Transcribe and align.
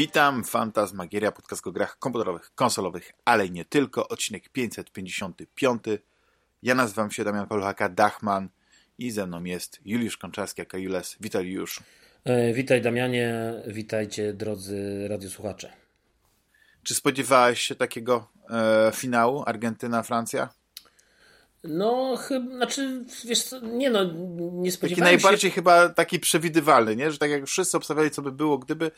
Witam, 0.00 0.44
Fantasmagieria, 0.44 1.32
podcast 1.32 1.66
o 1.66 1.72
grach 1.72 1.98
komputerowych, 1.98 2.50
konsolowych, 2.54 3.12
ale 3.24 3.48
nie 3.48 3.64
tylko, 3.64 4.08
odcinek 4.08 4.48
555. 4.48 5.82
Ja 6.62 6.74
nazywam 6.74 7.10
się 7.10 7.24
Damian 7.24 7.46
Paluchaka, 7.46 7.88
Dachman 7.88 8.48
i 8.98 9.10
ze 9.10 9.26
mną 9.26 9.44
jest 9.44 9.80
Juliusz 9.84 10.16
Konczarski, 10.16 10.62
aka 10.62 10.78
Jules. 10.78 11.16
Witaj 11.20 11.44
Juliuszu. 11.44 11.82
E, 12.24 12.52
witaj 12.52 12.82
Damianie, 12.82 13.52
witajcie 13.66 14.32
drodzy 14.32 15.08
radiosłuchacze. 15.08 15.72
Czy 16.82 16.94
spodziewałeś 16.94 17.60
się 17.60 17.74
takiego 17.74 18.28
e, 18.50 18.92
finału 18.94 19.42
Argentyna-Francja? 19.46 20.48
No, 21.64 22.16
chyba, 22.16 22.56
znaczy, 22.56 23.04
wiesz 23.24 23.42
co, 23.42 23.60
nie 23.60 23.90
no, 23.90 24.04
nie 24.52 24.72
spodziewałem 24.72 24.78
taki 24.78 24.96
się... 24.96 25.02
najbardziej 25.02 25.50
chyba 25.50 25.88
taki 25.88 26.20
przewidywalny, 26.20 26.96
nie? 26.96 27.10
Że 27.12 27.18
tak 27.18 27.30
jak 27.30 27.46
wszyscy 27.46 27.76
obstawiali, 27.76 28.10
co 28.10 28.22
by 28.22 28.32
było, 28.32 28.58
gdyby, 28.58 28.90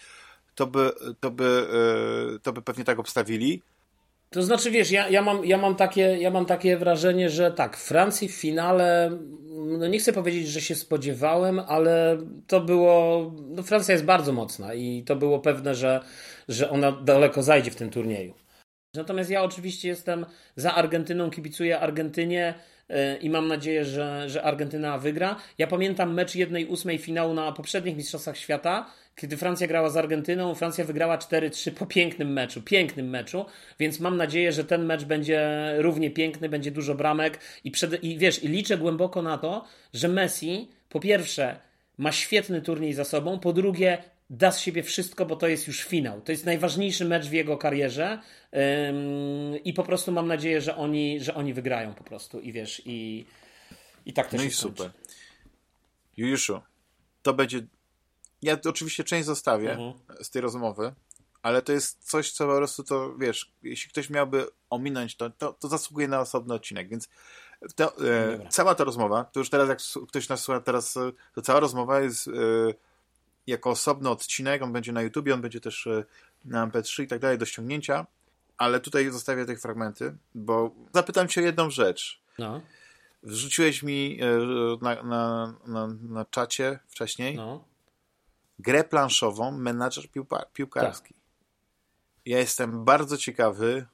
to 0.54 0.66
by, 0.66 0.90
to 1.20 1.30
by, 1.30 1.44
e, 1.44 2.38
to 2.38 2.52
by 2.52 2.62
pewnie 2.62 2.84
tak 2.84 2.98
obstawili. 2.98 3.62
To 4.32 4.42
znaczy, 4.42 4.70
wiesz, 4.70 4.90
ja, 4.90 5.08
ja, 5.08 5.22
mam, 5.22 5.44
ja, 5.44 5.58
mam 5.58 5.76
takie, 5.76 6.00
ja 6.00 6.30
mam 6.30 6.46
takie 6.46 6.76
wrażenie, 6.76 7.30
że 7.30 7.50
tak, 7.50 7.76
Francji 7.76 8.28
w 8.28 8.34
finale, 8.34 9.18
no 9.78 9.86
nie 9.86 9.98
chcę 9.98 10.12
powiedzieć, 10.12 10.48
że 10.48 10.60
się 10.60 10.74
spodziewałem, 10.74 11.60
ale 11.60 12.18
to 12.46 12.60
było, 12.60 13.32
no 13.48 13.62
Francja 13.62 13.92
jest 13.92 14.04
bardzo 14.04 14.32
mocna 14.32 14.74
i 14.74 15.02
to 15.06 15.16
było 15.16 15.38
pewne, 15.38 15.74
że, 15.74 16.00
że 16.48 16.70
ona 16.70 16.92
daleko 16.92 17.42
zajdzie 17.42 17.70
w 17.70 17.76
tym 17.76 17.90
turnieju. 17.90 18.34
Natomiast 18.94 19.30
ja 19.30 19.42
oczywiście 19.42 19.88
jestem 19.88 20.26
za 20.56 20.74
Argentyną, 20.74 21.30
kibicuję 21.30 21.80
Argentynie 21.80 22.54
e, 22.88 23.16
i 23.16 23.30
mam 23.30 23.48
nadzieję, 23.48 23.84
że, 23.84 24.30
że 24.30 24.42
Argentyna 24.42 24.98
wygra. 24.98 25.36
Ja 25.58 25.66
pamiętam 25.66 26.14
mecz 26.14 26.34
jednej 26.34 26.66
ósmej 26.66 26.98
finału 26.98 27.34
na 27.34 27.52
poprzednich 27.52 27.96
Mistrzostwach 27.96 28.36
Świata, 28.36 28.86
kiedy 29.16 29.36
Francja 29.36 29.66
grała 29.66 29.90
z 29.90 29.96
Argentyną. 29.96 30.54
Francja 30.54 30.84
wygrała 30.84 31.18
4-3 31.18 31.70
po 31.70 31.86
pięknym 31.86 32.32
meczu, 32.32 32.62
pięknym 32.62 33.10
meczu, 33.10 33.44
więc 33.78 34.00
mam 34.00 34.16
nadzieję, 34.16 34.52
że 34.52 34.64
ten 34.64 34.84
mecz 34.84 35.04
będzie 35.04 35.72
równie 35.78 36.10
piękny, 36.10 36.48
będzie 36.48 36.70
dużo 36.70 36.94
bramek 36.94 37.38
i, 37.64 37.70
przed, 37.70 38.04
i 38.04 38.18
wiesz, 38.18 38.42
i 38.44 38.48
liczę 38.48 38.78
głęboko 38.78 39.22
na 39.22 39.38
to, 39.38 39.64
że 39.94 40.08
Messi 40.08 40.68
po 40.88 41.00
pierwsze 41.00 41.56
ma 41.98 42.12
świetny 42.12 42.62
turniej 42.62 42.92
za 42.92 43.04
sobą, 43.04 43.38
po 43.38 43.52
drugie 43.52 44.02
da 44.30 44.52
z 44.52 44.60
siebie 44.60 44.82
wszystko, 44.82 45.26
bo 45.26 45.36
to 45.36 45.48
jest 45.48 45.66
już 45.66 45.84
finał. 45.84 46.20
To 46.20 46.32
jest 46.32 46.46
najważniejszy 46.46 47.04
mecz 47.04 47.26
w 47.26 47.32
jego 47.32 47.58
karierze 47.58 48.18
i 49.64 49.72
po 49.72 49.82
prostu 49.82 50.12
mam 50.12 50.28
nadzieję, 50.28 50.60
że 50.60 50.76
oni, 50.76 51.20
że 51.20 51.34
oni 51.34 51.54
wygrają 51.54 51.94
po 51.94 52.04
prostu 52.04 52.40
i 52.40 52.52
wiesz, 52.52 52.82
i, 52.86 53.26
i 54.06 54.12
tak 54.12 54.28
też 54.28 54.40
No 54.40 54.46
i 54.46 54.50
super. 54.50 54.90
Juliuszu, 56.16 56.60
to 57.22 57.34
będzie... 57.34 57.60
Ja 58.42 58.56
oczywiście 58.64 59.04
część 59.04 59.26
zostawię 59.26 59.76
uh-huh. 59.76 60.24
z 60.24 60.30
tej 60.30 60.42
rozmowy, 60.42 60.92
ale 61.42 61.62
to 61.62 61.72
jest 61.72 62.10
coś, 62.10 62.32
co 62.32 62.46
po 62.46 62.56
prostu 62.56 62.84
to, 62.84 63.16
wiesz, 63.16 63.52
jeśli 63.62 63.90
ktoś 63.90 64.10
miałby 64.10 64.46
ominąć 64.70 65.16
to, 65.16 65.30
to, 65.30 65.52
to 65.52 65.68
zasługuje 65.68 66.08
na 66.08 66.20
osobny 66.20 66.54
odcinek, 66.54 66.88
więc 66.88 67.08
to, 67.74 68.06
e, 68.08 68.48
cała 68.50 68.74
ta 68.74 68.84
rozmowa, 68.84 69.24
to 69.24 69.40
już 69.40 69.50
teraz 69.50 69.68
jak 69.68 69.78
ktoś 70.08 70.28
nas 70.28 70.40
słucha 70.40 70.60
teraz, 70.60 70.96
e, 70.96 71.12
to 71.34 71.42
cała 71.42 71.60
rozmowa 71.60 72.00
jest... 72.00 72.28
E, 72.28 72.32
jako 73.46 73.70
osobny 73.70 74.10
odcinek, 74.10 74.62
on 74.62 74.72
będzie 74.72 74.92
na 74.92 75.02
YouTube, 75.02 75.28
on 75.34 75.40
będzie 75.40 75.60
też 75.60 75.86
e, 75.86 76.04
na 76.44 76.66
MP3 76.66 77.02
i 77.02 77.06
tak 77.06 77.18
dalej 77.18 77.38
do 77.38 77.46
ściągnięcia, 77.46 78.06
ale 78.58 78.80
tutaj 78.80 79.10
zostawię 79.10 79.44
te 79.44 79.56
fragmenty, 79.56 80.16
bo 80.34 80.70
zapytam 80.94 81.28
cię 81.28 81.40
o 81.40 81.44
jedną 81.44 81.70
rzecz. 81.70 82.20
No. 82.38 82.60
Wrzuciłeś 83.22 83.82
mi 83.82 84.18
e, 84.22 84.26
na, 84.82 85.02
na, 85.02 85.54
na, 85.66 85.88
na 86.02 86.24
czacie 86.24 86.78
wcześniej 86.88 87.36
no. 87.36 87.64
Grę 88.62 88.84
planszową 88.84 89.52
Menadżer 89.52 90.04
Piłkarski. 90.52 91.14
Tak. 91.14 91.22
Ja 92.26 92.38
jestem 92.38 92.84
bardzo 92.84 93.16
ciekawy, 93.16 93.86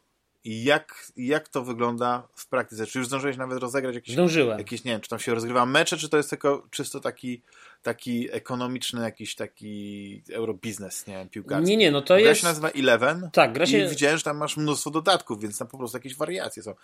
jak, 0.44 1.12
jak 1.16 1.48
to 1.48 1.64
wygląda 1.64 2.28
w 2.34 2.48
praktyce? 2.48 2.86
Czy 2.86 2.98
już 2.98 3.08
zdążyłeś 3.08 3.36
nawet 3.36 3.58
rozegrać 3.58 3.94
jakieś... 3.94 4.14
Zdążyłem. 4.14 4.58
Jakieś, 4.58 4.84
nie 4.84 4.92
wiem, 4.92 5.00
czy 5.00 5.08
tam 5.10 5.18
się 5.18 5.34
rozgrywa 5.34 5.66
mecze, 5.66 5.96
czy 5.96 6.08
to 6.08 6.16
jest 6.16 6.30
tylko 6.30 6.66
czysto 6.70 7.00
taki, 7.00 7.42
taki 7.82 8.28
ekonomiczny, 8.32 9.02
jakiś 9.02 9.34
taki 9.34 10.22
eurobiznes, 10.32 11.06
nie 11.06 11.14
wiem, 11.14 11.28
piłkarski? 11.28 11.70
Nie, 11.70 11.76
nie, 11.76 11.90
no 11.90 12.00
to 12.00 12.06
gra 12.06 12.18
jest... 12.18 12.26
Gra 12.26 12.34
się 12.34 12.46
nazywa 12.46 12.70
Eleven 12.70 13.30
tak, 13.32 13.52
gra 13.52 13.66
się... 13.66 13.78
i 13.78 13.88
widziałem, 13.88 14.18
że 14.18 14.24
tam 14.24 14.36
masz 14.36 14.56
mnóstwo 14.56 14.90
dodatków, 14.90 15.40
więc 15.40 15.58
tam 15.58 15.68
po 15.68 15.78
prostu 15.78 15.96
jakieś 15.96 16.16
wariacje 16.16 16.62
są. 16.62 16.74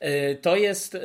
E, 0.00 0.34
to 0.34 0.56
jest, 0.56 0.94
e, 0.94 1.00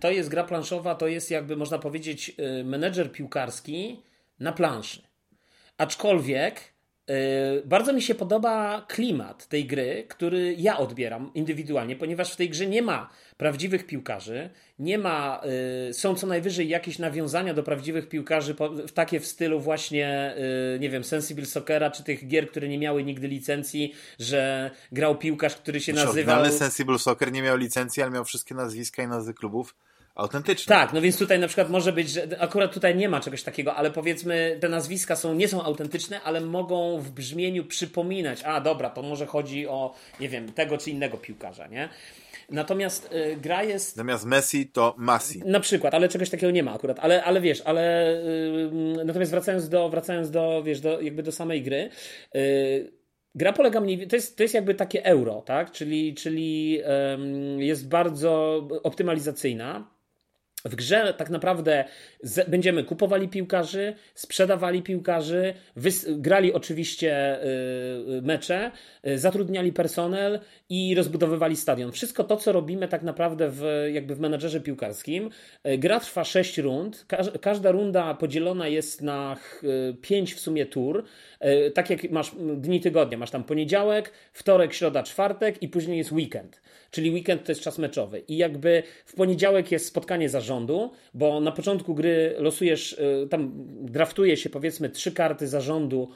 to 0.00 0.10
jest 0.10 0.28
gra 0.28 0.44
planszowa, 0.44 0.94
to 0.94 1.06
jest 1.06 1.30
jakby 1.30 1.56
można 1.56 1.78
powiedzieć 1.78 2.32
e, 2.38 2.64
menedżer 2.64 3.12
piłkarski 3.12 4.02
na 4.38 4.52
planszy. 4.52 5.02
Aczkolwiek 5.78 6.74
E, 7.08 7.66
bardzo 7.66 7.92
mi 7.92 8.02
się 8.02 8.14
podoba 8.14 8.86
klimat 8.88 9.46
tej 9.46 9.66
gry, 9.66 10.04
który 10.08 10.54
ja 10.58 10.78
odbieram 10.78 11.30
indywidualnie, 11.34 11.96
ponieważ 11.96 12.32
w 12.32 12.36
tej 12.36 12.50
grze 12.50 12.66
nie 12.66 12.82
ma 12.82 13.10
prawdziwych 13.36 13.86
piłkarzy, 13.86 14.50
nie 14.78 14.98
ma, 14.98 15.40
e, 15.88 15.94
są 15.94 16.14
co 16.14 16.26
najwyżej 16.26 16.68
jakieś 16.68 16.98
nawiązania 16.98 17.54
do 17.54 17.62
prawdziwych 17.62 18.08
piłkarzy, 18.08 18.56
takie 18.94 19.20
w 19.20 19.26
stylu 19.26 19.60
właśnie, 19.60 20.34
e, 20.76 20.78
nie 20.78 20.90
wiem, 20.90 21.04
Sensible 21.04 21.46
Soccera, 21.46 21.90
czy 21.90 22.04
tych 22.04 22.28
gier, 22.28 22.50
które 22.50 22.68
nie 22.68 22.78
miały 22.78 23.04
nigdy 23.04 23.28
licencji, 23.28 23.94
że 24.18 24.70
grał 24.92 25.18
piłkarz, 25.18 25.56
który 25.56 25.80
się 25.80 25.92
nazywał... 25.92 26.12
Oryginalny 26.12 26.52
Sensible 26.52 26.98
Soccer 26.98 27.32
nie 27.32 27.42
miał 27.42 27.56
licencji, 27.56 28.02
ale 28.02 28.12
miał 28.12 28.24
wszystkie 28.24 28.54
nazwiska 28.54 29.02
i 29.02 29.08
nazwy 29.08 29.34
klubów 29.34 29.74
autentyczne. 30.14 30.76
Tak, 30.76 30.92
no 30.92 31.00
więc 31.00 31.18
tutaj 31.18 31.38
na 31.38 31.46
przykład 31.46 31.70
może 31.70 31.92
być, 31.92 32.10
że 32.10 32.26
akurat 32.38 32.74
tutaj 32.74 32.96
nie 32.96 33.08
ma 33.08 33.20
czegoś 33.20 33.42
takiego, 33.42 33.74
ale 33.74 33.90
powiedzmy 33.90 34.58
te 34.60 34.68
nazwiska 34.68 35.16
są, 35.16 35.34
nie 35.34 35.48
są 35.48 35.62
autentyczne, 35.62 36.20
ale 36.22 36.40
mogą 36.40 36.98
w 36.98 37.10
brzmieniu 37.10 37.64
przypominać, 37.64 38.42
a 38.44 38.60
dobra, 38.60 38.90
to 38.90 39.02
może 39.02 39.26
chodzi 39.26 39.66
o, 39.68 39.94
nie 40.20 40.28
wiem, 40.28 40.52
tego 40.52 40.78
czy 40.78 40.90
innego 40.90 41.18
piłkarza, 41.18 41.66
nie? 41.66 41.88
Natomiast 42.50 43.12
y, 43.12 43.36
gra 43.36 43.62
jest. 43.62 43.96
Zamiast 43.96 44.26
Messi 44.26 44.66
to 44.66 44.94
Massi. 44.98 45.42
Na 45.44 45.60
przykład, 45.60 45.94
ale 45.94 46.08
czegoś 46.08 46.30
takiego 46.30 46.50
nie 46.50 46.62
ma 46.62 46.74
akurat. 46.74 46.98
Ale, 47.00 47.24
ale 47.24 47.40
wiesz, 47.40 47.62
ale. 47.64 48.14
Y, 49.00 49.04
natomiast 49.04 49.30
wracając 49.30 49.68
do, 49.68 49.88
wracając 49.88 50.30
do, 50.30 50.62
wiesz, 50.62 50.80
do, 50.80 51.00
jakby 51.00 51.22
do 51.22 51.32
samej 51.32 51.62
gry. 51.62 51.90
Y, 52.36 52.92
gra 53.34 53.52
polega 53.52 53.80
mniej 53.80 54.08
to 54.08 54.16
jest, 54.16 54.36
to 54.36 54.42
jest 54.42 54.54
jakby 54.54 54.74
takie 54.74 55.04
euro, 55.04 55.42
tak? 55.46 55.72
Czyli, 55.72 56.14
czyli 56.14 56.80
jest 57.58 57.88
bardzo 57.88 58.62
optymalizacyjna 58.82 59.93
w 60.64 60.74
grze 60.74 61.14
tak 61.16 61.30
naprawdę 61.30 61.84
będziemy 62.48 62.84
kupowali 62.84 63.28
piłkarzy, 63.28 63.94
sprzedawali 64.14 64.82
piłkarzy, 64.82 65.54
grali 66.08 66.52
oczywiście 66.52 67.42
y, 67.44 68.22
mecze, 68.22 68.70
y, 69.06 69.18
zatrudniali 69.18 69.72
personel 69.72 70.40
i 70.68 70.94
rozbudowywali 70.94 71.56
stadion. 71.56 71.92
Wszystko 71.92 72.24
to, 72.24 72.36
co 72.36 72.52
robimy 72.52 72.88
tak 72.88 73.02
naprawdę 73.02 73.50
w, 73.50 73.88
jakby 73.92 74.14
w 74.14 74.20
menedżerze 74.20 74.60
piłkarskim. 74.60 75.30
Y, 75.66 75.78
gra 75.78 76.00
trwa 76.00 76.24
6 76.24 76.58
rund. 76.58 77.04
Każ, 77.08 77.30
każda 77.40 77.70
runda 77.70 78.14
podzielona 78.14 78.68
jest 78.68 79.02
na 79.02 79.36
5 80.00 80.34
w 80.34 80.40
sumie 80.40 80.66
tur. 80.66 81.04
Tak 81.74 81.90
jak 81.90 82.10
masz 82.10 82.32
dni 82.56 82.80
tygodnia. 82.80 83.18
Masz 83.18 83.30
tam 83.30 83.44
poniedziałek, 83.44 84.12
wtorek, 84.32 84.74
środa, 84.74 85.02
czwartek 85.02 85.62
i 85.62 85.68
później 85.68 85.98
jest 85.98 86.12
weekend. 86.12 86.60
Czyli 86.94 87.10
weekend 87.10 87.44
to 87.44 87.52
jest 87.52 87.60
czas 87.60 87.78
meczowy. 87.78 88.22
I 88.28 88.36
jakby 88.36 88.82
w 89.06 89.14
poniedziałek 89.14 89.72
jest 89.72 89.86
spotkanie 89.86 90.28
zarządu, 90.28 90.90
bo 91.14 91.40
na 91.40 91.52
początku 91.52 91.94
gry 91.94 92.34
losujesz, 92.38 92.92
y, 92.92 93.28
tam 93.30 93.52
draftuje 93.80 94.36
się 94.36 94.50
powiedzmy 94.50 94.90
trzy 94.90 95.12
karty 95.12 95.48
zarządu 95.48 96.08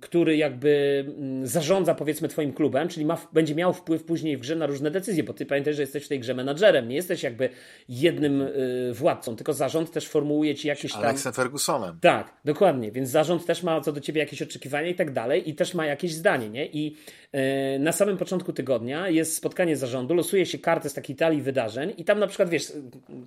który 0.00 0.36
jakby 0.36 1.04
mm, 1.18 1.46
zarządza 1.46 1.94
powiedzmy 1.94 2.28
twoim 2.28 2.52
klubem, 2.52 2.88
czyli 2.88 3.06
ma, 3.06 3.18
będzie 3.32 3.54
miał 3.54 3.72
wpływ 3.72 4.04
później 4.04 4.36
w 4.36 4.40
grze 4.40 4.56
na 4.56 4.66
różne 4.66 4.90
decyzje, 4.90 5.22
bo 5.22 5.32
ty 5.32 5.46
pamiętaj, 5.46 5.74
że 5.74 5.82
jesteś 5.82 6.04
w 6.04 6.08
tej 6.08 6.20
grze 6.20 6.34
menadżerem, 6.34 6.88
nie 6.88 6.96
jesteś 6.96 7.22
jakby 7.22 7.48
jednym 7.88 8.40
y, 8.40 8.92
władcą, 8.94 9.36
tylko 9.36 9.52
zarząd 9.52 9.92
też 9.92 10.08
formułuje 10.08 10.54
ci 10.54 10.68
jakieś 10.68 10.92
tam... 10.92 11.02
Alexem 11.02 11.32
Fergusonem. 11.32 11.98
Tak, 12.00 12.34
dokładnie, 12.44 12.92
więc 12.92 13.08
zarząd 13.08 13.46
też 13.46 13.62
ma 13.62 13.80
co 13.80 13.92
do 13.92 14.00
ciebie 14.00 14.20
jakieś 14.20 14.42
oczekiwania 14.42 14.88
i 14.88 14.94
tak 14.94 15.12
dalej 15.12 15.50
i 15.50 15.54
też 15.54 15.74
ma 15.74 15.86
jakieś 15.86 16.14
zdanie, 16.14 16.48
nie? 16.50 16.66
I 16.66 16.96
y, 17.34 17.78
na 17.78 17.92
samym 17.92 18.16
początku 18.16 18.52
tygodnia 18.52 19.08
jest 19.08 19.36
spotkanie 19.36 19.76
zarządu, 19.76 20.14
losuje 20.14 20.46
się 20.46 20.58
kartę 20.58 20.88
z 20.88 20.94
takiej 20.94 21.16
talii 21.16 21.42
wydarzeń 21.42 21.94
i 21.96 22.04
tam 22.04 22.18
na 22.18 22.26
przykład, 22.26 22.48
wiesz, 22.48 22.72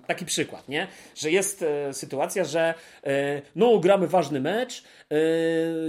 taki 0.06 0.24
przykład, 0.24 0.68
nie? 0.68 0.86
Że 1.16 1.30
jest 1.30 1.62
y, 1.62 1.66
sytuacja, 1.92 2.44
że 2.44 2.74
no 3.56 3.78
gramy 3.78 4.06
ważny 4.08 4.40
mecz, 4.40 4.82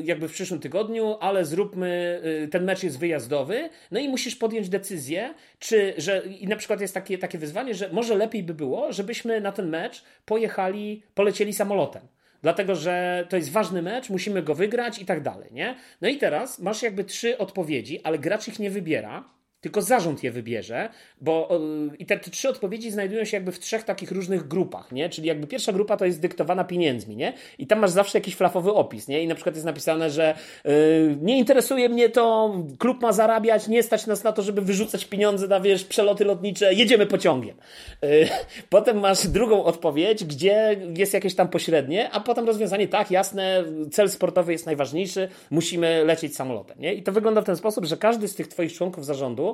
jakby 0.03 0.27
w 0.27 0.33
przyszłym 0.33 0.59
tygodniu, 0.59 1.17
ale 1.19 1.45
zróbmy, 1.45 2.21
y, 2.43 2.47
ten 2.47 2.63
mecz 2.63 2.83
jest 2.83 2.99
wyjazdowy, 2.99 3.69
no 3.91 3.99
i 3.99 4.09
musisz 4.09 4.35
podjąć 4.35 4.69
decyzję, 4.69 5.33
czy, 5.59 5.93
że, 5.97 6.23
i 6.39 6.47
na 6.47 6.55
przykład 6.55 6.81
jest 6.81 6.93
takie, 6.93 7.17
takie 7.17 7.37
wyzwanie, 7.37 7.73
że 7.73 7.89
może 7.91 8.15
lepiej 8.15 8.43
by 8.43 8.53
było, 8.53 8.93
żebyśmy 8.93 9.41
na 9.41 9.51
ten 9.51 9.69
mecz 9.69 10.03
pojechali, 10.25 11.03
polecieli 11.13 11.53
samolotem. 11.53 12.01
Dlatego, 12.41 12.75
że 12.75 13.25
to 13.29 13.35
jest 13.35 13.51
ważny 13.51 13.81
mecz, 13.81 14.09
musimy 14.09 14.43
go 14.43 14.55
wygrać 14.55 14.99
i 14.99 15.05
tak 15.05 15.21
dalej, 15.21 15.49
nie? 15.51 15.75
No 16.01 16.09
i 16.09 16.17
teraz 16.17 16.59
masz 16.59 16.83
jakby 16.83 17.03
trzy 17.03 17.37
odpowiedzi, 17.37 18.03
ale 18.03 18.19
gracz 18.19 18.47
ich 18.47 18.59
nie 18.59 18.71
wybiera 18.71 19.37
tylko 19.62 19.81
zarząd 19.81 20.24
je 20.24 20.31
wybierze, 20.31 20.89
bo 21.21 21.59
i 22.00 22.06
te, 22.06 22.19
trzy 22.19 22.50
odpowiedzi 22.50 22.92
znajdują 22.92 23.25
się 23.25 23.38
jakby 23.38 23.51
w 23.51 23.59
trzech 23.59 23.83
takich 23.83 24.12
różnych 24.12 24.48
grupach, 24.48 24.92
nie? 24.92 25.09
Czyli 25.09 25.27
jakby 25.27 25.48
pierwsza 25.48 25.74
grupa 25.74 25.98
to 25.98 26.06
jest 26.06 26.21
dyktowana 26.21 26.63
pieniędzmi, 26.63 27.15
nie? 27.15 27.33
I 27.57 27.68
tam 27.68 27.80
masz 27.80 27.92
zawsze 27.92 28.18
jakiś 28.18 28.36
flafowy 28.36 28.74
opis, 28.74 29.07
nie? 29.07 29.24
I 29.24 29.27
na 29.27 29.36
przykład 29.36 29.56
jest 29.56 29.65
napisane, 29.65 30.09
że 30.09 30.36
yy, 30.65 31.18
nie 31.21 31.38
interesuje 31.38 31.89
mnie 31.89 32.09
to, 32.09 32.56
klub 32.80 33.01
ma 33.01 33.12
zarabiać, 33.12 33.68
nie 33.68 33.83
stać 33.83 34.07
nas 34.07 34.24
na 34.24 34.31
to, 34.31 34.42
żeby 34.42 34.62
wyrzucać 34.62 35.06
pieniądze 35.06 35.48
na, 35.48 35.60
wiesz, 35.60 35.83
przeloty 35.86 36.25
lotnicze, 36.25 36.74
jedziemy 36.74 37.06
pociągiem. 37.06 37.57
Yy, 38.01 38.27
potem 38.69 39.00
masz 39.00 39.27
drugą 39.27 39.63
odpowiedź, 39.63 40.25
gdzie 40.25 40.81
jest 40.98 41.13
jakieś 41.13 41.36
tam 41.36 41.50
pośrednie, 41.50 42.10
a 42.12 42.19
potem 42.19 42.45
rozwiązanie, 42.45 42.88
tak, 42.88 43.12
jasne, 43.12 43.63
cel 43.92 44.10
sportowy 44.10 44.51
jest 44.51 44.65
najważniejszy, 44.65 45.30
musimy 45.50 46.03
lecieć 46.06 46.36
samolotem, 46.36 46.80
nie? 46.80 46.94
I 46.94 47.03
to 47.03 47.12
wygląda 47.12 47.42
w 47.42 47.45
ten 47.45 47.56
sposób, 47.56 47.86
że 47.86 47.98
każdy 47.98 48.27
z 48.27 48.36
tych 48.36 48.48
twoich 48.48 48.74
członków 48.74 49.06
zarządu 49.06 49.46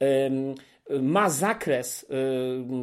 Eh, 0.00 0.54
ma 1.02 1.30
zakres, 1.30 2.06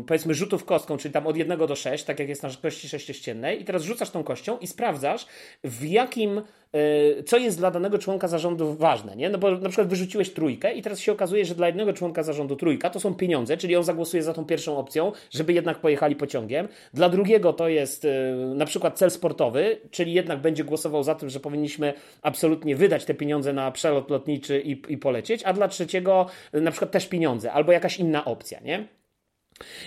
powiedzmy, 0.07 0.33
rzutów 0.33 0.65
kostką, 0.65 0.97
czyli 0.97 1.13
tam 1.13 1.27
od 1.27 1.37
1 1.37 1.59
do 1.59 1.75
6, 1.75 2.03
tak 2.03 2.19
jak 2.19 2.29
jest 2.29 2.43
na 2.43 2.49
kości 2.61 2.89
sześciościennej, 2.89 3.61
i 3.61 3.65
teraz 3.65 3.83
rzucasz 3.83 4.09
tą 4.09 4.23
kością 4.23 4.57
i 4.57 4.67
sprawdzasz, 4.67 5.25
w 5.63 5.85
jakim 5.85 6.41
E, 6.75 7.23
co 7.23 7.37
jest 7.37 7.57
dla 7.57 7.71
danego 7.71 7.97
członka 7.97 8.27
zarządu 8.27 8.73
ważne, 8.73 9.15
nie? 9.15 9.29
No 9.29 9.37
bo 9.37 9.51
na 9.51 9.69
przykład 9.69 9.87
wyrzuciłeś 9.87 10.29
trójkę 10.33 10.73
i 10.73 10.81
teraz 10.81 10.99
się 10.99 11.11
okazuje, 11.11 11.45
że 11.45 11.55
dla 11.55 11.67
jednego 11.67 11.93
członka 11.93 12.23
zarządu 12.23 12.55
trójka 12.55 12.89
to 12.89 12.99
są 12.99 13.15
pieniądze, 13.15 13.57
czyli 13.57 13.75
on 13.75 13.83
zagłosuje 13.83 14.23
za 14.23 14.33
tą 14.33 14.45
pierwszą 14.45 14.77
opcją, 14.77 15.11
żeby 15.31 15.53
jednak 15.53 15.79
pojechali 15.79 16.15
pociągiem. 16.15 16.67
Dla 16.93 17.09
drugiego 17.09 17.53
to 17.53 17.69
jest 17.69 18.05
e, 18.05 18.35
na 18.35 18.65
przykład 18.65 18.97
cel 18.97 19.11
sportowy, 19.11 19.77
czyli 19.91 20.13
jednak 20.13 20.41
będzie 20.41 20.63
głosował 20.63 21.03
za 21.03 21.15
tym, 21.15 21.29
że 21.29 21.39
powinniśmy 21.39 21.93
absolutnie 22.21 22.75
wydać 22.75 23.05
te 23.05 23.13
pieniądze 23.13 23.53
na 23.53 23.71
przelot 23.71 24.09
lotniczy 24.09 24.61
i, 24.61 24.93
i 24.93 24.97
polecieć, 24.97 25.43
a 25.43 25.53
dla 25.53 25.67
trzeciego 25.67 26.25
na 26.53 26.71
przykład 26.71 26.91
też 26.91 27.07
pieniądze 27.07 27.51
albo 27.51 27.71
jakaś 27.71 27.94
inna 27.99 28.25
opcja, 28.25 28.59
nie? 28.59 28.87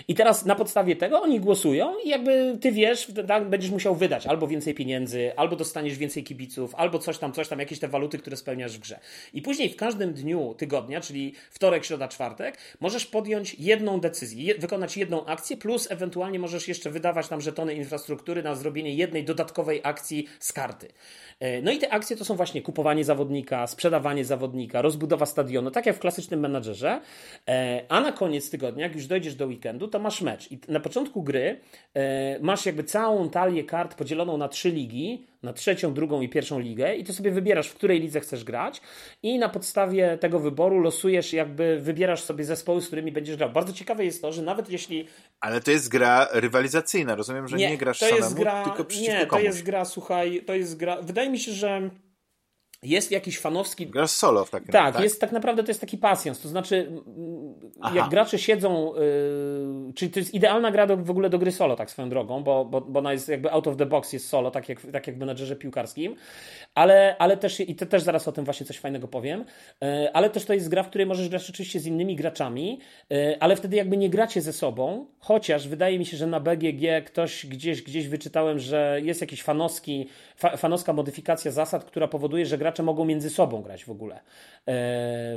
I 0.07 0.15
teraz 0.15 0.45
na 0.45 0.55
podstawie 0.55 0.95
tego 0.95 1.21
oni 1.21 1.39
głosują 1.39 1.93
i 2.05 2.09
jakby 2.09 2.57
ty 2.61 2.71
wiesz, 2.71 3.11
tak, 3.27 3.49
będziesz 3.49 3.71
musiał 3.71 3.95
wydać 3.95 4.27
albo 4.27 4.47
więcej 4.47 4.73
pieniędzy, 4.73 5.31
albo 5.35 5.55
dostaniesz 5.55 5.97
więcej 5.97 6.23
kibiców, 6.23 6.75
albo 6.75 6.99
coś 6.99 7.17
tam, 7.17 7.33
coś 7.33 7.47
tam, 7.47 7.59
jakieś 7.59 7.79
te 7.79 7.87
waluty, 7.87 8.17
które 8.17 8.37
spełniasz 8.37 8.77
w 8.77 8.79
grze. 8.79 8.99
I 9.33 9.41
później 9.41 9.69
w 9.69 9.75
każdym 9.75 10.13
dniu 10.13 10.55
tygodnia, 10.57 11.01
czyli 11.01 11.33
wtorek, 11.51 11.85
środa, 11.85 12.07
czwartek, 12.07 12.57
możesz 12.79 13.05
podjąć 13.05 13.55
jedną 13.59 13.99
decyzję, 13.99 14.55
wykonać 14.55 14.97
jedną 14.97 15.25
akcję, 15.25 15.57
plus 15.57 15.91
ewentualnie 15.91 16.39
możesz 16.39 16.67
jeszcze 16.67 16.89
wydawać 16.89 17.27
tam 17.27 17.41
żetony 17.41 17.73
infrastruktury 17.73 18.43
na 18.43 18.55
zrobienie 18.55 18.93
jednej 18.93 19.23
dodatkowej 19.23 19.81
akcji 19.83 20.27
z 20.39 20.53
karty. 20.53 20.87
E, 21.39 21.61
no 21.61 21.71
i 21.71 21.77
te 21.77 21.93
akcje 21.93 22.17
to 22.17 22.25
są 22.25 22.35
właśnie 22.35 22.61
kupowanie 22.61 23.03
zawodnika, 23.03 23.67
sprzedawanie 23.67 24.25
zawodnika, 24.25 24.81
rozbudowa 24.81 25.25
stadionu, 25.25 25.71
tak 25.71 25.85
jak 25.85 25.95
w 25.95 25.99
klasycznym 25.99 26.39
menadżerze. 26.39 27.01
E, 27.47 27.85
a 27.89 28.01
na 28.01 28.11
koniec 28.11 28.49
tygodnia, 28.49 28.83
jak 28.83 28.95
już 28.95 29.07
dojdziesz 29.07 29.35
do 29.35 29.45
weekendu, 29.45 29.58
to 29.91 29.99
masz 29.99 30.21
mecz. 30.21 30.51
I 30.51 30.59
na 30.67 30.79
początku 30.79 31.23
gry 31.23 31.59
e, 31.93 32.39
masz 32.39 32.65
jakby 32.65 32.83
całą 32.83 33.29
talię 33.29 33.63
kart 33.63 33.95
podzieloną 33.95 34.37
na 34.37 34.47
trzy 34.47 34.71
ligi, 34.71 35.27
na 35.43 35.53
trzecią, 35.53 35.93
drugą 35.93 36.21
i 36.21 36.29
pierwszą 36.29 36.59
ligę 36.59 36.95
i 36.95 37.03
ty 37.03 37.13
sobie 37.13 37.31
wybierasz, 37.31 37.67
w 37.67 37.73
której 37.73 37.99
lidze 37.99 38.19
chcesz 38.19 38.43
grać 38.43 38.81
i 39.23 39.39
na 39.39 39.49
podstawie 39.49 40.17
tego 40.17 40.39
wyboru 40.39 40.79
losujesz, 40.79 41.33
jakby 41.33 41.79
wybierasz 41.79 42.21
sobie 42.21 42.43
zespoły, 42.43 42.81
z 42.81 42.87
którymi 42.87 43.11
będziesz 43.11 43.37
grał. 43.37 43.49
Bardzo 43.49 43.73
ciekawe 43.73 44.05
jest 44.05 44.21
to, 44.21 44.31
że 44.31 44.41
nawet 44.41 44.69
jeśli... 44.69 45.07
Ale 45.39 45.61
to 45.61 45.71
jest 45.71 45.89
gra 45.89 46.27
rywalizacyjna, 46.31 47.15
rozumiem, 47.15 47.47
że 47.47 47.57
nie, 47.57 47.69
nie 47.69 47.77
grasz 47.77 47.99
to 47.99 48.15
jest 48.15 48.33
gra... 48.33 48.63
tylko 48.63 48.85
przeciwko 48.85 49.19
Nie, 49.19 49.25
komuś. 49.25 49.43
to 49.43 49.47
jest 49.47 49.63
gra, 49.63 49.85
słuchaj, 49.85 50.43
to 50.45 50.55
jest 50.55 50.77
gra... 50.77 51.01
Wydaje 51.01 51.29
mi 51.29 51.39
się, 51.39 51.51
że 51.51 51.89
jest 52.83 53.11
jakiś 53.11 53.39
fanowski. 53.39 53.87
Grasz 53.87 54.11
solo 54.11 54.45
w 54.45 54.49
takim 54.49 54.67
Tak, 54.67 54.93
tak, 54.93 55.03
jest 55.03 55.21
tak 55.21 55.31
naprawdę 55.31 55.63
to 55.63 55.69
jest 55.69 55.81
taki 55.81 55.97
pasjans. 55.97 56.41
To 56.41 56.47
znaczy, 56.47 56.91
Aha. 57.81 57.95
jak 57.95 58.09
gracze 58.09 58.39
siedzą, 58.39 58.93
yy, 58.95 59.93
czyli 59.93 60.11
to 60.11 60.19
jest 60.19 60.33
idealna 60.33 60.71
gra 60.71 60.87
do, 60.87 60.97
w 60.97 61.09
ogóle 61.09 61.29
do 61.29 61.39
gry 61.39 61.51
solo, 61.51 61.75
tak 61.75 61.91
swoją 61.91 62.09
drogą, 62.09 62.43
bo, 62.43 62.65
bo, 62.65 62.81
bo 62.81 62.99
ona 62.99 63.13
jest 63.13 63.29
jakby 63.29 63.51
out 63.51 63.67
of 63.67 63.77
the 63.77 63.85
box, 63.85 64.13
jest 64.13 64.27
solo, 64.27 64.51
tak 64.51 64.69
jak, 64.69 64.81
tak 64.91 65.07
jak 65.07 65.15
w 65.15 65.19
menedżerze 65.19 65.55
piłkarskim, 65.55 66.15
ale, 66.75 67.15
ale 67.17 67.37
też, 67.37 67.59
i 67.59 67.75
to 67.75 67.85
też 67.85 68.03
zaraz 68.03 68.27
o 68.27 68.31
tym 68.31 68.45
właśnie 68.45 68.65
coś 68.65 68.79
fajnego 68.79 69.07
powiem, 69.07 69.45
yy, 69.81 70.13
ale 70.13 70.29
też 70.29 70.45
to 70.45 70.53
jest 70.53 70.69
gra, 70.69 70.83
w 70.83 70.89
której 70.89 71.07
możesz 71.07 71.29
grać 71.29 71.49
oczywiście 71.49 71.79
z 71.79 71.85
innymi 71.85 72.15
graczami, 72.15 72.79
yy, 73.09 73.39
ale 73.39 73.55
wtedy 73.55 73.75
jakby 73.75 73.97
nie 73.97 74.09
gracie 74.09 74.41
ze 74.41 74.53
sobą, 74.53 75.05
chociaż 75.19 75.67
wydaje 75.67 75.99
mi 75.99 76.05
się, 76.05 76.17
że 76.17 76.27
na 76.27 76.39
BGG 76.39 77.05
ktoś 77.05 77.45
gdzieś, 77.45 77.81
gdzieś 77.81 78.07
wyczytałem, 78.07 78.59
że 78.59 78.99
jest 79.03 79.21
jakiś 79.21 79.43
fanowski, 79.43 80.07
fa, 80.39 80.57
fanowska 80.57 80.93
modyfikacja 80.93 81.51
zasad, 81.51 81.85
która 81.85 82.07
powoduje, 82.07 82.45
że 82.45 82.57
gra 82.57 82.69
gracze 82.69 82.83
mogą 82.83 83.05
między 83.05 83.29
sobą 83.29 83.61
grać 83.61 83.85
w 83.85 83.89
ogóle 83.89 84.15
e, 84.15 84.21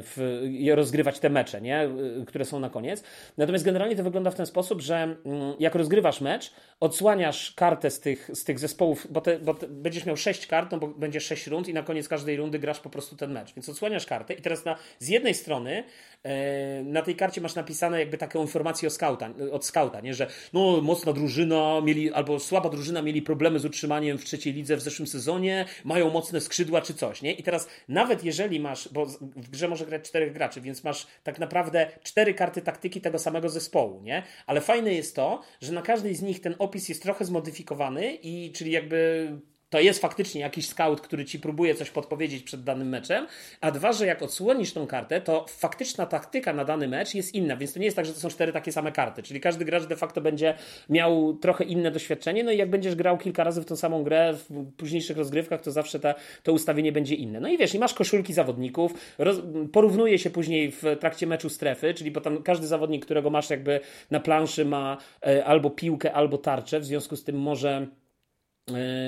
w, 0.03 0.43
rozgrywać 0.75 1.19
te 1.19 1.31
mecze, 1.31 1.61
nie? 1.61 1.81
E, 1.81 1.91
które 2.27 2.45
są 2.45 2.61
na 2.61 2.71
koniec. 2.71 3.03
Natomiast 3.37 3.65
generalnie 3.65 3.97
to 3.97 4.03
wygląda 4.03 4.31
w 4.31 4.35
ten 4.35 4.47
sposób, 4.47 4.81
że 4.81 4.97
mm, 4.97 5.55
jak 5.59 5.75
rozgrywasz 5.75 6.21
mecz, 6.21 6.53
odsłaniasz 6.81 7.53
kartę 7.53 7.91
z 7.91 8.01
tych, 8.01 8.31
z 8.35 8.45
tych 8.45 8.59
zespołów, 8.59 9.07
bo, 9.11 9.21
te, 9.21 9.39
bo 9.39 9.55
te, 9.55 9.69
będziesz 9.69 10.07
miał 10.07 10.17
sześć 10.17 10.47
kart, 10.47 10.73
no 10.73 10.79
bo 10.79 10.89
będzie 10.89 11.21
sześć 11.21 11.47
rund 11.47 11.69
i 11.69 11.75
na 11.75 11.83
koniec 11.83 12.09
każdej 12.09 12.37
rundy 12.37 12.59
grasz 12.59 12.81
po 12.81 12.91
prostu 12.91 13.17
ten 13.17 13.33
mecz. 13.33 13.55
Więc 13.55 13.69
odsłaniasz 13.69 14.07
kartę 14.07 14.35
i 14.35 14.43
teraz 14.43 14.65
na, 14.65 14.77
z 14.99 15.09
jednej 15.09 15.35
strony 15.35 15.85
e, 16.23 16.83
na 16.83 17.03
tej 17.03 17.17
karcie 17.17 17.41
masz 17.41 17.55
napisane 17.55 17.99
jakby 18.01 18.19
taką 18.19 18.41
informację 18.41 18.87
o 18.87 18.91
skauta, 18.91 19.31
od 19.53 19.65
skauta, 19.65 20.01
nie? 20.01 20.15
że 20.15 20.27
no 20.53 20.81
mocna 20.81 21.13
drużyna 21.13 21.81
mieli, 21.81 22.13
albo 22.13 22.39
słaba 22.39 22.69
drużyna 22.69 23.03
mieli 23.03 23.23
problemy 23.23 23.59
z 23.59 23.65
utrzymaniem 23.65 24.19
w 24.19 24.25
trzeciej 24.25 24.53
lidze 24.53 24.77
w 24.77 24.81
zeszłym 24.81 24.92
sezonie, 25.07 25.65
mają 25.85 26.11
mocne 26.11 26.41
skrzydła 26.41 26.81
czy 26.81 26.95
coś 26.95 27.23
nie? 27.23 27.33
I 27.33 27.43
teraz 27.43 27.69
nawet 27.89 28.25
jeżeli 28.25 28.61
masz, 28.61 28.89
bo 28.89 29.07
w 29.21 29.51
grze 29.51 29.69
może 29.69 29.87
grać 29.87 30.03
czterech 30.03 30.33
graczy, 30.33 30.61
więc 30.61 30.85
masz 30.85 31.07
tak 31.23 31.39
naprawdę 31.39 31.91
cztery 32.03 32.35
karty 32.35 32.63
taktyki 32.63 33.01
tego 33.01 33.19
samego 33.19 33.49
zespołu, 33.49 34.03
nie? 34.03 34.23
Ale 34.47 34.61
fajne 34.61 34.95
jest 34.95 35.17
to, 35.17 35.43
że 35.61 35.73
na 35.73 35.83
każdej 35.83 36.15
z 36.15 36.23
nich 36.23 36.41
ten 36.41 36.55
opis 36.59 36.89
jest 36.89 37.03
trochę 37.03 37.25
zmodyfikowany 37.25 38.15
i 38.15 38.53
czyli 38.53 38.71
jakby 38.71 39.29
to 39.73 39.81
jest 39.81 40.01
faktycznie 40.01 40.41
jakiś 40.41 40.69
scout, 40.69 41.01
który 41.01 41.25
ci 41.25 41.39
próbuje 41.39 41.75
coś 41.75 41.91
podpowiedzieć 41.91 42.43
przed 42.43 42.65
danym 42.65 42.89
meczem, 42.89 43.27
a 43.61 43.71
dwa, 43.71 43.93
że 43.93 44.07
jak 44.07 44.23
odsłonisz 44.23 44.73
tą 44.73 44.87
kartę, 44.87 45.21
to 45.21 45.47
faktyczna 45.49 46.07
taktyka 46.07 46.53
na 46.53 46.65
dany 46.65 46.89
mecz 46.89 47.15
jest 47.15 47.35
inna, 47.35 47.57
więc 47.57 47.73
to 47.73 47.79
nie 47.79 47.85
jest 47.85 47.97
tak, 47.97 48.07
że 48.07 48.13
to 48.13 48.21
są 48.21 48.29
cztery 48.29 48.53
takie 48.53 48.73
same 48.73 48.93
karty, 48.93 49.23
czyli 49.23 49.41
każdy 49.41 49.65
gracz 49.65 49.85
de 49.85 49.97
facto 49.97 50.21
będzie 50.21 50.55
miał 50.89 51.35
trochę 51.35 51.65
inne 51.65 51.91
doświadczenie, 51.91 52.45
no 52.45 52.53
i 52.53 52.57
jak 52.57 52.71
będziesz 52.71 52.95
grał 52.95 53.19
kilka 53.19 53.45
razy 53.45 53.63
w 53.63 53.65
tą 53.65 53.77
samą 53.77 54.03
grę 54.03 54.35
w 54.35 54.73
późniejszych 54.77 55.17
rozgrywkach, 55.17 55.61
to 55.61 55.71
zawsze 55.71 56.01
ta, 56.01 56.15
to 56.43 56.53
ustawienie 56.53 56.93
będzie 56.93 57.15
inne. 57.15 57.41
No 57.41 57.49
i 57.49 57.59
wiesz, 57.59 57.75
i 57.75 57.79
masz 57.79 57.95
koszulki 57.95 58.33
zawodników, 58.33 58.95
roz, 59.19 59.37
porównuje 59.73 60.19
się 60.19 60.31
później 60.31 60.73
w 60.73 60.83
trakcie 61.01 61.27
meczu 61.27 61.49
strefy, 61.49 61.95
czyli 61.95 62.11
bo 62.11 62.21
każdy 62.45 62.67
zawodnik, 62.67 63.05
którego 63.05 63.31
masz 63.31 63.51
jakby 63.51 63.81
na 64.11 64.21
planszy 64.21 64.65
ma 64.65 64.97
e, 65.27 65.45
albo 65.45 65.71
piłkę, 65.71 66.13
albo 66.13 66.39
tarczę, 66.39 66.81
w 66.81 66.85
związku 66.85 67.17
z 67.17 67.25
tym 67.25 67.37
może 67.37 67.87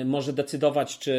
może 0.05 0.33
decydować, 0.33 0.99
czy, 0.99 1.13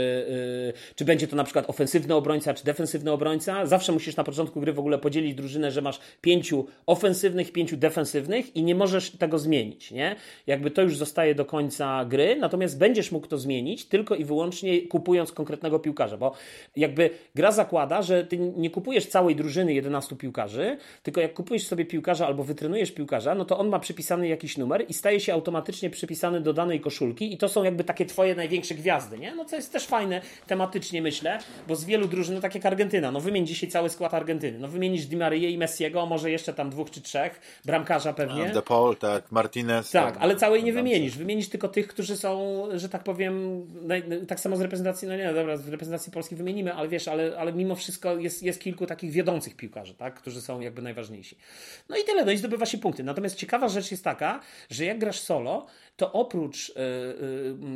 e, 0.68 0.94
czy 0.94 1.04
będzie 1.04 1.28
to 1.28 1.36
na 1.36 1.44
przykład 1.44 1.70
ofensywny 1.70 2.14
obrońca, 2.14 2.54
czy 2.54 2.64
defensywny 2.64 3.12
obrońca. 3.12 3.66
Zawsze 3.66 3.92
musisz 3.92 4.16
na 4.16 4.24
początku 4.24 4.60
gry 4.60 4.72
w 4.72 4.78
ogóle 4.78 4.98
podzielić 4.98 5.34
drużynę, 5.34 5.70
że 5.70 5.82
masz 5.82 6.00
pięciu 6.20 6.66
ofensywnych, 6.86 7.52
pięciu 7.52 7.76
defensywnych 7.76 8.56
i 8.56 8.62
nie 8.62 8.74
możesz 8.74 9.10
tego 9.10 9.38
zmienić, 9.38 9.90
nie? 9.90 10.16
Jakby 10.46 10.70
to 10.70 10.82
już 10.82 10.96
zostaje 10.96 11.34
do 11.34 11.44
końca 11.44 12.04
gry, 12.04 12.36
natomiast 12.40 12.78
będziesz 12.78 13.12
mógł 13.12 13.26
to 13.26 13.38
zmienić 13.38 13.86
tylko 13.86 14.14
i 14.14 14.24
wyłącznie 14.24 14.82
kupując 14.88 15.32
konkretnego 15.32 15.78
piłkarza, 15.78 16.16
bo 16.16 16.32
jakby 16.76 17.10
gra 17.34 17.52
zakłada, 17.52 18.02
że 18.02 18.24
ty 18.24 18.38
nie 18.38 18.70
kupujesz 18.70 19.06
całej 19.06 19.36
drużyny 19.36 19.74
11 19.74 20.16
piłkarzy, 20.16 20.76
tylko 21.02 21.20
jak 21.20 21.34
kupujesz 21.34 21.66
sobie 21.66 21.84
piłkarza 21.84 22.26
albo 22.26 22.44
wytrenujesz 22.44 22.92
piłkarza, 22.92 23.34
no 23.34 23.44
to 23.44 23.58
on 23.58 23.68
ma 23.68 23.78
przypisany 23.78 24.28
jakiś 24.28 24.58
numer 24.58 24.84
i 24.88 24.94
staje 24.94 25.20
się 25.20 25.32
automatycznie 25.32 25.90
przypisany 25.90 26.40
do 26.40 26.52
danej 26.52 26.80
koszulki 26.80 27.32
i 27.32 27.36
to 27.38 27.48
są 27.48 27.64
jakby 27.64 27.84
takie 27.84 28.06
twoje 28.06 28.25
największe 28.34 28.74
gwiazdy, 28.74 29.18
nie? 29.18 29.34
No 29.34 29.44
co 29.44 29.56
jest 29.56 29.72
też 29.72 29.86
fajne 29.86 30.20
tematycznie, 30.46 31.02
myślę, 31.02 31.38
bo 31.68 31.76
z 31.76 31.84
wielu 31.84 32.08
drużyn, 32.08 32.34
no 32.34 32.40
tak 32.40 32.54
jak 32.54 32.66
Argentyna, 32.66 33.12
no 33.12 33.20
wymień 33.20 33.46
dzisiaj 33.46 33.70
cały 33.70 33.88
skład 33.90 34.14
Argentyny, 34.14 34.58
no 34.58 34.68
wymienisz 34.68 35.06
Di 35.06 35.16
Maria 35.16 35.48
i 35.48 35.58
Messiego, 35.58 36.06
może 36.06 36.30
jeszcze 36.30 36.52
tam 36.52 36.70
dwóch 36.70 36.90
czy 36.90 37.00
trzech, 37.00 37.40
bramkarza 37.64 38.12
pewnie. 38.12 38.48
De 38.48 38.62
Paul, 38.62 38.96
tak, 38.96 39.32
Martinez. 39.32 39.90
Tak, 39.90 40.16
ale 40.20 40.36
całej 40.36 40.64
nie 40.64 40.72
wymienisz, 40.72 41.18
wymienisz 41.18 41.48
tylko 41.48 41.68
tych, 41.68 41.88
którzy 41.88 42.16
są, 42.16 42.62
że 42.74 42.88
tak 42.88 43.04
powiem, 43.04 43.66
tak 44.28 44.40
samo 44.40 44.56
z 44.56 44.60
reprezentacji, 44.60 45.08
no 45.08 45.16
nie, 45.16 45.32
dobra, 45.32 45.56
z 45.56 45.68
reprezentacji 45.68 46.12
Polski 46.12 46.36
wymienimy, 46.36 46.74
ale 46.74 46.88
wiesz, 46.88 47.08
ale, 47.08 47.38
ale 47.38 47.52
mimo 47.52 47.74
wszystko 47.74 48.16
jest, 48.16 48.42
jest 48.42 48.60
kilku 48.60 48.86
takich 48.86 49.10
wiodących 49.10 49.56
piłkarzy, 49.56 49.94
tak, 49.94 50.14
którzy 50.14 50.40
są 50.40 50.60
jakby 50.60 50.82
najważniejsi. 50.82 51.36
No 51.88 51.96
i 51.96 52.04
tyle, 52.04 52.24
no 52.24 52.32
i 52.32 52.36
zdobywa 52.36 52.66
się 52.66 52.78
punkty. 52.78 53.04
Natomiast 53.04 53.36
ciekawa 53.36 53.68
rzecz 53.68 53.90
jest 53.90 54.04
taka, 54.04 54.40
że 54.70 54.84
jak 54.84 54.98
grasz 54.98 55.20
solo, 55.20 55.66
to 55.96 56.12
oprócz 56.12 56.68
yy, 56.68 56.74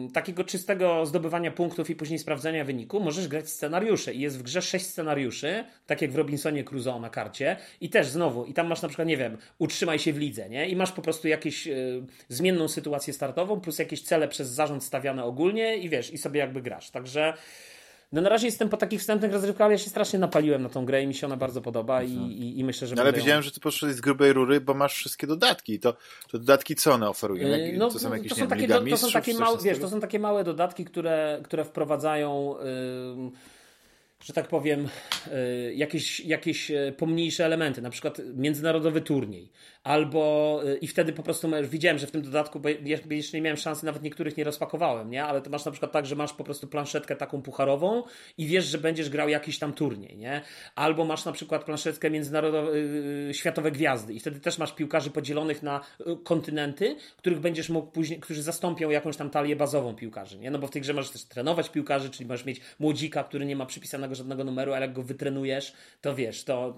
yy, 0.02 0.12
takiego 0.12 0.39
czystego 0.44 1.06
zdobywania 1.06 1.50
punktów 1.50 1.90
i 1.90 1.96
później 1.96 2.18
sprawdzania 2.18 2.64
wyniku, 2.64 3.00
możesz 3.00 3.28
grać 3.28 3.50
scenariusze. 3.50 4.14
I 4.14 4.20
jest 4.20 4.38
w 4.38 4.42
grze 4.42 4.62
sześć 4.62 4.86
scenariuszy, 4.86 5.64
tak 5.86 6.02
jak 6.02 6.12
w 6.12 6.16
Robinsonie 6.16 6.64
Crusoe 6.64 7.00
na 7.00 7.10
karcie. 7.10 7.56
I 7.80 7.90
też 7.90 8.08
znowu, 8.08 8.44
i 8.44 8.54
tam 8.54 8.66
masz 8.66 8.82
na 8.82 8.88
przykład, 8.88 9.08
nie 9.08 9.16
wiem, 9.16 9.38
utrzymaj 9.58 9.98
się 9.98 10.12
w 10.12 10.18
lidze, 10.18 10.48
nie? 10.48 10.68
I 10.68 10.76
masz 10.76 10.92
po 10.92 11.02
prostu 11.02 11.28
jakąś 11.28 11.66
yy, 11.66 12.02
zmienną 12.28 12.68
sytuację 12.68 13.12
startową, 13.12 13.60
plus 13.60 13.78
jakieś 13.78 14.02
cele 14.02 14.28
przez 14.28 14.48
zarząd 14.48 14.84
stawiane 14.84 15.24
ogólnie 15.24 15.76
i 15.76 15.88
wiesz, 15.88 16.12
i 16.12 16.18
sobie 16.18 16.40
jakby 16.40 16.62
grasz. 16.62 16.90
Także 16.90 17.34
No 18.12 18.20
na 18.20 18.28
razie 18.28 18.46
jestem 18.46 18.68
po 18.68 18.76
takich 18.76 19.00
wstępnych 19.00 19.32
rozrywkach, 19.32 19.64
ale 19.64 19.74
ja 19.74 19.78
się 19.78 19.90
strasznie 19.90 20.18
napaliłem 20.18 20.62
na 20.62 20.68
tą 20.68 20.84
grę 20.84 21.02
i 21.02 21.06
mi 21.06 21.14
się 21.14 21.26
ona 21.26 21.36
bardzo 21.36 21.60
podoba 21.60 22.02
i, 22.02 22.12
mhm. 22.12 22.32
i, 22.32 22.58
i 22.58 22.64
myślę, 22.64 22.88
że... 22.88 22.94
No, 22.94 23.02
ale 23.02 23.12
wiedziałem, 23.12 23.38
ją... 23.38 23.42
że 23.42 23.50
ty 23.50 23.60
poszedłeś 23.60 23.96
z 23.96 24.00
grubej 24.00 24.32
rury, 24.32 24.60
bo 24.60 24.74
masz 24.74 24.94
wszystkie 24.94 25.26
dodatki. 25.26 25.80
To, 25.80 25.92
to 26.30 26.38
dodatki 26.38 26.76
co 26.76 26.92
one 26.92 27.08
oferują? 27.08 27.48
Jak, 27.48 27.76
no, 27.78 27.90
to 27.90 27.98
są 27.98 28.14
jakieś, 28.14 28.28
to 28.28 28.34
są 28.34 28.46
takie, 28.46 28.68
to, 28.68 28.80
to 28.80 28.96
są 28.96 29.10
takie 29.10 29.34
małe, 29.34 29.58
wiesz, 29.62 29.78
to 29.78 29.88
są 29.88 30.00
takie 30.00 30.18
małe 30.18 30.44
dodatki, 30.44 30.84
które, 30.84 31.40
które 31.44 31.64
wprowadzają... 31.64 32.54
Yy 33.24 33.59
że 34.24 34.32
tak 34.32 34.48
powiem, 34.48 34.88
e, 35.32 35.74
jakieś, 35.74 36.20
jakieś 36.20 36.70
e, 36.70 36.92
pomniejsze 36.96 37.44
elementy, 37.44 37.82
na 37.82 37.90
przykład 37.90 38.18
międzynarodowy 38.34 39.00
turniej, 39.00 39.50
albo 39.84 40.62
e, 40.66 40.76
i 40.76 40.86
wtedy 40.86 41.12
po 41.12 41.22
prostu 41.22 41.48
widziałem, 41.62 41.98
że 41.98 42.06
w 42.06 42.10
tym 42.10 42.22
dodatku, 42.22 42.60
bo 42.60 42.68
jeszcze 43.10 43.36
nie 43.36 43.42
miałem 43.42 43.56
szansy, 43.56 43.86
nawet 43.86 44.02
niektórych 44.02 44.36
nie 44.36 44.44
rozpakowałem, 44.44 45.10
nie? 45.10 45.24
ale 45.24 45.42
to 45.42 45.50
masz 45.50 45.64
na 45.64 45.70
przykład 45.70 45.92
tak, 45.92 46.06
że 46.06 46.16
masz 46.16 46.32
po 46.32 46.44
prostu 46.44 46.68
planszetkę 46.68 47.16
taką 47.16 47.42
pucharową 47.42 48.02
i 48.38 48.46
wiesz, 48.46 48.64
że 48.64 48.78
będziesz 48.78 49.10
grał 49.10 49.28
jakiś 49.28 49.58
tam 49.58 49.72
turniej, 49.72 50.16
nie? 50.16 50.42
Albo 50.74 51.04
masz 51.04 51.24
na 51.24 51.32
przykład 51.32 51.64
planszetkę 51.64 52.10
międzynarodowe, 52.10 52.72
światowe 53.32 53.70
gwiazdy 53.70 54.14
i 54.14 54.20
wtedy 54.20 54.40
też 54.40 54.58
masz 54.58 54.74
piłkarzy 54.74 55.10
podzielonych 55.10 55.62
na 55.62 55.80
kontynenty, 56.24 56.96
których 57.16 57.40
będziesz 57.40 57.68
mógł 57.68 57.90
później, 57.90 58.20
którzy 58.20 58.42
zastąpią 58.42 58.90
jakąś 58.90 59.16
tam 59.16 59.30
talię 59.30 59.56
bazową 59.56 59.94
piłkarzy, 59.94 60.38
nie? 60.38 60.50
No 60.50 60.58
bo 60.58 60.66
w 60.66 60.70
tej 60.70 60.82
grze 60.82 60.92
możesz 60.92 61.10
też 61.10 61.24
trenować 61.24 61.68
piłkarzy, 61.68 62.10
czyli 62.10 62.28
możesz 62.28 62.46
mieć 62.46 62.60
młodzika, 62.78 63.24
który 63.24 63.46
nie 63.46 63.56
ma 63.56 63.66
przypisanego 63.66 64.09
żadnego 64.14 64.44
numeru, 64.44 64.72
ale 64.72 64.86
jak 64.86 64.94
go 64.94 65.02
wytrenujesz, 65.02 65.72
to 66.00 66.14
wiesz, 66.14 66.44
to, 66.44 66.76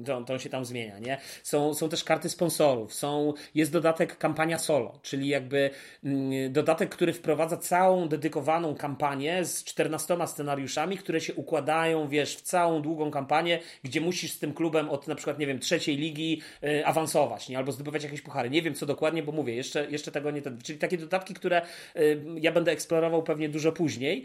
y, 0.00 0.04
to, 0.04 0.24
to 0.24 0.38
się 0.38 0.50
tam 0.50 0.64
zmienia, 0.64 0.98
nie? 0.98 1.18
Są, 1.42 1.74
są 1.74 1.88
też 1.88 2.04
karty 2.04 2.28
sponsorów, 2.28 2.94
są, 2.94 3.34
jest 3.54 3.72
dodatek 3.72 4.18
kampania 4.18 4.58
solo, 4.58 4.98
czyli 5.02 5.28
jakby 5.28 5.70
mm, 6.04 6.52
dodatek, 6.52 6.90
który 6.90 7.12
wprowadza 7.12 7.56
całą 7.56 8.08
dedykowaną 8.08 8.74
kampanię 8.74 9.44
z 9.44 9.64
14 9.64 10.16
scenariuszami, 10.26 10.96
które 10.96 11.20
się 11.20 11.34
układają, 11.34 12.08
wiesz, 12.08 12.36
w 12.36 12.40
całą 12.42 12.82
długą 12.82 13.10
kampanię, 13.10 13.58
gdzie 13.84 14.00
musisz 14.00 14.32
z 14.32 14.38
tym 14.38 14.54
klubem 14.54 14.90
od 14.90 15.08
na 15.08 15.14
przykład, 15.14 15.38
nie 15.38 15.46
wiem, 15.46 15.58
trzeciej 15.58 15.96
ligi 15.96 16.42
y, 16.64 16.86
awansować, 16.86 17.48
nie? 17.48 17.58
Albo 17.58 17.72
zdobywać 17.72 18.04
jakieś 18.04 18.20
puchary. 18.20 18.50
Nie 18.50 18.62
wiem 18.62 18.74
co 18.74 18.86
dokładnie, 18.86 19.22
bo 19.22 19.32
mówię, 19.32 19.54
jeszcze, 19.54 19.90
jeszcze 19.90 20.12
tego 20.12 20.30
nie... 20.30 20.42
Czyli 20.62 20.78
takie 20.78 20.98
dodatki, 20.98 21.34
które 21.34 21.62
y, 21.96 22.20
ja 22.40 22.52
będę 22.52 22.72
eksplorował 22.72 23.22
pewnie 23.22 23.48
dużo 23.48 23.72
później, 23.72 24.24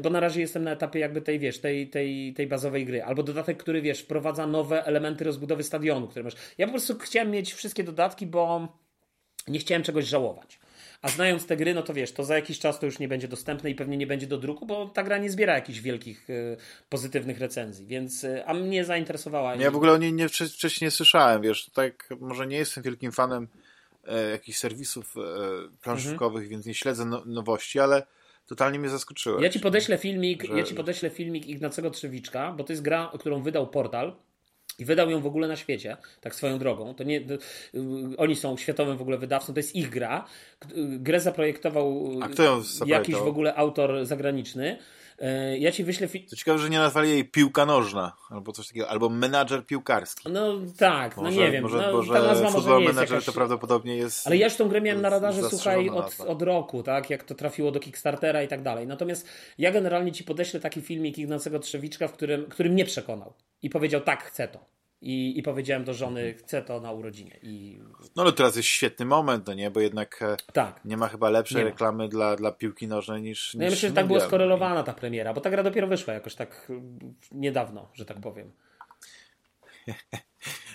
bo 0.00 0.10
na 0.10 0.20
razie 0.20 0.40
jestem 0.40 0.64
na 0.64 0.70
etapie 0.72 0.98
jakby 0.98 1.22
tej, 1.22 1.38
wiesz, 1.38 1.58
tej, 1.58 1.88
tej, 1.92 2.34
tej 2.34 2.46
bazowej 2.46 2.84
gry. 2.86 3.02
Albo 3.02 3.22
dodatek, 3.22 3.58
który 3.58 3.82
wiesz, 3.82 4.00
wprowadza 4.00 4.46
nowe 4.46 4.84
elementy 4.84 5.24
rozbudowy 5.24 5.62
stadionu, 5.62 6.08
które 6.08 6.24
masz. 6.24 6.34
Ja 6.58 6.66
po 6.66 6.72
prostu 6.72 6.98
chciałem 6.98 7.30
mieć 7.30 7.54
wszystkie 7.54 7.84
dodatki, 7.84 8.26
bo 8.26 8.68
nie 9.48 9.58
chciałem 9.58 9.82
czegoś 9.82 10.04
żałować. 10.04 10.60
A 11.02 11.08
znając 11.08 11.46
te 11.46 11.56
gry, 11.56 11.74
no 11.74 11.82
to 11.82 11.94
wiesz, 11.94 12.12
to 12.12 12.24
za 12.24 12.34
jakiś 12.34 12.58
czas 12.58 12.78
to 12.78 12.86
już 12.86 12.98
nie 12.98 13.08
będzie 13.08 13.28
dostępne 13.28 13.70
i 13.70 13.74
pewnie 13.74 13.96
nie 13.96 14.06
będzie 14.06 14.26
do 14.26 14.38
druku, 14.38 14.66
bo 14.66 14.88
ta 14.88 15.02
gra 15.02 15.18
nie 15.18 15.30
zbiera 15.30 15.54
jakichś 15.54 15.78
wielkich 15.78 16.30
y, 16.30 16.56
pozytywnych 16.88 17.38
recenzji, 17.38 17.86
więc 17.86 18.24
y, 18.24 18.46
a 18.46 18.54
mnie 18.54 18.84
zainteresowała. 18.84 19.54
Ja 19.54 19.70
w 19.70 19.76
ogóle 19.76 19.92
o 19.92 19.96
niej 19.96 20.12
nie, 20.12 20.28
wcześniej 20.28 20.86
nie 20.86 20.90
słyszałem, 20.90 21.42
wiesz, 21.42 21.70
tak 21.74 22.08
może 22.20 22.46
nie 22.46 22.56
jestem 22.56 22.82
wielkim 22.82 23.12
fanem 23.12 23.48
e, 24.04 24.30
jakichś 24.30 24.58
serwisów 24.58 25.14
e, 25.16 25.20
planszówkowych, 25.82 26.42
mhm. 26.42 26.50
więc 26.50 26.66
nie 26.66 26.74
śledzę 26.74 27.04
no, 27.04 27.22
nowości, 27.26 27.80
ale 27.80 28.06
totalnie 28.46 28.78
mnie 28.78 28.88
zaskoczyłeś. 28.88 29.42
Ja 29.42 29.48
ci 29.48 29.60
podeślę 29.60 29.98
filmik, 29.98 30.44
że... 30.44 30.58
ja 30.58 30.64
ci 30.64 30.74
podeślę 30.74 31.10
filmik 31.10 31.46
Ignacego 31.46 31.90
Trzewiczka, 31.90 32.52
bo 32.52 32.64
to 32.64 32.72
jest 32.72 32.82
gra, 32.82 33.12
którą 33.18 33.42
wydał 33.42 33.66
Portal. 33.66 34.16
I 34.78 34.84
wydał 34.84 35.10
ją 35.10 35.20
w 35.20 35.26
ogóle 35.26 35.48
na 35.48 35.56
świecie, 35.56 35.96
tak 36.20 36.34
swoją 36.34 36.58
drogą. 36.58 36.94
To 36.94 37.04
nie, 37.04 37.20
to, 37.20 37.34
y, 37.34 37.38
oni 38.16 38.36
są 38.36 38.56
światowym 38.56 38.96
w 38.96 39.02
ogóle 39.02 39.18
wydawcą, 39.18 39.52
to 39.54 39.58
jest 39.58 39.76
ich 39.76 39.90
gra. 39.90 40.24
Grę 40.98 41.20
zaprojektował 41.20 42.10
jakiś 42.86 43.14
w 43.14 43.26
ogóle 43.26 43.54
autor 43.54 44.06
zagraniczny. 44.06 44.78
E, 45.22 45.58
ja 45.58 45.72
ci 45.72 45.84
wyślę. 45.84 46.08
Fi- 46.08 46.28
to 46.30 46.36
ciekawe, 46.36 46.58
że 46.58 46.70
nie 46.70 46.78
nazwali 46.78 47.10
jej 47.10 47.24
piłka 47.24 47.66
nożna, 47.66 48.16
albo 48.30 48.52
coś 48.52 48.66
takiego, 48.68 48.88
albo 48.88 49.08
menadżer 49.08 49.66
piłkarski. 49.66 50.28
No 50.32 50.54
tak, 50.78 51.16
no 51.16 51.22
może, 51.22 51.36
no 51.36 51.42
nie 51.42 51.52
wiem. 51.52 51.62
Może, 51.62 51.76
no, 51.76 51.92
może 51.92 52.12
ta 52.12 52.22
nazwa 52.22 52.50
może 52.50 52.70
nie 52.70 52.86
menadżer 52.86 53.10
jakaś... 53.10 53.26
to 53.26 53.32
prawdopodobnie 53.32 53.96
jest. 53.96 54.26
Ale 54.26 54.36
ja 54.36 54.46
już 54.46 54.56
tą 54.56 54.68
grę 54.68 54.80
miałem 54.80 55.02
na 55.02 55.08
radarze, 55.08 55.42
słuchaj, 55.50 55.90
od, 55.90 56.20
od 56.20 56.42
roku, 56.42 56.82
tak, 56.82 57.10
jak 57.10 57.24
to 57.24 57.34
trafiło 57.34 57.70
do 57.70 57.80
Kickstartera 57.80 58.42
i 58.42 58.48
tak 58.48 58.62
dalej. 58.62 58.86
Natomiast 58.86 59.28
ja 59.58 59.72
generalnie 59.72 60.12
ci 60.12 60.24
podeślę 60.24 60.60
taki 60.60 60.80
filmik 60.82 61.18
Ignacego 61.18 61.58
Trzewiczka, 61.58 62.08
w 62.08 62.12
którym, 62.12 62.46
który 62.46 62.70
mnie 62.70 62.84
przekonał 62.84 63.32
i 63.62 63.70
powiedział, 63.70 64.00
tak, 64.00 64.24
chcę 64.24 64.48
to. 64.48 64.64
I, 65.02 65.38
I 65.38 65.42
powiedziałem 65.42 65.84
do 65.84 65.94
żony, 65.94 66.34
chcę 66.34 66.62
to 66.62 66.80
na 66.80 66.92
urodzinie. 66.92 67.38
I... 67.42 67.78
No 68.16 68.22
ale 68.22 68.32
teraz 68.32 68.56
jest 68.56 68.68
świetny 68.68 69.06
moment, 69.06 69.46
no 69.46 69.54
nie? 69.54 69.70
Bo 69.70 69.80
jednak 69.80 70.22
e, 70.22 70.36
tak. 70.52 70.80
nie 70.84 70.96
ma 70.96 71.08
chyba 71.08 71.30
lepszej 71.30 71.64
reklamy 71.64 72.08
dla, 72.08 72.36
dla 72.36 72.52
piłki 72.52 72.88
nożnej 72.88 73.22
niż. 73.22 73.54
No 73.54 73.64
ja 73.64 73.70
myślę, 73.70 73.88
że 73.88 73.94
tak 73.94 74.06
była 74.06 74.20
skorelowana 74.20 74.82
ta 74.82 74.92
premiera, 74.92 75.34
bo 75.34 75.40
ta 75.40 75.50
gra 75.50 75.62
dopiero 75.62 75.86
wyszła 75.86 76.14
jakoś 76.14 76.34
tak 76.34 76.72
niedawno, 77.32 77.88
że 77.94 78.04
tak 78.04 78.20
powiem. 78.20 78.52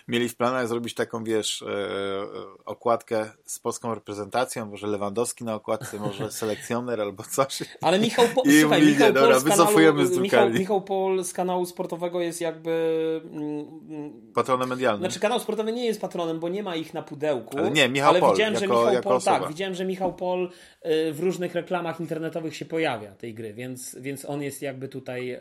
mieli 0.08 0.30
w 0.30 0.36
planach 0.36 0.68
zrobić 0.68 0.94
taką, 0.94 1.24
wiesz, 1.24 1.62
e, 1.62 1.68
e, 1.68 2.28
okładkę 2.66 3.32
z 3.46 3.60
polską 3.60 3.96
reprezentacją, 3.96 4.66
może 4.66 4.88
Lewandowski 4.88 5.44
na 5.44 5.56
okładce, 5.56 6.00
może 6.00 6.32
selekcjoner 6.42 7.02
albo 7.02 7.24
coś. 7.24 7.64
Ale 7.82 8.00
Michał, 8.00 8.26
po, 8.36 8.42
I 8.42 8.62
słuchaj, 8.62 8.80
mówili, 8.80 8.98
Michał 8.98 9.14
dobra, 9.14 9.36
Pol 9.36 9.44
wycofujemy 9.44 10.08
z 10.08 10.18
Michał, 10.18 10.50
Michał 10.50 10.82
Pol 10.82 11.24
z 11.24 11.34
kanału 11.34 11.66
sportowego 11.66 12.22
jest 12.22 12.42
jakby... 12.42 13.22
Mm, 13.32 14.32
patronem 14.34 14.70
medialnym. 14.70 15.02
Znaczy 15.02 15.20
kanał 15.20 15.40
sportowy 15.40 15.72
nie 15.72 15.86
jest 15.86 16.02
patronem, 16.02 16.40
bo 16.40 16.50
nie 16.50 16.64
ma 16.64 16.76
ich 16.76 16.94
na 16.94 17.02
pudełku. 17.02 17.58
Ale 17.58 17.72
nie, 17.72 17.90
Michał 17.90 18.10
ale 18.10 18.20
Pol, 18.20 18.32
widziałem, 18.32 18.54
jako, 18.54 18.66
że 18.66 18.90
Michał 18.90 19.04
Pol, 19.04 19.22
tak, 19.22 19.48
widziałem, 19.48 19.76
że 19.76 19.86
Michał 19.86 20.14
Pol 20.14 20.50
y, 20.86 21.14
w 21.14 21.20
różnych 21.20 21.56
reklamach 21.56 22.00
internetowych 22.00 22.56
się 22.56 22.66
pojawia 22.66 23.16
tej 23.16 23.34
gry, 23.34 23.54
więc, 23.54 23.96
więc 24.00 24.26
on 24.26 24.42
jest 24.42 24.62
jakby 24.62 24.88
tutaj... 24.88 25.32
Y, 25.32 25.40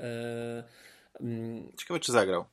mm, 1.21 1.73
Ciekawe, 1.77 2.01
czy 2.01 2.13
zagrał. 2.13 2.45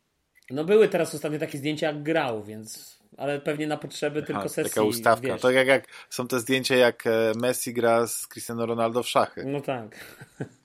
No 0.50 0.63
były 0.63 0.89
teraz 0.89 1.15
ostatnio 1.15 1.39
takie 1.39 1.57
zdjęcia 1.57 1.88
jak 1.88 2.03
grał, 2.03 2.43
więc 2.43 3.00
ale 3.17 3.41
pewnie 3.41 3.67
na 3.67 3.77
potrzeby 3.77 4.19
Aha, 4.19 4.27
tylko 4.27 4.50
sesji. 4.50 4.69
Taka 4.69 4.83
ustawka. 4.83 5.27
Wiesz. 5.27 5.41
To 5.41 5.51
jak, 5.51 5.67
jak 5.67 5.88
są 6.09 6.27
te 6.27 6.39
zdjęcia 6.39 6.75
jak 6.75 7.07
e, 7.07 7.31
Messi 7.35 7.73
gra 7.73 8.07
z 8.07 8.27
Cristiano 8.27 8.65
Ronaldo 8.65 9.03
w 9.03 9.07
szachy. 9.07 9.45
No 9.45 9.62
tak. 9.62 9.95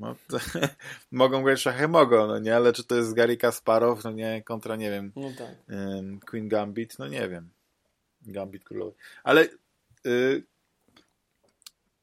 No, 0.00 0.16
to, 0.28 0.38
mogą 1.12 1.42
grać 1.42 1.60
szachy, 1.60 1.88
mogą, 1.88 2.26
no 2.26 2.38
nie, 2.38 2.56
ale 2.56 2.72
czy 2.72 2.84
to 2.84 2.94
jest 2.94 3.14
Gary 3.14 3.36
Kasparow, 3.36 4.04
no 4.04 4.10
nie, 4.10 4.42
kontra, 4.42 4.76
nie 4.76 4.90
wiem, 4.90 5.12
no 5.16 5.28
tak. 5.38 5.54
Queen 6.26 6.48
Gambit, 6.48 6.98
no 6.98 7.08
nie 7.08 7.28
wiem. 7.28 7.50
Gambit 8.22 8.64
królowy. 8.64 8.92
Ale 9.24 9.48
y, 10.06 10.42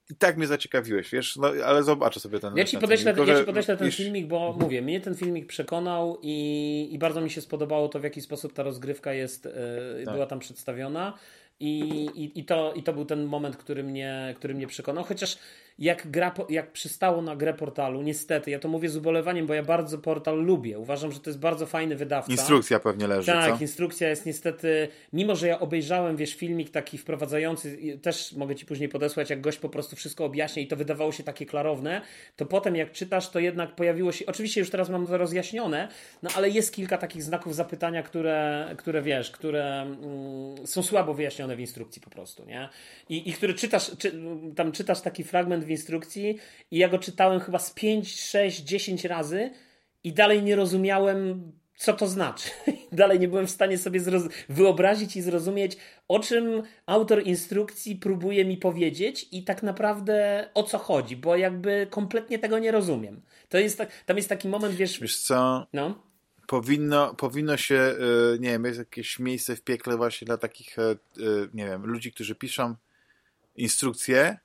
i 0.10 0.16
tak 0.16 0.38
mnie 0.38 0.48
zaciekawiłeś, 0.48 1.12
wiesz, 1.12 1.36
no, 1.36 1.48
ale 1.66 1.84
zobaczę 1.84 2.20
sobie 2.20 2.40
ten 2.40 2.58
Ja 2.58 2.66
ci 2.66 2.78
podeślę, 2.78 3.14
filmik, 3.14 3.34
ja 3.34 3.40
ci 3.40 3.46
podeślę 3.46 3.78
ten 3.78 3.92
filmik, 3.92 4.28
bo 4.28 4.58
mówię, 4.60 4.82
mnie 4.82 5.02
ten 5.02 5.16
filmik 5.16 5.48
przekonał 5.48 6.20
i, 6.22 6.90
i 6.92 6.98
bardzo 7.00 7.22
mi 7.22 7.30
się 7.30 7.42
spodobało 7.42 7.90
to, 7.90 8.00
w 8.00 8.04
jaki 8.04 8.22
sposób 8.22 8.54
ta 8.54 8.64
rozgrywka 8.64 9.14
jest, 9.14 9.46
yy, 9.46 10.06
tak. 10.06 10.14
była 10.14 10.26
tam 10.26 10.40
przedstawiona. 10.40 11.14
I, 11.60 11.80
i, 12.16 12.40
i, 12.40 12.46
to, 12.46 12.74
I 12.74 12.84
to 12.84 12.94
był 12.94 13.06
ten 13.06 13.26
moment, 13.26 13.58
który 13.58 13.84
mnie, 13.84 14.34
który 14.38 14.54
mnie 14.54 14.68
przekonał. 14.68 15.04
Chociaż 15.04 15.38
jak, 15.80 16.12
gra, 16.12 16.34
jak 16.50 16.72
przystało 16.72 17.22
na 17.22 17.36
grę 17.36 17.54
portalu, 17.54 18.02
niestety, 18.02 18.52
ja 18.52 18.60
to 18.60 18.68
mówię 18.68 18.90
z 18.90 18.98
ubolewaniem, 18.98 19.48
bo 19.48 19.54
ja 19.54 19.64
bardzo 19.64 19.98
portal 19.98 20.44
lubię. 20.44 20.80
Uważam, 20.80 21.12
że 21.12 21.20
to 21.20 21.30
jest 21.30 21.40
bardzo 21.40 21.66
fajny 21.66 21.96
wydawca. 21.96 22.32
Instrukcja 22.32 22.80
pewnie 22.80 23.08
leży. 23.08 23.32
Tak, 23.32 23.56
co? 23.56 23.62
instrukcja 23.62 24.10
jest 24.10 24.26
niestety, 24.26 24.88
mimo 25.14 25.36
że 25.36 25.48
ja 25.48 25.60
obejrzałem, 25.60 26.18
wiesz, 26.18 26.36
filmik 26.36 26.70
taki 26.70 26.98
wprowadzający, 26.98 27.98
też 28.02 28.34
mogę 28.34 28.56
ci 28.56 28.66
później 28.66 28.90
podesłać, 28.90 29.30
jak 29.30 29.42
gość 29.42 29.58
po 29.58 29.70
prostu 29.70 29.96
wszystko 29.96 30.26
objaśnia 30.26 30.62
i 30.62 30.68
to 30.68 30.76
wydawało 30.76 31.12
się 31.12 31.24
takie 31.24 31.46
klarowne, 31.46 32.02
to 32.36 32.46
potem 32.46 32.76
jak 32.76 32.92
czytasz, 32.92 33.30
to 33.30 33.40
jednak 33.40 33.76
pojawiło 33.76 34.12
się, 34.12 34.26
oczywiście 34.26 34.62
już 34.62 34.70
teraz 34.70 34.90
mam 34.90 35.08
to 35.08 35.18
rozjaśnione, 35.18 35.88
no 36.24 36.30
ale 36.36 36.50
jest 36.50 36.74
kilka 36.74 36.98
takich 36.98 37.24
znaków 37.24 37.56
zapytania, 37.56 38.04
które, 38.04 38.70
które 38.78 39.02
wiesz, 39.02 39.32
które 39.32 39.82
mm, 39.82 40.68
są 40.68 40.84
słabo 40.84 41.14
wyjaśnione 41.14 41.56
w 41.56 41.60
instrukcji 41.60 42.02
po 42.02 42.10
prostu, 42.10 42.46
nie? 42.46 42.70
I, 43.10 43.30
i 43.30 43.34
które 43.34 43.54
czytasz, 43.54 43.92
czy, 43.98 44.22
tam 44.56 44.72
czytasz 44.72 45.02
taki 45.02 45.24
fragment 45.24 45.67
w 45.68 45.72
instrukcji 45.72 46.38
i 46.72 46.78
ja 46.78 46.90
go 46.90 47.00
czytałem 47.00 47.40
chyba 47.40 47.60
z 47.60 47.72
5, 47.72 48.22
6, 48.22 48.62
10 48.62 49.06
razy 49.06 49.52
i 50.04 50.14
dalej 50.14 50.44
nie 50.44 50.56
rozumiałem, 50.56 51.52
co 51.78 51.94
to 51.94 52.08
znaczy. 52.08 52.50
dalej 52.92 53.20
nie 53.20 53.28
byłem 53.28 53.48
w 53.48 53.52
stanie 53.52 53.78
sobie 53.78 54.02
wyobrazić 54.50 55.16
i 55.16 55.22
zrozumieć, 55.22 55.78
o 56.08 56.20
czym 56.20 56.64
autor 56.86 57.24
instrukcji 57.24 57.96
próbuje 57.96 58.46
mi 58.46 58.58
powiedzieć 58.58 59.28
i 59.32 59.44
tak 59.44 59.64
naprawdę 59.64 60.50
o 60.54 60.64
co 60.64 60.78
chodzi, 60.78 61.16
bo 61.16 61.36
jakby 61.36 61.88
kompletnie 61.90 62.40
tego 62.40 62.60
nie 62.60 62.72
rozumiem. 62.72 63.22
To 63.50 63.58
jest 63.58 63.78
tak, 63.78 64.04
tam 64.06 64.18
jest 64.18 64.30
taki 64.30 64.48
moment, 64.48 64.76
wiesz... 64.76 65.00
Wiesz 65.00 65.18
co? 65.18 65.68
No? 65.74 66.08
Powinno, 66.48 67.16
powinno 67.16 67.58
się, 67.58 67.76
e, 67.76 67.96
nie 68.40 68.50
wiem, 68.50 68.66
jest 68.66 68.80
jakieś 68.80 69.20
miejsce 69.20 69.56
w 69.56 69.62
piekle 69.62 69.98
właśnie 69.98 70.26
dla 70.26 70.38
takich, 70.38 70.80
e, 70.80 70.92
e, 70.92 70.98
nie 71.54 71.66
wiem, 71.66 71.86
ludzi, 71.86 72.12
którzy 72.12 72.36
piszą 72.36 72.76
instrukcje, 73.56 74.38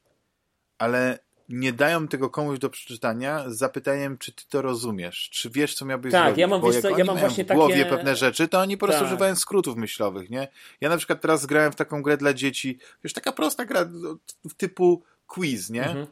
ale 0.83 1.19
nie 1.49 1.73
dają 1.73 2.09
tego 2.09 2.31
komuś 2.31 2.59
do 2.59 2.71
przeczytania 2.71 3.51
z 3.51 3.57
zapytaniem, 3.57 4.19
czy 4.19 4.33
ty 4.33 4.43
to 4.49 4.63
rozumiesz, 4.63 5.31
czy 5.33 5.51
wiesz, 5.51 5.75
co 5.75 5.85
miałbyś 5.85 6.13
tak, 6.13 6.23
zrobić. 6.23 6.41
Ja 6.41 6.47
mam, 6.47 6.61
Bo 6.61 6.73
jak 6.73 6.83
co, 6.83 6.99
ja 6.99 7.05
mam 7.05 7.19
właśnie 7.19 7.45
w 7.45 7.49
głowie 7.49 7.85
takie... 7.85 7.97
pewne 7.97 8.17
rzeczy, 8.17 8.49
to 8.49 8.61
oni 8.61 8.77
po 8.77 8.87
prostu 8.87 9.03
tak. 9.03 9.09
używają 9.09 9.37
skrótów 9.37 9.77
myślowych, 9.77 10.31
nie? 10.31 10.49
Ja 10.81 10.89
na 10.89 10.97
przykład 10.97 11.21
teraz 11.21 11.47
grałem 11.47 11.73
w 11.73 11.77
taką 11.77 12.03
grę 12.03 12.17
dla 12.17 12.35
dzieci, 12.35 12.79
wiesz, 13.05 13.13
taka 13.13 13.33
prosta 13.33 13.65
gra 13.65 13.91
typu 14.57 15.03
quiz, 15.27 15.71
nie? 15.71 15.85
Mhm. 15.85 16.07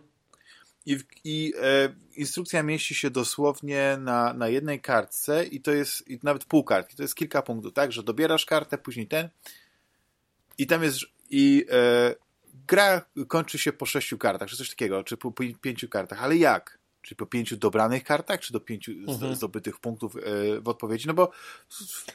i, 0.87 0.99
i 1.25 1.53
e, 1.63 1.95
instrukcja 2.17 2.63
mieści 2.63 2.95
się 2.95 3.11
dosłownie 3.11 3.97
na, 4.01 4.35
na 4.35 4.49
jednej 4.49 4.81
kartce 4.81 5.45
i 5.45 5.61
to 5.61 5.73
jest 5.73 6.09
i 6.09 6.19
nawet 6.23 6.45
pół 6.45 6.65
kartki, 6.65 6.97
to 6.97 7.03
jest 7.03 7.15
kilka 7.15 7.43
punktów, 7.43 7.73
tak, 7.73 7.93
że 7.93 8.03
dobierasz 8.03 8.47
kartę, 8.47 8.79
później 8.79 9.07
ten 9.07 9.29
i 10.59 10.67
tam 10.67 10.83
jest 10.83 11.01
i 11.31 11.67
e, 11.71 12.15
gra 12.71 13.03
kończy 13.29 13.59
się 13.59 13.73
po 13.73 13.87
sześciu 13.87 14.19
kartach, 14.19 14.49
czy 14.49 14.57
coś 14.57 14.71
takiego, 14.71 15.05
czy 15.05 15.17
po 15.17 15.33
pięciu 15.61 15.89
kartach, 15.89 16.23
ale 16.23 16.37
jak? 16.37 16.80
Czyli 17.03 17.17
po 17.17 17.27
pięciu 17.27 17.57
dobranych 17.57 18.05
kartach, 18.05 18.41
czy 18.41 18.53
do 18.53 18.61
pięciu 18.61 18.93
mhm. 18.93 19.35
zdobytych 19.35 19.79
punktów 19.79 20.17
e, 20.17 20.61
w 20.61 20.69
odpowiedzi? 20.69 21.09
No 21.09 21.15
bo 21.15 21.31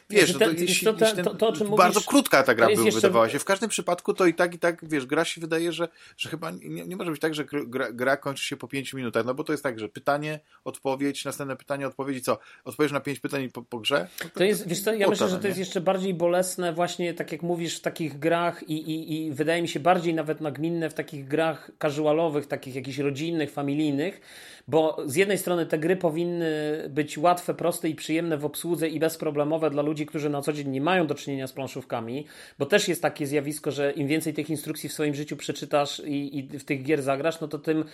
wiesz, 0.09 0.33
no 0.33 0.39
to, 0.39 0.51
jeśli, 0.51 0.85
to, 0.85 0.93
to, 0.93 1.35
to, 1.35 1.51
to, 1.51 1.65
bardzo 1.65 1.99
mówisz, 1.99 2.05
krótka 2.07 2.43
ta 2.43 2.55
gra 2.55 2.67
by 2.67 2.73
jeszcze... 2.73 2.91
wydawała 2.91 3.29
się. 3.29 3.39
W 3.39 3.45
każdym 3.45 3.69
przypadku 3.69 4.13
to 4.13 4.25
i 4.25 4.33
tak, 4.33 4.55
i 4.55 4.59
tak, 4.59 4.89
wiesz, 4.89 5.05
gra 5.05 5.25
się 5.25 5.41
wydaje, 5.41 5.71
że, 5.71 5.87
że 6.17 6.29
chyba 6.29 6.51
nie, 6.51 6.85
nie 6.85 6.95
może 6.95 7.11
być 7.11 7.21
tak, 7.21 7.35
że 7.35 7.45
gra, 7.45 7.91
gra, 7.91 8.17
kończy 8.17 8.43
się 8.43 8.57
po 8.57 8.67
pięciu 8.67 8.97
minutach, 8.97 9.25
no 9.25 9.33
bo 9.33 9.43
to 9.43 9.53
jest 9.53 9.63
tak, 9.63 9.79
że 9.79 9.89
pytanie, 9.89 10.39
odpowiedź, 10.63 11.25
następne 11.25 11.55
pytanie, 11.55 11.87
odpowiedź 11.87 12.17
i 12.17 12.21
co? 12.21 12.37
Odpowiesz 12.63 12.91
na 12.91 12.99
pięć 12.99 13.19
pytań 13.19 13.49
po, 13.49 13.61
po 13.61 13.79
grze? 13.79 14.07
No 14.23 14.29
to, 14.33 14.43
jest, 14.43 14.67
wiesz 14.67 14.81
co, 14.81 14.93
ja 14.93 15.07
myślę, 15.07 15.29
że 15.29 15.39
to 15.39 15.47
jest 15.47 15.59
jeszcze 15.59 15.81
bardziej 15.81 16.13
bolesne 16.13 16.73
właśnie, 16.73 17.13
tak 17.13 17.31
jak 17.31 17.41
mówisz, 17.41 17.77
w 17.77 17.81
takich 17.81 18.19
grach 18.19 18.69
i, 18.69 18.73
i, 18.73 19.25
i 19.25 19.31
wydaje 19.31 19.61
mi 19.61 19.67
się 19.67 19.79
bardziej 19.79 20.13
nawet 20.13 20.41
nagminne 20.41 20.89
w 20.89 20.93
takich 20.93 21.27
grach 21.27 21.71
casualowych, 21.81 22.47
takich 22.47 22.75
jakichś 22.75 22.97
rodzinnych, 22.97 23.51
familijnych, 23.51 24.21
bo 24.67 24.75
z 25.05 25.15
jednej 25.15 25.38
strony 25.38 25.65
te 25.65 25.77
gry 25.77 25.96
powinny 25.96 26.46
być 26.89 27.17
łatwe, 27.17 27.53
proste 27.53 27.89
i 27.89 27.96
przyjemne 27.96 28.38
w 28.38 28.46
obsłudze 28.46 28.89
i 28.89 29.00
bezproblemowe 29.00 29.70
dla 29.70 29.82
ludzi, 29.82 30.05
którzy 30.05 30.29
na 30.29 30.41
co 30.41 30.53
dzień 30.53 30.70
nie 30.70 30.82
mają 30.82 31.08
do 31.08 31.15
czynienia 31.15 31.48
z 31.48 31.53
planszówkami, 31.53 32.25
bo 32.60 32.65
też 32.65 32.88
jest 32.88 33.01
takie 33.01 33.27
zjawisko, 33.27 33.72
że 33.72 33.91
im 33.91 34.08
więcej 34.08 34.34
tych 34.34 34.50
instrukcji 34.50 34.89
w 34.89 34.94
swoim 34.94 35.15
życiu 35.15 35.38
przeczytasz 35.38 36.01
i, 36.05 36.39
i 36.39 36.60
w 36.60 36.65
tych 36.65 36.84
gier 36.84 37.01
zagrasz, 37.01 37.41
no 37.41 37.48
to 37.48 37.60
tym 37.60 37.86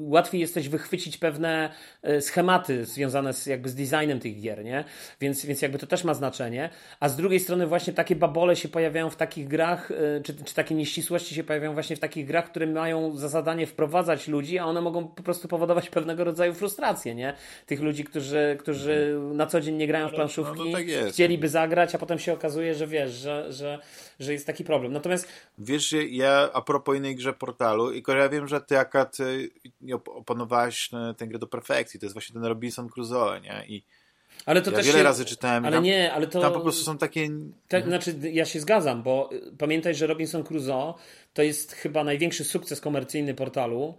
łatwiej 0.00 0.40
jesteś 0.40 0.68
wychwycić 0.68 1.16
pewne 1.18 1.70
e, 2.02 2.20
schematy 2.20 2.84
związane 2.84 3.34
z, 3.34 3.46
jakby 3.46 3.68
z 3.68 3.74
designem 3.74 4.20
tych 4.20 4.40
gier, 4.40 4.64
nie? 4.64 4.84
Więc, 5.20 5.46
więc 5.46 5.62
jakby 5.62 5.78
to 5.78 5.86
też 5.86 6.04
ma 6.04 6.14
znaczenie. 6.14 6.70
A 7.00 7.08
z 7.08 7.16
drugiej 7.16 7.40
strony 7.40 7.66
właśnie 7.66 7.92
takie 7.92 8.16
babole 8.16 8.56
się 8.56 8.68
pojawiają 8.68 9.10
w 9.10 9.16
takich 9.16 9.48
grach, 9.48 9.90
e, 9.90 10.20
czy, 10.20 10.34
czy 10.44 10.54
takie 10.54 10.74
nieścisłości 10.74 11.34
się 11.34 11.44
pojawiają 11.44 11.74
właśnie 11.74 11.96
w 11.96 12.00
takich 12.00 12.26
grach, 12.26 12.50
które 12.50 12.66
mają 12.66 13.16
za 13.16 13.28
zadanie 13.28 13.66
wprowadzać 13.66 14.28
ludzi, 14.28 14.58
a 14.58 14.64
one 14.64 14.80
mogą 14.80 15.08
po 15.08 15.22
prostu 15.22 15.48
powodować 15.48 15.90
pewne 15.90 16.11
pewnego 16.12 16.24
rodzaju 16.24 16.54
frustrację, 16.54 17.14
nie? 17.14 17.34
Tych 17.66 17.80
ludzi, 17.80 18.04
którzy, 18.04 18.56
którzy 18.60 19.20
na 19.34 19.46
co 19.46 19.60
dzień 19.60 19.76
nie 19.76 19.86
grają 19.86 20.08
w 20.08 20.12
planszówki, 20.12 20.58
no, 20.58 20.64
no 20.64 20.72
tak 20.72 20.86
chcieliby 21.10 21.48
zagrać, 21.48 21.94
a 21.94 21.98
potem 21.98 22.18
się 22.18 22.32
okazuje, 22.32 22.74
że 22.74 22.86
wiesz, 22.86 23.12
że, 23.12 23.52
że, 23.52 23.78
że 24.20 24.32
jest 24.32 24.46
taki 24.46 24.64
problem. 24.64 24.92
Natomiast... 24.92 25.28
Wiesz, 25.58 25.94
ja 26.10 26.50
a 26.52 26.62
propos 26.62 26.96
innej 26.96 27.16
grze 27.16 27.32
portalu, 27.32 27.92
i 27.92 28.02
ja 28.08 28.28
wiem, 28.28 28.48
że 28.48 28.60
ty 28.60 28.78
Akat 28.78 29.16
opanowałeś 30.06 30.90
tę 31.16 31.26
grę 31.26 31.38
do 31.38 31.46
perfekcji, 31.46 32.00
to 32.00 32.06
jest 32.06 32.14
właśnie 32.14 32.34
ten 32.34 32.44
Robinson 32.44 32.88
Crusoe, 32.88 33.40
nie? 33.40 33.64
I 33.68 33.82
ale 34.46 34.62
to 34.62 34.70
ja 34.70 34.76
też 34.76 34.86
wiele 34.86 34.98
się... 34.98 35.04
razy 35.04 35.24
czytałem. 35.24 35.64
Ale 35.64 35.76
tam, 35.76 35.84
nie, 35.84 36.12
ale 36.12 36.26
to. 36.26 36.40
Tam 36.40 36.52
po 36.52 36.60
prostu 36.60 36.84
są 36.84 36.98
takie. 36.98 37.28
Tak, 37.68 37.84
znaczy, 37.84 38.14
ja 38.32 38.44
się 38.44 38.60
zgadzam, 38.60 39.02
bo 39.02 39.30
pamiętaj, 39.58 39.94
że 39.94 40.06
Robinson 40.06 40.44
Crusoe 40.44 40.94
to 41.34 41.42
jest 41.42 41.72
chyba 41.72 42.04
największy 42.04 42.44
sukces 42.44 42.80
komercyjny 42.80 43.34
portalu 43.34 43.94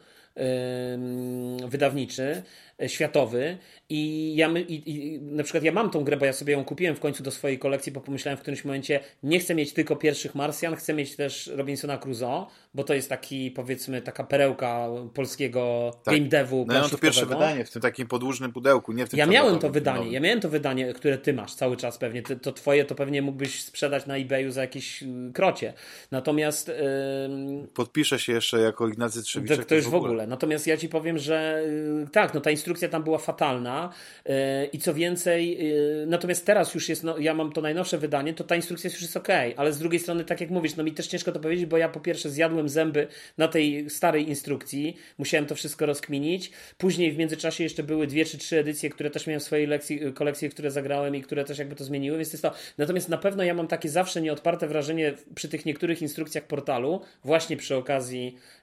wydawniczy, 1.68 2.44
światowy 2.88 3.58
i 3.90 4.34
ja 4.36 4.50
my, 4.50 4.62
i, 4.62 4.92
i, 4.92 5.22
na 5.22 5.44
przykład 5.44 5.64
ja 5.64 5.72
mam 5.72 5.90
tą 5.90 6.04
grę, 6.04 6.18
bo 6.18 6.26
ja 6.26 6.34
sobie 6.34 6.54
ją 6.54 6.66
kupiłem 6.66 6.96
w 6.96 7.00
końcu 7.00 7.24
do 7.24 7.32
swojej 7.32 7.60
kolekcji, 7.60 7.92
bo 7.92 8.02
pomyślałem 8.02 8.38
w 8.38 8.42
którymś 8.42 8.66
momencie, 8.66 9.00
nie 9.24 9.40
chcę 9.40 9.56
mieć 9.56 9.74
tylko 9.74 9.96
pierwszych 9.96 10.36
Marsjan, 10.36 10.76
chcę 10.76 10.94
mieć 10.94 11.16
też 11.16 11.48
Robinsona 11.48 11.98
Crusoe, 11.98 12.46
bo 12.74 12.84
to 12.84 12.94
jest 12.94 13.10
taki, 13.10 13.52
powiedzmy, 13.52 14.02
taka 14.02 14.24
perełka 14.24 14.88
polskiego 15.14 15.92
tak. 16.04 16.14
game 16.16 16.30
devu. 16.30 16.66
No 16.68 16.74
ja 16.74 16.82
mam 16.82 16.90
to 16.90 16.98
pierwsze 16.98 17.26
wydanie 17.26 17.66
w 17.66 17.72
tym 17.72 17.82
takim 17.82 18.08
podłużnym 18.08 18.52
pudełku, 18.52 18.94
nie 18.94 19.06
w 19.06 19.10
tym 19.10 19.20
Ja 19.20 19.26
miałem 19.26 19.60
to 19.60 19.70
wydanie, 19.70 20.12
ja 20.12 20.20
miałem 20.20 20.40
to 20.40 20.50
wydanie, 20.50 20.94
które 20.94 21.18
ty 21.18 21.34
masz 21.34 21.56
cały 21.56 21.78
czas 21.78 21.98
pewnie, 21.98 22.22
to, 22.22 22.36
to 22.36 22.52
twoje 22.52 22.86
to 22.86 22.96
pewnie 22.96 23.22
mógłbyś 23.22 23.64
sprzedać 23.64 24.06
na 24.06 24.18
eBayu 24.18 24.52
za 24.52 24.62
jakieś 24.62 25.04
y, 25.04 25.08
krocie. 25.34 25.74
Natomiast... 26.12 26.68
Yy... 26.68 27.68
Podpiszę 27.74 28.20
się 28.20 28.34
jeszcze 28.34 28.60
jako 28.60 28.88
Ignacy 28.88 29.24
Trzewiczek. 29.24 29.60
To, 29.60 29.66
to 29.66 29.76
już 29.76 29.90
w 29.90 29.96
ogóle. 29.96 30.28
Natomiast 30.28 30.68
ja 30.68 30.78
ci 30.78 30.90
powiem, 30.90 31.18
że 31.18 31.64
yy, 32.00 32.08
tak, 32.12 32.34
no 32.34 32.42
ta 32.42 32.52
instrukcja 32.64 32.90
tam 32.90 33.04
była 33.04 33.18
fatalna 33.18 33.94
yy, 34.26 34.34
i 34.74 34.80
co 34.80 34.94
więcej, 34.94 35.72
y, 36.02 36.06
natomiast 36.08 36.46
teraz 36.46 36.74
już 36.74 36.90
jest, 36.90 37.04
no 37.04 37.18
ja 37.18 37.34
mam 37.34 37.52
to 37.52 37.62
najnowsze 37.62 37.98
wydanie, 37.98 38.34
to 38.34 38.44
ta 38.44 38.56
instrukcja 38.56 38.90
już 38.90 39.02
jest 39.02 39.18
ok, 39.18 39.28
ale 39.58 39.74
z 39.74 39.80
drugiej 39.80 40.00
strony, 40.00 40.26
tak 40.26 40.42
jak 40.42 40.50
mówisz, 40.50 40.76
no 40.76 40.84
mi 40.84 40.92
też 40.92 41.08
ciężko 41.08 41.32
to 41.32 41.40
powiedzieć, 41.40 41.66
bo 41.66 41.78
ja 41.78 41.90
po 41.90 42.00
pierwsze 42.00 42.30
zjadłem 42.30 42.70
zęby 42.70 43.08
na 43.38 43.48
tej 43.48 43.90
starej 43.90 44.30
instrukcji. 44.30 44.98
Musiałem 45.18 45.46
to 45.46 45.56
wszystko 45.56 45.86
rozkminić. 45.86 46.52
Później 46.78 47.12
w 47.12 47.18
międzyczasie 47.18 47.64
jeszcze 47.64 47.84
były 47.84 48.08
dwie 48.08 48.26
czy 48.26 48.38
trzy 48.38 48.60
edycje, 48.60 48.90
które 48.90 49.10
też 49.10 49.28
miałem 49.28 49.40
w 49.40 49.44
swojej 49.44 49.68
lekcji, 49.68 50.06
y, 50.06 50.14
kolekcji, 50.14 50.50
które 50.50 50.72
zagrałem 50.72 51.16
i 51.16 51.22
które 51.22 51.44
też 51.44 51.58
jakby 51.60 51.76
to 51.76 51.84
zmieniły, 51.84 52.18
więc 52.18 52.34
jest 52.34 52.44
to. 52.44 52.52
Natomiast 52.78 53.10
na 53.10 53.18
pewno 53.18 53.44
ja 53.44 53.54
mam 53.54 53.68
takie 53.68 53.90
zawsze 53.90 54.22
nieodparte 54.22 54.68
wrażenie 54.68 55.14
przy 55.36 55.50
tych 55.50 55.66
niektórych 55.66 56.02
instrukcjach 56.02 56.44
portalu, 56.44 57.02
właśnie 57.24 57.58
przy 57.58 57.76
okazji 57.76 58.36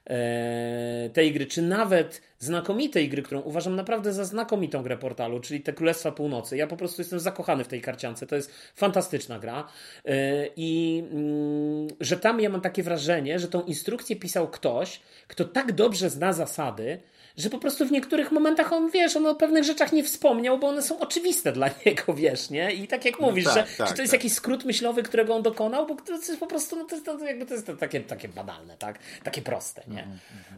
tej 1.13 1.33
gry, 1.33 1.45
czy 1.45 1.61
nawet 1.61 2.21
znakomitej 2.39 3.09
gry, 3.09 3.21
którą 3.21 3.41
uważam 3.41 3.75
naprawdę 3.75 4.13
za 4.13 4.25
znakomitą 4.25 4.83
grę 4.83 4.97
portalu, 4.97 5.39
czyli 5.39 5.61
te 5.61 5.73
Królestwa 5.73 6.11
Północy. 6.11 6.57
Ja 6.57 6.67
po 6.67 6.77
prostu 6.77 7.01
jestem 7.01 7.19
zakochany 7.19 7.63
w 7.63 7.67
tej 7.67 7.81
karciance. 7.81 8.27
To 8.27 8.35
jest 8.35 8.51
fantastyczna 8.75 9.39
gra. 9.39 9.67
E, 10.05 10.47
I 10.55 11.03
mm, 11.11 11.87
że 11.99 12.17
tam 12.17 12.41
ja 12.41 12.49
mam 12.49 12.61
takie 12.61 12.83
wrażenie, 12.83 13.39
że 13.39 13.47
tą 13.47 13.61
instrukcję 13.61 14.15
pisał 14.15 14.47
ktoś, 14.47 15.01
kto 15.27 15.45
tak 15.45 15.71
dobrze 15.71 16.09
zna 16.09 16.33
zasady, 16.33 16.99
że 17.41 17.49
po 17.49 17.57
prostu 17.57 17.85
w 17.85 17.91
niektórych 17.91 18.31
momentach 18.31 18.73
on, 18.73 18.89
wiesz, 18.89 19.15
on 19.15 19.25
o 19.25 19.35
pewnych 19.35 19.63
rzeczach 19.63 19.93
nie 19.93 20.03
wspomniał, 20.03 20.59
bo 20.59 20.67
one 20.67 20.81
są 20.81 20.99
oczywiste 20.99 21.51
dla 21.51 21.69
niego, 21.85 22.13
wiesz, 22.13 22.49
nie? 22.49 22.73
I 22.73 22.87
tak 22.87 23.05
jak 23.05 23.19
no 23.19 23.27
mówisz, 23.27 23.45
no 23.45 23.53
tak, 23.53 23.67
że 23.67 23.77
tak, 23.77 23.87
czy 23.87 23.93
to 23.93 24.01
jest 24.01 24.11
tak. 24.11 24.19
jakiś 24.19 24.33
skrót 24.33 24.65
myślowy, 24.65 25.03
którego 25.03 25.35
on 25.35 25.41
dokonał, 25.41 25.87
bo 25.87 25.95
to 25.95 26.13
jest 26.13 26.39
po 26.39 26.47
prostu, 26.47 26.75
no 26.75 26.85
to 26.85 26.95
jest, 26.95 27.05
to, 27.05 27.25
jakby 27.25 27.45
to 27.45 27.53
jest 27.53 27.71
takie, 27.79 27.99
takie 27.99 28.27
banalne, 28.27 28.77
tak? 28.77 28.99
Takie 29.23 29.41
proste, 29.41 29.81
nie? 29.87 30.07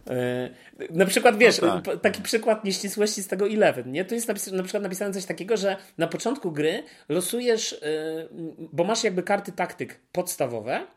Mm. 0.07 0.53
Na 0.89 1.05
przykład, 1.05 1.37
wiesz, 1.37 1.61
no 1.61 1.81
tak. 1.81 2.01
taki 2.01 2.21
przykład 2.21 2.63
nieścisłości 2.63 3.23
z 3.23 3.27
tego 3.27 3.47
Eleven, 3.47 3.91
nie? 3.91 4.05
To 4.05 4.15
jest 4.15 4.27
na 4.51 4.63
przykład 4.63 4.83
napisane 4.83 5.13
coś 5.13 5.25
takiego, 5.25 5.57
że 5.57 5.77
na 5.97 6.07
początku 6.07 6.51
gry 6.51 6.83
losujesz, 7.09 7.81
yy, 7.81 8.29
bo 8.57 8.83
masz 8.83 9.03
jakby 9.03 9.23
karty 9.23 9.51
taktyk 9.51 9.99
podstawowe 10.11 10.87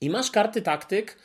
i 0.00 0.10
masz 0.10 0.30
karty 0.30 0.62
taktyk 0.62 1.16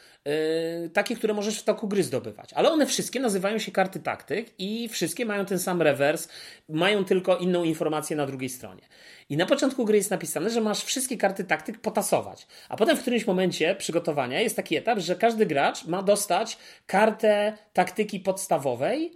takie, 0.94 1.16
które 1.16 1.34
możesz 1.34 1.60
w 1.60 1.64
toku 1.64 1.88
gry 1.88 2.04
zdobywać. 2.04 2.54
Ale 2.54 2.72
one 2.72 2.86
wszystkie 2.86 3.20
nazywają 3.20 3.60
się 3.60 3.72
karty 3.72 4.00
taktyk 4.00 4.48
i 4.58 4.90
wszystkie 4.90 5.26
mają 5.26 5.46
ten 5.46 5.60
sam 5.60 5.82
rewers, 5.82 6.28
mają 6.70 7.06
tylko 7.06 7.38
inną 7.38 7.64
informację 7.64 8.16
na 8.16 8.26
drugiej 8.26 8.50
stronie. 8.50 8.82
I 9.30 9.38
na 9.38 9.46
początku 9.46 9.86
gry 9.86 9.98
jest 9.98 10.12
napisane, 10.12 10.50
że 10.50 10.62
masz 10.62 10.84
wszystkie 10.84 11.18
karty 11.18 11.44
taktyk 11.44 11.82
potasować. 11.82 12.48
A 12.70 12.78
potem 12.78 12.98
w 12.98 13.02
którymś 13.02 13.28
momencie 13.28 13.76
przygotowania 13.76 14.42
jest 14.42 14.56
taki 14.56 14.76
etap, 14.76 15.00
że 15.00 15.16
każdy 15.16 15.46
gracz 15.46 15.86
ma 15.86 16.04
dostać 16.04 16.58
kartę 16.86 17.58
taktyki 17.74 18.20
podstawowej 18.20 19.12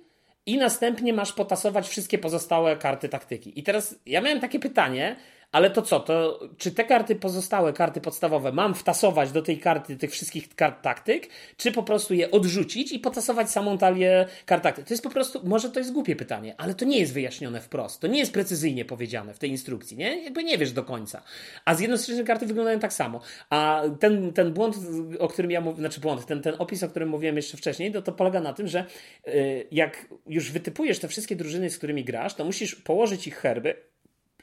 i 0.46 0.58
następnie 0.58 1.14
masz 1.14 1.34
potasować 1.34 1.88
wszystkie 1.88 2.18
pozostałe 2.18 2.78
karty 2.78 3.10
taktyki. 3.10 3.60
I 3.60 3.64
teraz 3.64 3.96
ja 4.06 4.22
miałem 4.22 4.40
takie 4.40 4.60
pytanie, 4.60 5.16
ale 5.52 5.70
to 5.70 5.82
co, 5.82 6.00
to 6.00 6.40
czy 6.58 6.72
te 6.72 6.84
karty 6.84 7.16
pozostałe, 7.16 7.74
karty 7.74 8.02
podstawowe 8.02 8.52
mam 8.52 8.76
wtasować 8.76 9.32
do 9.32 9.42
tej 9.42 9.60
karty 9.60 9.98
tych 9.98 10.12
wszystkich 10.12 10.56
kart 10.56 10.82
taktyk, 10.82 11.30
czy 11.58 11.72
po 11.72 11.84
prostu 11.84 12.14
je 12.14 12.32
odrzucić 12.32 12.92
i 12.92 13.00
potasować 13.00 13.52
samą 13.52 13.78
talię 13.78 14.28
kart 14.46 14.64
taktyk? 14.64 14.86
To 14.86 14.94
jest 14.94 15.04
po 15.04 15.10
prostu, 15.10 15.42
może 15.44 15.70
to 15.70 15.80
jest 15.80 15.94
głupie 15.94 16.16
pytanie, 16.16 16.56
ale 16.58 16.76
to 16.76 16.86
nie 16.86 17.00
jest 17.00 17.14
wyjaśnione 17.14 17.62
wprost. 17.62 18.02
To 18.02 18.08
nie 18.08 18.20
jest 18.20 18.34
precyzyjnie 18.34 18.86
powiedziane 18.86 19.34
w 19.34 19.40
tej 19.40 19.50
instrukcji, 19.50 19.98
nie? 19.98 20.24
Jakby 20.24 20.44
nie 20.44 20.58
wiesz 20.58 20.72
do 20.72 20.84
końca. 20.84 21.22
A 21.66 21.76
z 21.76 21.80
jednej 21.80 22.00
strony 22.00 22.24
karty 22.24 22.46
wyglądają 22.46 22.80
tak 22.80 22.94
samo. 22.94 23.22
A 23.50 23.84
ten, 24.00 24.34
ten 24.34 24.54
błąd, 24.54 24.76
o 25.20 25.28
którym 25.28 25.52
ja 25.52 25.62
mówię, 25.62 25.80
znaczy 25.80 26.02
błąd, 26.02 26.26
ten, 26.26 26.42
ten 26.42 26.56
opis, 26.60 26.84
o 26.84 26.90
którym 26.90 27.10
mówiłem 27.10 27.36
jeszcze 27.36 27.58
wcześniej, 27.58 27.92
to, 27.92 28.02
to 28.02 28.12
polega 28.12 28.42
na 28.42 28.54
tym, 28.54 28.68
że 28.68 28.86
yy, 29.26 29.68
jak 29.72 30.08
już 30.28 30.52
wytypujesz 30.52 31.00
te 31.00 31.08
wszystkie 31.08 31.36
drużyny, 31.36 31.70
z 31.70 31.78
którymi 31.78 32.04
grasz, 32.04 32.34
to 32.34 32.46
musisz 32.46 32.76
położyć 32.76 33.28
ich 33.28 33.36
herby, 33.36 33.91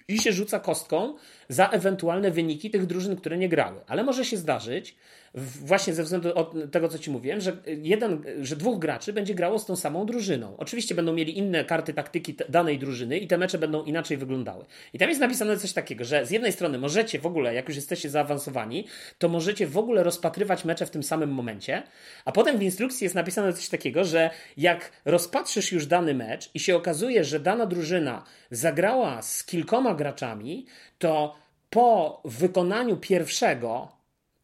i 0.09 0.19
się 0.19 0.33
rzuca 0.33 0.61
kostką 0.61 1.15
za 1.49 1.69
ewentualne 1.69 2.31
wyniki 2.31 2.71
tych 2.71 2.87
drużyn, 2.87 3.17
które 3.17 3.39
nie 3.39 3.49
grały. 3.49 3.81
Ale 3.87 4.05
może 4.05 4.25
się 4.25 4.37
zdarzyć, 4.37 4.97
właśnie 5.35 5.95
ze 5.95 6.03
względu 6.03 6.35
od 6.35 6.55
tego, 6.71 6.89
co 6.89 6.99
ci 6.99 7.11
mówiłem, 7.11 7.41
że 7.41 7.57
jeden, 7.67 8.23
że 8.43 8.57
dwóch 8.57 8.79
graczy 8.79 9.13
będzie 9.13 9.35
grało 9.35 9.59
z 9.59 9.67
tą 9.67 9.77
samą 9.77 10.07
drużyną. 10.07 10.57
Oczywiście 10.57 10.95
będą 10.95 11.13
mieli 11.13 11.39
inne 11.39 11.65
karty 11.65 11.95
taktyki 11.95 12.35
danej 12.49 12.79
drużyny 12.79 13.19
i 13.19 13.27
te 13.27 13.39
mecze 13.39 13.59
będą 13.59 13.85
inaczej 13.85 14.17
wyglądały. 14.17 14.65
I 14.93 14.99
tam 14.99 15.09
jest 15.09 15.21
napisane 15.21 15.57
coś 15.57 15.73
takiego, 15.73 16.05
że 16.05 16.27
z 16.27 16.31
jednej 16.31 16.53
strony 16.53 16.79
możecie 16.79 17.19
w 17.19 17.27
ogóle, 17.27 17.55
jak 17.55 17.69
już 17.69 17.77
jesteście 17.77 18.11
zaawansowani, 18.11 18.87
to 19.19 19.29
możecie 19.29 19.67
w 19.67 19.79
ogóle 19.79 20.03
rozpatrywać 20.03 20.65
mecze 20.65 20.87
w 20.87 20.91
tym 20.91 21.03
samym 21.03 21.31
momencie, 21.31 21.83
a 22.25 22.33
potem 22.33 22.59
w 22.59 22.63
instrukcji 22.63 23.05
jest 23.05 23.15
napisane 23.15 23.53
coś 23.53 23.69
takiego, 23.69 24.05
że 24.05 24.31
jak 24.57 24.93
rozpatrzysz 25.05 25.73
już 25.73 25.87
dany 25.87 26.15
mecz 26.15 26.51
i 26.55 26.61
się 26.61 26.77
okazuje, 26.77 27.25
że 27.25 27.41
dana 27.41 27.67
drużyna 27.67 28.25
zagrała 28.51 29.23
z 29.23 29.45
kilkoma 29.45 29.95
graczami, 29.95 30.67
to 30.99 31.35
po 31.71 32.21
wykonaniu 32.25 32.97
pierwszego 32.97 33.99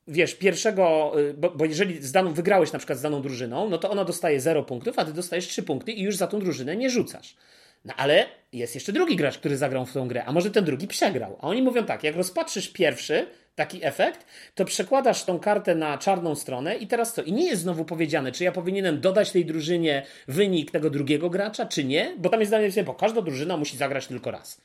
wiesz, 0.08 0.34
pierwszego, 0.34 1.12
y, 1.20 1.34
bo, 1.34 1.50
bo, 1.50 1.64
jeżeli 1.64 2.02
z 2.02 2.12
daną, 2.12 2.32
wygrałeś 2.32 2.72
na 2.72 2.78
przykład 2.78 2.98
z 2.98 3.02
daną 3.02 3.22
drużyną, 3.22 3.68
no 3.68 3.78
to 3.78 3.90
ona 3.90 4.04
dostaje 4.04 4.40
0 4.40 4.62
punktów, 4.62 4.98
a 4.98 5.04
ty 5.04 5.12
dostajesz 5.12 5.48
3 5.48 5.62
punkty 5.62 5.92
i 5.92 6.02
już 6.02 6.16
za 6.16 6.26
tą 6.26 6.40
drużynę 6.40 6.76
nie 6.76 6.90
rzucasz. 6.90 7.36
No 7.84 7.94
ale 7.96 8.26
jest 8.52 8.74
jeszcze 8.74 8.92
drugi 8.92 9.16
gracz, 9.16 9.38
który 9.38 9.56
zagrał 9.56 9.86
w 9.86 9.92
tą 9.92 10.08
grę, 10.08 10.24
a 10.24 10.32
może 10.32 10.50
ten 10.50 10.64
drugi 10.64 10.86
przegrał. 10.86 11.38
A 11.40 11.48
oni 11.48 11.62
mówią 11.62 11.84
tak, 11.84 12.04
jak 12.04 12.16
rozpatrzysz 12.16 12.68
pierwszy 12.68 13.26
taki 13.54 13.84
efekt, 13.84 14.26
to 14.54 14.64
przekładasz 14.64 15.24
tą 15.24 15.38
kartę 15.38 15.74
na 15.74 15.98
czarną 15.98 16.34
stronę 16.34 16.76
i 16.76 16.86
teraz 16.86 17.14
co? 17.14 17.22
I 17.22 17.32
nie 17.32 17.46
jest 17.46 17.62
znowu 17.62 17.84
powiedziane, 17.84 18.32
czy 18.32 18.44
ja 18.44 18.52
powinienem 18.52 19.00
dodać 19.00 19.30
tej 19.30 19.44
drużynie 19.46 20.06
wynik 20.28 20.70
tego 20.70 20.90
drugiego 20.90 21.30
gracza, 21.30 21.66
czy 21.66 21.84
nie, 21.84 22.14
bo 22.18 22.28
tam 22.28 22.40
jest 22.40 22.50
zdanie, 22.50 22.84
bo 22.84 22.94
każda 22.94 23.22
drużyna 23.22 23.56
musi 23.56 23.76
zagrać 23.76 24.06
tylko 24.06 24.30
raz. 24.30 24.60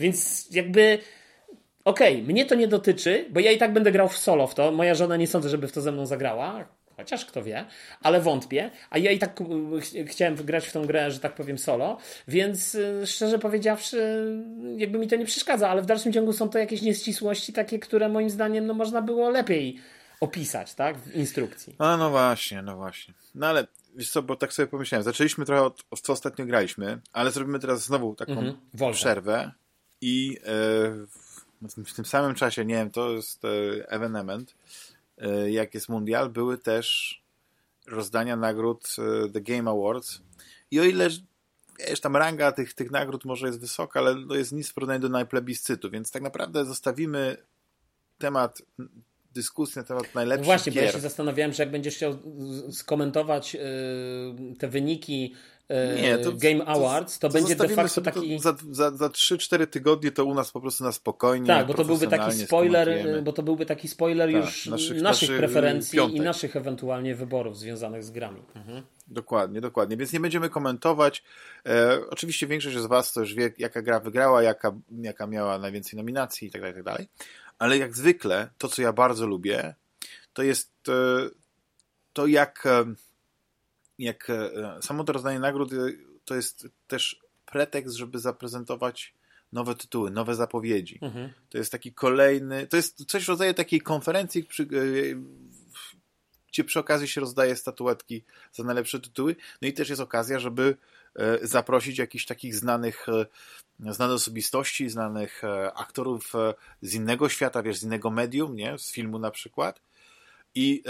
Więc 0.00 0.48
jakby 0.50 0.98
okej, 1.88 2.14
okay, 2.14 2.26
mnie 2.26 2.44
to 2.44 2.54
nie 2.54 2.68
dotyczy, 2.68 3.26
bo 3.30 3.40
ja 3.40 3.52
i 3.52 3.58
tak 3.58 3.72
będę 3.72 3.92
grał 3.92 4.08
w 4.08 4.18
solo 4.18 4.46
w 4.46 4.54
to. 4.54 4.72
Moja 4.72 4.94
żona 4.94 5.16
nie 5.16 5.26
sądzę, 5.26 5.48
żeby 5.48 5.68
w 5.68 5.72
to 5.72 5.80
ze 5.80 5.92
mną 5.92 6.06
zagrała. 6.06 6.78
Chociaż 6.96 7.24
kto 7.24 7.42
wie, 7.42 7.64
ale 8.02 8.20
wątpię. 8.20 8.70
A 8.90 8.98
ja 8.98 9.10
i 9.10 9.18
tak 9.18 9.40
ch 9.82 10.08
chciałem 10.10 10.34
grać 10.34 10.66
w 10.66 10.72
tą 10.72 10.86
grę, 10.86 11.10
że 11.10 11.20
tak 11.20 11.34
powiem, 11.34 11.58
solo, 11.58 11.98
więc 12.28 12.74
y, 12.74 13.06
szczerze 13.06 13.38
powiedziawszy, 13.38 14.26
jakby 14.76 14.98
mi 14.98 15.08
to 15.08 15.16
nie 15.16 15.24
przeszkadza, 15.24 15.68
ale 15.68 15.82
w 15.82 15.86
dalszym 15.86 16.12
ciągu 16.12 16.32
są 16.32 16.48
to 16.48 16.58
jakieś 16.58 16.82
nieścisłości 16.82 17.52
takie, 17.52 17.78
które 17.78 18.08
moim 18.08 18.30
zdaniem 18.30 18.66
no, 18.66 18.74
można 18.74 19.02
było 19.02 19.30
lepiej 19.30 19.78
opisać, 20.20 20.74
tak, 20.74 20.98
w 20.98 21.14
instrukcji. 21.14 21.74
A 21.78 21.96
no 21.96 22.10
właśnie, 22.10 22.62
no 22.62 22.76
właśnie. 22.76 23.14
No 23.34 23.46
ale 23.46 23.66
wiesz 23.96 24.10
co, 24.10 24.22
bo 24.22 24.36
tak 24.36 24.52
sobie 24.52 24.66
pomyślałem, 24.66 25.02
zaczęliśmy 25.02 25.44
trochę 25.44 25.62
od, 25.62 25.84
od 25.90 26.00
co 26.00 26.12
ostatnio 26.12 26.46
graliśmy, 26.46 27.00
ale 27.12 27.30
zrobimy 27.30 27.58
teraz 27.58 27.84
znowu 27.84 28.14
taką 28.14 28.32
mhm, 28.32 28.92
przerwę 28.92 29.52
i 30.00 30.28
yy, 30.28 31.06
w 31.62 31.94
tym 31.94 32.04
samym 32.04 32.34
czasie, 32.34 32.64
nie 32.64 32.74
wiem, 32.74 32.90
to 32.90 33.10
jest 33.10 33.42
evenement, 33.88 34.54
E, 35.20 35.50
jak 35.50 35.74
jest 35.74 35.88
mundial, 35.88 36.30
były 36.30 36.58
też 36.58 37.18
rozdania 37.86 38.36
nagród 38.36 38.96
e, 38.98 39.28
The 39.28 39.40
Game 39.40 39.70
Awards. 39.70 40.20
I 40.70 40.80
o 40.80 40.84
ile 40.84 41.08
wiesz, 41.88 42.00
tam 42.00 42.16
ranga 42.16 42.52
tych, 42.52 42.74
tych 42.74 42.90
nagród 42.90 43.24
może 43.24 43.46
jest 43.46 43.60
wysoka, 43.60 44.00
ale 44.00 44.26
to 44.28 44.34
jest 44.34 44.52
nic 44.52 44.68
w 44.68 44.74
porównaniu 44.74 45.00
do 45.00 45.08
najplebiscytu, 45.08 45.90
więc 45.90 46.10
tak 46.10 46.22
naprawdę 46.22 46.64
zostawimy 46.64 47.36
temat 48.18 48.62
dyskusji 49.34 49.78
na 49.78 49.84
temat 49.84 50.14
najlepszych 50.14 50.46
no 50.46 50.52
Właśnie, 50.52 50.72
gier. 50.72 50.82
bo 50.82 50.86
ja 50.86 50.92
się 50.92 51.00
zastanawiałem, 51.00 51.52
że 51.52 51.62
jak 51.62 51.70
będziesz 51.72 51.96
chciał 51.96 52.18
skomentować 52.70 53.54
yy, 53.54 53.60
te 54.58 54.68
wyniki 54.68 55.34
E, 55.34 55.57
nie, 56.02 56.18
to, 56.18 56.32
Game 56.32 56.66
Awards, 56.66 57.18
to, 57.18 57.28
to 57.28 57.34
będzie 57.34 57.56
de 57.56 57.68
facto 57.68 58.00
taki... 58.00 58.38
Za, 58.38 58.56
za, 58.70 58.90
za 58.90 59.06
3-4 59.06 59.66
tygodnie 59.66 60.10
to 60.10 60.24
u 60.24 60.34
nas 60.34 60.50
po 60.50 60.60
prostu 60.60 60.84
na 60.84 60.92
spokojnie, 60.92 61.46
Tak, 61.46 61.66
bo 61.66 61.74
to 61.74 61.84
byłby 61.84 62.06
taki 62.06 62.32
spoiler, 62.32 63.22
bo 63.22 63.32
to 63.32 63.42
byłby 63.42 63.66
taki 63.66 63.88
spoiler 63.88 64.32
tak, 64.32 64.44
już 64.44 64.66
naszych, 64.66 65.02
naszych 65.02 65.38
preferencji 65.38 65.96
piątek. 65.96 66.16
i 66.16 66.20
naszych 66.20 66.56
ewentualnie 66.56 67.14
wyborów 67.14 67.58
związanych 67.58 68.04
z 68.04 68.10
grami. 68.10 68.42
Mhm. 68.54 68.82
Dokładnie, 69.06 69.60
dokładnie. 69.60 69.96
Więc 69.96 70.12
nie 70.12 70.20
będziemy 70.20 70.50
komentować. 70.50 71.24
E, 71.66 71.98
oczywiście 72.10 72.46
większość 72.46 72.76
z 72.76 72.86
Was 72.86 73.12
to 73.12 73.20
już 73.20 73.34
wie, 73.34 73.52
jaka 73.58 73.82
gra 73.82 74.00
wygrała, 74.00 74.42
jaka, 74.42 74.72
jaka 75.02 75.26
miała 75.26 75.58
najwięcej 75.58 75.96
nominacji 75.96 76.48
i 76.48 76.50
tak 76.50 76.60
dalej, 76.60 76.74
tak 76.74 76.84
dalej. 76.84 77.08
Ale 77.58 77.78
jak 77.78 77.96
zwykle, 77.96 78.48
to 78.58 78.68
co 78.68 78.82
ja 78.82 78.92
bardzo 78.92 79.26
lubię, 79.26 79.74
to 80.32 80.42
jest 80.42 80.72
e, 80.88 80.92
to 82.12 82.26
jak 82.26 82.66
e, 82.66 82.84
jak 83.98 84.30
e, 84.30 84.50
samo 84.82 85.04
to 85.04 85.12
rozdanie 85.12 85.38
nagród 85.38 85.72
e, 85.72 85.76
to 86.24 86.34
jest 86.34 86.68
też 86.86 87.20
pretekst, 87.46 87.96
żeby 87.96 88.18
zaprezentować 88.18 89.14
nowe 89.52 89.74
tytuły, 89.74 90.10
nowe 90.10 90.34
zapowiedzi. 90.34 90.98
Mhm. 91.02 91.32
To 91.48 91.58
jest 91.58 91.72
taki 91.72 91.92
kolejny, 91.92 92.66
to 92.66 92.76
jest 92.76 93.04
coś 93.04 93.24
w 93.24 93.28
rodzaju 93.28 93.54
takiej 93.54 93.80
konferencji, 93.80 94.44
przy, 94.44 94.62
e, 94.62 94.66
gdzie 96.48 96.64
przy 96.64 96.78
okazji 96.80 97.08
się 97.08 97.20
rozdaje 97.20 97.56
statuetki 97.56 98.24
za 98.52 98.64
najlepsze 98.64 99.00
tytuły. 99.00 99.36
No 99.62 99.68
i 99.68 99.72
też 99.72 99.88
jest 99.88 100.02
okazja, 100.02 100.38
żeby 100.38 100.76
zaprosić 101.42 101.98
jakichś 101.98 102.26
takich 102.26 102.54
znanych, 102.54 103.06
znanych 103.80 104.14
osobistości, 104.14 104.88
znanych 104.88 105.42
aktorów 105.74 106.32
z 106.82 106.94
innego 106.94 107.28
świata, 107.28 107.62
wiesz, 107.62 107.78
z 107.78 107.82
innego 107.82 108.10
medium, 108.10 108.56
nie? 108.56 108.78
Z 108.78 108.92
filmu 108.92 109.18
na 109.18 109.30
przykład. 109.30 109.80
I 110.54 110.82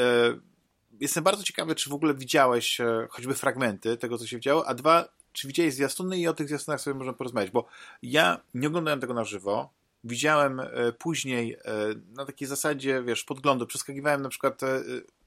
jestem 1.00 1.24
bardzo 1.24 1.42
ciekawy, 1.42 1.74
czy 1.74 1.90
w 1.90 1.92
ogóle 1.92 2.14
widziałeś 2.14 2.80
e, 2.80 3.06
choćby 3.10 3.34
fragmenty 3.34 3.96
tego, 3.96 4.18
co 4.18 4.26
się 4.26 4.40
działo, 4.40 4.66
a 4.66 4.74
dwa, 4.74 5.08
czy 5.32 5.48
widziałeś 5.48 5.74
zwiastuny 5.74 6.18
i 6.18 6.28
o 6.28 6.34
tych 6.34 6.48
zwiastunach 6.48 6.80
sobie 6.80 6.94
możemy 6.94 7.16
porozmawiać, 7.16 7.50
bo 7.50 7.66
ja 8.02 8.40
nie 8.54 8.68
oglądałem 8.68 9.00
tego 9.00 9.14
na 9.14 9.24
żywo, 9.24 9.70
widziałem 10.04 10.60
e, 10.60 10.92
później 10.98 11.54
e, 11.54 11.58
na 12.16 12.26
takiej 12.26 12.48
zasadzie, 12.48 13.02
wiesz, 13.02 13.24
podglądu, 13.24 13.66
przeskakiwałem 13.66 14.22
na 14.22 14.28
przykład 14.28 14.60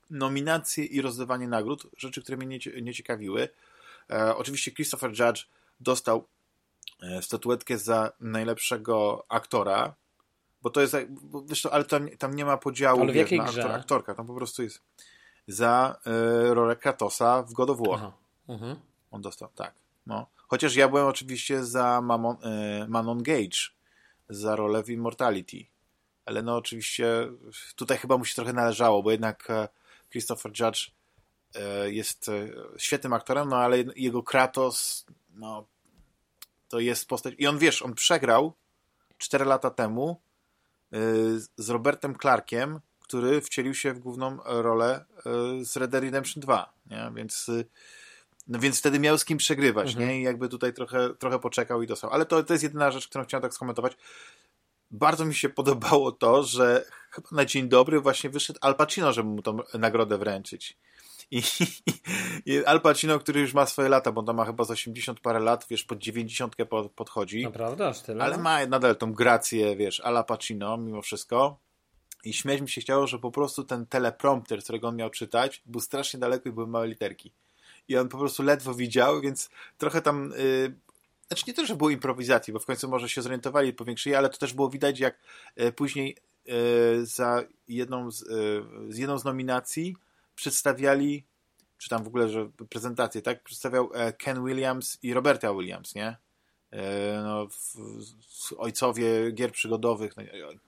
nominacje 0.10 0.86
i 0.86 1.02
rozdawanie 1.02 1.48
nagród, 1.48 1.88
rzeczy, 1.98 2.22
które 2.22 2.38
mnie 2.38 2.60
nie, 2.66 2.82
nie 2.82 2.94
ciekawiły. 2.94 3.50
Oczywiście 4.36 4.72
Christopher 4.72 5.10
Judge 5.10 5.48
dostał 5.80 6.28
statuetkę 7.22 7.78
za 7.78 8.12
najlepszego 8.20 9.26
aktora, 9.30 9.96
bo 10.62 10.70
to 10.70 10.82
jest, 10.82 10.96
wiesz, 11.46 11.66
ale 11.66 11.84
tam, 11.84 12.10
tam 12.10 12.36
nie 12.36 12.46
ma 12.46 12.58
podziału 12.58 13.02
ale 13.02 13.12
w 13.12 13.16
wiesz, 13.16 13.32
na 13.32 13.44
aktor, 13.44 13.72
aktorka, 13.72 14.16
tam 14.16 14.28
po 14.28 14.34
prostu 14.34 14.64
jest 14.64 14.82
za 15.48 16.00
y, 16.08 16.54
rolę 16.54 16.76
Kratosa 16.76 17.44
w 17.44 17.54
God 17.54 17.70
of 17.70 17.80
War. 17.88 18.12
Mhm. 18.48 18.76
On 19.12 19.22
dostał, 19.22 19.50
tak. 19.56 19.74
No. 20.06 20.28
Chociaż 20.48 20.76
ja 20.76 20.88
byłem 20.88 21.08
oczywiście 21.08 21.66
za 21.66 22.02
Mamon, 22.02 22.38
y, 22.84 22.88
Manon 22.88 23.24
Gage 23.24 23.58
za 24.30 24.56
rolę 24.56 24.84
w 24.84 24.90
Immortality. 24.90 25.66
Ale 26.26 26.42
no 26.42 26.56
oczywiście 26.56 27.28
tutaj 27.76 27.98
chyba 27.98 28.18
mu 28.18 28.26
się 28.26 28.36
trochę 28.36 28.54
należało, 28.54 29.04
bo 29.04 29.12
jednak 29.12 29.50
e, 29.50 29.68
Christopher 30.10 30.52
Judge 30.60 30.92
e, 31.56 31.92
jest 31.92 32.32
świetnym 32.78 33.14
aktorem, 33.14 33.50
no 33.50 33.58
ale 33.58 33.78
jego 33.96 34.24
Kratos, 34.24 35.06
no 35.34 35.68
to 36.68 36.80
jest 36.80 37.08
postać... 37.08 37.34
I 37.38 37.48
on, 37.48 37.58
wiesz, 37.58 37.82
on 37.82 37.94
przegrał 37.94 38.54
4 39.18 39.46
lata 39.46 39.70
temu 39.70 40.22
z 41.58 41.70
Robertem 41.70 42.16
Clarkiem 42.22 42.80
który 43.12 43.41
wcielił 43.41 43.74
się 43.74 43.93
w 43.93 44.00
główną 44.00 44.38
rolę 44.45 45.06
e, 45.26 45.65
z 45.65 45.78
Red 45.78 45.91
Dead 45.91 46.04
Redemption 46.04 46.41
2, 46.41 46.74
nie? 46.86 47.12
Więc, 47.15 47.50
y, 47.50 47.65
no 48.47 48.60
więc 48.60 48.80
wtedy 48.80 49.00
miał 49.00 49.17
z 49.17 49.26
kim 49.26 49.38
przegrywać, 49.38 49.89
mhm. 49.89 50.10
nie? 50.10 50.19
I 50.19 50.24
jakby 50.24 50.50
tutaj 50.50 50.74
trochę, 50.74 51.10
trochę 51.19 51.39
poczekał 51.39 51.82
i 51.82 51.88
dostał. 51.88 52.10
Ale 52.12 52.26
to, 52.26 52.43
to 52.43 52.54
jest 52.54 52.63
jedyna 52.63 52.91
rzecz, 52.91 53.08
którą 53.08 53.24
chciałem 53.24 53.41
tak 53.41 53.54
skomentować. 53.54 53.97
Bardzo 54.91 55.26
mi 55.26 55.36
się 55.36 55.50
podobało 55.50 56.12
to, 56.12 56.43
że 56.43 56.86
chyba 57.10 57.28
na 57.32 57.45
dzień 57.45 57.69
dobry 57.69 58.02
właśnie 58.02 58.30
wyszedł 58.30 58.60
Al 58.62 58.76
Pacino, 58.76 59.13
żeby 59.13 59.30
mu 59.30 59.41
tą 59.41 59.58
nagrodę 59.74 60.17
wręczyć. 60.17 60.78
I, 61.32 61.41
I 62.45 62.65
Al 62.65 62.82
Pacino, 62.82 63.19
który 63.19 63.39
już 63.41 63.54
ma 63.54 63.65
swoje 63.65 63.89
lata, 63.89 64.12
bo 64.12 64.24
on 64.28 64.36
ma 64.36 64.45
chyba 64.45 64.63
z 64.63 64.71
80 64.71 65.19
parę 65.19 65.39
lat, 65.39 65.65
wiesz, 65.69 65.84
pod 65.84 66.00
90 66.00 66.56
podchodzi. 66.95 67.43
Naprawdę, 67.43 67.88
aż 67.88 68.02
tyle? 68.02 68.24
Ale 68.24 68.38
ma 68.38 68.65
nadal 68.65 68.95
tą 68.95 69.13
grację, 69.13 69.76
wiesz, 69.76 70.00
Al 70.00 70.26
Pacino 70.26 70.78
mimo 70.78 71.02
wszystko. 71.02 71.60
I 72.24 72.34
śmiać 72.34 72.62
mi 72.62 72.70
się 72.70 72.82
chciało, 72.82 73.08
że 73.08 73.20
po 73.20 73.32
prostu 73.32 73.64
ten 73.64 73.86
teleprompter, 73.86 74.64
którego 74.64 74.88
on 74.88 74.96
miał 74.96 75.10
czytać, 75.10 75.62
był 75.66 75.82
strasznie 75.82 76.20
daleko 76.20 76.50
i 76.50 76.52
były 76.52 76.68
małe 76.68 76.88
literki. 76.88 77.32
I 77.88 77.98
on 77.98 78.10
po 78.10 78.18
prostu 78.18 78.44
ledwo 78.44 78.74
widział, 78.74 79.22
więc 79.22 79.50
trochę 79.78 80.02
tam. 80.02 80.34
Yy, 80.38 80.76
znaczy 81.28 81.44
nie 81.48 81.54
to, 81.54 81.66
że 81.66 81.76
było 81.76 81.90
improwizacji, 81.90 82.54
bo 82.54 82.60
w 82.60 82.66
końcu 82.66 82.90
może 82.90 83.10
się 83.10 83.22
zorientowali 83.22 83.70
i 83.70 83.74
powiększyli, 83.74 84.16
ale 84.16 84.30
to 84.30 84.38
też 84.38 84.54
było 84.54 84.70
widać, 84.70 85.00
jak 85.00 85.20
yy, 85.56 85.72
później 85.72 86.18
yy, 86.46 87.06
za 87.06 87.44
jedną 87.68 88.12
z, 88.12 88.22
y, 88.22 88.64
z 88.90 88.98
jedną 88.98 89.20
z 89.20 89.24
nominacji 89.24 89.96
przedstawiali, 90.36 91.26
czy 91.78 91.90
tam 91.90 92.04
w 92.04 92.08
ogóle, 92.08 92.30
że 92.30 92.50
prezentację, 92.70 93.22
tak? 93.22 93.44
Przedstawiał 93.44 93.90
e, 93.94 94.14
Ken 94.14 94.46
Williams 94.46 95.00
i 95.04 95.14
Roberta 95.14 95.54
Williams, 95.54 95.96
nie? 95.96 96.18
E, 96.72 97.22
no, 97.24 97.48
w, 97.48 97.76
ojcowie 98.58 99.32
gier 99.32 99.52
przygodowych, 99.52 100.18
no, 100.18 100.24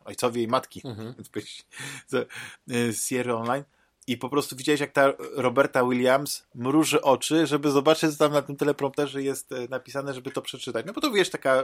ojcowie 0.06 0.44
i 0.44 0.48
matki 0.48 0.82
mhm. 0.86 1.14
z 2.08 2.14
e, 2.14 2.94
Sierra 2.94 3.36
Online 3.36 3.64
i 4.08 4.18
po 4.18 4.30
prostu 4.30 4.56
widziałeś, 4.56 4.82
jak 4.82 4.92
ta 4.92 5.14
Roberta 5.36 5.84
Williams 5.84 6.48
mruży 6.56 7.02
oczy, 7.02 7.48
żeby 7.48 7.72
zobaczyć, 7.72 8.12
co 8.12 8.18
tam 8.18 8.34
na 8.34 8.42
tym 8.42 8.56
teleprompterze 8.56 9.24
jest 9.24 9.52
e, 9.52 9.68
napisane, 9.70 10.14
żeby 10.14 10.32
to 10.32 10.42
przeczytać. 10.42 10.86
No 10.86 10.94
bo 10.94 11.02
to 11.02 11.12
wiesz, 11.12 11.30
taka 11.30 11.64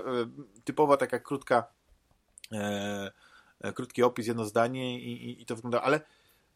typowa, 0.64 0.98
taka 0.98 1.20
krótka 1.20 1.64
e, 2.52 3.12
krótki 3.76 4.04
opis, 4.04 4.28
jedno 4.28 4.46
zdanie 4.46 5.00
i, 5.00 5.30
i, 5.30 5.42
i, 5.42 5.46
to 5.46 5.56
wygląda, 5.56 5.82
ale 5.82 6.02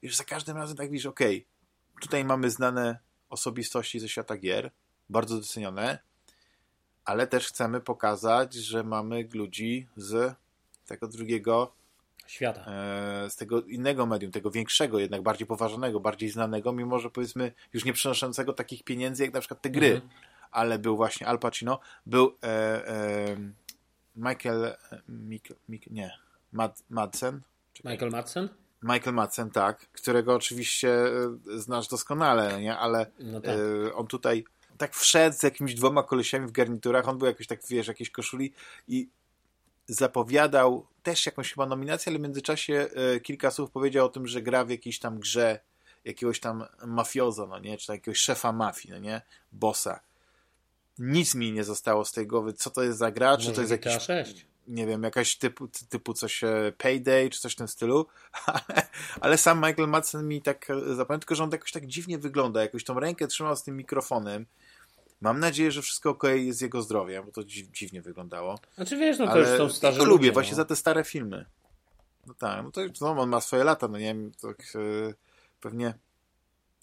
już 0.02 0.16
za 0.16 0.24
każdym 0.24 0.58
razem 0.58 0.78
tak 0.78 0.90
widzisz, 0.90 1.06
okej, 1.06 1.38
okay, 1.38 2.02
tutaj 2.02 2.26
mamy 2.26 2.50
znane 2.50 3.00
osobistości 3.30 4.00
ze 4.00 4.10
świata 4.10 4.38
gier, 4.38 4.72
bardzo 5.10 5.36
docenione, 5.36 6.00
ale 7.06 7.28
też 7.28 7.48
chcemy 7.48 7.82
pokazać, 7.82 8.54
że 8.54 8.84
mamy 8.84 9.28
ludzi 9.34 9.88
z 9.96 10.36
tego 10.86 11.08
drugiego 11.08 11.74
świata. 12.28 12.66
E, 12.68 13.30
z 13.30 13.36
tego 13.36 13.62
innego 13.62 14.06
medium, 14.06 14.32
tego 14.32 14.52
większego, 14.52 15.00
jednak 15.00 15.22
bardziej 15.22 15.48
poważnego, 15.48 16.00
bardziej 16.00 16.30
znanego, 16.30 16.72
mimo 16.72 17.00
że 17.00 17.10
powiedzmy 17.10 17.52
już 17.74 17.86
nie 17.86 17.94
przynoszącego 17.94 18.54
takich 18.54 18.84
pieniędzy 18.84 19.24
jak 19.24 19.34
na 19.34 19.40
przykład 19.40 19.62
te 19.62 19.70
gry. 19.70 19.92
Mhm. 19.92 20.10
Ale 20.52 20.80
był 20.80 20.96
właśnie 20.96 21.28
Al 21.28 21.40
Pacino, 21.40 21.80
był 22.06 22.38
e, 22.44 22.48
e, 22.88 23.38
Michael, 24.16 24.76
Mik, 25.10 25.48
Mik, 25.70 25.88
nie, 25.88 26.12
Mad, 26.52 26.84
Madsen. 26.90 27.42
Michael 27.86 28.12
Madsen? 28.12 28.50
Michael 28.84 29.16
Madsen, 29.16 29.50
tak, 29.50 29.80
którego 29.80 30.36
oczywiście 30.36 30.90
e, 30.90 31.60
znasz 31.60 31.88
doskonale, 31.88 32.62
nie? 32.62 32.78
ale 32.78 33.06
no 33.20 33.42
tak. 33.42 33.56
on 33.96 34.08
tutaj 34.08 34.46
tak 34.84 34.96
wszedł 34.96 35.38
z 35.38 35.44
jakimiś 35.44 35.76
dwoma 35.76 36.04
kolesiami 36.04 36.48
w 36.48 36.52
garniturach, 36.52 37.08
on 37.08 37.18
był 37.18 37.28
jakoś 37.28 37.48
tak, 37.48 37.60
wiesz, 37.70 37.88
jakiejś 37.88 38.10
koszuli 38.10 38.54
i 38.88 39.10
zapowiadał 39.88 40.88
też 41.04 41.26
jakąś 41.26 41.54
chyba 41.54 41.66
nominację, 41.66 42.10
ale 42.10 42.20
w 42.20 42.22
międzyczasie 42.22 42.88
y, 43.16 43.22
kilka 43.22 43.52
słów 43.52 43.72
powiedział 43.72 44.06
o 44.06 44.10
tym, 44.10 44.28
że 44.28 44.42
gra 44.42 44.66
w 44.66 44.70
jakiejś 44.70 45.00
tam 45.00 45.20
grze 45.20 45.60
jakiegoś 46.06 46.40
tam 46.40 46.66
mafioza, 46.86 47.46
no 47.46 47.60
nie, 47.60 47.78
czy 47.78 47.92
jakiegoś 47.92 48.18
szefa 48.18 48.52
mafii, 48.52 48.94
no 48.94 49.00
nie, 49.00 49.22
bossa. 49.52 50.00
Nic 51.00 51.36
mi 51.36 51.52
nie 51.52 51.64
zostało 51.64 52.06
z 52.06 52.12
tej 52.12 52.28
głowy, 52.28 52.54
co 52.54 52.70
to 52.70 52.84
jest 52.84 52.98
za 52.98 53.12
gra, 53.12 53.38
czy 53.38 53.44
Może 53.44 53.56
to 53.56 53.62
jest 53.62 53.72
jakiś... 53.72 53.94
6 54.04 54.46
nie 54.68 54.88
wiem, 54.88 55.04
jakaś 55.04 55.36
typu, 55.36 55.68
typu 55.90 56.14
coś 56.14 56.44
e, 56.44 56.74
Payday, 56.78 57.30
czy 57.30 57.40
coś 57.40 57.54
w 57.54 57.56
tym 57.56 57.68
stylu, 57.68 58.06
ale, 58.46 58.88
ale 59.22 59.38
sam 59.38 59.58
Michael 59.58 59.90
Madsen 59.90 60.28
mi 60.28 60.42
tak 60.42 60.70
e, 60.70 60.80
zapamiętał, 60.80 61.20
tylko 61.20 61.36
że 61.36 61.44
on 61.44 61.52
jakoś 61.52 61.72
tak 61.72 61.88
dziwnie 61.88 62.18
wygląda, 62.18 62.62
jakoś 62.62 62.84
tą 62.84 63.00
rękę 63.00 63.28
trzymał 63.28 63.56
z 63.56 63.64
tym 63.64 63.78
mikrofonem. 63.78 64.46
Mam 65.24 65.40
nadzieję, 65.40 65.72
że 65.72 65.82
wszystko 65.82 66.10
ok 66.10 66.24
jest 66.36 66.60
z 66.60 66.62
jego 66.62 66.82
zdrowiem, 66.82 67.26
bo 67.26 67.32
to 67.32 67.44
dziwnie 67.74 68.02
wyglądało. 68.02 68.60
Znaczy 68.76 68.98
wiesz, 68.98 69.20
no 69.20 69.26
to 69.26 69.32
ale 69.32 69.50
już 69.50 69.58
są 69.58 69.70
starzy 69.70 70.00
to 70.00 70.06
lubię, 70.06 70.28
no. 70.28 70.34
właśnie 70.34 70.56
za 70.56 70.66
te 70.66 70.76
stare 70.76 71.04
filmy. 71.04 71.46
No 72.28 72.34
tak, 72.34 72.64
no 72.64 72.72
to 72.72 72.82
no, 73.02 73.22
on 73.22 73.30
ma 73.30 73.42
swoje 73.42 73.64
lata, 73.64 73.88
no 73.88 73.98
nie 73.98 74.06
wiem, 74.06 74.32
tak, 74.42 74.58
e, 74.76 75.14
pewnie 75.62 75.94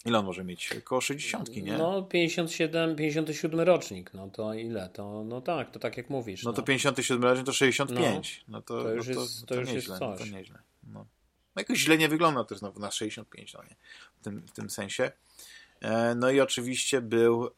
Ile 0.05 0.19
on 0.19 0.25
może 0.25 0.43
mieć? 0.43 0.69
Około 0.77 1.01
60, 1.01 1.49
nie? 1.49 1.77
No, 1.77 2.03
57, 2.03 2.95
57 2.95 3.59
rocznik. 3.59 4.13
No 4.13 4.29
to 4.29 4.53
ile? 4.53 4.89
To, 4.89 5.23
no 5.23 5.41
tak, 5.41 5.71
to 5.71 5.79
tak 5.79 5.97
jak 5.97 6.09
mówisz. 6.09 6.43
No, 6.43 6.51
no. 6.51 6.55
to 6.55 6.63
57 6.63 7.23
rocznik 7.23 7.45
to 7.45 7.53
65. 7.53 8.45
No, 8.47 8.57
no 8.57 8.61
to, 8.61 8.83
to 8.83 8.93
już, 8.93 9.07
no 9.07 9.13
to, 9.13 9.21
jest, 9.21 9.39
to, 9.41 9.45
to, 9.45 9.55
już 9.55 9.69
nieźle, 9.69 9.93
jest 9.93 9.99
coś. 9.99 10.19
No 10.19 10.25
to 10.25 10.25
nieźle. 10.25 10.59
No. 10.83 11.05
no 11.55 11.59
jakoś 11.59 11.77
źle 11.77 11.97
nie 11.97 12.09
wygląda 12.09 12.43
też 12.43 12.57
znowu 12.57 12.79
na 12.79 12.91
65, 12.91 13.53
no 13.53 13.63
nie? 13.63 13.75
W 14.15 14.23
tym, 14.23 14.47
w 14.47 14.51
tym 14.51 14.69
sensie. 14.69 15.11
E, 15.81 16.15
no 16.15 16.31
i 16.31 16.39
oczywiście 16.39 17.01
był 17.01 17.49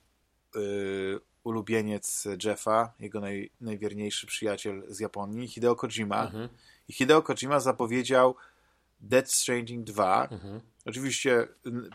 y, 0.55 1.19
ulubieniec 1.43 2.27
Jeffa, 2.43 2.93
jego 2.99 3.19
naj, 3.19 3.49
najwierniejszy 3.61 4.27
przyjaciel 4.27 4.83
z 4.87 4.99
Japonii, 4.99 5.47
Hideo 5.47 5.75
Kojima. 5.75 6.23
Mhm. 6.25 6.49
I 6.87 6.93
Hideo 6.93 7.21
Kojima 7.21 7.59
zapowiedział 7.59 8.35
Death 9.01 9.31
Stranding 9.31 9.83
2. 9.83 10.27
Mhm 10.31 10.61
Oczywiście 10.85 11.47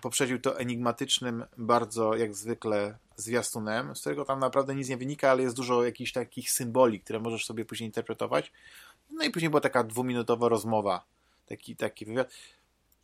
poprzedził 0.03 0.40
to 0.40 0.59
enigmatycznym, 0.59 1.44
bardzo 1.57 2.16
jak 2.16 2.35
zwykle 2.35 2.99
zwiastunem, 3.16 3.97
z 3.97 4.01
którego 4.01 4.25
tam 4.25 4.40
naprawdę 4.40 4.75
nic 4.75 4.88
nie 4.88 4.97
wynika, 4.97 5.31
ale 5.31 5.42
jest 5.42 5.57
dużo 5.57 5.85
jakichś 5.85 6.12
takich 6.12 6.51
symboli, 6.51 7.01
które 7.01 7.21
możesz 7.21 7.47
sobie 7.47 7.64
później 7.64 7.88
interpretować. 7.88 8.53
No 9.11 9.25
i 9.25 9.31
później 9.31 9.51
była 9.51 9.61
taka 9.61 9.85
dwuminutowa 9.85 10.49
rozmowa, 10.49 11.05
taki, 11.47 11.77
taki 11.77 12.05
wywiad. 12.05 12.31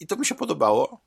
I 0.00 0.06
to 0.06 0.16
mi 0.16 0.26
się 0.26 0.34
podobało, 0.34 1.00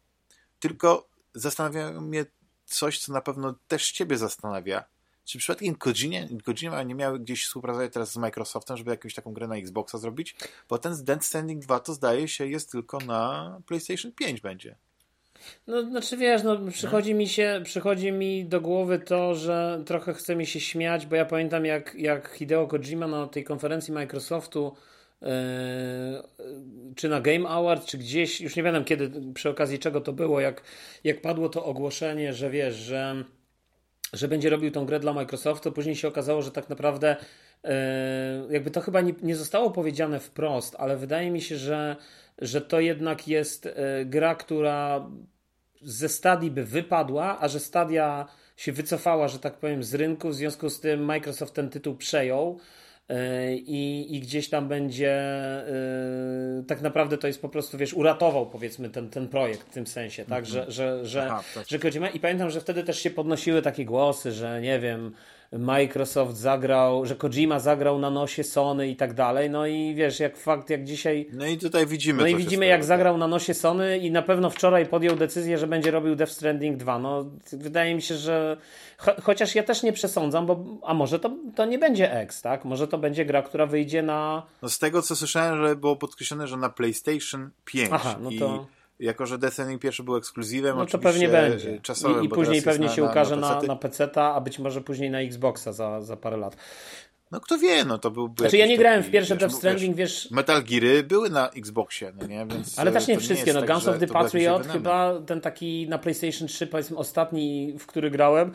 tylko 0.60 1.08
zastanawia 1.34 2.02
mnie 2.02 2.26
coś, 2.68 3.00
co 3.00 3.14
na 3.14 3.22
pewno 3.22 3.56
też 3.68 3.92
ciebie 3.92 4.18
zastanawia. 4.18 4.84
Czy 5.26 5.38
przypadkiem 5.38 5.76
Kojima, 5.76 6.18
Kojima 6.46 6.84
nie 6.84 6.96
miały 6.96 7.20
gdzieś 7.20 7.46
współpracować 7.46 7.94
teraz 7.94 8.12
z 8.12 8.18
Microsoftem, 8.18 8.78
żeby 8.78 8.92
jakąś 8.92 9.14
taką 9.14 9.34
grę 9.34 9.48
na 9.48 9.56
Xboxa 9.56 9.98
zrobić? 9.98 10.36
Bo 10.70 10.78
ten 10.78 11.04
Dead 11.04 11.26
Standing 11.26 11.62
2 11.62 11.80
to 11.80 11.94
zdaje 11.94 12.28
się 12.28 12.48
jest 12.48 12.72
tylko 12.72 12.98
na 12.98 13.62
PlayStation 13.66 14.12
5 14.12 14.42
będzie. 14.42 14.76
No, 15.68 15.82
znaczy 15.82 16.18
wiesz, 16.18 16.44
no, 16.44 16.58
przychodzi 16.72 17.14
mi 17.14 17.28
się, 17.28 17.62
przychodzi 17.64 18.12
mi 18.12 18.46
do 18.46 18.62
głowy 18.62 19.00
to, 19.00 19.36
że 19.36 19.84
trochę 19.86 20.14
chce 20.14 20.36
mi 20.36 20.46
się 20.46 20.60
śmiać, 20.60 21.06
bo 21.06 21.16
ja 21.16 21.26
pamiętam 21.26 21.66
jak, 21.66 21.96
jak 21.96 22.30
Hideo 22.30 22.68
Kojima 22.68 23.08
na 23.08 23.28
tej 23.28 23.44
konferencji 23.44 23.94
Microsoftu 23.94 24.76
czy 26.96 27.10
na 27.10 27.22
Game 27.22 27.50
Award, 27.50 27.86
czy 27.86 27.98
gdzieś, 27.98 28.42
już 28.42 28.56
nie 28.56 28.64
wiem 28.64 28.84
kiedy, 28.84 29.34
przy 29.34 29.50
okazji 29.50 29.80
czego 29.80 30.02
to 30.02 30.14
było, 30.14 30.40
jak, 30.40 30.64
jak 31.04 31.22
padło 31.22 31.50
to 31.50 31.66
ogłoszenie, 31.66 32.34
że 32.34 32.50
wiesz, 32.50 32.76
że 32.76 33.24
że 34.14 34.28
będzie 34.28 34.50
robił 34.50 34.72
tą 34.72 34.86
grę 34.86 35.00
dla 35.00 35.14
Microsoftu. 35.14 35.72
Później 35.72 35.96
się 35.96 36.08
okazało, 36.08 36.42
że 36.42 36.52
tak 36.52 36.70
naprawdę 36.70 37.16
e, 37.64 38.48
jakby 38.50 38.72
to 38.72 38.82
chyba 38.82 39.02
nie, 39.02 39.14
nie 39.22 39.36
zostało 39.36 39.72
powiedziane 39.72 40.20
wprost, 40.20 40.76
ale 40.80 40.98
wydaje 40.98 41.32
mi 41.32 41.42
się, 41.42 41.58
że, 41.58 41.96
że 42.38 42.62
to 42.62 42.80
jednak 42.80 43.28
jest 43.28 43.66
e, 43.66 44.06
gra, 44.06 44.36
która 44.36 45.10
ze 45.82 46.10
stadii 46.10 46.52
by 46.52 46.64
wypadła, 46.64 47.40
a 47.40 47.48
że 47.48 47.60
stadia 47.60 48.28
się 48.58 48.72
wycofała, 48.72 49.28
że 49.28 49.40
tak 49.40 49.58
powiem, 49.58 49.84
z 49.84 49.94
rynku, 49.94 50.30
w 50.30 50.36
związku 50.36 50.70
z 50.70 50.80
tym 50.80 51.06
Microsoft 51.06 51.54
ten 51.54 51.70
tytuł 51.70 51.96
przejął. 51.96 52.60
E, 53.10 53.56
i, 53.56 54.16
i 54.16 54.20
gdzieś 54.20 54.50
tam 54.50 54.68
będzie 54.68 55.22
yy, 56.58 56.64
tak 56.64 56.82
naprawdę 56.82 57.18
to 57.18 57.28
jest 57.28 57.42
po 57.42 57.50
prostu, 57.50 57.78
wiesz, 57.78 57.94
uratował 57.94 58.46
powiedzmy 58.46 58.90
ten, 58.90 59.10
ten 59.10 59.28
projekt 59.28 59.62
w 59.70 59.74
tym 59.74 59.88
sensie, 59.88 60.26
tak, 60.26 60.44
-hmm. 60.44 60.48
że, 60.48 60.72
że, 60.72 61.06
że, 61.06 61.26
Aha, 61.26 61.44
tak. 61.56 61.68
że 61.68 61.80
Kojima 61.80 62.10
i 62.10 62.20
pamiętam, 62.20 62.50
że 62.50 62.62
wtedy 62.62 62.84
też 62.84 63.00
się 63.00 63.10
podnosiły 63.10 63.62
takie 63.62 63.86
głosy, 63.86 64.32
że 64.32 64.62
nie 64.62 64.80
wiem, 64.80 65.14
Microsoft 65.52 66.38
zagrał, 66.38 67.06
że 67.06 67.16
Kojima 67.16 67.60
zagrał 67.60 68.00
na 68.00 68.10
nosie 68.10 68.44
Sony 68.44 68.88
i 68.88 68.96
tak 68.96 69.14
dalej. 69.14 69.50
No 69.50 69.68
i 69.68 69.96
wiesz, 69.96 70.20
jak 70.20 70.38
fakt, 70.38 70.70
jak 70.70 70.84
dzisiaj. 70.84 71.30
No 71.34 71.46
i 71.46 71.58
tutaj 71.58 71.86
widzimy. 71.86 72.22
No 72.22 72.28
i 72.28 72.36
widzimy, 72.36 72.66
jak 72.66 72.84
zagrał 72.84 73.18
na 73.18 73.28
nosie 73.28 73.54
Sony 73.54 73.98
i 73.98 74.12
na 74.12 74.22
pewno 74.22 74.50
wczoraj 74.50 74.86
podjął 74.86 75.16
decyzję, 75.16 75.58
że 75.58 75.68
będzie 75.68 75.92
robił 75.92 76.16
Death 76.16 76.32
Stranding 76.32 76.78
2. 76.78 77.00
No, 77.00 77.26
wydaje 77.52 77.96
mi 77.96 78.02
się, 78.02 78.16
że. 78.16 78.58
Cho 78.98 79.12
chociaż 79.22 79.56
ja 79.56 79.64
też 79.64 79.84
nie 79.84 79.94
przesądzam, 79.94 80.46
bo 80.46 80.64
a 80.84 80.94
może 80.94 81.20
to, 81.20 81.32
to 81.56 81.66
nie 81.66 81.80
będzie 81.80 82.14
X, 82.14 82.42
tak? 82.42 82.66
Może 82.66 82.88
to 82.88 82.98
będzie 82.98 83.26
gra, 83.26 83.42
która 83.42 83.66
wyjdzie 83.66 84.04
na. 84.04 84.44
No 84.62 84.70
z 84.70 84.80
tego 84.80 85.02
co 85.02 85.16
słyszałem, 85.16 85.68
że 85.68 85.76
było 85.76 85.96
podkreślone, 85.96 86.48
że 86.48 86.58
na 86.58 86.70
PlayStation 86.70 87.50
5. 87.66 87.90
Aha, 87.94 88.16
no 88.22 88.30
to. 88.40 88.68
I 88.74 88.77
jako, 89.00 89.26
że 89.26 89.38
Destiny 89.38 89.80
pierwszy 89.80 90.04
był 90.04 90.16
ekskluzywem, 90.16 90.78
no 90.78 90.86
to 90.86 91.00
pewnie 91.00 91.30
będzie. 91.30 91.80
Czasowym, 91.82 92.24
I, 92.24 92.26
i 92.26 92.30
później 92.30 92.62
pewnie 92.62 92.90
się 92.90 93.02
na, 93.02 93.12
ukaże 93.12 93.36
na, 93.36 93.62
na, 93.62 93.76
PC, 93.76 94.10
a 94.16 94.42
być 94.42 94.60
może 94.60 94.82
później 94.82 95.12
na 95.12 95.20
Xboxa 95.20 95.74
za, 95.74 96.02
za 96.02 96.18
parę 96.18 96.38
lat. 96.38 96.58
No 97.32 97.40
kto 97.40 97.58
wie, 97.58 97.86
no 97.86 97.98
to 97.98 98.12
byłby. 98.12 98.44
Znaczy 98.44 98.58
ja 98.58 98.66
nie 98.66 98.78
grałem 98.78 99.04
w 99.04 99.12
pierwsze 99.12 99.36
Death 99.36 99.56
Stranding, 99.56 99.96
wiesz, 99.96 100.24
wiesz. 100.24 100.32
Metal 100.32 100.64
Geary 100.64 101.04
były 101.04 101.30
na 101.30 101.50
Xboxie, 101.50 102.14
no 102.22 102.28
nie? 102.28 102.46
Więc 102.46 102.80
Ale 102.80 102.92
też 102.92 103.08
nie 103.08 103.20
wszystkie. 103.20 103.48
Nie 103.48 103.54
no, 103.54 103.60
tak, 103.60 103.70
Guns 103.70 103.88
of 103.88 104.00
the 104.00 104.08
Patriot 104.08 104.68
chyba 104.68 105.22
ten 105.22 105.42
taki 105.42 105.88
na 105.90 105.98
PlayStation 105.98 106.48
3, 106.48 106.68
powiedzmy 106.68 106.98
ostatni, 106.98 107.76
w 107.80 107.86
który 107.86 108.12
grałem. 108.12 108.52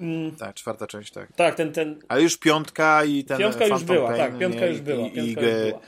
Mm. 0.00 0.36
Tak, 0.36 0.54
czwarta 0.54 0.86
część, 0.86 1.12
tak. 1.12 1.32
Tak, 1.32 1.54
ten, 1.54 1.72
ten. 1.72 1.98
Ale 2.08 2.22
już 2.22 2.36
piątka 2.36 3.04
i 3.04 3.24
ten. 3.24 3.38
Piątka 3.38 3.58
Phantom 3.58 3.78
już 3.78 3.86
była, 3.86 4.08
Pain, 4.08 4.20
tak, 4.20 4.38
piątka 4.38 4.60
nie? 4.60 4.66
już 4.66 4.80
była. 4.80 5.04
Piątka 5.04 5.20
I, 5.20 5.26
już 5.26 5.34
była 5.34 5.80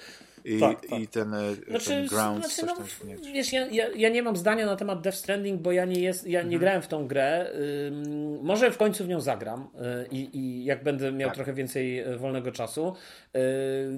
i, 0.46 0.60
tak, 0.60 0.86
tak. 0.86 1.00
i 1.00 1.08
ten, 1.08 1.34
e, 1.34 1.54
znaczy, 1.54 1.86
ten 1.86 2.06
ground. 2.06 2.52
Znaczy, 2.52 2.66
no, 2.66 2.84
wiesz, 3.32 3.52
ja, 3.52 3.66
ja, 3.66 3.88
ja, 3.96 4.08
nie 4.08 4.22
mam 4.22 4.36
zdania 4.36 4.66
na 4.66 4.76
temat 4.76 5.00
Death 5.00 5.18
Stranding, 5.18 5.62
bo 5.62 5.72
ja 5.72 5.84
nie, 5.84 6.00
jest, 6.00 6.26
ja 6.26 6.40
nie 6.40 6.44
mhm. 6.44 6.60
grałem 6.60 6.82
w 6.82 6.88
tą 6.88 7.06
grę. 7.06 7.52
Ym, 7.88 8.42
może 8.42 8.70
w 8.70 8.76
końcu 8.76 9.04
w 9.04 9.08
nią 9.08 9.20
zagram 9.20 9.68
yy, 10.10 10.28
i 10.32 10.64
jak 10.64 10.84
będę 10.84 11.12
miał 11.12 11.28
tak. 11.28 11.36
trochę 11.36 11.54
więcej 11.54 11.98
e, 11.98 12.16
wolnego 12.16 12.52
czasu. 12.52 12.94
Yy, 13.34 13.40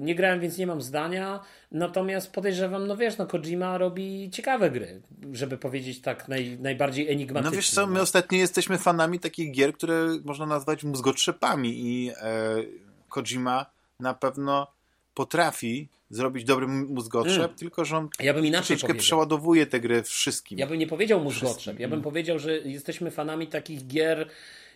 nie 0.01 0.15
grałem, 0.15 0.39
więc 0.39 0.57
nie 0.57 0.67
mam 0.67 0.81
zdania. 0.81 1.39
Natomiast 1.71 2.31
podejrzewam, 2.31 2.87
no 2.87 2.97
wiesz, 2.97 3.17
no 3.17 3.25
Kojima 3.25 3.77
robi 3.77 4.29
ciekawe 4.31 4.71
gry, 4.71 5.01
żeby 5.33 5.57
powiedzieć 5.57 6.01
tak 6.01 6.27
naj, 6.27 6.57
najbardziej 6.59 7.11
enigmatycznie. 7.11 7.51
No 7.51 7.55
wiesz 7.55 7.69
co, 7.69 7.87
my 7.87 7.93
no. 7.93 8.01
ostatnio 8.01 8.37
jesteśmy 8.37 8.77
fanami 8.77 9.19
takich 9.19 9.51
gier, 9.51 9.73
które 9.73 10.07
można 10.25 10.45
nazwać 10.45 10.83
mózgotrzepami 10.83 11.69
i 11.69 12.09
e, 12.09 12.55
Kojima 13.09 13.65
na 13.99 14.13
pewno 14.13 14.78
potrafi 15.19 15.87
zrobić 16.09 16.43
dobry 16.43 16.67
mózgotrzep, 16.67 17.37
mm. 17.37 17.55
tylko 17.55 17.85
że 17.85 17.97
on 17.97 18.09
ja 18.19 18.33
bym 18.33 18.45
inaczej 18.45 18.77
troszeczkę 18.77 18.99
przeładowuje 18.99 19.65
tę 19.65 19.79
grę 19.79 20.03
wszystkim. 20.03 20.59
Ja 20.59 20.67
bym 20.67 20.79
nie 20.79 20.87
powiedział 20.87 21.21
mózgotrzep, 21.21 21.79
ja 21.79 21.87
bym 21.87 21.93
mm. 21.93 22.03
powiedział, 22.03 22.39
że 22.39 22.57
jesteśmy 22.57 23.11
fanami 23.11 23.47
takich 23.47 23.87
gier 23.87 24.29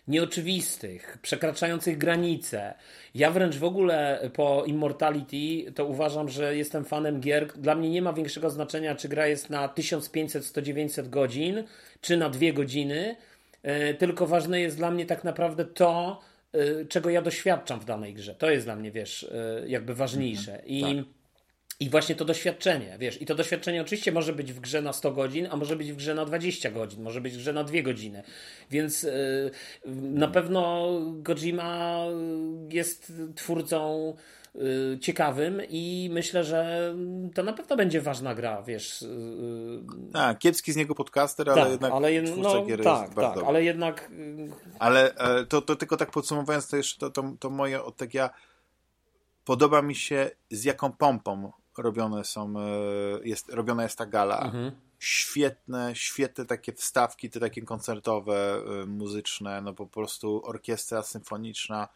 nieoczywistych, 0.08 1.18
przekraczających 1.22 1.98
granice. 1.98 2.74
Ja 3.14 3.30
wręcz 3.30 3.56
w 3.56 3.64
ogóle 3.64 4.30
po 4.34 4.64
Immortality 4.66 5.72
to 5.72 5.86
uważam, 5.86 6.28
że 6.28 6.56
jestem 6.56 6.84
fanem 6.84 7.20
gier. 7.20 7.52
Dla 7.56 7.74
mnie 7.74 7.90
nie 7.90 8.02
ma 8.02 8.12
większego 8.12 8.50
znaczenia, 8.50 8.94
czy 8.94 9.08
gra 9.08 9.26
jest 9.26 9.50
na 9.50 9.68
1500, 9.68 10.44
100, 10.46 10.62
900 10.62 11.08
godzin, 11.08 11.64
czy 12.00 12.16
na 12.16 12.28
dwie 12.28 12.52
godziny, 12.52 13.16
e, 13.62 13.94
tylko 13.94 14.26
ważne 14.26 14.60
jest 14.60 14.76
dla 14.76 14.90
mnie 14.90 15.06
tak 15.06 15.24
naprawdę 15.24 15.64
to, 15.64 16.20
czego 16.88 17.10
ja 17.10 17.22
doświadczam 17.22 17.80
w 17.80 17.84
danej 17.84 18.14
grze. 18.14 18.34
To 18.34 18.50
jest 18.50 18.66
dla 18.66 18.76
mnie, 18.76 18.90
wiesz, 18.90 19.24
e, 19.24 19.68
jakby 19.68 19.94
ważniejsze. 19.94 20.52
Mhm, 20.52 20.68
I 20.68 20.82
tak. 20.82 21.14
I 21.80 21.90
właśnie 21.90 22.14
to 22.14 22.24
doświadczenie, 22.24 22.96
wiesz, 22.98 23.22
i 23.22 23.26
to 23.26 23.34
doświadczenie 23.34 23.82
oczywiście 23.82 24.12
może 24.12 24.32
być 24.32 24.52
w 24.52 24.60
grze 24.60 24.82
na 24.82 24.92
100 24.92 25.12
godzin, 25.12 25.48
a 25.50 25.56
może 25.56 25.76
być 25.76 25.92
w 25.92 25.96
grze 25.96 26.14
na 26.14 26.24
20 26.24 26.70
godzin, 26.70 27.02
może 27.02 27.20
być 27.20 27.34
w 27.34 27.36
grze 27.36 27.52
na 27.52 27.64
2 27.64 27.82
godziny. 27.82 28.22
Więc 28.70 29.02
yy, 29.02 29.50
na 29.94 30.28
pewno 30.28 30.92
Kojima 31.24 32.04
jest 32.70 33.12
twórcą 33.34 34.14
ciekawym 35.00 35.62
i 35.68 36.08
myślę, 36.12 36.44
że 36.44 36.94
to 37.34 37.42
na 37.42 37.52
pewno 37.52 37.76
będzie 37.76 38.00
ważna 38.00 38.34
gra, 38.34 38.62
wiesz. 38.62 39.02
Yy, 39.02 40.12
tak, 40.12 40.38
kiepski 40.38 40.72
z 40.72 40.76
niego 40.76 40.94
podcaster, 40.94 41.50
ale 41.50 41.62
tak, 41.62 41.70
jednak 41.70 41.92
ale, 41.92 42.22
no, 42.22 42.66
gier 42.66 42.82
tak, 42.82 43.02
jest 43.02 43.14
tak, 43.14 43.38
ale 43.46 43.64
jednak... 43.64 44.10
Ale 44.78 45.14
e, 45.14 45.46
to, 45.46 45.62
to 45.62 45.76
tylko 45.76 45.96
tak 45.96 46.10
podsumowując, 46.10 46.68
to 46.68 46.76
jeszcze 46.76 46.98
to, 46.98 47.10
to, 47.10 47.32
to 47.40 47.50
moje 47.50 47.82
od 47.82 47.96
tak 47.96 48.14
ja 48.14 48.30
podoba 49.44 49.82
mi 49.82 49.94
się 49.94 50.30
z 50.50 50.64
jaką 50.64 50.92
pompą 50.92 51.52
robione 51.78 52.24
są, 52.24 52.54
e, 52.58 52.62
jest, 53.24 53.48
robiona 53.48 53.82
jest 53.82 53.98
ta 53.98 54.06
gala. 54.06 54.40
Mhm. 54.40 54.70
Świetne, 54.98 55.96
świetne 55.96 56.44
takie 56.44 56.72
wstawki, 56.72 57.30
te 57.30 57.40
takie 57.40 57.62
koncertowe, 57.62 58.62
e, 58.82 58.86
muzyczne, 58.86 59.60
no 59.60 59.74
po 59.74 59.86
prostu 59.86 60.42
orkiestra 60.44 61.02
symfoniczna. 61.02 61.88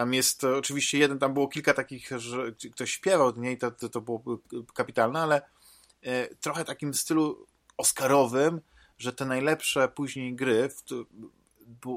Tam 0.00 0.14
jest 0.14 0.44
oczywiście 0.44 0.98
jeden, 0.98 1.18
tam 1.18 1.34
było 1.34 1.48
kilka 1.48 1.74
takich, 1.74 2.10
że 2.16 2.52
ktoś 2.72 2.90
śpiewał, 2.90 3.32
nie, 3.36 3.52
i 3.52 3.58
to, 3.58 3.70
to, 3.70 3.88
to 3.88 4.00
było 4.00 4.22
kapitalne, 4.74 5.20
ale 5.20 5.42
e, 6.02 6.34
trochę 6.34 6.64
takim 6.64 6.94
stylu 6.94 7.46
oscarowym, 7.76 8.60
że 8.98 9.12
te 9.12 9.24
najlepsze 9.24 9.88
później 9.88 10.34
gry 10.34 10.68
w, 10.68 11.04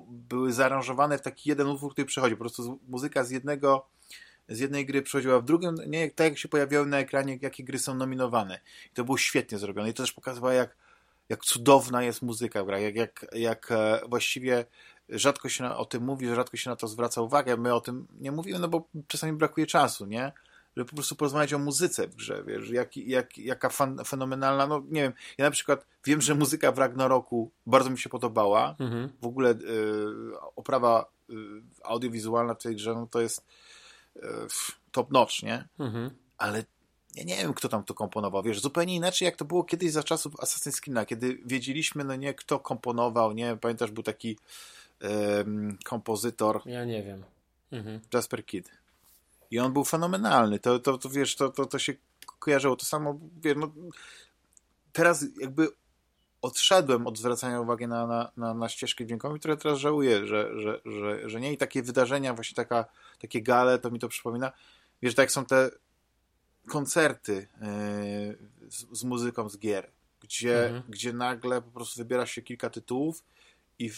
były 0.08 0.54
zaaranżowane 0.54 1.18
w 1.18 1.22
taki 1.22 1.50
jeden 1.50 1.68
utwór, 1.68 1.92
który 1.92 2.06
przychodzi. 2.06 2.36
Po 2.36 2.40
prostu 2.40 2.80
muzyka 2.88 3.24
z 3.24 3.32
jednego 3.32 3.86
z 4.50 4.60
jednej 4.60 4.86
gry 4.86 5.02
przechodziła 5.02 5.40
w 5.40 5.46
drugą, 5.46 5.72
nie 5.88 6.12
tak 6.12 6.28
jak 6.28 6.38
się 6.38 6.48
pojawiały 6.48 6.86
na 6.86 7.00
ekranie, 7.00 7.40
jakie 7.42 7.64
gry 7.64 7.80
są 7.80 7.96
nominowane. 7.96 8.60
I 8.92 8.96
to 8.96 9.04
było 9.04 9.18
świetnie 9.18 9.58
zrobione. 9.58 9.90
I 9.90 9.94
to 9.94 10.04
też 10.04 10.14
pokazywało, 10.14 10.54
jak, 10.54 10.76
jak 11.30 11.46
cudowna 11.46 12.04
jest 12.04 12.22
muzyka 12.22 12.64
w 12.64 12.66
grach, 12.66 12.82
jak, 12.82 12.96
jak, 12.96 13.26
jak 13.34 13.72
e, 13.72 14.02
właściwie 14.08 14.66
rzadko 15.10 15.50
się 15.50 15.70
o 15.70 15.86
tym 15.86 16.04
mówi, 16.04 16.36
rzadko 16.36 16.58
się 16.58 16.70
na 16.70 16.76
to 16.76 16.88
zwraca 16.88 17.22
uwagę. 17.22 17.58
My 17.58 17.74
o 17.74 17.82
tym 17.82 18.08
nie 18.20 18.32
mówimy, 18.32 18.60
no 18.60 18.68
bo 18.68 18.88
czasami 19.08 19.34
brakuje 19.34 19.68
czasu, 19.68 20.06
nie? 20.06 20.32
Żeby 20.78 20.90
po 20.90 20.96
prostu 20.96 21.16
porozmawiać 21.16 21.54
o 21.54 21.60
muzyce 21.60 22.08
w 22.08 22.16
grze, 22.16 22.44
wiesz, 22.48 22.70
jak, 22.70 22.98
jak, 22.98 23.38
jaka 23.38 23.70
fan, 23.70 24.00
fenomenalna, 24.06 24.68
no 24.68 24.84
nie 24.90 25.02
wiem, 25.02 25.14
ja 25.38 25.46
na 25.46 25.52
przykład 25.52 25.86
wiem, 26.06 26.22
że 26.22 26.36
muzyka 26.36 26.72
w 26.72 26.78
Ragnaroku 26.78 27.52
bardzo 27.66 27.90
mi 27.90 28.00
się 28.00 28.10
podobała, 28.10 28.76
mhm. 28.80 29.10
w 29.22 29.26
ogóle 29.26 29.52
y, 29.52 29.56
oprawa 30.56 31.06
y, 31.30 31.34
audiowizualna 31.84 32.54
w 32.54 32.64
tej 32.64 32.76
grze, 32.76 32.94
no 32.94 33.08
to 33.08 33.22
jest 33.22 33.46
top 34.92 35.12
notch, 35.12 35.44
nie? 35.44 35.68
Mhm. 35.80 36.10
Ale 36.38 36.64
ja 37.16 37.24
nie 37.24 37.38
wiem, 37.38 37.54
kto 37.54 37.70
tam 37.70 37.84
to 37.84 37.94
komponował. 37.94 38.44
Wiesz, 38.44 38.62
zupełnie 38.62 38.96
inaczej, 38.96 39.26
jak 39.26 39.36
to 39.36 39.46
było 39.46 39.64
kiedyś 39.64 39.92
za 39.92 40.04
czasów 40.04 40.34
Assassin's 40.34 40.82
Creed, 40.82 41.08
kiedy 41.08 41.42
wiedzieliśmy, 41.46 42.04
no 42.04 42.16
nie, 42.16 42.34
kto 42.34 42.60
komponował, 42.60 43.34
nie? 43.34 43.58
Pamiętasz, 43.58 43.92
był 43.92 44.04
taki 44.04 44.38
um, 45.04 45.78
kompozytor. 45.84 46.62
Ja 46.66 46.86
nie 46.86 47.04
wiem. 47.04 47.24
Mhm. 47.72 48.00
Jasper 48.14 48.46
Kidd. 48.46 48.70
I 49.52 49.60
on 49.60 49.74
był 49.74 49.84
fenomenalny. 49.84 50.60
To, 50.60 50.80
to, 50.80 50.98
to 50.98 51.10
wiesz, 51.10 51.36
to, 51.36 51.50
to, 51.50 51.66
to 51.66 51.80
się 51.80 51.94
kojarzyło. 52.40 52.76
To 52.76 52.86
samo, 52.86 53.20
wiesz, 53.42 53.58
no, 53.58 53.72
teraz 54.94 55.26
jakby 55.40 55.68
odszedłem 56.42 57.08
od 57.08 57.18
zwracania 57.18 57.62
uwagi 57.62 57.88
na, 57.88 58.08
na, 58.08 58.32
na, 58.38 58.54
na 58.54 58.70
ścieżkę 58.70 59.06
dźwiękową, 59.06 59.40
które 59.40 59.58
teraz 59.58 59.80
żałuję, 59.80 60.26
że, 60.26 60.60
że, 60.60 60.82
że, 60.86 61.30
że 61.30 61.42
nie. 61.42 61.54
I 61.54 61.58
takie 61.58 61.84
wydarzenia, 61.84 62.34
właśnie 62.34 62.56
taka, 62.56 62.86
takie 63.20 63.42
gale, 63.42 63.80
to 63.80 63.92
mi 63.92 64.00
to 64.00 64.08
przypomina. 64.08 64.52
Wiesz, 65.02 65.16
tak 65.16 65.24
jak 65.24 65.32
są 65.32 65.46
te 65.46 65.70
koncerty 66.68 67.34
yy, 67.34 68.70
z, 68.70 69.00
z, 69.00 69.04
muzyką 69.04 69.50
z 69.50 69.58
gier, 69.58 69.92
gdzie, 70.20 70.66
mhm. 70.66 70.84
gdzie 70.90 71.14
nagle 71.14 71.62
po 71.62 71.72
prostu 71.72 71.98
wybiera 71.98 72.26
się 72.26 72.42
kilka 72.42 72.70
tytułów 72.70 73.24
i 73.80 73.92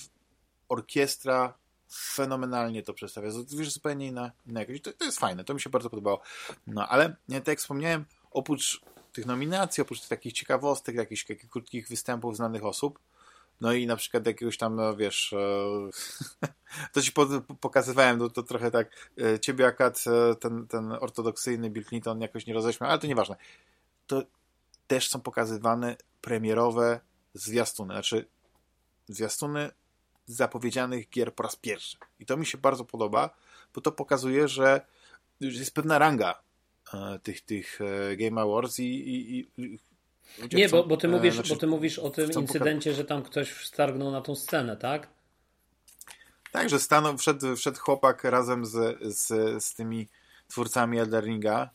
orkiestra 0.69 1.53
fenomenalnie 1.91 2.83
to 2.83 2.93
przedstawia. 2.93 3.29
Wiesz, 3.57 3.73
zupełnie 3.73 4.07
inna, 4.07 4.31
inna 4.47 4.59
jakość. 4.59 4.81
To, 4.81 4.93
to 4.93 5.05
jest 5.05 5.19
fajne, 5.19 5.43
to 5.43 5.53
mi 5.53 5.61
się 5.61 5.69
bardzo 5.69 5.89
podobało. 5.89 6.21
No, 6.67 6.87
ale 6.87 7.15
tak 7.27 7.47
jak 7.47 7.59
wspomniałem, 7.59 8.05
oprócz 8.31 8.81
tych 9.13 9.25
nominacji, 9.25 9.81
oprócz 9.81 9.99
tych 9.99 10.09
takich 10.09 10.33
ciekawostek, 10.33 10.95
jakichś 10.95 11.25
takich 11.25 11.49
krótkich 11.49 11.87
występów 11.87 12.35
znanych 12.35 12.65
osób, 12.65 12.99
no 13.61 13.73
i 13.73 13.87
na 13.87 13.95
przykład 13.95 14.25
jakiegoś 14.25 14.57
tam, 14.57 14.75
no 14.75 14.95
wiesz, 14.95 15.33
e, 15.33 16.47
to 16.93 17.01
ci 17.01 17.11
pokazywałem, 17.59 18.19
to, 18.19 18.29
to 18.29 18.43
trochę 18.43 18.71
tak, 18.71 19.11
e, 19.21 19.39
ciebie 19.39 19.67
akad 19.67 20.03
e, 20.07 20.35
ten, 20.35 20.67
ten 20.67 20.91
ortodoksyjny 20.91 21.69
Bill 21.69 21.85
Clinton 21.85 22.21
jakoś 22.21 22.45
nie 22.45 22.53
roześmiał, 22.53 22.89
ale 22.89 22.99
to 22.99 23.07
nieważne. 23.07 23.35
To 24.07 24.23
też 24.87 25.09
są 25.09 25.21
pokazywane 25.21 25.95
premierowe 26.21 26.99
zwiastuny, 27.33 27.93
znaczy 27.93 28.27
zwiastuny 29.07 29.71
zapowiedzianych 30.25 31.09
gier 31.09 31.35
po 31.35 31.43
raz 31.43 31.55
pierwszy. 31.55 31.97
I 32.19 32.25
to 32.25 32.37
mi 32.37 32.45
się 32.45 32.57
bardzo 32.57 32.85
podoba, 32.85 33.29
bo 33.73 33.81
to 33.81 33.91
pokazuje, 33.91 34.47
że 34.47 34.81
jest 35.39 35.73
pewna 35.73 35.99
ranga 35.99 36.45
E, 36.93 37.19
tych, 37.19 37.41
tych 37.41 37.79
e, 37.81 38.15
Game 38.15 38.41
Awards 38.41 38.79
i, 38.79 38.83
i, 38.83 39.47
i 39.57 39.79
nie, 40.51 40.69
bo, 40.69 40.83
bo, 40.83 40.97
ty 40.97 41.07
mówisz, 41.07 41.33
znaczy, 41.33 41.49
bo 41.49 41.55
ty 41.55 41.67
mówisz 41.67 41.99
o 41.99 42.09
tym 42.09 42.31
incydencie, 42.31 42.93
że 42.93 43.05
tam 43.05 43.23
ktoś 43.23 43.67
stargnął 43.67 44.11
na 44.11 44.21
tą 44.21 44.35
scenę, 44.35 44.77
tak? 44.77 45.07
Tak, 46.51 46.69
że 46.69 46.79
stanął, 46.79 47.17
wszedł, 47.17 47.55
wszedł 47.55 47.79
chłopak 47.79 48.23
razem 48.23 48.65
z, 48.65 48.97
z, 49.01 49.27
z 49.63 49.73
tymi 49.73 50.07
twórcami 50.47 50.99
Elderinga, 50.99 51.69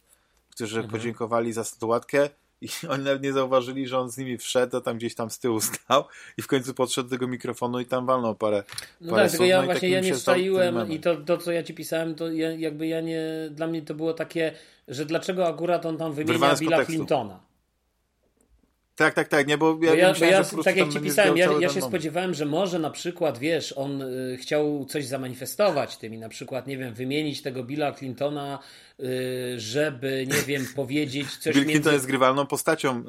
którzy 0.50 0.76
mhm. 0.76 0.92
podziękowali 0.92 1.52
za 1.52 1.64
statuatkę 1.64 2.30
i 2.60 2.68
oni 2.88 3.04
nawet 3.04 3.22
nie 3.22 3.32
zauważyli, 3.32 3.86
że 3.86 3.98
on 3.98 4.10
z 4.10 4.18
nimi 4.18 4.38
wszedł, 4.38 4.76
a 4.76 4.80
tam 4.80 4.96
gdzieś 4.96 5.14
tam 5.14 5.30
z 5.30 5.38
tyłu 5.38 5.60
stał 5.70 6.04
i 6.38 6.42
w 6.42 6.46
końcu 6.46 6.74
podszedł 6.74 7.08
do 7.08 7.16
tego 7.16 7.28
mikrofonu 7.28 7.80
i 7.80 7.86
tam 7.86 8.06
walnął 8.06 8.34
parę 8.34 8.62
No 9.00 9.10
parę 9.10 9.22
tak, 9.22 9.30
tylko 9.30 9.44
ja 9.44 9.60
no 9.60 9.66
właśnie 9.66 9.88
ja 9.88 10.00
nie 10.00 10.14
wstaiłem 10.14 10.92
i 10.92 11.00
to, 11.00 11.16
to, 11.16 11.38
co 11.38 11.52
ja 11.52 11.62
ci 11.62 11.74
pisałem, 11.74 12.14
to 12.14 12.32
ja, 12.32 12.50
jakby 12.50 12.86
ja 12.86 13.00
nie, 13.00 13.22
dla 13.50 13.66
mnie 13.66 13.82
to 13.82 13.94
było 13.94 14.14
takie, 14.14 14.52
że 14.88 15.06
dlaczego 15.06 15.46
akurat 15.46 15.86
on 15.86 15.98
tam 15.98 16.12
wymienia 16.12 16.56
Billa 16.56 16.84
Clintona. 16.84 17.49
Tak, 19.00 19.14
tak, 19.14 19.28
tak, 19.28 19.46
nie, 19.46 19.58
bo 19.58 19.78
ja, 19.82 19.90
bo 19.90 19.96
ja, 19.96 20.14
bo 20.14 20.24
ja 20.26 20.44
tak 20.64 20.76
jak 20.76 20.88
ci 20.88 21.00
pisałem, 21.00 21.36
ja, 21.36 21.52
ja 21.60 21.68
się 21.68 21.80
spodziewałem, 21.80 22.34
że 22.34 22.46
może 22.46 22.78
na 22.78 22.90
przykład, 22.90 23.38
wiesz, 23.38 23.72
on 23.76 24.02
y, 24.02 24.36
chciał 24.40 24.84
coś 24.84 25.06
zamanifestować 25.06 25.96
tym 25.96 26.14
i 26.14 26.18
na 26.18 26.28
przykład, 26.28 26.66
nie 26.66 26.78
wiem, 26.78 26.94
wymienić 26.94 27.42
tego 27.42 27.64
Billa 27.64 27.92
Clintona, 27.92 28.58
y, 29.00 29.54
żeby, 29.56 30.26
nie 30.26 30.42
wiem, 30.42 30.66
powiedzieć 30.76 31.36
coś 31.36 31.54
Bill 31.54 31.62
między... 31.62 31.72
Clinton 31.72 31.92
jest 31.92 32.06
grywalną 32.06 32.46
postacią 32.46 32.98
y, 32.98 33.02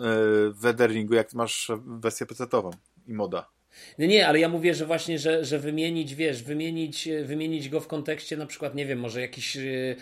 w 0.51 0.60
Weatheringu, 0.62 1.13
jak 1.13 1.34
masz 1.34 1.71
wersję 1.86 2.25
pecetową 2.25 2.71
i 3.08 3.13
moda. 3.13 3.49
No 3.97 4.05
nie, 4.05 4.27
ale 4.27 4.39
ja 4.39 4.49
mówię, 4.49 4.73
że 4.73 4.86
właśnie, 4.86 5.19
że, 5.19 5.45
że 5.45 5.60
wymienić, 5.60 6.15
wiesz, 6.15 6.43
wymienić, 6.43 7.10
wymienić 7.23 7.69
go 7.69 7.79
w 7.79 7.88
kontekście 7.88 8.38
na 8.38 8.45
przykład, 8.45 8.75
nie 8.75 8.86
wiem, 8.86 8.99
może 8.99 9.21
jakichś 9.21 9.57
y, 9.57 9.95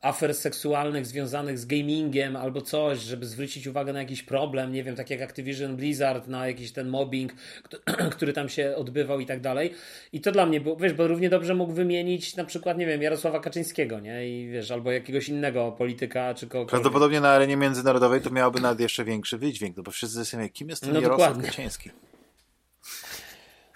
afer 0.00 0.34
seksualnych 0.34 1.06
związanych 1.06 1.58
z 1.58 1.66
gamingiem 1.66 2.36
albo 2.36 2.62
coś, 2.62 2.98
żeby 2.98 3.26
zwrócić 3.26 3.66
uwagę 3.66 3.92
na 3.92 3.98
jakiś 3.98 4.22
problem, 4.22 4.72
nie 4.72 4.84
wiem, 4.84 4.96
tak 4.96 5.10
jak 5.10 5.22
Activision 5.22 5.76
Blizzard, 5.76 6.28
na 6.28 6.46
jakiś 6.46 6.72
ten 6.72 6.88
mobbing, 6.88 7.32
który 8.16 8.32
tam 8.32 8.48
się 8.48 8.76
odbywał 8.76 9.20
i 9.20 9.26
tak 9.26 9.40
dalej. 9.40 9.74
I 10.12 10.20
to 10.20 10.32
dla 10.32 10.46
mnie 10.46 10.60
było, 10.60 10.76
wiesz, 10.76 10.92
bo 10.92 11.06
równie 11.06 11.30
dobrze 11.30 11.54
mógł 11.54 11.72
wymienić 11.72 12.36
na 12.36 12.44
przykład, 12.44 12.78
nie 12.78 12.86
wiem, 12.86 13.02
Jarosława 13.02 13.40
Kaczyńskiego, 13.40 14.00
nie? 14.00 14.28
I 14.28 14.48
wiesz, 14.48 14.70
albo 14.70 14.92
jakiegoś 14.92 15.28
innego 15.28 15.72
polityka, 15.72 16.34
czy 16.34 16.46
kogoś. 16.46 16.70
Prawdopodobnie 16.70 17.20
na 17.20 17.28
arenie 17.28 17.56
międzynarodowej 17.56 18.20
to 18.20 18.30
miałoby 18.30 18.60
nawet 18.60 18.80
jeszcze 18.80 19.04
większy 19.04 19.38
wydźwięk, 19.38 19.76
no 19.76 19.82
bo 19.82 19.90
wszyscy 19.90 20.16
zastanawiają, 20.16 20.52
kim 20.52 20.68
jest 20.68 20.82
ten 20.82 20.92
no, 20.92 21.00
Jarosław 21.00 21.28
dokładnie. 21.28 21.50
Kaczyński. 21.50 21.90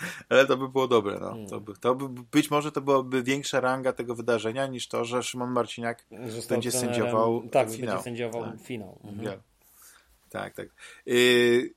Ale 0.28 0.46
to 0.46 0.56
by 0.56 0.68
było 0.68 0.88
dobre. 0.88 1.18
No. 1.20 1.30
Hmm. 1.30 1.48
To 1.48 1.60
by, 1.60 1.72
to 1.80 1.94
by, 1.94 2.22
być 2.32 2.50
może 2.50 2.72
to 2.72 2.80
byłaby 2.80 3.22
większa 3.22 3.60
ranga 3.60 3.92
tego 3.92 4.14
wydarzenia 4.14 4.66
niż 4.66 4.88
to, 4.88 5.04
że 5.04 5.22
Szymon 5.22 5.50
Marciniak 5.50 6.06
Został 6.26 6.56
będzie 6.56 6.70
trenerem, 6.70 6.94
sędziował 6.94 7.42
tak, 7.42 7.70
finał. 7.70 7.88
będzie 7.88 8.04
sędziował 8.04 8.44
tak. 8.44 8.60
finał. 8.60 8.98
Mhm. 9.04 9.40
Tak, 10.30 10.54
tak. 10.54 10.68
Yy, 11.06 11.70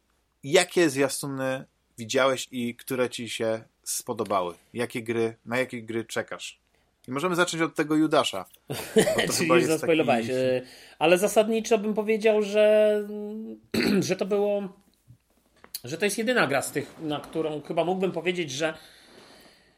jakie 0.44 0.90
zwiastuny 0.90 1.66
widziałeś 1.98 2.48
i 2.52 2.76
które 2.76 3.10
ci 3.10 3.30
się 3.30 3.64
spodobały? 3.84 4.54
Jakie 4.74 5.04
gry, 5.04 5.36
na 5.46 5.58
jakie 5.58 5.84
gry 5.84 6.06
czekasz? 6.06 6.60
I 7.08 7.12
możemy 7.12 7.36
zacząć 7.36 7.64
od 7.64 7.76
tego 7.76 7.96
Judasza. 7.96 8.46
Czyli 9.38 9.50
już 9.50 9.64
zaspoilowałeś. 9.64 10.28
Taki... 10.28 10.38
Y, 10.38 10.66
ale 11.00 11.18
zasadniczo 11.18 11.78
bym 11.78 11.94
powiedział, 11.94 12.42
że, 12.42 13.08
że 14.08 14.16
to 14.16 14.26
było 14.26 14.83
że 15.84 15.98
to 15.98 16.06
jest 16.06 16.18
jedyna 16.18 16.48
gra 16.48 16.62
z 16.62 16.72
tych, 16.72 16.96
na 17.02 17.20
którą 17.20 17.62
chyba 17.62 17.86
mógłbym 17.86 18.12
powiedzieć, 18.12 18.52
że 18.52 18.74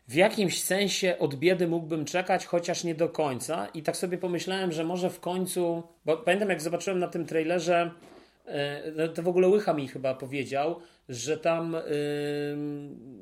w 0.07 0.13
jakimś 0.13 0.63
sensie 0.63 1.15
od 1.19 1.35
biedy 1.35 1.67
mógłbym 1.67 2.05
czekać, 2.05 2.45
chociaż 2.45 2.83
nie 2.83 2.95
do 2.95 3.09
końca. 3.09 3.67
I 3.73 3.83
tak 3.83 3.97
sobie 3.97 4.17
pomyślałem, 4.17 4.71
że 4.71 4.83
może 4.83 5.09
w 5.09 5.19
końcu, 5.19 5.83
bo 6.05 6.17
pamiętam 6.17 6.49
jak 6.49 6.61
zobaczyłem 6.61 6.99
na 6.99 7.07
tym 7.07 7.25
trailerze, 7.25 7.91
e, 8.45 9.09
to 9.09 9.23
w 9.23 9.27
ogóle 9.27 9.47
Łycha 9.47 9.73
mi 9.73 9.87
chyba 9.87 10.13
powiedział, 10.13 10.81
że 11.09 11.37
tam, 11.37 11.73
yy, 11.73 12.57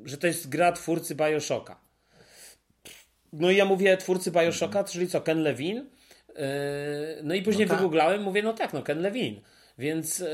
że 0.06 0.18
to 0.18 0.28
jest 0.28 0.50
gra 0.50 0.72
twórcy 0.72 1.16
Bioshocka. 1.16 1.80
No 3.34 3.52
i 3.52 3.56
ja 3.56 3.66
mówię 3.66 3.98
twórcy 3.98 4.32
Bioshocka, 4.32 4.80
mhm. 4.80 4.86
czyli 4.86 5.08
co, 5.08 5.22
Ken 5.22 5.44
Levin? 5.44 5.76
Yy, 5.76 5.86
no 7.24 7.36
i 7.36 7.42
później 7.42 7.68
no 7.68 7.70
tak. 7.70 7.78
wygooglałem, 7.78 8.24
mówię, 8.24 8.44
no 8.44 8.54
tak, 8.54 8.74
no 8.74 8.82
Ken 8.82 9.02
Levin. 9.02 9.42
Więc, 9.78 10.20
yy, 10.20 10.28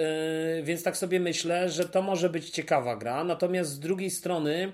więc 0.64 0.84
tak 0.84 0.98
sobie 0.98 1.20
myślę, 1.20 1.70
że 1.70 1.86
to 1.86 2.02
może 2.02 2.30
być 2.30 2.50
ciekawa 2.50 2.96
gra. 2.96 3.24
Natomiast 3.24 3.72
z 3.72 3.80
drugiej 3.80 4.10
strony, 4.10 4.72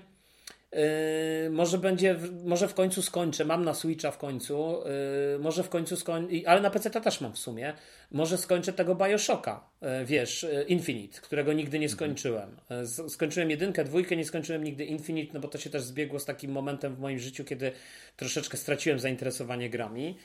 Yy, 0.72 1.50
może 1.50 1.78
będzie, 1.78 2.16
może 2.44 2.68
w 2.68 2.74
końcu 2.74 3.02
skończę, 3.02 3.44
mam 3.44 3.64
na 3.64 3.74
Switcha 3.74 4.10
w 4.10 4.18
końcu, 4.18 4.82
yy, 5.32 5.38
może 5.38 5.62
w 5.62 5.68
końcu 5.68 5.96
skończę, 5.96 6.34
ale 6.46 6.60
na 6.60 6.70
PC 6.70 6.90
też 6.90 7.20
mam 7.20 7.32
w 7.32 7.38
sumie, 7.38 7.72
może 8.10 8.38
skończę 8.38 8.72
tego 8.72 8.94
Bioshocka, 8.94 9.70
yy, 9.82 10.04
wiesz, 10.04 10.46
Infinite, 10.68 11.20
którego 11.20 11.52
nigdy 11.52 11.78
nie 11.78 11.88
skończyłem. 11.88 12.56
Skończyłem 13.08 13.50
jedynkę, 13.50 13.84
dwójkę, 13.84 14.16
nie 14.16 14.24
skończyłem 14.24 14.64
nigdy 14.64 14.84
Infinite, 14.84 15.34
no 15.34 15.40
bo 15.40 15.48
to 15.48 15.58
się 15.58 15.70
też 15.70 15.82
zbiegło 15.82 16.20
z 16.20 16.24
takim 16.24 16.52
momentem 16.52 16.94
w 16.94 16.98
moim 16.98 17.18
życiu, 17.18 17.44
kiedy 17.44 17.72
troszeczkę 18.16 18.56
straciłem 18.56 18.98
zainteresowanie 18.98 19.70
grami. 19.70 20.16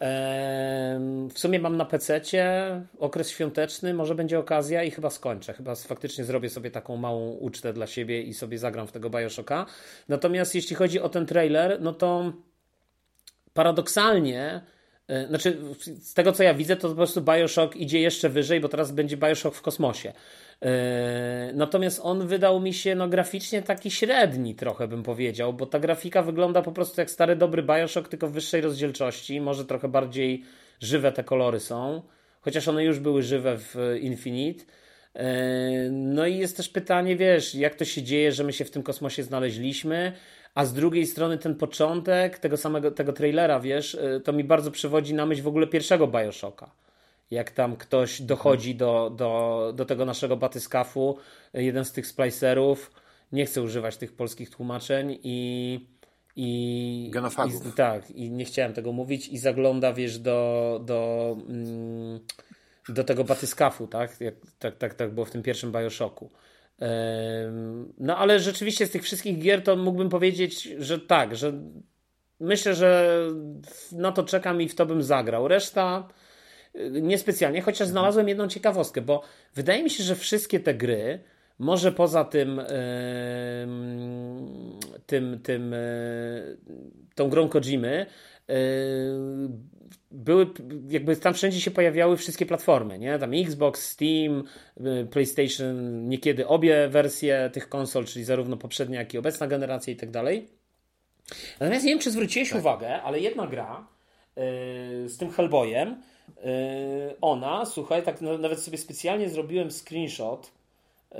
W 0.00 1.38
sumie 1.38 1.58
mam 1.58 1.76
na 1.76 1.84
PC 1.84 2.20
okres 2.98 3.30
świąteczny, 3.30 3.94
może 3.94 4.14
będzie 4.14 4.38
okazja 4.38 4.84
i 4.84 4.90
chyba 4.90 5.10
skończę. 5.10 5.52
Chyba 5.52 5.74
faktycznie 5.74 6.24
zrobię 6.24 6.50
sobie 6.50 6.70
taką 6.70 6.96
małą 6.96 7.30
ucztę 7.30 7.72
dla 7.72 7.86
siebie 7.86 8.22
i 8.22 8.34
sobie 8.34 8.58
zagram 8.58 8.86
w 8.86 8.92
tego 8.92 9.10
Bioshocka. 9.10 9.66
Natomiast 10.08 10.54
jeśli 10.54 10.76
chodzi 10.76 11.00
o 11.00 11.08
ten 11.08 11.26
trailer, 11.26 11.80
no 11.80 11.92
to 11.92 12.32
paradoksalnie 13.54 14.60
znaczy, 15.28 15.56
z 16.00 16.14
tego 16.14 16.32
co 16.32 16.42
ja 16.42 16.54
widzę, 16.54 16.76
to 16.76 16.88
po 16.88 16.94
prostu 16.94 17.22
Bioshock 17.22 17.76
idzie 17.76 18.00
jeszcze 18.00 18.28
wyżej, 18.28 18.60
bo 18.60 18.68
teraz 18.68 18.92
będzie 18.92 19.16
Bioshock 19.16 19.56
w 19.56 19.62
kosmosie. 19.62 20.12
E, 20.62 21.50
natomiast 21.54 22.00
on 22.02 22.26
wydał 22.26 22.60
mi 22.60 22.74
się 22.74 22.94
no, 22.94 23.08
graficznie 23.08 23.62
taki 23.62 23.90
średni, 23.90 24.54
trochę 24.54 24.88
bym 24.88 25.02
powiedział, 25.02 25.52
bo 25.52 25.66
ta 25.66 25.80
grafika 25.80 26.22
wygląda 26.22 26.62
po 26.62 26.72
prostu 26.72 27.00
jak 27.00 27.10
stary 27.10 27.36
dobry 27.36 27.62
Bioshock, 27.62 28.08
tylko 28.08 28.28
w 28.28 28.32
wyższej 28.32 28.60
rozdzielczości. 28.60 29.40
Może 29.40 29.64
trochę 29.64 29.88
bardziej 29.88 30.44
żywe 30.80 31.12
te 31.12 31.24
kolory 31.24 31.60
są, 31.60 32.02
chociaż 32.40 32.68
one 32.68 32.84
już 32.84 32.98
były 32.98 33.22
żywe 33.22 33.58
w 33.58 33.76
Infinite. 34.00 34.64
E, 35.14 35.90
no 35.90 36.26
i 36.26 36.38
jest 36.38 36.56
też 36.56 36.68
pytanie, 36.68 37.16
wiesz, 37.16 37.54
jak 37.54 37.74
to 37.74 37.84
się 37.84 38.02
dzieje, 38.02 38.32
że 38.32 38.44
my 38.44 38.52
się 38.52 38.64
w 38.64 38.70
tym 38.70 38.82
kosmosie 38.82 39.22
znaleźliśmy 39.22 40.12
a 40.60 40.64
z 40.64 40.72
drugiej 40.72 41.06
strony 41.06 41.38
ten 41.38 41.54
początek 41.54 42.38
tego 42.38 42.56
samego 42.56 42.90
tego 42.90 43.12
trailera, 43.12 43.60
wiesz, 43.60 43.94
y, 43.94 44.20
to 44.24 44.32
mi 44.32 44.44
bardzo 44.44 44.70
przywodzi 44.70 45.14
na 45.14 45.26
myśl 45.26 45.42
w 45.42 45.48
ogóle 45.48 45.66
pierwszego 45.66 46.06
Bioshocka. 46.06 46.70
Jak 47.30 47.50
tam 47.50 47.76
ktoś 47.76 48.22
dochodzi 48.22 48.74
do, 48.74 49.12
do, 49.16 49.72
do 49.76 49.84
tego 49.84 50.04
naszego 50.04 50.36
batyskafu, 50.36 51.18
y, 51.54 51.62
jeden 51.62 51.84
z 51.84 51.92
tych 51.92 52.06
splicerów, 52.06 52.92
nie 53.32 53.46
chcę 53.46 53.62
używać 53.62 53.96
tych 53.96 54.12
polskich 54.12 54.50
tłumaczeń 54.50 55.18
i 55.22 55.80
i, 56.36 57.10
i 57.68 57.72
tak, 57.72 58.10
i 58.10 58.30
nie 58.30 58.44
chciałem 58.44 58.72
tego 58.72 58.92
mówić 58.92 59.28
i 59.28 59.38
zagląda, 59.38 59.92
wiesz, 59.92 60.18
do 60.18 60.80
do, 60.84 61.36
mm, 61.48 62.20
do 62.88 63.04
tego 63.04 63.24
batyskafu, 63.24 63.86
tak? 63.86 64.20
Jak, 64.20 64.34
tak, 64.58 64.76
tak, 64.76 64.94
tak 64.94 65.14
było 65.14 65.26
w 65.26 65.30
tym 65.30 65.42
pierwszym 65.42 65.72
Bioshocku. 65.72 66.30
No 67.98 68.16
ale 68.16 68.40
rzeczywiście 68.40 68.86
z 68.86 68.90
tych 68.90 69.02
wszystkich 69.02 69.38
gier 69.38 69.62
to 69.62 69.76
mógłbym 69.76 70.08
powiedzieć, 70.08 70.62
że 70.62 70.98
tak, 70.98 71.36
że 71.36 71.52
myślę, 72.40 72.74
że 72.74 73.20
na 73.92 74.12
to 74.12 74.22
czekam 74.22 74.62
i 74.62 74.68
w 74.68 74.74
to 74.74 74.86
bym 74.86 75.02
zagrał. 75.02 75.48
Reszta 75.48 76.08
y, 76.74 76.90
niespecjalnie, 77.02 77.62
chociaż 77.62 77.80
mhm. 77.80 77.92
znalazłem 77.92 78.28
jedną 78.28 78.48
ciekawostkę, 78.48 79.00
bo 79.00 79.22
wydaje 79.54 79.82
mi 79.82 79.90
się, 79.90 80.04
że 80.04 80.16
wszystkie 80.16 80.60
te 80.60 80.74
gry, 80.74 81.20
może 81.58 81.92
poza 81.92 82.24
tym, 82.24 82.60
tym, 85.06 85.40
tym, 85.42 85.72
y, 85.74 86.58
tą 87.14 87.28
grą 87.28 87.48
Kojimy, 87.48 88.06
y, 88.50 88.54
były, 90.10 90.46
jakby 90.88 91.16
tam 91.16 91.34
wszędzie 91.34 91.60
się 91.60 91.70
pojawiały 91.70 92.16
wszystkie 92.16 92.46
platformy, 92.46 92.98
nie? 92.98 93.18
Tam 93.18 93.34
Xbox, 93.34 93.88
Steam, 93.88 94.44
y, 94.80 95.06
PlayStation, 95.10 96.08
niekiedy 96.08 96.46
obie 96.46 96.88
wersje 96.88 97.50
tych 97.52 97.68
konsol, 97.68 98.04
czyli 98.04 98.24
zarówno 98.24 98.56
poprzednia, 98.56 98.98
jak 98.98 99.14
i 99.14 99.18
obecna 99.18 99.46
generacja 99.46 99.92
i 99.92 99.96
tak 99.96 100.10
dalej. 100.10 100.48
Natomiast 101.60 101.84
nie 101.84 101.92
wiem, 101.92 101.98
czy 101.98 102.10
zwróciłeś 102.10 102.50
tak. 102.50 102.58
uwagę, 102.58 103.02
ale 103.02 103.20
jedna 103.20 103.46
gra 103.46 103.86
yy, 104.36 104.42
z 105.08 105.18
tym 105.18 105.30
Hellboyem, 105.30 106.02
yy, 106.28 106.44
ona, 107.20 107.66
słuchaj, 107.66 108.02
tak 108.02 108.20
nawet 108.20 108.60
sobie 108.60 108.78
specjalnie 108.78 109.28
zrobiłem 109.28 109.70
screenshot 109.70 110.52
yy, 111.12 111.18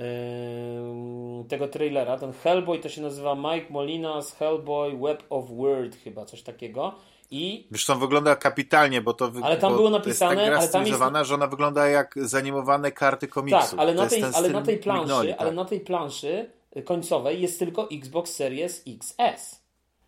tego 1.48 1.68
trailera. 1.68 2.18
Ten 2.18 2.32
Hellboy 2.32 2.78
to 2.78 2.88
się 2.88 3.02
nazywa 3.02 3.34
Mike 3.34 3.72
Molina's 3.72 4.36
Hellboy 4.36 4.98
Web 4.98 5.22
of 5.30 5.50
Word, 5.50 5.96
chyba 5.96 6.24
coś 6.24 6.42
takiego. 6.42 6.94
I... 7.30 7.68
Wiesz, 7.70 7.86
to 7.86 7.96
wygląda 7.96 8.36
kapitalnie, 8.36 9.00
bo 9.00 9.14
to 9.14 9.32
ale 9.42 9.56
tam 9.56 9.74
było 9.76 9.90
napisane, 9.90 10.34
jest 10.34 10.50
tak 10.50 10.58
ale 10.58 10.68
tam 10.68 10.86
jest... 10.86 11.28
że 11.28 11.34
ona 11.34 11.46
wygląda 11.46 11.88
jak 11.88 12.14
zanimowane 12.16 12.92
karty 12.92 13.28
komiksu. 13.28 13.70
Tak, 13.70 13.78
ale 13.78 13.94
na, 13.94 14.06
tej, 14.06 14.24
ale 14.34 14.48
na 14.48 14.62
tej 14.62 14.78
planszy, 14.78 15.00
mignoli, 15.00 15.30
tak. 15.30 15.40
ale 15.40 15.52
na 15.52 15.64
tej 15.64 15.80
planszy 15.80 16.50
końcowej 16.84 17.42
jest 17.42 17.58
tylko 17.58 17.88
Xbox 17.90 18.32
Series 18.32 18.82
XS. 18.86 19.60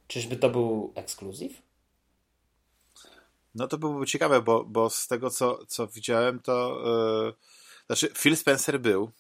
Czyżby 0.07 0.37
to 0.37 0.51
był 0.51 0.93
ekskluzyw? 0.95 1.63
No 3.55 3.69
to 3.69 3.79
byłoby 3.79 4.07
ciekawe, 4.07 4.43
bo, 4.43 4.65
bo 4.65 4.91
z 4.91 5.09
tego 5.09 5.31
co, 5.31 5.67
co 5.67 5.87
widziałem, 5.87 6.41
to 6.41 6.83
yy, 7.25 7.35
znaczy 7.87 8.13
Phil 8.19 8.37
Spencer 8.37 8.81
był, 8.81 9.11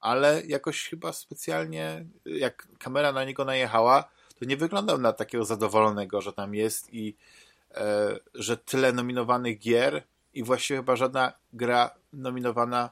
ale 0.00 0.42
jakoś 0.46 0.88
chyba 0.88 1.12
specjalnie, 1.12 2.06
jak 2.24 2.68
kamera 2.78 3.12
na 3.12 3.24
niego 3.24 3.44
najechała, 3.44 4.04
to 4.42 4.46
nie 4.46 4.56
wyglądał 4.56 4.98
na 4.98 5.12
takiego 5.12 5.44
zadowolonego, 5.44 6.20
że 6.20 6.32
tam 6.32 6.54
jest 6.54 6.94
i 6.94 7.16
e, 7.74 8.18
że 8.34 8.56
tyle 8.56 8.92
nominowanych 8.92 9.58
gier 9.58 10.02
i 10.34 10.42
właściwie 10.42 10.78
chyba 10.78 10.96
żadna 10.96 11.32
gra 11.52 11.90
nominowana 12.12 12.90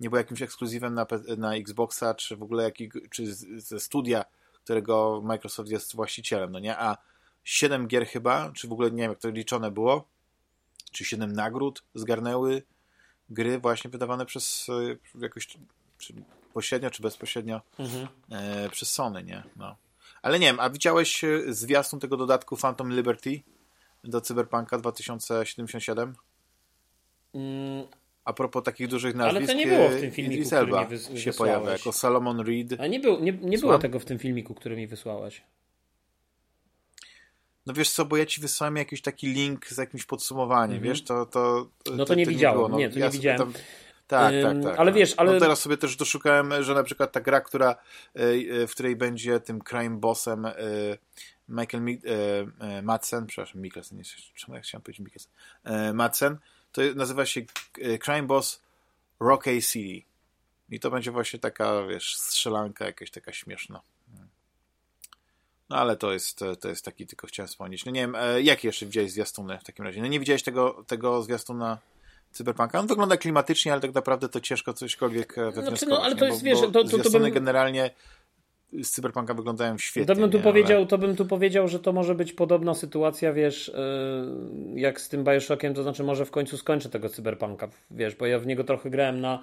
nie 0.00 0.10
była 0.10 0.20
jakimś 0.20 0.42
ekskluzywem 0.42 0.94
na, 0.94 1.06
na 1.36 1.54
Xboxa, 1.54 2.14
czy 2.14 2.36
w 2.36 2.42
ogóle 2.42 2.64
jakich, 2.64 2.92
czy 3.10 3.34
ze 3.60 3.80
studia, 3.80 4.24
którego 4.64 5.20
Microsoft 5.24 5.70
jest 5.70 5.96
właścicielem, 5.96 6.52
no 6.52 6.58
nie? 6.58 6.78
A 6.78 6.96
7 7.44 7.86
gier 7.86 8.06
chyba, 8.06 8.52
czy 8.52 8.68
w 8.68 8.72
ogóle 8.72 8.90
nie 8.90 9.02
wiem, 9.02 9.10
jak 9.10 9.20
to 9.20 9.30
liczone 9.30 9.70
było, 9.70 10.08
czy 10.92 11.04
7 11.04 11.32
nagród 11.32 11.82
zgarnęły 11.94 12.62
gry 13.30 13.58
właśnie 13.58 13.90
wydawane 13.90 14.26
przez 14.26 14.66
e, 14.68 15.20
jakoś, 15.20 15.46
czy 15.98 16.14
pośrednio, 16.52 16.90
czy 16.90 17.02
bezpośrednio 17.02 17.60
mhm. 17.78 18.08
e, 18.30 18.70
przez 18.70 18.90
Sony, 18.90 19.24
nie? 19.24 19.42
No. 19.56 19.76
Ale 20.22 20.38
nie 20.38 20.46
wiem, 20.46 20.60
a 20.60 20.70
widziałeś 20.70 21.24
e, 21.24 21.42
zwiastun 21.48 22.00
tego 22.00 22.16
dodatku 22.16 22.56
Phantom 22.56 22.92
Liberty 22.92 23.40
do 24.04 24.20
Cyberpunka 24.20 24.78
2077? 24.78 26.14
Mm. 27.34 27.86
A 28.24 28.32
propos 28.32 28.64
takich 28.64 28.88
dużych 28.88 29.14
nazwisk, 29.14 29.36
Ale 29.36 29.46
to 29.46 29.54
nie 29.54 29.66
było 29.66 29.88
w 29.88 30.00
tym 30.00 30.10
filmiku, 30.10 30.46
który 30.46 30.66
mi 30.66 30.72
wys- 30.72 31.16
się 31.16 31.32
pojawia 31.32 31.70
jako 31.70 31.92
Salomon 31.92 32.40
Reed. 32.40 32.80
A 32.80 32.86
nie, 32.86 33.00
był, 33.00 33.20
nie, 33.20 33.32
nie 33.32 33.58
było 33.58 33.78
tego 33.78 33.98
w 33.98 34.04
tym 34.04 34.18
filmiku, 34.18 34.54
który 34.54 34.76
mi 34.76 34.86
wysłałeś. 34.86 35.42
No 37.66 37.72
wiesz 37.74 37.90
co, 37.90 38.04
bo 38.04 38.16
ja 38.16 38.26
ci 38.26 38.40
wysłałem 38.40 38.76
jakiś 38.76 39.02
taki 39.02 39.26
link 39.26 39.66
z 39.66 39.78
jakimś 39.78 40.04
podsumowaniem, 40.04 40.76
mm 40.76 40.84
-hmm. 40.84 40.88
wiesz, 40.88 41.04
to, 41.04 41.26
to, 41.26 41.68
to 41.82 41.96
No 41.96 42.04
to, 42.04 42.14
nie 42.14 42.26
widziałem, 42.26 42.62
nie, 42.62 42.68
no, 42.68 42.78
nie 42.78 42.90
to 42.90 42.98
ja 42.98 43.06
nie 43.06 43.12
widziałem. 43.12 43.38
Tam, 43.38 43.52
tak, 44.10 44.34
tak, 44.42 44.62
tak. 44.62 44.78
Ale 44.78 44.90
tak. 44.90 44.98
wiesz, 44.98 45.14
ale... 45.16 45.32
No 45.32 45.40
teraz 45.40 45.60
sobie 45.60 45.76
też 45.76 45.96
doszukałem, 45.96 46.62
że 46.62 46.74
na 46.74 46.82
przykład 46.82 47.12
ta 47.12 47.20
gra, 47.20 47.40
która, 47.40 47.70
e, 47.70 48.20
e, 48.62 48.66
w 48.66 48.70
której 48.70 48.96
będzie 48.96 49.40
tym 49.40 49.60
crime 49.60 49.96
bossem 49.96 50.46
e, 50.46 50.54
Michael 51.48 51.82
Mi 51.84 52.00
Madsen, 52.82 53.26
przepraszam, 53.26 53.60
Mikkelsen, 53.60 53.98
nie, 53.98 54.04
czemu 54.34 54.54
ja 54.54 54.60
chciałem 54.60 54.82
powiedzieć 54.82 55.00
Mikkelsen, 55.00 55.32
Madsen, 55.94 56.38
to 56.72 56.82
nazywa 56.94 57.26
się 57.26 57.40
Crime 58.04 58.22
Boss 58.22 58.62
Rocky 59.20 59.62
City. 59.62 60.06
I 60.70 60.80
to 60.80 60.90
będzie 60.90 61.10
właśnie 61.10 61.38
taka, 61.38 61.86
wiesz, 61.86 62.16
strzelanka 62.16 62.84
jakaś 62.84 63.10
taka 63.10 63.32
śmieszna. 63.32 63.80
No 65.68 65.76
ale 65.76 65.96
to 65.96 66.12
jest, 66.12 66.44
to 66.60 66.68
jest 66.68 66.84
taki, 66.84 67.06
tylko 67.06 67.26
chciałem 67.26 67.48
wspomnieć. 67.48 67.84
No 67.84 67.92
nie 67.92 68.00
wiem, 68.00 68.16
jakie 68.42 68.68
jeszcze 68.68 68.86
widziałeś 68.86 69.12
zwiastuny 69.12 69.58
w 69.58 69.64
takim 69.64 69.84
razie? 69.84 70.00
No 70.00 70.06
nie 70.06 70.20
widziałeś 70.20 70.42
tego, 70.42 70.84
tego 70.86 71.22
zwiastuna 71.22 71.78
Cyberpunka. 72.30 72.80
On 72.80 72.86
wygląda 72.86 73.16
klimatycznie, 73.16 73.72
ale 73.72 73.80
tak 73.80 73.94
naprawdę 73.94 74.28
to 74.28 74.40
ciężko 74.40 74.72
cośkolwiek 74.72 75.38
e, 75.38 75.40
wywnioskować. 75.40 75.80
Znaczy, 75.80 75.86
no, 75.86 76.02
ale 76.02 76.16
to 76.16 76.24
jest, 76.24 76.38
bo, 76.38 76.44
wiesz, 76.44 76.60
to, 76.60 76.70
to, 76.70 76.98
to 77.10 77.10
bym... 77.10 77.32
generalnie 77.32 77.90
z 78.82 78.90
Cyberpunka 78.90 79.34
wyglądają 79.34 79.78
świetnie. 79.78 80.14
To 80.14 80.20
bym, 80.20 80.30
tu 80.30 80.40
powiedział, 80.40 80.78
ale... 80.78 80.86
to 80.86 80.98
bym 80.98 81.16
tu 81.16 81.26
powiedział, 81.26 81.68
że 81.68 81.78
to 81.78 81.92
może 81.92 82.14
być 82.14 82.32
podobna 82.32 82.74
sytuacja, 82.74 83.32
wiesz, 83.32 83.68
e, 83.68 83.72
jak 84.74 85.00
z 85.00 85.08
tym 85.08 85.24
Bioshockiem, 85.24 85.74
to 85.74 85.82
znaczy 85.82 86.04
może 86.04 86.26
w 86.26 86.30
końcu 86.30 86.56
skończę 86.56 86.88
tego 86.88 87.08
Cyberpunka, 87.08 87.68
wiesz, 87.90 88.14
bo 88.14 88.26
ja 88.26 88.38
w 88.38 88.46
niego 88.46 88.64
trochę 88.64 88.90
grałem 88.90 89.20
na 89.20 89.42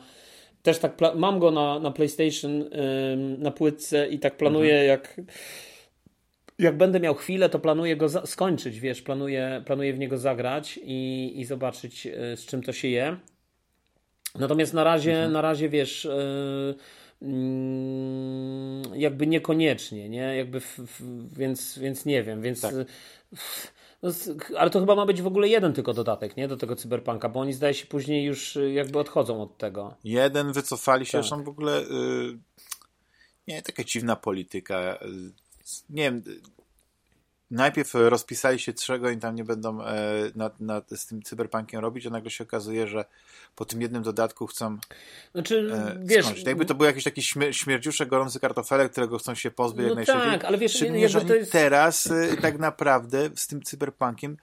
też 0.64 0.80
tak, 0.80 0.98
mam 1.16 1.40
go 1.40 1.52
na, 1.52 1.80
na 1.80 1.92
PlayStation, 1.92 2.70
na 3.38 3.52
płytce 3.52 4.08
i 4.08 4.20
tak 4.20 4.38
planuję, 4.38 4.74
mhm. 4.74 4.88
jak 4.88 5.22
jak 6.60 6.78
będę 6.78 6.99
miał 6.99 7.16
chwilę, 7.16 7.49
to 7.49 7.60
planuję 7.60 7.95
go 7.95 8.28
skończyć, 8.28 8.80
wiesz, 8.80 9.01
planuję, 9.01 9.64
planuję 9.66 9.93
w 9.93 9.99
niego 9.99 10.18
zagrać 10.18 10.80
i, 10.84 11.34
i 11.36 11.45
zobaczyć, 11.45 12.08
e, 12.08 12.38
z 12.38 12.45
czym 12.45 12.64
to 12.64 12.74
się 12.74 12.88
je. 12.88 13.18
Natomiast 14.36 14.74
na 14.74 14.84
razie, 14.84 15.14
mhm. 15.14 15.32
na 15.34 15.41
razie 15.41 15.70
wiesz, 15.70 16.05
yy, 16.05 16.76
yy, 17.22 18.99
jakby 18.99 19.28
niekoniecznie, 19.28 20.10
nie? 20.10 20.38
Jakby, 20.38 20.60
w, 20.60 20.80
w, 20.80 21.38
więc, 21.38 21.80
więc 21.80 22.05
nie 22.05 22.24
wiem, 22.24 22.41
więc. 22.41 22.62
Tak. 22.62 22.74
No, 24.03 24.10
ale 24.58 24.70
to 24.70 24.80
chyba 24.80 24.95
ma 24.95 25.05
być 25.05 25.22
w 25.22 25.28
ogóle 25.28 25.47
jeden 25.47 25.74
tylko 25.74 25.93
dodatek, 25.93 26.38
nie? 26.38 26.47
Do 26.47 26.58
tego 26.58 26.76
cyberpunka, 26.76 27.30
bo 27.30 27.39
oni 27.39 27.53
zdaje 27.53 27.74
się 27.74 27.86
później 27.86 28.26
już 28.26 28.58
jakby 28.74 28.99
odchodzą 28.99 29.41
od 29.41 29.58
tego. 29.58 29.95
Jeden 30.03 30.51
wycofali 30.51 31.05
się, 31.05 31.12
tak. 31.12 31.22
zresztą 31.22 31.43
w 31.43 31.49
ogóle. 31.49 31.82
Yy, 31.82 32.39
nie, 33.47 33.62
taka 33.62 33.84
dziwna 33.84 34.16
polityka 34.16 34.99
nie 35.89 36.03
wiem, 36.03 36.24
najpierw 37.51 37.93
rozpisali 37.93 38.59
się, 38.59 38.74
czego 38.74 39.09
i 39.09 39.18
tam 39.18 39.36
nie 39.36 39.43
będą 39.43 39.82
e, 39.82 39.95
nad, 40.36 40.59
nad, 40.59 40.89
z 40.89 41.05
tym 41.05 41.22
cyberpunkiem 41.22 41.80
robić, 41.80 42.07
a 42.07 42.09
nagle 42.09 42.32
się 42.32 42.43
okazuje, 42.43 42.88
że 42.88 43.05
po 43.55 43.65
tym 43.65 43.82
jednym 43.82 44.03
dodatku 44.03 44.47
chcą 44.47 44.78
znaczy, 45.34 45.70
e, 45.74 45.99
wiesz, 46.05 46.26
skończyć. 46.26 46.47
Jakby 46.47 46.65
to 46.65 46.76
był 46.76 46.86
jakiś 46.86 47.03
taki 47.03 47.22
śmier 47.22 47.55
śmierdziuszek 47.55 48.09
gorący 48.09 48.39
kartofelek, 48.39 48.91
którego 48.91 49.18
chcą 49.18 49.36
się 49.36 49.51
pozbyć 49.51 49.84
no 49.84 49.88
jak 49.88 49.95
najszybciej. 49.95 50.32
Tak, 50.32 50.45
ale 50.45 50.57
wiesz, 50.57 50.74
Szczególnie, 50.74 51.09
że 51.09 51.20
jest... 51.20 51.51
teraz 51.51 52.07
e, 52.07 52.38
tak 52.41 52.59
naprawdę 52.59 53.30
z 53.36 53.47
tym 53.47 53.61
cyberpunkiem 53.61 54.38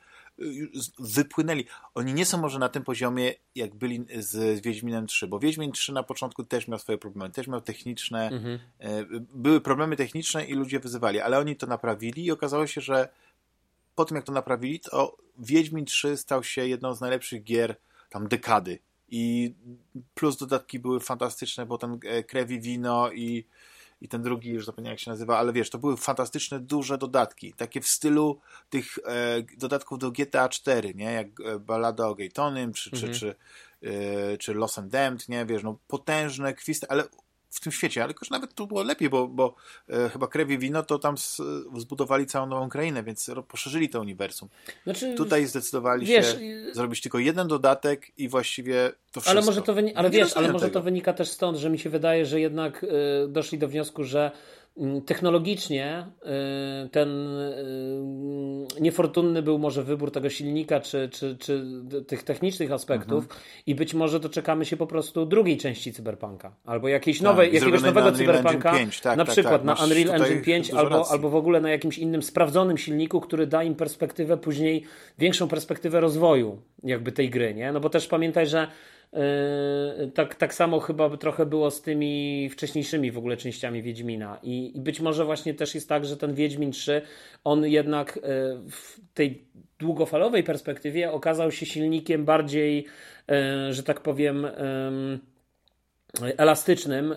wypłynęli. 0.98 1.64
Oni 1.94 2.14
nie 2.14 2.26
są 2.26 2.38
może 2.38 2.58
na 2.58 2.68
tym 2.68 2.84
poziomie, 2.84 3.34
jak 3.54 3.74
byli 3.74 4.06
z 4.18 4.60
Wiedźminem 4.60 5.06
3, 5.06 5.26
bo 5.26 5.38
Wiedźmin 5.38 5.72
3 5.72 5.92
na 5.92 6.02
początku 6.02 6.44
też 6.44 6.68
miał 6.68 6.78
swoje 6.78 6.98
problemy, 6.98 7.32
też 7.32 7.46
miał 7.46 7.60
techniczne, 7.60 8.28
mhm. 8.28 8.58
E, 8.78 9.04
były 9.34 9.60
problemy 9.60 9.96
techniczne 9.96 10.44
i 10.44 10.54
ludzie 10.54 10.80
wyzywali, 10.80 11.20
ale 11.20 11.38
oni 11.38 11.56
to 11.56 11.66
naprawili 11.66 12.24
i 12.24 12.32
okazało 12.32 12.66
się, 12.66 12.80
że 12.80 13.08
po 13.94 14.04
tym 14.04 14.16
jak 14.16 14.24
to 14.24 14.32
naprawili, 14.32 14.80
to 14.80 15.16
Wiedźmin 15.38 15.84
3 15.84 16.16
stał 16.16 16.44
się 16.44 16.66
jedną 16.66 16.94
z 16.94 17.00
najlepszych 17.00 17.44
gier 17.44 17.76
tam 18.10 18.28
dekady. 18.28 18.78
I 19.08 19.54
plus 20.14 20.36
dodatki 20.36 20.78
były 20.78 21.00
fantastyczne, 21.00 21.66
bo 21.66 21.78
ten 21.78 21.98
e, 22.04 22.22
krewi 22.22 22.60
wino 22.60 23.12
i 23.12 23.44
i 24.04 24.08
ten 24.08 24.22
drugi, 24.22 24.50
już 24.50 24.66
zapomniałem 24.66 24.94
jak 24.94 25.00
się 25.00 25.10
nazywa, 25.10 25.38
ale 25.38 25.52
wiesz, 25.52 25.70
to 25.70 25.78
były 25.78 25.96
fantastyczne, 25.96 26.60
duże 26.60 26.98
dodatki, 26.98 27.52
takie 27.52 27.80
w 27.80 27.88
stylu 27.88 28.40
tych 28.70 28.98
e, 28.98 29.42
dodatków 29.58 29.98
do 29.98 30.10
GTA 30.10 30.48
4, 30.48 30.94
nie, 30.94 31.12
jak 31.12 31.26
e, 31.40 31.58
Ballada 31.58 32.08
o 32.08 32.14
Gaytonym, 32.14 32.72
czy, 32.72 32.90
mhm. 32.92 33.12
czy, 33.12 33.20
czy, 33.20 33.34
e, 33.88 34.38
czy 34.38 34.54
Lost 34.54 34.78
and 34.78 34.92
Damned, 34.92 35.28
nie, 35.28 35.46
wiesz, 35.46 35.62
no 35.62 35.78
potężne 35.88 36.54
kwisty, 36.54 36.86
ale 36.88 37.04
w 37.54 37.60
tym 37.60 37.72
świecie, 37.72 38.04
ale 38.04 38.14
też 38.14 38.30
nawet 38.30 38.54
tu 38.54 38.66
było 38.66 38.82
lepiej, 38.82 39.10
bo, 39.10 39.28
bo 39.28 39.54
e, 39.88 40.08
chyba 40.08 40.26
Krew 40.26 40.50
i 40.50 40.58
Wino 40.58 40.82
to 40.82 40.98
tam 40.98 41.18
z, 41.18 41.40
zbudowali 41.76 42.26
całą 42.26 42.46
nową 42.46 42.68
krainę, 42.68 43.02
więc 43.02 43.30
poszerzyli 43.48 43.88
to 43.88 44.00
uniwersum. 44.00 44.48
Znaczy, 44.84 45.14
Tutaj 45.14 45.46
zdecydowali 45.46 46.06
wiesz, 46.06 46.32
się 46.32 46.38
zrobić 46.72 47.00
tylko 47.00 47.18
jeden 47.18 47.48
dodatek 47.48 48.18
i 48.18 48.28
właściwie 48.28 48.92
to 49.12 49.20
wszystko. 49.20 49.30
Ale 49.30 49.46
może 49.46 49.62
to, 49.62 49.74
wyni- 49.74 49.92
ale 49.94 50.10
wiesz, 50.10 50.36
ale 50.36 50.52
może 50.52 50.70
to 50.70 50.82
wynika 50.82 51.12
też 51.12 51.28
stąd, 51.28 51.58
że 51.58 51.70
mi 51.70 51.78
się 51.78 51.90
wydaje, 51.90 52.26
że 52.26 52.40
jednak 52.40 52.84
y, 52.84 52.88
doszli 53.28 53.58
do 53.58 53.68
wniosku, 53.68 54.04
że 54.04 54.30
technologicznie 55.06 56.06
y, 56.86 56.88
ten 56.88 57.08
y, 57.38 58.80
niefortunny 58.80 59.42
był 59.42 59.58
może 59.58 59.82
wybór 59.82 60.10
tego 60.10 60.30
silnika, 60.30 60.80
czy, 60.80 61.08
czy, 61.08 61.36
czy 61.36 61.64
tych 62.06 62.22
technicznych 62.22 62.72
aspektów 62.72 63.24
mhm. 63.24 63.40
i 63.66 63.74
być 63.74 63.94
może 63.94 64.20
doczekamy 64.20 64.64
się 64.64 64.76
po 64.76 64.86
prostu 64.86 65.26
drugiej 65.26 65.56
części 65.56 65.92
Cyberpunka, 65.92 66.56
albo 66.64 66.88
jakiejś 66.88 67.18
tak, 67.18 67.24
nowej, 67.24 67.54
jakiegoś 67.54 67.82
nowego 67.82 68.12
Cyberpunka, 68.12 68.72
5, 68.72 69.00
tak, 69.00 69.16
na 69.16 69.24
tak, 69.24 69.32
przykład 69.32 69.64
tak, 69.64 69.78
na 69.78 69.84
Unreal 69.84 70.22
Engine 70.22 70.42
5 70.42 70.70
albo, 70.70 71.10
albo 71.10 71.30
w 71.30 71.36
ogóle 71.36 71.60
na 71.60 71.70
jakimś 71.70 71.98
innym 71.98 72.22
sprawdzonym 72.22 72.78
silniku, 72.78 73.20
który 73.20 73.46
da 73.46 73.64
im 73.64 73.74
perspektywę 73.74 74.36
później, 74.36 74.84
większą 75.18 75.48
perspektywę 75.48 76.00
rozwoju 76.00 76.62
jakby 76.82 77.12
tej 77.12 77.30
gry, 77.30 77.54
nie? 77.54 77.72
No 77.72 77.80
bo 77.80 77.90
też 77.90 78.06
pamiętaj, 78.06 78.46
że 78.46 78.68
tak, 80.14 80.34
tak 80.34 80.54
samo 80.54 80.80
chyba 80.80 81.16
trochę 81.16 81.46
było 81.46 81.70
z 81.70 81.82
tymi 81.82 82.48
wcześniejszymi 82.50 83.10
w 83.10 83.18
ogóle 83.18 83.36
częściami 83.36 83.82
Wiedźmina. 83.82 84.38
I, 84.42 84.76
I, 84.76 84.80
być 84.80 85.00
może 85.00 85.24
właśnie 85.24 85.54
też 85.54 85.74
jest 85.74 85.88
tak, 85.88 86.04
że 86.04 86.16
ten 86.16 86.34
Wiedźmin 86.34 86.72
3, 86.72 87.02
on 87.44 87.66
jednak 87.66 88.16
yy, 88.16 88.22
w 88.70 89.00
tej 89.14 89.44
długofalowej 89.78 90.44
perspektywie 90.44 91.12
okazał 91.12 91.50
się 91.50 91.66
silnikiem 91.66 92.24
bardziej, 92.24 92.86
yy, 93.28 93.72
że 93.72 93.82
tak 93.82 94.00
powiem, 94.00 94.46
elastycznym 96.22 97.12
y, 97.12 97.16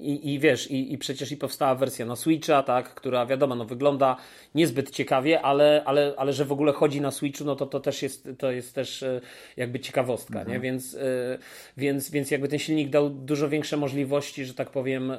i, 0.00 0.34
i 0.34 0.38
wiesz, 0.38 0.70
i, 0.70 0.92
i, 0.92 0.98
przecież 0.98 1.32
i 1.32 1.36
powstała 1.36 1.74
wersja 1.74 2.06
na 2.06 2.16
Switcha, 2.16 2.62
tak, 2.62 2.94
która 2.94 3.26
wiadomo, 3.26 3.54
no 3.54 3.64
wygląda 3.64 4.16
niezbyt 4.54 4.90
ciekawie, 4.90 5.42
ale, 5.42 5.82
ale, 5.84 6.14
ale 6.16 6.32
że 6.32 6.44
w 6.44 6.52
ogóle 6.52 6.72
chodzi 6.72 7.00
na 7.00 7.10
Switchu, 7.10 7.44
no 7.44 7.56
to 7.56 7.66
to 7.66 7.80
też 7.80 8.02
jest, 8.02 8.28
to 8.38 8.50
jest 8.50 8.74
też 8.74 9.02
y, 9.02 9.20
jakby 9.56 9.80
ciekawostka, 9.80 10.38
mhm. 10.38 10.52
nie? 10.56 10.60
Więc, 10.60 10.94
y, 10.94 11.38
więc, 11.76 12.10
więc 12.10 12.30
jakby 12.30 12.48
ten 12.48 12.58
silnik 12.58 12.90
dał 12.90 13.10
dużo 13.10 13.48
większe 13.48 13.76
możliwości, 13.76 14.44
że 14.44 14.54
tak 14.54 14.70
powiem, 14.70 15.12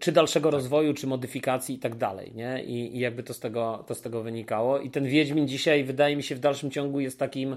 czy 0.00 0.12
dalszego 0.12 0.48
tak. 0.48 0.54
rozwoju, 0.54 0.94
czy 0.94 1.06
modyfikacji 1.06 1.74
i 1.74 1.78
tak 1.78 1.94
dalej, 1.94 2.32
nie? 2.34 2.64
I, 2.64 2.96
i 2.96 2.98
jakby 2.98 3.22
to 3.22 3.34
z, 3.34 3.40
tego, 3.40 3.84
to 3.86 3.94
z 3.94 4.00
tego 4.00 4.22
wynikało. 4.22 4.78
I 4.78 4.90
ten 4.90 5.04
Wiedźmin 5.04 5.48
dzisiaj, 5.48 5.84
wydaje 5.84 6.16
mi 6.16 6.22
się, 6.22 6.34
w 6.34 6.40
dalszym 6.40 6.70
ciągu 6.70 7.00
jest 7.00 7.18
takim 7.18 7.56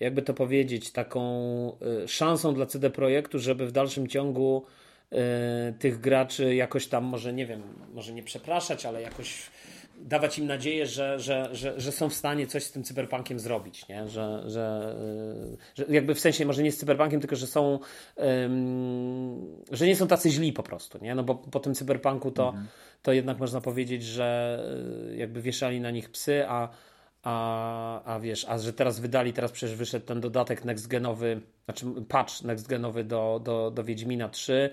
jakby 0.00 0.22
to 0.22 0.34
powiedzieć, 0.34 0.92
taką 0.92 1.22
e, 2.04 2.08
szansą 2.08 2.54
dla 2.54 2.66
CD 2.66 2.90
Projektu, 2.90 3.38
żeby 3.38 3.66
w 3.66 3.72
dalszym 3.72 4.08
ciągu 4.08 4.64
e, 5.12 5.72
tych 5.78 6.00
graczy 6.00 6.54
jakoś 6.54 6.86
tam, 6.86 7.04
może 7.04 7.32
nie 7.32 7.46
wiem, 7.46 7.62
może 7.94 8.12
nie 8.12 8.22
przepraszać, 8.22 8.86
ale 8.86 9.02
jakoś 9.02 9.50
dawać 10.00 10.38
im 10.38 10.46
nadzieję, 10.46 10.86
że, 10.86 11.18
że, 11.18 11.48
że, 11.52 11.80
że 11.80 11.92
są 11.92 12.08
w 12.08 12.14
stanie 12.14 12.46
coś 12.46 12.64
z 12.64 12.72
tym 12.72 12.84
cyberpunkiem 12.84 13.38
zrobić, 13.38 13.88
nie? 13.88 14.08
Że, 14.08 14.42
że, 14.46 14.96
e, 15.52 15.56
że 15.74 15.84
jakby 15.88 16.14
w 16.14 16.20
sensie 16.20 16.46
może 16.46 16.62
nie 16.62 16.72
z 16.72 16.78
cyberpunkiem, 16.78 17.20
tylko 17.20 17.36
że 17.36 17.46
są 17.46 17.78
um, 18.16 19.56
że 19.70 19.86
nie 19.86 19.96
są 19.96 20.06
tacy 20.06 20.30
źli 20.30 20.52
po 20.52 20.62
prostu, 20.62 20.98
nie? 21.02 21.14
No 21.14 21.22
bo 21.22 21.34
po 21.34 21.60
tym 21.60 21.74
cyberpunku 21.74 22.30
to, 22.30 22.48
mhm. 22.48 22.66
to 23.02 23.12
jednak 23.12 23.38
można 23.38 23.60
powiedzieć, 23.60 24.04
że 24.04 24.60
jakby 25.16 25.42
wieszali 25.42 25.80
na 25.80 25.90
nich 25.90 26.10
psy, 26.10 26.44
a 26.48 26.68
a, 27.22 28.14
a 28.14 28.20
wiesz, 28.20 28.46
a 28.48 28.58
że 28.58 28.72
teraz 28.72 29.00
wydali, 29.00 29.32
teraz 29.32 29.52
przecież 29.52 29.76
wyszedł 29.76 30.06
ten 30.06 30.20
dodatek 30.20 30.64
nextgenowy, 30.64 31.40
znaczy 31.64 31.86
patch 32.08 32.42
nextgenowy 32.42 33.04
do, 33.04 33.40
do, 33.44 33.70
do 33.70 33.84
Wiedźmina 33.84 34.28
3, 34.28 34.70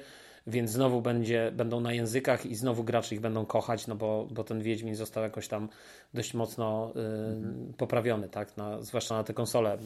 więc 0.47 0.71
znowu 0.71 1.01
będzie, 1.01 1.51
będą 1.55 1.79
na 1.79 1.93
językach 1.93 2.45
i 2.45 2.55
znowu 2.55 2.83
gracze 2.83 3.15
ich 3.15 3.21
będą 3.21 3.45
kochać, 3.45 3.87
no 3.87 3.95
bo, 3.95 4.27
bo 4.31 4.43
ten 4.43 4.61
Wiedźmin 4.61 4.95
został 4.95 5.23
jakoś 5.23 5.47
tam 5.47 5.69
dość 6.13 6.33
mocno 6.33 6.93
y, 6.95 6.99
mhm. 6.99 7.73
poprawiony, 7.77 8.29
tak? 8.29 8.57
Na, 8.57 8.81
zwłaszcza 8.81 9.15
na 9.15 9.23
te 9.23 9.33
konsole 9.33 9.75
y, 9.75 9.79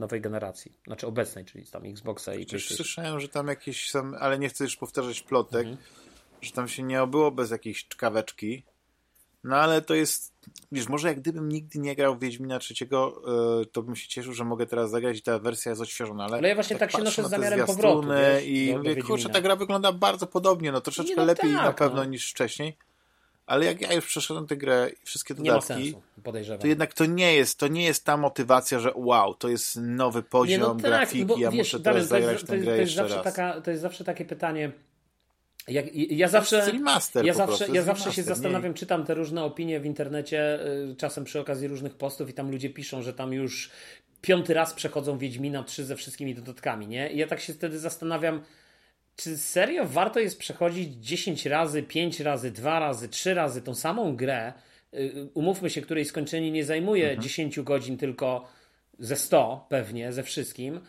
nowej 0.00 0.20
generacji, 0.20 0.72
znaczy 0.86 1.06
obecnej, 1.06 1.44
czyli 1.44 1.66
tam 1.66 1.86
Xboxa 1.86 2.34
i 2.34 2.46
Przecież 2.46 2.76
słyszałem, 2.76 3.20
że 3.20 3.28
tam 3.28 3.48
jakieś 3.48 3.92
ale 4.20 4.38
nie 4.38 4.48
chcę 4.48 4.64
już 4.64 4.76
powtarzać 4.76 5.22
plotek, 5.22 5.66
mhm. 5.66 5.76
że 6.40 6.52
tam 6.52 6.68
się 6.68 6.82
nie 6.82 7.02
obyło 7.02 7.30
bez 7.30 7.50
jakiejś 7.50 7.88
czkaweczki, 7.88 8.62
no 9.44 9.56
ale 9.56 9.82
to 9.82 9.94
jest, 9.94 10.32
wiesz, 10.72 10.88
może 10.88 11.08
jak 11.08 11.20
gdybym 11.20 11.48
nigdy 11.48 11.78
nie 11.78 11.96
grał 11.96 12.16
w 12.16 12.20
Wiedźmina 12.20 12.58
trzeciego, 12.58 13.22
yy, 13.58 13.66
to 13.66 13.82
bym 13.82 13.96
się 13.96 14.08
cieszył, 14.08 14.32
że 14.32 14.44
mogę 14.44 14.66
teraz 14.66 14.90
zagrać 14.90 15.18
i 15.18 15.22
ta 15.22 15.38
wersja 15.38 15.70
jest 15.70 15.82
odświeżona, 15.82 16.24
ale... 16.24 16.38
Ale 16.38 16.48
ja 16.48 16.54
właśnie 16.54 16.76
tak, 16.76 16.92
tak 16.92 17.00
się 17.00 17.04
noszę 17.04 17.24
z 17.24 17.30
zamiarem 17.30 17.66
powrotu, 17.66 18.08
wiesz, 18.08 18.46
I 18.46 18.74
mówię, 18.76 19.02
kurczę, 19.02 19.28
ta 19.28 19.40
gra 19.40 19.56
wygląda 19.56 19.92
bardzo 19.92 20.26
podobnie, 20.26 20.72
no 20.72 20.80
troszeczkę 20.80 21.16
no 21.16 21.24
lepiej 21.24 21.52
tak, 21.52 21.64
na 21.64 21.72
pewno 21.72 21.96
no. 21.96 22.04
niż 22.04 22.30
wcześniej, 22.30 22.76
ale 23.46 23.64
jak 23.64 23.80
ja 23.80 23.92
już 23.92 24.06
przeszedłem 24.06 24.46
tę 24.46 24.56
grę 24.56 24.90
i 25.02 25.06
wszystkie 25.06 25.34
dodatki, 25.34 25.94
sensu, 26.24 26.58
to 26.60 26.66
jednak 26.66 26.94
to 26.94 27.06
nie 27.06 27.34
jest, 27.34 27.58
to 27.58 27.68
nie 27.68 27.84
jest 27.84 28.04
ta 28.04 28.16
motywacja, 28.16 28.80
że 28.80 28.92
wow, 28.94 29.34
to 29.34 29.48
jest 29.48 29.76
nowy 29.76 30.22
poziom 30.22 30.60
nie, 30.60 30.66
no 30.66 30.74
tak, 30.74 30.82
grafiki, 30.82 31.24
bo, 31.24 31.36
ja 31.36 31.50
wiesz, 31.50 31.58
muszę 31.58 31.80
teraz 31.80 32.06
zagrać 32.06 32.44
tę 32.44 32.58
grę 32.58 32.78
jeszcze 32.78 33.08
raz. 33.08 33.24
Taka, 33.24 33.60
to 33.60 33.70
jest 33.70 33.82
zawsze 33.82 34.04
takie 34.04 34.24
pytanie, 34.24 34.72
ja, 35.68 35.82
ja 35.94 36.28
zawsze, 36.28 36.72
ja 37.24 37.34
zawsze, 37.34 37.66
ja 37.72 37.82
zawsze 37.82 38.12
się 38.12 38.22
zastanawiam, 38.22 38.74
czytam 38.74 39.04
te 39.04 39.14
różne 39.14 39.44
opinie 39.44 39.80
w 39.80 39.86
internecie, 39.86 40.66
y, 40.90 40.96
czasem 40.96 41.24
przy 41.24 41.40
okazji 41.40 41.68
różnych 41.68 41.94
postów 41.94 42.30
i 42.30 42.32
tam 42.32 42.50
ludzie 42.50 42.70
piszą, 42.70 43.02
że 43.02 43.14
tam 43.14 43.32
już 43.32 43.70
piąty 44.20 44.54
raz 44.54 44.74
przechodzą 44.74 45.18
Wiedźmina 45.18 45.62
3 45.62 45.84
ze 45.84 45.96
wszystkimi 45.96 46.34
dodatkami, 46.34 46.88
nie? 46.88 47.12
I 47.12 47.18
ja 47.18 47.26
tak 47.26 47.40
się 47.40 47.54
wtedy 47.54 47.78
zastanawiam, 47.78 48.42
czy 49.16 49.38
serio 49.38 49.84
warto 49.86 50.20
jest 50.20 50.38
przechodzić 50.38 50.94
10 50.94 51.46
razy, 51.46 51.82
5 51.82 52.20
razy, 52.20 52.50
2 52.50 52.78
razy, 52.78 53.08
3 53.08 53.34
razy 53.34 53.62
tą 53.62 53.74
samą 53.74 54.16
grę, 54.16 54.52
y, 54.94 55.28
umówmy 55.34 55.70
się, 55.70 55.82
której 55.82 56.04
skończenie 56.04 56.50
nie 56.50 56.64
zajmuje 56.64 57.04
mhm. 57.04 57.22
10 57.22 57.60
godzin, 57.60 57.96
tylko 57.96 58.48
ze 58.98 59.16
100 59.16 59.66
pewnie, 59.68 60.12
ze 60.12 60.22
wszystkim, 60.22 60.80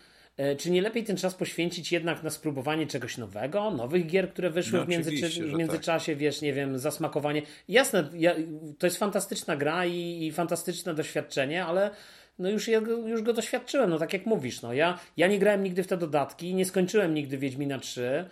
czy 0.58 0.72
nie 0.72 0.82
lepiej 0.82 1.04
ten 1.04 1.18
czas 1.18 1.36
poświęcić 1.36 1.92
jednak 1.92 2.24
na 2.24 2.30
spróbowanie 2.30 2.88
czegoś 2.88 3.18
nowego, 3.18 3.72
nowych 3.72 4.08
gier, 4.08 4.30
które 4.30 4.50
wyszły 4.50 4.80
no, 4.80 4.86
w, 4.86 4.88
między, 4.88 5.12
w 5.42 5.54
międzyczasie, 5.54 6.12
tak. 6.12 6.20
wiesz, 6.20 6.42
nie 6.42 6.54
wiem, 6.54 6.80
zasmakowanie. 6.80 7.42
Jasne, 7.68 8.10
ja, 8.14 8.36
to 8.78 8.88
jest 8.88 8.98
fantastyczna 8.98 9.56
gra 9.56 9.86
i, 9.86 10.26
i 10.26 10.32
fantastyczne 10.32 10.94
doświadczenie, 10.94 11.66
ale 11.66 11.92
no 12.40 12.50
już, 12.50 12.68
już 13.06 13.22
go 13.22 13.34
doświadczyłem, 13.34 13.90
no 13.90 14.00
tak 14.00 14.14
jak 14.14 14.26
mówisz, 14.26 14.62
no 14.62 14.74
ja, 14.74 15.00
ja 15.18 15.28
nie 15.28 15.40
grałem 15.40 15.64
nigdy 15.64 15.84
w 15.84 15.88
te 15.88 15.98
dodatki, 15.98 16.56
nie 16.56 16.66
skończyłem 16.66 17.14
nigdy 17.14 17.38
Wiedźmina 17.38 17.80
3, 17.80 18.26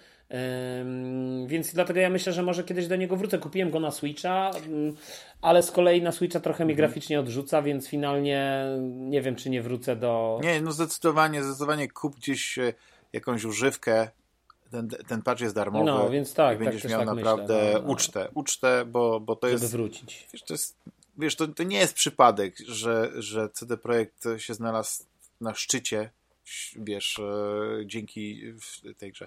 więc 1.48 1.74
dlatego 1.74 2.00
ja 2.00 2.10
myślę, 2.10 2.34
że 2.34 2.44
może 2.44 2.64
kiedyś 2.64 2.88
do 2.88 2.96
niego 2.96 3.16
wrócę. 3.18 3.38
Kupiłem 3.38 3.72
go 3.72 3.80
na 3.80 3.92
Switcha, 3.92 4.52
ale 5.42 5.64
z 5.64 5.72
kolei 5.72 6.02
na 6.02 6.12
Switcha 6.12 6.40
trochę 6.40 6.66
mi 6.66 6.72
mhm. 6.72 6.88
graficznie 6.88 7.20
odrzuca, 7.20 7.62
więc 7.62 7.88
finalnie 7.88 8.66
nie 8.92 9.22
wiem, 9.22 9.36
czy 9.36 9.50
nie 9.50 9.62
wrócę 9.62 9.96
do. 9.96 10.40
Nie, 10.44 10.62
no 10.62 10.72
zdecydowanie, 10.72 11.44
zdecydowanie 11.44 11.88
kup 11.88 12.16
gdzieś 12.16 12.58
e, 12.58 12.74
jakąś 13.14 13.44
używkę. 13.44 14.10
Ten, 14.72 14.90
ten 15.08 15.22
patch 15.22 15.42
jest 15.42 15.56
darmowy. 15.56 15.86
No, 15.86 16.10
więc 16.10 16.34
tak. 16.34 16.62
I 16.62 16.64
będziesz 16.64 16.82
tak, 16.82 16.92
miał 16.92 17.06
tak 17.06 17.16
naprawdę 17.16 17.56
myślę, 17.56 17.74
no, 17.74 17.88
no. 17.88 17.94
ucztę, 17.94 18.28
ucztę, 18.34 18.86
bo, 18.86 19.20
bo 19.20 19.36
to 19.36 19.48
Żeby 19.48 19.62
jest. 19.62 19.72
wrócić. 19.72 20.28
Wiesz, 20.34 20.44
to 20.44 20.54
jest. 20.54 20.78
Wiesz, 21.18 21.36
to, 21.36 21.48
to 21.48 21.64
nie 21.64 21.78
jest 21.78 21.94
przypadek, 21.94 22.58
że, 22.68 23.12
że 23.16 23.50
CD 23.50 23.78
Projekt 23.78 24.26
się 24.38 24.54
znalazł 24.54 25.04
na 25.42 25.54
szczycie 25.54 26.10
wiesz, 26.76 27.20
e, 27.20 27.86
dzięki 27.86 28.42
tej 28.98 29.12
grze. 29.12 29.26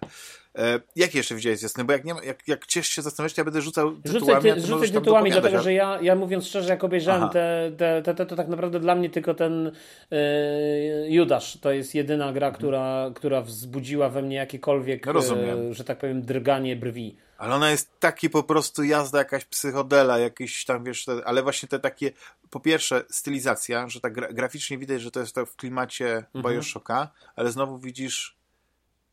E, 0.59 0.81
jakie 0.97 1.19
jeszcze 1.19 1.35
widziałeś 1.35 1.63
jasne? 1.63 1.85
Bo 1.85 1.93
jak, 1.93 2.05
nie 2.05 2.15
jak, 2.25 2.49
jak 2.49 2.67
ciesz 2.67 2.89
się 2.89 3.03
zastanawiać, 3.03 3.39
ja 3.39 3.45
będę 3.45 3.61
rzucał 3.63 3.97
tytułami. 3.97 4.43
Rzucaj, 4.43 4.55
ty, 4.55 4.61
rzucaj 4.61 4.93
tytułami, 4.93 5.31
dlatego 5.31 5.63
że 5.63 5.73
ja, 5.73 5.99
ja 6.03 6.17
mówiąc 6.17 6.47
szczerze, 6.47 6.69
jak 6.69 6.85
obejrzałem 6.85 7.29
te, 7.29 7.73
te, 7.79 8.03
te, 8.03 8.15
te, 8.15 8.27
to 8.27 8.37
tak 8.37 8.49
naprawdę 8.49 8.81
dla 8.81 8.95
mnie 8.95 9.11
tylko 9.11 9.35
ten 9.35 9.73
e, 10.13 11.11
Judasz 11.11 11.59
to 11.61 11.73
jest 11.73 11.95
jedyna 11.95 12.33
gra, 12.33 12.47
mhm. 12.47 12.55
która, 12.55 13.11
która 13.15 13.41
wzbudziła 13.41 14.09
we 14.09 14.23
mnie 14.23 14.37
jakiekolwiek, 14.37 15.07
e, 15.09 15.75
że 15.75 15.85
tak 15.85 15.99
powiem, 15.99 16.23
drganie 16.23 16.77
brwi. 16.77 17.17
Ale 17.39 17.55
ona 17.55 17.71
jest 17.71 18.01
taki 18.01 18.31
po 18.31 18.43
prostu 18.43 18.85
jazda, 18.85 19.19
jakaś 19.19 19.45
psychodela, 19.45 20.19
jakiś 20.19 20.65
tam, 20.65 20.85
wiesz, 20.85 21.05
te, 21.05 21.13
ale 21.25 21.43
właśnie 21.43 21.69
te 21.69 21.79
takie, 21.79 22.11
po 22.51 22.61
pierwsze 22.61 23.05
stylizacja, 23.11 23.89
że 23.89 24.01
tak 24.01 24.13
gra, 24.13 24.33
graficznie 24.33 24.79
widać, 24.79 25.01
że 25.01 25.11
to 25.11 25.21
jest 25.21 25.35
to 25.35 25.47
w 25.47 25.57
klimacie 25.57 26.25
mhm. 26.35 26.55
Bioshocka, 26.55 27.09
ale 27.37 27.53
znowu 27.53 27.79
widzisz 27.79 28.37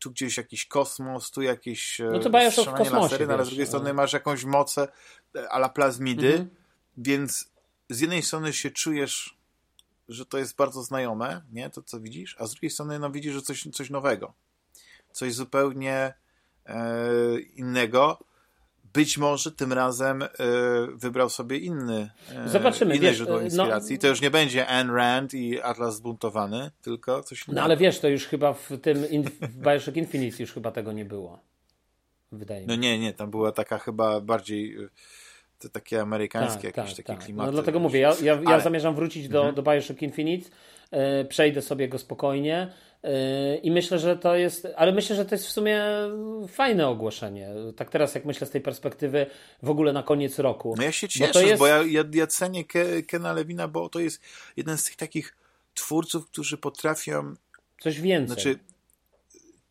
tu 0.02 0.10
gdzieś 0.10 0.36
jakiś 0.36 0.66
kosmos, 0.66 1.30
tu 1.30 1.42
jakieś 1.42 1.98
no 1.98 2.18
to 2.18 2.30
w 2.30 2.74
kosmosie, 2.74 2.92
lasery, 2.92 3.26
no 3.26 3.34
ale 3.34 3.44
z 3.44 3.48
drugiej 3.48 3.66
strony 3.66 3.88
no. 3.88 3.94
masz 3.94 4.12
jakąś 4.12 4.44
mocę 4.44 4.88
a 5.50 5.58
la 5.58 5.68
plazmidy, 5.68 6.32
mhm. 6.32 6.50
więc 6.96 7.52
z 7.90 8.00
jednej 8.00 8.22
strony 8.22 8.52
się 8.52 8.70
czujesz, 8.70 9.38
że 10.08 10.26
to 10.26 10.38
jest 10.38 10.56
bardzo 10.56 10.82
znajome, 10.82 11.42
nie, 11.52 11.70
to 11.70 11.82
co 11.82 12.00
widzisz, 12.00 12.36
a 12.38 12.46
z 12.46 12.50
drugiej 12.50 12.70
strony 12.70 12.98
no 12.98 13.10
widzisz, 13.10 13.34
że 13.34 13.42
coś, 13.42 13.68
coś 13.72 13.90
nowego, 13.90 14.34
coś 15.12 15.34
zupełnie 15.34 16.14
e, 16.66 17.40
innego, 17.40 18.24
być 18.92 19.18
może 19.18 19.52
tym 19.52 19.72
razem 19.72 20.22
y, 20.22 20.28
wybrał 20.94 21.30
sobie 21.30 21.58
inny 21.58 22.10
y, 22.46 22.48
Zobaczymy, 22.48 22.96
inne 22.96 23.06
wiesz, 23.06 23.16
źródło 23.16 23.36
no- 23.36 23.42
inspiracji. 23.42 23.96
No, 23.96 24.00
to 24.00 24.08
już 24.08 24.20
nie 24.20 24.30
będzie 24.30 24.68
Ayn 24.68 24.90
Rand 24.90 25.34
i 25.34 25.60
Atlas 25.60 25.96
zbuntowany, 25.96 26.70
tylko 26.82 27.22
coś 27.22 27.48
innego. 27.48 27.60
No 27.60 27.64
ale 27.64 27.76
wiesz, 27.76 28.00
to 28.00 28.08
już 28.08 28.26
chyba 28.26 28.52
w 28.52 28.68
tym 28.82 29.10
in, 29.10 29.22
w 29.40 29.58
Bioshock 29.58 29.96
Infinite 29.96 30.36
już 30.42 30.52
chyba 30.52 30.70
tego 30.70 30.92
nie 30.92 31.04
było. 31.04 31.40
Wydaje 32.32 32.60
mi 32.60 32.66
no 32.66 32.74
się. 32.74 32.78
No 32.78 32.82
nie, 32.82 32.98
nie, 32.98 33.12
tam 33.12 33.30
była 33.30 33.52
taka 33.52 33.78
chyba 33.78 34.20
bardziej 34.20 34.76
te 35.62 35.68
takie 35.68 36.00
amerykańskie 36.00 36.72
tak, 36.72 36.76
jakieś 36.76 36.96
tak, 36.96 37.06
takie 37.06 37.16
tak. 37.16 37.24
klimaty. 37.24 37.46
No 37.46 37.52
dlatego 37.52 37.78
mówię, 37.78 38.00
ja, 38.00 38.14
ja, 38.22 38.40
ja 38.50 38.60
zamierzam 38.60 38.94
wrócić 38.94 39.28
do, 39.28 39.38
mhm. 39.38 39.54
do 39.54 39.62
Bioshock 39.62 40.02
Infinite, 40.02 40.50
e, 40.90 41.24
przejdę 41.24 41.62
sobie 41.62 41.88
go 41.88 41.98
spokojnie, 41.98 42.68
i 43.62 43.70
myślę, 43.70 43.98
że 43.98 44.16
to 44.16 44.36
jest, 44.36 44.68
ale 44.76 44.92
myślę, 44.92 45.16
że 45.16 45.24
to 45.24 45.34
jest 45.34 45.46
w 45.46 45.50
sumie 45.50 45.82
fajne 46.48 46.88
ogłoszenie. 46.88 47.48
Tak 47.76 47.90
teraz, 47.90 48.14
jak 48.14 48.24
myślę 48.24 48.46
z 48.46 48.50
tej 48.50 48.60
perspektywy, 48.60 49.26
w 49.62 49.70
ogóle 49.70 49.92
na 49.92 50.02
koniec 50.02 50.38
roku. 50.38 50.74
No 50.76 50.82
ja 50.82 50.92
się 50.92 51.08
cieszę, 51.08 51.32
bo, 51.34 51.40
jest... 51.40 51.58
bo 51.58 51.66
ja, 51.66 51.82
ja, 51.82 52.04
ja 52.12 52.26
cenię 52.26 52.64
Ke, 52.64 53.02
Kena 53.02 53.32
Lewina, 53.32 53.68
bo 53.68 53.88
to 53.88 54.00
jest 54.00 54.22
jeden 54.56 54.78
z 54.78 54.84
tych 54.84 54.96
takich 54.96 55.36
twórców, 55.74 56.26
którzy 56.26 56.58
potrafią. 56.58 57.34
Coś 57.80 58.00
więcej. 58.00 58.34
Znaczy, 58.34 58.58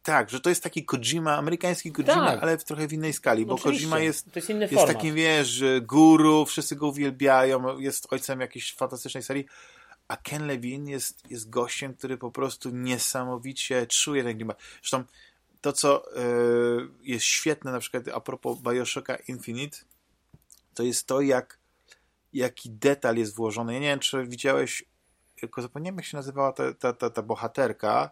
tak, 0.04 0.30
że 0.30 0.40
to 0.40 0.50
jest 0.50 0.64
taki 0.64 0.86
Kojima, 0.86 1.38
amerykański 1.38 1.92
Kojima, 1.92 2.32
tak. 2.32 2.44
ale 2.44 2.58
w 2.58 2.64
trochę 2.64 2.88
w 2.88 2.94
innej 2.94 3.14
skali, 3.14 3.46
bo 3.46 3.54
Oczywiście. 3.54 3.88
Kojima 3.88 4.00
jest, 4.00 4.36
jest, 4.36 4.50
jest 4.50 4.88
takim, 4.88 5.16
wiesz, 5.16 5.64
guru, 5.82 6.46
wszyscy 6.46 6.76
go 6.76 6.88
uwielbiają, 6.88 7.80
jest 7.80 8.14
ojcem 8.14 8.42
jakiejś 8.42 8.76
fantastycznej 8.76 9.24
serii, 9.24 9.46
a 10.08 10.18
Ken 10.18 10.48
Levine 10.48 10.92
jest, 10.92 11.32
jest 11.32 11.50
gościem, 11.50 11.94
który 11.94 12.18
po 12.18 12.32
prostu 12.32 12.70
niesamowicie 12.70 13.88
czuje 13.88 14.24
ten 14.24 14.36
klimat. 14.36 14.58
Zresztą 14.82 15.04
to, 15.62 15.74
co 15.74 16.18
y, 16.18 16.88
jest 17.04 17.26
świetne, 17.26 17.72
na 17.72 17.80
przykład 17.80 18.08
a 18.08 18.20
propos 18.20 18.60
Bioshocka 18.60 19.16
Infinite, 19.16 19.78
to 20.74 20.84
jest 20.84 21.08
to, 21.08 21.22
jak 21.22 21.62
jaki 22.34 22.70
detal 22.70 23.18
jest 23.18 23.36
włożony. 23.36 23.74
Ja 23.74 23.80
nie 23.80 23.88
wiem, 23.88 24.00
czy 24.00 24.28
widziałeś, 24.28 24.84
tylko 25.36 25.62
zapomniałem, 25.62 25.96
jak 25.96 26.06
się 26.06 26.18
nazywała 26.18 26.52
ta, 26.54 26.74
ta, 26.74 26.94
ta, 26.94 27.10
ta 27.10 27.22
bohaterka, 27.22 28.10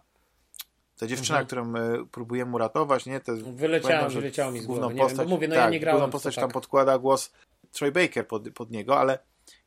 ta 0.99 1.07
dziewczyna, 1.07 1.39
mhm. 1.39 1.45
którą 1.45 1.75
y, 2.01 2.05
próbujemy 2.05 2.55
uratować, 2.55 3.05
nie? 3.05 3.19
Te, 3.19 3.35
wyleciała, 3.35 4.09
wyleciało 4.09 4.51
mi 4.51 4.59
z 4.59 4.65
głowy. 4.65 4.81
Główną 4.81 4.97
postać, 4.97 5.19
wiem, 5.19 5.29
mówię, 5.29 5.47
no 5.47 5.55
tak, 5.55 5.63
ja 5.63 5.69
nie 5.69 5.79
grałem. 5.79 5.99
Główną 5.99 6.11
postać 6.11 6.35
tam 6.35 6.43
tak. 6.43 6.53
podkłada 6.53 6.97
głos 6.97 7.31
Troy 7.71 7.91
Baker 7.91 8.27
pod, 8.27 8.49
pod 8.49 8.71
niego, 8.71 8.99
ale 8.99 9.19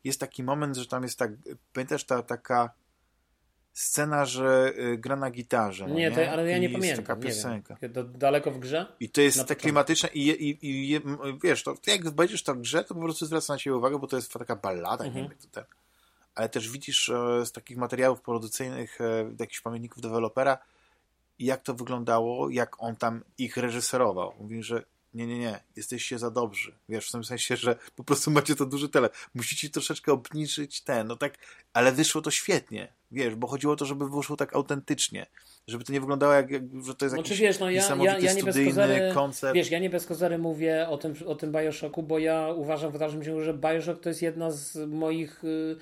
jest 0.05 0.21
taki 0.21 0.43
moment, 0.43 0.77
że 0.77 0.87
tam 0.87 1.03
jest 1.03 1.19
tak, 1.19 1.31
pamiętasz 1.73 2.05
ta 2.05 2.23
taka 2.23 2.71
scena, 3.73 4.25
że 4.25 4.73
y, 4.79 4.99
gra 4.99 5.17
na 5.17 5.31
gitarze. 5.31 5.87
No 5.87 5.95
nie, 5.95 6.11
nie? 6.11 6.11
To, 6.11 6.31
ale 6.31 6.51
ja 6.51 6.59
nie 6.59 6.69
jest 6.69 6.75
pamiętam. 6.75 7.05
taka 7.05 7.21
piosenka. 7.21 7.77
Daleko 8.05 8.51
w 8.51 8.59
grze? 8.59 8.87
I 9.01 9.09
to 9.09 9.21
jest 9.21 9.47
tak 9.47 9.59
klimatyczne 9.59 10.09
i, 10.15 10.29
i, 10.29 10.59
i, 10.63 11.01
wiesz, 11.45 11.63
to 11.63 11.75
jak 11.87 12.11
będziesz 12.11 12.45
w 12.45 12.61
grze, 12.61 12.85
to 12.85 12.95
po 12.95 13.01
prostu 13.01 13.27
zwraca 13.27 13.53
na 13.53 13.59
siebie 13.59 13.77
uwagę, 13.77 13.99
bo 13.99 14.07
to 14.07 14.17
jest 14.17 14.33
taka 14.33 14.57
ballada, 14.57 15.05
mhm. 15.05 15.25
nie 15.25 15.31
wiem, 15.31 15.39
to 15.39 15.49
tak. 15.61 15.77
Ale 16.35 16.49
też 16.49 16.71
widzisz 16.71 17.09
e, 17.09 17.47
z 17.47 17.53
takich 17.53 17.77
materiałów 17.77 18.21
produkcyjnych, 18.21 19.01
e, 19.01 19.35
jakichś 19.41 19.61
pamiętników 19.61 20.03
dewelopera, 20.03 20.59
jak 21.45 21.63
to 21.63 21.75
wyglądało, 21.75 22.51
jak 22.51 22.83
on 22.83 22.97
tam 22.97 23.25
ich 23.39 23.57
reżyserował. 23.57 24.35
Mówi, 24.41 24.63
że 24.63 24.83
nie, 25.15 25.27
nie, 25.27 25.39
nie, 25.39 25.61
jesteście 25.77 26.19
za 26.19 26.31
dobrzy. 26.31 26.73
Wiesz, 26.89 27.09
w 27.09 27.13
tym 27.13 27.25
sensie, 27.25 27.57
że 27.57 27.77
po 27.97 28.05
prostu 28.05 28.31
macie 28.31 28.57
to 28.57 28.67
duży 28.67 28.89
tele. 28.89 29.09
Musicie 29.35 29.71
troszeczkę 29.71 30.13
obniżyć 30.13 30.81
ten, 30.81 31.07
no 31.07 31.17
tak, 31.17 31.39
ale 31.73 31.93
wyszło 31.93 32.23
to 32.23 32.31
świetnie, 32.31 32.93
wiesz, 33.11 33.35
bo 33.35 33.47
chodziło 33.47 33.73
o 33.73 33.77
to, 33.77 33.85
żeby 33.85 34.11
wyszło 34.11 34.37
tak 34.37 34.55
autentycznie, 34.55 35.27
żeby 35.67 35.85
to 35.85 35.93
nie 35.93 36.01
wyglądało 36.01 36.33
jak, 36.33 36.51
jak 36.51 36.63
że 36.87 36.95
to 36.95 37.05
jest 37.05 37.17
jakiś 37.17 37.41
wiesz, 37.41 37.59
no 37.59 37.71
ja, 37.71 37.97
ja, 37.97 38.19
ja 38.19 38.33
nie 38.33 38.43
bez 38.43 38.57
kozary, 38.67 39.11
koncept. 39.15 39.55
Wiesz, 39.55 39.71
ja 39.71 39.79
nie 39.79 39.91
bez 39.91 40.07
kozery 40.07 40.39
mówię 40.39 40.89
o 40.89 40.99
tym, 40.99 41.15
o 41.27 41.35
tym 41.35 41.53
Bioshocku, 41.53 42.03
bo 42.03 42.19
ja 42.19 42.49
uważam 42.57 42.93
w 42.93 42.99
dalszym 42.99 43.25
ciągu, 43.25 43.41
że 43.41 43.55
Bioshock 43.55 44.03
to 44.03 44.09
jest 44.09 44.23
jedna 44.23 44.51
z 44.51 44.77
moich 44.91 45.45
y, 45.45 45.77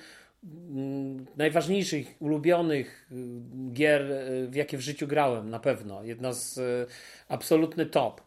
najważniejszych, 1.37 2.15
ulubionych 2.19 3.09
y, 3.11 3.15
gier, 3.73 4.11
y, 4.11 4.47
w 4.47 4.55
jakie 4.55 4.77
w 4.77 4.81
życiu 4.81 5.07
grałem, 5.07 5.49
na 5.49 5.59
pewno. 5.59 6.03
Jedna 6.03 6.33
z 6.33 6.59
absolutny 7.27 7.85
top. 7.85 8.21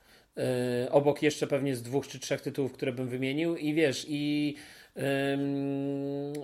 Obok 0.90 1.22
jeszcze 1.22 1.46
pewnie 1.46 1.76
z 1.76 1.82
dwóch 1.82 2.08
czy 2.08 2.18
trzech 2.18 2.40
tytułów, 2.40 2.72
które 2.72 2.92
bym 2.92 3.08
wymienił 3.08 3.56
i 3.56 3.74
wiesz, 3.74 4.06
i 4.08 4.54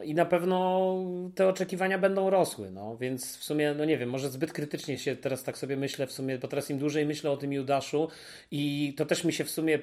i 0.04 0.14
na 0.14 0.24
pewno 0.24 0.96
te 1.34 1.48
oczekiwania 1.48 1.98
będą 1.98 2.30
rosły, 2.30 2.70
no 2.70 2.96
więc 2.96 3.36
w 3.36 3.44
sumie, 3.44 3.74
no 3.78 3.84
nie 3.84 3.98
wiem, 3.98 4.08
może 4.08 4.30
zbyt 4.30 4.52
krytycznie 4.52 4.98
się 4.98 5.16
teraz 5.16 5.44
tak 5.44 5.58
sobie 5.58 5.76
myślę 5.76 6.06
w 6.06 6.12
sumie, 6.12 6.38
bo 6.38 6.48
teraz 6.48 6.70
im 6.70 6.78
dłużej 6.78 7.06
myślę 7.06 7.30
o 7.30 7.36
tym 7.36 7.52
Judaszu 7.52 8.08
i 8.50 8.94
to 8.96 9.06
też 9.06 9.24
mi 9.24 9.32
się 9.32 9.44
w 9.44 9.50
sumie, 9.50 9.78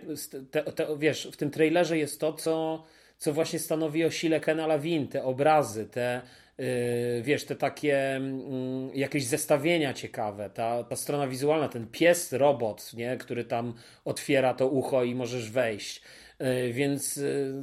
te, 0.51 0.63
te, 0.63 0.97
wiesz, 0.97 1.29
w 1.31 1.38
tym 1.38 1.51
trailerze 1.51 1.97
jest 1.97 2.19
to, 2.19 2.33
co, 2.33 2.83
co 3.18 3.34
właśnie 3.34 3.59
stanowi 3.59 4.05
o 4.05 4.11
sile 4.11 4.39
Kena 4.39 4.68
Lawin, 4.68 5.07
te 5.07 5.24
obrazy, 5.24 5.86
te, 5.86 6.22
Yy, 6.57 7.22
wiesz, 7.24 7.45
te 7.45 7.55
takie 7.55 8.15
mm, 8.15 8.89
jakieś 8.95 9.26
zestawienia 9.26 9.93
ciekawe, 9.93 10.49
ta, 10.49 10.84
ta 10.84 10.95
strona 10.95 11.28
wizualna, 11.28 11.68
ten 11.70 11.88
pies, 11.88 12.34
robot, 12.34 12.93
nie, 12.93 13.18
który 13.18 13.45
tam 13.45 13.74
otwiera 14.05 14.53
to 14.53 14.68
ucho 14.68 15.03
i 15.03 15.15
możesz 15.15 15.51
wejść. 15.51 16.01
Yy, 16.39 16.74
więc 16.74 17.15
yy, 17.15 17.53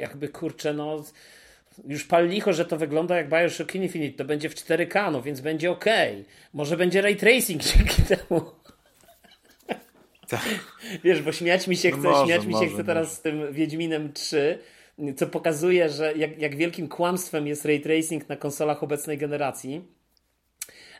jakby 0.00 0.28
kurczę, 0.28 0.74
no 0.74 1.04
już 1.86 2.04
pal 2.04 2.28
licho, 2.28 2.52
że 2.52 2.64
to 2.64 2.76
wygląda 2.76 3.16
jak 3.16 3.28
Bioshock 3.28 3.74
Infinite, 3.74 4.18
to 4.18 4.24
będzie 4.24 4.48
w 4.48 4.54
4K, 4.54 5.12
no 5.12 5.22
więc 5.22 5.40
będzie 5.40 5.70
ok. 5.70 5.84
Może 6.52 6.76
będzie 6.76 7.02
ray 7.02 7.16
tracing 7.16 7.62
dzięki 7.62 8.02
temu. 8.02 8.40
Tak. 10.28 10.48
Wiesz, 11.04 11.22
bo 11.22 11.32
śmiać 11.32 11.68
mi 11.68 11.76
się 11.76 11.90
no 11.90 11.96
chce, 11.96 12.08
może, 12.08 12.24
śmiać 12.24 12.46
mi 12.46 12.54
się 12.54 12.66
chce 12.66 12.84
teraz 12.84 13.06
może. 13.06 13.16
z 13.16 13.20
tym 13.20 13.52
Wiedźminem 13.52 14.12
3, 14.12 14.58
co 15.16 15.26
pokazuje, 15.26 15.88
że 15.88 16.12
jak, 16.16 16.38
jak 16.38 16.56
wielkim 16.56 16.88
kłamstwem 16.88 17.46
jest 17.46 17.64
ray 17.64 17.80
tracing 17.80 18.28
na 18.28 18.36
konsolach 18.36 18.82
obecnej 18.82 19.18
generacji. 19.18 19.97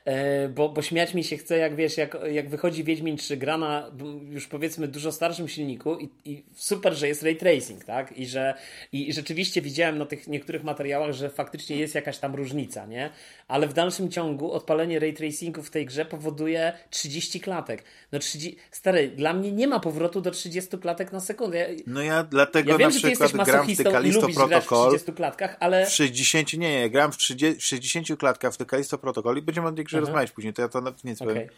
E, 0.09 0.49
bo, 0.49 0.69
bo 0.69 0.83
śmiać 0.83 1.15
mi 1.15 1.25
się 1.25 1.37
chce, 1.37 1.59
jak 1.59 1.77
wiesz, 1.77 1.97
jak, 1.97 2.17
jak 2.31 2.49
wychodzi 2.49 2.85
Wiedźmin 2.85 3.17
3, 3.17 3.37
gra 3.37 3.59
na 3.59 3.91
już 4.31 4.47
powiedzmy 4.47 4.89
dużo 4.89 5.13
starszym 5.13 5.49
silniku 5.49 5.99
i, 5.99 6.09
i 6.25 6.43
super, 6.55 6.95
że 6.95 7.09
jest 7.09 7.23
ray 7.23 7.37
tracing, 7.37 7.85
tak? 7.85 8.19
I 8.19 8.27
że 8.27 8.55
i 8.93 9.13
rzeczywiście 9.13 9.63
widziałem 9.63 9.99
na 9.99 10.07
tych 10.07 10.29
niektórych 10.29 10.65
materiałach, 10.65 11.13
że 11.13 11.31
faktycznie 11.31 11.77
jest 11.77 11.95
jakaś 11.95 12.19
tam 12.19 12.35
różnica, 12.35 12.87
nie? 12.87 13.11
Ale 13.49 13.67
w 13.67 13.73
dalszym 13.73 14.11
ciągu 14.11 14.53
odpalenie 14.53 14.99
ray 14.99 15.13
tracingu 15.13 15.63
w 15.63 15.71
tej 15.71 15.87
grze 15.87 16.05
powoduje 16.05 16.73
30 16.91 17.41
klatek. 17.41 17.85
No 18.13 18.19
30, 18.19 18.57
stary, 18.71 19.09
dla 19.09 19.33
mnie 19.33 19.53
nie 19.53 19.67
ma 19.67 19.81
powrotu 19.81 20.21
do 20.21 20.31
30 20.31 20.79
klatek 20.79 21.13
na 21.13 21.21
sekundę. 21.21 21.59
Ja, 21.59 21.67
no 21.87 22.03
ja 22.03 22.23
dlatego 22.23 22.73
ja 22.73 22.79
wiem, 22.79 22.91
na 22.91 22.97
przykład 22.97 23.33
gram 23.33 23.67
w 23.67 23.77
Decalisto 23.77 24.29
Protocol 24.29 24.91
w 24.91 24.95
30 24.95 25.13
klatkach, 25.13 25.57
ale... 25.61 25.87
W 25.87 25.91
60, 25.91 26.53
nie, 26.53 26.59
nie, 26.59 26.91
gram 26.91 27.13
w, 27.13 27.17
30, 27.17 27.61
w 27.61 27.65
60 27.65 28.19
klatkach 28.19 28.55
w 28.55 28.57
Decalisto 28.59 28.99
Protocol 28.99 29.39
i 29.39 29.43
będziemy 29.43 29.69
o 29.69 29.73
tej 29.73 29.85
grze 29.85 29.98
rozmawiać 30.01 30.31
później, 30.31 30.55
to 30.55 30.63
ja 30.63 30.69
to 30.69 30.81
nawet 30.81 31.05
nie 31.05 31.13
okay. 31.13 31.29
powiem. 31.29 31.49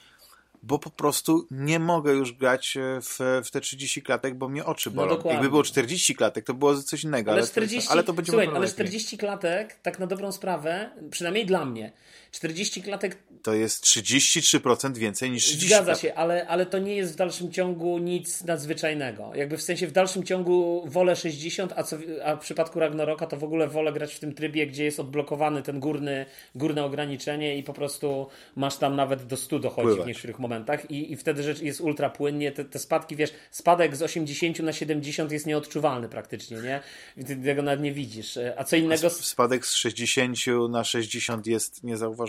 Bo 0.63 0.79
po 0.79 0.91
prostu 0.91 1.47
nie 1.51 1.79
mogę 1.79 2.13
już 2.13 2.33
grać 2.33 2.77
e, 2.77 3.01
w, 3.01 3.43
w 3.45 3.51
te 3.51 3.61
30 3.61 4.03
klatek, 4.03 4.35
bo 4.35 4.49
mnie 4.49 4.65
oczy 4.65 4.91
no 4.91 4.97
bolą. 4.97 5.23
No 5.25 5.31
Jakby 5.31 5.49
było 5.49 5.63
40 5.63 6.15
klatek, 6.15 6.45
to 6.45 6.55
było 6.55 6.83
coś 6.83 7.05
innego. 7.05 7.31
Ale, 7.31 7.41
ale, 7.41 7.49
40, 7.49 7.89
to, 7.89 7.93
ale 7.93 8.03
to 8.03 8.13
będzie 8.13 8.33
słuchaj, 8.33 8.49
ale 8.55 8.69
40 8.69 9.19
klatek, 9.19 9.75
tak 9.83 9.99
na 9.99 10.07
dobrą 10.07 10.33
sprawę, 10.33 10.91
przynajmniej 11.11 11.47
dla 11.47 11.65
mnie, 11.65 11.93
40 12.31 12.83
klatek. 12.83 13.19
To 13.43 13.55
jest 13.55 13.85
33% 13.85 14.97
więcej 14.97 15.31
niż 15.31 15.45
30 15.45 15.69
Zgadza 15.69 15.95
się, 15.95 16.15
ale, 16.15 16.47
ale 16.47 16.67
to 16.67 16.79
nie 16.79 16.97
jest 16.97 17.13
w 17.13 17.17
dalszym 17.17 17.53
ciągu 17.53 17.99
nic 17.99 18.45
nadzwyczajnego. 18.45 19.31
Jakby 19.35 19.57
w 19.57 19.63
sensie 19.63 19.87
w 19.87 19.93
dalszym 19.93 20.23
ciągu 20.23 20.85
wolę 20.87 21.17
60, 21.17 21.73
a, 21.77 21.83
co, 21.83 21.97
a 22.25 22.37
w 22.37 22.41
przypadku 22.41 22.81
Ragnaroka 22.81 23.27
to 23.27 23.37
w 23.37 23.45
ogóle 23.45 23.69
wolę 23.69 23.93
grać 23.93 24.15
w 24.15 24.19
tym 24.19 24.35
trybie, 24.35 24.67
gdzie 24.67 24.85
jest 24.85 25.01
odblokowany 25.01 25.63
ten 25.63 25.81
górny, 25.81 26.27
górne 26.55 26.85
ograniczenie 26.85 27.59
i 27.59 27.63
po 27.63 27.73
prostu 27.73 28.27
masz 28.57 28.77
tam 28.77 28.97
nawet 28.97 29.27
do 29.27 29.37
100 29.37 29.59
dochodzi 29.59 29.87
Pływać. 29.87 30.05
w 30.05 30.09
niektórych 30.09 30.39
momentach 30.39 30.91
i, 30.91 31.13
i 31.13 31.17
wtedy 31.17 31.43
rzecz 31.43 31.63
jest 31.63 31.81
ultra 31.81 32.11
płynnie, 32.11 32.53
te, 32.53 32.65
te 32.65 32.79
spadki, 32.79 33.17
wiesz, 33.17 33.31
spadek 33.51 33.97
z 33.97 34.03
80 34.03 34.59
na 34.59 34.73
70 34.73 35.33
jest 35.33 35.47
nieodczuwalny 35.47 36.09
praktycznie, 36.09 36.57
nie? 36.57 36.81
I 37.17 37.25
ty 37.25 37.37
tego 37.37 37.63
nawet 37.63 37.81
nie 37.81 37.93
widzisz. 37.93 38.39
A 38.57 38.65
co 38.65 38.77
innego... 38.77 39.07
A 39.07 39.11
spadek 39.11 39.67
z 39.67 39.75
60 39.75 40.37
na 40.71 40.85
60 40.85 41.47
jest 41.47 41.85
niezauważalny. 41.85 42.20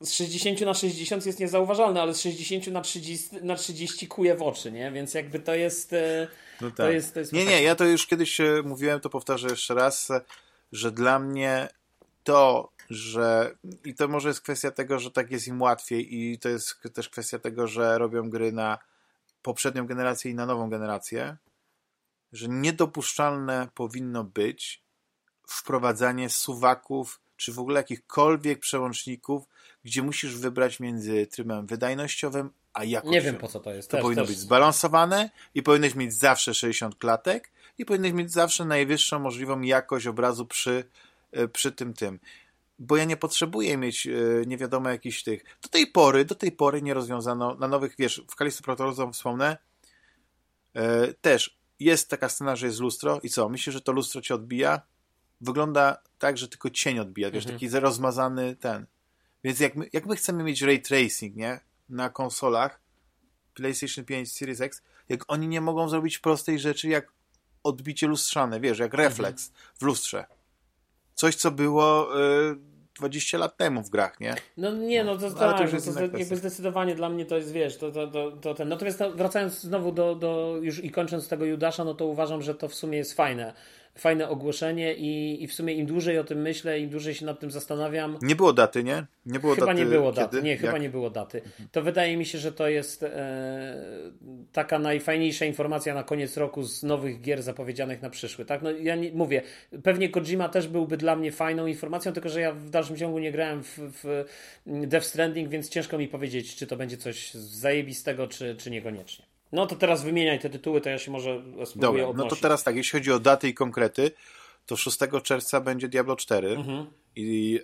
Z 0.00 0.12
60 0.12 0.60
na 0.60 0.74
60 0.74 1.26
jest 1.26 1.40
niezauważalny, 1.40 2.00
ale 2.00 2.14
z 2.14 2.20
60 2.20 2.66
na 2.66 2.80
30, 2.80 3.36
na 3.42 3.56
30 3.56 4.06
kuje 4.06 4.36
w 4.36 4.42
oczy, 4.42 4.72
nie? 4.72 4.92
Więc 4.92 5.14
jakby 5.14 5.40
to 5.40 5.54
jest... 5.54 5.92
E, 5.92 6.28
no 6.60 6.68
tak. 6.68 6.76
to 6.76 6.90
jest, 6.90 7.14
to 7.14 7.20
jest 7.20 7.32
nie, 7.32 7.46
nie, 7.46 7.62
ja 7.62 7.74
to 7.74 7.84
już 7.84 8.06
kiedyś 8.06 8.40
e, 8.40 8.62
mówiłem, 8.64 9.00
to 9.00 9.10
powtarzę 9.10 9.48
jeszcze 9.48 9.74
raz, 9.74 10.08
że 10.72 10.92
dla 10.92 11.18
mnie 11.18 11.68
to, 12.24 12.72
że 12.90 13.54
i 13.84 13.94
to 13.94 14.08
może 14.08 14.28
jest 14.28 14.40
kwestia 14.40 14.70
tego, 14.70 14.98
że 14.98 15.10
tak 15.10 15.30
jest 15.30 15.48
im 15.48 15.62
łatwiej 15.62 16.14
i 16.14 16.38
to 16.38 16.48
jest 16.48 16.74
też 16.94 17.08
kwestia 17.08 17.38
tego, 17.38 17.66
że 17.66 17.98
robią 17.98 18.30
gry 18.30 18.52
na 18.52 18.78
poprzednią 19.42 19.86
generację 19.86 20.30
i 20.30 20.34
na 20.34 20.46
nową 20.46 20.70
generację, 20.70 21.36
że 22.32 22.48
niedopuszczalne 22.48 23.68
powinno 23.74 24.24
być 24.24 24.84
wprowadzanie 25.46 26.30
suwaków 26.30 27.20
czy 27.44 27.52
w 27.52 27.58
ogóle 27.58 27.80
jakichkolwiek 27.80 28.58
przełączników, 28.58 29.44
gdzie 29.84 30.02
musisz 30.02 30.36
wybrać 30.36 30.80
między 30.80 31.26
trybem 31.26 31.66
wydajnościowym 31.66 32.50
a 32.72 32.84
jakościowym. 32.84 33.12
Nie 33.12 33.20
wiem 33.20 33.40
po 33.40 33.48
co 33.48 33.60
to 33.60 33.74
jest. 33.74 33.90
To 33.90 33.96
też, 33.96 34.02
powinno 34.02 34.22
też... 34.22 34.30
być 34.30 34.38
zbalansowane 34.38 35.30
i 35.54 35.62
powinieneś 35.62 35.94
mieć 35.94 36.14
zawsze 36.14 36.54
60 36.54 36.98
klatek 36.98 37.50
i 37.78 37.84
powinieneś 37.84 38.12
mieć 38.12 38.32
zawsze 38.32 38.64
najwyższą 38.64 39.18
możliwą 39.18 39.60
jakość 39.60 40.06
obrazu 40.06 40.46
przy, 40.46 40.84
e, 41.32 41.48
przy 41.48 41.72
tym 41.72 41.94
tym 41.94 42.18
bo 42.78 42.96
ja 42.96 43.04
nie 43.04 43.16
potrzebuję 43.16 43.76
mieć 43.76 44.06
yy, 44.06 44.44
nie 44.46 44.56
wiadomo 44.56 44.90
jakichś 44.90 45.22
tych. 45.22 45.44
Do 45.62 45.68
tej 45.68 45.86
pory, 45.86 46.24
do 46.24 46.34
tej 46.34 46.52
pory 46.52 46.82
nie 46.82 46.94
rozwiązano 46.94 47.54
na 47.54 47.68
nowych, 47.68 47.94
wiesz, 47.98 48.22
w 48.30 48.34
Kalisto 48.34 48.62
Protocol 48.62 49.12
wspomnę, 49.12 49.56
yy, 50.74 51.14
też 51.20 51.58
jest 51.80 52.10
taka 52.10 52.28
scena, 52.28 52.56
że 52.56 52.66
jest 52.66 52.80
lustro 52.80 53.20
i 53.22 53.30
co? 53.30 53.48
Myślisz, 53.48 53.74
że 53.74 53.80
to 53.80 53.92
lustro 53.92 54.20
cię 54.20 54.34
odbija? 54.34 54.80
Wygląda 55.40 55.98
tak, 56.24 56.38
że 56.38 56.48
tylko 56.48 56.70
cień 56.70 56.98
odbija, 56.98 57.30
wiesz, 57.30 57.44
mhm. 57.44 57.60
taki 57.60 57.80
rozmazany 57.80 58.56
ten. 58.56 58.86
Więc 59.44 59.60
jak 59.60 59.76
my, 59.76 59.88
jak 59.92 60.06
my 60.06 60.16
chcemy 60.16 60.44
mieć 60.44 60.62
ray 60.62 60.82
tracing, 60.82 61.36
nie? 61.36 61.60
Na 61.88 62.10
konsolach 62.10 62.80
PlayStation 63.54 64.04
5 64.04 64.32
Series 64.32 64.60
X, 64.60 64.82
jak 65.08 65.24
oni 65.28 65.48
nie 65.48 65.60
mogą 65.60 65.88
zrobić 65.88 66.18
prostej 66.18 66.58
rzeczy 66.58 66.88
jak 66.88 67.12
odbicie 67.62 68.06
lustrzane, 68.06 68.60
wiesz, 68.60 68.78
jak 68.78 68.94
refleks 68.94 69.48
mhm. 69.48 69.74
w 69.78 69.82
lustrze 69.82 70.24
coś, 71.14 71.34
co 71.34 71.50
było 71.50 72.20
y, 72.50 72.56
20 72.98 73.38
lat 73.38 73.56
temu 73.56 73.82
w 73.82 73.90
grach, 73.90 74.20
nie? 74.20 74.34
No 74.56 74.72
nie, 74.72 75.04
no 75.04 75.16
to, 75.16 75.28
no, 75.28 75.34
tak, 75.34 75.70
to, 75.70 75.76
no, 75.86 76.08
to 76.08 76.18
jakby 76.18 76.36
zdecydowanie 76.36 76.94
dla 76.94 77.08
mnie 77.08 77.26
to 77.26 77.36
jest, 77.36 77.52
wiesz, 77.52 77.78
to, 77.78 77.92
to, 77.92 78.06
to, 78.06 78.32
to 78.32 78.54
ten. 78.54 78.68
Natomiast 78.68 79.00
no, 79.00 79.10
wracając 79.10 79.60
znowu 79.60 79.92
do, 79.92 80.14
do, 80.14 80.58
już 80.62 80.84
i 80.84 80.90
kończąc 80.90 81.28
tego 81.28 81.44
Judasza, 81.44 81.84
no 81.84 81.94
to 81.94 82.06
uważam, 82.06 82.42
że 82.42 82.54
to 82.54 82.68
w 82.68 82.74
sumie 82.74 82.98
jest 82.98 83.14
fajne 83.14 83.54
fajne 83.98 84.28
ogłoszenie 84.28 84.94
i, 84.94 85.42
i 85.42 85.46
w 85.46 85.54
sumie 85.54 85.74
im 85.74 85.86
dłużej 85.86 86.18
o 86.18 86.24
tym 86.24 86.38
myślę, 86.38 86.80
im 86.80 86.90
dłużej 86.90 87.14
się 87.14 87.26
nad 87.26 87.40
tym 87.40 87.50
zastanawiam. 87.50 88.18
Nie 88.22 88.36
było 88.36 88.52
daty, 88.52 88.84
nie? 88.84 89.06
Nie 89.26 89.40
było 89.40 89.54
chyba 89.54 89.66
daty. 89.66 89.78
nie 89.78 89.86
było 89.86 90.12
daty. 90.12 90.42
Nie, 90.42 90.56
chyba 90.56 90.78
nie 90.78 90.90
było 90.90 91.10
daty. 91.10 91.42
To 91.72 91.82
wydaje 91.82 92.16
mi 92.16 92.26
się, 92.26 92.38
że 92.38 92.52
to 92.52 92.68
jest 92.68 93.02
e, 93.02 93.76
taka 94.52 94.78
najfajniejsza 94.78 95.44
informacja 95.44 95.94
na 95.94 96.02
koniec 96.02 96.36
roku 96.36 96.62
z 96.62 96.82
nowych 96.82 97.20
gier 97.20 97.42
zapowiedzianych 97.42 98.02
na 98.02 98.10
przyszły. 98.10 98.44
Tak? 98.44 98.62
No, 98.62 98.70
ja 98.70 98.96
nie, 98.96 99.12
mówię, 99.12 99.42
pewnie 99.82 100.08
Kojima 100.08 100.48
też 100.48 100.68
byłby 100.68 100.96
dla 100.96 101.16
mnie 101.16 101.32
fajną 101.32 101.66
informacją, 101.66 102.12
tylko 102.12 102.28
że 102.28 102.40
ja 102.40 102.52
w 102.52 102.70
dalszym 102.70 102.96
ciągu 102.96 103.18
nie 103.18 103.32
grałem 103.32 103.62
w, 103.62 103.78
w 103.78 104.24
Death 104.66 105.06
Stranding, 105.06 105.48
więc 105.48 105.68
ciężko 105.68 105.98
mi 105.98 106.08
powiedzieć, 106.08 106.56
czy 106.56 106.66
to 106.66 106.76
będzie 106.76 106.96
coś 106.96 107.34
zajebistego, 107.34 108.28
czy, 108.28 108.56
czy 108.56 108.70
niekoniecznie. 108.70 109.33
No 109.54 109.66
to 109.66 109.76
teraz 109.76 110.02
wymieniaj 110.02 110.40
te 110.40 110.50
tytuły, 110.50 110.80
to 110.80 110.88
ja 110.88 110.98
się 110.98 111.10
może 111.10 111.42
spróbuję 111.64 111.68
Dobra, 111.76 112.06
odnosić. 112.06 112.30
no 112.30 112.36
to 112.36 112.42
teraz 112.42 112.64
tak, 112.64 112.76
jeśli 112.76 112.98
chodzi 112.98 113.12
o 113.12 113.18
daty 113.18 113.48
i 113.48 113.54
konkrety, 113.54 114.10
to 114.66 114.76
6 114.76 114.98
czerwca 115.22 115.60
będzie 115.60 115.88
Diablo 115.88 116.16
4 116.16 116.48
mhm. 116.48 116.86
i 117.16 117.60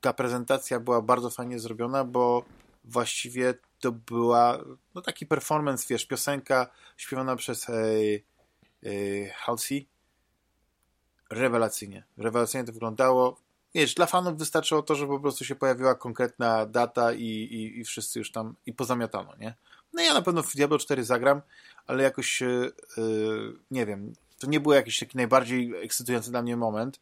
ta 0.00 0.12
prezentacja 0.12 0.80
była 0.80 1.02
bardzo 1.02 1.30
fajnie 1.30 1.58
zrobiona, 1.58 2.04
bo 2.04 2.44
właściwie 2.84 3.54
to 3.80 3.92
była 3.92 4.58
no 4.94 5.00
taki 5.02 5.26
performance, 5.26 5.86
wiesz, 5.90 6.06
piosenka 6.06 6.70
śpiewana 6.96 7.36
przez 7.36 7.64
hey, 7.64 8.22
Halsey. 9.34 9.86
Rewelacyjnie. 11.30 12.04
Rewelacyjnie 12.16 12.66
to 12.66 12.72
wyglądało. 12.72 13.36
Wiesz, 13.74 13.94
dla 13.94 14.06
fanów 14.06 14.38
wystarczyło 14.38 14.82
to, 14.82 14.94
że 14.94 15.06
po 15.06 15.20
prostu 15.20 15.44
się 15.44 15.54
pojawiła 15.54 15.94
konkretna 15.94 16.66
data 16.66 17.12
i, 17.12 17.24
i, 17.24 17.78
i 17.80 17.84
wszyscy 17.84 18.18
już 18.18 18.32
tam 18.32 18.54
i 18.66 18.72
pozamiatano, 18.72 19.36
nie? 19.36 19.54
No 19.94 20.02
ja 20.02 20.14
na 20.14 20.22
pewno 20.22 20.42
w 20.42 20.54
Diablo 20.54 20.78
4 20.78 21.04
zagram, 21.04 21.42
ale 21.86 22.02
jakoś 22.02 22.40
yy, 22.40 22.72
nie 23.70 23.86
wiem, 23.86 24.12
to 24.38 24.46
nie 24.50 24.60
był 24.60 24.72
jakiś 24.72 24.98
taki 24.98 25.16
najbardziej 25.16 25.74
ekscytujący 25.82 26.30
dla 26.30 26.42
mnie 26.42 26.56
moment. 26.56 27.00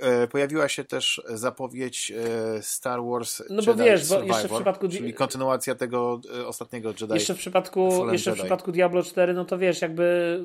E, 0.00 0.28
pojawiła 0.28 0.68
się 0.68 0.84
też 0.84 1.22
zapowiedź 1.28 2.12
Star 2.60 3.00
Wars 3.04 3.42
No 3.50 3.62
bo 3.62 3.70
Jedi 3.70 3.84
wiesz, 3.84 4.08
bo 4.08 4.22
jeszcze 4.22 4.48
w 4.48 4.52
przypadku 4.52 4.88
czyli 4.88 5.14
kontynuacja 5.14 5.74
tego 5.74 6.20
ostatniego 6.46 6.88
Jedi. 7.00 7.14
Jeszcze 7.14 7.34
w 7.34 7.38
przypadku 7.38 8.12
jeszcze 8.12 8.32
w 8.32 8.34
przypadku 8.34 8.72
Diablo 8.72 9.02
4, 9.02 9.34
no 9.34 9.44
to 9.44 9.58
wiesz, 9.58 9.82
jakby 9.82 10.38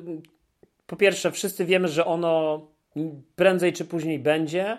po 0.86 0.96
pierwsze 0.96 1.32
wszyscy 1.32 1.64
wiemy, 1.64 1.88
że 1.88 2.04
ono 2.04 2.66
prędzej 3.36 3.72
czy 3.72 3.84
później 3.84 4.18
będzie 4.18 4.78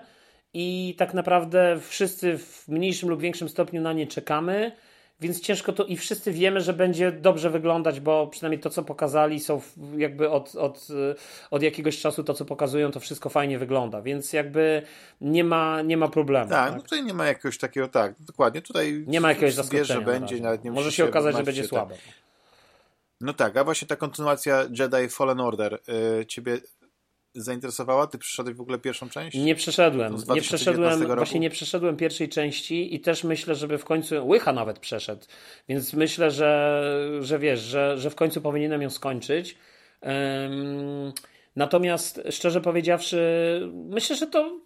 i 0.54 0.96
tak 0.98 1.14
naprawdę 1.14 1.80
wszyscy 1.88 2.38
w 2.38 2.68
mniejszym 2.68 3.10
lub 3.10 3.22
większym 3.22 3.50
stopniu 3.50 3.82
na 3.82 3.94
nie 3.94 4.08
czekamy. 4.08 4.72
Więc 5.20 5.42
ciężko 5.42 5.74
to 5.74 5.86
i 5.86 5.98
wszyscy 5.98 6.32
wiemy, 6.32 6.62
że 6.62 6.74
będzie 6.74 7.12
dobrze 7.12 7.50
wyglądać, 7.50 8.00
bo 8.00 8.28
przynajmniej 8.28 8.60
to, 8.60 8.70
co 8.70 8.84
pokazali, 8.84 9.40
są 9.40 9.62
jakby 9.98 10.30
od, 10.30 10.56
od, 10.56 10.88
od 11.52 11.64
jakiegoś 11.64 12.02
czasu 12.02 12.24
to, 12.24 12.34
co 12.34 12.46
pokazują, 12.46 12.92
to 12.92 13.00
wszystko 13.00 13.30
fajnie 13.30 13.60
wygląda, 13.60 14.02
więc 14.02 14.34
jakby 14.34 14.82
nie 15.22 15.44
ma, 15.44 15.82
nie 15.82 15.98
ma 15.98 16.08
problemu. 16.08 16.50
Tak, 16.50 16.66
tak? 16.70 16.76
No 16.76 16.82
tutaj 16.82 17.04
nie 17.04 17.14
ma 17.14 17.26
jakiegoś 17.26 17.58
takiego, 17.58 17.88
tak, 17.88 18.16
dokładnie, 18.20 18.62
tutaj 18.62 19.04
nie 19.08 19.22
ma 19.22 19.30
jakiegoś 19.30 19.54
zaskoczenia. 19.54 19.86
że 19.86 20.02
będzie, 20.02 20.40
nawet 20.40 20.64
nie 20.64 20.72
Może 20.72 20.92
się 20.92 21.06
okazać, 21.06 21.38
że 21.38 21.44
będzie 21.44 21.62
tak. 21.62 21.70
słabo. 21.70 21.96
No 23.22 23.34
tak, 23.34 23.58
a 23.58 23.64
właśnie 23.64 23.88
ta 23.88 23.96
kontynuacja 23.96 24.66
Jedi 24.80 25.10
Fallen 25.10 25.40
Order 25.40 25.80
yy, 26.18 26.26
ciebie 26.26 26.58
zainteresowała? 27.34 28.08
Ty 28.08 28.18
przeszedłeś 28.18 28.56
w 28.56 28.62
ogóle 28.62 28.80
pierwszą 28.80 29.10
część? 29.10 29.38
Nie 29.38 29.56
przeszedłem. 29.56 30.16
Nie 30.36 30.42
przeszedłem, 30.42 31.16
właśnie 31.16 31.40
nie 31.40 31.50
przeszedłem 31.50 31.98
pierwszej 31.98 32.30
części 32.30 32.96
i 32.96 33.00
też 33.00 33.24
myślę, 33.24 33.56
żeby 33.56 33.78
w 33.78 33.86
końcu, 33.86 34.28
Łycha 34.28 34.54
nawet 34.54 34.80
przeszedł, 34.80 35.26
więc 35.70 35.94
myślę, 35.94 36.32
że, 36.32 36.84
że 37.20 37.40
wiesz, 37.40 37.60
że, 37.60 37.98
że 37.98 38.10
w 38.10 38.16
końcu 38.16 38.42
powinienem 38.42 38.82
ją 38.82 38.90
skończyć. 38.90 39.58
Um, 40.02 41.14
natomiast 41.56 42.22
szczerze 42.30 42.62
powiedziawszy, 42.62 43.20
myślę, 43.74 44.16
że 44.16 44.28
to 44.28 44.60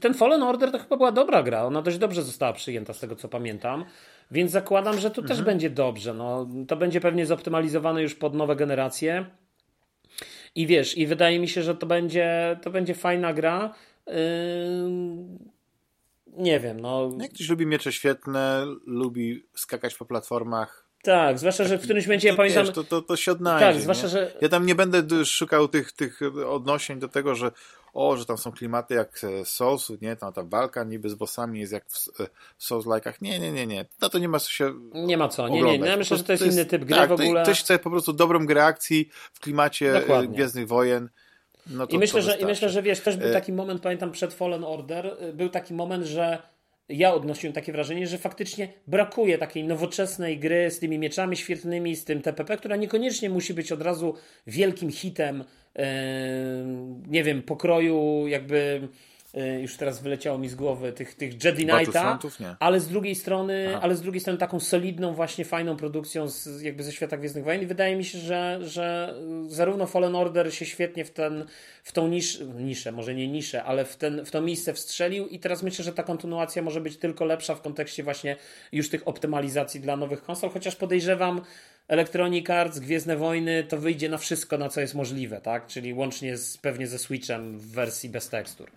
ten 0.00 0.14
Fallen 0.14 0.42
Order 0.42 0.72
to 0.72 0.78
chyba 0.78 0.96
była 0.96 1.12
dobra 1.12 1.42
gra. 1.42 1.64
Ona 1.64 1.82
dość 1.82 1.98
dobrze 1.98 2.22
została 2.22 2.52
przyjęta 2.52 2.92
z 2.92 3.00
tego, 3.00 3.16
co 3.16 3.28
pamiętam. 3.28 3.84
Więc 4.30 4.50
zakładam, 4.50 5.00
że 5.00 5.10
tu 5.10 5.20
mhm. 5.20 5.38
też 5.38 5.46
będzie 5.46 5.70
dobrze. 5.70 6.14
No, 6.14 6.48
to 6.68 6.76
będzie 6.76 7.00
pewnie 7.00 7.26
zoptymalizowane 7.26 8.02
już 8.02 8.14
pod 8.14 8.34
nowe 8.34 8.56
generacje. 8.56 9.26
I 10.54 10.66
wiesz, 10.66 10.98
i 10.98 11.06
wydaje 11.06 11.38
mi 11.38 11.48
się, 11.48 11.62
że 11.62 11.74
to 11.74 11.86
będzie, 11.86 12.58
to 12.62 12.70
będzie 12.70 12.94
fajna 12.94 13.32
gra. 13.32 13.74
Yy... 14.06 14.14
Nie 16.36 16.60
wiem, 16.60 16.80
no. 16.80 17.10
Jak 17.20 17.32
ktoś 17.32 17.48
lubi 17.48 17.66
miecze 17.66 17.92
świetne, 17.92 18.66
lubi 18.86 19.44
skakać 19.54 19.94
po 19.94 20.04
platformach. 20.04 20.88
Tak, 21.02 21.38
zwłaszcza, 21.38 21.64
że 21.64 21.78
w 21.78 21.82
którymś 21.82 22.06
momencie 22.06 22.28
ja 22.28 22.34
pamiętam. 22.34 22.64
Wiesz, 22.66 22.74
to, 22.74 22.84
to, 22.84 23.02
to 23.02 23.16
się 23.16 23.32
odnajdzie. 23.32 23.66
Tak, 23.66 23.80
zwłaszcza, 23.82 24.08
że. 24.08 24.32
Ja 24.40 24.48
tam 24.48 24.66
nie 24.66 24.74
będę 24.74 25.24
szukał 25.24 25.68
tych, 25.68 25.92
tych 25.92 26.20
odnosień 26.46 26.98
do 26.98 27.08
tego, 27.08 27.34
że 27.34 27.50
o, 27.94 28.16
że 28.16 28.26
tam 28.26 28.38
są 28.38 28.52
klimaty 28.52 28.94
jak 28.94 29.20
Soulsu, 29.44 29.96
nie? 30.02 30.16
Tam 30.16 30.32
ta 30.32 30.42
walka 30.42 30.84
niby 30.84 31.10
z 31.10 31.14
bossami 31.14 31.60
jest 31.60 31.72
jak 31.72 31.84
w 32.58 32.64
Souls-like'ach. 32.64 33.12
Nie, 33.20 33.38
nie, 33.38 33.52
nie, 33.52 33.66
nie. 33.66 33.86
Na 34.00 34.08
to 34.08 34.18
nie 34.18 34.28
ma 34.28 34.38
co 34.40 34.50
się 34.50 34.74
Nie 34.94 35.16
ma 35.16 35.28
co, 35.28 35.48
nie, 35.48 35.62
nie. 35.62 35.78
nie. 35.78 35.86
Ja 35.86 35.96
myślę, 35.96 36.16
że 36.16 36.24
to 36.24 36.32
jest, 36.32 36.42
to 36.42 36.46
jest 36.46 36.56
inny 36.56 36.66
typ 36.66 36.84
gry 36.84 36.96
tak, 36.96 37.08
w 37.08 37.12
ogóle. 37.12 37.42
Ktoś 37.42 37.60
chce 37.60 37.78
po 37.78 37.90
prostu 37.90 38.12
dobrą 38.12 38.46
grę 38.46 38.64
akcji 38.64 39.10
w 39.32 39.40
klimacie 39.40 39.96
e, 39.96 40.00
Dokładnie. 40.00 40.34
Gwiezdnych 40.34 40.68
Wojen. 40.68 41.08
No 41.66 41.86
I, 41.86 41.98
myślę, 41.98 42.22
że, 42.22 42.36
I 42.36 42.46
myślę, 42.46 42.68
że 42.68 42.82
wiesz, 42.82 43.00
też 43.00 43.16
był 43.16 43.28
e- 43.28 43.32
taki 43.32 43.52
moment, 43.52 43.82
pamiętam 43.82 44.12
przed 44.12 44.34
Fallen 44.34 44.64
Order, 44.64 45.16
e, 45.20 45.32
był 45.32 45.48
taki 45.48 45.74
moment, 45.74 46.06
że 46.06 46.42
ja 46.88 47.14
odnosiłem 47.14 47.54
takie 47.54 47.72
wrażenie, 47.72 48.06
że 48.06 48.18
faktycznie 48.18 48.68
brakuje 48.86 49.38
takiej 49.38 49.64
nowoczesnej 49.64 50.38
gry 50.38 50.70
z 50.70 50.78
tymi 50.78 50.98
mieczami 50.98 51.36
świetlnymi, 51.36 51.96
z 51.96 52.04
tym 52.04 52.22
TPP, 52.22 52.56
która 52.56 52.76
niekoniecznie 52.76 53.30
musi 53.30 53.54
być 53.54 53.72
od 53.72 53.82
razu 53.82 54.14
wielkim 54.46 54.90
hitem, 54.90 55.44
nie 57.06 57.24
wiem, 57.24 57.42
pokroju 57.42 58.26
jakby 58.28 58.88
już 59.60 59.76
teraz 59.76 60.02
wyleciało 60.02 60.38
mi 60.38 60.48
z 60.48 60.54
głowy, 60.54 60.92
tych, 60.92 61.14
tych 61.14 61.44
Jedi 61.44 61.66
Knighta, 61.66 62.18
ale 62.60 62.80
z 62.80 62.88
drugiej 62.88 63.14
strony, 63.14 63.66
Aha. 63.68 63.80
ale 63.82 63.96
z 63.96 64.02
drugiej 64.02 64.20
strony 64.20 64.38
taką 64.38 64.60
solidną, 64.60 65.14
właśnie 65.14 65.44
fajną 65.44 65.76
produkcją 65.76 66.28
z, 66.28 66.62
jakby 66.62 66.82
ze 66.82 66.92
świata 66.92 67.16
Gwiezdnych 67.16 67.44
Wojen 67.44 67.62
i 67.62 67.66
wydaje 67.66 67.96
mi 67.96 68.04
się, 68.04 68.18
że, 68.18 68.58
że 68.62 69.14
zarówno 69.46 69.86
Fallen 69.86 70.16
Order 70.16 70.54
się 70.54 70.66
świetnie 70.66 71.04
w, 71.04 71.10
ten, 71.10 71.44
w 71.82 71.92
tą 71.92 72.08
nisz, 72.08 72.40
niszę, 72.58 72.92
może 72.92 73.14
nie 73.14 73.28
niszę, 73.28 73.64
ale 73.64 73.84
w, 73.84 73.96
ten, 73.96 74.24
w 74.24 74.30
to 74.30 74.40
miejsce 74.40 74.72
wstrzelił 74.72 75.26
i 75.26 75.38
teraz 75.38 75.62
myślę, 75.62 75.84
że 75.84 75.92
ta 75.92 76.02
kontynuacja 76.02 76.62
może 76.62 76.80
być 76.80 76.96
tylko 76.96 77.24
lepsza 77.24 77.54
w 77.54 77.62
kontekście 77.62 78.02
właśnie 78.02 78.36
już 78.72 78.88
tych 78.88 79.08
optymalizacji 79.08 79.80
dla 79.80 79.96
nowych 79.96 80.22
konsol, 80.22 80.50
chociaż 80.50 80.76
podejrzewam, 80.76 81.40
Electronic 81.88 82.50
Arts, 82.50 82.78
Gwiezdne 82.78 83.16
Wojny, 83.16 83.64
to 83.64 83.78
wyjdzie 83.78 84.08
na 84.08 84.18
wszystko, 84.18 84.58
na 84.58 84.68
co 84.68 84.80
jest 84.80 84.94
możliwe, 84.94 85.40
tak? 85.40 85.66
Czyli 85.66 85.94
łącznie 85.94 86.36
z, 86.36 86.58
pewnie 86.58 86.86
ze 86.86 86.98
Switchem 86.98 87.58
w 87.58 87.66
wersji 87.66 88.08
bez 88.08 88.28
tekstur. 88.28 88.70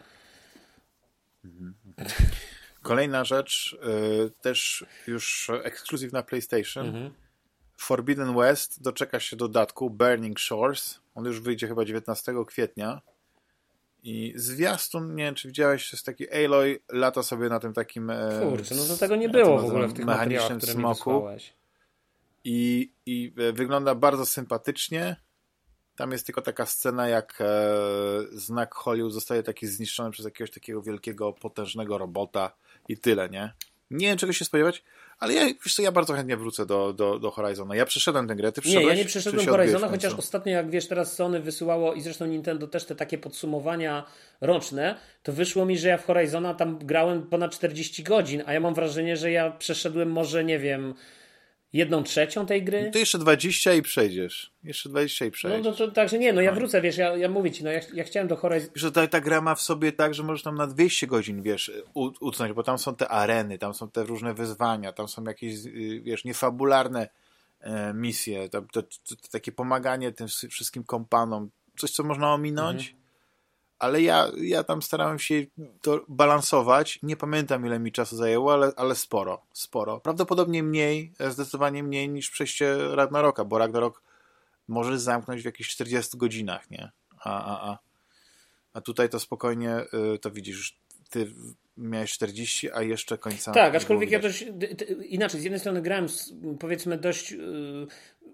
Kolejna 2.82 3.24
rzecz, 3.24 3.78
y, 4.28 4.32
też 4.42 4.86
już 5.08 5.52
ekskluzyw 5.64 6.14
na 6.14 6.24
PlayStation. 6.24 6.88
Mhm. 6.88 7.14
Forbidden 7.78 8.36
West 8.36 8.82
doczeka 8.82 9.20
się 9.20 9.36
dodatku 9.36 9.90
Burning 9.90 10.40
Shores. 10.40 11.00
On 11.16 11.26
już 11.26 11.40
wyjdzie 11.40 11.68
chyba 11.68 11.86
19 11.86 12.46
kwietnia. 12.46 13.02
I 14.04 14.34
zwiastun, 14.36 15.16
nie 15.16 15.24
wiem, 15.24 15.36
czy 15.36 15.48
widziałeś, 15.48 15.90
to 15.90 15.96
jest 15.96 16.06
taki 16.06 16.30
Aloy, 16.30 16.80
lata 16.92 17.24
sobie 17.24 17.50
na 17.50 17.60
tym 17.60 17.74
takim... 17.74 18.10
E, 18.10 18.40
Kurczę, 18.44 18.76
no 18.76 18.84
to 18.86 18.98
tego 18.98 19.16
nie 19.16 19.30
było 19.30 19.60
w 19.60 19.66
ogóle 19.66 19.88
w 19.88 19.94
tych 19.94 20.06
mechanicznym 20.06 20.62
smoku. 20.62 21.28
I, 22.44 22.92
I 23.06 23.34
wygląda 23.54 23.96
bardzo 23.96 24.26
sympatycznie. 24.26 25.16
Tam 25.98 26.12
jest 26.12 26.26
tylko 26.26 26.42
taka 26.42 26.66
scena, 26.66 27.08
jak 27.08 27.38
e, 27.42 27.46
znak 28.32 28.74
Hollywood 28.74 29.14
zostaje 29.14 29.44
taki 29.44 29.68
zniszczony 29.68 30.12
przez 30.12 30.26
jakiegoś 30.26 30.52
takiego 30.52 30.82
wielkiego, 30.82 31.34
potężnego 31.34 31.98
robota 31.98 32.52
i 32.88 32.98
tyle, 32.98 33.30
nie? 33.30 33.54
Nie 33.92 34.08
wiem, 34.08 34.18
czego 34.18 34.34
się 34.34 34.46
spodziewać, 34.46 34.84
ale 35.20 35.34
ja, 35.34 35.46
wiesz 35.46 35.76
co, 35.76 35.82
ja 35.82 35.92
bardzo 35.92 36.14
chętnie 36.14 36.38
wrócę 36.38 36.66
do, 36.66 36.94
do, 36.94 37.20
do 37.20 37.32
Horizona. 37.32 37.76
Ja 37.76 37.86
przeszedłem 37.86 38.28
tę 38.28 38.36
grę, 38.36 38.52
ty 38.52 38.62
Nie, 38.66 38.84
ja 38.84 38.96
nie 38.96 39.06
przeszedłem 39.06 39.48
Horizona, 39.48 39.88
chociaż 39.88 40.14
ostatnio, 40.14 40.54
jak 40.54 40.70
wiesz, 40.70 40.88
teraz 40.88 41.14
Sony 41.14 41.40
wysyłało 41.40 41.94
i 41.94 42.02
zresztą 42.02 42.26
Nintendo 42.26 42.68
też 42.68 42.86
te 42.86 42.96
takie 42.96 43.18
podsumowania 43.18 44.06
roczne, 44.42 44.96
to 45.24 45.34
wyszło 45.34 45.66
mi, 45.66 45.78
że 45.78 45.88
ja 45.88 45.98
w 45.98 46.06
Horizona 46.06 46.54
tam 46.54 46.78
grałem 46.78 47.28
ponad 47.28 47.52
40 47.52 48.04
godzin, 48.04 48.44
a 48.46 48.54
ja 48.54 48.60
mam 48.60 48.74
wrażenie, 48.74 49.18
że 49.18 49.32
ja 49.32 49.52
przeszedłem 49.52 50.12
może, 50.12 50.44
nie 50.44 50.60
wiem, 50.60 50.94
jedną 51.74 52.04
trzecią 52.04 52.46
tej 52.46 52.64
gry. 52.64 52.84
No 52.86 52.92
to 52.92 53.00
jeszcze 53.00 53.18
20 53.18 53.74
i 53.74 53.82
przejdziesz. 53.82 54.52
Jeszcze 54.64 54.90
20 54.90 55.26
i 55.26 55.32
przejdziesz. 55.32 55.66
No 55.66 55.72
to, 55.72 55.78
to 55.78 55.92
także 55.92 56.20
nie, 56.20 56.34
no 56.34 56.42
ja 56.42 56.52
wrócę, 56.52 56.82
wiesz, 56.82 56.98
ja, 56.98 57.18
ja 57.18 57.30
mówię 57.30 57.52
ci, 57.52 57.64
no 57.64 57.72
ja, 57.72 57.80
ja 57.94 58.04
chciałem 58.04 58.28
do 58.28 58.36
Horizon... 58.36 58.70
Wiesz, 58.76 58.92
ta, 58.94 59.08
ta 59.08 59.22
gra 59.22 59.42
ma 59.42 59.56
w 59.56 59.62
sobie 59.62 59.92
tak, 59.92 60.14
że 60.14 60.24
możesz 60.24 60.44
tam 60.44 60.56
na 60.56 60.68
200 60.68 61.08
godzin, 61.08 61.42
wiesz, 61.42 61.72
utknąć, 61.96 62.54
bo 62.54 62.64
tam 62.64 62.78
są 62.78 62.96
te 62.96 63.08
areny, 63.08 63.58
tam 63.58 63.74
są 63.74 63.92
te 63.92 64.04
różne 64.04 64.34
wyzwania, 64.34 64.94
tam 64.94 65.08
są 65.08 65.24
jakieś, 65.24 65.66
y, 65.66 66.02
wiesz, 66.04 66.26
niefabularne 66.26 67.10
e, 67.62 67.94
misje, 67.94 68.50
to, 68.50 68.62
to, 68.62 68.84
to, 68.84 69.16
takie 69.32 69.52
pomaganie 69.52 70.12
tym 70.12 70.28
wszystkim 70.28 70.84
kompanom, 70.84 71.50
coś, 71.78 71.92
co 71.92 72.04
można 72.04 72.34
ominąć, 72.34 72.82
mhm 72.82 73.07
ale 73.80 74.02
ja, 74.02 74.28
ja 74.38 74.64
tam 74.64 74.82
starałem 74.82 75.20
się 75.20 75.46
to 75.82 76.06
balansować. 76.08 77.00
Nie 77.04 77.18
pamiętam, 77.18 77.66
ile 77.66 77.80
mi 77.80 77.92
czasu 77.92 78.16
zajęło, 78.16 78.54
ale, 78.54 78.72
ale 78.76 78.96
sporo, 78.96 79.42
sporo. 79.54 80.00
Prawdopodobnie 80.00 80.64
mniej, 80.64 81.14
zdecydowanie 81.30 81.84
mniej 81.84 82.10
niż 82.10 82.30
przejście 82.30 82.78
Ragnaroka, 82.96 83.46
bo 83.46 83.58
Ragnarok 83.58 84.02
może 84.68 85.00
zamknąć 85.00 85.42
w 85.42 85.46
jakichś 85.46 85.70
40 85.70 86.18
godzinach, 86.18 86.72
nie? 86.72 86.92
A, 87.20 87.44
a, 87.44 87.72
a. 87.72 87.78
a 88.74 88.82
tutaj 88.82 89.10
to 89.10 89.20
spokojnie, 89.20 89.80
y, 90.16 90.20
to 90.20 90.32
widzisz, 90.32 90.78
ty 91.10 91.34
miałeś 91.78 92.12
40, 92.12 92.72
a 92.72 92.82
jeszcze 92.82 93.18
końca. 93.18 93.52
Tak, 93.52 93.76
aczkolwiek 93.76 94.12
ja 94.12 94.20
też 94.20 94.46
inaczej, 95.06 95.42
z 95.42 95.44
jednej 95.44 95.60
strony 95.60 95.82
grałem 95.82 96.06
powiedzmy 96.60 96.98
dość 96.98 97.32
yy, 97.32 97.88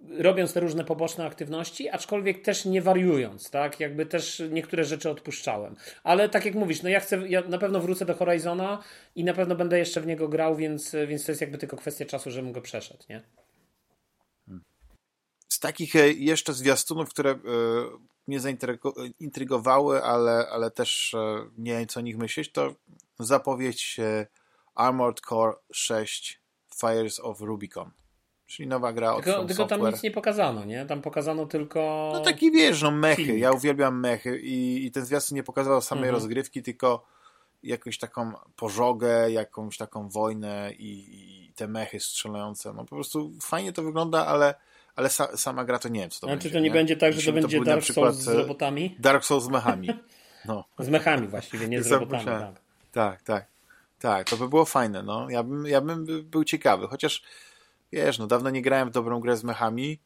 robiąc 0.09 0.53
te 0.53 0.59
różne 0.59 0.83
poboczne 0.83 1.25
aktywności, 1.25 1.89
aczkolwiek 1.89 2.41
też 2.41 2.65
nie 2.65 2.81
wariując, 2.81 3.49
tak? 3.49 3.79
Jakby 3.79 4.05
też 4.05 4.43
niektóre 4.49 4.83
rzeczy 4.83 5.09
odpuszczałem. 5.09 5.75
Ale 6.03 6.29
tak 6.29 6.45
jak 6.45 6.55
mówisz, 6.55 6.83
no 6.83 6.89
ja 6.89 6.99
chcę, 6.99 7.27
ja 7.27 7.41
na 7.41 7.57
pewno 7.57 7.79
wrócę 7.79 8.05
do 8.05 8.15
Horizona 8.15 8.83
i 9.15 9.23
na 9.23 9.33
pewno 9.33 9.55
będę 9.55 9.79
jeszcze 9.79 10.01
w 10.01 10.07
niego 10.07 10.27
grał, 10.27 10.55
więc, 10.55 10.95
więc 11.07 11.25
to 11.25 11.31
jest 11.31 11.41
jakby 11.41 11.57
tylko 11.57 11.77
kwestia 11.77 12.05
czasu, 12.05 12.31
żebym 12.31 12.51
go 12.51 12.61
przeszedł, 12.61 13.03
nie? 13.09 13.23
Z 15.53 15.59
takich 15.59 15.95
e, 15.95 16.11
jeszcze 16.11 16.53
zwiastunów, 16.53 17.09
które 17.09 17.31
e, 17.31 17.37
mnie 18.27 18.39
zaintrygowały, 18.39 20.03
ale, 20.03 20.47
ale 20.49 20.71
też 20.71 21.13
e, 21.13 21.49
nie 21.57 21.71
wiem 21.71 21.87
co 21.87 21.99
o 21.99 22.03
nich 22.03 22.17
myśleć, 22.17 22.51
to 22.51 22.75
zapowiedź 23.19 23.97
Armored 24.75 25.19
Core 25.19 25.53
6 25.71 26.41
Fires 26.75 27.19
of 27.19 27.41
Rubicon. 27.41 27.91
Czyli 28.53 28.67
nowa 28.67 28.93
gra 28.93 29.13
od 29.13 29.23
Tylko, 29.23 29.45
tylko 29.45 29.65
tam 29.65 29.85
nic 29.85 30.03
nie 30.03 30.11
pokazano, 30.11 30.65
nie? 30.65 30.85
Tam 30.85 31.01
pokazano 31.01 31.45
tylko... 31.45 32.09
No 32.13 32.19
taki 32.19 32.51
wiesz, 32.51 32.81
no 32.81 32.91
mechy. 32.91 33.37
Ja 33.37 33.51
uwielbiam 33.51 33.99
mechy 33.99 34.39
i, 34.39 34.85
i 34.85 34.91
ten 34.91 35.05
zwiastun 35.05 35.35
nie 35.35 35.43
pokazywał 35.43 35.81
samej 35.81 36.03
mhm. 36.03 36.15
rozgrywki, 36.15 36.63
tylko 36.63 37.05
jakąś 37.63 37.97
taką 37.97 38.31
pożogę, 38.55 39.31
jakąś 39.31 39.77
taką 39.77 40.09
wojnę 40.09 40.71
i, 40.77 41.05
i, 41.47 41.53
te 41.53 41.67
mechy 41.67 41.99
strzelające. 41.99 42.73
No 42.73 42.85
po 42.85 42.95
prostu 42.95 43.31
fajnie 43.41 43.73
to 43.73 43.83
wygląda, 43.83 44.27
ale, 44.27 44.55
ale 44.95 45.09
sa, 45.09 45.37
sama 45.37 45.65
gra 45.65 45.79
to 45.79 45.89
nie 45.89 45.99
wiem, 45.99 46.09
co 46.09 46.21
to 46.21 46.27
znaczy, 46.27 46.35
będzie. 46.35 46.49
Czy 46.49 46.53
to 46.53 46.59
nie, 46.59 46.69
nie? 46.69 46.73
będzie 46.73 46.97
tak, 46.97 47.13
że 47.13 47.31
to 47.31 47.33
będzie 47.33 47.61
Dark 47.61 47.85
Souls 47.85 48.15
z 48.15 48.27
robotami? 48.27 48.95
Dark 48.99 49.25
Souls 49.25 49.43
z 49.43 49.49
mechami. 49.49 49.89
No. 50.45 50.63
z 50.79 50.89
mechami 50.89 51.27
właściwie, 51.27 51.67
nie 51.67 51.83
z 51.83 51.91
robotami. 51.91 52.25
Tak. 52.25 52.55
tak, 52.91 53.21
tak. 53.21 53.45
Tak, 53.99 54.29
to 54.29 54.37
by 54.37 54.49
było 54.49 54.65
fajne. 54.65 55.03
No. 55.03 55.29
Ja, 55.29 55.43
bym, 55.43 55.67
ja 55.67 55.81
bym 55.81 56.05
był 56.23 56.43
ciekawy, 56.43 56.87
chociaż 56.87 57.23
wiesz, 57.93 58.19
no 58.19 58.27
dawno 58.27 58.49
nie 58.49 58.61
grałem 58.61 58.89
w 58.89 58.91
dobrą 58.91 59.19
grę 59.19 59.37
z 59.37 59.43
mechami, 59.43 59.99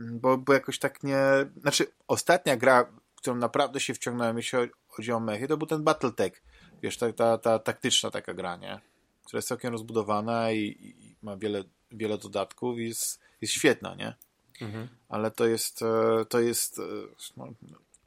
bo, 0.00 0.38
bo 0.38 0.52
jakoś 0.52 0.78
tak 0.78 1.02
nie... 1.02 1.20
Znaczy, 1.56 1.86
ostatnia 2.08 2.56
gra, 2.56 2.92
którą 3.16 3.36
naprawdę 3.36 3.80
się 3.80 3.94
wciągnąłem, 3.94 4.36
jeśli 4.36 4.58
chodzi 4.88 5.12
o 5.12 5.20
mechy, 5.20 5.48
to 5.48 5.56
był 5.56 5.66
ten 5.66 5.84
Battletech. 5.84 6.42
Wiesz, 6.82 6.96
ta, 6.96 7.12
ta, 7.12 7.38
ta 7.38 7.58
taktyczna 7.58 8.10
taka 8.10 8.34
gra, 8.34 8.56
nie? 8.56 8.80
Która 9.24 9.38
jest 9.38 9.48
całkiem 9.48 9.72
rozbudowana 9.72 10.52
i, 10.52 10.60
i 10.60 11.16
ma 11.22 11.36
wiele, 11.36 11.64
wiele 11.92 12.18
dodatków 12.18 12.78
i 12.78 12.88
jest, 12.88 13.20
jest 13.40 13.54
świetna, 13.54 13.94
nie? 13.94 14.14
Mhm. 14.60 14.88
Ale 15.08 15.30
to 15.30 15.46
jest, 15.46 15.82
e, 15.82 16.24
to 16.24 16.40
jest 16.40 16.78
e, 16.78 16.82
no, 17.36 17.48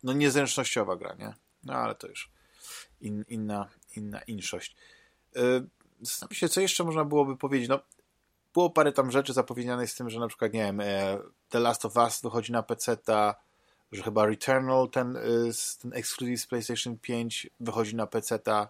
no 0.04 0.14
niezręcznościowa 0.14 0.96
gra, 0.96 1.16
nie? 1.20 1.34
No 1.64 1.74
ale 1.74 1.96
to 1.96 2.08
już 2.08 2.32
in, 3.02 3.26
inna, 3.30 3.70
inna 3.96 4.22
inszość. 4.22 4.76
E, 5.36 5.42
zastanawiam 6.02 6.36
się, 6.36 6.50
co 6.50 6.62
jeszcze 6.62 6.84
można 6.84 7.06
byłoby 7.06 7.38
powiedzieć. 7.38 7.70
No, 7.70 7.80
było 8.54 8.70
parę 8.70 8.92
tam 8.92 9.12
rzeczy 9.12 9.34
zapowiedzianych 9.34 9.92
z 9.92 9.96
tym, 9.96 10.10
że 10.10 10.20
na 10.20 10.28
przykład, 10.28 10.54
nie 10.54 10.64
wiem, 10.64 10.80
e, 10.82 11.18
The 11.50 11.60
Last 11.60 11.86
of 11.86 11.96
Us 11.96 12.22
wychodzi 12.22 12.52
na 12.52 12.64
PC, 12.64 12.98
ta, 12.98 13.36
że 13.92 14.04
chyba 14.04 14.26
Returnal, 14.26 14.90
ten, 14.90 15.18
e, 15.18 15.22
ten 15.82 15.94
ekskluzyw 15.94 16.40
z 16.40 16.48
PlayStation 16.48 16.98
5 16.98 17.50
wychodzi 17.60 17.96
na 17.96 18.08
PC. 18.08 18.36
-ta. 18.36 18.68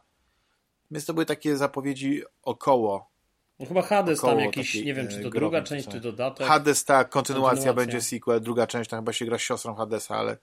Więc 0.91 1.05
to 1.05 1.13
były 1.13 1.25
takie 1.25 1.57
zapowiedzi 1.57 2.21
około. 2.43 3.13
No 3.59 3.65
chyba 3.65 3.81
Hades 3.81 4.21
tam 4.21 4.39
jakiś, 4.39 4.75
nie 4.75 4.93
wiem, 4.93 5.07
czy 5.07 5.23
to 5.23 5.29
druga 5.29 5.61
część, 5.61 5.87
czy 5.87 5.99
dodatek. 5.99 6.47
Hades, 6.47 6.85
ta 6.85 7.03
kontynuacja, 7.03 7.13
kontynuacja, 7.13 7.73
będzie 7.73 8.01
sequel, 8.01 8.41
druga 8.41 8.67
część, 8.67 8.89
tam 8.89 8.99
chyba 8.99 9.13
się 9.13 9.25
gra 9.25 9.37
z 9.37 9.41
siostrą 9.41 9.75
Hadesa, 9.75 10.15
ale 10.15 10.37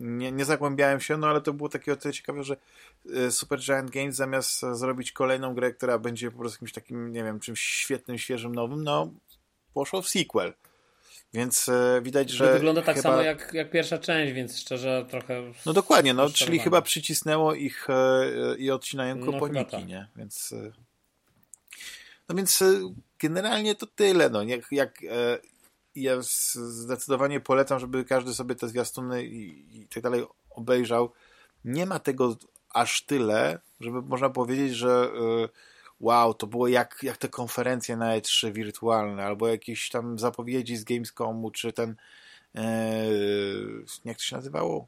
nie, 0.00 0.32
nie 0.32 0.44
zagłębiałem 0.44 1.00
się, 1.00 1.16
no 1.16 1.26
ale 1.26 1.40
to 1.40 1.52
było 1.52 1.68
takie 1.68 1.92
o 1.92 1.96
tyle 1.96 2.14
ciekawe, 2.14 2.44
że 2.44 2.56
e, 3.14 3.30
Super 3.30 3.60
Giant 3.60 3.90
Games 3.90 4.14
zamiast 4.14 4.60
zrobić 4.72 5.12
kolejną 5.12 5.54
grę, 5.54 5.72
która 5.72 5.98
będzie 5.98 6.30
po 6.30 6.38
prostu 6.38 6.56
jakimś 6.56 6.72
takim, 6.72 7.12
nie 7.12 7.24
wiem, 7.24 7.40
czymś 7.40 7.60
świetnym, 7.60 8.18
świeżym, 8.18 8.54
nowym, 8.54 8.84
no 8.84 9.12
poszło 9.74 10.02
w 10.02 10.08
sequel. 10.08 10.52
Więc 11.34 11.68
e, 11.68 12.00
widać, 12.02 12.30
że. 12.30 12.46
To 12.46 12.52
wygląda 12.52 12.82
tak 12.82 12.96
chyba... 12.96 13.08
samo 13.10 13.22
jak, 13.22 13.50
jak 13.54 13.70
pierwsza 13.70 13.98
część, 13.98 14.32
więc 14.32 14.58
szczerze 14.58 15.06
trochę. 15.10 15.52
No 15.66 15.72
dokładnie, 15.72 16.14
no, 16.14 16.30
czyli 16.30 16.58
chyba 16.58 16.82
przycisnęło 16.82 17.54
ich 17.54 17.90
e, 17.90 18.56
i 18.58 18.70
odcinają 18.70 19.20
koponiki, 19.20 19.58
no, 19.72 19.78
tak. 19.78 19.86
nie? 19.86 20.08
Więc. 20.16 20.54
No 22.28 22.34
więc 22.34 22.64
generalnie 23.18 23.74
to 23.74 23.86
tyle. 23.86 24.30
No, 24.30 24.42
jak, 24.42 24.72
jak 24.72 24.98
ja 25.94 26.16
zdecydowanie 26.20 27.40
polecam, 27.40 27.78
żeby 27.78 28.04
każdy 28.04 28.34
sobie 28.34 28.54
te 28.54 28.68
zwiastuny 28.68 29.24
i, 29.24 29.64
i 29.82 29.88
tak 29.88 30.02
dalej 30.02 30.24
obejrzał. 30.50 31.12
Nie 31.64 31.86
ma 31.86 31.98
tego 31.98 32.36
aż 32.70 33.02
tyle, 33.02 33.58
żeby 33.80 34.02
można 34.02 34.30
powiedzieć, 34.30 34.74
że 34.74 35.10
y, 35.44 35.48
wow, 36.00 36.34
to 36.34 36.46
było 36.46 36.68
jak, 36.68 36.98
jak 37.02 37.16
te 37.16 37.28
konferencje 37.28 37.96
na 37.96 38.18
E3 38.18 38.52
wirtualne, 38.52 39.24
albo 39.24 39.48
jakieś 39.48 39.88
tam 39.90 40.18
zapowiedzi 40.18 40.76
z 40.76 40.84
Gamescomu, 40.84 41.50
czy 41.50 41.72
ten 41.72 41.96
e, 42.54 43.04
jak 44.04 44.16
to 44.16 44.22
się 44.22 44.36
nazywało? 44.36 44.86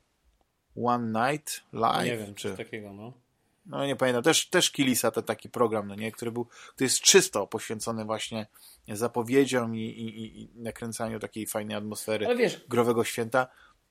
One 0.84 1.30
Night 1.30 1.62
Live? 1.72 2.06
Nie 2.06 2.16
wiem, 2.16 2.34
czy 2.34 2.56
takiego, 2.56 2.92
no 2.92 3.25
no 3.66 3.86
nie 3.86 3.96
pamiętam, 3.96 4.22
też, 4.22 4.48
też 4.48 4.70
Kilisa, 4.70 5.10
to 5.10 5.22
taki 5.22 5.48
program, 5.48 5.88
no 5.88 5.94
nie, 5.94 6.12
który 6.12 6.32
był, 6.32 6.44
który 6.44 6.84
jest 6.84 7.00
czysto 7.00 7.46
poświęcony 7.46 8.04
właśnie 8.04 8.46
zapowiedziom 8.88 9.76
i, 9.76 9.80
i, 9.80 10.42
i 10.42 10.50
nakręcaniu 10.54 11.18
takiej 11.18 11.46
fajnej 11.46 11.76
atmosfery 11.76 12.36
wiesz, 12.36 12.64
growego 12.68 13.04
święta. 13.04 13.46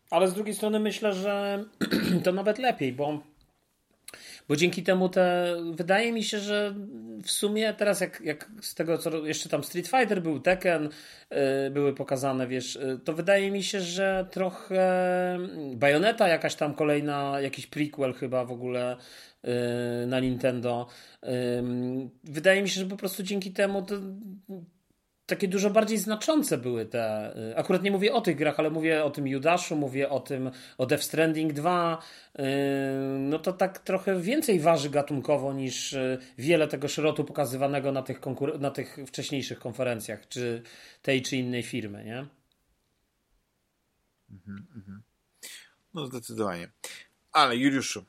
Ale 0.10 0.28
z 0.28 0.34
drugiej 0.34 0.56
strony 0.56 0.80
myślę, 0.80 1.14
że 1.14 1.66
to 2.24 2.32
nawet 2.32 2.58
lepiej, 2.58 2.94
bo 2.94 3.24
bo 4.48 4.56
dzięki 4.56 4.84
temu 4.84 5.10
te, 5.10 5.56
wydaje 5.72 6.12
mi 6.12 6.24
się, 6.24 6.40
że 6.40 6.76
w 7.24 7.32
sumie 7.32 7.74
teraz 7.74 8.02
jak, 8.02 8.22
jak 8.22 8.52
z 8.62 8.76
tego, 8.76 8.98
co 8.98 9.26
jeszcze 9.26 9.50
tam 9.50 9.64
Street 9.64 9.88
Fighter 9.88 10.22
był, 10.22 10.40
Tekken 10.40 10.84
yy, 11.32 11.38
były 11.72 11.94
pokazane, 11.94 12.48
wiesz, 12.48 12.76
yy, 12.76 13.00
to 13.04 13.14
wydaje 13.14 13.52
mi 13.52 13.64
się, 13.64 13.82
że 13.82 14.28
trochę 14.32 15.38
Bayonetta 15.76 16.28
jakaś 16.28 16.56
tam 16.56 16.74
kolejna, 16.74 17.42
jakiś 17.42 17.68
prequel 17.68 18.14
chyba 18.14 18.46
w 18.46 18.52
ogóle 18.52 18.98
yy, 19.44 19.52
na 20.08 20.20
Nintendo. 20.20 20.88
Wydaje 22.24 22.62
mi 22.62 22.70
się, 22.70 22.80
że 22.80 22.86
po 22.86 22.98
prostu 22.98 23.24
dzięki 23.24 23.52
temu 23.52 23.82
to, 23.82 23.96
takie 25.26 25.48
dużo 25.48 25.70
bardziej 25.70 25.98
znaczące 25.98 26.58
były 26.58 26.86
te. 26.86 27.36
Y, 27.52 27.58
akurat 27.58 27.84
nie 27.84 27.92
mówię 27.92 28.14
o 28.14 28.22
tych 28.22 28.36
grach, 28.36 28.60
ale 28.60 28.70
mówię 28.70 29.04
o 29.04 29.10
tym 29.10 29.28
Judaszu, 29.28 29.76
mówię 29.76 30.10
o 30.10 30.20
tym 30.20 30.52
o 30.78 30.86
Death 30.86 31.04
Stranding 31.04 31.54
2. 31.54 32.02
Y, 32.40 32.42
no 33.20 33.40
to 33.40 33.54
tak 33.54 33.80
trochę 33.80 34.22
więcej 34.22 34.60
waży 34.60 34.90
gatunkowo 34.90 35.54
niż 35.54 35.94
y, 35.94 36.18
wiele 36.38 36.68
tego 36.68 36.88
szrotu 36.88 37.24
pokazywanego 37.24 37.92
na 37.92 38.02
tych, 38.02 38.22
konkur- 38.22 38.60
na 38.60 38.72
tych 38.72 38.98
wcześniejszych 39.08 39.60
konferencjach, 39.60 40.28
czy 40.28 40.62
tej 41.02 41.22
czy 41.22 41.38
innej 41.38 41.64
firmy, 41.64 42.04
nie? 42.04 42.26
Mhm, 44.32 44.68
mhm. 44.76 45.02
No 45.94 46.06
zdecydowanie. 46.06 46.70
Ale 47.32 47.58
Juliuszu, 47.58 48.04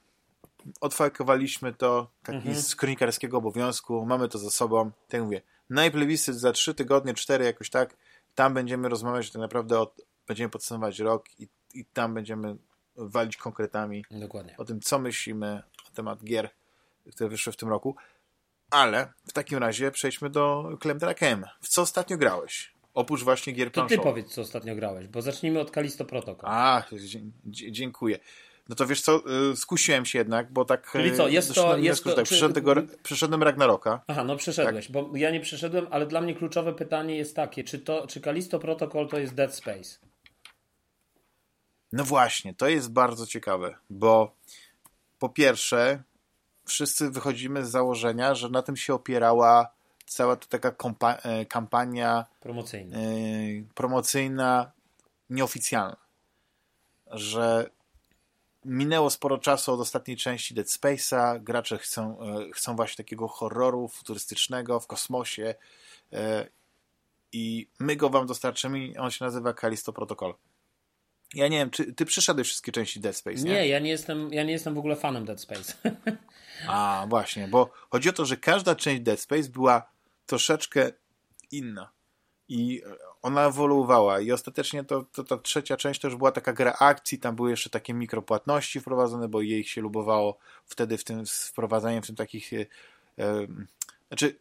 odfalkowaliśmy 0.81 1.75
to 1.75 2.11
taki 2.23 2.37
mhm. 2.37 2.57
z 2.57 2.77
kronikarskiego 2.77 3.39
obowiązku, 3.39 4.07
mamy 4.07 4.29
to 4.29 4.39
za 4.39 4.51
sobą. 4.51 4.91
Tak 5.09 5.23
mówię, 5.23 5.43
najplebiscyt 5.71 6.37
za 6.37 6.53
trzy 6.53 6.75
tygodnie, 6.75 7.15
cztery 7.15 7.45
jakoś 7.45 7.71
tak, 7.71 7.97
tam 8.35 8.55
będziemy 8.55 8.89
rozmawiać 8.89 9.31
tak 9.31 9.43
naprawdę, 9.43 9.81
o, 9.81 9.95
będziemy 10.27 10.51
podsumować 10.51 10.99
rok 10.99 11.41
i, 11.41 11.49
i 11.75 11.85
tam 11.85 12.15
będziemy 12.15 12.57
walić 12.97 13.37
konkretami 13.37 14.05
Dokładnie. 14.11 14.55
o 14.59 14.65
tym, 14.65 14.81
co 14.81 14.99
myślimy 14.99 15.47
na 15.85 15.91
temat 15.95 16.25
gier, 16.25 16.51
które 17.13 17.31
wyszły 17.31 17.53
w 17.53 17.57
tym 17.57 17.69
roku. 17.69 17.97
Ale 18.71 19.13
w 19.29 19.33
takim 19.33 19.59
razie 19.59 19.91
przejdźmy 19.91 20.31
do 20.31 20.69
Clem 20.81 20.99
KM. 20.99 21.45
W 21.61 21.69
co 21.69 21.83
ostatnio 21.83 22.17
grałeś? 22.17 22.75
Oprócz 22.95 23.23
właśnie 23.23 23.53
gier 23.53 23.73
planszowych. 23.73 23.99
To 23.99 24.03
ty 24.03 24.09
powiedz, 24.11 24.35
co 24.35 24.41
ostatnio 24.41 24.75
grałeś, 24.75 25.09
bo 25.09 25.23
zacznijmy 25.23 25.61
od 25.61 25.71
Kalisto 25.71 26.05
Protocol. 26.05 26.51
A, 26.51 26.83
dziękuję. 27.47 28.19
No 28.69 28.77
to 28.77 28.87
wiesz 28.87 29.01
co, 29.01 29.23
y, 29.53 29.57
skusiłem 29.57 30.05
się 30.05 30.19
jednak, 30.19 30.53
bo 30.53 30.65
tak... 30.65 30.91
Czyli 30.93 31.17
co, 31.17 31.29
jest 31.29 31.55
to... 31.55 31.77
Jest 31.77 32.05
to 32.05 32.15
tak, 32.15 32.27
czy... 32.27 32.51
przeszedłem 33.03 33.43
Ragnaroka. 33.43 34.01
Aha, 34.07 34.25
no 34.25 34.37
przeszedłeś, 34.37 34.87
tak. 34.87 34.93
bo 34.93 35.17
ja 35.17 35.31
nie 35.31 35.41
przeszedłem, 35.41 35.87
ale 35.91 36.07
dla 36.07 36.21
mnie 36.21 36.35
kluczowe 36.35 36.73
pytanie 36.73 37.17
jest 37.17 37.37
takie, 37.37 37.65
czy 37.65 37.79
to, 37.79 38.07
czy 38.07 38.21
Kalisto 38.21 38.59
Protocol 38.59 39.09
to 39.09 39.19
jest 39.19 39.35
Dead 39.35 39.55
Space? 39.55 39.99
No 41.93 42.05
właśnie, 42.05 42.55
to 42.55 42.69
jest 42.69 42.93
bardzo 42.93 43.27
ciekawe, 43.27 43.75
bo 43.91 44.35
po 45.19 45.29
pierwsze, 45.29 46.03
wszyscy 46.65 47.11
wychodzimy 47.11 47.65
z 47.65 47.71
założenia, 47.71 48.35
że 48.35 48.49
na 48.49 48.63
tym 48.63 48.77
się 48.77 48.95
opierała 48.95 49.77
cała 50.07 50.37
ta 50.37 50.59
taka 50.59 50.75
e, 51.23 51.47
kampania 51.47 52.27
promocyjna. 52.41 53.01
Yy, 53.01 53.65
promocyjna, 53.75 54.73
nieoficjalna. 55.31 55.97
Że 57.11 57.71
minęło 58.67 59.11
sporo 59.11 59.39
czasu 59.39 59.73
od 59.73 59.81
ostatniej 59.81 60.17
części 60.17 60.55
Dead 60.55 60.67
Space'a. 60.67 61.43
Gracze 61.43 61.79
chcą, 61.79 62.19
e, 62.21 62.53
chcą 62.53 62.77
właśnie 62.77 62.97
takiego 63.05 63.29
horroru 63.29 63.89
futurystycznego 63.89 64.81
w 64.81 64.87
kosmosie. 64.87 65.55
E, 66.13 66.47
I 67.33 67.69
my 67.79 67.97
go 67.97 68.11
wam 68.11 68.27
dostarczymy. 68.27 68.93
On 68.99 69.11
się 69.11 69.25
nazywa 69.25 69.53
Kalisto 69.53 69.93
Protocol. 69.93 70.35
Ja 71.35 71.49
nie 71.49 71.59
wiem, 71.59 71.71
czy 71.71 71.93
ty 71.93 72.05
przyszedłeś 72.05 72.47
wszystkie 72.47 72.73
części 72.73 73.01
Dead 73.01 73.17
Space, 73.17 73.43
nie? 73.43 73.53
Nie, 73.53 73.69
ja 73.69 73.79
nie 73.79 73.91
jestem, 73.91 74.33
ja 74.33 74.45
nie 74.45 74.53
jestem 74.53 74.75
w 74.75 74.79
ogóle 74.79 74.97
fanem 74.97 75.25
Dead 75.25 75.41
Space. 75.41 75.73
A, 76.69 77.07
właśnie, 77.09 77.49
bo 77.49 77.71
chodzi 77.91 78.09
o 78.09 78.13
to, 78.13 78.25
że 78.25 78.37
każda 78.37 78.75
część 78.75 79.03
Dead 79.03 79.21
Space 79.21 79.49
była 79.49 79.91
troszeczkę 80.27 80.93
inna. 81.51 81.91
I 82.49 82.83
ona 83.27 83.47
ewoluowała 83.47 84.21
i 84.21 84.33
ostatecznie 84.33 84.85
to, 84.85 85.05
to, 85.13 85.25
ta 85.25 85.39
trzecia 85.39 85.77
część 85.77 86.01
to 86.01 86.09
już 86.09 86.17
była 86.17 86.33
taka 86.33 86.53
gra 86.53 86.73
akcji, 86.73 87.19
tam 87.19 87.37
były 87.37 87.51
jeszcze 87.51 87.71
takie 87.71 87.95
mikropłatności 87.95 88.81
wprowadzone, 88.81 89.29
bo 89.29 89.43
jej 89.43 89.65
się 89.65 89.81
lubowało 89.81 90.39
wtedy 90.67 90.99
w 90.99 91.05
tym, 91.05 91.27
z 91.27 91.49
wprowadzaniem 91.49 92.03
w 92.03 92.07
tym 92.07 92.17
takich 92.17 92.53
e, 92.53 92.67
e, 93.19 93.47
znaczy 94.09 94.39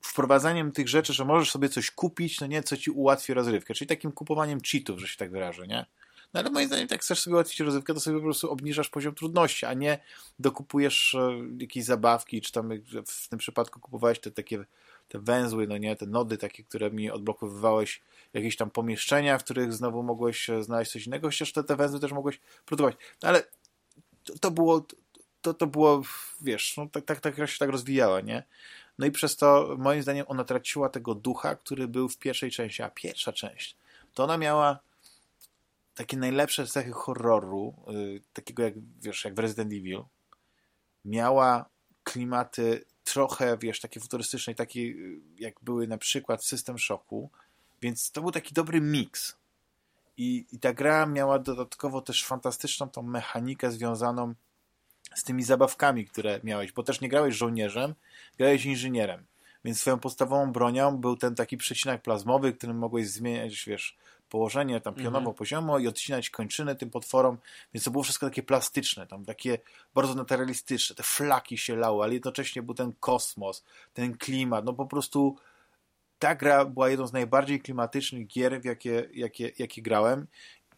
wprowadzaniem 0.00 0.72
tych 0.72 0.88
rzeczy, 0.88 1.12
że 1.12 1.24
możesz 1.24 1.50
sobie 1.50 1.68
coś 1.68 1.90
kupić, 1.90 2.40
no 2.40 2.46
nie, 2.46 2.62
co 2.62 2.76
ci 2.76 2.90
ułatwi 2.90 3.34
rozrywkę, 3.34 3.74
czyli 3.74 3.88
takim 3.88 4.12
kupowaniem 4.12 4.60
cheatów, 4.60 5.00
że 5.00 5.08
się 5.08 5.16
tak 5.16 5.30
wyrażę, 5.30 5.66
nie? 5.66 5.86
No 6.34 6.40
ale 6.40 6.50
moim 6.50 6.66
zdaniem, 6.66 6.88
jak 6.90 7.00
chcesz 7.00 7.20
sobie 7.20 7.34
ułatwić 7.34 7.60
rozrywkę, 7.60 7.94
to 7.94 8.00
sobie 8.00 8.16
po 8.16 8.22
prostu 8.22 8.50
obniżasz 8.50 8.88
poziom 8.88 9.14
trudności, 9.14 9.66
a 9.66 9.74
nie 9.74 9.98
dokupujesz 10.38 11.14
e, 11.14 11.30
jakieś 11.58 11.84
zabawki, 11.84 12.40
czy 12.40 12.52
tam 12.52 12.70
w 13.06 13.28
tym 13.28 13.38
przypadku 13.38 13.80
kupowałeś 13.80 14.18
te 14.18 14.30
takie 14.30 14.64
te 15.10 15.18
węzły, 15.18 15.66
no 15.66 15.78
nie, 15.78 15.96
te 15.96 16.06
nody 16.06 16.38
takie, 16.38 16.64
które 16.64 16.90
mi 16.90 17.10
odblokowywałeś, 17.10 18.02
jakieś 18.32 18.56
tam 18.56 18.70
pomieszczenia, 18.70 19.38
w 19.38 19.44
których 19.44 19.72
znowu 19.72 20.02
mogłeś 20.02 20.50
e, 20.50 20.62
znaleźć 20.62 20.92
coś 20.92 21.06
innego, 21.06 21.28
chociaż 21.28 21.52
te, 21.52 21.64
te 21.64 21.76
węzły 21.76 22.00
też 22.00 22.12
mogłeś 22.12 22.40
produkować. 22.66 22.96
No 23.22 23.28
ale 23.28 23.42
to, 24.24 24.38
to 24.38 24.50
było, 24.50 24.86
to, 25.42 25.54
to 25.54 25.66
było, 25.66 26.02
wiesz, 26.40 26.76
no, 26.76 26.86
tak, 26.86 27.04
tak, 27.04 27.20
tak 27.20 27.50
się 27.50 27.58
tak 27.58 27.70
rozwijała, 27.70 28.20
nie? 28.20 28.42
No 28.98 29.06
i 29.06 29.10
przez 29.10 29.36
to, 29.36 29.76
moim 29.78 30.02
zdaniem, 30.02 30.26
ona 30.28 30.44
traciła 30.44 30.88
tego 30.88 31.14
ducha, 31.14 31.56
który 31.56 31.88
był 31.88 32.08
w 32.08 32.18
pierwszej 32.18 32.50
części, 32.50 32.82
a 32.82 32.90
pierwsza 32.90 33.32
część, 33.32 33.76
to 34.14 34.24
ona 34.24 34.38
miała 34.38 34.78
takie 35.94 36.16
najlepsze 36.16 36.66
cechy 36.66 36.92
horroru, 36.92 37.74
yy, 37.86 38.20
takiego 38.32 38.62
jak, 38.62 38.74
wiesz, 39.00 39.24
jak 39.24 39.34
w 39.34 39.38
Resident 39.38 39.72
Evil, 39.72 40.04
miała 41.04 41.68
klimaty 42.04 42.84
trochę, 43.04 43.58
wiesz, 43.58 43.80
takie 43.80 44.00
futurystyczne, 44.00 44.54
takie 44.54 44.94
jak 45.38 45.54
były 45.62 45.86
na 45.86 45.98
przykład 45.98 46.44
System 46.44 46.78
Shocku, 46.78 47.30
więc 47.82 48.10
to 48.10 48.20
był 48.20 48.30
taki 48.30 48.54
dobry 48.54 48.80
miks. 48.80 49.36
I, 50.16 50.46
I 50.52 50.58
ta 50.58 50.72
gra 50.72 51.06
miała 51.06 51.38
dodatkowo 51.38 52.00
też 52.00 52.24
fantastyczną 52.24 52.88
tą 52.88 53.02
mechanikę 53.02 53.70
związaną 53.70 54.34
z 55.14 55.24
tymi 55.24 55.42
zabawkami, 55.42 56.06
które 56.06 56.40
miałeś, 56.44 56.72
bo 56.72 56.82
też 56.82 57.00
nie 57.00 57.08
grałeś 57.08 57.34
żołnierzem, 57.34 57.94
grałeś 58.38 58.64
inżynierem. 58.64 59.26
Więc 59.64 59.80
swoją 59.80 59.98
podstawową 59.98 60.52
bronią 60.52 60.96
był 60.96 61.16
ten 61.16 61.34
taki 61.34 61.56
przecinak 61.56 62.02
plazmowy, 62.02 62.52
którym 62.52 62.78
mogłeś 62.78 63.08
zmieniać, 63.08 63.64
wiesz, 63.64 63.96
położenie 64.30 64.80
tam 64.80 64.94
pionowo, 64.94 65.18
mhm. 65.18 65.36
poziomo 65.36 65.78
i 65.78 65.88
odcinać 65.88 66.30
kończyny 66.30 66.76
tym 66.76 66.90
potworom, 66.90 67.38
więc 67.74 67.84
to 67.84 67.90
było 67.90 68.04
wszystko 68.04 68.26
takie 68.26 68.42
plastyczne, 68.42 69.06
tam 69.06 69.24
takie 69.24 69.58
bardzo 69.94 70.14
naturalistyczne, 70.14 70.96
te 70.96 71.02
flaki 71.02 71.58
się 71.58 71.76
lały, 71.76 72.04
ale 72.04 72.14
jednocześnie 72.14 72.62
był 72.62 72.74
ten 72.74 72.92
kosmos, 73.00 73.64
ten 73.94 74.16
klimat, 74.16 74.64
no 74.64 74.72
po 74.72 74.86
prostu 74.86 75.36
ta 76.18 76.34
gra 76.34 76.64
była 76.64 76.88
jedną 76.88 77.06
z 77.06 77.12
najbardziej 77.12 77.60
klimatycznych 77.60 78.26
gier, 78.26 78.60
w 78.60 78.64
jakie, 78.64 79.08
jakie, 79.14 79.52
jakie 79.58 79.82
grałem 79.82 80.26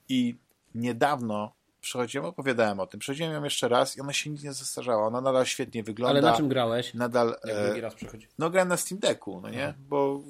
i 0.08 0.36
niedawno 0.74 1.52
przechodziłem, 1.80 2.26
opowiadałem 2.26 2.80
o 2.80 2.86
tym, 2.86 3.00
przechodziłem 3.00 3.32
ją 3.32 3.44
jeszcze 3.44 3.68
raz 3.68 3.96
i 3.96 4.00
ona 4.00 4.12
się 4.12 4.30
nic 4.30 4.42
nie 4.42 4.52
zestarzała, 4.52 5.06
ona 5.06 5.20
nadal 5.20 5.46
świetnie 5.46 5.82
wygląda. 5.82 6.10
Ale 6.10 6.30
na 6.30 6.36
czym 6.36 6.48
grałeś? 6.48 6.94
Nadal, 6.94 7.36
Jak 7.44 7.64
drugi 7.64 7.80
raz 7.80 7.94
przechodzi? 7.94 8.28
No 8.38 8.50
grałem 8.50 8.68
na 8.68 8.76
Steam 8.76 8.98
Decku, 8.98 9.40
no 9.40 9.50
nie, 9.50 9.66
mhm. 9.66 9.84
bo 9.88 10.20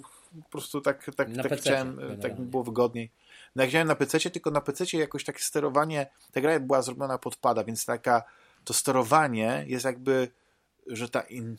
po 0.45 0.51
prostu 0.51 0.81
tak, 0.81 1.11
tak, 1.17 1.29
tak 1.43 1.61
chciałem, 1.61 2.01
tak 2.23 2.39
mi 2.39 2.47
było 2.47 2.65
wygodniej. 2.65 3.11
No 3.57 3.63
jak 3.63 3.71
grałem 3.71 3.89
na 3.89 3.95
PC, 3.95 4.31
tylko 4.31 4.51
na 4.51 4.61
PC 4.61 4.85
jakoś 4.97 5.25
takie 5.25 5.39
sterowanie, 5.39 6.07
ta 6.33 6.41
gra 6.41 6.61
była 6.61 6.83
zrobiona 6.83 7.19
pod 7.19 7.37
pada, 7.37 7.65
więc 7.65 7.85
taka, 7.85 8.23
to 8.65 8.75
sterowanie 8.75 9.65
jest 9.67 9.85
jakby, 9.85 10.29
że 10.87 11.09
ta 11.09 11.21
in, 11.21 11.57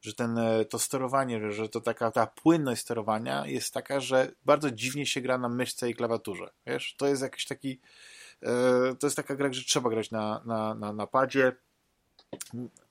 że 0.00 0.14
ten, 0.14 0.38
e, 0.38 0.64
to 0.64 0.78
sterowanie, 0.78 1.52
że 1.52 1.68
to 1.68 1.80
taka 1.80 2.10
ta 2.10 2.26
płynność 2.26 2.82
sterowania 2.82 3.46
jest 3.46 3.74
taka, 3.74 4.00
że 4.00 4.32
bardzo 4.44 4.70
dziwnie 4.70 5.06
się 5.06 5.20
gra 5.20 5.38
na 5.38 5.48
myszce 5.48 5.90
i 5.90 5.94
klawiaturze. 5.94 6.50
Wiesz, 6.66 6.94
to 6.96 7.06
jest 7.06 7.22
jakiś 7.22 7.46
taki, 7.46 7.80
e, 8.42 8.50
to 9.00 9.06
jest 9.06 9.16
taka 9.16 9.36
gra, 9.36 9.52
że 9.52 9.64
trzeba 9.64 9.90
grać 9.90 10.10
na, 10.10 10.42
na, 10.44 10.74
na, 10.74 10.92
na 10.92 11.06
padzie. 11.06 11.52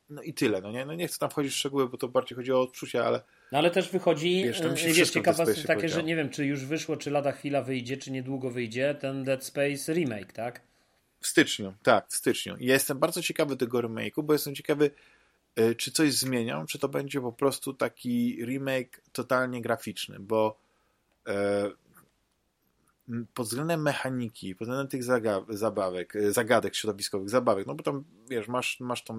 No 0.09 0.21
i 0.21 0.33
tyle, 0.33 0.61
no 0.61 0.71
nie? 0.71 0.85
No 0.85 0.93
nie 0.93 1.07
chcę 1.07 1.19
tam 1.19 1.29
wchodzić 1.29 1.53
w 1.53 1.55
szczegóły, 1.55 1.89
bo 1.89 1.97
to 1.97 2.07
bardziej 2.07 2.35
chodzi 2.35 2.51
o 2.51 2.61
odczucia, 2.61 3.05
ale 3.05 3.21
no 3.51 3.57
ale 3.57 3.71
też 3.71 3.89
wychodzi, 3.91 4.43
wiesz, 4.43 4.61
tam 4.61 4.77
się 4.77 4.93
wiesz 4.93 5.09
ciekawostka 5.09 5.67
takie, 5.67 5.89
że 5.89 6.03
nie 6.03 6.15
wiem, 6.15 6.29
czy 6.29 6.45
już 6.45 6.65
wyszło, 6.65 6.97
czy 6.97 7.11
lada 7.11 7.31
chwila 7.31 7.61
wyjdzie, 7.61 7.97
czy 7.97 8.11
niedługo 8.11 8.51
wyjdzie 8.51 8.95
ten 8.95 9.23
Dead 9.23 9.45
Space 9.45 9.93
remake, 9.93 10.33
tak? 10.33 10.61
W 11.19 11.27
styczniu, 11.27 11.73
tak, 11.83 12.07
w 12.09 12.15
styczniu. 12.15 12.55
Ja 12.59 12.73
jestem 12.73 12.99
bardzo 12.99 13.21
ciekawy 13.21 13.57
tego 13.57 13.79
remake'u, 13.79 14.23
bo 14.23 14.33
jestem 14.33 14.55
ciekawy, 14.55 14.91
e, 15.55 15.75
czy 15.75 15.91
coś 15.91 16.13
zmienią, 16.13 16.65
czy 16.65 16.79
to 16.79 16.89
będzie 16.89 17.21
po 17.21 17.31
prostu 17.31 17.73
taki 17.73 18.45
remake 18.45 19.01
totalnie 19.11 19.61
graficzny, 19.61 20.19
bo 20.19 20.59
e, 21.27 21.69
pod 23.33 23.47
względem 23.47 23.81
mechaniki, 23.81 24.55
pod 24.55 24.67
względem 24.67 24.87
tych 24.87 25.03
zabawek, 25.49 26.15
e, 26.15 26.31
zagadek 26.31 26.75
środowiskowych, 26.75 27.29
zabawek, 27.29 27.67
no 27.67 27.75
bo 27.75 27.83
tam, 27.83 28.03
wiesz, 28.29 28.47
masz, 28.47 28.79
masz 28.79 29.03
tą, 29.03 29.17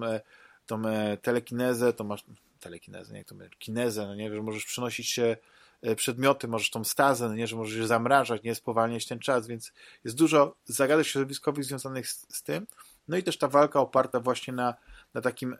tą 0.65 0.81
telekinezę, 1.21 1.93
to 1.93 2.03
masz 2.03 2.23
telekinezę, 2.61 3.13
nie, 3.13 3.25
to 3.25 3.35
kinezę, 3.59 4.07
no 4.07 4.15
nie, 4.15 4.35
że 4.35 4.41
możesz 4.41 4.65
przynosić 4.65 5.09
się 5.09 5.37
e, 5.81 5.95
przedmioty, 5.95 6.47
możesz 6.47 6.69
tą 6.69 6.83
stazę, 6.83 7.29
no 7.29 7.35
nie, 7.35 7.47
że 7.47 7.55
możesz 7.55 7.77
je 7.77 7.87
zamrażać, 7.87 8.43
nie 8.43 8.55
spowalniać 8.55 9.05
ten 9.05 9.19
czas, 9.19 9.47
więc 9.47 9.73
jest 10.03 10.17
dużo 10.17 10.55
zagadek 10.65 11.07
środowiskowych 11.07 11.65
związanych 11.65 12.07
z, 12.07 12.35
z 12.35 12.43
tym, 12.43 12.67
No 13.07 13.17
i 13.17 13.23
też 13.23 13.37
ta 13.37 13.47
walka 13.47 13.79
oparta 13.79 14.19
właśnie 14.19 14.53
na, 14.53 14.75
na 15.13 15.21
takim 15.21 15.53
e, 15.53 15.57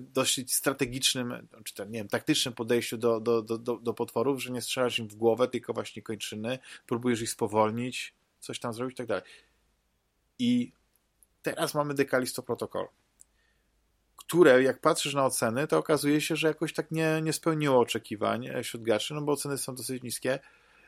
dosyć 0.00 0.54
strategicznym, 0.54 1.48
czy 1.64 1.74
tam, 1.74 1.90
nie 1.90 1.98
wiem, 1.98 2.08
taktycznym 2.08 2.54
podejściu 2.54 2.98
do, 2.98 3.20
do, 3.20 3.42
do, 3.42 3.58
do 3.58 3.94
potworów, 3.94 4.42
że 4.42 4.52
nie 4.52 4.62
strzelasz 4.62 4.98
im 4.98 5.08
w 5.08 5.14
głowę, 5.14 5.48
tylko 5.48 5.72
właśnie 5.72 6.02
kończyny, 6.02 6.58
próbujesz 6.86 7.22
ich 7.22 7.30
spowolnić, 7.30 8.14
coś 8.40 8.58
tam 8.58 8.72
zrobić 8.72 8.94
i 8.94 8.96
tak 8.96 9.06
dalej. 9.06 9.24
I 10.38 10.72
teraz 11.42 11.74
mamy 11.74 11.94
Dekalisto 11.94 12.42
Protocol, 12.42 12.86
które 14.34 14.62
jak 14.62 14.80
patrzysz 14.80 15.14
na 15.14 15.26
oceny, 15.26 15.66
to 15.66 15.78
okazuje 15.78 16.20
się, 16.20 16.36
że 16.36 16.48
jakoś 16.48 16.72
tak 16.72 16.90
nie, 16.90 17.20
nie 17.22 17.32
spełniło 17.32 17.80
oczekiwań 17.80 18.46
e, 18.46 18.62
wśród 18.62 18.82
graczy, 18.82 19.14
no 19.14 19.22
bo 19.22 19.32
oceny 19.32 19.58
są 19.58 19.74
dosyć 19.74 20.02
niskie. 20.02 20.38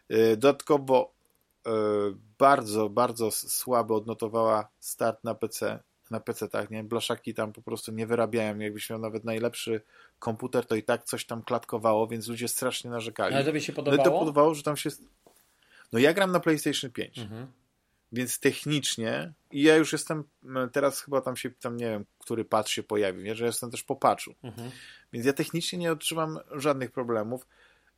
E, 0.08 0.36
dodatkowo 0.36 1.12
e, 1.66 1.70
bardzo, 2.38 2.88
bardzo 2.88 3.30
słabo 3.30 3.96
odnotowała 3.96 4.68
start 4.80 5.24
na 5.24 5.34
PC, 5.34 5.78
na 6.10 6.20
PC 6.20 6.48
tak, 6.48 6.70
nie? 6.70 6.84
Blaszaki 6.84 7.34
tam 7.34 7.52
po 7.52 7.62
prostu 7.62 7.92
nie 7.92 8.06
wyrabiają. 8.06 8.58
Jakbyś 8.58 8.90
miał 8.90 8.98
nawet 8.98 9.24
najlepszy 9.24 9.80
komputer, 10.18 10.66
to 10.66 10.74
i 10.74 10.82
tak 10.82 11.04
coś 11.04 11.26
tam 11.26 11.42
klatkowało, 11.42 12.06
więc 12.06 12.28
ludzie 12.28 12.48
strasznie 12.48 12.90
narzekali. 12.90 13.34
Ale 13.34 13.44
tobie 13.44 13.60
się 13.60 13.72
podobało? 13.72 14.02
Ale 14.02 14.12
to 14.12 14.18
podobało, 14.18 14.54
że 14.54 14.62
tam 14.62 14.76
się... 14.76 14.90
No 15.92 15.98
ja 15.98 16.14
gram 16.14 16.32
na 16.32 16.40
PlayStation 16.40 16.90
5. 16.90 17.18
Mhm. 17.18 17.46
Więc 18.12 18.40
technicznie, 18.40 19.32
i 19.50 19.62
ja 19.62 19.76
już 19.76 19.92
jestem, 19.92 20.24
teraz 20.72 21.00
chyba 21.00 21.20
tam 21.20 21.36
się, 21.36 21.50
tam 21.50 21.76
nie 21.76 21.86
wiem, 21.86 22.04
który 22.18 22.44
patch 22.44 22.70
się 22.70 22.82
pojawił, 22.82 23.22
nie? 23.22 23.34
że 23.34 23.46
jestem 23.46 23.70
też 23.70 23.82
po 23.82 23.96
patchu. 23.96 24.34
Mhm. 24.42 24.70
Więc 25.12 25.26
ja 25.26 25.32
technicznie 25.32 25.78
nie 25.78 25.92
odczuwam 25.92 26.38
żadnych 26.50 26.90
problemów. 26.90 27.46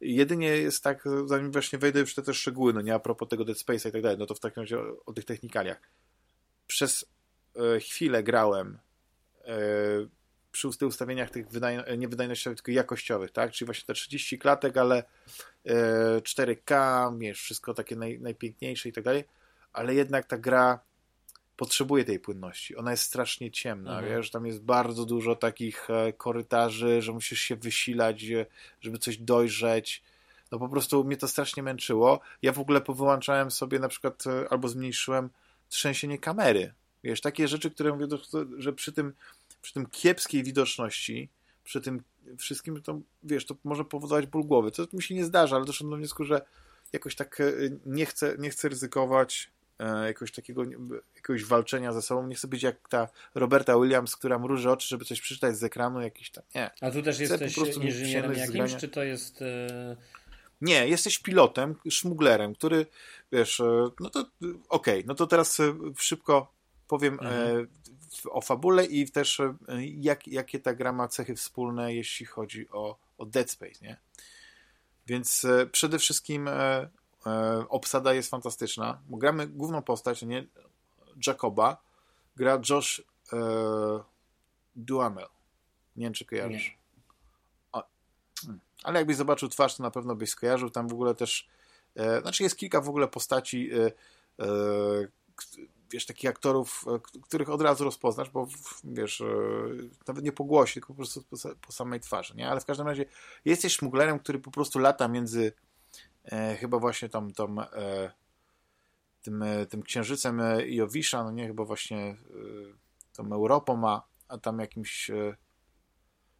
Jedynie 0.01 0.49
jest 0.49 0.85
tak, 0.85 1.05
zanim 1.27 1.53
właśnie 1.53 1.79
wejdę 1.79 2.01
już 2.01 2.13
w 2.13 2.15
te, 2.15 2.23
te 2.23 2.35
szczegóły, 2.35 2.73
no 2.73 2.81
nie 2.81 2.95
a 2.95 2.99
propos 2.99 3.29
tego 3.29 3.45
Dead 3.45 3.59
Space'a 3.59 3.89
i 3.89 3.93
tak 3.93 4.03
dalej, 4.03 4.19
no 4.19 4.27
to 4.27 4.35
w 4.35 4.41
takim 4.41 4.63
razie 4.63 4.79
o, 4.79 5.05
o 5.07 5.13
tych 5.13 5.25
technikaliach. 5.25 5.81
Przez 6.67 7.05
e, 7.57 7.81
chwilę 7.81 8.23
grałem 8.23 8.79
e, 9.45 9.57
przy 10.53 10.69
ustawieniach 10.87 11.31
tych 11.31 11.49
wydaj, 11.49 11.99
nie 11.99 12.09
wydajnościowych, 12.09 12.59
tylko 12.59 12.71
jakościowych, 12.71 13.31
tak? 13.31 13.53
Czyli 13.53 13.67
właśnie 13.67 13.87
te 13.87 13.95
30 13.95 14.39
klatek, 14.39 14.77
ale 14.77 15.05
e, 15.65 16.21
4K, 16.21 17.19
wiesz, 17.19 17.43
wszystko 17.43 17.75
takie 17.75 17.97
naj, 17.97 18.21
najpiękniejsze 18.21 18.89
i 18.89 18.93
tak 18.93 19.05
dalej 19.05 19.25
ale 19.79 19.95
jednak 19.95 20.27
ta 20.27 20.39
gra 20.39 20.81
potrzebuje 21.59 22.05
tej 22.05 22.21
płynności. 22.21 22.77
Ona 22.77 22.91
jest 22.91 23.03
strasznie 23.03 23.51
ciemna, 23.51 23.99
mhm. 23.99 24.09
wiesz, 24.09 24.31
tam 24.31 24.47
jest 24.47 24.63
bardzo 24.63 25.05
dużo 25.05 25.37
takich 25.37 25.91
e, 25.91 26.13
korytarzy, 26.13 27.03
że 27.03 27.13
musisz 27.13 27.41
się 27.41 27.57
wysilać, 27.57 28.25
żeby 28.81 28.99
coś 28.99 29.19
dojrzeć. 29.19 30.03
No 30.53 30.59
po 30.59 30.69
prostu 30.69 31.05
mnie 31.05 31.17
to 31.17 31.29
strasznie 31.29 31.63
męczyło. 31.63 32.21
Ja 32.43 32.53
w 32.53 32.59
ogóle 32.59 32.81
powyłączałem 32.81 33.51
sobie 33.51 33.79
na 33.79 33.89
przykład 33.89 34.25
e, 34.27 34.49
albo 34.51 34.69
zmniejszyłem 34.69 35.31
trzęsienie 35.69 36.19
kamery. 36.19 36.73
Wiesz, 37.05 37.21
takie 37.21 37.49
rzeczy, 37.49 37.71
które 37.71 37.93
mówię, 37.93 38.07
że 38.59 38.73
przy 38.73 38.93
tym, 38.93 39.13
przy 39.63 39.75
tym 39.75 39.87
kiepskiej 39.87 40.45
widoczności, 40.45 41.29
przy 41.65 41.81
tym 41.81 42.03
wszystkim, 42.39 42.83
to 42.83 43.01
wiesz, 43.23 43.47
to 43.47 43.57
może 43.65 43.85
powodować 43.85 44.27
ból 44.27 44.45
głowy. 44.45 44.71
To 44.71 44.87
mi 44.93 45.03
się 45.03 45.15
nie 45.15 45.25
zdarza, 45.25 45.57
ale 45.57 45.65
doszedłem 45.65 45.91
do 45.91 45.97
wniosku, 45.97 46.25
że 46.25 46.41
jakoś 46.93 47.15
tak 47.15 47.41
e, 47.41 47.45
nie 47.87 48.07
chcę, 48.07 48.37
nie 48.39 48.51
chcę 48.51 48.69
ryzykować 48.69 49.51
E, 49.51 49.58
jakiegoś 49.79 50.33
takiego 50.33 50.63
jakiegoś 51.15 51.45
walczenia 51.45 51.93
ze 51.93 52.03
sobą. 52.03 52.27
Nie 52.27 52.35
chcę 52.35 52.49
być 52.49 52.63
jak 52.63 52.89
ta 52.89 53.09
Roberta 53.35 53.79
Williams, 53.81 54.17
która 54.17 54.39
mruży 54.39 54.71
oczy, 54.71 54.89
żeby 54.89 55.05
coś 55.05 55.21
przeczytać 55.21 55.57
z 55.57 55.65
ekranu, 55.65 56.01
jakiś 56.01 56.31
tam. 56.31 56.45
Nie. 56.55 56.71
A 56.81 56.91
tu 56.91 57.03
też 57.03 57.21
jesteś 57.21 57.59
inżynierem 57.59 58.33
jakimś, 58.33 58.77
czy 58.77 58.89
to 58.89 59.05
jest. 59.05 59.43
E, 59.43 59.97
Nie, 60.61 60.89
jesteś 60.89 61.19
pilotem, 61.19 61.75
szmuglerem, 61.91 62.55
który 62.55 62.87
wiesz, 63.33 63.61
e, 63.61 63.89
no 64.01 64.11
to 64.11 64.21
okej, 64.21 64.61
okay, 64.69 65.05
no 65.07 65.15
to 65.15 65.27
teraz 65.27 65.59
szybko 65.97 66.53
powiem 66.89 67.15
mhm. 67.15 67.69
o 68.31 68.41
fabule 68.41 68.85
i 68.87 69.11
też 69.11 69.41
jak, 69.99 70.29
jakie 70.29 70.59
ta 70.59 70.75
gra 70.75 70.93
ma 70.93 71.09
cechy 71.09 71.35
wspólne, 71.35 71.95
jeśli 71.95 72.27
chodzi 72.27 72.69
o, 72.71 72.99
o 73.19 73.27
Dead 73.27 73.51
Space, 73.51 73.79
nie? 73.83 73.97
Więc 75.07 75.47
przede 75.73 75.99
wszystkim 75.99 76.49
E, 76.49 76.89
obsada 77.69 78.15
jest 78.15 78.31
fantastyczna, 78.31 79.01
gramy 79.09 79.47
główną 79.47 79.83
postać, 79.83 80.23
nie 80.23 80.47
Jacoba, 81.27 81.77
gra 82.37 82.61
Josh 82.71 83.03
e, 83.33 83.37
Duhamel. 84.77 85.27
Nie 85.97 86.07
wiem, 86.07 86.13
czy 86.13 86.25
kojarzysz. 86.25 86.79
Hmm. 88.41 88.61
Ale 88.83 88.99
jakbyś 88.99 89.17
zobaczył 89.17 89.49
twarz, 89.49 89.77
to 89.77 89.83
na 89.83 89.91
pewno 89.91 90.15
byś 90.15 90.31
skojarzył. 90.31 90.71
Tam 90.71 90.89
w 90.89 90.93
ogóle 90.93 91.15
też, 91.15 91.49
e, 91.97 92.21
znaczy 92.21 92.43
jest 92.43 92.57
kilka 92.57 92.81
w 92.81 92.89
ogóle 92.89 93.09
postaci, 93.09 93.71
e, 93.73 93.93
e, 94.45 95.09
wiesz, 95.91 96.07
takich 96.07 96.31
aktorów, 96.31 96.85
e, 96.89 97.21
których 97.23 97.51
od 97.51 97.63
razu 97.63 97.85
rozpoznasz, 97.85 98.31
bo 98.31 98.47
wiesz, 98.85 99.23
nawet 100.07 100.25
nie 100.25 100.33
po 100.33 100.45
głosie, 100.45 100.75
tylko 100.75 100.87
po 100.87 100.95
prostu 100.95 101.23
po, 101.23 101.37
po 101.67 101.73
samej 101.73 102.01
twarzy, 102.01 102.35
nie? 102.37 102.51
Ale 102.51 102.61
w 102.61 102.65
każdym 102.65 102.87
razie 102.87 103.05
jesteś 103.45 103.73
szmuglerem, 103.73 104.19
który 104.19 104.39
po 104.39 104.51
prostu 104.51 104.79
lata 104.79 105.09
między 105.09 105.53
e, 106.33 106.57
chyba 106.57 106.79
właśnie 106.79 107.09
tam, 107.09 107.33
tam 107.33 107.59
e, 107.59 108.11
tym, 109.23 109.43
e, 109.43 109.67
tym 109.67 109.83
księżycem 109.83 110.41
e, 110.41 110.69
Jowisza, 110.69 111.25
no 111.25 111.31
nie, 111.31 111.47
chyba 111.47 111.65
właśnie 111.65 111.99
e, 111.99 112.17
tą 113.13 113.33
Europą 113.33 113.77
ma, 113.77 114.03
a 114.29 114.39
tam 114.39 114.59
jakimś 114.59 115.11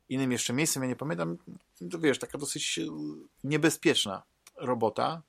innym 0.09 0.33
jeszcze 0.33 0.53
miejscem, 0.53 0.83
ja 0.83 0.89
nie 0.89 0.97
pamiętam, 0.97 1.37
to 1.91 1.99
wiesz, 1.99 2.19
taka 2.19 2.39
dosyć 2.39 2.81
niebezpieczna 3.45 4.23
robota, 4.57 5.23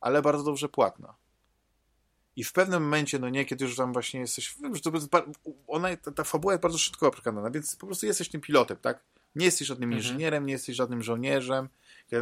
ale 0.00 0.22
bardzo 0.22 0.44
dobrze 0.44 0.68
płatna. 0.68 1.14
I 2.36 2.44
w 2.44 2.52
pewnym 2.52 2.82
momencie, 2.82 3.18
no 3.18 3.28
nie, 3.28 3.44
kiedy 3.44 3.64
już 3.64 3.76
tam 3.76 3.92
właśnie 3.92 4.20
jesteś, 4.20 4.56
wiem, 4.62 4.76
że 4.76 4.82
to 4.82 4.92
ona, 5.66 5.96
ta, 5.96 6.12
ta 6.12 6.24
fabuła 6.24 6.52
jest 6.52 6.62
bardzo 6.62 6.78
szybko 6.78 7.10
przekonana, 7.10 7.50
więc 7.50 7.76
po 7.76 7.86
prostu 7.86 8.06
jesteś 8.06 8.28
tym 8.28 8.40
pilotem, 8.40 8.76
tak? 8.76 9.04
Nie 9.34 9.44
jesteś 9.44 9.68
żadnym 9.68 9.92
mhm. 9.92 10.02
inżynierem, 10.02 10.46
nie 10.46 10.52
jesteś 10.52 10.76
żadnym 10.76 11.02
żołnierzem, 11.02 11.68
tak 12.10 12.20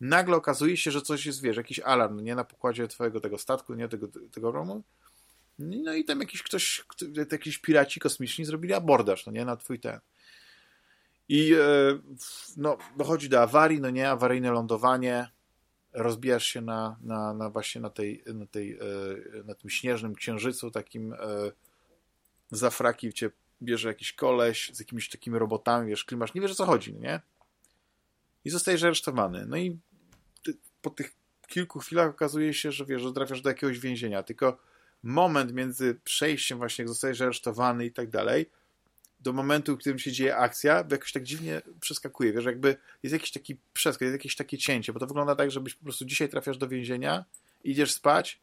nagle 0.00 0.36
okazuje 0.36 0.76
się, 0.76 0.90
że 0.90 1.02
coś 1.02 1.26
jest, 1.26 1.42
wiesz, 1.42 1.56
jakiś 1.56 1.80
alarm, 1.80 2.20
nie 2.20 2.34
na 2.34 2.44
pokładzie 2.44 2.88
twojego 2.88 3.20
tego 3.20 3.38
statku, 3.38 3.74
nie 3.74 3.88
tego, 3.88 4.08
tego 4.32 4.52
romu. 4.52 4.82
No 5.58 5.94
i 5.94 6.04
tam 6.04 6.20
jakiś 6.20 6.42
ktoś, 6.42 6.84
jakiś 7.32 7.58
piraci 7.58 8.00
kosmiczni 8.00 8.44
zrobili 8.44 8.74
abordaż, 8.74 9.26
no 9.26 9.32
nie, 9.32 9.44
na 9.44 9.56
twój 9.56 9.80
ten. 9.80 10.00
I 11.28 11.54
e, 11.54 11.58
no, 12.56 12.78
dochodzi 12.96 13.28
do 13.28 13.42
awarii, 13.42 13.80
no 13.80 13.90
nie, 13.90 14.10
awaryjne 14.10 14.50
lądowanie, 14.50 15.30
rozbijasz 15.92 16.46
się 16.46 16.60
na, 16.60 16.96
na, 17.00 17.34
na 17.34 17.50
właśnie 17.50 17.80
na 17.80 17.90
tej, 17.90 18.22
na 18.34 18.46
tej, 18.46 18.72
e, 18.72 18.78
na 19.44 19.54
tym 19.54 19.70
śnieżnym 19.70 20.14
księżycu, 20.14 20.70
takim 20.70 21.12
e, 21.12 21.16
za 22.50 22.70
fraki 22.70 23.12
cię 23.12 23.30
bierze 23.62 23.88
jakiś 23.88 24.12
koleś 24.12 24.70
z 24.74 24.78
jakimiś 24.78 25.08
takimi 25.08 25.38
robotami, 25.38 25.88
wiesz, 25.88 26.04
klimasz, 26.04 26.34
nie 26.34 26.40
wiesz 26.40 26.52
o 26.52 26.54
co 26.54 26.66
chodzi, 26.66 26.94
no 26.94 27.00
nie? 27.00 27.20
I 28.44 28.50
zostajesz 28.50 28.82
aresztowany. 28.82 29.46
No 29.46 29.56
i 29.56 29.78
po 30.82 30.90
tych 30.90 31.14
kilku 31.46 31.78
chwilach 31.78 32.10
okazuje 32.10 32.54
się, 32.54 32.72
że 32.72 32.84
wiesz, 32.84 33.02
że 33.02 33.12
trafiasz 33.12 33.40
do 33.40 33.48
jakiegoś 33.48 33.78
więzienia, 33.78 34.22
tylko 34.22 34.58
moment 35.02 35.52
między 35.52 36.00
przejściem 36.04 36.58
właśnie, 36.58 36.82
jak 36.82 36.88
zostajesz 36.88 37.20
aresztowany 37.20 37.86
i 37.86 37.92
tak 37.92 38.10
dalej, 38.10 38.50
do 39.20 39.32
momentu, 39.32 39.76
w 39.76 39.78
którym 39.78 39.98
się 39.98 40.12
dzieje 40.12 40.36
akcja, 40.36 40.84
jakoś 40.90 41.12
tak 41.12 41.22
dziwnie 41.22 41.62
przeskakuje, 41.80 42.32
wiesz, 42.32 42.44
jakby 42.44 42.76
jest 43.02 43.12
jakiś 43.12 43.32
taki 43.32 43.56
przeskok, 43.72 44.00
jest 44.00 44.12
jakieś 44.12 44.36
takie 44.36 44.58
cięcie, 44.58 44.92
bo 44.92 45.00
to 45.00 45.06
wygląda 45.06 45.36
tak, 45.36 45.50
żebyś 45.50 45.74
po 45.74 45.84
prostu 45.84 46.04
dzisiaj 46.04 46.28
trafiasz 46.28 46.58
do 46.58 46.68
więzienia, 46.68 47.24
idziesz 47.64 47.92
spać 47.92 48.40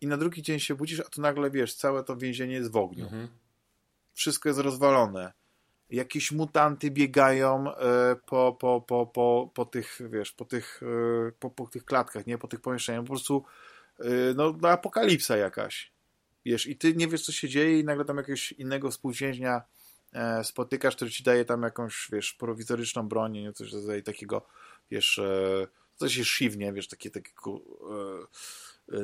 i 0.00 0.06
na 0.06 0.16
drugi 0.16 0.42
dzień 0.42 0.60
się 0.60 0.74
budzisz, 0.74 1.00
a 1.00 1.04
tu 1.04 1.20
nagle, 1.20 1.50
wiesz, 1.50 1.74
całe 1.74 2.04
to 2.04 2.16
więzienie 2.16 2.54
jest 2.54 2.70
w 2.70 2.76
ogniu. 2.76 3.04
Mhm. 3.04 3.28
Wszystko 4.14 4.48
jest 4.48 4.60
rozwalone 4.60 5.32
jakieś 5.92 6.32
mutanty 6.32 6.90
biegają 6.90 7.74
e, 7.76 8.16
po, 8.26 8.56
po, 8.60 8.80
po, 8.80 9.06
po, 9.06 9.50
po 9.54 9.64
tych, 9.64 10.00
wiesz, 10.10 10.32
po 10.32 10.44
tych, 10.44 10.80
e, 11.28 11.32
po, 11.32 11.50
po 11.50 11.66
tych 11.66 11.84
klatkach, 11.84 12.26
nie, 12.26 12.38
po 12.38 12.48
tych 12.48 12.60
pomieszczeniach, 12.60 13.02
po 13.02 13.08
prostu 13.08 13.44
e, 13.98 14.04
no, 14.34 14.54
no, 14.60 14.68
apokalipsa 14.68 15.36
jakaś. 15.36 15.92
Wiesz, 16.44 16.66
i 16.66 16.76
ty 16.76 16.94
nie 16.94 17.08
wiesz, 17.08 17.22
co 17.22 17.32
się 17.32 17.48
dzieje 17.48 17.80
i 17.80 17.84
nagle 17.84 18.04
tam 18.04 18.16
jakiegoś 18.16 18.52
innego 18.52 18.90
współwięźnia 18.90 19.62
spotykasz, 20.42 20.96
który 20.96 21.10
ci 21.10 21.22
daje 21.22 21.44
tam 21.44 21.62
jakąś, 21.62 22.08
wiesz, 22.12 22.32
prowizoryczną 22.32 23.08
broń, 23.08 23.32
nie, 23.32 23.52
coś 23.52 23.70
takiego, 24.04 24.46
wiesz, 24.90 25.20
coś 25.96 26.16
jest 26.16 26.30
siwnie, 26.30 26.72
wiesz, 26.72 26.88
takie, 26.88 27.10
takiego, 27.10 27.60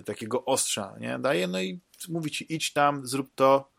takiego 0.04 0.44
ostrza, 0.44 0.96
nie, 1.00 1.18
daje, 1.18 1.48
no 1.48 1.60
i 1.60 1.80
mówi 2.08 2.30
ci, 2.30 2.54
idź 2.54 2.72
tam, 2.72 3.06
zrób 3.06 3.34
to 3.34 3.70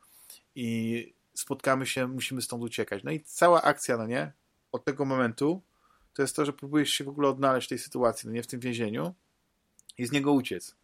i 0.56 1.14
spotkamy 1.40 1.86
się, 1.86 2.07
musimy 2.07 2.41
stąd 2.41 2.64
uciekać. 2.64 3.03
No 3.03 3.11
i 3.11 3.20
cała 3.20 3.61
akcja, 3.61 3.98
no 3.98 4.07
nie, 4.07 4.32
od 4.72 4.86
tego 4.86 5.06
momentu, 5.06 5.61
to 6.14 6.22
jest 6.22 6.36
to, 6.36 6.45
że 6.45 6.53
próbujesz 6.53 6.90
się 6.90 7.03
w 7.03 7.10
ogóle 7.10 7.30
odnaleźć 7.30 7.68
w 7.68 7.70
tej 7.70 7.80
sytuacji, 7.80 8.28
no 8.28 8.34
nie, 8.34 8.44
w 8.44 8.48
tym 8.48 8.60
więzieniu 8.60 9.14
i 9.98 10.06
z 10.06 10.11
niego 10.11 10.34
uciec. 10.34 10.76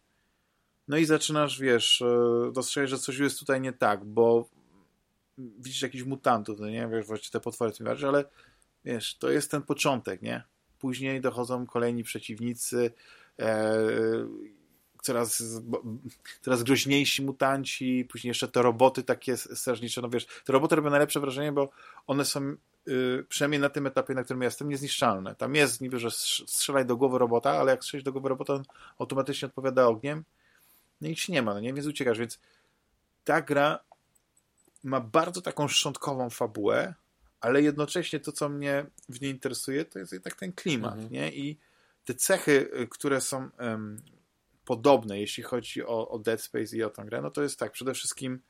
No 0.88 0.96
i 0.96 1.04
zaczynasz, 1.04 1.60
wiesz, 1.60 2.02
e, 2.02 2.52
dostrzegać, 2.52 2.90
że 2.90 2.98
coś 2.98 3.18
jest 3.18 3.38
tutaj 3.38 3.60
nie 3.60 3.72
tak, 3.72 4.04
bo 4.04 4.48
widzisz 5.38 5.82
jakichś 5.82 6.04
mutantów, 6.04 6.60
no 6.60 6.68
nie, 6.68 6.88
wiesz, 6.88 7.06
właściwie 7.06 7.32
te 7.32 7.40
potwory 7.40 7.72
tym 7.72 7.86
bardziej, 7.86 8.08
ale 8.08 8.24
wiesz, 8.84 9.16
to 9.18 9.30
jest 9.30 9.50
ten 9.50 9.62
początek, 9.62 10.22
nie? 10.22 10.42
Później 10.78 11.20
dochodzą 11.20 11.66
kolejni 11.66 12.02
przeciwnicy, 12.02 12.92
e, 13.38 13.78
coraz, 15.06 15.42
coraz 16.40 16.62
groźniejsi 16.62 17.22
mutanci, 17.22 18.06
później 18.10 18.28
jeszcze 18.28 18.48
te 18.48 18.62
roboty 18.62 19.02
takie 19.02 19.36
strażnicze, 19.36 20.02
no 20.02 20.08
wiesz, 20.08 20.26
te 20.44 20.52
roboty 20.52 20.76
robią 20.76 20.90
najlepsze 20.90 21.20
wrażenie, 21.20 21.52
bo 21.52 21.70
one 22.06 22.24
są 22.24 22.56
yy, 22.86 23.26
przynajmniej 23.28 23.60
na 23.60 23.68
tym 23.68 23.86
etapie, 23.86 24.14
na 24.14 24.24
którym 24.24 24.42
jestem, 24.42 24.68
niezniszczalne. 24.68 25.34
Tam 25.34 25.54
jest 25.54 25.80
niby, 25.80 25.98
że 25.98 26.10
strzelaj 26.10 26.86
do 26.86 26.96
głowy 26.96 27.18
robota, 27.18 27.50
ale 27.50 27.70
jak 27.70 27.84
strzelisz 27.84 28.04
do 28.04 28.12
głowy 28.12 28.28
robota, 28.28 28.54
on 28.54 28.62
automatycznie 28.98 29.46
odpowiada 29.46 29.86
ogniem, 29.86 30.24
no 31.00 31.08
nic 31.08 31.28
nie 31.28 31.42
ma, 31.42 31.54
no 31.54 31.60
nie, 31.60 31.74
więc 31.74 31.86
uciekasz, 31.86 32.18
więc 32.18 32.38
ta 33.24 33.42
gra 33.42 33.78
ma 34.84 35.00
bardzo 35.00 35.42
taką 35.42 35.68
szczątkową 35.68 36.30
fabułę, 36.30 36.94
ale 37.40 37.62
jednocześnie 37.62 38.20
to, 38.20 38.32
co 38.32 38.48
mnie 38.48 38.86
w 39.08 39.20
niej 39.20 39.30
interesuje, 39.30 39.84
to 39.84 39.98
jest 39.98 40.12
jednak 40.12 40.34
ten 40.34 40.52
klimat, 40.52 40.94
mhm. 40.94 41.12
nie? 41.12 41.32
I 41.32 41.58
te 42.04 42.14
cechy, 42.14 42.70
y, 42.80 42.88
które 42.88 43.20
są 43.20 43.50
um, 43.58 43.96
podobne, 44.66 45.20
jeśli 45.20 45.42
chodzi 45.42 45.86
o, 45.86 46.08
o 46.08 46.18
Dead 46.18 46.42
Space 46.42 46.76
i 46.76 46.82
o 46.82 46.90
tę 46.90 47.04
grę, 47.04 47.22
no 47.22 47.30
to 47.30 47.42
jest 47.42 47.58
tak, 47.58 47.72
przede 47.72 47.94
wszystkim 47.94 48.40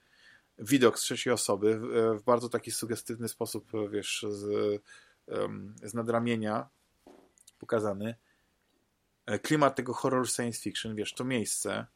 widok 0.59 0.99
z 0.99 1.03
trzeciej 1.03 1.33
osoby 1.33 1.79
w, 1.79 2.19
w 2.21 2.23
bardzo 2.23 2.49
taki 2.49 2.71
sugestywny 2.71 3.29
sposób, 3.29 3.71
wiesz, 3.91 4.27
z, 4.29 4.83
z 5.83 5.95
nadramienia 5.95 6.69
pokazany. 7.59 8.15
E, 9.27 9.39
klimat 9.39 9.77
tego 9.77 9.95
horror 9.95 10.29
science 10.29 10.61
fiction, 10.61 10.95
wiesz, 10.95 11.15
to 11.15 11.25
miejsce, 11.25 11.87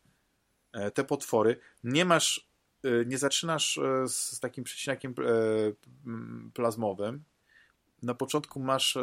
e, 0.72 0.90
te 0.90 1.04
potwory. 1.04 1.60
Nie 1.84 2.04
masz 2.04 2.50
Y, 2.84 3.04
nie 3.06 3.18
zaczynasz 3.18 3.80
z 4.06 4.40
takim 4.40 4.64
przecinakiem 4.64 5.14
plazmowym. 6.54 7.24
Na 8.02 8.14
początku 8.14 8.60
masz 8.60 8.98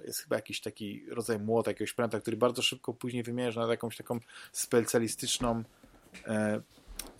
to 0.00 0.06
jest 0.06 0.20
chyba 0.20 0.36
jakiś 0.36 0.60
taki 0.60 1.04
rodzaj 1.10 1.38
młota, 1.38 1.70
jakiegoś 1.70 1.92
pręta, 1.92 2.20
który 2.20 2.36
bardzo 2.36 2.62
szybko 2.62 2.94
później 2.94 3.22
wymieniasz 3.22 3.56
na 3.56 3.66
jakąś 3.66 3.96
taką 3.96 4.20
specjalistyczną 4.52 5.64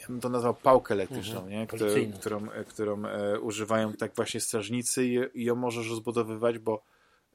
ja 0.01 0.07
bym 0.09 0.21
to 0.21 0.29
nazwał 0.29 0.55
pałkę 0.55 0.95
elektryczną, 0.95 1.41
mhm, 1.41 1.51
nie? 1.51 1.67
Którą, 2.15 2.49
którą 2.69 3.05
e, 3.05 3.41
używają 3.41 3.93
tak 3.93 4.15
właśnie 4.15 4.41
strażnicy 4.41 5.07
i, 5.07 5.41
i 5.41 5.45
ją 5.45 5.55
możesz 5.55 5.89
rozbudowywać, 5.89 6.59
bo 6.59 6.83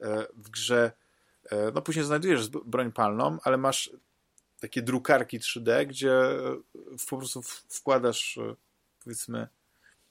e, 0.00 0.26
w 0.36 0.50
grze 0.50 0.92
e, 1.50 1.70
no 1.74 1.82
później 1.82 2.04
znajdujesz 2.04 2.48
broń 2.48 2.92
palną, 2.92 3.38
ale 3.42 3.56
masz 3.56 3.90
takie 4.60 4.82
drukarki 4.82 5.40
3D, 5.40 5.86
gdzie 5.86 6.12
e, 6.12 6.56
po 7.10 7.16
prostu 7.16 7.42
wkładasz 7.68 8.38
e, 8.38 8.54
powiedzmy 9.04 9.48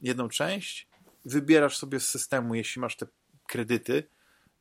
jedną 0.02 0.30
część, 0.30 0.88
wybierasz 1.26 1.78
sobie 1.78 2.00
z 2.00 2.08
systemu, 2.08 2.56
jeśli 2.56 2.82
masz 2.82 2.96
te 2.96 3.06
kredyty, 3.48 4.04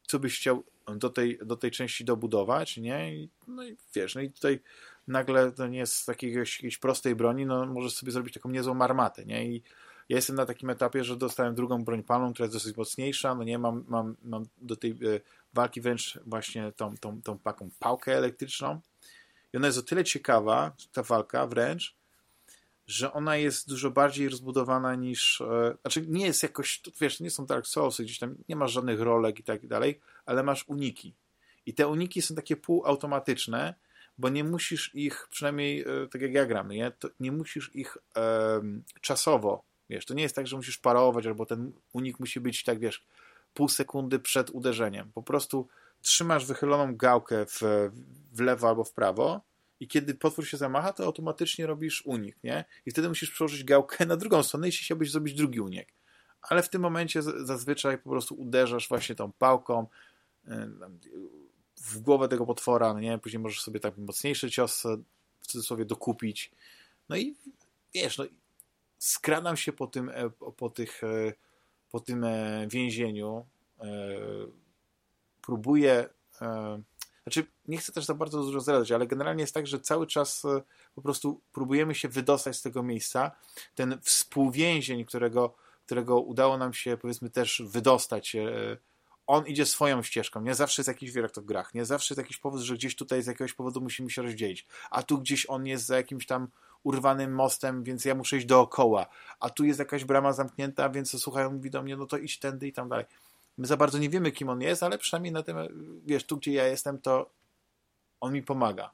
co 0.07 0.19
byś 0.19 0.39
chciał 0.39 0.65
do 0.97 1.11
tej, 1.11 1.39
do 1.39 1.57
tej 1.57 1.71
części 1.71 2.05
dobudować, 2.05 2.77
nie? 2.77 3.17
I, 3.17 3.29
no 3.49 3.65
i 3.65 3.77
wiesz, 3.95 4.15
no 4.15 4.21
i 4.21 4.31
tutaj 4.31 4.61
nagle 5.09 5.53
to 5.53 5.67
nie 5.67 5.79
jest 5.79 5.95
z 5.95 6.09
jakiegoś, 6.09 6.57
jakiejś 6.57 6.79
prostej 6.79 7.15
broni, 7.15 7.47
no 7.47 7.67
możesz 7.67 7.95
sobie 7.95 8.13
zrobić 8.13 8.35
taką 8.35 8.51
niezłą 8.51 8.83
armatę, 8.83 9.25
nie? 9.25 9.47
I 9.47 9.63
ja 10.09 10.17
jestem 10.17 10.37
na 10.37 10.47
takim 10.47 10.71
etapie, 10.71 11.05
że 11.05 11.17
dostałem 11.17 11.55
drugą 11.55 11.85
broń 11.85 12.03
palną, 12.03 12.33
która 12.33 12.45
jest 12.45 12.57
dosyć 12.57 12.77
mocniejsza, 12.77 13.35
no 13.35 13.45
nie, 13.45 13.59
mam, 13.59 13.85
mam, 13.89 14.17
mam 14.23 14.47
do 14.59 14.77
tej 14.77 14.91
e, 14.91 14.95
walki 15.55 15.81
wręcz 15.81 16.19
właśnie 16.27 16.73
tą, 16.73 16.97
tą, 16.97 17.23
tą 17.23 17.39
taką 17.39 17.71
pałkę 17.79 18.17
elektryczną, 18.17 18.81
i 19.53 19.57
ona 19.57 19.67
jest 19.67 19.79
o 19.79 19.83
tyle 19.83 20.05
ciekawa, 20.05 20.73
ta 20.93 21.03
walka 21.03 21.47
wręcz, 21.47 21.97
że 22.87 23.13
ona 23.13 23.37
jest 23.37 23.69
dużo 23.69 23.91
bardziej 23.91 24.29
rozbudowana 24.29 24.95
niż. 24.95 25.41
E, 25.41 25.77
znaczy, 25.81 26.07
nie 26.09 26.27
jest 26.27 26.43
jakoś. 26.43 26.83
Wiesz, 27.01 27.21
nie 27.21 27.31
są 27.31 27.47
Dark 27.47 27.67
Soulsy, 27.67 28.05
gdzieś 28.05 28.19
tam 28.19 28.37
nie 28.49 28.57
masz 28.57 28.73
żadnych 28.73 29.01
rolek 29.01 29.39
i 29.39 29.45
tak 29.45 29.67
dalej, 29.67 30.01
ale 30.27 30.43
masz 30.43 30.69
uniki. 30.69 31.15
I 31.67 31.75
te 31.75 31.89
uniki 31.89 32.23
są 32.23 32.35
takie 32.35 32.57
półautomatyczne, 32.57 33.75
bo 34.19 34.29
nie 34.29 34.45
musisz 34.45 34.95
ich, 34.95 35.29
przynajmniej 35.31 35.81
e, 35.81 36.09
tak 36.13 36.23
jak 36.23 36.33
ja 36.33 36.47
gram, 36.47 36.69
nie, 36.69 36.91
to 36.91 37.09
nie 37.21 37.33
musisz 37.33 37.71
ich 37.75 37.99
e, 38.17 38.61
czasowo. 39.01 39.63
Wiesz, 39.91 40.07
to 40.07 40.15
nie 40.15 40.23
jest 40.23 40.37
tak, 40.37 40.47
że 40.47 40.57
musisz 40.57 40.79
parować, 40.79 41.27
albo 41.27 41.47
ten 41.47 41.73
unik 41.93 42.21
musi 42.21 42.41
być 42.41 42.65
tak, 42.65 42.79
wiesz, 42.79 43.07
pół 43.55 43.69
sekundy 43.69 44.19
przed 44.19 44.51
uderzeniem. 44.51 45.13
Po 45.15 45.23
prostu 45.23 45.69
trzymasz 46.03 46.47
wychyloną 46.47 46.97
gałkę 46.97 47.47
w, 47.47 47.61
w 48.33 48.41
lewo 48.41 48.69
albo 48.69 48.85
w 48.85 48.93
prawo 48.93 49.41
i 49.81 49.89
kiedy 49.89 50.15
potwór 50.15 50.47
się 50.47 50.57
zamacha, 50.57 50.93
to 50.93 51.05
automatycznie 51.05 51.67
robisz 51.67 52.07
unik, 52.07 52.37
nie? 52.45 52.65
I 52.87 52.91
wtedy 52.91 53.09
musisz 53.09 53.31
przełożyć 53.31 53.65
gałkę 53.65 54.07
na 54.07 54.17
drugą 54.17 54.43
stronę, 54.43 54.69
jeśli 54.69 54.85
chciałbyś 54.85 55.11
zrobić 55.11 55.35
drugi 55.35 55.61
unik. 55.61 55.89
Ale 56.43 56.63
w 56.63 56.69
tym 56.69 56.83
momencie 56.83 57.23
zazwyczaj 57.23 57.99
po 57.99 58.11
prostu 58.11 58.35
uderzasz 58.35 58.89
właśnie 58.89 59.15
tą 59.15 59.33
pałką 59.33 59.87
y, 60.49 60.51
w 61.85 61.99
głowę 62.01 62.29
tego 62.29 62.47
potwora, 62.47 62.95
no 62.95 63.01
nie? 63.01 63.19
Później 63.19 63.43
możesz 63.43 63.61
sobie 63.63 63.81
tak 63.81 63.99
mocniejszy 63.99 64.51
cios 64.51 64.87
e, 64.87 64.97
w 65.41 65.47
cudzysłowie 65.47 65.85
dokupić. 65.85 66.51
No 67.09 67.17
i 67.17 67.37
wiesz, 67.95 68.19
no 68.19 68.25
skradam 68.99 69.57
się 69.57 69.73
po 69.73 69.87
tym, 69.87 70.09
e, 70.09 70.31
po 70.57 70.71
tych, 70.71 71.05
e, 71.05 71.33
po 71.91 72.01
tym 72.01 72.27
więzieniu, 72.69 73.47
próbuję. 75.43 76.09
Znaczy, 77.25 77.47
nie 77.69 77.79
chcę 77.79 77.93
też 77.93 78.05
za 78.05 78.15
bardzo 78.15 78.43
dużo 78.43 78.61
zdradzać, 78.61 78.93
ale 78.93 79.07
generalnie 79.07 79.43
jest 79.43 79.55
tak, 79.55 79.67
że 79.67 79.81
cały 79.81 80.07
czas 80.07 80.45
e, 80.45 80.63
po 80.95 81.03
prostu 81.03 81.41
próbujemy 81.53 81.95
się 81.95 82.09
wydostać 82.09 82.57
z 82.57 82.63
tego 82.63 82.83
miejsca. 82.83 83.31
Ten 83.75 83.99
współwięzień, 84.03 85.05
którego, 85.05 85.55
którego 85.87 86.21
udało 86.21 86.59
nam 86.59 86.75
się, 86.75 86.97
powiedzmy, 86.97 87.31
też 87.31 87.63
wydostać, 87.67 88.37
e, 88.37 88.77
on 89.27 89.47
idzie 89.47 89.67
swoją 89.67 90.03
ścieżką. 90.03 90.41
Nie 90.41 90.55
zawsze 90.55 90.83
jest 90.83 90.89
jakiś 90.89 91.13
wiek 91.13 91.31
to 91.31 91.43
w 91.43 91.45
grach. 91.45 91.75
Nie 91.75 91.85
zawsze 91.85 92.15
jest 92.15 92.19
jakiś 92.19 92.37
powód, 92.37 92.61
że 92.61 92.75
gdzieś 92.75 92.97
tutaj 92.97 93.23
z 93.23 93.27
jakiegoś 93.27 93.53
powodu 93.53 93.81
musimy 93.81 94.11
się 94.11 94.23
rozdzielić. 94.23 94.67
A 94.91 95.03
tu 95.03 95.19
gdzieś 95.19 95.47
on 95.49 95.67
jest 95.67 95.87
za 95.87 95.97
jakimś 95.97 96.27
tam 96.27 96.49
urwanym 96.83 97.35
mostem, 97.35 97.85
więc 97.85 98.05
ja 98.05 98.15
muszę 98.15 98.37
iść 98.37 98.47
dookoła. 98.47 99.07
A 99.41 99.51
tu 99.51 99.65
jest 99.65 99.79
jakaś 99.79 100.05
brama 100.05 100.33
zamknięta, 100.33 100.89
więc 100.91 101.21
słuchają, 101.21 101.53
mówi 101.53 101.71
do 101.71 101.83
mnie, 101.83 101.97
no 101.97 102.07
to 102.07 102.19
idź 102.19 102.39
tędy 102.39 102.67
i 102.67 102.73
tam 102.73 102.89
dalej. 102.89 103.05
My 103.59 103.67
za 103.67 103.77
bardzo 103.77 103.99
nie 103.99 104.11
wiemy, 104.11 104.33
kim 104.33 104.49
on 104.49 104.61
jest, 104.61 104.83
ale 104.83 104.99
przynajmniej 104.99 105.33
na 105.33 105.43
tym, 105.43 105.57
wiesz, 106.07 106.25
tu 106.25 106.37
gdzie 106.37 106.53
ja 106.53 106.67
jestem, 106.67 107.01
to 107.01 107.31
on 108.21 108.33
mi 108.33 108.43
pomaga. 108.43 108.91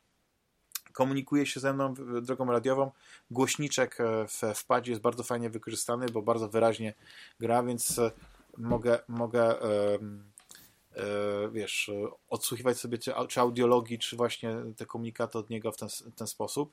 Komunikuje 0.92 1.46
się 1.46 1.60
ze 1.60 1.72
mną 1.72 1.94
drogą 2.22 2.44
radiową. 2.44 2.90
Głośniczek 3.30 4.00
e, 4.00 4.26
w 4.28 4.40
wpadzie 4.54 4.92
jest 4.92 5.02
bardzo 5.02 5.22
fajnie 5.22 5.50
wykorzystany, 5.50 6.06
bo 6.06 6.22
bardzo 6.22 6.48
wyraźnie 6.48 6.94
gra, 7.40 7.62
więc 7.62 7.98
e, 7.98 8.10
mogę, 8.56 8.98
mogę 9.08 9.62
e, 9.62 9.98
wiesz, 11.52 11.90
odsłuchiwać 12.28 12.78
sobie 12.78 12.98
czy, 12.98 13.12
czy 13.28 13.40
audiologii, 13.40 13.98
czy 13.98 14.16
właśnie 14.16 14.56
te 14.76 14.86
komunikaty 14.86 15.38
od 15.38 15.50
niego 15.50 15.72
w 15.72 15.76
ten, 15.76 15.88
ten 16.16 16.26
sposób. 16.26 16.72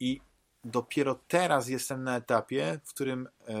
I 0.00 0.20
dopiero 0.64 1.18
teraz 1.28 1.68
jestem 1.68 2.04
na 2.04 2.16
etapie, 2.16 2.80
w 2.84 2.88
którym 2.88 3.28
e, 3.48 3.52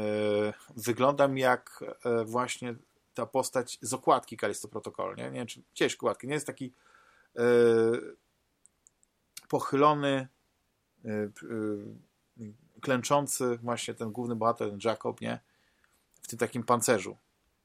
wyglądam 0.76 1.38
jak 1.38 1.84
e, 2.04 2.24
właśnie 2.24 2.74
ta 3.18 3.26
postać 3.26 3.78
z 3.82 3.94
okładki 3.94 4.36
Kalisto 4.36 4.68
Protocol, 4.68 5.16
nie? 5.16 5.24
Nie 5.24 5.30
wiem, 5.30 5.46
czy 5.46 5.62
gdzieś 5.74 5.94
okładki, 5.94 6.26
nie 6.28 6.34
jest 6.34 6.46
taki 6.46 6.72
e, 7.36 7.42
pochylony, 9.48 10.28
e, 11.04 11.10
e, 11.10 11.30
klęczący 12.80 13.58
właśnie 13.62 13.94
ten 13.94 14.12
główny 14.12 14.36
bohater, 14.36 14.70
ten 14.70 14.78
Jacob, 14.84 15.20
nie? 15.20 15.40
W 16.22 16.28
tym 16.28 16.38
takim 16.38 16.62
pancerzu. 16.62 17.16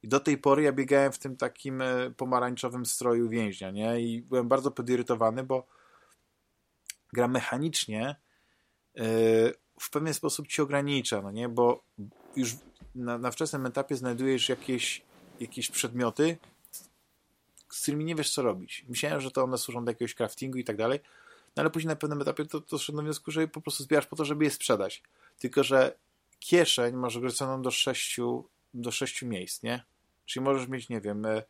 I 0.03 0.07
do 0.07 0.19
tej 0.19 0.37
pory 0.37 0.63
ja 0.63 0.71
biegałem 0.71 1.11
w 1.11 1.19
tym 1.19 1.37
takim 1.37 1.83
pomarańczowym 2.17 2.85
stroju 2.85 3.29
więźnia, 3.29 3.71
nie? 3.71 4.01
I 4.01 4.21
byłem 4.21 4.47
bardzo 4.47 4.71
podirytowany, 4.71 5.43
bo 5.43 5.67
gra 7.13 7.27
mechanicznie 7.27 8.15
w 9.79 9.89
pewien 9.91 10.13
sposób 10.13 10.47
ci 10.47 10.61
ogranicza, 10.61 11.21
no 11.21 11.31
nie? 11.31 11.49
Bo 11.49 11.83
już 12.35 12.55
na, 12.95 13.17
na 13.17 13.31
wczesnym 13.31 13.65
etapie 13.65 13.95
znajdujesz 13.95 14.49
jakieś 14.49 15.01
jakieś 15.39 15.69
przedmioty, 15.69 16.37
z 17.69 17.81
którymi 17.81 18.05
nie 18.05 18.15
wiesz, 18.15 18.33
co 18.33 18.41
robić. 18.41 18.85
Myślałem, 18.89 19.21
że 19.21 19.31
to 19.31 19.43
one 19.43 19.57
służą 19.57 19.85
do 19.85 19.91
jakiegoś 19.91 20.15
craftingu 20.15 20.57
i 20.57 20.63
tak 20.63 20.77
dalej, 20.77 20.99
no 21.55 21.61
ale 21.61 21.69
później 21.69 21.87
na 21.87 21.95
pewnym 21.95 22.21
etapie 22.21 22.45
to, 22.45 22.61
to 22.61 22.67
doszedłem 22.71 23.05
do 23.05 23.07
wniosku, 23.07 23.31
że 23.31 23.41
je 23.41 23.47
po 23.47 23.61
prostu 23.61 23.83
zbierasz 23.83 24.05
po 24.05 24.15
to, 24.15 24.25
żeby 24.25 24.43
je 24.43 24.51
sprzedać. 24.51 25.03
Tylko, 25.39 25.63
że 25.63 25.95
kieszeń 26.39 26.95
masz 26.95 27.15
ograniczoną 27.15 27.61
do 27.61 27.71
sześciu, 27.71 28.49
do 28.73 28.91
sześciu 28.91 29.27
miejsc, 29.27 29.63
nie? 29.63 29.83
Czyli 30.25 30.43
możesz 30.43 30.67
mieć, 30.67 30.89
nie 30.89 31.01
wiem, 31.01 31.25
e, 31.25 31.43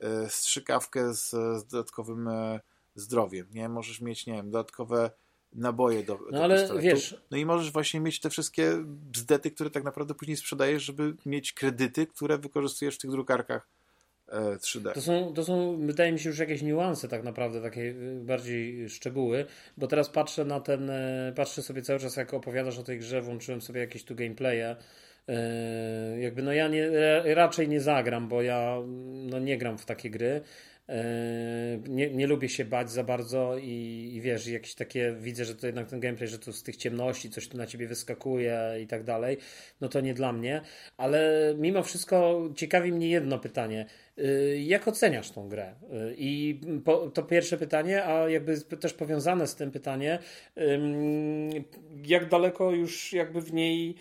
e, 0.00 0.30
strzykawkę 0.30 1.14
z, 1.14 1.30
z 1.30 1.66
dodatkowym 1.66 2.28
e, 2.28 2.60
zdrowiem, 2.94 3.46
nie? 3.50 3.68
Możesz 3.68 4.00
mieć, 4.00 4.26
nie 4.26 4.32
wiem, 4.32 4.50
dodatkowe 4.50 5.10
naboje 5.54 6.02
do, 6.02 6.18
no 6.30 6.38
do 6.38 6.44
ale 6.44 6.58
pistoletu. 6.60 6.86
wiesz... 6.86 7.16
No 7.30 7.36
i 7.36 7.46
możesz 7.46 7.72
właśnie 7.72 8.00
mieć 8.00 8.20
te 8.20 8.30
wszystkie 8.30 8.72
bzdety, 8.86 9.50
które 9.50 9.70
tak 9.70 9.84
naprawdę 9.84 10.14
później 10.14 10.36
sprzedajesz, 10.36 10.82
żeby 10.82 11.14
mieć 11.26 11.52
kredyty, 11.52 12.06
które 12.06 12.38
wykorzystujesz 12.38 12.94
w 12.94 12.98
tych 12.98 13.10
drukarkach 13.10 13.68
3D. 14.32 14.90
E, 14.90 14.92
to 14.92 15.00
są, 15.00 15.34
to 15.34 15.44
są, 15.44 15.78
wydaje 15.86 16.12
mi 16.12 16.18
się, 16.18 16.28
już 16.28 16.38
jakieś 16.38 16.62
niuanse 16.62 17.08
tak 17.08 17.24
naprawdę, 17.24 17.62
takie 17.62 17.80
y, 17.80 18.20
bardziej 18.24 18.88
szczegóły, 18.88 19.46
bo 19.76 19.86
teraz 19.86 20.08
patrzę 20.08 20.44
na 20.44 20.60
ten, 20.60 20.90
e, 20.90 21.32
patrzę 21.36 21.62
sobie 21.62 21.82
cały 21.82 21.98
czas, 21.98 22.16
jak 22.16 22.34
opowiadasz 22.34 22.78
o 22.78 22.82
tej 22.82 22.98
grze, 22.98 23.22
włączyłem 23.22 23.60
sobie 23.60 23.80
jakieś 23.80 24.04
tu 24.04 24.14
gameplaye, 24.14 24.76
e, 25.28 26.20
jakby 26.20 26.42
no 26.42 26.52
ja 26.52 26.68
nie, 26.68 26.90
raczej 27.34 27.68
nie 27.68 27.80
zagram, 27.80 28.28
bo 28.28 28.42
ja 28.42 28.78
no 29.12 29.38
nie 29.38 29.58
gram 29.58 29.78
w 29.78 29.84
takie 29.84 30.10
gry, 30.10 30.40
nie, 31.88 32.10
nie 32.10 32.26
lubię 32.26 32.48
się 32.48 32.64
bać 32.64 32.90
za 32.90 33.04
bardzo 33.04 33.58
i, 33.58 34.10
i 34.14 34.20
wiesz, 34.20 34.46
jakieś 34.46 34.74
takie, 34.74 35.16
widzę, 35.20 35.44
że 35.44 35.54
to 35.54 35.66
jednak 35.66 35.88
ten 35.88 36.00
gameplay, 36.00 36.28
że 36.28 36.38
tu 36.38 36.52
z 36.52 36.62
tych 36.62 36.76
ciemności 36.76 37.30
coś 37.30 37.48
tu 37.48 37.56
na 37.56 37.66
ciebie 37.66 37.86
wyskakuje 37.86 38.60
i 38.82 38.86
tak 38.86 39.04
dalej, 39.04 39.36
no 39.80 39.88
to 39.88 40.00
nie 40.00 40.14
dla 40.14 40.32
mnie, 40.32 40.60
ale 40.96 41.54
mimo 41.58 41.82
wszystko 41.82 42.48
ciekawi 42.56 42.92
mnie 42.92 43.08
jedno 43.08 43.38
pytanie. 43.38 43.86
Y, 44.18 44.62
jak 44.64 44.88
oceniasz 44.88 45.30
tą 45.30 45.48
grę? 45.48 45.74
Y, 45.82 46.14
I 46.18 46.60
to 47.14 47.22
pierwsze 47.22 47.58
pytanie, 47.58 48.04
a 48.04 48.28
jakby 48.28 48.60
też 48.60 48.92
powiązane 48.92 49.46
z 49.46 49.54
tym 49.54 49.70
pytanie, 49.70 50.18
jak 52.04 52.28
daleko 52.28 52.70
już 52.70 53.12
jakby 53.12 53.40
w 53.40 53.52
niej 53.52 53.94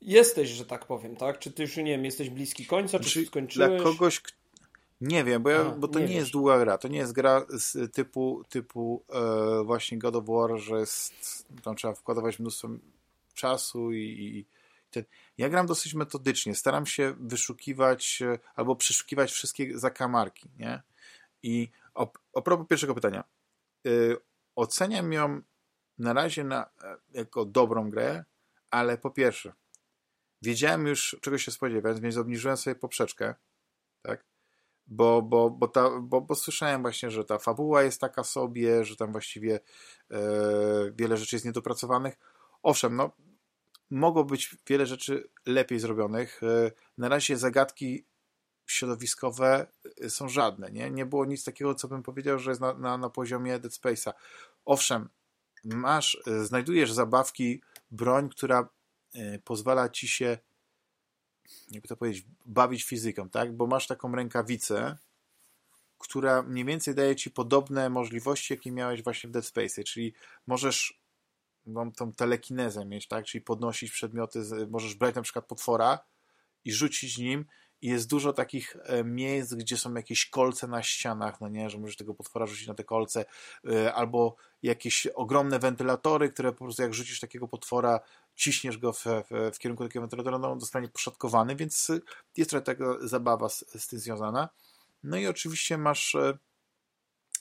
jesteś, 0.00 0.48
że 0.48 0.64
tak 0.64 0.86
powiem, 0.86 1.16
tak? 1.16 1.38
Czy 1.38 1.50
ty 1.52 1.62
już, 1.62 1.76
nie 1.76 1.84
wiem, 1.84 2.04
jesteś 2.04 2.30
bliski 2.30 2.66
końca, 2.66 2.98
czy, 2.98 3.04
czy 3.04 3.10
znaczy, 3.10 3.26
skończyłeś? 3.26 3.82
Dla 3.82 3.92
kogoś, 3.92 4.20
nie 5.00 5.24
wiem, 5.24 5.42
bo, 5.42 5.50
ja, 5.50 5.60
A, 5.60 5.70
bo 5.70 5.88
to 5.88 5.98
nie, 5.98 6.06
nie 6.06 6.14
jest 6.14 6.30
długa 6.30 6.58
gra. 6.58 6.78
To 6.78 6.88
nie 6.88 6.98
jest 6.98 7.12
gra 7.12 7.46
z 7.48 7.94
typu, 7.94 8.44
typu 8.48 9.04
e, 9.08 9.64
właśnie 9.64 9.98
God 9.98 10.16
of 10.16 10.24
War, 10.26 10.58
że 10.58 10.78
jest, 10.78 11.14
tam 11.62 11.76
trzeba 11.76 11.94
wkładować 11.94 12.38
mnóstwo 12.38 12.68
czasu 13.34 13.92
i, 13.92 13.98
i 13.98 14.46
ten. 14.90 15.04
Ja 15.38 15.48
gram 15.48 15.66
dosyć 15.66 15.94
metodycznie. 15.94 16.54
Staram 16.54 16.86
się 16.86 17.14
wyszukiwać 17.20 18.22
e, 18.22 18.38
albo 18.54 18.76
przeszukiwać 18.76 19.32
wszystkie 19.32 19.78
zakamarki, 19.78 20.50
nie? 20.58 20.82
I 21.42 21.70
o, 21.94 22.12
o 22.32 22.42
propos 22.42 22.66
pierwszego 22.68 22.94
pytania. 22.94 23.24
E, 23.86 23.90
oceniam 24.56 25.12
ją 25.12 25.40
na 25.98 26.12
razie 26.12 26.44
na, 26.44 26.70
e, 26.82 26.96
jako 27.12 27.44
dobrą 27.44 27.90
grę, 27.90 28.24
ale 28.70 28.98
po 28.98 29.10
pierwsze, 29.10 29.52
wiedziałem 30.42 30.86
już, 30.86 31.16
czego 31.20 31.38
się 31.38 31.50
spodziewać, 31.50 32.00
więc 32.00 32.16
obniżyłem 32.16 32.56
sobie 32.56 32.74
poprzeczkę, 32.74 33.34
tak? 34.02 34.29
Bo, 34.90 35.22
bo, 35.22 35.50
bo, 35.50 35.68
ta, 35.68 35.90
bo, 36.00 36.20
bo 36.20 36.34
słyszałem 36.34 36.82
właśnie, 36.82 37.10
że 37.10 37.24
ta 37.24 37.38
fabuła 37.38 37.82
jest 37.82 38.00
taka 38.00 38.24
sobie, 38.24 38.84
że 38.84 38.96
tam 38.96 39.12
właściwie 39.12 39.60
e, 40.10 40.20
wiele 40.94 41.16
rzeczy 41.16 41.36
jest 41.36 41.46
niedopracowanych. 41.46 42.18
Owszem, 42.62 42.96
no, 42.96 43.10
mogło 43.90 44.24
być 44.24 44.56
wiele 44.68 44.86
rzeczy 44.86 45.30
lepiej 45.46 45.78
zrobionych. 45.78 46.42
E, 46.42 46.72
na 46.98 47.08
razie 47.08 47.36
zagadki 47.36 48.04
środowiskowe 48.66 49.66
e, 50.00 50.10
są 50.10 50.28
żadne. 50.28 50.70
Nie, 50.70 50.90
nie 50.90 51.06
było 51.06 51.24
nic 51.24 51.44
takiego, 51.44 51.74
co 51.74 51.88
bym 51.88 52.02
powiedział, 52.02 52.38
że 52.38 52.50
jest 52.50 52.60
na, 52.60 52.74
na, 52.74 52.98
na 52.98 53.10
poziomie 53.10 53.58
Dead 53.58 53.72
Space'a. 53.72 54.12
Owszem, 54.64 55.08
masz, 55.64 56.18
e, 56.26 56.44
znajdujesz 56.44 56.92
zabawki, 56.92 57.62
broń, 57.90 58.28
która 58.28 58.68
pozwala 59.44 59.88
ci 59.88 60.08
się 60.08 60.38
jakby 61.70 61.88
to 61.88 61.96
powiedzieć, 61.96 62.26
bawić 62.46 62.84
fizyką, 62.84 63.28
tak? 63.28 63.56
Bo 63.56 63.66
masz 63.66 63.86
taką 63.86 64.14
rękawicę, 64.14 64.96
która 65.98 66.42
mniej 66.42 66.64
więcej 66.64 66.94
daje 66.94 67.16
ci 67.16 67.30
podobne 67.30 67.90
możliwości, 67.90 68.52
jakie 68.52 68.72
miałeś 68.72 69.02
właśnie 69.02 69.28
w 69.28 69.32
Dead 69.32 69.46
Space, 69.46 69.84
czyli 69.84 70.14
możesz 70.46 71.00
mam 71.66 71.92
tą 71.92 72.12
telekinezę 72.12 72.84
mieć, 72.84 73.08
tak? 73.08 73.24
Czyli 73.24 73.42
podnosić 73.42 73.90
przedmioty, 73.90 74.42
możesz 74.70 74.94
brać 74.94 75.14
na 75.14 75.22
przykład 75.22 75.46
potwora 75.46 75.98
i 76.64 76.72
rzucić 76.72 77.18
nim 77.18 77.44
i 77.82 77.88
jest 77.88 78.08
dużo 78.08 78.32
takich 78.32 78.76
e, 78.84 79.04
miejsc, 79.04 79.54
gdzie 79.54 79.76
są 79.76 79.94
jakieś 79.94 80.26
kolce 80.26 80.68
na 80.68 80.82
ścianach, 80.82 81.40
no 81.40 81.48
nie, 81.48 81.70
że 81.70 81.78
możesz 81.78 81.96
tego 81.96 82.14
potwora 82.14 82.46
rzucić 82.46 82.66
na 82.66 82.74
te 82.74 82.84
kolce, 82.84 83.24
e, 83.70 83.94
albo 83.94 84.36
jakieś 84.62 85.06
ogromne 85.06 85.58
wentylatory, 85.58 86.30
które 86.30 86.52
po 86.52 86.64
prostu 86.64 86.82
jak 86.82 86.94
rzucisz 86.94 87.20
takiego 87.20 87.48
potwora, 87.48 88.00
ciśniesz 88.34 88.78
go 88.78 88.92
w, 88.92 89.04
w, 89.04 89.50
w 89.54 89.58
kierunku 89.58 89.84
takiego 89.84 90.00
wentylatora, 90.00 90.38
no 90.38 90.52
on 90.52 90.60
zostanie 90.60 90.88
poszatkowany, 90.88 91.56
więc 91.56 91.88
jest 92.36 92.50
trochę 92.50 92.64
taka 92.64 92.84
zabawa 93.00 93.48
z, 93.48 93.64
z 93.82 93.86
tym 93.86 93.98
związana. 93.98 94.48
No 95.04 95.16
i 95.16 95.26
oczywiście 95.26 95.78
masz 95.78 96.14
e, 96.14 96.38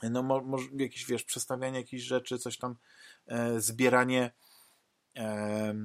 no, 0.04 0.24
może 0.24 0.68
jakieś, 0.78 1.06
wiesz, 1.06 1.24
przestawianie 1.24 1.78
jakichś 1.78 2.04
rzeczy, 2.04 2.40
coś 2.40 2.58
tam, 2.58 2.76
e, 3.28 3.60
zbieranie 3.60 4.32
e, 5.18 5.76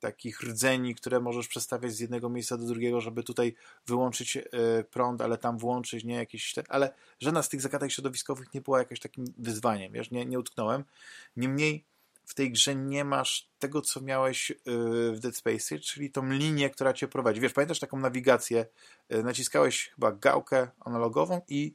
takich 0.00 0.40
rdzeni, 0.40 0.94
które 0.94 1.20
możesz 1.20 1.48
przestawiać 1.48 1.92
z 1.92 2.00
jednego 2.00 2.28
miejsca 2.28 2.56
do 2.56 2.66
drugiego, 2.66 3.00
żeby 3.00 3.22
tutaj 3.22 3.54
wyłączyć 3.86 4.36
e, 4.36 4.42
prąd, 4.90 5.20
ale 5.20 5.38
tam 5.38 5.58
włączyć, 5.58 6.04
nie 6.04 6.14
jakieś, 6.14 6.54
ale 6.68 6.94
żadna 7.20 7.42
z 7.42 7.48
tych 7.48 7.60
zagadek 7.60 7.92
środowiskowych 7.92 8.54
nie 8.54 8.60
była 8.60 8.78
jakimś 8.78 9.00
takim 9.00 9.24
wyzwaniem, 9.38 9.92
wiesz, 9.92 10.10
nie, 10.10 10.26
nie 10.26 10.38
utknąłem. 10.38 10.84
Niemniej 11.36 11.84
w 12.28 12.34
tej 12.34 12.52
grze 12.52 12.74
nie 12.74 13.04
masz 13.04 13.50
tego, 13.58 13.82
co 13.82 14.00
miałeś 14.00 14.50
e, 14.50 14.54
w 15.12 15.18
Dead 15.20 15.36
Space, 15.36 15.78
czyli 15.78 16.10
tą 16.10 16.30
linię, 16.30 16.70
która 16.70 16.92
cię 16.92 17.08
prowadzi. 17.08 17.40
Wiesz, 17.40 17.52
pamiętasz 17.52 17.78
taką 17.78 17.98
nawigację? 17.98 18.66
E, 19.08 19.22
naciskałeś 19.22 19.88
chyba 19.94 20.12
gałkę 20.12 20.68
analogową 20.80 21.40
i 21.48 21.74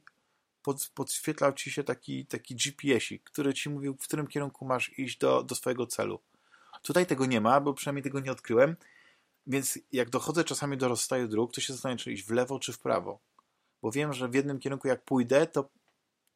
pod, 0.62 0.90
podświetlał 0.94 1.52
ci 1.52 1.70
się 1.70 1.84
taki, 1.84 2.26
taki 2.26 2.54
GPS-ik, 2.54 3.24
który 3.24 3.54
ci 3.54 3.70
mówił, 3.70 3.94
w 3.94 4.04
którym 4.04 4.26
kierunku 4.26 4.64
masz 4.64 4.98
iść 4.98 5.18
do, 5.18 5.42
do 5.42 5.54
swojego 5.54 5.86
celu. 5.86 6.20
Tutaj 6.82 7.06
tego 7.06 7.26
nie 7.26 7.40
ma, 7.40 7.60
bo 7.60 7.74
przynajmniej 7.74 8.02
tego 8.02 8.20
nie 8.20 8.32
odkryłem, 8.32 8.76
więc 9.46 9.78
jak 9.92 10.10
dochodzę 10.10 10.44
czasami 10.44 10.76
do 10.76 10.88
rozstaju 10.88 11.28
dróg, 11.28 11.52
to 11.52 11.60
się 11.60 11.72
zastanawiam, 11.72 11.98
czy 11.98 12.12
iść 12.12 12.24
w 12.24 12.30
lewo, 12.30 12.58
czy 12.58 12.72
w 12.72 12.78
prawo. 12.78 13.18
Bo 13.82 13.90
wiem, 13.90 14.12
że 14.12 14.28
w 14.28 14.34
jednym 14.34 14.58
kierunku 14.58 14.88
jak 14.88 15.04
pójdę, 15.04 15.46
to 15.46 15.68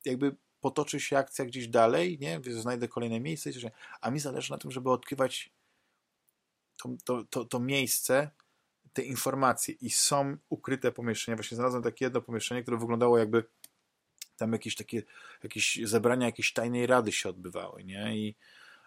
jakby 0.05 0.37
potoczy 0.61 1.01
się 1.01 1.19
akcja 1.19 1.45
gdzieś 1.45 1.69
dalej, 1.69 2.19
nie? 2.21 2.41
Znajdę 2.51 2.89
kolejne 2.89 3.21
miejsce, 3.21 3.51
a 4.01 4.11
mi 4.11 4.21
zależy 4.21 4.53
na 4.53 4.59
tym, 4.59 4.71
żeby 4.71 4.91
odkrywać 4.91 5.51
to, 6.77 6.89
to, 7.05 7.25
to, 7.31 7.45
to 7.45 7.61
miejsce, 7.61 8.31
te 8.93 9.03
informacje 9.03 9.75
i 9.81 9.91
są 9.91 10.37
ukryte 10.49 10.93
pomieszczenia. 10.93 11.37
Właśnie 11.37 11.55
znalazłem 11.55 11.83
takie 11.83 12.05
jedno 12.05 12.21
pomieszczenie, 12.21 12.63
które 12.63 12.79
wyglądało 12.79 13.19
jakby 13.19 13.45
tam 14.37 14.53
jakieś 14.53 14.75
takie 14.75 15.03
jakieś 15.43 15.79
zebrania 15.85 16.27
jakiejś 16.27 16.53
tajnej 16.53 16.87
rady 16.87 17.13
się 17.13 17.29
odbywały, 17.29 17.85
nie? 17.85 18.17
I 18.17 18.37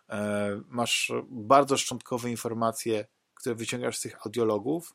e, 0.09 0.61
masz 0.67 1.11
bardzo 1.29 1.77
szczątkowe 1.77 2.29
informacje, 2.29 3.07
które 3.33 3.55
wyciągasz 3.55 3.97
z 3.97 4.01
tych 4.01 4.25
audiologów, 4.25 4.93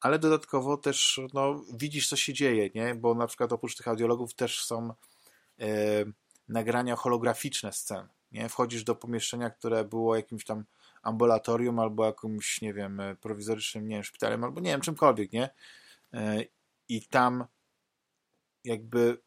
ale 0.00 0.18
dodatkowo 0.18 0.76
też 0.76 1.20
no, 1.34 1.64
widzisz, 1.74 2.08
co 2.08 2.16
się 2.16 2.32
dzieje, 2.32 2.70
nie? 2.74 2.94
Bo 2.94 3.14
na 3.14 3.26
przykład 3.26 3.52
oprócz 3.52 3.76
tych 3.76 3.88
audiologów 3.88 4.34
też 4.34 4.64
są 4.64 4.94
nagrania 6.48 6.96
holograficzne 6.96 7.72
scen, 7.72 8.08
nie? 8.32 8.48
Wchodzisz 8.48 8.84
do 8.84 8.94
pomieszczenia, 8.94 9.50
które 9.50 9.84
było 9.84 10.16
jakimś 10.16 10.44
tam 10.44 10.64
ambulatorium 11.02 11.78
albo 11.78 12.06
jakimś, 12.06 12.60
nie 12.60 12.74
wiem, 12.74 13.02
prowizorycznym, 13.20 13.88
nie 13.88 13.96
wiem, 13.96 14.04
szpitalem 14.04 14.44
albo 14.44 14.60
nie 14.60 14.70
wiem, 14.70 14.80
czymkolwiek, 14.80 15.32
nie? 15.32 15.50
E, 16.12 16.44
I 16.88 17.06
tam 17.06 17.44
jakby 18.64 19.18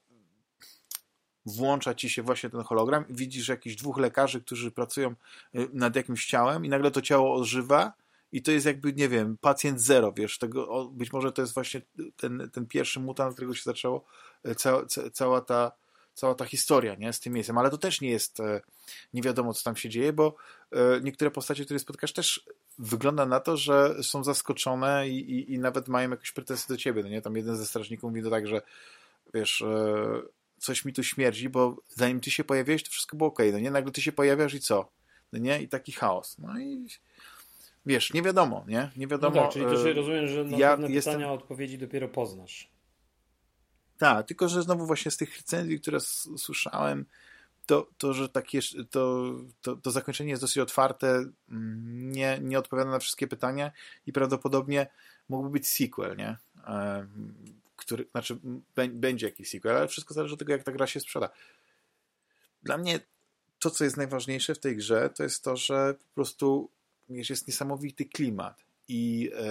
włącza 1.46 1.96
ci 1.96 2.10
się 2.10 2.24
właśnie 2.24 2.50
ten 2.50 2.64
hologram 2.64 3.08
i 3.08 3.14
widzisz 3.14 3.48
jakichś 3.48 3.76
dwóch 3.76 3.98
lekarzy, 3.98 4.42
którzy 4.42 4.72
pracują 4.72 5.16
nad 5.74 5.96
jakimś 5.96 6.26
ciałem 6.26 6.66
i 6.66 6.70
nagle 6.70 6.92
to 6.92 7.02
ciało 7.02 7.36
ożywa 7.36 7.94
i 8.32 8.42
to 8.42 8.52
jest 8.52 8.66
jakby, 8.66 8.94
nie 8.94 9.10
wiem, 9.10 9.38
pacjent 9.38 9.82
zero, 9.82 10.14
wiesz, 10.14 10.38
tego, 10.38 10.90
być 10.92 11.14
może 11.14 11.32
to 11.32 11.42
jest 11.42 11.54
właśnie 11.54 11.82
ten, 12.16 12.50
ten 12.54 12.66
pierwszy 12.66 13.00
mutant, 13.00 13.32
z 13.32 13.36
którego 13.36 13.54
się 13.54 13.64
zaczęło 13.64 14.06
cała, 14.58 14.86
cała 15.14 15.42
ta 15.42 15.72
cała 16.16 16.36
ta 16.36 16.46
historia, 16.46 16.96
nie, 16.96 17.14
z 17.14 17.20
tym 17.20 17.34
miejscem, 17.34 17.58
ale 17.58 17.70
to 17.70 17.78
też 17.78 18.02
nie 18.02 18.10
jest 18.10 18.40
e, 18.40 18.62
nie 19.14 19.22
wiadomo, 19.22 19.54
co 19.54 19.64
tam 19.64 19.76
się 19.76 19.90
dzieje, 19.90 20.14
bo 20.14 20.36
e, 20.72 20.78
niektóre 21.04 21.32
postacie, 21.32 21.66
które 21.66 21.80
spotkasz 21.80 22.14
też 22.14 22.46
wygląda 22.80 23.26
na 23.26 23.40
to, 23.40 23.58
że 23.58 24.04
są 24.04 24.24
zaskoczone 24.24 25.10
i, 25.10 25.32
i, 25.32 25.54
i 25.54 25.60
nawet 25.60 25.88
mają 25.88 26.10
jakieś 26.10 26.32
pretensje 26.32 26.76
do 26.76 26.78
ciebie, 26.78 27.04
no 27.04 27.10
nie, 27.10 27.22
tam 27.22 27.38
jeden 27.38 27.58
ze 27.58 27.66
strażników 27.66 28.10
mówi 28.10 28.24
to 28.24 28.30
tak, 28.30 28.48
że 28.48 28.62
wiesz, 29.34 29.62
e, 29.62 30.22
coś 30.58 30.86
mi 30.86 30.94
tu 30.94 31.04
śmierdzi, 31.04 31.50
bo 31.50 31.78
zanim 31.90 32.20
ty 32.20 32.32
się 32.32 32.44
pojawiłeś, 32.44 32.84
to 32.84 32.92
wszystko 32.92 33.18
było 33.18 33.30
ok, 33.30 33.40
no 33.52 33.60
nie? 33.60 33.72
Nagle 33.72 33.92
ty 33.92 34.02
się 34.02 34.12
pojawiasz 34.12 34.54
i 34.54 34.60
co? 34.60 34.90
No 35.34 35.40
nie? 35.40 35.62
I 35.62 35.68
taki 35.68 35.92
chaos. 35.92 36.38
No 36.40 36.60
i 36.60 36.88
wiesz, 37.86 38.14
nie 38.14 38.22
wiadomo, 38.22 38.66
nie? 38.68 38.92
Nie 38.98 39.08
wiadomo. 39.08 39.36
No 39.36 39.42
tak, 39.42 39.52
czyli 39.52 39.66
to 39.66 39.84
się 39.84 39.94
rozumiem, 39.94 40.28
że 40.28 40.44
na 40.44 40.58
ja 40.58 40.70
pewne 40.72 40.90
jestem... 40.90 41.14
pytania, 41.14 41.34
odpowiedzi 41.34 41.78
dopiero 41.78 42.08
poznasz. 42.08 42.75
Tak, 43.98 44.28
tylko 44.28 44.50
że 44.50 44.64
znowu 44.64 44.86
właśnie 44.86 45.12
z 45.12 45.18
tych 45.18 45.38
recenzji, 45.38 45.80
które 45.80 46.00
słyszałem, 46.38 47.06
to, 47.66 47.88
to 47.98 48.14
że 48.14 48.30
takie, 48.30 48.60
to, 48.90 49.34
to, 49.62 49.76
to 49.76 49.92
zakończenie 49.92 50.30
jest 50.30 50.44
dosyć 50.44 50.58
otwarte, 50.58 51.26
mm, 51.50 52.12
nie, 52.12 52.40
nie 52.42 52.60
odpowiada 52.60 52.92
na 52.92 53.00
wszystkie 53.00 53.28
pytania 53.28 53.72
i 54.08 54.14
prawdopodobnie 54.14 54.88
mógłby 55.30 55.50
być 55.50 55.68
sequel, 55.68 56.18
nie? 56.18 56.38
który, 57.76 58.06
znaczy 58.12 58.40
będzie 58.90 59.26
jakiś 59.26 59.50
sequel, 59.50 59.78
ale 59.78 59.88
wszystko 59.88 60.14
zależy 60.14 60.34
od 60.34 60.40
tego, 60.40 60.52
jak 60.52 60.64
ta 60.64 60.72
gra 60.72 60.88
się 60.88 61.00
sprzeda. 61.00 61.30
Dla 62.64 62.78
mnie 62.78 63.00
to, 63.60 63.70
co 63.70 63.84
jest 63.84 63.98
najważniejsze 63.98 64.56
w 64.56 64.60
tej 64.60 64.76
grze, 64.78 65.10
to 65.10 65.24
jest 65.24 65.44
to, 65.44 65.58
że 65.58 65.94
po 65.94 66.16
prostu 66.16 66.70
jest 67.10 67.48
niesamowity 67.48 68.06
klimat 68.06 68.66
i 68.88 69.32
e, 69.36 69.48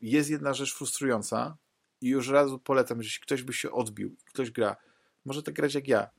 jest 0.00 0.30
jedna 0.30 0.54
rzecz 0.54 0.74
frustrująca 0.74 1.56
i 2.00 2.08
już 2.08 2.28
razu 2.28 2.58
polecam, 2.58 3.02
że 3.02 3.06
jeśli 3.06 3.22
ktoś 3.22 3.42
by 3.42 3.52
się 3.52 3.70
odbił, 3.70 4.16
ktoś 4.24 4.50
gra, 4.50 4.76
może 5.24 5.42
tak 5.42 5.54
grać 5.54 5.74
jak 5.74 5.88
ja, 5.88 6.10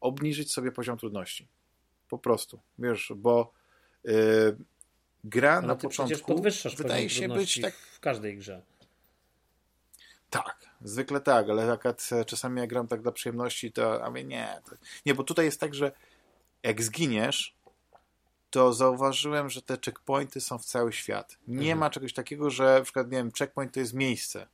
obniżyć 0.00 0.52
sobie 0.52 0.72
poziom 0.72 0.98
trudności. 0.98 1.48
Po 2.08 2.18
prostu. 2.18 2.60
Wiesz, 2.78 3.12
bo 3.16 3.52
yy, 4.04 4.12
gra 5.24 5.52
Ale 5.58 5.66
na 5.66 5.76
początku 5.76 6.42
wydaje 6.76 7.10
się 7.10 7.28
być 7.28 7.60
tak... 7.60 7.74
w 7.74 8.00
każdej 8.00 8.38
grze. 8.38 8.62
Tak, 10.30 10.66
Zwykle 10.80 11.20
tak, 11.20 11.50
ale 11.50 11.72
akurat 11.72 12.10
czasami 12.26 12.60
jak 12.60 12.70
gram 12.70 12.88
tak 12.88 13.02
dla 13.02 13.12
przyjemności, 13.12 13.72
to 13.72 14.04
a 14.04 14.10
nie. 14.10 14.60
To, 14.64 14.76
nie, 15.06 15.14
bo 15.14 15.24
tutaj 15.24 15.44
jest 15.44 15.60
tak, 15.60 15.74
że 15.74 15.92
jak 16.62 16.82
zginiesz, 16.82 17.56
to 18.50 18.72
zauważyłem, 18.72 19.50
że 19.50 19.62
te 19.62 19.78
checkpointy 19.84 20.40
są 20.40 20.58
w 20.58 20.64
cały 20.64 20.92
świat. 20.92 21.38
Nie 21.48 21.58
mhm. 21.58 21.78
ma 21.78 21.90
czegoś 21.90 22.12
takiego, 22.12 22.50
że 22.50 22.74
na 22.78 22.84
przykład, 22.84 23.10
nie 23.10 23.18
wiem, 23.18 23.32
checkpoint 23.38 23.74
to 23.74 23.80
jest 23.80 23.94
miejsce. 23.94 24.46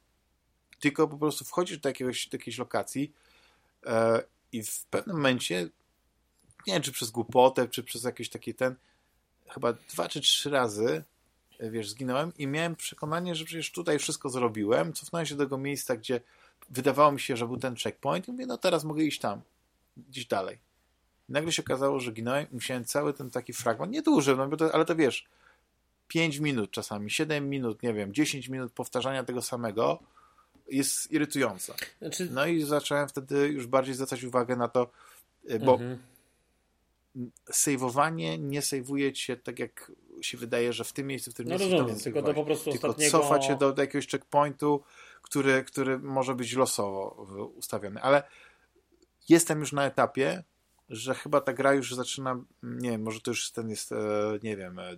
Tylko 0.82 1.08
po 1.08 1.18
prostu 1.18 1.44
wchodzisz 1.44 1.78
do, 1.78 1.88
jakiegoś, 1.88 2.28
do 2.28 2.36
jakiejś 2.36 2.58
lokacji 2.58 3.12
e, 3.86 4.22
i 4.52 4.62
w 4.62 4.84
pewnym 4.84 5.16
momencie, 5.16 5.68
nie 6.66 6.72
wiem, 6.72 6.82
czy 6.82 6.92
przez 6.92 7.10
głupotę, 7.10 7.68
czy 7.68 7.82
przez 7.82 8.04
jakiś 8.04 8.28
taki 8.28 8.54
ten, 8.54 8.74
chyba 9.48 9.72
dwa 9.72 10.08
czy 10.08 10.20
trzy 10.20 10.50
razy, 10.50 11.04
e, 11.58 11.70
wiesz, 11.70 11.90
zginąłem 11.90 12.32
i 12.38 12.46
miałem 12.46 12.76
przekonanie, 12.76 13.34
że 13.34 13.44
przecież 13.44 13.72
tutaj 13.72 13.98
wszystko 13.98 14.28
zrobiłem. 14.28 14.92
Cofnąłem 14.92 15.26
się 15.26 15.34
do 15.34 15.44
tego 15.44 15.58
miejsca, 15.58 15.96
gdzie 15.96 16.20
wydawało 16.70 17.12
mi 17.12 17.20
się, 17.20 17.36
że 17.36 17.46
był 17.46 17.56
ten 17.56 17.76
checkpoint 17.76 18.28
i 18.28 18.32
mówię, 18.32 18.46
no 18.46 18.58
teraz 18.58 18.84
mogę 18.84 19.02
iść 19.02 19.20
tam, 19.20 19.40
gdzieś 19.96 20.26
dalej. 20.26 20.58
Nagle 21.28 21.52
się 21.52 21.62
okazało, 21.62 22.00
że 22.00 22.12
ginąłem 22.12 22.46
i 22.50 22.54
musiałem 22.54 22.84
cały 22.84 23.14
ten 23.14 23.30
taki 23.30 23.52
fragment, 23.52 23.92
nieduży, 23.92 24.36
no, 24.36 24.56
to, 24.56 24.74
ale 24.74 24.84
to 24.84 24.96
wiesz, 24.96 25.26
5 26.08 26.38
minut 26.38 26.70
czasami, 26.70 27.10
7 27.10 27.48
minut, 27.48 27.82
nie 27.82 27.94
wiem, 27.94 28.14
10 28.14 28.48
minut 28.48 28.72
powtarzania 28.72 29.24
tego 29.24 29.42
samego 29.42 30.02
jest 30.68 31.12
irytująca. 31.12 31.74
Znaczy... 31.98 32.28
No 32.30 32.46
i 32.46 32.62
zacząłem 32.62 33.08
wtedy 33.08 33.48
już 33.48 33.66
bardziej 33.66 33.94
zwracać 33.94 34.24
uwagę 34.24 34.56
na 34.56 34.68
to, 34.68 34.90
e, 35.48 35.58
bo 35.58 35.72
mhm. 35.72 35.98
sejwowanie 37.50 38.38
nie 38.38 38.62
sejwuje 38.62 39.12
cię 39.12 39.36
tak 39.36 39.58
jak 39.58 39.92
się 40.20 40.38
wydaje, 40.38 40.72
że 40.72 40.84
w 40.84 40.92
tym 40.92 41.06
miejscu, 41.06 41.30
w 41.30 41.34
tym 41.34 41.48
no 41.48 41.58
miejscu. 41.58 41.70
Rozumiem, 41.70 42.00
tylko 42.00 42.22
to 42.22 42.34
po 42.34 42.44
prostu 42.44 42.72
tylko 42.72 42.88
ostatniego... 42.88 43.10
cofa 43.10 43.38
cię 43.38 43.56
do, 43.56 43.72
do 43.72 43.82
jakiegoś 43.82 44.08
checkpointu, 44.08 44.82
który, 45.22 45.64
który 45.64 45.98
może 45.98 46.34
być 46.34 46.52
losowo 46.52 47.26
ustawiony. 47.56 48.02
Ale 48.02 48.22
jestem 49.28 49.60
już 49.60 49.72
na 49.72 49.84
etapie, 49.84 50.44
że 50.88 51.14
chyba 51.14 51.40
ta 51.40 51.52
gra 51.52 51.74
już 51.74 51.94
zaczyna, 51.94 52.44
nie 52.62 52.90
wiem, 52.90 53.02
może 53.02 53.20
to 53.20 53.30
już 53.30 53.50
ten 53.50 53.70
jest, 53.70 53.92
e, 53.92 53.96
nie 54.42 54.56
wiem, 54.56 54.78
e, 54.78 54.96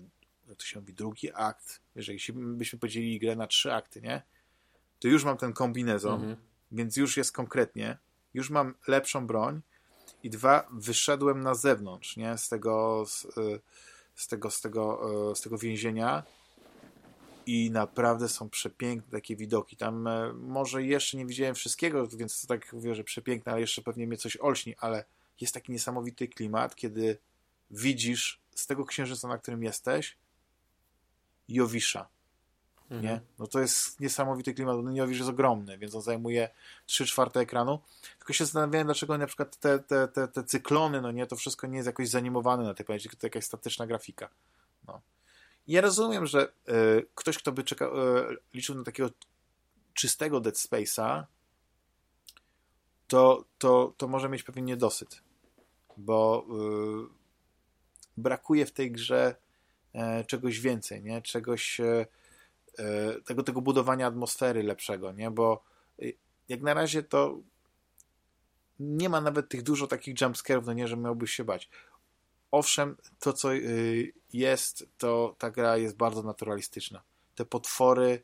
jak 0.49 0.59
to 0.59 0.65
się 0.65 0.81
mówi, 0.81 0.95
drugi 0.95 1.33
akt. 1.35 1.81
Jeżeli 1.95 2.19
byśmy 2.35 2.79
podzielili 2.79 3.19
grę 3.19 3.37
na 3.37 3.47
trzy 3.47 3.73
akty, 3.73 4.01
nie? 4.01 4.23
To 4.99 5.09
już 5.09 5.25
mam 5.25 5.37
ten 5.37 5.53
kombinezon, 5.53 6.15
mhm. 6.15 6.37
więc 6.73 6.97
już 6.97 7.17
jest 7.17 7.33
konkretnie, 7.33 7.99
już 8.35 8.51
mam 8.51 8.75
lepszą 8.89 9.27
broń 9.27 9.61
i 10.23 10.31
dwa, 10.31 10.69
wyszedłem 10.73 11.41
na 11.41 11.55
zewnątrz, 11.55 12.17
nie? 12.17 12.39
Z 12.39 12.49
tego, 12.49 13.05
z, 13.07 13.25
e, 13.25 13.31
z 14.15 14.29
tego, 14.29 14.51
z 14.51 14.61
tego, 14.61 15.01
z 15.35 15.41
tego 15.41 15.59
więzienia 15.59 16.23
i 17.47 17.71
naprawdę 17.71 18.29
są 18.29 18.49
przepiękne 18.49 19.11
takie 19.11 19.37
widoki. 19.37 19.77
Tam 19.77 20.09
może 20.41 20.85
jeszcze 20.85 21.17
nie 21.17 21.27
widziałem 21.27 21.55
wszystkiego, 21.55 22.09
więc 22.09 22.41
to 22.41 22.47
tak 22.47 22.73
mówię, 22.73 22.95
że 22.95 23.05
przepiękne, 23.05 23.53
ale 23.53 23.61
jeszcze 23.61 23.83
pewnie 23.83 24.07
mnie 24.07 24.17
coś 24.17 24.37
olśni, 24.37 24.75
ale 24.77 25.05
jest 25.41 25.55
taki 25.55 25.73
niesamowity 25.73 26.29
klimat, 26.29 26.77
kiedy 26.77 27.19
widzisz 27.71 28.41
z 28.55 28.67
tego 28.67 28.85
księżyca, 28.85 29.29
na 29.29 29.39
którym 29.39 29.63
jesteś, 29.63 30.17
Jowisza. 31.49 32.09
Mhm. 32.91 33.03
Nie? 33.03 33.21
No 33.39 33.47
to 33.47 33.61
jest 33.61 34.01
niesamowity 34.01 34.55
klimat, 34.55 34.77
Jowisz 34.93 35.19
jest 35.19 35.31
ogromny, 35.31 35.79
więc 35.79 35.95
on 35.95 36.03
zajmuje 36.03 36.49
3 36.87 37.07
czwarte 37.07 37.41
ekranu. 37.41 37.81
Tylko 38.19 38.33
się 38.33 38.45
zastanawiałem, 38.45 38.87
dlaczego 38.87 39.19
na 39.19 39.27
przykład 39.27 39.57
te, 39.57 39.79
te, 39.79 40.09
te, 40.09 40.29
te 40.29 40.45
cyklony, 40.45 41.01
no 41.01 41.13
nie, 41.13 41.27
to 41.27 41.37
wszystko 41.37 41.67
nie 41.67 41.77
jest 41.77 41.87
jakoś 41.87 42.09
zanimowane 42.09 42.65
na 42.65 42.75
tej 42.75 42.87
planecie, 42.87 43.09
tylko 43.09 43.21
to 43.21 43.27
jakaś 43.27 43.45
statyczna 43.45 43.87
grafika. 43.87 44.29
No. 44.87 45.01
ja 45.67 45.81
rozumiem, 45.81 46.27
że 46.27 46.53
y, 46.69 47.07
ktoś, 47.15 47.39
kto 47.39 47.53
by 47.53 47.65
czekał, 47.65 48.19
y, 48.19 48.37
liczył 48.55 48.75
na 48.75 48.85
takiego 48.85 49.11
czystego 49.95 50.41
Dead 50.41 50.55
Space'a, 50.55 51.25
to, 53.09 53.45
to, 53.59 53.95
to 53.97 54.09
może 54.09 54.29
mieć 54.29 54.43
pewien 54.43 54.65
niedosyt, 54.65 55.23
bo 55.97 56.47
yy, 56.49 57.25
brakuje 58.17 58.67
w 58.67 58.73
tej 58.73 58.93
grze 58.93 59.35
e, 59.93 60.25
czegoś 60.25 60.61
więcej, 60.61 61.03
nie? 61.03 61.23
Czegoś 61.23 61.81
e, 61.81 61.85
e, 61.85 62.07
tego, 63.25 63.43
tego 63.43 63.61
budowania 63.61 64.07
atmosfery 64.07 64.63
lepszego, 64.63 65.13
nie? 65.13 65.31
Bo 65.31 65.65
y, 66.03 66.17
jak 66.49 66.63
na 66.63 66.75
razie 66.75 67.03
to 67.03 67.39
nie 68.81 69.09
ma 69.09 69.21
nawet 69.21 69.49
tych 69.49 69.63
dużo 69.63 69.87
takich 69.87 70.15
jumpscare'ów, 70.15 70.67
no 70.67 70.73
nie, 70.73 70.89
że 70.89 70.97
miałbyś 70.97 71.31
się 71.31 71.45
bać. 71.45 71.71
Owszem, 72.51 72.97
to 73.19 73.33
co 73.33 73.55
y, 73.55 74.13
jest, 74.33 74.87
to 74.99 75.37
ta 75.39 75.51
gra 75.51 75.77
jest 75.77 75.97
bardzo 75.97 76.23
naturalistyczna. 76.23 77.03
Te 77.35 77.45
potwory 77.45 78.23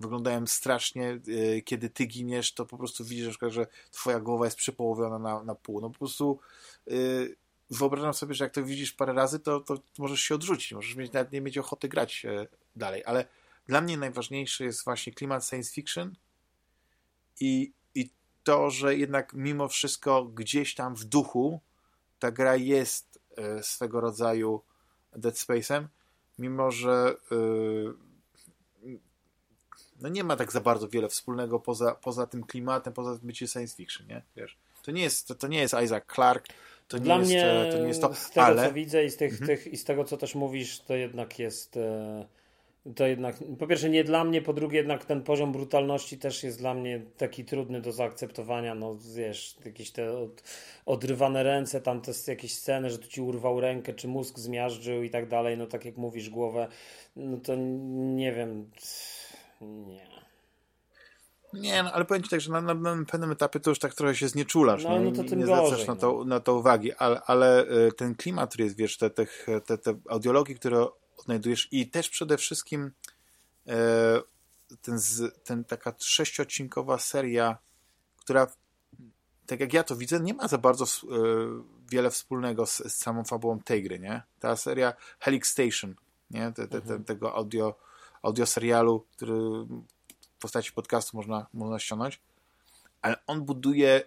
wyglądają 0.00 0.46
strasznie. 0.46 1.20
Kiedy 1.64 1.90
ty 1.90 2.04
giniesz, 2.06 2.54
to 2.54 2.66
po 2.66 2.78
prostu 2.78 3.04
widzisz, 3.04 3.38
że 3.48 3.66
twoja 3.90 4.20
głowa 4.20 4.44
jest 4.44 4.56
przypołowiona 4.56 5.18
na, 5.18 5.44
na 5.44 5.54
pół. 5.54 5.80
No 5.80 5.90
po 5.90 5.98
prostu 5.98 6.38
wyobrażam 7.70 8.14
sobie, 8.14 8.34
że 8.34 8.44
jak 8.44 8.54
to 8.54 8.64
widzisz 8.64 8.92
parę 8.92 9.12
razy, 9.12 9.40
to, 9.40 9.60
to 9.60 9.76
możesz 9.98 10.20
się 10.20 10.34
odrzucić. 10.34 10.72
Możesz 10.72 10.96
mieć, 10.96 11.12
nawet 11.12 11.32
nie 11.32 11.40
mieć 11.40 11.58
ochoty 11.58 11.88
grać 11.88 12.24
yy, 12.24 12.48
dalej. 12.76 13.02
Ale 13.06 13.24
dla 13.66 13.80
mnie 13.80 13.96
najważniejszy 13.96 14.64
jest 14.64 14.84
właśnie 14.84 15.12
klimat 15.12 15.46
science 15.46 15.72
fiction 15.72 16.16
i, 17.40 17.72
i 17.94 18.10
to, 18.44 18.70
że 18.70 18.96
jednak 18.96 19.32
mimo 19.34 19.68
wszystko 19.68 20.24
gdzieś 20.24 20.74
tam 20.74 20.94
w 20.94 21.04
duchu 21.04 21.60
ta 22.18 22.30
gra 22.30 22.56
jest 22.56 23.20
yy, 23.36 23.62
swego 23.62 24.00
rodzaju 24.00 24.62
Dead 25.12 25.34
Space'em, 25.34 25.86
mimo 26.38 26.70
że 26.70 27.16
yy, 27.30 27.94
no 30.00 30.08
nie 30.08 30.24
ma 30.24 30.36
tak 30.36 30.52
za 30.52 30.60
bardzo 30.60 30.88
wiele 30.88 31.08
wspólnego 31.08 31.60
poza, 31.60 31.94
poza 31.94 32.26
tym 32.26 32.44
klimatem, 32.44 32.92
poza 32.92 33.18
bycie 33.22 33.48
science 33.48 33.76
fiction, 33.76 34.06
nie? 34.06 34.22
Wiesz, 34.36 34.56
to 34.82 34.90
nie 34.90 35.02
jest, 35.02 35.28
to, 35.28 35.34
to 35.34 35.48
nie 35.48 35.58
jest 35.58 35.74
Isaac 35.84 36.04
Clarke, 36.14 36.52
to 36.88 36.98
Dla 36.98 37.18
nie, 37.18 37.24
mnie, 37.24 37.36
jest, 37.36 37.76
to 37.76 37.82
nie 37.82 37.88
jest 37.88 38.00
to, 38.00 38.14
z 38.14 38.30
tego 38.30 38.46
ale... 38.46 38.68
co 38.68 38.72
widzę 38.72 39.04
i 39.04 39.10
z, 39.10 39.16
tych, 39.16 39.32
mhm. 39.32 39.46
tych, 39.46 39.66
i 39.66 39.76
z 39.76 39.84
tego 39.84 40.04
co 40.04 40.16
też 40.16 40.34
mówisz, 40.34 40.80
to 40.80 40.94
jednak 40.94 41.38
jest 41.38 41.76
e, 41.76 42.26
to 42.96 43.06
jednak, 43.06 43.36
po 43.58 43.66
pierwsze 43.66 43.90
nie 43.90 44.04
dla 44.04 44.24
mnie, 44.24 44.42
po 44.42 44.52
drugie 44.52 44.78
jednak 44.78 45.04
ten 45.04 45.22
poziom 45.22 45.52
brutalności 45.52 46.18
też 46.18 46.44
jest 46.44 46.58
dla 46.58 46.74
mnie 46.74 47.00
taki 47.16 47.44
trudny 47.44 47.80
do 47.80 47.92
zaakceptowania, 47.92 48.74
no 48.74 48.96
wiesz, 49.16 49.56
jakieś 49.64 49.90
te 49.90 50.18
od, 50.18 50.42
odrywane 50.86 51.42
ręce, 51.42 51.80
tam 51.80 52.00
to 52.00 52.10
jest 52.10 52.28
jakieś 52.28 52.54
sceny, 52.54 52.90
że 52.90 52.98
tu 52.98 53.08
ci 53.08 53.20
urwał 53.20 53.60
rękę, 53.60 53.94
czy 53.94 54.08
mózg 54.08 54.38
zmiażdżył 54.38 55.02
i 55.02 55.10
tak 55.10 55.28
dalej, 55.28 55.58
no 55.58 55.66
tak 55.66 55.84
jak 55.84 55.96
mówisz, 55.96 56.30
głowę, 56.30 56.68
no 57.16 57.36
to 57.36 57.56
nie 58.16 58.32
wiem, 58.32 58.70
nie. 59.60 60.20
Nie, 61.52 61.82
no, 61.82 61.92
ale 61.92 62.04
powiem 62.04 62.22
ci 62.22 62.28
tak, 62.28 62.40
że 62.40 62.52
na, 62.52 62.60
na, 62.60 62.74
na, 62.74 63.04
pewnym 63.04 63.30
etapie 63.30 63.60
to 63.60 63.70
już 63.70 63.78
tak 63.78 63.94
trochę 63.94 64.14
się 64.14 64.28
znieczulasz. 64.28 64.84
No, 64.84 65.00
no 65.00 65.12
to 65.12 65.24
tym 65.24 65.38
nie 65.38 65.46
zwracasz 65.46 65.86
na 65.86 65.96
to, 65.96 66.12
no. 66.12 66.24
na 66.24 66.40
to 66.40 66.54
uwagi, 66.54 66.92
ale, 66.92 67.22
ale 67.22 67.64
y, 67.88 67.92
ten 67.92 68.14
klimat, 68.14 68.50
który 68.50 68.64
jest, 68.64 68.76
wiesz, 68.76 68.96
te, 68.96 69.10
te, 69.10 69.26
te, 69.66 69.78
te 69.78 69.94
audiologii, 70.08 70.54
które 70.54 70.86
odnajdujesz 71.16 71.68
i 71.70 71.90
też 71.90 72.10
przede 72.10 72.36
wszystkim 72.36 72.90
e, 73.66 74.20
ten, 74.82 74.98
ten 75.44 75.64
taka 75.64 75.94
sześciodcinkowa 75.98 76.98
seria, 76.98 77.58
która 78.16 78.46
tak 79.46 79.60
jak 79.60 79.72
ja 79.72 79.84
to 79.84 79.96
widzę, 79.96 80.20
nie 80.20 80.34
ma 80.34 80.48
za 80.48 80.58
bardzo 80.58 80.84
e, 80.84 80.88
wiele 81.90 82.10
wspólnego 82.10 82.66
z, 82.66 82.76
z 82.76 82.94
samą 82.94 83.24
fabułą 83.24 83.60
tej 83.60 83.82
gry, 83.82 83.98
nie? 83.98 84.22
Ta 84.40 84.56
seria 84.56 84.92
Helix 85.20 85.50
Station, 85.50 85.94
nie? 86.30 86.52
Te, 86.52 86.68
te, 86.68 86.76
mhm. 86.76 87.04
tego 87.04 87.34
audio 87.34 87.74
audio 88.22 88.46
serialu, 88.46 89.06
który 89.16 89.34
w 90.20 90.40
postaci 90.40 90.72
podcastu 90.72 91.16
można, 91.16 91.46
można 91.54 91.78
ściągnąć, 91.78 92.20
ale 93.02 93.16
on 93.26 93.44
buduje 93.44 94.02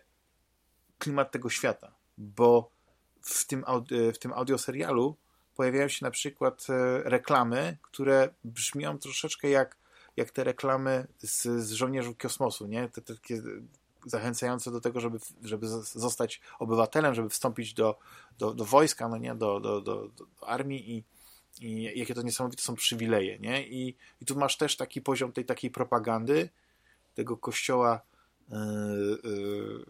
klimat 0.99 1.31
tego 1.31 1.49
świata, 1.49 1.91
bo 2.18 2.69
w 3.22 3.45
tym, 3.45 3.65
w 4.14 4.18
tym 4.18 4.34
audio 4.34 4.57
serialu 4.57 5.15
pojawiają 5.56 5.88
się 5.88 6.06
na 6.06 6.11
przykład 6.11 6.65
e, 6.69 7.03
reklamy, 7.10 7.77
które 7.81 8.30
brzmią 8.44 8.98
troszeczkę 8.98 9.49
jak, 9.49 9.77
jak 10.18 10.31
te 10.31 10.44
reklamy 10.44 11.07
z, 11.19 11.41
z 11.41 11.72
żołnierzy 11.72 12.15
kosmosu, 12.15 12.68
nie? 12.68 12.90
Te, 12.90 13.02
te 13.02 13.15
takie 13.15 13.41
zachęcające 14.06 14.72
do 14.72 14.81
tego, 14.81 14.99
żeby, 14.99 15.19
żeby 15.44 15.68
zostać 15.84 16.41
obywatelem, 16.60 17.14
żeby 17.14 17.30
wstąpić 17.30 17.73
do, 17.73 17.99
do, 18.40 18.53
do 18.53 18.65
wojska, 18.65 19.07
no 19.07 19.18
nie? 19.18 19.35
Do, 19.35 19.60
do, 19.60 19.81
do, 19.81 20.07
do 20.07 20.48
armii 20.48 20.91
i, 20.98 21.03
i 21.60 22.00
jakie 22.00 22.16
to 22.16 22.22
niesamowite 22.22 22.64
są 22.64 22.76
przywileje, 22.76 23.40
nie? 23.40 23.68
I, 23.68 23.96
i 24.22 24.26
tu 24.26 24.36
masz 24.36 24.58
też 24.58 24.78
taki 24.78 25.02
poziom 25.02 25.32
tej 25.32 25.46
takiej 25.46 25.72
propagandy 25.72 26.50
tego 27.16 27.38
kościoła 27.38 28.02
yy, 28.50 28.58
yy, 29.24 29.86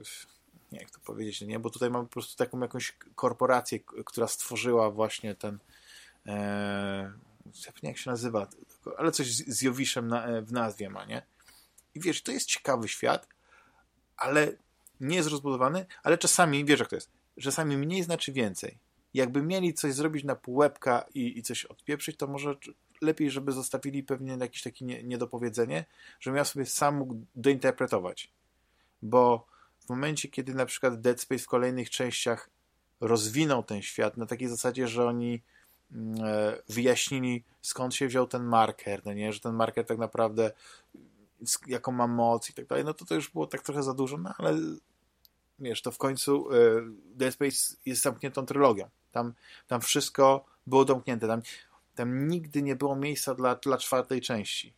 jak 0.72 0.92
to 0.92 1.00
powiedzieć, 1.00 1.42
nie? 1.42 1.60
Bo 1.60 1.70
tutaj 1.70 1.90
mamy 1.90 2.06
po 2.06 2.14
prostu 2.14 2.38
taką 2.38 2.60
jakąś 2.60 2.94
korporację, 3.16 3.80
która 3.80 4.28
stworzyła 4.28 4.92
właśnie 4.92 5.36
ten 5.36 5.60
nie 7.84 7.90
jak 7.90 7.98
się 7.98 8.10
nazywa, 8.10 8.48
ale 8.98 9.12
coś 9.12 9.36
z, 9.36 9.58
z 9.58 9.62
Jowiszem 9.62 10.08
na, 10.08 10.42
w 10.42 10.52
nazwie 10.52 10.90
ma, 10.90 11.06
nie? 11.06 11.22
I 11.96 12.00
wiesz, 12.00 12.22
to 12.22 12.32
jest 12.32 12.48
ciekawy 12.48 12.88
świat, 12.88 13.28
ale 14.18 14.52
nie 15.00 15.16
jest 15.16 15.30
rozbudowany, 15.30 15.86
ale 16.04 16.18
czasami, 16.18 16.66
wiesz 16.66 16.80
jak 16.80 16.90
to 16.90 16.96
jest, 16.96 17.10
czasami 17.42 17.78
mniej 17.78 18.04
znaczy 18.04 18.32
więcej. 18.32 18.78
Jakby 19.14 19.42
mieli 19.42 19.74
coś 19.74 19.94
zrobić 19.94 20.24
na 20.24 20.36
półłebka 20.36 21.06
i, 21.14 21.40
i 21.40 21.44
coś 21.44 21.66
odpieprzyć, 21.66 22.18
to 22.18 22.28
może 22.28 22.56
lepiej, 23.02 23.32
żeby 23.32 23.52
zostawili 23.52 24.04
pewnie 24.04 24.38
jakieś 24.40 24.62
takie 24.62 24.86
nie, 24.86 25.04
niedopowiedzenie, 25.04 25.86
żebym 26.20 26.38
ja 26.38 26.46
sobie 26.46 26.66
sam 26.66 26.98
mógł 26.98 27.16
dointerpretować. 27.36 28.30
Bo 29.02 29.46
w 29.80 29.90
momencie, 29.90 30.28
kiedy 30.30 30.54
na 30.54 30.66
przykład 30.66 31.02
Dead 31.02 31.22
Space 31.22 31.44
w 31.44 31.48
kolejnych 31.48 31.90
częściach 31.90 32.50
rozwinął 33.02 33.64
ten 33.64 33.82
świat 33.82 34.18
na 34.18 34.26
takiej 34.26 34.48
zasadzie, 34.48 34.88
że 34.88 35.06
oni 35.06 35.42
mm, 35.92 36.26
e, 36.26 36.58
wyjaśnili 36.70 37.44
skąd 37.62 37.96
się 37.96 38.08
wziął 38.08 38.28
ten 38.28 38.44
marker, 38.44 39.02
no 39.06 39.14
nie? 39.14 39.34
że 39.34 39.40
ten 39.40 39.54
marker 39.54 39.86
tak 39.86 39.98
naprawdę 39.98 40.52
jaką 41.68 41.92
ma 41.92 42.08
moc 42.08 42.50
i 42.50 42.54
tak 42.54 42.66
dalej, 42.66 42.86
no 42.86 42.94
to 42.94 43.06
to 43.06 43.16
już 43.16 43.30
było 43.30 43.48
tak 43.48 43.62
trochę 43.62 43.84
za 43.84 43.94
dużo, 43.94 44.18
no 44.18 44.34
ale 44.38 44.58
wiesz, 45.60 45.82
to 45.82 45.92
w 45.92 45.98
końcu 45.98 46.52
e, 46.52 46.56
Dead 47.16 47.34
Space 47.34 47.76
jest 47.86 48.02
zamkniętą 48.02 48.46
trylogią. 48.46 48.90
Tam, 49.14 49.34
tam 49.68 49.82
wszystko 49.82 50.46
było 50.68 50.86
domknięte. 50.86 51.28
Tam, 51.28 51.42
tam 51.96 52.28
nigdy 52.28 52.62
nie 52.62 52.76
było 52.76 52.96
miejsca 52.96 53.36
dla, 53.36 53.56
dla 53.56 53.78
czwartej 53.78 54.22
części. 54.22 54.74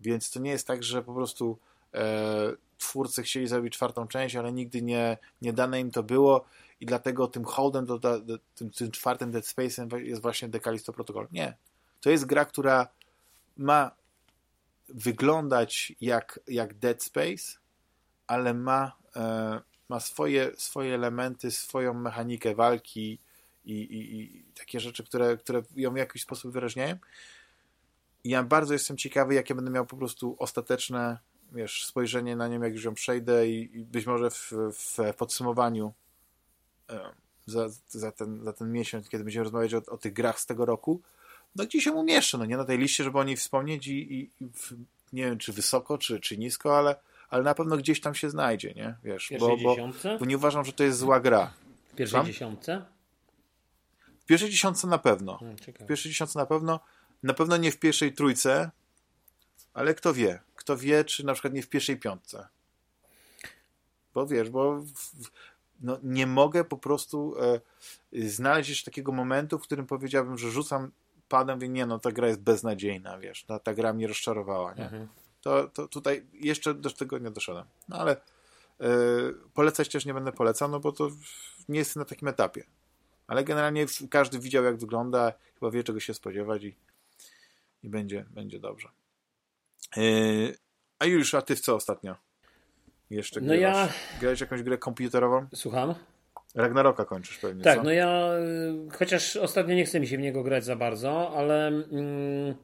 Więc 0.00 0.30
to 0.30 0.40
nie 0.40 0.50
jest 0.50 0.66
tak, 0.66 0.82
że 0.82 1.02
po 1.02 1.14
prostu 1.14 1.58
e, 1.94 2.52
twórcy 2.78 3.22
chcieli 3.22 3.46
zrobić 3.46 3.74
czwartą 3.74 4.06
część, 4.06 4.36
ale 4.36 4.52
nigdy 4.52 4.82
nie, 4.82 5.18
nie 5.42 5.52
dane 5.52 5.80
im 5.80 5.90
to 5.90 6.02
było 6.02 6.44
i 6.80 6.86
dlatego 6.86 7.28
tym 7.28 7.44
holdem, 7.44 7.86
do, 7.86 7.98
do, 7.98 8.20
do, 8.20 8.38
tym, 8.54 8.70
tym 8.70 8.90
czwartym 8.90 9.30
Dead 9.30 9.44
Space'em 9.44 9.96
jest 9.96 10.22
właśnie 10.22 10.48
Decalisto 10.48 10.92
Protocol. 10.92 11.28
Nie. 11.32 11.56
To 12.00 12.10
jest 12.10 12.26
gra, 12.26 12.44
która 12.44 12.88
ma 13.56 13.90
wyglądać 14.88 15.92
jak, 16.00 16.40
jak 16.48 16.74
Dead 16.74 17.02
Space, 17.02 17.58
ale 18.26 18.54
ma, 18.54 18.92
e, 19.16 19.60
ma 19.88 20.00
swoje, 20.00 20.50
swoje 20.56 20.94
elementy, 20.94 21.50
swoją 21.50 21.94
mechanikę 21.94 22.54
walki 22.54 23.18
i, 23.64 23.72
i, 23.72 24.20
i 24.20 24.44
takie 24.58 24.80
rzeczy, 24.80 25.04
które, 25.04 25.36
które 25.36 25.62
ją 25.76 25.92
w 25.92 25.96
jakiś 25.96 26.22
sposób 26.22 26.52
wyraźniają. 26.52 26.96
I 28.24 28.30
ja 28.30 28.42
bardzo 28.42 28.72
jestem 28.72 28.96
ciekawy, 28.96 29.34
jakie 29.34 29.54
będę 29.54 29.70
miał 29.70 29.86
po 29.86 29.96
prostu 29.96 30.36
ostateczne 30.38 31.18
wiesz, 31.52 31.86
spojrzenie 31.86 32.36
na 32.36 32.48
nią, 32.48 32.62
jak 32.62 32.72
już 32.72 32.84
ją 32.84 32.94
przejdę 32.94 33.48
i, 33.48 33.78
i 33.78 33.84
być 33.84 34.06
może 34.06 34.30
w, 34.30 34.52
w 34.72 35.14
podsumowaniu 35.16 35.94
e, 36.90 37.00
za, 37.46 37.68
za, 37.88 38.12
ten, 38.12 38.44
za 38.44 38.52
ten 38.52 38.72
miesiąc, 38.72 39.08
kiedy 39.08 39.24
będziemy 39.24 39.44
rozmawiać 39.44 39.74
o, 39.74 39.82
o 39.88 39.98
tych 39.98 40.12
grach 40.12 40.40
z 40.40 40.46
tego 40.46 40.64
roku, 40.64 41.00
no 41.56 41.64
gdzieś 41.64 41.84
się 41.84 41.92
umieszczę, 41.92 42.38
no 42.38 42.44
nie 42.44 42.56
na 42.56 42.64
tej 42.64 42.78
liście, 42.78 43.04
żeby 43.04 43.18
o 43.18 43.24
niej 43.24 43.36
wspomnieć 43.36 43.86
i, 43.86 44.14
i, 44.14 44.30
i 44.40 44.46
w, 44.54 44.72
nie 45.12 45.24
wiem, 45.24 45.38
czy 45.38 45.52
wysoko, 45.52 45.98
czy, 45.98 46.20
czy 46.20 46.38
nisko, 46.38 46.78
ale, 46.78 46.96
ale 47.28 47.42
na 47.42 47.54
pewno 47.54 47.76
gdzieś 47.76 48.00
tam 48.00 48.14
się 48.14 48.30
znajdzie, 48.30 48.74
nie? 48.74 48.96
Wiesz, 49.04 49.32
bo, 49.38 49.56
bo, 49.56 49.76
bo, 50.18 50.26
nie 50.26 50.36
uważam, 50.36 50.64
że 50.64 50.72
to 50.72 50.84
jest 50.84 50.98
zła 50.98 51.20
gra. 51.20 51.52
W 51.92 51.94
pierwszej 51.94 52.18
Tam? 52.18 52.26
dziesiątce? 52.26 52.84
W 54.22 54.26
pierwszej 54.26 54.50
dziesiątce 54.50 54.86
na 54.86 54.98
pewno. 54.98 55.38
Hmm, 55.38 55.56
w 55.56 55.86
pierwszej 55.86 56.10
dziesiątce 56.10 56.38
na 56.38 56.46
pewno. 56.46 56.80
Na 57.22 57.34
pewno 57.34 57.56
nie 57.56 57.72
w 57.72 57.78
pierwszej 57.78 58.14
trójce, 58.14 58.70
ale 59.74 59.94
kto 59.94 60.14
wie. 60.14 60.40
Kto 60.56 60.76
wie, 60.76 61.04
czy 61.04 61.26
na 61.26 61.32
przykład 61.32 61.54
nie 61.54 61.62
w 61.62 61.68
pierwszej 61.68 61.96
piątce. 61.96 62.48
Bo 64.14 64.26
wiesz, 64.26 64.50
bo 64.50 64.82
no, 65.80 65.98
nie 66.02 66.26
mogę 66.26 66.64
po 66.64 66.78
prostu 66.78 67.34
e, 68.12 68.28
znaleźć 68.28 68.70
jeszcze 68.70 68.90
takiego 68.90 69.12
momentu, 69.12 69.58
w 69.58 69.62
którym 69.62 69.86
powiedziałbym, 69.86 70.38
że 70.38 70.50
rzucam 70.50 70.90
padem, 71.28 71.56
mówię, 71.56 71.68
nie 71.68 71.86
no, 71.86 71.98
ta 71.98 72.12
gra 72.12 72.28
jest 72.28 72.40
beznadziejna, 72.40 73.18
wiesz, 73.18 73.44
ta, 73.44 73.58
ta 73.58 73.74
gra 73.74 73.92
mnie 73.92 74.06
rozczarowała, 74.06 74.74
nie? 74.74 74.84
Mhm. 74.84 75.08
To, 75.40 75.68
to 75.68 75.88
tutaj 75.88 76.26
jeszcze 76.32 76.74
do 76.74 76.90
tego 76.90 77.18
nie 77.18 77.30
doszedłem. 77.30 77.64
No 77.88 77.98
ale 77.98 78.12
e, 78.12 78.86
polecać 79.54 79.88
też 79.88 80.06
nie 80.06 80.14
będę 80.14 80.32
polecał, 80.32 80.68
no 80.68 80.80
bo 80.80 80.92
to 80.92 81.10
nie 81.68 81.78
jest 81.78 81.96
na 81.96 82.04
takim 82.04 82.28
etapie. 82.28 82.64
Ale 83.26 83.44
generalnie 83.44 83.86
każdy 84.10 84.38
widział, 84.38 84.64
jak 84.64 84.76
wygląda, 84.76 85.32
chyba 85.54 85.70
wie, 85.70 85.84
czego 85.84 86.00
się 86.00 86.14
spodziewać 86.14 86.64
i, 86.64 86.76
i 87.82 87.88
będzie, 87.88 88.24
będzie 88.30 88.58
dobrze. 88.58 88.88
Yy, 89.96 90.54
a 90.98 91.06
już, 91.06 91.34
a 91.34 91.42
ty 91.42 91.56
w 91.56 91.60
co 91.60 91.74
ostatnio? 91.74 92.16
Jeszcze 93.10 93.40
no 93.40 93.54
ja... 93.54 93.88
Grałeś 94.20 94.40
jakąś 94.40 94.62
grę 94.62 94.78
komputerową? 94.78 95.46
Słucham? 95.54 95.94
Ragnaroka 96.54 97.04
kończysz 97.04 97.38
pewnie, 97.38 97.64
Tak, 97.64 97.78
co? 97.78 97.82
no 97.84 97.90
ja 97.90 98.30
y, 98.88 98.90
chociaż 98.98 99.36
ostatnio 99.36 99.74
nie 99.74 99.84
chce 99.84 100.00
mi 100.00 100.06
się 100.06 100.16
w 100.16 100.20
niego 100.20 100.42
grać 100.42 100.64
za 100.64 100.76
bardzo, 100.76 101.32
ale 101.36 101.66
mm, 101.66 102.54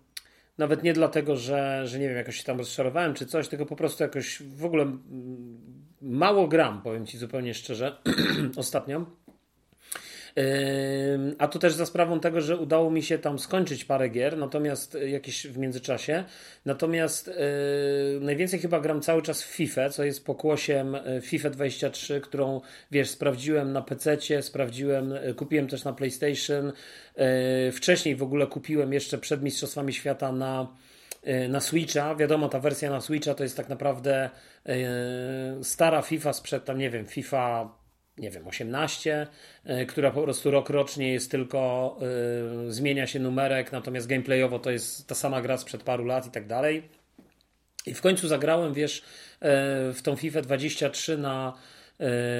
nawet 0.58 0.82
nie 0.82 0.92
dlatego, 0.92 1.36
że, 1.36 1.82
że 1.86 1.98
nie 1.98 2.08
wiem, 2.08 2.16
jakoś 2.16 2.36
się 2.36 2.44
tam 2.44 2.58
rozczarowałem 2.58 3.14
czy 3.14 3.26
coś, 3.26 3.48
tylko 3.48 3.66
po 3.66 3.76
prostu 3.76 4.02
jakoś 4.02 4.42
w 4.42 4.64
ogóle 4.64 4.82
mm, 4.82 5.58
mało 6.02 6.48
gram, 6.48 6.82
powiem 6.82 7.06
ci 7.06 7.18
zupełnie 7.18 7.54
szczerze, 7.54 8.02
ostatnio. 8.56 9.06
A 11.38 11.48
to 11.48 11.58
też 11.58 11.72
za 11.72 11.86
sprawą 11.86 12.20
tego, 12.20 12.40
że 12.40 12.56
udało 12.56 12.90
mi 12.90 13.02
się 13.02 13.18
tam 13.18 13.38
skończyć 13.38 13.84
parę 13.84 14.08
gier, 14.08 14.38
natomiast 14.38 14.94
e, 14.94 15.08
jakieś 15.10 15.46
w 15.46 15.58
międzyczasie. 15.58 16.24
Natomiast 16.64 17.26
yy, 17.26 18.20
najwięcej 18.20 18.60
chyba 18.60 18.80
gram 18.80 19.00
cały 19.00 19.22
czas 19.22 19.42
w 19.42 19.46
FIFA, 19.46 19.90
co 19.90 20.04
jest 20.04 20.24
pokłosiem 20.24 20.94
e, 20.94 21.20
FIFA 21.20 21.50
23, 21.50 22.20
którą 22.20 22.60
wiesz, 22.90 23.10
sprawdziłem 23.10 23.72
na 23.72 23.82
PC, 23.82 24.18
sprawdziłem, 24.42 25.14
kupiłem 25.36 25.68
też 25.68 25.84
na 25.84 25.92
PlayStation. 25.92 26.72
Wcześniej 27.72 28.16
w 28.16 28.22
ogóle 28.22 28.46
kupiłem 28.46 28.92
jeszcze 28.92 29.18
przed 29.18 29.42
Mistrzostwami 29.42 29.92
Świata 29.92 30.32
na 30.32 30.76
na 31.48 31.60
Switcha. 31.60 32.14
Wiadomo, 32.14 32.48
ta 32.48 32.60
wersja 32.60 32.90
na 32.90 33.00
Switcha 33.00 33.34
to 33.34 33.42
jest 33.42 33.56
tak 33.56 33.68
naprawdę 33.68 34.30
stara 35.62 36.02
FIFA 36.02 36.32
sprzed 36.32 36.64
tam, 36.64 36.78
nie 36.78 36.90
wiem, 36.90 37.06
FIFA 37.06 37.68
nie 38.18 38.30
wiem, 38.30 38.48
18, 38.48 39.26
e, 39.64 39.86
która 39.86 40.10
po 40.10 40.22
prostu 40.22 40.50
rok 40.50 40.70
rocznie 40.70 41.12
jest 41.12 41.30
tylko, 41.30 41.96
y, 42.68 42.72
zmienia 42.72 43.06
się 43.06 43.18
numerek, 43.18 43.72
natomiast 43.72 44.06
gameplayowo 44.06 44.58
to 44.58 44.70
jest 44.70 45.08
ta 45.08 45.14
sama 45.14 45.42
gra 45.42 45.58
sprzed 45.58 45.82
paru 45.82 46.04
lat 46.04 46.26
i 46.26 46.30
tak 46.30 46.46
dalej. 46.46 46.82
I 47.86 47.94
w 47.94 48.00
końcu 48.00 48.28
zagrałem, 48.28 48.74
wiesz, 48.74 49.00
e, 49.00 49.04
w 49.92 50.02
tą 50.02 50.16
FIFA 50.16 50.42
23 50.42 51.18
na 51.18 51.54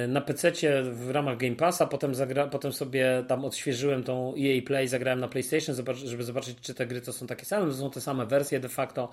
na 0.07 0.21
PC 0.21 0.51
w 0.83 1.09
ramach 1.11 1.37
Game 1.37 1.55
Passa, 1.55 1.87
potem, 1.87 2.15
zagra, 2.15 2.47
potem 2.47 2.73
sobie 2.73 3.23
tam 3.27 3.45
odświeżyłem 3.45 4.03
tą 4.03 4.33
EA 4.37 4.61
Play, 4.65 4.87
zagrałem 4.87 5.19
na 5.19 5.27
PlayStation, 5.27 5.75
żeby 6.05 6.23
zobaczyć, 6.23 6.57
czy 6.61 6.73
te 6.73 6.87
gry 6.87 7.01
to 7.01 7.13
są 7.13 7.27
takie 7.27 7.45
same. 7.45 7.65
To 7.65 7.73
są 7.73 7.91
te 7.91 8.01
same 8.01 8.25
wersje 8.25 8.59
de 8.59 8.69
facto, 8.69 9.11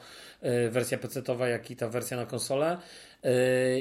wersja 0.70 0.98
PC-towa, 0.98 1.47
jak 1.47 1.70
i 1.70 1.77
ta 1.77 1.89
wersja 1.89 2.16
na 2.16 2.27
konsolę. 2.27 2.78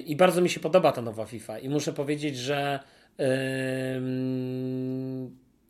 I 0.05 0.15
bardzo 0.15 0.41
mi 0.41 0.49
się 0.49 0.59
podoba 0.59 0.91
ta 0.91 1.01
nowa 1.01 1.25
FIFA. 1.25 1.59
I 1.59 1.69
muszę 1.69 1.93
powiedzieć, 1.93 2.37
że 2.37 2.79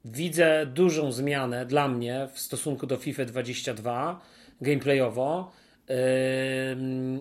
widzę 0.05 0.65
dużą 0.65 1.11
zmianę 1.11 1.65
dla 1.65 1.87
mnie 1.87 2.27
w 2.33 2.39
stosunku 2.39 2.87
do 2.87 2.97
FIFA 2.97 3.25
22 3.25 4.21
gameplayowo 4.61 5.51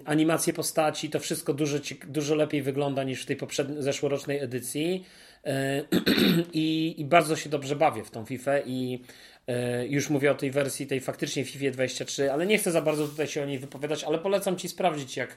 animacje 0.05 0.53
postaci, 0.53 1.11
to 1.11 1.21
wszystko 1.21 1.55
dużo, 1.55 1.79
dużo 2.07 2.35
lepiej 2.35 2.63
wygląda 2.63 3.05
niż 3.05 3.23
w 3.23 3.27
tej 3.27 3.37
poprzedniej, 3.37 3.83
zeszłorocznej 3.83 4.39
edycji. 4.39 5.05
I, 6.53 6.95
i 6.99 7.05
bardzo 7.05 7.37
się 7.37 7.51
dobrze 7.51 7.77
bawię 7.77 8.05
w 8.05 8.11
tą 8.11 8.25
FIFA 8.25 8.59
i 8.59 9.05
e, 9.47 9.87
już 9.87 10.11
mówię 10.11 10.31
o 10.31 10.35
tej 10.35 10.51
wersji, 10.51 10.87
tej 10.87 11.01
faktycznie 11.01 11.45
FIFA 11.45 11.71
23, 11.71 12.33
ale 12.33 12.47
nie 12.47 12.59
chcę 12.59 12.73
za 12.73 12.83
bardzo 12.83 13.09
tutaj 13.09 13.27
się 13.27 13.43
o 13.43 13.47
niej 13.47 13.59
wypowiadać, 13.59 14.05
ale 14.05 14.19
polecam 14.19 14.57
Ci 14.57 14.69
sprawdzić 14.69 15.17
jak, 15.17 15.37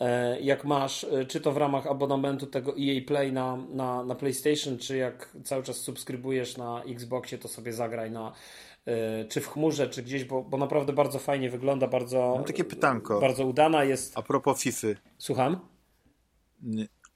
e, 0.00 0.40
jak 0.40 0.64
masz, 0.64 1.04
e, 1.04 1.24
czy 1.24 1.40
to 1.40 1.52
w 1.52 1.56
ramach 1.56 1.86
abonamentu 1.86 2.46
tego 2.46 2.74
EA 2.78 3.00
Play 3.06 3.32
na, 3.32 3.56
na, 3.56 4.04
na 4.04 4.14
PlayStation, 4.14 4.78
czy 4.78 4.96
jak 4.96 5.28
cały 5.44 5.62
czas 5.62 5.76
subskrybujesz 5.76 6.56
na 6.56 6.82
Xboxie, 6.82 7.38
to 7.38 7.48
sobie 7.48 7.72
zagraj 7.72 8.10
na 8.10 8.32
czy 9.28 9.40
w 9.40 9.48
chmurze, 9.48 9.88
czy 9.88 10.02
gdzieś, 10.02 10.24
bo, 10.24 10.42
bo 10.42 10.58
naprawdę 10.58 10.92
bardzo 10.92 11.18
fajnie 11.18 11.50
wygląda, 11.50 11.88
bardzo. 11.88 12.34
Mam 12.36 12.44
takie 12.44 12.64
pytanko. 12.64 13.20
Bardzo 13.20 13.46
udana 13.46 13.84
jest. 13.84 14.18
A 14.18 14.22
propos 14.22 14.62
FIFA. 14.62 14.88
Słucham? 15.18 15.60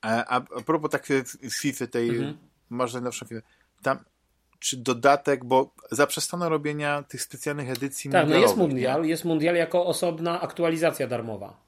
A, 0.00 0.24
a, 0.24 0.36
a 0.36 0.40
propos 0.40 0.90
takiej 0.90 1.22
FIFA, 1.60 1.86
tej 1.86 2.08
mhm. 2.08 2.38
może 2.70 2.98
najnowszej 2.98 3.28
FIFA, 3.28 3.40
tam 3.82 3.98
czy 4.64 4.76
dodatek, 4.76 5.44
bo 5.44 5.74
zaprzestano 5.90 6.48
robienia 6.48 7.02
tych 7.02 7.22
specjalnych 7.22 7.70
edycji 7.70 8.10
Tak, 8.10 8.28
no 8.28 8.36
jest 8.36 8.56
mundial, 8.56 9.02
nie? 9.02 9.08
jest 9.08 9.24
mundial 9.24 9.54
jako 9.54 9.86
osobna 9.86 10.40
aktualizacja 10.40 11.06
darmowa. 11.06 11.60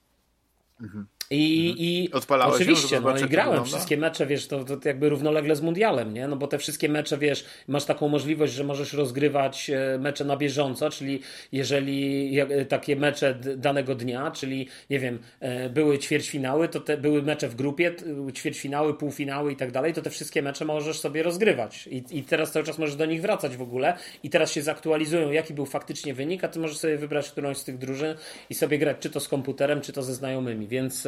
Mhm. 0.80 1.06
I, 1.30 1.68
mhm. 1.70 1.78
i 1.78 2.10
Odpalałeś 2.12 2.54
oczywiście, 2.54 3.00
no 3.00 3.18
i 3.18 3.28
grałem 3.28 3.64
wszystkie 3.64 3.96
mecze, 3.96 4.26
wiesz, 4.26 4.46
to, 4.46 4.64
to 4.64 4.76
jakby 4.84 5.08
równolegle 5.08 5.56
z 5.56 5.60
mundialem, 5.60 6.14
nie? 6.14 6.28
No 6.28 6.36
bo 6.36 6.46
te 6.46 6.58
wszystkie 6.58 6.88
mecze, 6.88 7.18
wiesz, 7.18 7.44
masz 7.68 7.84
taką 7.84 8.08
możliwość, 8.08 8.52
że 8.52 8.64
możesz 8.64 8.92
rozgrywać 8.92 9.70
e, 9.70 9.98
mecze 9.98 10.24
na 10.24 10.36
bieżąco, 10.36 10.90
czyli 10.90 11.20
jeżeli 11.52 12.40
e, 12.40 12.64
takie 12.64 12.96
mecze 12.96 13.34
danego 13.56 13.94
dnia, 13.94 14.30
czyli 14.30 14.68
nie 14.90 14.98
wiem, 14.98 15.18
e, 15.40 15.70
były 15.70 15.98
ćwierćfinały, 15.98 16.68
to 16.68 16.80
te 16.80 16.96
były 16.96 17.22
mecze 17.22 17.48
w 17.48 17.54
grupie, 17.54 17.94
ćwierćfinały, 18.32 18.94
półfinały 18.94 19.52
i 19.52 19.56
tak 19.56 19.70
dalej, 19.70 19.92
to 19.92 20.02
te 20.02 20.10
wszystkie 20.10 20.42
mecze 20.42 20.64
możesz 20.64 21.00
sobie 21.00 21.22
rozgrywać 21.22 21.86
i, 21.86 22.04
i 22.10 22.22
teraz 22.22 22.52
cały 22.52 22.64
czas 22.64 22.78
możesz 22.78 22.96
do 22.96 23.06
nich 23.06 23.22
wracać 23.22 23.56
w 23.56 23.62
ogóle 23.62 23.96
i 24.22 24.30
teraz 24.30 24.52
się 24.52 24.62
zaktualizują, 24.62 25.30
jaki 25.30 25.54
był 25.54 25.66
faktycznie 25.66 26.14
wynik, 26.14 26.44
a 26.44 26.48
ty 26.48 26.58
możesz 26.58 26.76
sobie 26.78 26.96
wybrać 26.96 27.30
którąś 27.30 27.56
z 27.56 27.64
tych 27.64 27.78
drużyn 27.78 28.16
i 28.50 28.54
sobie 28.54 28.78
grać 28.78 28.96
czy 29.00 29.10
to 29.10 29.20
z 29.20 29.28
komputerem, 29.28 29.80
czy 29.80 29.92
to 29.92 30.02
ze 30.02 30.14
znajomymi, 30.14 30.68
więc 30.68 31.06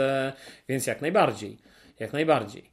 więc 0.68 0.86
jak 0.86 1.00
najbardziej. 1.00 1.58
Jak 2.00 2.12
najbardziej. 2.12 2.70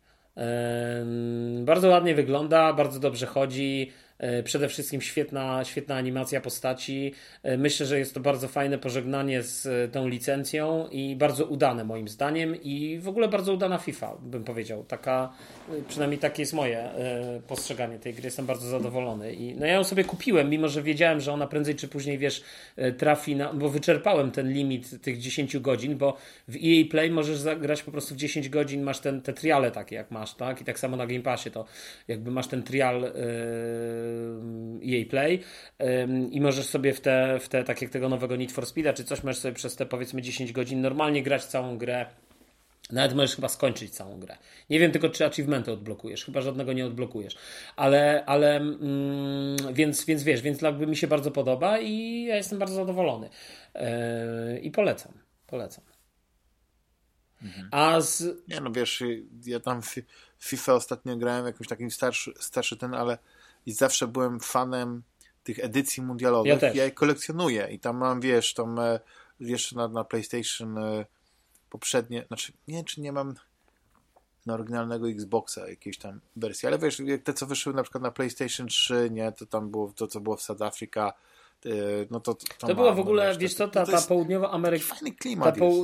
Bardzo 1.59 1.89
ładnie 1.89 2.15
wygląda, 2.15 2.73
bardzo 2.73 2.99
dobrze 2.99 3.25
chodzi. 3.25 3.91
E, 4.17 4.43
przede 4.43 4.67
wszystkim 4.69 5.01
świetna, 5.01 5.63
świetna 5.63 5.95
animacja 5.95 6.41
postaci. 6.41 7.13
E, 7.43 7.57
myślę, 7.57 7.85
że 7.85 7.99
jest 7.99 8.13
to 8.13 8.19
bardzo 8.19 8.47
fajne 8.47 8.77
pożegnanie 8.77 9.43
z 9.43 9.65
e, 9.65 9.87
tą 9.87 10.07
licencją 10.07 10.87
i 10.91 11.15
bardzo 11.15 11.45
udane 11.45 11.83
moim 11.83 12.07
zdaniem 12.07 12.55
i 12.63 12.99
w 12.99 13.07
ogóle 13.07 13.27
bardzo 13.27 13.53
udana 13.53 13.77
FIFA, 13.77 14.17
bym 14.21 14.43
powiedział. 14.43 14.83
Taka, 14.83 15.33
przynajmniej 15.87 16.19
takie 16.19 16.41
jest 16.41 16.53
moje 16.53 16.89
postrzeganie 17.47 17.99
tej 17.99 18.13
gry. 18.13 18.25
Jestem 18.25 18.45
bardzo 18.45 18.67
zadowolony. 18.67 19.33
I, 19.33 19.55
no 19.55 19.65
ja 19.65 19.73
ją 19.73 19.83
sobie 19.83 20.03
kupiłem, 20.03 20.49
mimo 20.49 20.67
że 20.67 20.81
wiedziałem, 20.81 21.21
że 21.21 21.33
ona 21.33 21.47
prędzej 21.47 21.75
czy 21.75 21.87
później, 21.87 22.17
wiesz, 22.17 22.43
trafi 22.97 23.35
na... 23.35 23.53
bo 23.53 23.69
wyczerpałem 23.69 24.31
ten 24.31 24.53
limit 24.53 25.01
tych 25.01 25.17
10 25.19 25.57
godzin, 25.57 25.97
bo 25.97 26.17
w 26.47 26.55
EA 26.55 26.89
Play 26.91 27.11
możesz 27.11 27.37
zagrać 27.37 27.83
po 27.83 27.91
prostu 27.91 28.13
w 28.15 28.17
10 28.17 28.49
godzin, 28.49 28.83
masz 28.83 28.99
ten, 28.99 29.21
te 29.21 29.33
triale 29.33 29.71
takie 29.71 29.95
jak 29.95 30.11
masz, 30.11 30.33
tak? 30.33 30.61
I 30.61 30.65
tak 30.65 30.79
samo 30.79 30.97
na 30.97 31.07
Game 31.07 31.21
Passie 31.21 31.51
to 31.51 31.65
jakby 32.07 32.31
masz 32.31 32.47
ten 32.47 32.63
trial 32.63 33.01
yy 33.01 34.04
EA 34.85 35.05
Play 35.09 35.39
i 36.31 36.41
możesz 36.41 36.65
sobie 36.65 36.93
w 36.93 37.01
te, 37.01 37.39
w 37.39 37.49
te, 37.49 37.63
tak 37.63 37.81
jak 37.81 37.91
tego 37.91 38.09
nowego 38.09 38.35
Need 38.35 38.51
for 38.51 38.65
Speeda 38.65 38.93
czy 38.93 39.03
coś, 39.03 39.23
możesz 39.23 39.41
sobie 39.41 39.53
przez 39.53 39.75
te 39.75 39.85
powiedzmy 39.85 40.21
10 40.21 40.51
godzin 40.51 40.81
normalnie 40.81 41.23
grać 41.23 41.45
całą 41.45 41.77
grę 41.77 42.05
nawet 42.91 43.13
możesz 43.13 43.35
chyba 43.35 43.47
skończyć 43.47 43.91
całą 43.91 44.19
grę. 44.19 44.37
Nie 44.69 44.79
wiem 44.79 44.91
tylko, 44.91 45.09
czy 45.09 45.25
achievementy 45.25 45.71
odblokujesz. 45.71 46.25
Chyba 46.25 46.41
żadnego 46.41 46.73
nie 46.73 46.85
odblokujesz. 46.85 47.35
Ale, 47.75 48.23
ale 48.25 48.55
mm, 48.55 49.73
więc, 49.73 50.05
więc 50.05 50.23
wiesz, 50.23 50.41
więc 50.41 50.61
jakby 50.61 50.87
mi 50.87 50.97
się 50.97 51.07
bardzo 51.07 51.31
podoba 51.31 51.79
i 51.79 52.23
ja 52.23 52.35
jestem 52.35 52.59
bardzo 52.59 52.75
zadowolony. 52.75 53.29
Yy, 53.75 54.59
I 54.59 54.71
polecam. 54.71 55.13
Polecam. 55.47 55.83
Mhm. 57.41 57.69
A 57.71 58.01
z... 58.01 58.23
Nie 58.47 58.61
no, 58.61 58.71
wiesz, 58.71 59.03
ja 59.45 59.59
tam 59.59 59.81
w 59.81 59.95
FIFA 60.39 60.73
ostatnio 60.73 61.17
grałem 61.17 61.45
jakimś 61.45 61.67
takim 61.67 61.91
starszy, 61.91 62.33
starszy 62.39 62.77
ten, 62.77 62.93
ale 62.93 63.17
i 63.65 63.71
zawsze 63.71 64.07
byłem 64.07 64.39
fanem 64.39 65.03
tych 65.43 65.59
edycji 65.59 66.03
mundialowych. 66.03 66.49
Ja, 66.49 66.57
też. 66.57 66.75
ja 66.75 66.83
je 66.83 66.91
kolekcjonuję 66.91 67.67
i 67.71 67.79
tam 67.79 67.97
mam, 67.97 68.21
wiesz, 68.21 68.53
tam 68.53 68.79
e, 68.79 68.99
jeszcze 69.39 69.75
na, 69.75 69.87
na 69.87 70.03
PlayStation 70.03 70.77
e, 70.77 71.05
poprzednie, 71.69 72.25
znaczy 72.27 72.53
nie 72.67 72.83
czy 72.83 73.01
nie 73.01 73.11
mam 73.11 73.35
na 74.45 74.53
oryginalnego 74.53 75.09
Xboxa 75.09 75.69
jakiejś 75.69 75.97
tam 75.97 76.19
wersji, 76.35 76.67
ale 76.67 76.79
wiesz, 76.79 77.01
te 77.23 77.33
co 77.33 77.45
wyszły 77.45 77.73
na 77.73 77.83
przykład 77.83 78.03
na 78.03 78.11
PlayStation 78.11 78.67
3, 78.67 79.09
nie, 79.11 79.31
to 79.31 79.45
tam 79.45 79.71
było 79.71 79.93
to, 79.95 80.07
co 80.07 80.19
było 80.19 80.35
w 80.35 80.41
South 80.41 80.61
Africa, 80.61 81.13
no 82.11 82.19
to, 82.19 82.33
to, 82.33 82.67
to 82.67 82.75
była 82.75 82.91
w 82.93 82.99
ogóle, 82.99 83.27
wiesz, 83.27 83.37
wiesz 83.37 83.53
co, 83.53 83.67
ta, 83.67 83.85
ta 83.85 84.01
południowoamerykański 84.01 85.37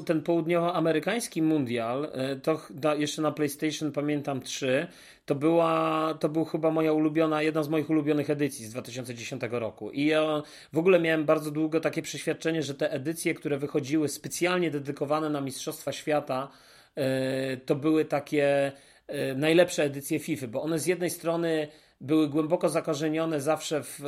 ten 0.06 0.22
południowoamerykański 0.22 1.42
mundial, 1.42 2.12
to 2.44 2.60
jeszcze 2.98 3.22
na 3.22 3.32
PlayStation 3.32 3.92
pamiętam 3.92 4.42
3, 4.42 4.88
to 5.26 5.36
była, 5.36 6.14
to 6.20 6.30
był 6.30 6.46
chyba 6.46 6.72
moja 6.72 6.94
ulubiona, 6.94 7.42
jedna 7.42 7.64
z 7.64 7.70
moich 7.70 7.90
ulubionych 7.90 8.30
edycji 8.30 8.66
z 8.66 8.70
2010 8.70 9.42
roku. 9.52 9.92
I 9.92 10.06
ja 10.06 10.44
w 10.74 10.78
ogóle 10.78 11.00
miałem 11.00 11.26
bardzo 11.26 11.52
długo 11.52 11.80
takie 11.80 12.02
przeświadczenie, 12.02 12.64
że 12.64 12.74
te 12.74 12.92
edycje, 12.92 13.34
które 13.34 13.58
wychodziły 13.58 14.08
specjalnie 14.08 14.72
dedykowane 14.72 15.30
na 15.30 15.42
Mistrzostwa 15.42 15.92
Świata, 15.92 16.52
e, 16.96 17.58
to 17.58 17.76
były 17.76 18.06
takie 18.06 18.72
e, 19.08 19.36
najlepsze 19.36 19.84
edycje 19.84 20.20
FIFA, 20.20 20.48
bo 20.48 20.62
one 20.62 20.80
z 20.80 20.86
jednej 20.86 21.10
strony 21.10 21.68
były 22.02 22.30
głęboko 22.30 22.70
zakorzenione 22.70 23.42
zawsze 23.42 23.84
w 23.84 24.00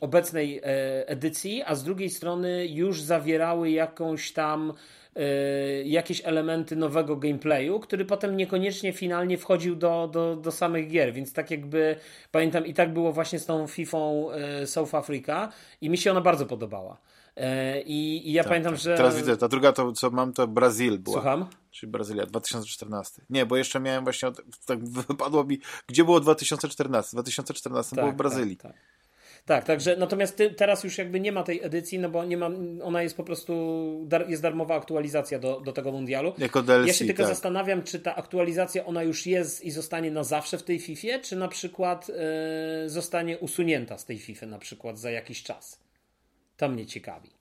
obecnej 0.00 0.58
e, 0.58 0.62
edycji, 1.08 1.62
a 1.66 1.74
z 1.74 1.84
drugiej 1.84 2.10
strony 2.10 2.66
już 2.66 3.02
zawierały 3.02 3.70
jakąś 3.70 4.32
tam 4.32 4.72
Y, 5.16 5.84
jakieś 5.86 6.22
elementy 6.24 6.76
nowego 6.76 7.16
gameplayu, 7.16 7.80
który 7.80 8.04
potem 8.04 8.36
niekoniecznie 8.36 8.92
finalnie 8.92 9.38
wchodził 9.38 9.76
do, 9.76 10.08
do, 10.12 10.36
do 10.36 10.52
samych 10.52 10.88
gier, 10.88 11.12
więc 11.12 11.32
tak 11.32 11.50
jakby 11.50 11.96
pamiętam 12.32 12.66
i 12.66 12.74
tak 12.74 12.92
było 12.92 13.12
właśnie 13.12 13.38
z 13.38 13.46
tą 13.46 13.66
FIFA 13.66 13.98
y, 14.62 14.66
South 14.66 14.94
Africa 14.94 15.52
i 15.80 15.90
mi 15.90 15.98
się 15.98 16.10
ona 16.10 16.20
bardzo 16.20 16.46
podobała. 16.46 16.96
Y, 17.40 17.80
I, 17.80 18.28
i 18.28 18.32
ja 18.32 18.42
tak, 18.42 18.48
pamiętam, 18.48 18.72
tak. 18.72 18.82
że. 18.82 18.96
Teraz 18.96 19.16
widzę, 19.16 19.36
ta 19.36 19.48
druga 19.48 19.72
to, 19.72 19.92
co 19.92 20.10
mam, 20.10 20.32
to 20.32 20.46
Brazil 20.46 20.98
była. 20.98 21.16
Słucham? 21.16 21.46
Czyli 21.70 21.92
Brazylia, 21.92 22.26
2014. 22.26 23.22
Nie, 23.30 23.46
bo 23.46 23.56
jeszcze 23.56 23.80
miałem 23.80 24.04
właśnie, 24.04 24.28
tak 24.66 24.84
wypadło 25.08 25.44
mi, 25.44 25.60
gdzie 25.86 26.04
było 26.04 26.20
2014? 26.20 27.10
2014 27.12 27.96
tak, 27.96 28.04
było 28.04 28.12
w 28.12 28.16
Brazylii. 28.16 28.56
Tak, 28.56 28.72
tak. 28.72 28.80
Tak, 29.46 29.64
także 29.64 29.96
natomiast 29.96 30.36
ty, 30.36 30.50
teraz 30.50 30.84
już 30.84 30.98
jakby 30.98 31.20
nie 31.20 31.32
ma 31.32 31.42
tej 31.42 31.64
edycji, 31.64 31.98
no 31.98 32.08
bo 32.08 32.24
nie 32.24 32.36
ma, 32.36 32.50
ona 32.82 33.02
jest 33.02 33.16
po 33.16 33.24
prostu, 33.24 34.04
dar, 34.06 34.30
jest 34.30 34.42
darmowa 34.42 34.74
aktualizacja 34.74 35.38
do, 35.38 35.60
do 35.60 35.72
tego 35.72 35.92
mundialu. 35.92 36.32
Jako 36.38 36.62
DLC, 36.62 36.86
ja 36.86 36.92
się 36.92 37.04
tylko 37.04 37.22
tak. 37.22 37.32
zastanawiam, 37.32 37.82
czy 37.82 38.00
ta 38.00 38.16
aktualizacja 38.16 38.86
ona 38.86 39.02
już 39.02 39.26
jest 39.26 39.64
i 39.64 39.70
zostanie 39.70 40.10
na 40.10 40.24
zawsze 40.24 40.58
w 40.58 40.62
tej 40.62 40.78
FIFA, 40.78 41.18
czy 41.22 41.36
na 41.36 41.48
przykład 41.48 42.08
yy, 42.08 42.14
zostanie 42.88 43.38
usunięta 43.38 43.98
z 43.98 44.04
tej 44.04 44.18
FIFA 44.18 44.46
na 44.46 44.58
przykład 44.58 44.98
za 44.98 45.10
jakiś 45.10 45.42
czas. 45.42 45.80
To 46.60 46.68
mnie 46.68 46.86
ciekawi. 46.86 47.39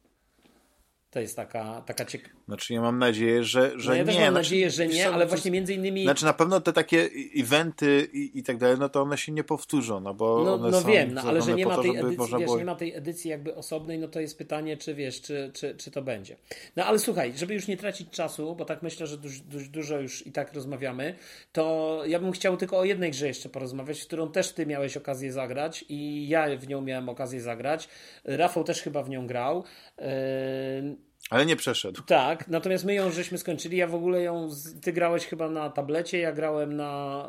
To 1.12 1.20
jest 1.20 1.36
taka, 1.36 1.82
taka 1.86 2.06
ciekawa. 2.06 2.40
Znaczy 2.48 2.74
ja 2.74 2.82
mam 2.82 3.00
nadzieję, 3.00 3.44
że, 3.44 3.72
że 3.76 3.90
no 3.90 3.96
ja 3.96 4.04
nie. 4.04 4.14
Ja 4.14 4.20
mam 4.20 4.32
znaczy, 4.32 4.34
nadzieję, 4.34 4.70
że 4.70 4.88
nie, 4.88 5.10
ale 5.10 5.26
właśnie 5.26 5.52
między 5.52 5.74
innymi... 5.74 6.04
Znaczy 6.04 6.26
na 6.26 6.34
pewno 6.34 6.62
te 6.62 6.74
takie 6.74 7.10
eventy 7.38 8.10
i, 8.14 8.40
i 8.40 8.44
tak 8.44 8.58
dalej, 8.58 8.78
no 8.80 8.90
to 8.90 9.02
one 9.02 9.18
się 9.18 9.32
nie 9.32 9.44
powtórzą, 9.44 10.00
no 10.00 10.14
bo 10.14 10.44
No, 10.44 10.54
one 10.54 10.70
no 10.72 10.82
są 10.82 10.88
wiem, 10.88 11.14
no, 11.14 11.22
ale 11.22 11.42
że 11.42 11.54
nie 11.54 11.66
ma, 11.66 11.76
to, 11.76 11.82
tej 11.82 11.98
edycji, 11.98 12.18
wiesz, 12.32 12.46
było... 12.46 12.58
nie 12.58 12.66
ma 12.66 12.76
tej 12.76 12.96
edycji 12.96 13.30
jakby 13.32 13.56
osobnej, 13.56 14.00
no 14.00 14.08
to 14.08 14.20
jest 14.20 14.38
pytanie, 14.38 14.78
czy 14.78 14.96
wiesz, 14.96 15.22
czy, 15.22 15.52
czy, 15.54 15.76
czy 15.76 15.92
to 15.92 16.02
będzie. 16.02 16.36
No 16.76 16.86
ale 16.86 17.00
słuchaj, 17.00 17.34
żeby 17.36 17.54
już 17.54 17.68
nie 17.68 17.78
tracić 17.78 18.10
czasu, 18.10 18.56
bo 18.56 18.66
tak 18.66 18.84
myślę, 18.84 19.08
że 19.08 19.18
duż, 19.18 19.40
duż, 19.40 19.70
dużo 19.70 20.00
już 20.00 20.28
i 20.28 20.32
tak 20.32 20.54
rozmawiamy, 20.54 21.16
to 21.52 22.04
ja 22.08 22.20
bym 22.20 22.32
chciał 22.32 22.58
tylko 22.58 22.80
o 22.80 22.86
jednej 22.86 23.12
grze 23.12 23.28
jeszcze 23.28 23.50
porozmawiać, 23.50 24.02
w 24.02 24.08
którą 24.08 24.32
też 24.32 24.54
ty 24.54 24.66
miałeś 24.66 24.98
okazję 24.98 25.32
zagrać 25.32 25.86
i 25.90 26.28
ja 26.28 26.58
w 26.58 26.68
nią 26.68 26.82
miałem 26.82 27.10
okazję 27.10 27.42
zagrać. 27.42 27.90
Rafał 28.24 28.64
też 28.64 28.82
chyba 28.82 29.04
w 29.04 29.10
nią 29.10 29.28
grał. 29.28 29.64
Yy 29.98 30.99
ale 31.30 31.46
nie 31.46 31.56
przeszedł. 31.56 32.02
Tak, 32.02 32.48
natomiast 32.48 32.86
my 32.86 32.94
ją 32.94 33.12
żeśmy 33.12 33.38
skończyli. 33.38 33.78
Ja 33.78 33.88
w 33.88 33.96
ogóle 33.96 34.22
ją. 34.22 34.50
Ty 34.82 34.94
grałeś 34.94 35.28
chyba 35.28 35.50
na 35.50 35.70
tablecie, 35.70 36.20
ja 36.20 36.32
grałem 36.32 36.76
na, 36.76 37.28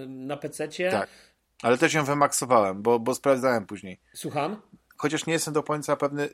yy, 0.00 0.06
na 0.08 0.36
PC-cie. 0.36 0.90
Tak. 0.90 1.08
Ale 1.62 1.78
też 1.78 1.94
ją 1.94 2.04
wymaksowałem, 2.04 2.82
bo, 2.82 2.98
bo 2.98 3.14
sprawdzałem 3.14 3.66
później. 3.66 4.00
Słucham? 4.14 4.62
Chociaż 4.96 5.26
nie 5.26 5.32
jestem 5.32 5.54
do 5.54 5.62
końca 5.62 5.96
pewny, 5.96 6.28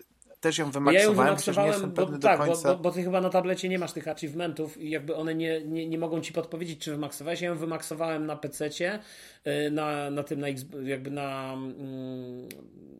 też 0.44 0.58
ją 0.58 0.70
wymaksowałem, 0.70 1.16
ja 1.16 1.22
ją 1.22 1.24
wymaksowałem, 1.24 1.70
nie 1.70 1.72
jestem 1.72 1.90
bo, 1.90 2.02
pewny 2.02 2.18
tak, 2.18 2.38
do 2.38 2.44
końca. 2.44 2.68
Bo, 2.68 2.74
bo, 2.74 2.82
bo, 2.82 2.90
ty 2.90 3.02
chyba 3.02 3.20
na 3.20 3.30
tablecie 3.30 3.68
nie 3.68 3.78
masz 3.78 3.92
tych 3.92 4.08
achievementów 4.08 4.80
i 4.80 4.90
jakby 4.90 5.16
one 5.16 5.34
nie, 5.34 5.64
nie, 5.64 5.88
nie 5.88 5.98
mogą 5.98 6.20
ci 6.20 6.32
podpowiedzieć, 6.32 6.78
czy 6.78 6.90
wymaksowałeś. 6.90 7.40
Ja 7.40 7.48
ją 7.48 7.56
wymaksowałem 7.56 8.26
na 8.26 8.36
PC-cie, 8.36 8.98
y, 9.46 9.70
na, 9.70 10.10
na 10.10 10.22
tym, 10.22 10.40
na, 10.40 10.46
jakby 10.82 11.10
na 11.10 11.52
mm, 11.52 12.48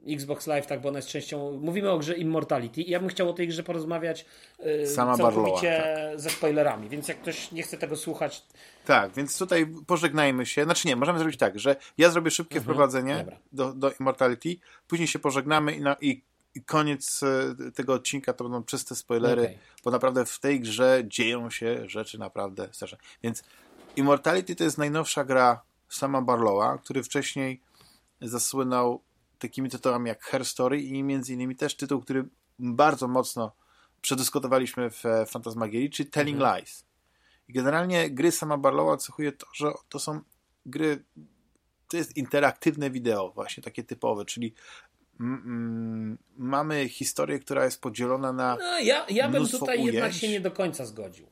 Xbox 0.09 0.47
Live, 0.47 0.67
tak, 0.67 0.81
bo 0.81 0.89
ona 0.89 0.99
jest 0.99 1.09
częścią. 1.09 1.61
Mówimy 1.63 1.91
o 1.91 1.99
grze 1.99 2.15
Immortality 2.15 2.83
i 2.83 2.91
ja 2.91 3.01
bym 3.01 3.09
chciał 3.09 3.31
o 3.31 3.33
tej 3.33 3.49
grze 3.49 3.63
porozmawiać 3.63 4.27
yy, 4.65 4.87
Sama 4.87 5.17
całkowicie 5.17 5.83
tak. 6.11 6.21
ze 6.21 6.31
spoilerami, 6.31 6.89
więc 6.89 7.09
jak 7.09 7.21
ktoś 7.21 7.53
nie 7.53 7.63
chce 7.63 7.79
tego 7.79 7.97
słuchać. 7.97 8.43
Tak, 8.85 9.13
więc 9.13 9.39
tutaj 9.39 9.67
pożegnajmy 9.87 10.47
się. 10.47 10.65
Znaczy 10.65 10.89
nie, 10.89 10.97
możemy 10.97 11.19
zrobić 11.19 11.39
tak, 11.39 11.59
że 11.59 11.77
ja 11.99 12.11
zrobię 12.11 12.31
szybkie 12.31 12.57
mhm, 12.57 12.65
wprowadzenie 12.65 13.25
do, 13.53 13.73
do 13.73 13.93
Immortality, 14.01 14.57
później 14.89 15.09
się 15.09 15.19
pożegnamy 15.19 15.73
i, 15.73 15.81
na, 15.81 15.97
i 16.01 16.23
koniec 16.63 17.21
e, 17.23 17.71
tego 17.73 17.95
odcinka 17.95 18.33
to 18.33 18.45
będą 18.45 18.65
czyste 18.65 18.95
spoilery, 18.95 19.43
okay. 19.43 19.59
bo 19.85 19.91
naprawdę 19.91 20.27
w 20.27 20.41
tej 20.41 20.61
grze 20.61 21.03
dzieją 21.07 21.51
się 21.51 21.89
rzeczy 21.89 22.19
naprawdę 22.19 22.69
straszne. 22.73 22.99
Więc 23.23 23.43
Immortality 23.97 24.57
to 24.57 24.65
jest 24.65 24.79
najnowsza 24.79 25.25
gra 25.25 25.63
sama 25.89 26.23
Barlowa, 26.23 26.79
który 26.79 27.03
wcześniej 27.03 27.61
zasłynął 28.21 29.03
takimi 29.39 29.71
tytułami 29.71 30.09
jak 30.09 30.23
Her 30.25 30.45
Story 30.45 30.83
i 30.83 31.03
między 31.03 31.33
innymi 31.33 31.57
też 31.57 31.77
tytuł, 31.77 32.01
który 32.01 32.29
bardzo 32.59 33.09
mocno 33.09 33.53
przedyskutowaliśmy 34.01 34.91
w 34.91 35.03
Fantasmagierii, 35.27 35.91
czyli 35.91 36.11
Telling 36.11 36.37
mhm. 36.37 36.57
Lies. 36.57 36.85
I 37.49 37.53
generalnie 37.53 38.11
gry 38.11 38.33
sama 38.33 38.59
Barlowa 38.59 38.97
cechuje 38.97 39.33
to, 39.33 39.47
że 39.55 39.73
to 39.89 39.99
są 39.99 40.21
gry 40.67 41.05
to 41.89 41.97
jest 41.97 42.17
interaktywne 42.17 42.91
wideo, 42.91 43.31
właśnie 43.31 43.63
takie 43.63 43.85
typowe, 43.85 44.25
czyli 44.25 44.55
mamy 46.37 46.89
historię, 46.89 47.39
która 47.39 47.65
jest 47.65 47.81
podzielona 47.81 48.33
na. 48.33 48.57
No, 48.57 48.79
ja, 48.79 49.07
ja 49.09 49.29
bym 49.29 49.49
tutaj 49.49 49.79
ujęć. 49.79 49.95
jednak 49.95 50.13
się 50.13 50.29
nie 50.29 50.41
do 50.41 50.51
końca 50.51 50.87
zgodził. 50.87 51.27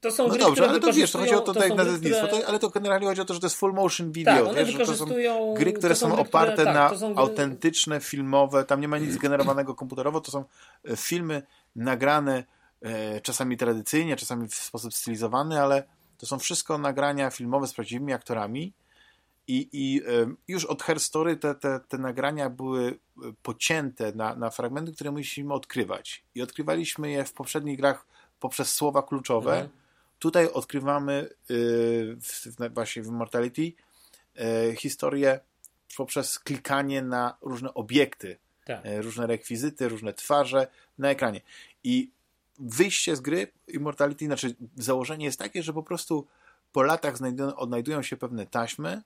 To 0.00 0.10
są 0.10 0.22
no 0.22 0.28
gry, 0.28 0.38
dobrze, 0.38 0.68
ale 0.68 0.80
to 0.80 0.92
wiesz, 0.92 1.12
to 1.12 1.18
chodzi 1.18 1.34
o 1.34 1.40
to, 1.40 1.54
to 1.54 1.64
jak 1.64 1.74
nazewnictwo, 1.74 2.26
które... 2.26 2.46
ale 2.46 2.58
to 2.58 2.68
generalnie 2.68 3.06
chodzi 3.06 3.20
o 3.20 3.24
to, 3.24 3.34
że 3.34 3.40
to 3.40 3.46
jest 3.46 3.56
full 3.56 3.72
motion 3.72 4.12
video, 4.12 4.46
tak, 4.46 4.56
wiesz, 4.56 4.68
że 4.68 4.78
to 4.78 4.94
są 4.96 5.06
gry, 5.54 5.72
które 5.72 5.94
są, 5.94 6.10
gry, 6.10 6.18
oparte 6.18 6.52
które, 6.52 6.64
tak, 6.64 6.74
na 6.74 7.08
gry... 7.08 7.16
autentyczne, 7.16 8.00
filmowe, 8.00 8.64
tam 8.64 8.80
nie 8.80 8.88
ma 8.88 8.98
nic 8.98 9.16
generowanego 9.16 9.74
komputerowo, 9.74 10.20
to 10.20 10.30
są 10.30 10.44
e, 10.84 10.96
filmy 10.96 11.42
nagrane 11.76 12.44
e, 12.82 13.20
czasami 13.20 13.56
tradycyjnie, 13.56 14.16
czasami 14.16 14.48
w 14.48 14.54
sposób 14.54 14.94
stylizowany, 14.94 15.62
ale 15.62 15.82
to 16.18 16.26
są 16.26 16.38
wszystko 16.38 16.78
nagrania 16.78 17.30
filmowe 17.30 17.66
z 17.66 17.74
prawdziwymi 17.74 18.12
aktorami, 18.12 18.72
i, 19.48 19.68
i 19.72 20.02
już 20.48 20.64
od 20.64 20.82
Her 20.82 21.00
Story 21.00 21.36
te, 21.36 21.54
te, 21.54 21.80
te 21.88 21.98
nagrania 21.98 22.50
były 22.50 22.88
e, 22.88 23.32
pocięte 23.42 24.12
na, 24.12 24.34
na 24.34 24.50
fragmenty, 24.50 24.92
które 24.92 25.10
musimy 25.10 25.54
odkrywać. 25.54 26.24
I 26.34 26.42
odkrywaliśmy 26.42 27.10
je 27.10 27.24
w 27.24 27.32
poprzednich 27.32 27.76
grach 27.76 28.06
poprzez 28.40 28.72
słowa 28.72 29.02
kluczowe. 29.02 29.52
Mhm. 29.52 29.70
Tutaj 30.18 30.52
odkrywamy 30.52 31.28
yy, 31.48 32.16
w, 32.20 32.74
właśnie 32.74 33.02
w 33.02 33.06
Immortality 33.06 33.62
yy, 33.62 34.76
historię 34.76 35.40
poprzez 35.96 36.38
klikanie 36.38 37.02
na 37.02 37.36
różne 37.40 37.74
obiekty, 37.74 38.38
tak. 38.64 38.80
różne 39.00 39.26
rekwizyty, 39.26 39.88
różne 39.88 40.12
twarze 40.12 40.66
na 40.98 41.10
ekranie. 41.10 41.40
I 41.84 42.10
wyjście 42.58 43.16
z 43.16 43.20
gry 43.20 43.52
Immortality, 43.68 44.24
znaczy 44.24 44.56
założenie 44.76 45.24
jest 45.24 45.38
takie, 45.38 45.62
że 45.62 45.72
po 45.72 45.82
prostu 45.82 46.26
po 46.72 46.82
latach 46.82 47.14
odnajdują 47.56 48.02
się 48.02 48.16
pewne 48.16 48.46
taśmy 48.46 49.02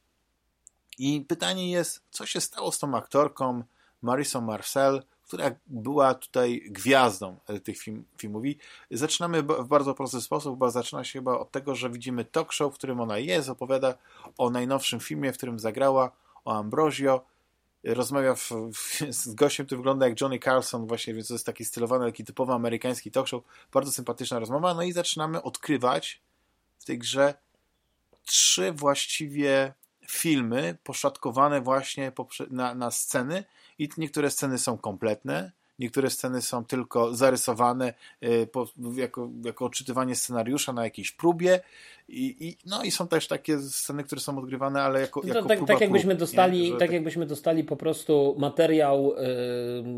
i 0.99 1.21
pytanie 1.21 1.71
jest, 1.71 2.03
co 2.11 2.27
się 2.27 2.41
stało 2.41 2.73
z 2.73 2.79
tą 2.79 2.97
aktorką 2.97 3.63
Marison 4.03 4.45
Marcel, 4.45 5.03
która 5.23 5.51
była 5.67 6.15
tutaj 6.15 6.63
gwiazdą 6.67 7.37
tych 7.65 7.79
film, 7.79 8.05
filmów. 8.19 8.47
I 8.47 8.59
zaczynamy 8.91 9.43
w 9.43 9.67
bardzo 9.69 9.95
prosty 9.95 10.21
sposób, 10.21 10.59
bo 10.59 10.71
zaczyna 10.71 11.05
się 11.05 11.13
chyba 11.13 11.39
od 11.39 11.51
tego, 11.51 11.75
że 11.75 11.91
widzimy 11.91 12.25
talk 12.25 12.53
show, 12.53 12.75
w 12.75 12.79
którym 12.79 13.01
ona 13.01 13.19
jest, 13.19 13.49
opowiada 13.49 13.95
o 14.39 14.51
najnowszym 14.51 15.01
filmie, 15.01 15.33
w 15.33 15.37
którym 15.37 15.59
zagrała, 15.59 16.11
o 16.45 16.57
Ambrosio, 16.57 17.25
rozmawia 17.85 18.35
w, 18.35 18.51
w, 18.75 19.13
z 19.15 19.35
gościem, 19.35 19.67
który 19.67 19.77
wygląda 19.77 20.09
jak 20.09 20.21
Johnny 20.21 20.39
Carlson, 20.39 20.87
właśnie, 20.87 21.15
więc 21.15 21.29
to 21.29 21.35
jest 21.35 21.47
taki 21.47 21.65
stylowany, 21.65 22.07
taki 22.07 22.25
typowy 22.25 22.53
amerykański 22.53 23.11
talk 23.11 23.29
show. 23.29 23.43
Bardzo 23.73 23.93
sympatyczna 23.93 24.39
rozmowa. 24.39 24.75
No 24.75 24.83
i 24.83 24.93
zaczynamy 24.93 25.43
odkrywać 25.43 26.21
w 26.79 26.85
tej 26.85 26.99
grze 26.99 27.35
trzy 28.25 28.73
właściwie 28.73 29.75
filmy 30.07 30.77
poszatkowane 30.85 31.61
właśnie 31.61 32.13
na, 32.51 32.75
na 32.75 32.91
sceny 32.91 33.45
i 33.79 33.89
niektóre 33.99 34.31
sceny 34.31 34.59
są 34.59 34.79
kompletne, 34.79 35.53
niektóre 35.79 36.11
sceny 36.11 36.43
są 36.43 36.65
tylko 36.65 37.15
zarysowane 37.15 37.95
y, 38.23 38.47
po, 38.47 38.69
jako, 38.97 39.31
jako 39.45 39.65
odczytywanie 39.65 40.17
scenariusza 40.17 40.73
na 40.73 40.85
jakiejś 40.85 41.13
próbie 41.13 41.61
i, 42.09 42.37
i, 42.41 42.57
no 42.67 42.83
i 42.83 42.91
są 42.91 43.09
też 43.09 43.29
takie 43.29 43.59
sceny, 43.59 44.05
które 44.05 44.21
są 44.21 44.39
odgrywane, 44.39 44.83
ale 44.83 45.01
jako, 45.01 45.27
jako 45.27 45.49
tak, 45.49 45.59
próba 45.59 45.73
tak 45.73 45.81
jakbyśmy 45.81 46.11
prób, 46.11 46.21
dostali, 46.21 46.71
tak, 46.71 46.79
tak 46.79 46.93
jakbyśmy 46.93 47.27
dostali 47.27 47.65
po 47.65 47.77
prostu 47.77 48.37
materiał 48.39 49.15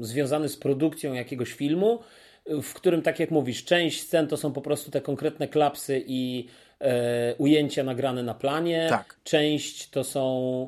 y, 0.00 0.06
związany 0.06 0.48
z 0.48 0.56
produkcją 0.56 1.12
jakiegoś 1.12 1.52
filmu, 1.52 2.00
w 2.62 2.74
którym, 2.74 3.02
tak 3.02 3.20
jak 3.20 3.30
mówisz, 3.30 3.64
część 3.64 4.02
scen 4.02 4.28
to 4.28 4.36
są 4.36 4.52
po 4.52 4.60
prostu 4.60 4.90
te 4.90 5.00
konkretne 5.00 5.48
klapsy 5.48 6.04
i 6.06 6.48
e, 6.80 7.34
ujęcia 7.38 7.84
nagrane 7.84 8.22
na 8.22 8.34
planie. 8.34 8.86
Tak. 8.90 9.16
Część 9.24 9.90
to 9.90 10.04
są. 10.04 10.20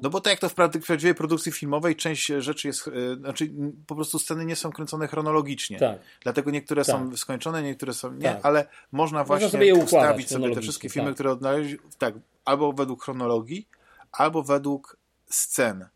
No 0.03 0.11
bo 0.11 0.21
tak 0.21 0.31
jak 0.31 0.41
to 0.41 0.49
w 0.49 0.55
prawdziwej 0.55 1.15
produkcji 1.15 1.53
filmowej, 1.53 1.97
część 1.97 2.27
rzeczy 2.27 2.69
jest. 2.69 2.89
E, 2.89 3.17
znaczy, 3.17 3.51
po 3.87 3.95
prostu 3.95 4.19
sceny 4.19 4.45
nie 4.45 4.57
są 4.57 4.73
kręcone 4.73 5.09
chronologicznie. 5.09 5.79
Tak. 5.79 5.99
Dlatego 6.23 6.51
niektóre 6.51 6.85
tak. 6.85 6.97
są 6.97 7.17
skończone, 7.17 7.63
niektóre 7.63 7.93
są 7.93 8.13
nie, 8.13 8.23
tak. 8.23 8.41
ale 8.43 8.67
można 8.93 9.25
właśnie 9.25 9.47
można 9.47 9.59
sobie 9.59 9.75
ustawić 9.75 10.29
sobie 10.29 10.55
te 10.55 10.61
wszystkie 10.61 10.89
filmy, 10.89 11.09
tak. 11.09 11.15
które 11.15 11.31
odnaleźli. 11.31 11.79
Tak, 11.99 12.15
albo 12.45 12.73
według 12.73 13.05
chronologii, 13.05 13.69
albo 14.13 14.43
według 14.43 14.97
scen. 15.31 15.89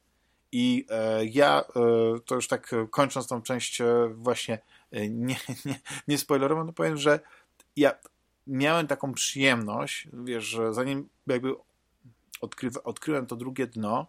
I 0.52 0.86
e, 0.90 1.24
ja, 1.24 1.60
e, 1.60 1.72
to 2.26 2.34
już 2.34 2.48
tak 2.48 2.74
kończąc 2.90 3.26
tą 3.28 3.42
część, 3.42 3.80
e, 3.80 4.08
właśnie 4.14 4.58
e, 4.90 5.08
nie, 5.08 5.36
nie, 5.64 5.80
nie 6.08 6.18
spoilerową, 6.18 6.66
to 6.66 6.72
powiem, 6.72 6.96
że 6.96 7.20
ja 7.76 7.92
miałem 8.50 8.86
taką 8.86 9.12
przyjemność, 9.12 10.08
wiesz, 10.12 10.44
że 10.44 10.74
zanim 10.74 11.08
jakby 11.26 11.54
odkrywa, 12.40 12.82
odkryłem 12.82 13.26
to 13.26 13.36
drugie 13.36 13.66
dno, 13.66 14.06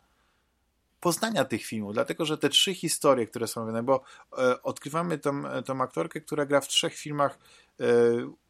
poznania 1.00 1.46
tych 1.46 1.66
filmów, 1.66 1.94
dlatego 1.94 2.26
że 2.26 2.38
te 2.38 2.50
trzy 2.50 2.74
historie, 2.74 3.28
które 3.28 3.48
są 3.48 3.62
wydawane, 3.66 3.84
bo 3.84 4.04
e, 4.38 4.64
odkrywamy 4.64 5.18
tą, 5.18 5.44
tą 5.66 5.82
aktorkę, 5.82 6.22
która 6.22 6.46
gra 6.46 6.62
w 6.62 6.68
trzech 6.68 6.94
filmach. 6.94 7.40
E, 7.80 7.86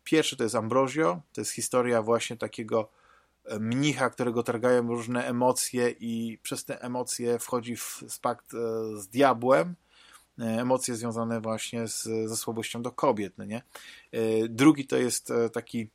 pierwszy 0.04 0.38
to 0.38 0.44
jest 0.44 0.56
Ambrosio, 0.56 1.22
to 1.34 1.42
jest 1.42 1.52
historia 1.52 2.02
właśnie 2.02 2.38
takiego 2.38 2.90
e, 3.46 3.60
mnicha, 3.60 4.10
którego 4.10 4.44
targają 4.44 4.88
różne 4.88 5.28
emocje 5.28 5.96
i 6.00 6.40
przez 6.44 6.66
te 6.66 6.82
emocje 6.82 7.40
wchodzi 7.40 7.76
w 7.76 8.20
pakt 8.22 8.54
e, 8.54 8.58
z 8.98 9.08
diabłem 9.08 9.76
emocje 10.40 10.96
związane 10.96 11.42
właśnie 11.42 11.88
z, 11.88 12.04
ze 12.04 12.38
słabością 12.38 12.82
do 12.82 12.92
kobiet, 12.92 13.34
no 13.38 13.46
nie? 13.46 13.62
E, 14.12 14.48
drugi 14.50 14.88
to 14.88 14.98
jest 14.98 15.32
e, 15.32 15.50
taki 15.50 15.88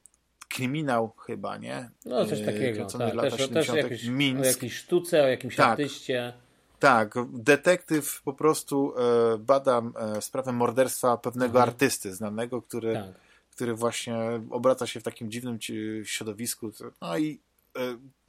kryminał 0.48 1.12
chyba, 1.26 1.56
nie? 1.56 1.90
No 2.04 2.26
coś 2.26 2.42
takiego, 2.42 2.86
tak. 2.86 3.14
Lata 3.14 3.36
też, 3.36 3.48
też 3.48 3.68
jakiś, 3.68 4.04
Mińsk. 4.04 4.42
o 4.42 4.46
jakiejś 4.46 4.74
sztuce, 4.74 5.22
o 5.22 5.26
jakimś 5.26 5.56
tak. 5.56 5.66
artyście. 5.66 6.32
Tak, 6.78 7.14
detektyw 7.32 8.22
po 8.22 8.32
prostu 8.32 8.94
bada 9.38 9.82
sprawę 10.20 10.52
morderstwa 10.52 11.16
pewnego 11.16 11.58
mhm. 11.58 11.68
artysty 11.68 12.14
znanego, 12.14 12.62
który, 12.62 12.94
tak. 12.94 13.06
który 13.50 13.74
właśnie 13.74 14.16
obraca 14.50 14.86
się 14.86 15.00
w 15.00 15.02
takim 15.02 15.30
dziwnym 15.30 15.58
środowisku. 16.04 16.70
No 17.00 17.18
i 17.18 17.38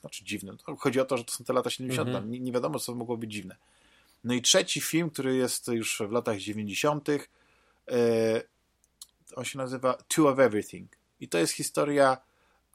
znaczy 0.01 0.25
dziwnym. 0.25 0.57
Chodzi 0.77 0.99
o 0.99 1.05
to, 1.05 1.17
że 1.17 1.23
to 1.23 1.31
są 1.31 1.43
te 1.43 1.53
lata 1.53 1.69
70. 1.69 2.07
Mhm. 2.07 2.31
Nie, 2.31 2.39
nie 2.39 2.51
wiadomo, 2.51 2.79
co 2.79 2.95
mogło 2.95 3.17
być 3.17 3.31
dziwne. 3.31 3.55
No 4.27 4.33
i 4.33 4.41
trzeci 4.41 4.81
film, 4.81 5.09
który 5.09 5.35
jest 5.35 5.67
już 5.67 6.01
w 6.09 6.11
latach 6.11 6.37
90., 6.37 7.09
e, 7.09 7.17
on 9.35 9.45
się 9.45 9.57
nazywa 9.57 9.97
Two 10.07 10.29
of 10.29 10.39
Everything. 10.39 10.97
I 11.19 11.27
to 11.27 11.37
jest 11.37 11.53
historia 11.53 12.17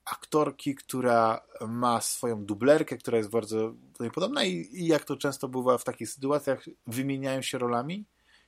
aktorki, 0.04 0.74
która 0.74 1.40
ma 1.68 2.00
swoją 2.00 2.44
dublerkę, 2.44 2.96
która 2.96 3.18
jest 3.18 3.30
bardzo 3.30 3.74
podobna 4.14 4.44
i, 4.44 4.68
i 4.72 4.86
jak 4.86 5.04
to 5.04 5.16
często 5.16 5.48
bywa 5.48 5.78
w 5.78 5.84
takich 5.84 6.10
sytuacjach, 6.10 6.64
wymieniają 6.86 7.42
się 7.42 7.58
rolami 7.58 8.04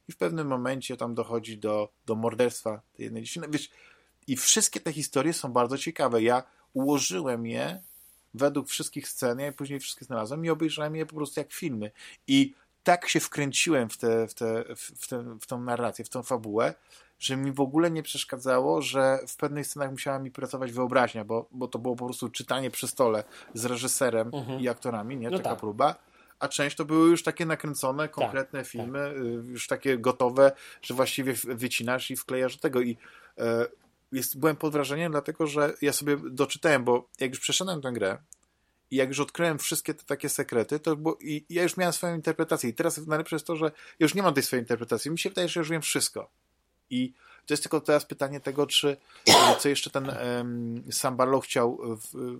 i 0.08 0.12
w 0.12 0.16
pewnym 0.16 0.46
momencie 0.46 0.96
tam 0.96 1.14
dochodzi 1.14 1.58
do, 1.58 1.88
do 2.06 2.14
morderstwa 2.14 2.80
tej 2.96 3.04
jednej 3.04 3.22
dziewczyny. 3.22 3.46
Wiesz, 3.50 3.70
I 4.26 4.36
wszystkie 4.36 4.80
te 4.80 4.92
historie 4.92 5.32
są 5.32 5.52
bardzo 5.52 5.78
ciekawe. 5.78 6.22
Ja 6.22 6.42
ułożyłem 6.72 7.46
je 7.46 7.82
według 8.34 8.68
wszystkich 8.68 9.08
scen, 9.08 9.38
ja 9.38 9.52
później 9.52 9.80
wszystkie 9.80 10.04
znalazłem 10.04 10.44
i 10.44 10.50
obejrzałem 10.50 10.96
je 10.96 11.06
po 11.06 11.16
prostu 11.16 11.40
jak 11.40 11.52
filmy. 11.52 11.90
I 12.26 12.54
tak 12.84 13.08
się 13.08 13.20
wkręciłem 13.20 13.88
w, 13.88 13.98
te, 13.98 14.28
w, 14.28 14.34
te, 14.34 14.64
w, 14.76 15.08
te, 15.08 15.38
w 15.40 15.46
tą 15.46 15.60
narrację, 15.60 16.04
w 16.04 16.08
tą 16.08 16.22
fabułę, 16.22 16.74
że 17.18 17.36
mi 17.36 17.52
w 17.52 17.60
ogóle 17.60 17.90
nie 17.90 18.02
przeszkadzało, 18.02 18.82
że 18.82 19.18
w 19.28 19.36
pewnych 19.36 19.66
scenach 19.66 19.90
musiała 19.90 20.18
mi 20.18 20.30
pracować 20.30 20.72
wyobraźnia, 20.72 21.24
bo, 21.24 21.48
bo 21.50 21.68
to 21.68 21.78
było 21.78 21.96
po 21.96 22.04
prostu 22.04 22.28
czytanie 22.28 22.70
przy 22.70 22.88
stole 22.88 23.24
z 23.54 23.64
reżyserem 23.64 24.30
mhm. 24.34 24.60
i 24.60 24.68
aktorami, 24.68 25.16
nie? 25.16 25.30
No 25.30 25.38
Taka 25.38 25.50
tak. 25.50 25.58
próba. 25.58 25.94
A 26.38 26.48
część 26.48 26.76
to 26.76 26.84
były 26.84 27.10
już 27.10 27.22
takie 27.22 27.46
nakręcone, 27.46 28.04
tak, 28.04 28.10
konkretne 28.10 28.58
tak, 28.58 28.68
filmy, 28.68 29.14
tak. 29.14 29.48
już 29.48 29.66
takie 29.66 29.98
gotowe, 29.98 30.52
że 30.82 30.94
właściwie 30.94 31.34
wycinasz 31.44 32.10
i 32.10 32.16
wklejasz 32.16 32.56
do 32.56 32.62
tego. 32.62 32.80
I 32.80 32.96
e, 33.38 33.66
jest, 34.12 34.38
byłem 34.38 34.56
pod 34.56 34.72
wrażeniem, 34.72 35.12
dlatego 35.12 35.46
że 35.46 35.74
ja 35.82 35.92
sobie 35.92 36.16
doczytałem, 36.30 36.84
bo 36.84 37.08
jak 37.20 37.30
już 37.30 37.40
przeszedłem 37.40 37.82
tę 37.82 37.92
grę, 37.92 38.18
i 38.90 38.96
jak 38.96 39.08
już 39.08 39.20
odkryłem 39.20 39.58
wszystkie 39.58 39.94
te 39.94 40.04
takie 40.04 40.28
sekrety, 40.28 40.80
to 40.80 40.96
było, 40.96 41.18
i, 41.20 41.44
ja 41.50 41.62
już 41.62 41.76
miałem 41.76 41.92
swoją 41.92 42.14
interpretację. 42.14 42.70
I 42.70 42.74
teraz 42.74 43.06
najlepsze 43.06 43.36
jest 43.36 43.46
to, 43.46 43.56
że 43.56 43.72
już 43.98 44.14
nie 44.14 44.22
mam 44.22 44.34
tej 44.34 44.42
swojej 44.42 44.62
interpretacji. 44.62 45.10
Mi 45.10 45.18
się 45.18 45.28
wydaje, 45.28 45.48
że 45.48 45.60
już 45.60 45.70
wiem 45.70 45.82
wszystko. 45.82 46.30
I 46.90 47.12
to 47.46 47.54
jest 47.54 47.62
tylko 47.62 47.80
teraz 47.80 48.04
pytanie 48.04 48.40
tego, 48.40 48.66
czy 48.66 48.96
co 49.58 49.68
jeszcze 49.68 49.90
ten 49.90 50.08
um, 50.08 50.84
sam 50.90 51.16
Barlow 51.16 51.44
chciał 51.44 51.78
w, 51.82 52.38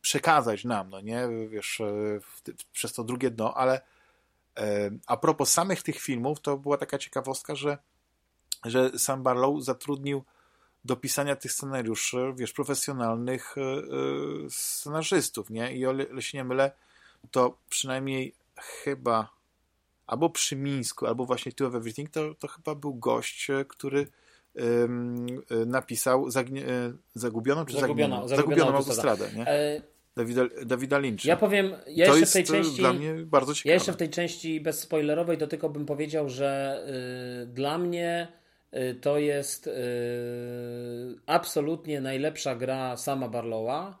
przekazać 0.00 0.64
nam, 0.64 0.90
no 0.90 1.00
nie, 1.00 1.28
wiesz, 1.48 1.80
e, 1.80 2.20
w, 2.20 2.42
przez 2.72 2.92
to 2.92 3.04
drugie 3.04 3.30
dno, 3.30 3.54
ale 3.54 3.80
um, 4.56 5.00
a 5.06 5.16
propos 5.16 5.52
samych 5.52 5.82
tych 5.82 6.00
filmów, 6.00 6.40
to 6.40 6.56
była 6.56 6.78
taka 6.78 6.98
ciekawostka, 6.98 7.54
że, 7.54 7.78
że 8.64 8.98
sam 8.98 9.22
Barlow 9.22 9.64
zatrudnił 9.64 10.24
do 10.84 10.96
pisania 10.96 11.36
tych 11.36 11.52
scenariuszy, 11.52 12.32
wiesz, 12.36 12.52
profesjonalnych 12.52 13.54
yy, 13.56 14.50
scenarzystów, 14.50 15.50
nie? 15.50 15.76
I 15.76 15.86
o 15.86 15.92
ile 15.92 16.22
się 16.22 16.38
nie 16.38 16.44
mylę, 16.44 16.70
to 17.30 17.58
przynajmniej 17.68 18.34
chyba 18.56 19.30
albo 20.06 20.30
przy 20.30 20.56
Mińsku, 20.56 21.06
albo 21.06 21.24
właśnie 21.24 21.52
Two 21.52 21.66
of 21.66 21.74
Everything, 21.74 22.10
to, 22.10 22.34
to 22.34 22.48
chyba 22.48 22.74
był 22.74 22.94
gość, 22.94 23.48
który 23.68 24.06
yy, 24.54 24.62
napisał 25.66 26.30
zagnie, 26.30 26.64
Zagubioną 27.14 27.64
czy 27.64 27.80
Zagubioną? 27.80 28.28
Zagubioną 28.28 28.76
autostradę, 28.76 29.30
nie? 29.36 29.46
E... 29.46 29.82
Dawida, 30.16 30.42
Dawida 30.66 30.98
Lyncha. 30.98 31.28
Ja 31.28 31.36
powiem, 31.36 31.72
ja 31.86 32.06
to 32.06 32.16
jeszcze 32.16 32.30
w 32.30 32.32
tej 32.32 32.44
części. 32.44 32.76
Dla 32.76 32.92
mnie 32.92 33.14
bardzo 33.14 33.54
ciekawe. 33.54 33.68
Ja 33.68 33.74
jeszcze 33.74 33.92
w 33.92 33.96
tej 33.96 34.10
części 34.10 34.60
bezspoilerowej 34.60 35.38
to 35.38 35.46
tylko 35.46 35.68
bym 35.68 35.86
powiedział, 35.86 36.28
że 36.28 36.80
yy, 37.46 37.54
dla 37.54 37.78
mnie 37.78 38.28
Y, 38.28 38.41
to 39.00 39.18
jest 39.18 39.66
y, 39.66 39.70
absolutnie 41.26 42.00
najlepsza 42.00 42.54
gra 42.54 42.96
sama 42.96 43.28
Barlowa. 43.28 43.98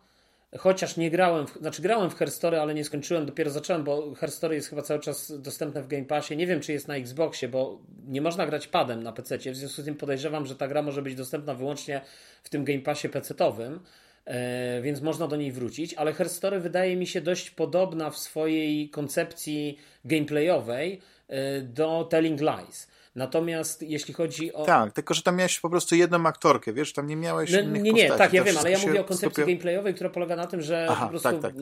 Chociaż 0.58 0.96
nie 0.96 1.10
grałem, 1.10 1.46
w, 1.46 1.54
znaczy 1.54 1.82
grałem 1.82 2.10
w 2.10 2.14
Herstory, 2.14 2.60
ale 2.60 2.74
nie 2.74 2.84
skończyłem, 2.84 3.26
dopiero 3.26 3.50
zacząłem, 3.50 3.84
bo 3.84 4.14
Herstory 4.14 4.54
jest 4.54 4.68
chyba 4.68 4.82
cały 4.82 5.00
czas 5.00 5.40
dostępne 5.40 5.82
w 5.82 5.88
Game 5.88 6.04
Passie. 6.04 6.36
Nie 6.36 6.46
wiem, 6.46 6.60
czy 6.60 6.72
jest 6.72 6.88
na 6.88 6.96
Xboxie, 6.96 7.48
bo 7.48 7.82
nie 8.06 8.20
można 8.20 8.46
grać 8.46 8.66
padem 8.66 9.02
na 9.02 9.12
PC. 9.12 9.38
W 9.38 9.56
związku 9.56 9.82
z 9.82 9.84
tym 9.84 9.94
podejrzewam, 9.94 10.46
że 10.46 10.56
ta 10.56 10.68
gra 10.68 10.82
może 10.82 11.02
być 11.02 11.14
dostępna 11.14 11.54
wyłącznie 11.54 12.00
w 12.42 12.48
tym 12.48 12.64
Game 12.64 12.80
Passie 12.80 13.08
PC-owym, 13.08 13.80
e, 14.24 14.82
więc 14.82 15.00
można 15.00 15.28
do 15.28 15.36
niej 15.36 15.52
wrócić. 15.52 15.94
Ale 15.94 16.12
Herstory 16.12 16.60
wydaje 16.60 16.96
mi 16.96 17.06
się 17.06 17.20
dość 17.20 17.50
podobna 17.50 18.10
w 18.10 18.18
swojej 18.18 18.90
koncepcji 18.90 19.78
gameplayowej 20.04 21.00
e, 21.28 21.60
do 21.60 22.04
Telling 22.10 22.40
Lies. 22.40 22.91
Natomiast 23.14 23.82
jeśli 23.82 24.14
chodzi 24.14 24.52
o... 24.52 24.64
Tak, 24.64 24.92
tylko 24.92 25.14
że 25.14 25.22
tam 25.22 25.36
miałeś 25.36 25.60
po 25.60 25.70
prostu 25.70 25.94
jedną 25.94 26.26
aktorkę, 26.26 26.72
wiesz, 26.72 26.92
tam 26.92 27.06
nie 27.06 27.16
miałeś 27.16 27.52
no, 27.52 27.60
innych 27.60 27.82
Nie, 27.82 27.92
nie, 27.92 28.02
postaci, 28.02 28.18
tak, 28.18 28.32
ja 28.32 28.44
wiem, 28.44 28.58
ale 28.58 28.70
ja 28.70 28.78
mówię 28.78 29.00
o 29.00 29.04
koncepcji 29.04 29.44
gameplayowej, 29.44 29.94
która 29.94 30.10
polega 30.10 30.36
na 30.36 30.46
tym, 30.46 30.62
że 30.62 30.86
Aha, 30.90 31.04
po 31.04 31.10
prostu 31.10 31.28
tak, 31.28 31.42
tak. 31.42 31.54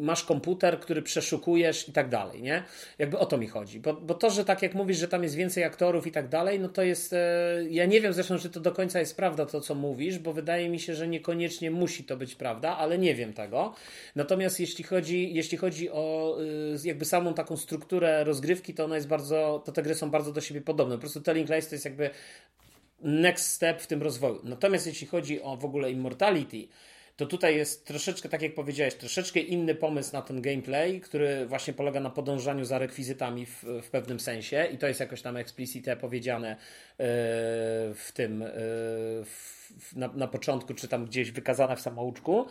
masz 0.00 0.24
komputer, 0.24 0.80
który 0.80 1.02
przeszukujesz 1.02 1.88
i 1.88 1.92
tak 1.92 2.08
dalej, 2.08 2.42
nie? 2.42 2.64
Jakby 2.98 3.18
o 3.18 3.26
to 3.26 3.38
mi 3.38 3.46
chodzi. 3.46 3.80
Bo, 3.80 3.94
bo 3.94 4.14
to, 4.14 4.30
że 4.30 4.44
tak 4.44 4.62
jak 4.62 4.74
mówisz, 4.74 4.98
że 4.98 5.08
tam 5.08 5.22
jest 5.22 5.34
więcej 5.34 5.64
aktorów 5.64 6.06
i 6.06 6.12
tak 6.12 6.28
dalej, 6.28 6.60
no 6.60 6.68
to 6.68 6.82
jest... 6.82 7.12
E, 7.12 7.16
ja 7.70 7.86
nie 7.86 8.00
wiem 8.00 8.12
zresztą, 8.12 8.38
czy 8.38 8.50
to 8.50 8.60
do 8.60 8.72
końca 8.72 9.00
jest 9.00 9.16
prawda 9.16 9.46
to, 9.46 9.60
co 9.60 9.74
mówisz, 9.74 10.18
bo 10.18 10.32
wydaje 10.32 10.68
mi 10.68 10.80
się, 10.80 10.94
że 10.94 11.08
niekoniecznie 11.08 11.70
musi 11.70 12.04
to 12.04 12.16
być 12.16 12.34
prawda, 12.34 12.76
ale 12.76 12.98
nie 12.98 13.14
wiem 13.14 13.32
tego. 13.32 13.74
Natomiast 14.16 14.60
jeśli 14.60 14.84
chodzi, 14.84 15.34
jeśli 15.34 15.58
chodzi 15.58 15.90
o 15.90 16.36
y, 16.74 16.88
jakby 16.88 17.04
samą 17.04 17.34
taką 17.34 17.56
strukturę 17.56 18.24
rozgrywki, 18.24 18.74
to 18.74 18.84
ona 18.84 18.94
jest 18.94 19.08
bardzo, 19.08 19.62
to 19.64 19.72
te 19.72 19.82
gry 19.82 19.94
są 19.94 20.10
bardzo 20.10 20.32
do 20.32 20.40
siebie 20.40 20.60
podobne. 20.90 20.96
Po 20.96 21.00
prostu 21.00 21.20
Telling 21.20 21.50
Lies 21.50 21.68
to 21.68 21.74
jest 21.74 21.84
jakby 21.84 22.10
next 23.00 23.48
step 23.48 23.82
w 23.82 23.86
tym 23.86 24.02
rozwoju. 24.02 24.40
Natomiast 24.44 24.86
jeśli 24.86 25.06
chodzi 25.06 25.42
o 25.42 25.56
w 25.56 25.64
ogóle 25.64 25.90
Immortality, 25.90 26.68
to 27.16 27.26
tutaj 27.26 27.56
jest 27.56 27.86
troszeczkę, 27.86 28.28
tak 28.28 28.42
jak 28.42 28.54
powiedziałeś, 28.54 28.94
troszeczkę 28.94 29.40
inny 29.40 29.74
pomysł 29.74 30.12
na 30.12 30.22
ten 30.22 30.42
gameplay, 30.42 31.00
który 31.00 31.46
właśnie 31.46 31.74
polega 31.74 32.00
na 32.00 32.10
podążaniu 32.10 32.64
za 32.64 32.78
rekwizytami 32.78 33.46
w, 33.46 33.64
w 33.82 33.90
pewnym 33.90 34.20
sensie 34.20 34.68
i 34.72 34.78
to 34.78 34.88
jest 34.88 35.00
jakoś 35.00 35.22
tam 35.22 35.36
explicite 35.36 35.96
powiedziane 35.96 36.50
e, 36.50 36.56
w 37.94 38.10
tym 38.14 38.42
e, 38.42 38.46
w, 39.24 39.96
na, 39.96 40.08
na 40.08 40.26
początku, 40.26 40.74
czy 40.74 40.88
tam 40.88 41.06
gdzieś 41.06 41.30
wykazane 41.30 41.76
w 41.76 41.80
samouczku. 41.80 42.46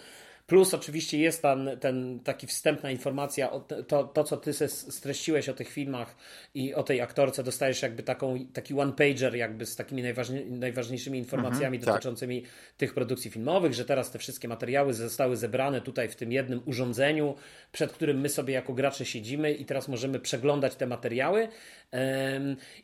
Plus 0.49 0.73
oczywiście 0.73 1.19
jest 1.19 1.41
ten, 1.41 1.69
ten 1.79 2.19
taki 2.19 2.47
wstępna 2.47 2.91
informacja, 2.91 3.51
o 3.51 3.59
to, 3.59 4.03
to 4.03 4.23
co 4.23 4.37
ty 4.37 4.53
streściłeś 4.67 5.49
o 5.49 5.53
tych 5.53 5.69
filmach 5.69 6.15
i 6.53 6.73
o 6.73 6.83
tej 6.83 7.01
aktorce, 7.01 7.43
dostajesz 7.43 7.81
jakby 7.81 8.03
taką, 8.03 8.45
taki 8.53 8.73
one-pager 8.73 9.35
jakby 9.35 9.65
z 9.65 9.75
takimi 9.75 10.03
najważniej, 10.03 10.45
najważniejszymi 10.51 11.17
informacjami 11.19 11.77
mhm, 11.77 11.81
tak. 11.81 11.93
dotyczącymi 11.93 12.41
tak. 12.41 12.51
tych 12.77 12.93
produkcji 12.93 13.31
filmowych, 13.31 13.73
że 13.73 13.85
teraz 13.85 14.11
te 14.11 14.19
wszystkie 14.19 14.47
materiały 14.47 14.93
zostały 14.93 15.37
zebrane 15.37 15.81
tutaj 15.81 16.09
w 16.09 16.15
tym 16.15 16.31
jednym 16.31 16.61
urządzeniu, 16.65 17.35
przed 17.71 17.91
którym 17.91 18.19
my 18.19 18.29
sobie 18.29 18.53
jako 18.53 18.73
gracze 18.73 19.05
siedzimy 19.05 19.53
i 19.53 19.65
teraz 19.65 19.87
możemy 19.87 20.19
przeglądać 20.19 20.75
te 20.75 20.87
materiały. 20.87 21.47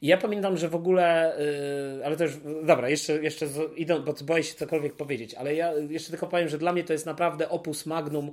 I 0.02 0.08
ja 0.08 0.18
pamiętam, 0.18 0.58
że 0.58 0.70
w 0.70 0.76
ogóle, 0.76 1.40
y, 1.40 2.06
ale 2.06 2.18
to 2.18 2.24
już, 2.24 2.34
dobra, 2.64 2.90
jeszcze, 2.90 3.14
jeszcze 3.14 3.46
idą, 3.76 4.04
bo 4.04 4.14
boję 4.24 4.44
się 4.44 4.56
cokolwiek 4.56 4.96
powiedzieć, 4.96 5.34
ale 5.34 5.56
ja 5.56 5.74
jeszcze 5.90 6.10
tylko 6.10 6.28
powiem, 6.28 6.50
że 6.50 6.58
dla 6.58 6.74
mnie 6.74 6.84
to 6.84 6.94
jest 6.94 7.06
naprawdę 7.06 7.50
opus 7.50 7.86
magnum 7.86 8.32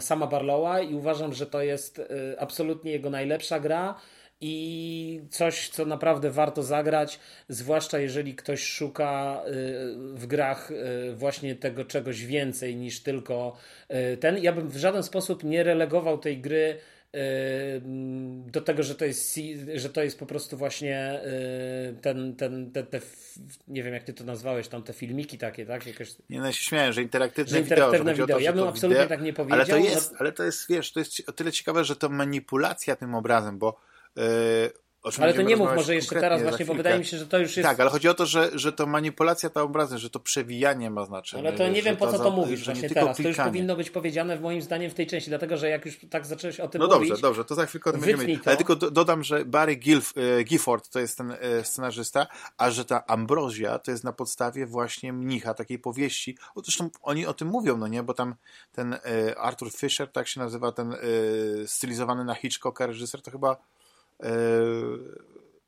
sama 0.00 0.26
Barlowa 0.26 0.80
i 0.80 0.94
uważam, 0.94 1.32
że 1.32 1.46
to 1.46 1.62
jest 1.62 1.98
y, 1.98 2.04
absolutnie 2.38 2.92
jego 2.92 3.10
najlepsza 3.10 3.60
gra 3.60 3.94
i 4.40 5.20
coś, 5.30 5.68
co 5.68 5.84
naprawdę 5.84 6.30
warto 6.30 6.62
zagrać, 6.62 7.20
zwłaszcza 7.48 7.98
jeżeli 7.98 8.34
ktoś 8.34 8.62
szuka 8.62 9.42
y, 9.46 9.52
w 10.14 10.26
grach 10.26 10.72
właśnie 11.14 11.54
tego 11.54 11.84
czegoś 11.84 12.24
więcej 12.24 12.76
niż 12.76 13.02
tylko 13.02 13.56
ten. 14.20 14.38
Ja 14.38 14.52
bym 14.52 14.68
w 14.68 14.76
żaden 14.76 15.02
sposób 15.02 15.44
nie 15.44 15.62
relegował 15.62 16.18
tej 16.18 16.38
gry 16.38 16.78
do 18.46 18.60
tego, 18.60 18.82
że 18.82 18.94
to 18.94 19.04
jest, 19.04 19.40
że 19.74 19.90
to 19.90 20.02
jest 20.02 20.18
po 20.18 20.26
prostu 20.26 20.56
właśnie 20.56 21.20
y, 21.90 21.94
ten, 22.02 22.36
ten, 22.36 22.72
te, 22.72 22.82
te, 22.82 23.00
nie 23.68 23.82
wiem 23.82 23.94
jak 23.94 24.04
ty 24.04 24.12
to 24.12 24.24
nazwałeś, 24.24 24.68
tam 24.68 24.82
te 24.82 24.92
filmiki 24.92 25.38
takie, 25.38 25.66
tak? 25.66 25.86
Jakoś... 25.86 26.14
Nie, 26.30 26.40
no 26.40 26.52
się 26.52 26.64
śmiałem, 26.64 26.92
że 26.92 27.02
interaktywne, 27.02 27.50
że 27.50 27.60
interaktywne 27.60 28.12
wideo. 28.12 28.26
wideo. 28.26 28.36
To, 28.36 28.42
ja 28.42 28.52
bym 28.52 28.68
absolutnie 28.68 29.02
wideo, 29.02 29.16
tak 29.16 29.22
nie 29.22 29.32
powiedział. 29.32 29.58
Ale 29.58 29.66
to 29.66 29.76
jest, 29.76 30.14
ale 30.18 30.32
to 30.32 30.44
jest, 30.44 30.68
wiesz, 30.68 30.92
to 30.92 31.00
jest 31.00 31.28
o 31.28 31.32
tyle 31.32 31.52
ciekawe, 31.52 31.84
że 31.84 31.96
to 31.96 32.08
manipulacja 32.08 32.96
tym 32.96 33.14
obrazem, 33.14 33.58
bo 33.58 33.80
yy, 34.16 34.22
ale 35.20 35.34
to 35.34 35.42
nie 35.42 35.56
mów 35.56 35.68
może 35.74 35.94
jeszcze 35.94 36.20
teraz 36.20 36.42
właśnie, 36.42 36.66
bo 36.66 36.74
wydaje 36.74 36.98
mi 36.98 37.04
się, 37.04 37.18
że 37.18 37.26
to 37.26 37.38
już 37.38 37.56
jest... 37.56 37.68
Tak, 37.68 37.80
ale 37.80 37.90
chodzi 37.90 38.08
o 38.08 38.14
to, 38.14 38.26
że, 38.26 38.50
że 38.54 38.72
to 38.72 38.86
manipulacja 38.86 39.50
ta 39.50 39.62
obrazem, 39.62 39.98
że 39.98 40.10
to 40.10 40.20
przewijanie 40.20 40.90
ma 40.90 41.04
znaczenie. 41.04 41.48
Ale 41.48 41.58
to 41.58 41.68
nie 41.68 41.82
wiem, 41.82 41.96
po 41.96 42.12
co 42.12 42.18
to 42.18 42.30
mówisz 42.30 42.64
właśnie 42.64 42.88
teraz. 42.88 43.16
Klikanie. 43.16 43.34
To 43.34 43.42
już 43.42 43.50
powinno 43.52 43.76
być 43.76 43.90
powiedziane 43.90 44.36
w 44.36 44.40
moim 44.40 44.62
zdaniem 44.62 44.90
w 44.90 44.94
tej 44.94 45.06
części, 45.06 45.30
dlatego, 45.30 45.56
że 45.56 45.68
jak 45.68 45.86
już 45.86 45.98
tak 46.10 46.26
zacząłeś 46.26 46.60
o 46.60 46.68
tym 46.68 46.80
no 46.80 46.86
mówić... 46.86 47.08
No 47.08 47.14
dobrze, 47.14 47.22
dobrze, 47.22 47.44
to 47.44 47.54
za 47.54 47.66
chwilkę 47.66 47.90
o 47.90 47.92
tym 47.92 48.02
będziemy 48.02 48.38
Ale 48.44 48.56
tylko 48.56 48.76
dodam, 48.76 49.24
że 49.24 49.44
Barry 49.44 49.76
Gilf, 49.76 50.12
e, 50.16 50.44
Gifford 50.44 50.88
to 50.88 51.00
jest 51.00 51.18
ten 51.18 51.30
e, 51.40 51.64
scenarzysta, 51.64 52.26
a 52.58 52.70
że 52.70 52.84
ta 52.84 53.06
Ambrozja 53.06 53.78
to 53.78 53.90
jest 53.90 54.04
na 54.04 54.12
podstawie 54.12 54.66
właśnie 54.66 55.12
mnicha, 55.12 55.54
takiej 55.54 55.78
powieści. 55.78 56.36
O, 56.54 56.60
zresztą 56.60 56.90
oni 57.02 57.26
o 57.26 57.34
tym 57.34 57.48
mówią, 57.48 57.76
no 57.76 57.88
nie, 57.88 58.02
bo 58.02 58.14
tam 58.14 58.34
ten 58.72 58.94
e, 58.94 59.38
Arthur 59.38 59.72
Fisher, 59.72 60.12
tak 60.12 60.28
się 60.28 60.40
nazywa, 60.40 60.72
ten 60.72 60.96
stylizowany 61.66 62.24
na 62.24 62.34
Hitchcocka 62.34 62.86
reżyser, 62.86 63.22
to 63.22 63.30
chyba 63.30 63.56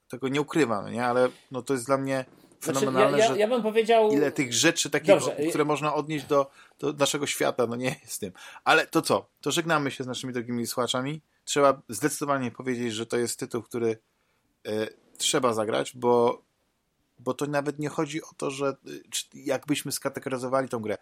tego 0.09 0.29
nie 0.29 0.41
ukrywa, 0.41 0.83
no 0.83 0.91
nie? 0.91 1.07
ale 1.07 1.29
no 1.51 1.63
to 1.63 1.75
jest 1.75 1.87
dla 1.87 1.99
mnie 1.99 2.25
fenomenalne, 2.65 3.09
znaczy, 3.09 3.23
ja, 3.23 3.37
ja, 3.37 3.37
ja 3.37 3.49
bym 3.49 3.63
powiedział... 3.63 4.11
ile 4.11 4.33
tych 4.33 4.53
rzeczy 4.55 4.91
takich, 4.91 5.15
które 5.49 5.65
można 5.65 5.95
odnieść 5.95 6.25
do, 6.25 6.51
do 6.79 6.93
naszego 6.93 7.27
świata, 7.27 7.67
no 7.67 7.77
nie 7.77 7.97
jest 8.05 8.21
tym. 8.21 8.33
Ale 8.65 8.87
to 8.87 9.03
co? 9.03 9.27
To 9.41 9.51
żegnamy 9.51 9.91
się 9.91 10.05
z 10.05 10.07
naszymi 10.07 10.33
drogimi 10.33 10.67
słuchaczami. 10.67 11.21
Trzeba 11.45 11.83
zdecydowanie 11.89 12.51
powiedzieć, 12.51 12.95
że 12.95 13.07
to 13.07 13.17
jest 13.17 13.39
tytuł, 13.39 13.63
który 13.63 13.99
y, 14.69 14.97
trzeba 15.19 15.53
zagrać, 15.53 15.97
bo, 15.97 16.43
bo 17.19 17.35
to 17.35 17.47
nawet 17.47 17.79
nie 17.79 17.89
chodzi 17.89 18.23
o 18.23 18.31
to, 18.37 18.51
że 18.51 18.77
y, 18.89 19.03
jakbyśmy 19.35 19.93
skategoryzowali 19.93 20.69
tą 20.69 20.79
grę. 20.79 20.99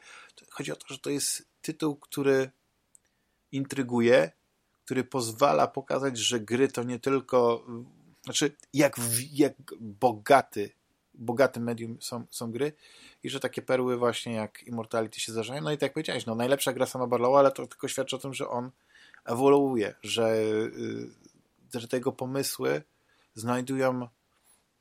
Chodzi 0.50 0.72
o 0.72 0.76
to, 0.76 0.86
że 0.88 0.98
to 0.98 1.10
jest 1.10 1.48
tytuł, 1.62 1.96
który 1.96 2.50
intryguje, 3.52 4.30
który 4.90 5.04
pozwala 5.04 5.66
pokazać, 5.66 6.18
że 6.18 6.40
gry 6.40 6.68
to 6.68 6.82
nie 6.82 6.98
tylko 6.98 7.66
znaczy, 8.24 8.52
jak, 8.74 8.96
jak 9.32 9.52
bogaty, 9.80 10.70
bogate 11.14 11.60
medium 11.60 11.96
są, 12.00 12.26
są 12.30 12.52
gry 12.52 12.72
i 13.22 13.30
że 13.30 13.40
takie 13.40 13.62
perły 13.62 13.96
właśnie 13.96 14.34
jak 14.34 14.62
Immortality 14.62 15.20
się 15.20 15.32
zdarzają. 15.32 15.62
No 15.62 15.72
i 15.72 15.74
tak 15.74 15.82
jak 15.82 15.92
powiedziałeś, 15.92 16.26
no 16.26 16.34
najlepsza 16.34 16.72
gra 16.72 16.86
sama 16.86 17.06
Barlowa, 17.06 17.38
ale 17.38 17.52
to 17.52 17.66
tylko 17.66 17.88
świadczy 17.88 18.16
o 18.16 18.18
tym, 18.18 18.34
że 18.34 18.48
on 18.48 18.70
ewoluuje, 19.24 19.94
że, 20.02 20.34
y, 21.74 21.80
że 21.80 21.88
te 21.88 21.96
jego 21.96 22.12
pomysły 22.12 22.82
znajdują 23.34 24.08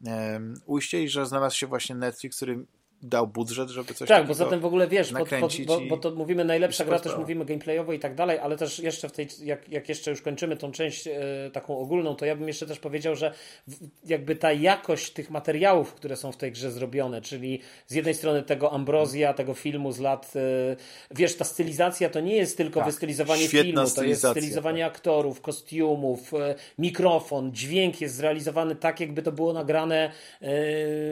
um, 0.06 0.61
ujście 0.65 1.03
i 1.03 1.10
że 1.10 1.26
znalazł 1.26 1.56
się 1.56 1.68
właśnie 1.68 1.95
Netflix, 1.95 2.36
który 2.36 2.65
dał 3.04 3.28
budżet, 3.28 3.70
żeby 3.70 3.94
coś 3.94 4.08
Tak, 4.08 4.28
bo 4.28 4.34
zatem 4.34 4.60
w 4.60 4.66
ogóle 4.66 4.88
wiesz, 4.88 5.12
pod, 5.12 5.30
pod, 5.30 5.54
bo, 5.66 5.82
bo, 5.82 5.98
to 5.98 6.12
mówimy 6.12 6.46
najlepsza 6.46 6.86
gra, 6.86 7.00
też 7.00 7.18
mówimy 7.18 7.46
gameplayowo 7.46 7.94
i 7.94 8.00
tak 8.00 8.16
dalej, 8.16 8.40
ale 8.40 8.58
też 8.58 8.80
jeszcze 8.80 9.10
w 9.10 9.12
tej, 9.12 9.28
jak, 9.44 9.70
jak 9.70 9.90
jeszcze 9.90 10.12
już 10.12 10.22
kończymy 10.22 10.58
tą 10.58 10.72
część 10.72 11.08
e, 11.08 11.14
taką 11.54 11.78
ogólną, 11.78 12.16
to 12.16 12.26
ja 12.26 12.36
bym 12.36 12.48
jeszcze 12.48 12.66
też 12.66 12.80
powiedział, 12.80 13.16
że 13.16 13.34
w, 13.68 13.76
jakby 14.06 14.36
ta 14.36 14.54
jakość 14.54 15.12
tych 15.12 15.30
materiałów, 15.30 15.94
które 15.94 16.16
są 16.16 16.32
w 16.32 16.38
tej 16.38 16.52
grze 16.52 16.72
zrobione, 16.72 17.22
czyli 17.22 17.60
z 17.88 17.94
jednej 17.94 18.14
strony 18.14 18.44
tego 18.44 18.72
Ambrozja, 18.72 19.34
tego 19.34 19.54
filmu 19.54 19.92
z 19.92 20.00
lat, 20.00 20.34
e, 20.36 20.76
wiesz, 21.12 21.36
ta 21.36 21.46
stylizacja 21.46 22.10
to 22.10 22.20
nie 22.20 22.36
jest 22.36 22.58
tylko 22.58 22.80
tak, 22.80 22.90
wystylizowanie 22.90 23.48
filmu, 23.48 23.86
to 23.96 24.04
jest 24.04 24.28
stylizowanie 24.28 24.84
tak. 24.84 24.92
aktorów, 24.92 25.42
kostiumów, 25.42 26.34
e, 26.34 26.56
mikrofon, 26.78 27.52
dźwięk 27.54 28.02
jest 28.02 28.16
zrealizowany 28.16 28.76
tak, 28.76 29.00
jakby 29.00 29.22
to 29.22 29.32
było 29.32 29.54
nagrane, 29.54 30.12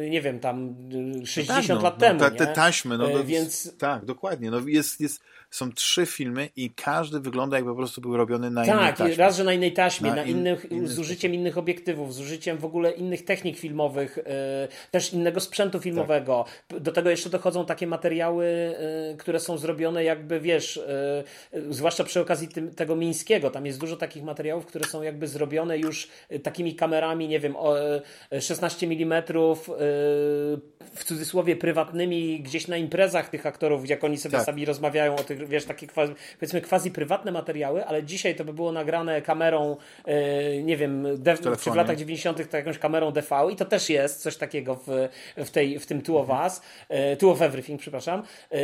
nie 0.09 0.21
wiem, 0.21 0.39
tam 0.39 0.75
60 1.25 1.76
no, 1.77 1.83
lat 1.83 1.93
no, 1.93 1.99
temu. 1.99 2.19
Te, 2.19 2.31
te 2.31 2.47
taśmy, 2.47 2.97
no, 2.97 3.09
e, 3.09 3.23
więc... 3.23 3.77
Tak, 3.77 4.05
dokładnie. 4.05 4.51
No, 4.51 4.59
jest, 4.59 5.01
jest, 5.01 5.21
są 5.49 5.71
trzy 5.71 6.05
filmy 6.05 6.49
i 6.55 6.71
każdy 6.75 7.19
wygląda 7.19 7.57
jakby 7.57 7.71
po 7.71 7.77
prostu 7.77 8.01
był 8.01 8.17
robiony 8.17 8.51
na 8.51 8.65
tak, 8.65 8.75
innej 8.75 8.93
taśmie. 8.93 9.09
Tak, 9.09 9.17
raz, 9.17 9.37
że 9.37 9.43
na 9.43 9.53
innej 9.53 9.73
taśmie, 9.73 10.09
na, 10.09 10.15
na 10.15 10.23
in, 10.23 10.37
innych, 10.37 10.67
z 10.83 10.99
użyciem 10.99 11.33
innych 11.33 11.57
obiektywów, 11.57 12.13
z 12.13 12.19
użyciem 12.19 12.57
w 12.57 12.65
ogóle 12.65 12.91
innych 12.91 13.25
technik 13.25 13.57
filmowych, 13.57 14.17
e, 14.17 14.67
też 14.91 15.13
innego 15.13 15.39
sprzętu 15.39 15.79
filmowego. 15.79 16.45
Tak. 16.67 16.79
Do 16.79 16.91
tego 16.91 17.09
jeszcze 17.09 17.29
dochodzą 17.29 17.65
takie 17.65 17.87
materiały, 17.87 18.45
e, 18.45 19.17
które 19.17 19.39
są 19.39 19.57
zrobione 19.57 20.03
jakby, 20.03 20.39
wiesz, 20.39 20.79
zwłaszcza 21.69 22.03
przy 22.03 22.21
okazji 22.21 22.47
tym, 22.47 22.75
tego 22.75 22.95
mińskiego, 22.95 23.49
tam 23.49 23.65
jest 23.65 23.79
dużo 23.79 23.97
takich 23.97 24.23
materiałów, 24.23 24.65
które 24.65 24.85
są 24.85 25.01
jakby 25.01 25.27
zrobione 25.27 25.77
już 25.77 26.07
takimi 26.43 26.75
kamerami, 26.75 27.27
nie 27.27 27.39
wiem, 27.39 27.55
16 28.39 28.87
mm 28.87 29.23
w 30.95 31.03
cudzysłowie 31.03 31.55
prywatnymi 31.55 32.41
gdzieś 32.41 32.67
na 32.67 32.77
imprezach 32.77 33.29
tych 33.29 33.45
aktorów, 33.45 33.89
jak 33.89 34.03
oni 34.03 34.17
sobie 34.17 34.37
tak. 34.37 34.45
sami 34.45 34.65
rozmawiają 34.65 35.15
o 35.15 35.23
tych, 35.23 35.36
wiesz, 35.45 35.65
takie 35.65 35.87
quasi, 35.87 36.13
powiedzmy 36.39 36.61
quasi 36.61 36.91
prywatne 36.91 37.31
materiały, 37.31 37.85
ale 37.85 38.03
dzisiaj 38.03 38.35
to 38.35 38.45
by 38.45 38.53
było 38.53 38.71
nagrane 38.71 39.21
kamerą, 39.21 39.77
yy, 40.07 40.63
nie 40.63 40.77
wiem, 40.77 41.07
czy 41.63 41.71
w 41.71 41.75
latach 41.75 41.97
90. 41.97 42.49
to 42.49 42.57
jakąś 42.57 42.77
kamerą 42.77 43.11
DV 43.11 43.47
i 43.51 43.55
to 43.55 43.65
też 43.65 43.89
jest 43.89 44.21
coś 44.21 44.37
takiego 44.37 44.75
w, 44.75 45.09
w, 45.37 45.49
tej, 45.49 45.79
w 45.79 45.85
tym 45.85 46.01
Two 46.01 46.19
of 46.19 46.29
Us, 46.29 46.61
yy, 46.89 47.17
Two 47.17 47.31
of 47.31 47.41
Everything, 47.41 47.81
przepraszam, 47.81 48.23
yy, 48.51 48.59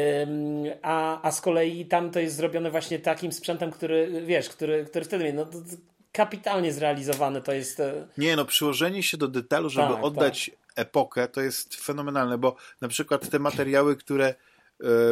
a, 0.82 1.28
a 1.28 1.32
z 1.32 1.42
kolei 1.42 1.86
tam 1.86 2.12
to 2.12 2.20
jest 2.20 2.36
zrobione 2.36 2.72
właśnie 2.72 3.00
takim 3.00 3.32
sprzętem, 3.32 3.72
który, 3.72 4.22
wiesz, 4.26 4.50
który, 4.50 4.86
który 4.86 5.06
wtedy, 5.06 5.34
no, 5.34 5.46
kapitalnie 6.12 6.74
zrealizowane 6.74 7.42
to 7.42 7.54
jest. 7.54 7.82
Nie, 8.18 8.36
no, 8.36 8.46
przyłożenie 8.46 9.04
się 9.04 9.18
do 9.18 9.28
detalu, 9.28 9.70
żeby 9.70 9.94
tak, 9.94 10.04
oddać 10.04 10.46
tak 10.46 10.64
epokę, 10.76 11.28
to 11.28 11.42
jest 11.42 11.76
fenomenalne, 11.76 12.38
bo 12.38 12.56
na 12.82 12.88
przykład 12.88 13.30
te 13.30 13.40
materiały, 13.40 13.96
które 13.96 14.28
e, 14.28 14.36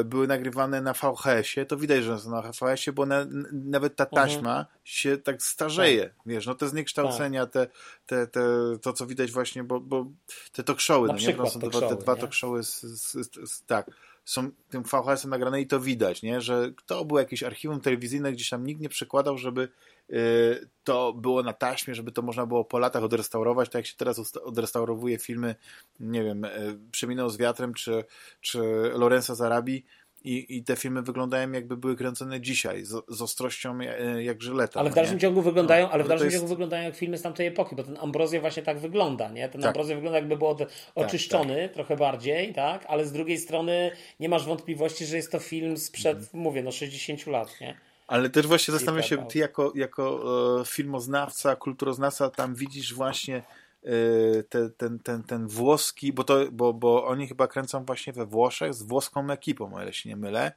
były 0.06 0.27
nagrywane 0.27 0.81
na 0.81 0.93
VHS-ie, 0.93 1.65
to 1.65 1.77
widać, 1.77 2.03
że 2.03 2.19
są 2.19 2.31
na 2.31 2.41
VHS-ie, 2.41 2.93
bo 2.93 3.06
na, 3.06 3.26
nawet 3.52 3.95
ta 3.95 4.03
mhm. 4.03 4.27
taśma 4.27 4.60
mhm. 4.60 4.65
się 4.84 5.18
tak 5.18 5.43
starzeje, 5.43 6.03
tak. 6.03 6.14
wiesz, 6.26 6.48
no 6.48 6.56
te 6.56 6.68
zniekształcenia, 6.68 7.45
tak. 7.45 7.53
te, 7.53 7.68
te, 8.06 8.27
te, 8.27 8.41
to 8.81 8.93
co 8.93 9.07
widać 9.07 9.31
właśnie, 9.31 9.64
bo, 9.64 9.80
bo 9.80 10.06
te 10.52 10.64
talk 10.64 10.80
showy, 10.80 11.07
no 11.07 11.14
nie, 11.14 11.49
są 11.49 11.60
te, 11.60 11.69
te 11.69 11.95
dwa 11.95 12.15
z, 12.64 12.81
z, 12.81 13.11
z, 13.52 13.65
tak, 13.65 13.91
są 14.26 14.52
tym 14.69 14.84
VHS-em 14.84 15.30
nagrane 15.30 15.61
i 15.61 15.68
to 15.68 15.80
widać, 15.80 16.23
nie? 16.23 16.41
że 16.41 16.72
to 16.85 17.06
było 17.06 17.19
jakieś 17.19 17.43
archiwum 17.43 17.81
telewizyjne, 17.81 18.31
gdzieś 18.31 18.49
tam 18.49 18.65
nikt 18.65 18.81
nie 18.81 18.89
przekładał, 18.89 19.38
żeby 19.38 19.69
to 20.84 21.14
było 21.14 21.44
na 21.44 21.53
taśmie, 21.53 21.95
żeby 21.95 22.11
to 22.11 22.22
można 22.22 22.45
było 22.45 22.65
po 22.65 22.80
latach 22.80 23.03
odrestaurować, 23.03 23.69
tak 23.69 23.76
jak 23.76 23.86
się 23.86 23.98
teraz 23.98 24.38
odrestaurowuje 24.38 25.19
filmy, 25.19 25.56
nie 25.99 26.23
wiem, 26.23 26.45
y, 26.45 26.49
Przeminął 26.91 27.30
z 27.30 27.38
wiatrem, 27.38 27.73
czy, 27.73 28.03
czy 28.41 28.60
Lorenza 28.94 29.36
Zarabi, 29.36 29.86
i, 30.23 30.57
I 30.57 30.64
te 30.64 30.76
filmy 30.76 31.02
wyglądają 31.02 31.52
jakby 31.52 31.78
były 31.78 31.95
kręcone 31.95 32.41
dzisiaj, 32.41 32.86
z, 32.86 33.06
z 33.07 33.22
ostrością 33.22 33.80
e, 33.80 34.23
jak 34.23 34.41
żyleta. 34.41 34.80
Ale 34.80 34.90
w 34.90 34.94
dalszym 34.94 35.15
nie? 35.15 35.22
ciągu 35.22 35.41
wyglądają, 35.41 35.86
no, 35.86 35.91
ale 35.91 36.03
w 36.03 36.07
dalszym 36.07 36.26
jest... 36.26 36.38
ciągu 36.38 36.49
wyglądają 36.49 36.84
jak 36.84 36.95
filmy 36.95 37.18
z 37.18 37.22
tamtej 37.22 37.48
epoki, 37.48 37.76
bo 37.76 37.84
ten 37.84 37.98
Ambrozja 37.98 38.41
właśnie 38.41 38.64
tak 38.64 38.80
wygląda, 38.80 39.30
nie? 39.30 39.49
Ten 39.49 39.61
tak. 39.61 39.68
Ambrozja 39.68 39.95
wygląda 39.95 40.19
jakby 40.19 40.38
był 40.38 40.56
tak, 40.56 40.69
oczyszczony 40.95 41.56
tak, 41.56 41.64
tak. 41.64 41.73
trochę 41.73 41.95
bardziej, 41.95 42.53
tak? 42.53 42.86
Ale 42.88 43.06
z 43.06 43.11
drugiej 43.11 43.38
strony 43.38 43.91
nie 44.19 44.30
masz 44.30 44.45
wątpliwości, 44.45 45.06
że 45.06 45.18
jest 45.18 45.32
to 45.32 45.40
film 45.40 45.78
sprzed, 45.78 46.18
mm. 46.18 46.30
mówię, 46.34 46.64
no 46.64 46.72
60 46.72 47.28
lat, 47.28 47.61
nie? 47.61 47.91
Ale 48.07 48.30
też 48.30 48.48
właśnie 48.48 48.72
zastanawiam 48.72 49.03
się, 49.03 49.28
ty 49.28 49.40
jako, 49.40 49.72
jako 49.76 50.23
e, 50.61 50.65
filmoznawca, 50.65 51.56
kulturoznawca 51.56 52.30
tam 52.30 52.56
widzisz 52.56 52.94
właśnie 52.94 53.44
Y, 53.86 54.44
te, 54.49 54.69
ten, 54.69 54.99
ten, 54.99 55.23
ten 55.23 55.48
włoski, 55.48 56.14
bo, 56.14 56.23
to, 56.23 56.40
bo, 56.52 56.73
bo 56.73 57.06
oni 57.07 57.28
chyba 57.28 57.48
kręcą 57.48 57.86
właśnie 57.86 58.14
we 58.14 58.26
Włoszech 58.26 58.73
z 58.73 58.84
włoską 58.84 59.32
ekipą, 59.32 59.73
o 59.73 59.82
ile 59.82 59.94
się 59.94 60.10
nie 60.10 60.15
mylę. 60.15 60.52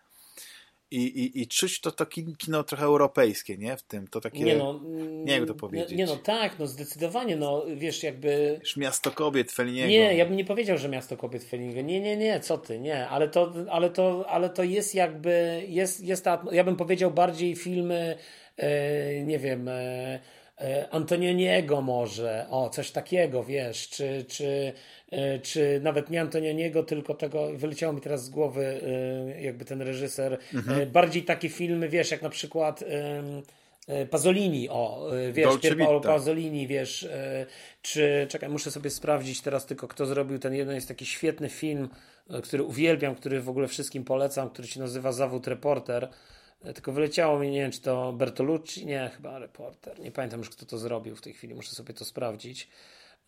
I, 0.95 1.03
i, 1.03 1.43
i 1.43 1.47
czuć 1.47 1.81
to, 1.81 1.91
to 1.91 2.07
kino 2.39 2.65
trochę 2.65 2.85
europejskie, 2.85 3.59
nie? 3.59 3.77
W 3.77 3.83
tym, 3.83 4.09
to 4.09 4.21
takie, 4.21 4.45
nie, 4.45 4.57
no, 4.57 4.81
nie 5.25 5.33
jak 5.33 5.47
to 5.47 5.55
powiedzieć. 5.55 5.99
Nie, 5.99 6.07
no 6.07 6.17
tak, 6.17 6.59
no 6.59 6.67
zdecydowanie, 6.67 7.37
no 7.37 7.65
wiesz, 7.77 8.03
jakby... 8.03 8.59
Już 8.61 8.77
miasto 8.77 9.11
kobiet 9.11 9.53
Feliniego. 9.53 9.89
Nie, 9.89 10.17
ja 10.17 10.27
bym 10.27 10.37
nie 10.37 10.45
powiedział, 10.45 10.79
że 10.79 10.89
miasto 10.89 11.17
kobiet 11.17 11.45
Feliniego. 11.45 11.81
Nie, 11.81 12.01
nie, 12.01 12.17
nie, 12.17 12.41
co 12.41 12.59
ty, 12.59 12.81
nie, 12.81 13.09
ale 13.09 13.29
to, 13.29 13.53
ale 13.71 13.91
to, 13.91 14.25
ale 14.29 14.51
to 14.51 14.63
jest 14.63 14.95
jakby, 14.95 15.65
jest, 15.69 16.05
jest 16.05 16.25
ta, 16.25 16.45
ja 16.53 16.65
bym 16.65 16.77
powiedział 16.77 17.11
bardziej 17.11 17.57
filmy, 17.57 18.19
e, 18.57 19.25
nie 19.25 19.39
wiem... 19.39 19.69
E, 19.69 20.21
E, 20.61 20.89
Antonioniego 20.91 21.81
może, 21.81 22.47
o 22.51 22.69
coś 22.69 22.91
takiego, 22.91 23.45
wiesz, 23.45 23.89
czy, 23.89 24.25
czy, 24.29 24.73
czy 25.43 25.81
nawet 25.83 26.11
nie 26.11 26.21
Antonioniego, 26.21 26.83
tylko 26.83 27.15
tego, 27.15 27.49
wyleciało 27.55 27.93
mi 27.93 28.01
teraz 28.01 28.25
z 28.25 28.31
głowy 28.31 28.81
e, 29.37 29.43
jakby 29.43 29.65
ten 29.65 29.83
reżyser, 29.83 30.39
mhm. 30.55 30.91
bardziej 30.91 31.23
takie 31.23 31.49
filmy, 31.49 31.89
wiesz, 31.89 32.11
jak 32.11 32.23
na 32.23 32.31
przykład 32.31 32.85
Pasolini, 34.11 34.69
o, 34.69 35.11
wiesz, 35.33 35.59
Pier 35.63 35.79
Paolo 35.79 36.01
Pasolini, 36.01 36.67
wiesz, 36.67 37.09
czy, 37.83 38.27
czekaj, 38.31 38.49
muszę 38.49 38.71
sobie 38.71 38.91
sprawdzić 38.91 39.41
teraz 39.41 39.67
tylko, 39.67 39.89
kto 39.89 40.07
zrobił 40.07 40.39
ten 40.39 40.55
jeden, 40.55 40.75
jest 40.75 40.89
taki 40.89 41.07
świetny 41.07 41.49
film, 41.49 41.89
który 42.43 42.63
uwielbiam, 42.63 43.15
który 43.15 43.41
w 43.41 43.49
ogóle 43.49 43.69
wszystkim 43.69 44.05
polecam, 44.05 44.51
który 44.51 44.69
się 44.69 44.81
nazywa 44.81 45.13
Zawód 45.13 45.47
Reporter, 45.47 46.09
tylko 46.75 46.93
wyleciało 46.93 47.39
mi, 47.39 47.51
nie 47.51 47.61
wiem, 47.61 47.71
czy 47.71 47.81
to 47.81 48.13
Bertolucci, 48.13 48.87
nie, 48.87 49.11
chyba 49.17 49.39
reporter. 49.39 50.01
Nie 50.01 50.11
pamiętam 50.13 50.41
już, 50.41 50.51
kto 50.51 50.67
to 50.67 50.79
zrobił 50.79 51.17
w 51.17 51.21
tej 51.21 51.33
chwili, 51.33 51.55
muszę 51.55 51.71
sobie 51.71 51.95
to 51.95 52.05
sprawdzić. 52.05 52.69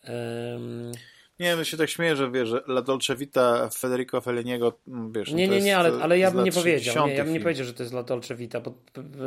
Um... 0.08 0.92
Nie, 1.40 1.56
no 1.56 1.64
się 1.64 1.76
tak 1.76 1.90
śmieję, 1.90 2.16
że 2.16 2.30
wiesz, 2.30 2.48
że 2.48 2.62
La 2.68 2.82
Dolce 2.82 3.16
Vita 3.16 3.68
Federico 3.68 4.20
Felliniego, 4.20 4.72
mm, 4.88 5.12
wiesz... 5.12 5.32
Nie, 5.32 5.48
nie, 5.48 5.60
nie, 5.60 5.76
ale, 5.76 6.02
ale 6.02 6.18
ja 6.18 6.30
bym 6.30 6.44
nie 6.44 6.52
powiedział, 6.52 7.06
nie, 7.06 7.14
ja 7.14 7.24
bym 7.24 7.32
nie 7.32 7.40
powiedział, 7.40 7.66
że 7.66 7.74
to 7.74 7.82
jest 7.82 7.94
La 7.94 8.02
Dolce 8.02 8.34
Vita, 8.34 8.60
bo 8.60 8.74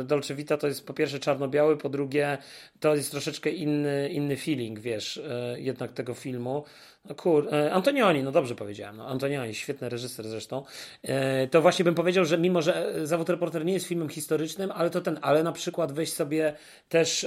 Dolce 0.04 0.34
Vita 0.34 0.56
to 0.56 0.66
jest 0.66 0.86
po 0.86 0.94
pierwsze 0.94 1.18
czarno-biały, 1.18 1.76
po 1.76 1.88
drugie 1.88 2.38
to 2.80 2.94
jest 2.94 3.10
troszeczkę 3.10 3.50
inny, 3.50 4.08
inny 4.08 4.36
feeling, 4.36 4.78
wiesz, 4.78 5.16
e, 5.16 5.60
jednak 5.60 5.92
tego 5.92 6.14
filmu. 6.14 6.64
No 7.04 7.14
kur... 7.14 7.54
E, 7.54 7.72
Antonioni, 7.72 8.22
no 8.22 8.32
dobrze 8.32 8.54
powiedziałem, 8.54 8.96
no 8.96 9.08
Antonioni, 9.08 9.54
świetny 9.54 9.88
reżyser 9.88 10.28
zresztą. 10.28 10.64
E, 11.02 11.46
to 11.46 11.62
właśnie 11.62 11.84
bym 11.84 11.94
powiedział, 11.94 12.24
że 12.24 12.38
mimo, 12.38 12.62
że 12.62 12.92
Zawód 13.04 13.28
Reporter 13.28 13.64
nie 13.64 13.72
jest 13.72 13.86
filmem 13.86 14.08
historycznym, 14.08 14.70
ale 14.74 14.90
to 14.90 15.00
ten, 15.00 15.18
ale 15.22 15.42
na 15.42 15.52
przykład 15.52 15.92
weź 15.92 16.12
sobie 16.12 16.54
też 16.88 17.26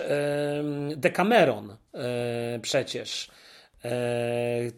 Decameron 0.95 1.77
przecież, 2.61 3.29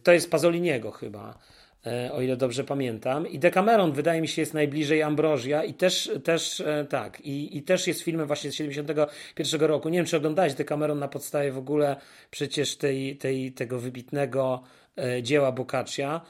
to 0.04 0.12
jest 0.12 0.32
Pazoliniego 0.32 0.92
chyba, 0.92 1.40
e, 1.86 2.12
o 2.14 2.22
ile 2.22 2.38
dobrze 2.38 2.64
pamiętam. 2.64 3.28
I 3.28 3.40
Decameron 3.40 3.92
wydaje 3.92 4.22
mi 4.22 4.28
się 4.28 4.42
jest 4.42 4.54
najbliżej 4.54 5.04
Ambrozja 5.04 5.64
i 5.64 5.74
też, 5.74 6.12
też 6.24 6.62
e, 6.62 6.86
tak, 6.90 7.22
i, 7.22 7.58
i 7.58 7.64
też 7.64 7.88
jest 7.88 8.02
filmem 8.02 8.28
właśnie 8.28 8.52
z 8.52 8.56
71 8.56 9.62
roku. 9.62 9.90
Nie 9.90 10.00
wiem, 10.00 10.06
czy 10.06 10.18
oglądałeś 10.18 10.54
Decameron 10.54 11.00
na 11.00 11.08
podstawie 11.08 11.52
w 11.52 11.58
ogóle 11.58 11.96
przecież 12.32 12.78
tej, 12.78 13.18
tej, 13.18 13.52
tego 13.52 13.80
wybitnego 13.80 14.64
dzieła 15.22 15.52
Boccaccia. 15.52 16.22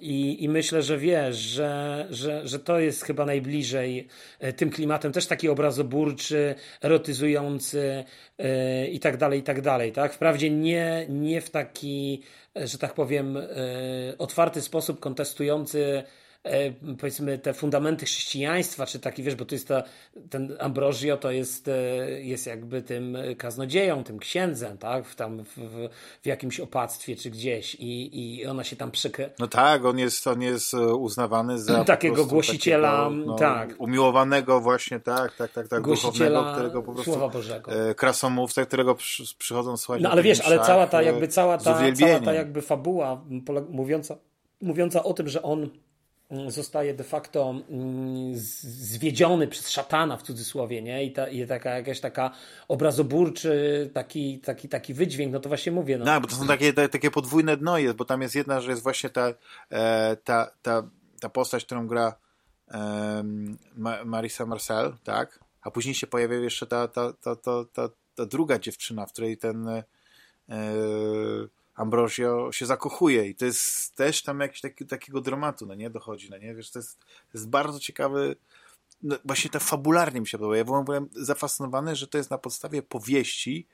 I, 0.00 0.44
I, 0.44 0.48
myślę, 0.48 0.82
że 0.82 0.98
wiesz, 0.98 1.36
że, 1.36 2.06
że, 2.10 2.48
że 2.48 2.58
to 2.58 2.78
jest 2.78 3.04
chyba 3.04 3.26
najbliżej 3.26 4.08
e, 4.38 4.52
tym 4.52 4.70
klimatem, 4.70 5.12
też 5.12 5.26
taki 5.26 5.48
obrazoburczy, 5.48 6.54
erotyzujący 6.82 8.04
e, 8.38 8.86
i 8.86 9.00
tak 9.00 9.16
dalej, 9.16 9.40
i 9.40 9.42
tak 9.42 9.60
dalej. 9.60 9.92
Tak? 9.92 10.12
Wprawdzie 10.12 10.50
nie, 10.50 11.06
nie 11.08 11.40
w 11.40 11.50
taki, 11.50 12.22
e, 12.56 12.66
że 12.66 12.78
tak 12.78 12.94
powiem, 12.94 13.38
otwarty 14.18 14.62
sposób 14.62 15.00
kontestujący 15.00 16.02
powiedzmy 16.98 17.38
te 17.38 17.54
fundamenty 17.54 18.06
chrześcijaństwa, 18.06 18.86
czy 18.86 18.98
taki, 18.98 19.22
wiesz, 19.22 19.34
bo 19.34 19.44
to 19.44 19.54
jest 19.54 19.68
ta, 19.68 19.82
ten 20.30 20.56
Ambrozio 20.60 21.16
to 21.16 21.30
jest, 21.30 21.68
e, 21.68 21.72
jest 22.22 22.46
jakby 22.46 22.82
tym 22.82 23.16
kaznodzieją, 23.38 24.04
tym 24.04 24.18
księdzem, 24.18 24.78
tak, 24.78 25.06
w, 25.06 25.14
tam 25.14 25.44
w, 25.44 25.88
w 26.22 26.26
jakimś 26.26 26.60
opactwie 26.60 27.16
czy 27.16 27.30
gdzieś 27.30 27.74
i, 27.74 28.20
i 28.40 28.46
ona 28.46 28.64
się 28.64 28.76
tam 28.76 28.90
przykry... 28.90 29.30
No 29.38 29.46
tak, 29.46 29.84
on 29.84 29.98
jest, 29.98 30.26
on 30.26 30.42
jest 30.42 30.74
e, 30.74 30.94
uznawany 30.94 31.58
za 31.58 31.84
takiego 31.84 32.26
głosiciela, 32.26 33.04
takiego, 33.04 33.26
no, 33.26 33.34
tak. 33.34 33.74
Umiłowanego 33.78 34.60
właśnie, 34.60 35.00
tak, 35.00 35.36
tak, 35.36 35.52
tak, 35.52 35.68
tak 35.68 35.82
głosiciela 35.82 36.52
którego 36.52 36.82
po 36.82 36.92
prostu, 36.92 37.10
Słowa 37.12 37.28
Bożego. 37.28 37.70
Krasomówca, 37.96 38.66
którego 38.66 38.94
przy, 38.94 39.36
przychodzą 39.38 39.76
słuchać 39.76 40.02
No 40.02 40.10
ale 40.10 40.22
wiesz, 40.22 40.40
ale 40.40 40.60
cała 40.60 40.86
ta 40.86 41.02
jakby, 41.02 41.28
cała 41.28 41.58
ta, 41.58 41.92
cała 41.94 42.20
ta 42.20 42.32
jakby 42.32 42.62
fabuła 42.62 43.24
mówiąca, 43.70 44.16
mówiąca 44.60 45.02
o 45.02 45.14
tym, 45.14 45.28
że 45.28 45.42
on 45.42 45.70
zostaje 46.48 46.94
de 46.94 47.04
facto 47.04 47.54
mm, 47.70 48.32
zwiedziony 48.34 49.48
przez 49.48 49.70
szatana 49.70 50.16
w 50.16 50.22
cudzysłowie, 50.22 50.82
nie? 50.82 51.04
I, 51.04 51.12
ta, 51.12 51.28
i 51.28 51.46
taka 51.46 51.70
jakaś 51.70 52.00
taka 52.00 52.30
obrazoburczy 52.68 53.90
taki, 53.94 54.38
taki, 54.38 54.68
taki 54.68 54.94
wydźwięk, 54.94 55.32
no 55.32 55.40
to 55.40 55.48
właśnie 55.48 55.72
mówię. 55.72 55.98
No, 55.98 56.04
no 56.04 56.20
bo 56.20 56.28
to 56.28 56.36
są 56.36 56.46
takie, 56.46 56.72
takie 56.72 57.10
podwójne 57.10 57.56
dno 57.56 57.78
jest, 57.78 57.96
bo 57.96 58.04
tam 58.04 58.22
jest 58.22 58.34
jedna, 58.34 58.60
że 58.60 58.70
jest 58.70 58.82
właśnie 58.82 59.10
ta, 59.10 59.34
e, 59.70 60.16
ta, 60.24 60.50
ta, 60.62 60.82
ta 61.20 61.28
postać, 61.28 61.64
którą 61.64 61.86
gra 61.86 62.14
e, 62.70 63.22
Marisa 64.04 64.46
Marcel, 64.46 64.92
tak? 65.04 65.40
A 65.62 65.70
później 65.70 65.94
się 65.94 66.06
pojawia 66.06 66.36
jeszcze 66.36 66.66
ta, 66.66 66.88
ta, 66.88 67.12
ta, 67.12 67.36
ta, 67.36 67.64
ta, 67.72 67.88
ta 68.14 68.26
druga 68.26 68.58
dziewczyna, 68.58 69.06
w 69.06 69.12
której 69.12 69.36
ten 69.36 69.68
e, 69.68 69.82
Ambrosio 71.76 72.52
się 72.52 72.66
zakochuje 72.66 73.26
i 73.26 73.34
to 73.34 73.44
jest 73.44 73.94
też 73.96 74.22
tam 74.22 74.40
jakiś 74.40 74.60
taki, 74.60 74.86
takiego 74.86 75.20
dramatu, 75.20 75.66
no 75.66 75.74
nie, 75.74 75.90
dochodzi, 75.90 76.30
no 76.30 76.38
nie, 76.38 76.54
wiesz, 76.54 76.70
to 76.70 76.78
jest, 76.78 76.98
to 76.98 77.38
jest 77.38 77.48
bardzo 77.48 77.80
ciekawy, 77.80 78.36
no 79.02 79.16
właśnie 79.24 79.50
to 79.50 79.60
fabularnie 79.60 80.20
mi 80.20 80.26
się 80.26 80.38
podoba, 80.38 80.56
ja 80.56 80.64
byłem 80.64 81.08
zafascynowany, 81.12 81.96
że 81.96 82.06
to 82.06 82.18
jest 82.18 82.30
na 82.30 82.38
podstawie 82.38 82.82
powieści 82.82 83.66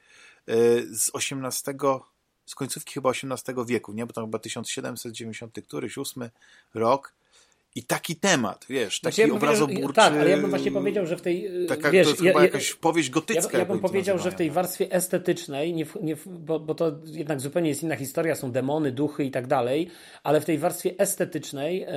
yy, 0.47 0.55
z 0.97 1.11
XVIII, 1.15 1.79
z 2.47 2.55
końcówki 2.55 2.95
chyba 2.95 3.11
XVIII 3.11 3.67
wieku, 3.67 3.93
nie, 3.93 4.07
bo 4.07 4.13
to 4.13 4.21
chyba 4.21 4.39
1790 4.39 5.59
któryś, 5.65 5.99
ósmy 5.99 6.31
rok, 6.75 7.15
i 7.75 7.83
taki 7.83 8.17
temat, 8.17 8.67
wiesz, 8.69 9.01
taki 9.01 9.15
znaczy, 9.15 9.29
ja 9.31 9.37
obrazoburczy. 9.37 9.93
Tak, 9.95 10.13
ale 10.13 10.31
ja 10.31 10.37
bym 10.37 10.51
właśnie 10.51 10.73
powiedział, 10.73 11.07
że 11.07 11.17
w 11.17 11.23
tej. 11.23 11.63
Y, 11.65 11.67
taka, 11.67 11.91
wiesz, 11.91 12.07
to 12.07 12.11
jest 12.11 12.23
ja, 12.23 12.33
chyba 12.33 12.43
jakaś 12.43 12.75
powieść 12.75 13.11
gotycka. 13.11 13.53
Ja, 13.53 13.59
ja 13.59 13.65
bym 13.65 13.79
powiedział, 13.79 14.19
że 14.19 14.31
w 14.31 14.35
tej 14.35 14.51
warstwie 14.51 14.91
estetycznej, 14.91 15.75
nie, 15.75 15.87
nie, 16.03 16.17
bo, 16.27 16.61
bo 16.61 16.75
to 16.75 16.93
jednak 17.07 17.41
zupełnie 17.41 17.69
jest 17.69 17.83
inna 17.83 17.97
historia, 17.97 18.35
są 18.35 18.53
demony, 18.53 18.93
duchy 18.93 19.25
i 19.25 19.31
tak 19.31 19.47
dalej, 19.47 19.91
ale 20.23 20.41
w 20.41 20.45
tej 20.45 20.59
warstwie 20.59 20.95
estetycznej 20.99 21.83
e, 21.83 21.95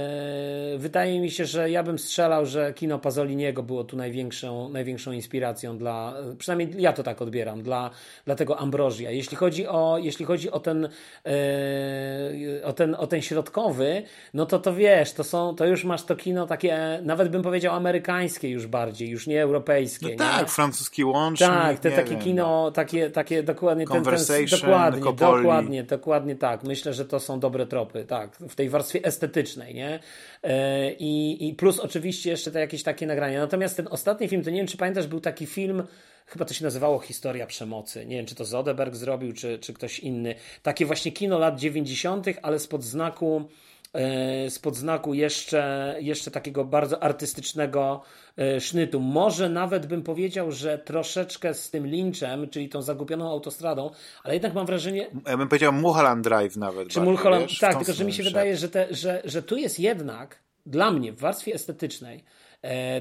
wydaje 0.78 1.20
mi 1.20 1.32
się, 1.32 1.46
że 1.46 1.70
ja 1.70 1.84
bym 1.84 2.00
strzelał, 2.00 2.46
że 2.46 2.74
kino 2.74 3.00
Pazoliniego 3.00 3.64
było 3.64 3.84
tu 3.84 3.98
największą, 3.98 4.70
największą 4.70 5.12
inspiracją 5.12 5.78
dla, 5.78 6.14
przynajmniej 6.38 6.82
ja 6.82 6.94
to 6.94 7.04
tak 7.04 7.22
odbieram, 7.22 7.64
dla, 7.64 7.90
dla 8.26 8.36
tego 8.36 8.60
Ambrozja. 8.60 9.12
Jeśli 9.12 9.38
chodzi 9.38 9.68
o, 9.68 9.98
jeśli 10.02 10.26
chodzi 10.26 10.52
o 10.52 10.60
ten, 10.60 10.90
e, 11.26 12.64
o 12.64 12.74
ten, 12.74 12.96
o 12.96 13.08
ten 13.08 13.22
środkowy, 13.22 14.04
no 14.34 14.46
to 14.46 14.60
to 14.60 14.76
wiesz, 14.76 15.14
to 15.14 15.24
są, 15.24 15.56
to 15.56 15.65
to 15.66 15.70
już 15.70 15.84
masz 15.84 16.04
to 16.04 16.16
kino 16.16 16.48
takie, 16.48 17.00
nawet 17.04 17.30
bym 17.30 17.42
powiedział 17.42 17.76
amerykańskie 17.76 18.50
już 18.50 18.68
bardziej, 18.68 19.10
już 19.10 19.28
nie 19.28 19.42
europejskie. 19.42 20.06
No 20.06 20.12
nie? 20.12 20.18
tak, 20.18 20.50
francuski 20.50 21.04
łącznik. 21.06 21.50
Tak, 21.50 21.80
te 21.80 21.92
takie 21.92 22.10
wiem, 22.10 22.20
kino, 22.20 22.44
no. 22.44 22.72
takie, 22.72 23.10
takie 23.10 23.44
dokładnie, 23.44 23.86
ten, 23.88 24.04
ten, 24.04 24.46
dokładnie, 24.52 25.02
dokładnie, 25.02 25.84
dokładnie 25.84 26.36
tak. 26.36 26.64
Myślę, 26.64 26.94
że 26.94 27.06
to 27.06 27.20
są 27.20 27.40
dobre 27.40 27.68
tropy, 27.68 28.06
tak, 28.06 28.38
w 28.38 28.56
tej 28.56 28.70
warstwie 28.70 29.04
estetycznej, 29.04 29.76
nie? 29.76 30.00
E, 30.44 30.92
I, 30.92 31.48
i 31.50 31.54
plus 31.54 31.80
oczywiście 31.80 32.30
jeszcze 32.30 32.52
te 32.52 32.60
jakieś 32.60 32.84
takie 32.84 33.08
nagrania. 33.08 33.40
Natomiast 33.40 33.78
ten 33.78 33.88
ostatni 33.92 34.28
film, 34.28 34.44
to 34.44 34.50
nie 34.50 34.58
wiem, 34.58 34.68
czy 34.68 34.78
pamiętasz, 34.78 35.08
był 35.08 35.20
taki 35.20 35.46
film, 35.46 35.84
chyba 36.26 36.46
to 36.46 36.54
się 36.54 36.64
nazywało 36.64 37.00
Historia 37.00 37.48
Przemocy. 37.48 38.06
Nie 38.06 38.18
wiem, 38.18 38.26
czy 38.26 38.36
to 38.36 38.46
Zodeberg 38.46 38.96
zrobił, 38.96 39.34
czy, 39.34 39.60
czy 39.60 39.74
ktoś 39.74 40.00
inny. 40.00 40.36
Takie 40.64 40.86
właśnie 40.86 41.12
kino 41.12 41.40
lat 41.40 41.60
90., 41.60 42.28
ale 42.42 42.60
spod 42.60 42.84
znaku 42.84 43.50
e, 43.96 44.50
spod 44.50 44.76
znaku 44.76 45.14
jeszcze, 45.14 45.96
jeszcze 46.00 46.32
takiego 46.32 46.66
bardzo 46.66 47.04
artystycznego 47.04 48.02
e, 48.38 48.62
sznytu. 48.62 49.00
Może 49.00 49.50
nawet 49.50 49.86
bym 49.86 50.04
powiedział, 50.04 50.52
że 50.52 50.78
troszeczkę 50.78 51.54
z 51.54 51.70
tym 51.70 51.88
Lynchem, 51.88 52.50
czyli 52.50 52.70
tą 52.70 52.82
zagubioną 52.82 53.32
autostradą, 53.32 53.92
ale 54.24 54.34
jednak 54.34 54.54
mam 54.54 54.66
wrażenie... 54.66 55.08
Ja 55.28 55.38
bym 55.38 55.48
powiedział 55.48 55.74
Mulholland 55.74 56.24
Drive 56.24 56.58
nawet. 56.58 56.90
Czy 56.90 57.02
Mulholland, 57.02 57.50
wiesz, 57.50 57.60
tak, 57.60 57.78
tylko 57.78 57.94
że 57.94 58.06
mi 58.06 58.14
się 58.14 58.24
wydaje, 58.24 58.58
że, 58.58 58.70
te, 58.70 58.88
że, 58.92 59.22
że 59.26 59.44
tu 59.44 59.58
jest 59.58 59.80
jednak 59.80 60.40
dla 60.66 60.92
mnie 60.92 61.14
w 61.14 61.20
warstwie 61.20 61.54
estetycznej 61.54 62.24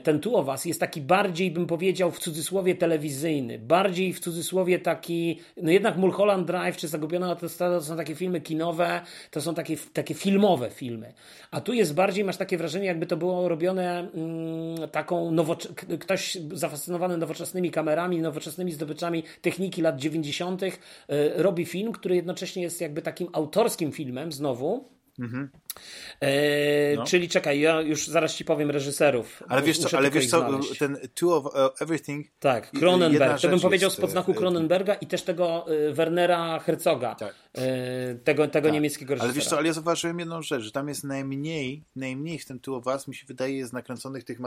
ten 0.02 0.20
tu 0.20 0.36
o 0.36 0.42
was 0.42 0.64
jest 0.64 0.80
taki 0.80 1.00
bardziej, 1.00 1.50
bym 1.50 1.66
powiedział, 1.66 2.10
w 2.10 2.18
cudzysłowie 2.18 2.74
telewizyjny, 2.74 3.58
bardziej 3.58 4.12
w 4.12 4.20
cudzysłowie 4.20 4.78
taki, 4.78 5.40
no 5.56 5.70
jednak 5.70 5.96
Mulholland 5.96 6.46
Drive 6.46 6.76
czy 6.76 6.88
Zagubiona 6.88 7.26
Autostrada 7.26 7.78
to 7.78 7.84
są 7.84 7.96
takie 7.96 8.14
filmy 8.14 8.40
kinowe, 8.40 9.00
to 9.30 9.40
są 9.40 9.54
takie, 9.54 9.76
takie 9.92 10.14
filmowe 10.14 10.70
filmy. 10.70 11.12
A 11.50 11.60
tu 11.60 11.72
jest 11.72 11.94
bardziej, 11.94 12.24
masz 12.24 12.36
takie 12.36 12.58
wrażenie, 12.58 12.86
jakby 12.86 13.06
to 13.06 13.16
było 13.16 13.48
robione 13.48 13.98
mm, 14.14 14.88
taką 14.88 15.30
nowocze- 15.30 15.98
ktoś 15.98 16.38
zafascynowany 16.52 17.16
nowoczesnymi 17.16 17.70
kamerami, 17.70 18.20
nowoczesnymi 18.20 18.72
zdobyczami 18.72 19.22
techniki 19.42 19.82
lat 19.82 19.98
90. 19.98 20.62
Y, 20.62 20.72
robi 21.36 21.64
film, 21.66 21.92
który 21.92 22.16
jednocześnie 22.16 22.62
jest 22.62 22.80
jakby 22.80 23.02
takim 23.02 23.28
autorskim 23.32 23.92
filmem 23.92 24.32
znowu, 24.32 24.93
Mhm. 25.18 25.50
E, 26.20 26.96
no. 26.96 27.04
Czyli 27.04 27.28
czekaj, 27.28 27.60
ja 27.60 27.80
już 27.80 28.06
zaraz 28.06 28.34
ci 28.34 28.44
powiem 28.44 28.70
reżyserów. 28.70 29.42
Ale 29.48 29.62
wiesz 29.62 29.78
co, 29.78 29.98
ale 29.98 30.10
wiesz 30.10 30.26
co 30.26 30.60
ten 30.78 30.98
Two 31.14 31.36
of 31.36 31.46
uh, 31.46 31.82
Everything. 31.82 32.26
Tak, 32.40 32.70
Cronenberg. 32.70 33.40
To 33.40 33.48
bym 33.48 33.60
powiedział 33.60 33.90
z 33.90 33.96
podznaku 33.96 34.32
e, 34.32 34.34
Cronenberga 34.34 34.94
i 34.94 35.06
też 35.06 35.22
tego 35.22 35.66
e, 35.88 35.92
Wernera 35.92 36.58
Herzoga, 36.58 37.14
tak. 37.14 37.34
tego, 38.24 38.48
tego 38.48 38.66
tak. 38.66 38.72
niemieckiego 38.72 39.14
reżysera. 39.14 39.28
Ale 39.28 39.34
wiesz 39.34 39.46
co, 39.46 39.58
ale 39.58 39.66
ja 39.66 39.72
zauważyłem 39.72 40.18
jedną 40.18 40.42
rzecz, 40.42 40.62
że 40.62 40.72
tam 40.72 40.88
jest 40.88 41.04
najmniej, 41.04 41.82
najmniej 41.96 42.38
w 42.38 42.44
tym 42.44 42.60
Two 42.60 42.76
of 42.76 42.86
Us, 42.86 43.08
mi 43.08 43.14
się 43.14 43.26
wydaje, 43.26 43.56
jest 43.56 43.72
nakręconych 43.72 44.24
tych, 44.24 44.38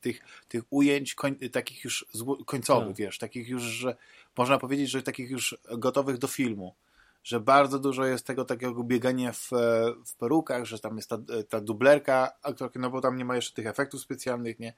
tych, 0.00 0.20
tych 0.48 0.62
ujęć 0.70 1.14
koń, 1.14 1.34
takich 1.52 1.84
już 1.84 2.06
końcowych, 2.46 2.88
no. 2.88 2.94
wiesz, 2.94 3.18
takich 3.18 3.48
już, 3.48 3.62
że 3.62 3.96
można 4.36 4.58
powiedzieć, 4.58 4.90
że 4.90 5.02
takich 5.02 5.30
już 5.30 5.58
gotowych 5.78 6.18
do 6.18 6.26
filmu 6.26 6.74
że 7.24 7.40
bardzo 7.40 7.78
dużo 7.78 8.04
jest 8.04 8.26
tego 8.26 8.44
takiego 8.44 8.84
biegania 8.84 9.32
w, 9.32 9.50
w 10.06 10.14
perukach, 10.18 10.64
że 10.64 10.78
tam 10.78 10.96
jest 10.96 11.08
ta, 11.08 11.18
ta 11.48 11.60
dublerka 11.60 12.32
aktorki, 12.42 12.78
no 12.78 12.90
bo 12.90 13.00
tam 13.00 13.16
nie 13.16 13.24
ma 13.24 13.36
jeszcze 13.36 13.54
tych 13.54 13.66
efektów 13.66 14.00
specjalnych, 14.00 14.58
nie? 14.58 14.74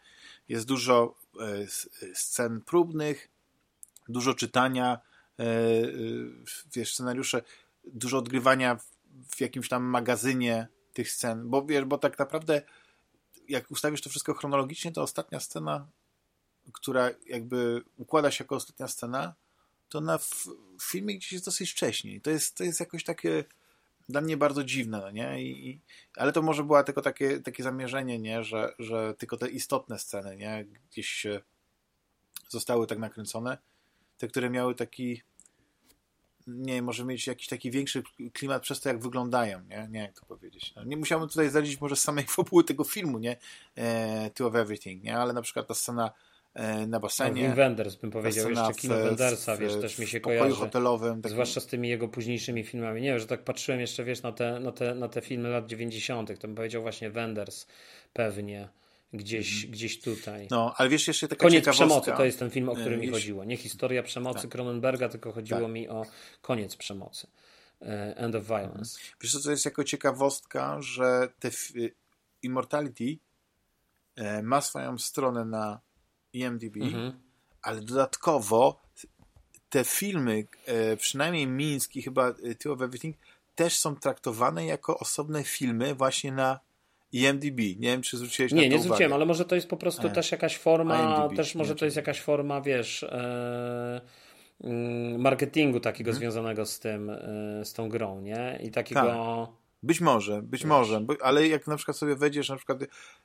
Jest 0.48 0.66
dużo 0.66 1.14
e, 1.40 1.66
scen 2.14 2.60
próbnych, 2.60 3.28
dużo 4.08 4.34
czytania, 4.34 5.00
e, 5.38 5.42
e, 5.44 5.48
wiesz, 6.74 6.94
scenariusze, 6.94 7.42
dużo 7.84 8.18
odgrywania 8.18 8.76
w, 8.76 8.84
w 9.36 9.40
jakimś 9.40 9.68
tam 9.68 9.82
magazynie 9.82 10.68
tych 10.92 11.10
scen, 11.10 11.50
bo 11.50 11.64
wiesz, 11.64 11.84
bo 11.84 11.98
tak 11.98 12.18
naprawdę 12.18 12.62
jak 13.48 13.70
ustawisz 13.70 14.02
to 14.02 14.10
wszystko 14.10 14.34
chronologicznie, 14.34 14.92
to 14.92 15.02
ostatnia 15.02 15.40
scena, 15.40 15.86
która 16.72 17.10
jakby 17.26 17.82
układa 17.96 18.30
się 18.30 18.44
jako 18.44 18.56
ostatnia 18.56 18.88
scena, 18.88 19.34
to 19.92 20.00
na 20.00 20.18
filmie 20.82 21.16
gdzieś 21.16 21.32
jest 21.32 21.44
dosyć 21.44 21.70
wcześniej. 21.70 22.20
To 22.20 22.30
jest, 22.30 22.56
to 22.56 22.64
jest 22.64 22.80
jakoś 22.80 23.04
takie 23.04 23.44
dla 24.08 24.20
mnie 24.20 24.36
bardzo 24.36 24.64
dziwne, 24.64 24.98
no 24.98 25.10
nie? 25.10 25.42
I, 25.42 25.68
i, 25.68 25.80
ale 26.16 26.32
to 26.32 26.42
może 26.42 26.64
było 26.64 26.84
tylko 26.84 27.02
takie, 27.02 27.40
takie 27.40 27.62
zamierzenie, 27.62 28.18
nie? 28.18 28.44
Że, 28.44 28.74
że 28.78 29.14
tylko 29.18 29.36
te 29.36 29.48
istotne 29.48 29.98
sceny, 29.98 30.36
nie? 30.36 30.66
Gdzieś 30.90 31.26
zostały 32.48 32.86
tak 32.86 32.98
nakręcone. 32.98 33.58
Te, 34.18 34.28
które 34.28 34.50
miały 34.50 34.74
taki 34.74 35.22
nie 36.46 36.82
może 36.82 37.04
mieć 37.04 37.26
jakiś 37.26 37.48
taki 37.48 37.70
większy 37.70 38.02
klimat 38.32 38.62
przez 38.62 38.80
to, 38.80 38.88
jak 38.88 39.02
wyglądają, 39.02 39.62
nie? 39.62 39.88
Nie 39.90 40.00
jak 40.00 40.20
to 40.20 40.26
powiedzieć. 40.26 40.72
No, 40.76 40.84
nie 40.84 40.96
musiałbym 40.96 41.28
tutaj 41.28 41.48
zdradzić 41.48 41.80
może 41.80 41.96
samej 41.96 42.24
fabuły 42.36 42.64
tego 42.64 42.84
filmu, 42.84 43.18
nie? 43.18 43.36
E, 43.76 44.30
Two 44.30 44.46
of 44.46 44.54
Everything, 44.54 45.02
nie? 45.02 45.18
Ale 45.18 45.32
na 45.32 45.42
przykład 45.42 45.68
ta 45.68 45.74
scena 45.74 46.12
na 46.86 47.00
basenie. 47.00 47.42
Wim 47.42 47.54
Wenders 47.54 47.96
bym 47.96 48.10
powiedział, 48.10 48.50
jeszcze 48.50 48.74
kino 48.74 48.94
Wendersa, 48.94 49.56
wiesz, 49.56 49.72
też 49.72 49.98
mi 49.98 50.06
się 50.06 50.20
kojarzy. 50.20 50.56
hotelowym. 50.56 51.22
Takim... 51.22 51.30
Zwłaszcza 51.30 51.60
z 51.60 51.66
tymi 51.66 51.88
jego 51.88 52.08
późniejszymi 52.08 52.64
filmami. 52.64 53.02
Nie 53.02 53.08
wiem, 53.08 53.18
że 53.18 53.26
tak 53.26 53.44
patrzyłem 53.44 53.80
jeszcze, 53.80 54.04
wiesz, 54.04 54.22
na 54.22 54.32
te, 54.32 54.60
na 54.60 54.72
te, 54.72 54.94
na 54.94 55.08
te 55.08 55.20
filmy 55.20 55.48
lat 55.48 55.66
90., 55.66 56.40
to 56.40 56.48
bym 56.48 56.56
powiedział 56.56 56.82
właśnie 56.82 57.10
Wenders 57.10 57.66
pewnie. 58.12 58.68
Gdzieś, 59.14 59.62
mm. 59.62 59.72
gdzieś 59.72 60.00
tutaj. 60.00 60.48
No, 60.50 60.74
ale 60.76 60.88
wiesz, 60.88 61.08
jeszcze 61.08 61.28
taka 61.28 61.40
Koniec 61.40 61.68
przemocy 61.68 62.12
to 62.16 62.24
jest 62.24 62.38
ten 62.38 62.50
film, 62.50 62.68
o 62.68 62.74
którym 62.74 63.00
mi 63.00 63.08
chodziło. 63.08 63.44
Nie 63.44 63.56
historia 63.56 64.02
przemocy 64.02 64.42
tak. 64.42 64.50
Cronenberga, 64.50 65.08
tylko 65.08 65.32
chodziło 65.32 65.60
tak. 65.60 65.70
mi 65.70 65.88
o 65.88 66.06
koniec 66.42 66.76
przemocy. 66.76 67.26
E, 67.82 68.16
End 68.16 68.34
of 68.34 68.44
Violence. 68.44 68.98
Wiesz 69.20 69.32
co, 69.32 69.40
to 69.40 69.50
jest 69.50 69.64
jako 69.64 69.84
ciekawostka, 69.84 70.82
że 70.82 71.28
te 71.38 71.50
Immortality 72.42 73.18
e, 74.16 74.42
ma 74.42 74.60
swoją 74.60 74.98
stronę 74.98 75.44
na 75.44 75.80
IMDb, 76.32 76.76
mhm. 76.76 77.12
ale 77.62 77.80
dodatkowo 77.80 78.82
te 79.68 79.84
filmy, 79.84 80.46
e, 80.66 80.96
przynajmniej 80.96 81.46
Miński, 81.46 82.02
chyba 82.02 82.28
e, 82.28 82.54
Two 82.54 82.72
of 82.72 82.82
Everything, 82.82 83.16
też 83.54 83.76
są 83.76 83.96
traktowane 83.96 84.66
jako 84.66 84.98
osobne 84.98 85.44
filmy 85.44 85.94
właśnie 85.94 86.32
na 86.32 86.60
IMDb. 87.12 87.58
Nie 87.58 87.88
wiem, 87.88 88.02
czy 88.02 88.16
zwróciłeś 88.16 88.52
nie, 88.52 88.56
na 88.56 88.62
to 88.62 88.68
Nie, 88.68 88.76
nie 88.76 88.82
zwróciłem, 88.82 89.12
ale 89.12 89.26
może 89.26 89.44
to 89.44 89.54
jest 89.54 89.68
po 89.68 89.76
prostu 89.76 90.06
e. 90.06 90.10
też 90.10 90.32
jakaś 90.32 90.58
forma, 90.58 90.98
IMDb, 90.98 91.36
też 91.36 91.54
może 91.54 91.74
to 91.74 91.84
jest 91.84 91.96
jakaś 91.96 92.20
forma, 92.20 92.60
wiesz, 92.60 93.06
mm, 94.64 95.20
marketingu 95.20 95.80
takiego 95.80 96.10
mhm. 96.10 96.20
związanego 96.20 96.66
z 96.66 96.80
tym, 96.80 97.10
z 97.64 97.72
tą 97.72 97.88
grą, 97.88 98.20
nie? 98.20 98.58
I 98.62 98.70
takiego... 98.70 99.00
Tak. 99.00 99.61
Być 99.82 100.00
może, 100.00 100.42
być 100.42 100.60
Wiesz. 100.60 100.68
może, 100.68 101.06
ale 101.20 101.48
jak 101.48 101.66
na 101.66 101.76
przykład 101.76 101.96
sobie 101.96 102.16
wejdziesz 102.16 102.48
na 102.48 102.56
przykład 102.56 102.78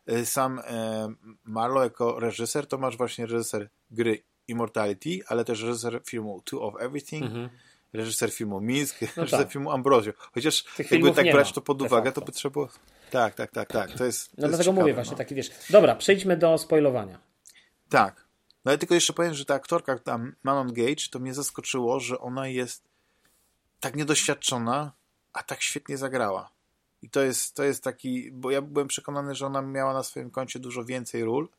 e, 0.08 0.26
sam 0.26 0.60
e, 0.60 1.14
Marlo 1.44 1.84
jako 1.84 2.20
reżyser, 2.20 2.68
to 2.68 2.78
masz 2.78 2.98
właśnie 2.98 3.26
reżyser 3.26 3.70
gry 3.92 4.24
Immortality, 4.48 5.20
ale 5.28 5.46
też 5.46 5.62
reżyser 5.62 6.02
filmu 6.06 6.42
Two 6.42 6.62
of 6.62 6.74
Everything, 6.80 7.24
mhm. 7.24 7.50
reżyser 7.94 8.32
filmu 8.32 8.62
Minsk, 8.62 9.02
no 9.02 9.08
reżyser 9.24 9.40
tak. 9.40 9.52
filmu 9.52 9.72
Ambrosio. 9.72 10.12
Chociaż 10.34 10.64
Tych 10.64 10.92
jakby 10.92 11.12
tak 11.12 11.32
brać 11.32 11.52
to 11.52 11.62
pod 11.62 11.82
uwagę, 11.82 12.12
to 12.12 12.22
by 12.22 12.32
trzeba 12.32 12.54
było... 12.54 12.70
Tak, 13.12 13.36
tak, 13.36 13.52
tak, 13.52 13.70
tak. 13.70 13.92
To 13.92 14.06
jest, 14.06 14.30
to 14.30 14.36
no 14.38 14.48
jest 14.48 14.58
dlatego 14.58 14.82
mówię 14.82 14.94
właśnie 14.94 15.12
no. 15.12 15.18
taki, 15.18 15.36
wiesz... 15.36 15.50
Dobra, 15.70 15.96
przejdźmy 15.96 16.38
do 16.38 16.58
spoilowania. 16.58 17.20
Tak. 17.90 18.28
No 18.66 18.72
ale 18.72 18.78
tylko 18.78 18.96
jeszcze 18.96 19.14
powiem, 19.14 19.34
że 19.34 19.46
ta 19.46 19.54
aktorka 19.54 20.00
tam, 20.00 20.36
Manon 20.44 20.74
Gage, 20.74 21.10
to 21.12 21.20
mnie 21.20 21.34
zaskoczyło, 21.34 22.00
że 22.00 22.20
ona 22.20 22.48
jest 22.48 22.84
tak 23.80 23.96
niedoświadczona, 23.96 24.92
a 25.38 25.44
tak 25.44 25.62
świetnie 25.62 25.98
zagrała. 25.98 26.52
I 27.02 27.10
to 27.10 27.22
jest, 27.22 27.56
to 27.56 27.64
jest 27.64 27.84
taki, 27.84 28.32
bo 28.32 28.52
ja 28.52 28.62
byłem 28.62 28.88
przekonany, 28.88 29.36
że 29.36 29.46
ona 29.46 29.62
miała 29.62 29.94
na 29.94 30.04
swoim 30.04 30.32
koncie 30.32 30.60
dużo 30.60 30.86
więcej 30.86 31.24
ról, 31.24 31.50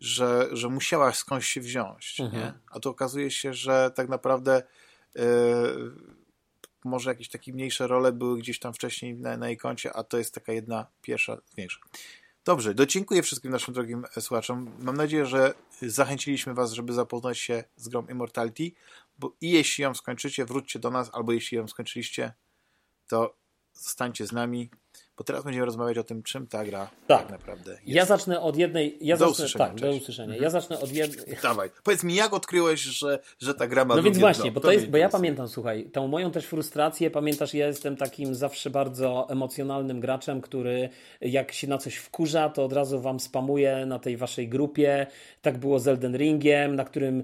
że, 0.00 0.48
że 0.52 0.68
musiała 0.68 1.12
skądś 1.12 1.46
się 1.48 1.60
wziąć, 1.60 2.20
mhm. 2.20 2.42
nie? 2.42 2.52
A 2.70 2.80
tu 2.80 2.90
okazuje 2.90 3.30
się, 3.30 3.54
że 3.54 3.90
tak 3.94 4.08
naprawdę 4.08 4.62
yy, 5.14 5.22
może 6.84 7.10
jakieś 7.10 7.28
takie 7.28 7.52
mniejsze 7.52 7.86
role 7.86 8.12
były 8.12 8.38
gdzieś 8.38 8.58
tam 8.58 8.74
wcześniej 8.74 9.14
na, 9.14 9.36
na 9.36 9.48
jej 9.48 9.56
koncie, 9.56 9.92
a 9.92 10.02
to 10.02 10.18
jest 10.18 10.34
taka 10.34 10.52
jedna 10.52 10.86
pierwsza 11.02 11.38
większa. 11.56 11.80
Dobrze, 12.44 12.74
dziękuję 12.86 13.22
wszystkim 13.22 13.50
naszym 13.50 13.74
drogim 13.74 14.04
słuchaczom. 14.20 14.72
Mam 14.78 14.96
nadzieję, 14.96 15.26
że 15.26 15.54
zachęciliśmy 15.82 16.54
Was, 16.54 16.72
żeby 16.72 16.92
zapoznać 16.92 17.38
się 17.38 17.64
z 17.76 17.88
grą 17.88 18.06
Immortality, 18.06 18.70
bo 19.18 19.32
i 19.40 19.50
jeśli 19.50 19.82
ją 19.82 19.94
skończycie, 19.94 20.44
wróćcie 20.44 20.78
do 20.78 20.90
nas, 20.90 21.10
albo 21.12 21.32
jeśli 21.32 21.56
ją 21.56 21.68
skończyliście, 21.68 22.32
to 23.08 23.34
zostańcie 23.72 24.26
z 24.26 24.32
nami, 24.32 24.70
bo 25.18 25.24
teraz 25.24 25.44
będziemy 25.44 25.66
rozmawiać 25.66 25.98
o 25.98 26.04
tym, 26.04 26.22
czym 26.22 26.46
ta 26.46 26.64
gra 26.64 26.90
tak, 27.06 27.20
tak 27.20 27.30
naprawdę 27.30 27.72
jest. 27.72 27.82
Ja 27.86 28.04
zacznę 28.04 28.40
od 28.40 28.56
jednej... 28.56 28.98
Ja 29.00 29.16
do 29.16 29.28
zacznę, 29.28 29.44
usłyszenia. 29.44 29.66
Tak, 29.66 29.80
do 29.80 29.90
usłyszenia. 29.90 30.34
Mhm. 30.34 30.42
Ja 30.42 30.50
zacznę 30.50 30.80
od 30.80 30.92
jednej... 30.92 31.36
Dawaj, 31.42 31.70
powiedz 31.82 32.04
mi, 32.04 32.14
jak 32.14 32.32
odkryłeś, 32.32 32.80
że, 32.80 33.18
że 33.38 33.54
ta 33.54 33.66
gra 33.66 33.84
ma 33.84 33.96
No 33.96 34.02
więc 34.02 34.18
właśnie, 34.18 34.52
bo, 34.52 34.60
to 34.60 34.72
jest, 34.72 34.86
bo 34.86 34.96
ja 34.96 35.08
pamiętam, 35.08 35.48
słuchaj, 35.48 35.90
tą 35.90 36.08
moją 36.08 36.30
też 36.30 36.46
frustrację, 36.46 37.10
pamiętasz, 37.10 37.54
ja 37.54 37.66
jestem 37.66 37.96
takim 37.96 38.34
zawsze 38.34 38.70
bardzo 38.70 39.26
emocjonalnym 39.30 40.00
graczem, 40.00 40.40
który 40.40 40.88
jak 41.20 41.52
się 41.52 41.66
na 41.66 41.78
coś 41.78 41.96
wkurza, 41.96 42.48
to 42.48 42.64
od 42.64 42.72
razu 42.72 43.00
wam 43.00 43.20
spamuje 43.20 43.86
na 43.86 43.98
tej 43.98 44.16
waszej 44.16 44.48
grupie. 44.48 45.06
Tak 45.42 45.58
było 45.58 45.78
z 45.78 45.88
Elden 45.88 46.16
Ringiem, 46.16 46.76
na 46.76 46.84
którym 46.84 47.22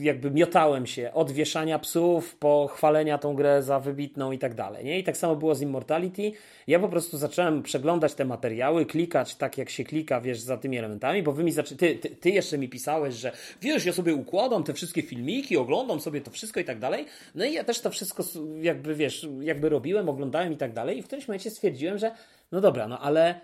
jakby 0.00 0.30
miotałem 0.30 0.86
się 0.86 1.12
od 1.12 1.30
wieszania 1.30 1.78
psów 1.78 2.36
po 2.36 2.66
chwalenia 2.66 3.18
tą 3.18 3.34
grę 3.34 3.62
za 3.62 3.80
wybitną 3.80 4.32
i 4.32 4.38
tak 4.38 4.54
dalej. 4.54 4.84
Nie? 4.84 4.98
I 4.98 5.04
tak 5.04 5.16
samo 5.16 5.36
było 5.36 5.54
z 5.54 5.62
Immortality. 5.62 6.32
Ja 6.66 6.78
po 6.78 6.88
prostu 6.88 7.18
zacząłem 7.18 7.62
przeglądać 7.62 8.14
te 8.14 8.24
materiały, 8.24 8.86
klikać 8.86 9.34
tak 9.34 9.58
jak 9.58 9.70
się 9.70 9.84
klika, 9.84 10.20
wiesz, 10.20 10.40
za 10.40 10.56
tymi 10.56 10.78
elementami, 10.78 11.22
bo 11.22 11.32
wy 11.32 11.44
mi 11.44 11.52
zaczę... 11.52 11.76
ty, 11.76 11.94
ty, 11.94 12.10
ty 12.10 12.30
jeszcze 12.30 12.58
mi 12.58 12.68
pisałeś, 12.68 13.14
że 13.14 13.32
wiesz, 13.62 13.84
ja 13.84 13.92
sobie 13.92 14.14
układam 14.14 14.64
te 14.64 14.74
wszystkie 14.74 15.02
filmiki, 15.02 15.56
oglądam 15.56 16.00
sobie 16.00 16.20
to 16.20 16.30
wszystko 16.30 16.60
i 16.60 16.64
tak 16.64 16.78
dalej. 16.78 17.06
No 17.34 17.44
i 17.44 17.52
ja 17.52 17.64
też 17.64 17.80
to 17.80 17.90
wszystko 17.90 18.22
jakby, 18.60 18.94
wiesz, 18.94 19.28
jakby 19.40 19.68
robiłem, 19.68 20.08
oglądałem 20.08 20.52
i 20.52 20.56
tak 20.56 20.72
dalej 20.72 20.98
i 20.98 21.02
w 21.02 21.06
którymś 21.06 21.28
momencie 21.28 21.50
stwierdziłem, 21.50 21.98
że 21.98 22.10
no 22.52 22.60
dobra, 22.60 22.88
no 22.88 22.98
ale 23.00 23.40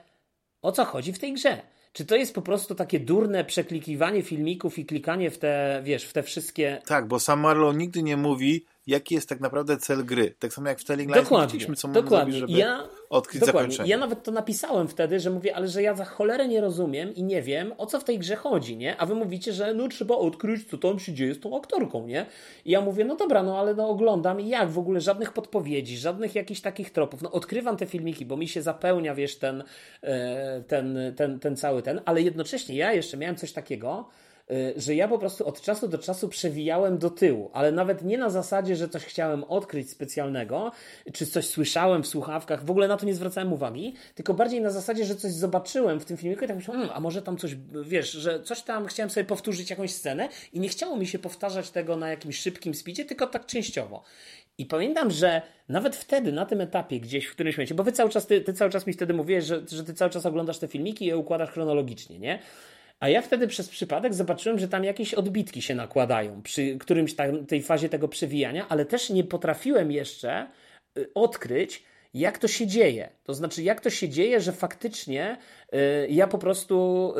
o 0.62 0.72
co 0.72 0.84
chodzi 0.84 1.12
w 1.12 1.18
tej 1.18 1.32
grze? 1.32 1.62
Czy 1.92 2.04
to 2.04 2.16
jest 2.16 2.34
po 2.34 2.42
prostu 2.42 2.74
takie 2.74 3.00
durne 3.00 3.44
przeklikiwanie 3.44 4.22
filmików 4.22 4.78
i 4.78 4.86
klikanie 4.86 5.30
w 5.30 5.38
te, 5.38 5.80
wiesz, 5.84 6.04
w 6.04 6.12
te 6.12 6.22
wszystkie... 6.22 6.82
Tak, 6.86 7.08
bo 7.08 7.20
sam 7.20 7.40
Marlow 7.40 7.76
nigdy 7.76 8.02
nie 8.02 8.16
mówi, 8.16 8.64
jaki 8.86 9.14
jest 9.14 9.28
tak 9.28 9.40
naprawdę 9.40 9.76
cel 9.76 10.04
gry. 10.04 10.34
Tak 10.38 10.52
samo 10.52 10.68
jak 10.68 10.78
w 10.78 10.84
Telling 10.84 11.10
Lies 11.10 11.24
dokładnie, 11.24 11.76
co 11.76 11.88
dokładnie. 11.88 12.32
Zrobić, 12.32 12.50
żeby 12.50 12.60
ja, 12.60 12.88
odkryć 13.10 13.40
dokładnie. 13.40 13.60
zakończenie. 13.60 13.90
Ja 13.90 13.98
nawet 13.98 14.22
to 14.22 14.30
napisałem 14.32 14.88
wtedy, 14.88 15.20
że 15.20 15.30
mówię, 15.30 15.56
ale 15.56 15.68
że 15.68 15.82
ja 15.82 15.94
za 15.94 16.04
cholerę 16.04 16.48
nie 16.48 16.60
rozumiem 16.60 17.14
i 17.14 17.22
nie 17.22 17.42
wiem, 17.42 17.72
o 17.78 17.86
co 17.86 18.00
w 18.00 18.04
tej 18.04 18.18
grze 18.18 18.36
chodzi, 18.36 18.76
nie? 18.76 18.96
A 18.96 19.06
wy 19.06 19.14
mówicie, 19.14 19.52
że 19.52 19.74
no 19.74 19.88
trzeba 19.88 20.14
odkryć, 20.14 20.70
co 20.70 20.78
tam 20.78 20.98
się 20.98 21.12
dzieje 21.12 21.34
z 21.34 21.40
tą 21.40 21.56
aktorką, 21.58 22.06
nie? 22.06 22.26
I 22.64 22.70
ja 22.70 22.80
mówię, 22.80 23.04
no 23.04 23.16
dobra, 23.16 23.42
no 23.42 23.58
ale 23.58 23.74
no 23.74 23.88
oglądam 23.88 24.40
i 24.40 24.48
jak 24.48 24.70
w 24.70 24.78
ogóle 24.78 25.00
żadnych 25.00 25.32
podpowiedzi, 25.32 25.98
żadnych 25.98 26.34
jakichś 26.34 26.60
takich 26.60 26.90
tropów. 26.90 27.22
No 27.22 27.30
odkrywam 27.30 27.76
te 27.76 27.86
filmiki, 27.86 28.26
bo 28.26 28.36
mi 28.36 28.48
się 28.48 28.62
zapełnia, 28.62 29.14
wiesz, 29.14 29.38
ten, 29.38 29.64
e, 30.02 30.62
ten, 30.62 30.98
ten, 31.16 31.40
ten 31.40 31.56
cały 31.56 31.82
ten, 31.82 32.00
ale 32.04 32.22
jednocześnie 32.22 32.76
ja 32.76 32.92
jeszcze 32.92 33.16
miałem 33.16 33.36
coś 33.36 33.52
takiego, 33.52 34.08
że 34.76 34.94
ja 34.94 35.08
po 35.08 35.18
prostu 35.18 35.46
od 35.46 35.60
czasu 35.60 35.88
do 35.88 35.98
czasu 35.98 36.28
przewijałem 36.28 36.98
do 36.98 37.10
tyłu, 37.10 37.50
ale 37.52 37.72
nawet 37.72 38.04
nie 38.04 38.18
na 38.18 38.30
zasadzie, 38.30 38.76
że 38.76 38.88
coś 38.88 39.04
chciałem 39.04 39.44
odkryć 39.44 39.90
specjalnego, 39.90 40.72
czy 41.12 41.26
coś 41.26 41.46
słyszałem 41.46 42.02
w 42.02 42.06
słuchawkach, 42.06 42.64
w 42.64 42.70
ogóle 42.70 42.88
na 42.88 42.96
to 42.96 43.06
nie 43.06 43.14
zwracałem 43.14 43.52
uwagi, 43.52 43.94
tylko 44.14 44.34
bardziej 44.34 44.60
na 44.60 44.70
zasadzie, 44.70 45.04
że 45.04 45.16
coś 45.16 45.32
zobaczyłem 45.32 46.00
w 46.00 46.04
tym 46.04 46.16
filmiku 46.16 46.44
i 46.44 46.48
tak 46.48 46.56
myślałem, 46.56 46.80
hmm, 46.80 46.96
a 46.96 47.00
może 47.00 47.22
tam 47.22 47.36
coś, 47.36 47.56
wiesz, 47.84 48.10
że 48.10 48.42
coś 48.42 48.62
tam 48.62 48.86
chciałem 48.86 49.10
sobie 49.10 49.24
powtórzyć 49.24 49.70
jakąś 49.70 49.90
scenę 49.90 50.28
i 50.52 50.60
nie 50.60 50.68
chciało 50.68 50.96
mi 50.96 51.06
się 51.06 51.18
powtarzać 51.18 51.70
tego 51.70 51.96
na 51.96 52.10
jakimś 52.10 52.38
szybkim 52.38 52.74
speedzie, 52.74 53.04
tylko 53.04 53.26
tak 53.26 53.46
częściowo. 53.46 54.02
I 54.58 54.66
pamiętam, 54.66 55.10
że 55.10 55.42
nawet 55.68 55.96
wtedy, 55.96 56.32
na 56.32 56.46
tym 56.46 56.60
etapie, 56.60 57.00
gdzieś 57.00 57.26
w 57.26 57.32
którymś 57.32 57.56
momencie, 57.56 57.74
bo 57.74 57.84
wy 57.84 57.92
cały 57.92 58.10
czas, 58.10 58.26
ty, 58.26 58.40
ty 58.40 58.52
cały 58.52 58.70
czas 58.70 58.86
mi 58.86 58.92
wtedy 58.92 59.14
mówiłeś, 59.14 59.44
że, 59.44 59.62
że 59.68 59.84
ty 59.84 59.94
cały 59.94 60.10
czas 60.10 60.26
oglądasz 60.26 60.58
te 60.58 60.68
filmiki 60.68 61.04
i 61.04 61.08
je 61.08 61.16
układasz 61.16 61.50
chronologicznie, 61.50 62.18
nie? 62.18 62.38
A 63.02 63.08
ja 63.08 63.22
wtedy 63.22 63.46
przez 63.46 63.68
przypadek 63.68 64.14
zobaczyłem, 64.14 64.58
że 64.58 64.68
tam 64.68 64.84
jakieś 64.84 65.14
odbitki 65.14 65.62
się 65.62 65.74
nakładają 65.74 66.42
przy 66.42 66.78
którymś 66.78 67.14
tam, 67.14 67.46
tej 67.46 67.62
fazie 67.62 67.88
tego 67.88 68.08
przewijania, 68.08 68.68
ale 68.68 68.84
też 68.84 69.10
nie 69.10 69.24
potrafiłem 69.24 69.92
jeszcze 69.92 70.46
y, 70.98 71.10
odkryć, 71.14 71.82
jak 72.14 72.38
to 72.38 72.48
się 72.48 72.66
dzieje. 72.66 73.08
To 73.24 73.34
znaczy, 73.34 73.62
jak 73.62 73.80
to 73.80 73.90
się 73.90 74.08
dzieje, 74.08 74.40
że 74.40 74.52
faktycznie 74.52 75.38
y, 75.74 75.78
ja 76.10 76.26
po 76.26 76.38
prostu 76.38 77.14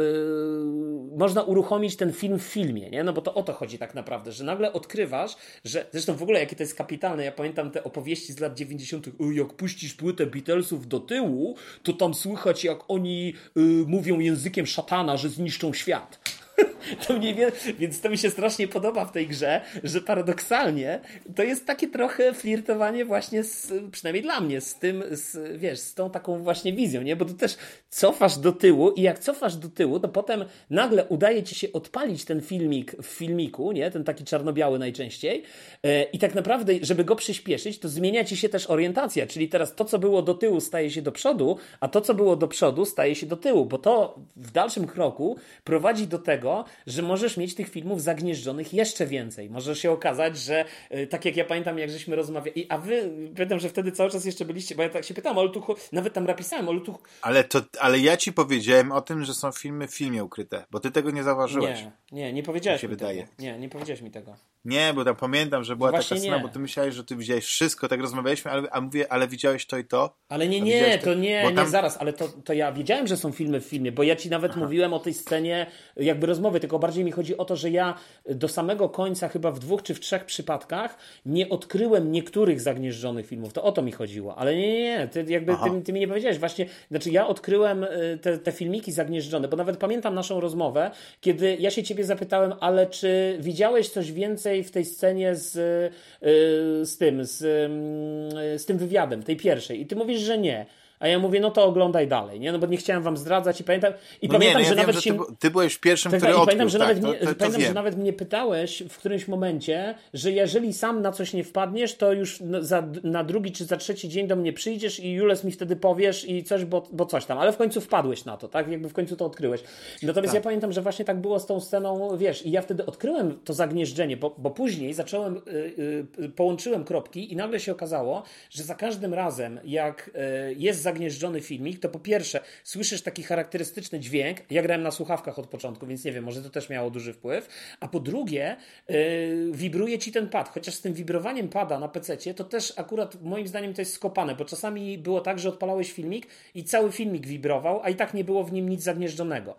y, 1.13 1.17
można 1.17 1.43
uruchomić 1.43 1.97
ten 1.97 2.13
film 2.13 2.39
w 2.39 2.43
filmie, 2.43 2.91
nie? 2.91 3.05
No 3.05 3.13
bo 3.13 3.23
to 3.23 3.35
o 3.35 3.43
to 3.43 3.53
chodzi 3.53 3.79
tak 3.79 3.95
naprawdę, 3.95 4.33
że 4.33 4.45
nagle 4.45 4.73
odkrywasz, 4.73 5.37
że 5.65 5.87
zresztą 5.93 6.15
w 6.15 6.23
ogóle 6.23 6.41
jakie 6.41 6.57
to 6.57 6.63
jest 6.63 6.75
kapitalne. 6.75 7.25
Ja 7.25 7.33
pamiętam 7.33 7.71
te 7.71 7.85
opowieści 7.85 8.33
z 8.33 8.41
lat 8.41 8.55
90. 8.55 9.07
jak 9.33 9.53
puścisz 9.53 9.95
płytę 9.95 10.27
Beatlesów 10.27 10.89
do 10.89 11.01
tyłu, 11.01 11.57
to 11.83 11.93
tam 11.93 12.15
słychać, 12.15 12.65
jak 12.65 12.79
oni 12.89 13.35
y, 13.57 13.61
mówią 13.87 14.19
językiem 14.19 14.67
szatana, 14.67 15.17
że 15.17 15.29
zniszczą 15.29 15.73
świat. 15.73 16.22
To 17.07 17.19
mnie, 17.19 17.53
więc 17.79 18.01
to 18.01 18.11
mi 18.11 18.19
się 18.19 18.31
strasznie 18.31 18.69
podoba 18.69 19.05
w 19.05 19.13
tej 19.13 19.29
grze, 19.29 19.61
że 19.85 20.01
paradoksalnie 20.01 21.01
to 21.37 21.43
jest 21.43 21.67
takie 21.67 21.89
trochę 21.89 22.35
flirtowanie 22.35 23.05
właśnie 23.05 23.45
z, 23.45 23.73
przynajmniej 23.93 24.23
dla 24.23 24.41
mnie, 24.41 24.61
z 24.61 24.75
tym, 24.75 25.05
z, 25.11 25.59
wiesz, 25.59 25.79
z 25.79 25.95
tą 25.95 26.11
taką 26.11 26.43
właśnie 26.43 26.73
wizją, 26.73 27.03
nie? 27.03 27.17
Bo 27.17 27.25
tu 27.25 27.35
też 27.35 27.57
cofasz 27.93 28.39
do 28.39 28.53
tyłu 28.53 28.91
i 28.91 29.03
jak 29.03 29.19
cofasz 29.19 29.57
do 29.57 29.69
tyłu, 29.69 30.01
to 30.01 30.09
potem 30.09 30.45
nagle 30.71 31.05
udaje 31.05 31.43
ci 31.43 31.55
się 31.55 31.73
odpalić 31.73 32.25
ten 32.25 32.41
filmik 32.41 32.97
w 33.03 33.07
filmiku, 33.07 33.73
nie? 33.73 33.91
Ten 33.91 34.05
taki 34.05 34.25
czarno-biały 34.25 34.79
najczęściej 34.79 35.43
e, 35.83 36.03
i 36.03 36.19
tak 36.19 36.35
naprawdę, 36.35 36.73
żeby 36.83 37.05
go 37.05 37.17
przyspieszyć, 37.17 37.79
to 37.79 37.89
zmienia 37.89 38.25
ci 38.25 38.37
się 38.37 38.49
też 38.49 38.71
orientacja, 38.71 39.27
czyli 39.27 39.49
teraz 39.49 39.75
to, 39.75 39.85
co 39.85 39.99
było 39.99 40.23
do 40.23 40.35
tyłu 40.35 40.61
staje 40.61 40.91
się 40.91 41.03
do 41.03 41.13
przodu, 41.13 41.59
a 41.81 41.89
to, 41.89 42.01
co 42.01 42.15
było 42.15 42.37
do 42.37 42.49
przodu 42.49 42.85
staje 42.85 43.15
się 43.15 43.27
do 43.27 43.37
tyłu, 43.37 43.67
bo 43.67 43.79
to 43.79 44.19
w 44.37 44.51
dalszym 44.51 44.87
kroku 44.87 45.37
prowadzi 45.65 46.07
do 46.07 46.19
tego, 46.19 46.65
że 46.87 47.03
możesz 47.03 47.37
mieć 47.37 47.55
tych 47.55 47.69
filmów 47.69 48.03
zagnieżdżonych 48.03 48.75
jeszcze 48.75 49.07
więcej. 49.07 49.51
Może 49.51 49.77
się 49.77 49.91
okazać, 49.91 50.39
że 50.39 50.65
y, 50.95 51.07
tak 51.07 51.25
jak 51.25 51.37
ja 51.37 51.45
pamiętam, 51.45 51.79
jak 51.79 51.91
żeśmy 51.91 52.17
rozmawiali, 52.17 52.67
a 52.69 52.79
wy, 52.79 53.11
pamiętam, 53.35 53.61
że 53.61 53.69
wtedy 53.69 53.93
cały 53.93 54.11
czas 54.11 54.25
jeszcze 54.25 54.45
byliście, 54.45 54.75
bo 54.75 54.83
ja 54.83 54.89
tak 54.89 55.05
się 55.05 55.15
pytałem, 55.15 55.39
ale 55.39 55.51
tu, 55.51 55.63
nawet 55.93 56.13
tam 56.13 56.27
napisałem, 56.27 56.69
ale 56.69 56.81
tu... 56.81 56.99
Ale, 57.23 57.45
to, 57.45 57.61
ale 57.83 57.99
ja 57.99 58.17
ci 58.17 58.33
powiedziałem 58.33 58.93
o 58.93 59.01
tym, 59.01 59.25
że 59.25 59.35
są 59.35 59.53
filmy 59.53 59.89
w 59.89 59.95
filmie 59.95 60.25
ukryte, 60.25 60.65
bo 60.71 60.81
ty 60.81 60.91
tego 60.91 61.11
nie 61.11 61.23
zauważyłeś. 61.23 61.81
Nie, 61.83 61.93
nie, 62.13 62.33
nie 62.33 62.43
powiedziałeś 62.43 62.81
się 62.81 62.89
mi 62.89 62.95
wydaje. 62.95 63.23
tego. 63.23 63.33
Nie, 63.39 63.59
nie 63.59 63.69
powiedziałeś 63.69 64.01
mi 64.03 64.11
tego. 64.11 64.37
Nie, 64.65 64.93
bo 64.95 65.05
tam 65.05 65.17
pamiętam, 65.17 65.65
że 65.65 65.77
była 65.77 65.91
Właśnie 65.91 66.09
taka 66.17 66.21
scena, 66.21 66.37
nie. 66.37 66.43
bo 66.43 66.49
ty 66.49 66.59
myślałeś, 66.59 66.95
że 66.95 67.05
ty 67.05 67.17
widziałeś 67.17 67.45
wszystko, 67.45 67.89
tak 67.89 68.01
rozmawialiśmy, 68.01 68.51
ale, 68.51 68.71
a 68.71 68.81
mówię, 68.81 69.13
ale 69.13 69.29
widziałeś 69.29 69.67
to 69.67 69.79
i 69.79 69.85
to. 69.85 70.17
Ale 70.29 70.49
nie, 70.49 70.61
nie, 70.61 70.73
widziałeś 70.75 71.03
to 71.05 71.15
nie, 71.15 71.41
bo 71.45 71.51
nie, 71.51 71.57
tam- 71.57 71.69
zaraz, 71.69 71.97
ale 72.01 72.13
to, 72.13 72.29
to 72.45 72.53
ja 72.53 72.73
wiedziałem, 72.73 73.07
że 73.07 73.17
są 73.17 73.33
filmy 73.33 73.61
w 73.61 73.65
filmie, 73.65 73.93
bo 73.93 74.03
ja 74.03 74.17
ci 74.17 74.31
nawet 74.31 74.57
mówiłem 74.57 74.93
o 74.93 74.99
tej 74.99 75.15
scenie 75.15 75.67
jakby 75.97 76.27
rozmowy, 76.27 76.61
tylko 76.61 76.79
bardziej 76.79 77.05
mi 77.05 77.11
chodzi 77.13 77.37
o 77.37 77.45
to, 77.45 77.57
że 77.57 77.71
ja 77.71 77.95
do 78.31 78.49
samego 78.49 78.89
końca 78.89 79.29
chyba 79.29 79.51
w 79.51 79.59
dwóch 79.59 79.83
czy 79.83 79.95
w 79.95 80.01
trzech 80.01 80.25
przypadkach 80.25 80.97
nie 81.27 81.49
odkryłem 81.49 82.13
niektórych 82.13 82.61
zagnieżdżonych 82.61 83.27
filmów. 83.27 83.53
To 83.53 83.63
o 83.63 83.73
to 83.73 83.83
mi 83.83 83.93
chodziło. 83.93 84.39
Ale 84.39 84.57
nie, 84.57 84.73
nie, 84.73 84.83
nie, 84.99 85.09
ty 85.09 85.25
jakby 85.29 85.53
Aha. 85.53 85.71
ty, 85.71 85.83
ty 85.83 85.93
mi 85.93 86.01
nie 86.01 86.09
powiedziałeś. 86.09 86.39
Właśnie, 86.39 86.67
znaczy 86.91 87.11
ja 87.11 87.27
odkryłem 87.27 87.72
y, 87.73 88.19
te, 88.19 88.39
te 88.39 88.53
filmiki 88.53 88.93
zagnieżdżone, 88.93 89.49
bo 89.49 89.57
nawet 89.57 89.77
pamiętam 89.77 90.15
naszą 90.15 90.41
rozmowę, 90.41 90.91
kiedy 91.21 91.57
ja 91.61 91.71
się 91.71 91.83
ciebie 91.83 92.05
zapytałem, 92.05 92.53
ale 92.61 92.87
czy 92.87 93.37
widziałeś 93.41 93.89
coś 93.89 94.13
więcej 94.13 94.65
w 94.65 94.71
tej 94.71 94.85
scenie 94.85 95.35
z, 95.35 95.57
y, 95.57 96.87
z 96.87 96.99
tym, 96.99 97.25
z, 97.25 97.43
y, 97.43 98.59
z 98.59 98.67
tym 98.67 98.79
wywiadem, 98.79 99.23
tej 99.23 99.37
pierwszej? 99.37 99.81
I 99.81 99.87
ty 99.87 99.97
mówisz, 99.97 100.21
że 100.21 100.39
nie. 100.39 100.67
A 101.03 101.09
ja 101.09 101.19
mówię, 101.19 101.41
no 101.41 101.51
to 101.51 101.65
oglądaj 101.65 102.09
dalej, 102.09 102.41
nie? 102.41 102.53
No 102.53 102.59
bo 102.59 102.67
nie 102.67 102.77
chciałem 102.77 103.03
wam 103.03 103.17
zdradzać 103.17 103.61
i 103.61 103.65
pamiętam, 103.65 103.93
i 104.23 104.29
No 104.29 104.33
pamiętam, 104.33 104.63
nie, 104.63 104.69
no 104.69 104.75
że 104.75 104.81
ja 104.81 104.81
nawet 104.87 104.95
wiem, 104.97 105.03
się... 105.03 105.13
że 105.19 105.25
ty, 105.27 105.37
ty 105.39 105.51
byłeś 105.51 105.79
pierwszym, 105.79 106.11
Tak, 106.11 106.21
który 106.21 106.33
tak, 106.33 106.43
odkrył. 106.43 106.59
pamiętam, 106.59 106.69
że, 106.69 106.79
tak, 106.79 106.89
nawet 106.89 107.03
to, 107.03 107.09
mnie, 107.09 107.19
to, 107.19 107.27
to 107.27 107.35
pamiętam 107.35 107.63
że 107.63 107.75
nawet 107.75 107.97
mnie 107.99 108.13
pytałeś 108.13 108.83
w 108.89 108.99
którymś 108.99 109.29
momencie, 109.29 109.95
że 110.15 110.31
jeżeli 110.31 110.73
sam 110.73 111.03
na 111.03 111.13
coś 111.13 111.33
nie 111.33 111.45
wpadniesz, 111.45 111.95
to 111.95 112.13
już 112.13 112.41
na- 112.41 112.63
za, 112.63 112.83
na 113.05 113.25
drugi 113.25 113.53
czy 113.53 113.65
za 113.65 113.77
trzeci 113.77 114.09
dzień 114.09 114.27
do 114.29 114.37
mnie 114.37 114.53
przyjdziesz 114.53 115.01
i 115.01 115.13
Jules 115.13 115.45
mi 115.45 115.53
wtedy 115.53 115.77
powiesz 115.77 116.29
i 116.29 116.45
coś, 116.45 116.65
bo, 116.65 116.89
bo 116.93 117.07
coś 117.07 117.25
tam. 117.27 117.39
Ale 117.39 117.53
w 117.53 117.57
końcu 117.57 117.81
wpadłeś 117.81 118.25
na 118.25 118.37
to, 118.37 118.49
tak? 118.49 118.69
Jakby 118.69 118.89
w 118.89 118.93
końcu 118.93 119.17
to 119.17 119.27
odkryłeś. 119.27 119.61
Natomiast 120.03 120.33
Tak. 120.33 120.41
ja 120.41 120.45
pamiętam, 120.45 120.73
że 120.73 120.83
właśnie 120.83 121.05
tak 121.05 121.21
było 121.21 121.39
z 121.41 121.47
tą 121.47 121.61
sceną, 121.61 122.17
wiesz, 122.17 122.47
i 122.47 122.51
ja 122.51 122.63
wtedy 122.63 122.87
odkryłem 122.87 123.39
to 123.45 123.53
zagnieżdżenie, 123.53 124.17
bo, 124.17 124.35
bo 124.39 124.51
później 124.51 124.95
zacząłem, 124.95 125.37
y, 125.37 125.75
y, 126.23 126.29
połączyłem 126.29 126.85
kropki 126.85 127.33
i 127.33 127.37
nagle 127.37 127.61
się 127.61 127.73
okazało, 127.73 128.23
że 128.51 128.63
za 128.63 128.75
każdym 128.75 129.15
razem, 129.15 129.61
jak 129.65 130.11
y, 130.51 130.55
jest 130.59 130.83
zagnieżdżony 130.93 131.41
filmik, 131.41 131.81
to 131.81 131.89
po 131.89 131.99
pierwsze 131.99 132.41
słyszysz 132.65 133.03
taki 133.03 133.23
charakterystyczny 133.23 134.01
dźwięk. 134.01 134.39
Ja 134.51 134.63
grałem 134.63 134.83
na 134.83 134.91
słuchawkach 134.91 135.39
od 135.39 135.47
początku, 135.47 135.87
więc 135.87 136.05
nie 136.05 136.13
wiem, 136.13 136.25
może 136.25 136.43
to 136.43 136.51
też 136.51 136.69
miało 136.69 136.91
duży 136.91 137.13
wpływ. 137.13 137.49
A 137.81 137.89
po 137.89 138.01
drugie, 138.01 138.57
y, 138.91 139.51
wibruje 139.53 139.99
ci 139.99 140.13
ten 140.13 140.29
pad. 140.29 140.49
Chociaż 140.49 140.75
z 140.75 140.81
tym 140.81 140.95
wibrowaniem 140.95 141.49
pada 141.49 141.79
na 141.79 141.89
PC, 141.89 142.35
to 142.35 142.45
też 142.45 142.73
akurat 142.77 143.23
moim 143.23 143.49
zdaniem 143.49 143.75
to 143.75 143.81
jest 143.81 143.93
skopane, 143.93 144.35
bo 144.35 144.45
czasami 144.45 144.99
było 144.99 145.21
tak, 145.21 145.39
że 145.39 145.49
odpalałeś 145.49 145.93
filmik 145.93 146.27
i 146.55 146.65
cały 146.65 146.93
filmik 146.93 147.27
wibrował, 147.27 147.81
a 147.83 147.89
i 147.91 147.95
tak 147.95 148.15
nie 148.15 148.25
było 148.25 148.45
w 148.45 148.53
nim 148.53 148.69
nic 148.69 148.83
zagnieżdżonego. 148.83 149.57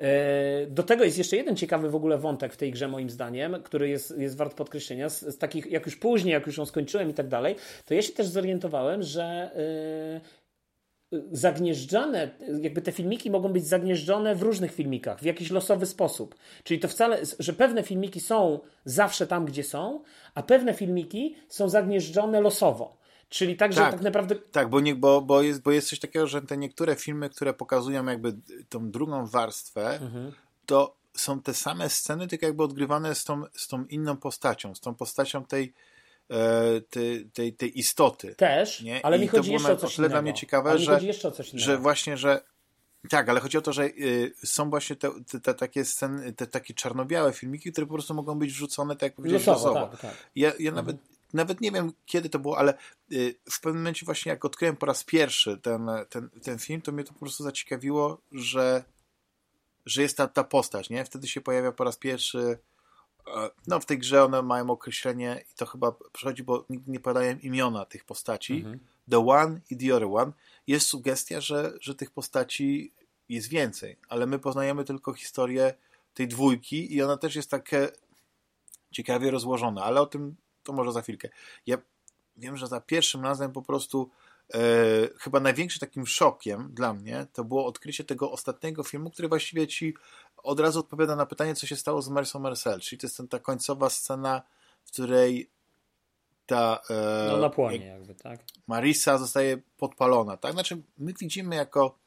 E, 0.00 0.66
Do 0.66 0.82
tego 0.82 1.04
jest 1.04 1.18
jeszcze 1.18 1.36
jeden 1.36 1.56
ciekawy 1.56 1.90
w 1.90 1.94
ogóle 1.94 2.18
wątek 2.18 2.52
w 2.52 2.56
tej 2.56 2.72
grze, 2.72 2.88
moim 2.88 3.10
zdaniem, 3.10 3.62
który 3.62 3.88
jest, 3.88 4.18
jest 4.18 4.36
wart 4.36 4.54
podkreślenia. 4.54 5.08
Z, 5.08 5.20
z 5.20 5.38
takich, 5.38 5.66
jak 5.66 5.86
już 5.86 5.96
później, 5.96 6.32
jak 6.32 6.46
już 6.46 6.58
ją 6.58 6.66
skończyłem 6.66 7.10
i 7.10 7.14
tak 7.14 7.28
dalej, 7.28 7.56
to 7.86 7.94
ja 7.94 8.02
się 8.02 8.12
też 8.12 8.26
zorientowałem, 8.26 9.02
że. 9.02 9.24
e, 9.56 10.43
zagnieżdżane, 11.32 12.30
jakby 12.60 12.82
te 12.82 12.92
filmiki 12.92 13.30
mogą 13.30 13.48
być 13.48 13.66
zagnieżdżone 13.66 14.34
w 14.34 14.42
różnych 14.42 14.72
filmikach, 14.72 15.18
w 15.20 15.24
jakiś 15.24 15.50
losowy 15.50 15.86
sposób. 15.86 16.34
Czyli 16.64 16.80
to 16.80 16.88
wcale, 16.88 17.18
że 17.38 17.52
pewne 17.52 17.82
filmiki 17.82 18.20
są 18.20 18.60
zawsze 18.84 19.26
tam, 19.26 19.44
gdzie 19.44 19.62
są, 19.64 20.02
a 20.34 20.42
pewne 20.42 20.74
filmiki 20.74 21.36
są 21.48 21.68
zagnieżdżone 21.68 22.40
losowo. 22.40 22.96
Czyli 23.28 23.56
tak, 23.56 23.72
że 23.72 23.80
Tak. 23.80 23.90
tak 23.90 24.00
naprawdę 24.02 24.34
Tak, 24.36 24.68
bo, 24.68 24.80
nie, 24.80 24.94
bo, 24.94 25.20
bo, 25.22 25.42
jest, 25.42 25.62
bo 25.62 25.72
jest 25.72 25.88
coś 25.88 25.98
takiego, 26.00 26.26
że 26.26 26.42
te 26.42 26.56
niektóre 26.56 26.96
filmy, 26.96 27.30
które 27.30 27.54
pokazują 27.54 28.06
jakby 28.06 28.34
tą 28.68 28.90
drugą 28.90 29.26
warstwę, 29.26 29.98
Mhm. 30.02 30.32
to 30.66 30.96
są 31.14 31.40
te 31.40 31.54
same 31.54 31.88
sceny, 31.88 32.26
tylko 32.26 32.46
jakby 32.46 32.62
odgrywane 32.62 33.14
z 33.14 33.24
tą, 33.24 33.42
z 33.52 33.68
tą 33.68 33.84
inną 33.84 34.16
postacią, 34.16 34.74
z 34.74 34.80
tą 34.80 34.94
postacią 34.94 35.44
tej, 35.44 35.72
tej, 36.90 37.30
tej, 37.30 37.52
tej 37.52 37.78
istoty. 37.78 38.34
też, 38.34 38.80
Nie? 38.80 39.06
ale 39.06 39.18
I 39.18 39.20
mi 39.20 39.28
chodzi 39.28 39.52
jeszcze 39.52 39.72
o 39.72 39.76
coś 39.76 39.98
innego. 39.98 40.12
dla 40.12 40.22
mnie 40.22 40.34
ciekawe, 40.34 40.78
że- 40.78 40.94
chodzi 40.94 41.06
jeszcze 41.06 41.28
o 41.28 41.30
coś 41.30 41.52
innego. 41.52 41.64
Że 41.66 41.78
właśnie, 41.78 42.16
że 42.16 42.40
Tak, 43.10 43.28
ale 43.28 43.40
chodzi 43.40 43.58
o 43.58 43.60
to, 43.60 43.72
że 43.72 43.84
y, 43.84 44.34
są 44.44 44.70
właśnie 44.70 44.96
te, 44.96 45.10
te, 45.30 45.40
te, 45.40 45.54
takie 45.54 45.84
sceny, 45.84 46.32
te 46.32 46.46
takie 46.46 46.74
czarno-białe 46.74 47.32
filmiki, 47.32 47.72
które 47.72 47.86
po 47.86 47.94
prostu 47.94 48.14
mogą 48.14 48.38
być 48.38 48.52
wrzucone, 48.52 48.94
tak 48.96 49.02
jak 49.02 49.14
powiedziałeś, 49.14 49.46
losowo. 49.46 49.68
losowo. 49.74 49.86
Tak, 49.86 50.00
tak. 50.00 50.14
Ja, 50.36 50.48
ja 50.48 50.70
mhm. 50.70 50.74
nawet, 50.74 50.96
nawet 51.32 51.60
nie 51.60 51.70
wiem, 51.70 51.92
kiedy 52.06 52.28
to 52.28 52.38
było, 52.38 52.58
ale 52.58 52.74
y, 53.12 53.34
w 53.50 53.60
pewnym 53.60 53.82
momencie 53.82 54.06
właśnie 54.06 54.30
jak 54.30 54.44
odkryłem 54.44 54.76
po 54.76 54.86
raz 54.86 55.04
pierwszy 55.04 55.58
ten, 55.58 55.86
ten, 56.08 56.30
ten 56.42 56.58
film, 56.58 56.82
to 56.82 56.92
mnie 56.92 57.04
to 57.04 57.12
po 57.12 57.18
prostu 57.18 57.44
zaciekawiło, 57.44 58.20
że, 58.32 58.84
że 59.86 60.02
jest 60.02 60.16
ta, 60.16 60.28
ta 60.28 60.44
postać, 60.44 60.90
nie? 60.90 61.04
Wtedy 61.04 61.28
się 61.28 61.40
pojawia 61.40 61.72
po 61.72 61.84
raz 61.84 61.96
pierwszy 61.96 62.58
no 63.66 63.80
w 63.80 63.86
tej 63.86 63.98
grze 63.98 64.24
one 64.24 64.42
mają 64.42 64.70
określenie 64.70 65.44
i 65.52 65.54
to 65.56 65.66
chyba 65.66 65.92
przychodzi, 66.12 66.42
bo 66.42 66.64
nigdy 66.70 66.90
nie 66.90 67.00
podają 67.00 67.38
imiona 67.38 67.84
tych 67.84 68.04
postaci. 68.04 68.54
Mhm. 68.54 68.78
The 69.10 69.28
One 69.28 69.60
i 69.70 69.76
The 69.76 69.96
Other 69.96 70.08
One. 70.08 70.32
Jest 70.66 70.86
sugestia, 70.86 71.40
że, 71.40 71.72
że 71.80 71.94
tych 71.94 72.10
postaci 72.10 72.92
jest 73.28 73.48
więcej, 73.48 73.96
ale 74.08 74.26
my 74.26 74.38
poznajemy 74.38 74.84
tylko 74.84 75.14
historię 75.14 75.74
tej 76.14 76.28
dwójki 76.28 76.94
i 76.94 77.02
ona 77.02 77.16
też 77.16 77.36
jest 77.36 77.50
takie 77.50 77.88
ciekawie 78.90 79.30
rozłożona, 79.30 79.82
ale 79.84 80.00
o 80.00 80.06
tym 80.06 80.36
to 80.62 80.72
może 80.72 80.92
za 80.92 81.02
chwilkę. 81.02 81.28
Ja 81.66 81.78
wiem, 82.36 82.56
że 82.56 82.66
za 82.66 82.80
pierwszym 82.80 83.22
razem 83.22 83.52
po 83.52 83.62
prostu 83.62 84.10
e, 84.54 84.58
chyba 85.18 85.40
największym 85.40 85.80
takim 85.80 86.06
szokiem 86.06 86.70
dla 86.72 86.94
mnie 86.94 87.26
to 87.32 87.44
było 87.44 87.66
odkrycie 87.66 88.04
tego 88.04 88.30
ostatniego 88.30 88.82
filmu, 88.82 89.10
który 89.10 89.28
właściwie 89.28 89.66
ci 89.66 89.94
od 90.44 90.60
razu 90.60 90.80
odpowiada 90.80 91.16
na 91.16 91.26
pytanie, 91.26 91.54
co 91.54 91.66
się 91.66 91.76
stało 91.76 92.02
z 92.02 92.08
Marysą 92.08 92.38
Marcel, 92.38 92.80
czyli 92.80 93.00
to 93.00 93.06
jest 93.06 93.22
ta 93.30 93.38
końcowa 93.38 93.90
scena, 93.90 94.42
w 94.84 94.92
której 94.92 95.50
ta... 96.46 96.80
E, 96.90 97.28
no 97.30 97.36
na 97.36 97.50
płonie 97.50 97.86
jakby, 97.86 98.14
tak? 98.14 98.40
Marisa 98.66 99.18
zostaje 99.18 99.58
podpalona, 99.76 100.36
tak? 100.36 100.52
Znaczy 100.52 100.82
my 100.98 101.12
widzimy 101.20 101.56
jako 101.56 101.98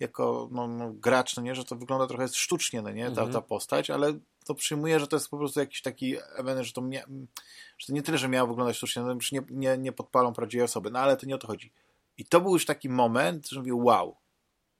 jako 0.00 0.48
no, 0.52 0.68
no, 0.68 0.92
gracz, 0.92 1.36
no 1.36 1.42
nie, 1.42 1.54
że 1.54 1.64
to 1.64 1.76
wygląda 1.76 2.06
trochę 2.06 2.28
sztucznie, 2.28 2.82
no 2.82 2.90
nie, 2.90 3.04
ta, 3.04 3.10
mhm. 3.10 3.32
ta 3.32 3.40
postać, 3.40 3.90
ale 3.90 4.18
to 4.46 4.54
przyjmuję, 4.54 5.00
że 5.00 5.06
to 5.06 5.16
jest 5.16 5.28
po 5.28 5.38
prostu 5.38 5.60
jakiś 5.60 5.82
taki 5.82 6.16
event, 6.36 6.66
że 6.66 6.72
to, 6.72 6.80
mia, 6.82 7.04
że 7.78 7.86
to 7.86 7.92
nie 7.92 8.02
tyle, 8.02 8.18
że 8.18 8.28
miało 8.28 8.48
wyglądać 8.48 8.76
sztucznie, 8.76 9.02
no, 9.02 9.14
nie, 9.32 9.40
nie, 9.50 9.78
nie 9.78 9.92
podpalą 9.92 10.32
prawdziwej 10.32 10.64
osoby, 10.64 10.90
no 10.90 10.98
ale 10.98 11.16
to 11.16 11.26
nie 11.26 11.34
o 11.34 11.38
to 11.38 11.46
chodzi. 11.46 11.72
I 12.18 12.24
to 12.24 12.40
był 12.40 12.52
już 12.52 12.66
taki 12.66 12.88
moment, 12.88 13.48
że 13.48 13.60
mówię, 13.60 13.74
wow, 13.74 14.16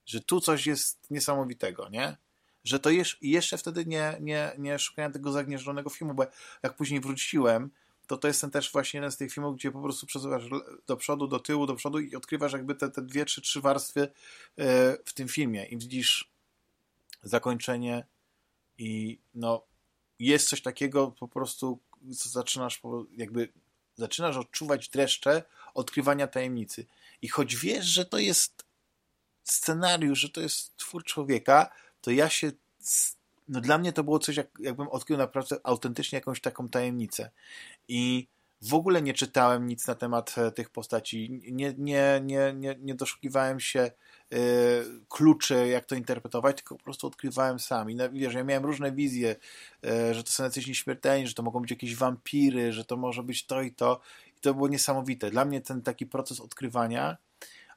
że 0.05 0.21
tu 0.21 0.41
coś 0.41 0.67
jest 0.67 1.11
niesamowitego, 1.11 1.89
nie? 1.89 2.17
Że 2.63 2.79
to 2.79 2.89
jeszcze, 2.89 3.17
jeszcze 3.21 3.57
wtedy 3.57 3.85
nie, 3.85 4.17
nie, 4.19 4.51
nie 4.57 4.79
szukałem 4.79 5.11
tego 5.11 5.31
zagnieżdżonego 5.31 5.89
filmu, 5.89 6.13
bo 6.13 6.25
jak 6.63 6.75
później 6.75 7.01
wróciłem, 7.01 7.69
to 8.07 8.17
to 8.17 8.27
jest 8.27 8.41
ten 8.41 8.51
też 8.51 8.71
właśnie 8.71 8.97
jeden 8.97 9.11
z 9.11 9.17
tych 9.17 9.33
filmów, 9.33 9.55
gdzie 9.55 9.71
po 9.71 9.81
prostu 9.81 10.05
przesuwasz 10.05 10.43
do 10.87 10.97
przodu, 10.97 11.27
do 11.27 11.39
tyłu, 11.39 11.65
do 11.65 11.75
przodu 11.75 11.99
i 11.99 12.15
odkrywasz 12.15 12.53
jakby 12.53 12.75
te, 12.75 12.89
te 12.89 13.01
dwie, 13.01 13.25
trzy, 13.25 13.41
trzy 13.41 13.61
warstwy 13.61 14.01
e, 14.01 14.07
w 15.05 15.13
tym 15.13 15.27
filmie 15.27 15.65
i 15.65 15.77
widzisz 15.77 16.31
zakończenie 17.23 18.05
i 18.77 19.19
no 19.35 19.63
jest 20.19 20.49
coś 20.49 20.61
takiego 20.61 21.11
po 21.19 21.27
prostu, 21.27 21.79
co 22.17 22.29
zaczynasz 22.29 22.81
jakby 23.17 23.49
zaczynasz 23.95 24.37
odczuwać 24.37 24.89
dreszcze 24.89 25.43
odkrywania 25.73 26.27
tajemnicy. 26.27 26.85
I 27.21 27.27
choć 27.27 27.55
wiesz, 27.55 27.85
że 27.85 28.05
to 28.05 28.17
jest 28.17 28.65
scenariusz, 29.43 30.19
że 30.19 30.29
to 30.29 30.41
jest 30.41 30.77
twór 30.77 31.03
człowieka, 31.03 31.71
to 32.01 32.11
ja 32.11 32.29
się 32.29 32.51
no 33.49 33.61
dla 33.61 33.77
mnie 33.77 33.93
to 33.93 34.03
było 34.03 34.19
coś, 34.19 34.37
jak, 34.37 34.47
jakbym 34.59 34.87
odkrył 34.87 35.17
naprawdę 35.17 35.55
autentycznie 35.63 36.17
jakąś 36.17 36.41
taką 36.41 36.69
tajemnicę. 36.69 37.29
I 37.87 38.27
w 38.61 38.73
ogóle 38.73 39.01
nie 39.01 39.13
czytałem 39.13 39.67
nic 39.67 39.87
na 39.87 39.95
temat 39.95 40.37
e, 40.37 40.51
tych 40.51 40.69
postaci, 40.69 41.41
nie, 41.51 41.73
nie, 41.77 42.21
nie, 42.23 42.53
nie, 42.53 42.75
nie 42.79 42.95
doszukiwałem 42.95 43.59
się 43.59 43.91
y, 44.33 44.37
kluczy, 45.09 45.67
jak 45.67 45.85
to 45.85 45.95
interpretować, 45.95 46.55
tylko 46.55 46.75
po 46.75 46.83
prostu 46.83 47.07
odkrywałem 47.07 47.59
sam. 47.59 47.91
I 47.91 47.97
wiesz, 48.13 48.33
ja 48.33 48.43
miałem 48.43 48.65
różne 48.65 48.91
wizje, 48.91 49.35
y, 49.85 50.13
że 50.13 50.23
to 50.23 50.31
są 50.31 50.43
jacyś 50.43 50.67
nieśmiertelni, 50.67 51.27
że 51.27 51.33
to 51.33 51.43
mogą 51.43 51.59
być 51.59 51.71
jakieś 51.71 51.95
wampiry, 51.95 52.73
że 52.73 52.85
to 52.85 52.97
może 52.97 53.23
być 53.23 53.45
to 53.45 53.61
i 53.61 53.71
to. 53.71 54.01
I 54.37 54.39
to 54.41 54.53
było 54.53 54.67
niesamowite. 54.67 55.31
Dla 55.31 55.45
mnie 55.45 55.61
ten 55.61 55.81
taki 55.81 56.05
proces 56.05 56.39
odkrywania 56.39 57.17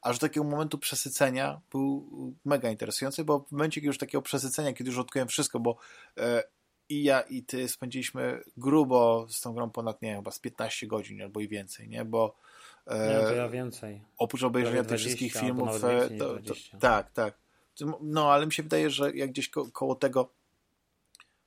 aż 0.05 0.19
do 0.19 0.29
takiego 0.29 0.45
momentu 0.45 0.79
przesycenia 0.79 1.61
był 1.71 2.09
mega 2.45 2.71
interesujący, 2.71 3.25
bo 3.25 3.39
w 3.39 3.53
momencie 3.53 3.81
już 3.81 3.99
takiego 3.99 4.23
przesycenia, 4.23 4.73
kiedy 4.73 4.91
już 4.91 4.99
odkryłem 4.99 5.29
wszystko, 5.29 5.61
bo 5.61 5.77
e, 6.19 6.43
i 6.89 7.03
ja, 7.03 7.21
i 7.21 7.43
ty 7.43 7.69
spędziliśmy 7.69 8.43
grubo 8.57 9.27
z 9.31 9.41
tą 9.41 9.55
grą 9.55 9.71
ponad, 9.71 10.03
nie 10.03 10.09
wiem, 10.09 10.19
chyba 10.19 10.31
z 10.31 10.39
15 10.39 10.87
godzin 10.87 11.23
albo 11.23 11.41
i 11.41 11.49
więcej, 11.49 11.89
nie? 11.89 12.05
Bo 12.05 12.37
e, 12.87 13.09
nie, 13.09 13.29
to 13.29 13.35
ja 13.35 13.49
więcej. 13.49 14.03
Oprócz 14.19 14.43
obejrzenia 14.43 14.85
tych 14.85 14.99
wszystkich 14.99 15.33
filmów, 15.33 15.85
e, 15.85 16.11
to, 16.19 16.35
to, 16.35 16.55
tak, 16.81 17.13
tak. 17.13 17.39
No, 18.01 18.33
ale 18.33 18.47
mi 18.47 18.53
się 18.53 18.63
wydaje, 18.63 18.91
że 18.91 19.17
jak 19.17 19.31
gdzieś 19.31 19.49
ko 19.49 19.71
koło 19.73 19.95
tego 19.95 20.33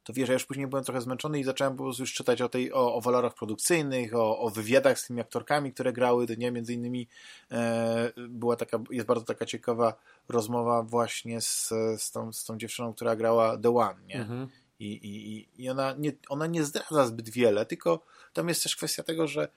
to 0.07 0.13
wiesz, 0.13 0.29
ja 0.29 0.33
już 0.33 0.45
później 0.45 0.67
byłem 0.67 0.83
trochę 0.83 1.01
zmęczony 1.01 1.39
i 1.39 1.43
zacząłem 1.43 1.77
po 1.77 1.83
prostu 1.83 2.03
już 2.03 2.13
czytać 2.13 2.41
o, 2.41 2.49
tej, 2.49 2.73
o, 2.73 2.95
o 2.95 3.01
walorach 3.01 3.33
produkcyjnych, 3.33 4.15
o, 4.15 4.39
o 4.39 4.49
wywiadach 4.49 4.99
z 4.99 5.07
tymi 5.07 5.21
aktorkami, 5.21 5.73
które 5.73 5.93
grały, 5.93 6.25
nie, 6.37 6.51
między 6.51 6.73
innymi 6.73 7.07
e, 7.51 8.11
była 8.29 8.55
taka, 8.55 8.79
jest 8.91 9.07
bardzo 9.07 9.25
taka 9.25 9.45
ciekawa 9.45 9.93
rozmowa 10.29 10.83
właśnie 10.83 11.41
z, 11.41 11.69
z, 11.97 12.11
tą, 12.11 12.33
z 12.33 12.45
tą 12.45 12.57
dziewczyną, 12.57 12.93
która 12.93 13.15
grała 13.15 13.57
The 13.57 13.75
One, 13.75 14.01
nie? 14.07 14.15
Mhm. 14.15 14.47
I, 14.79 14.85
i, 14.87 15.47
i 15.63 15.69
ona, 15.69 15.95
nie, 15.97 16.11
ona 16.29 16.47
nie 16.47 16.63
zdradza 16.63 17.05
zbyt 17.05 17.29
wiele, 17.29 17.65
tylko 17.65 18.03
tam 18.33 18.49
jest 18.49 18.63
też 18.63 18.75
kwestia 18.75 19.03
tego, 19.03 19.27
że 19.27 19.47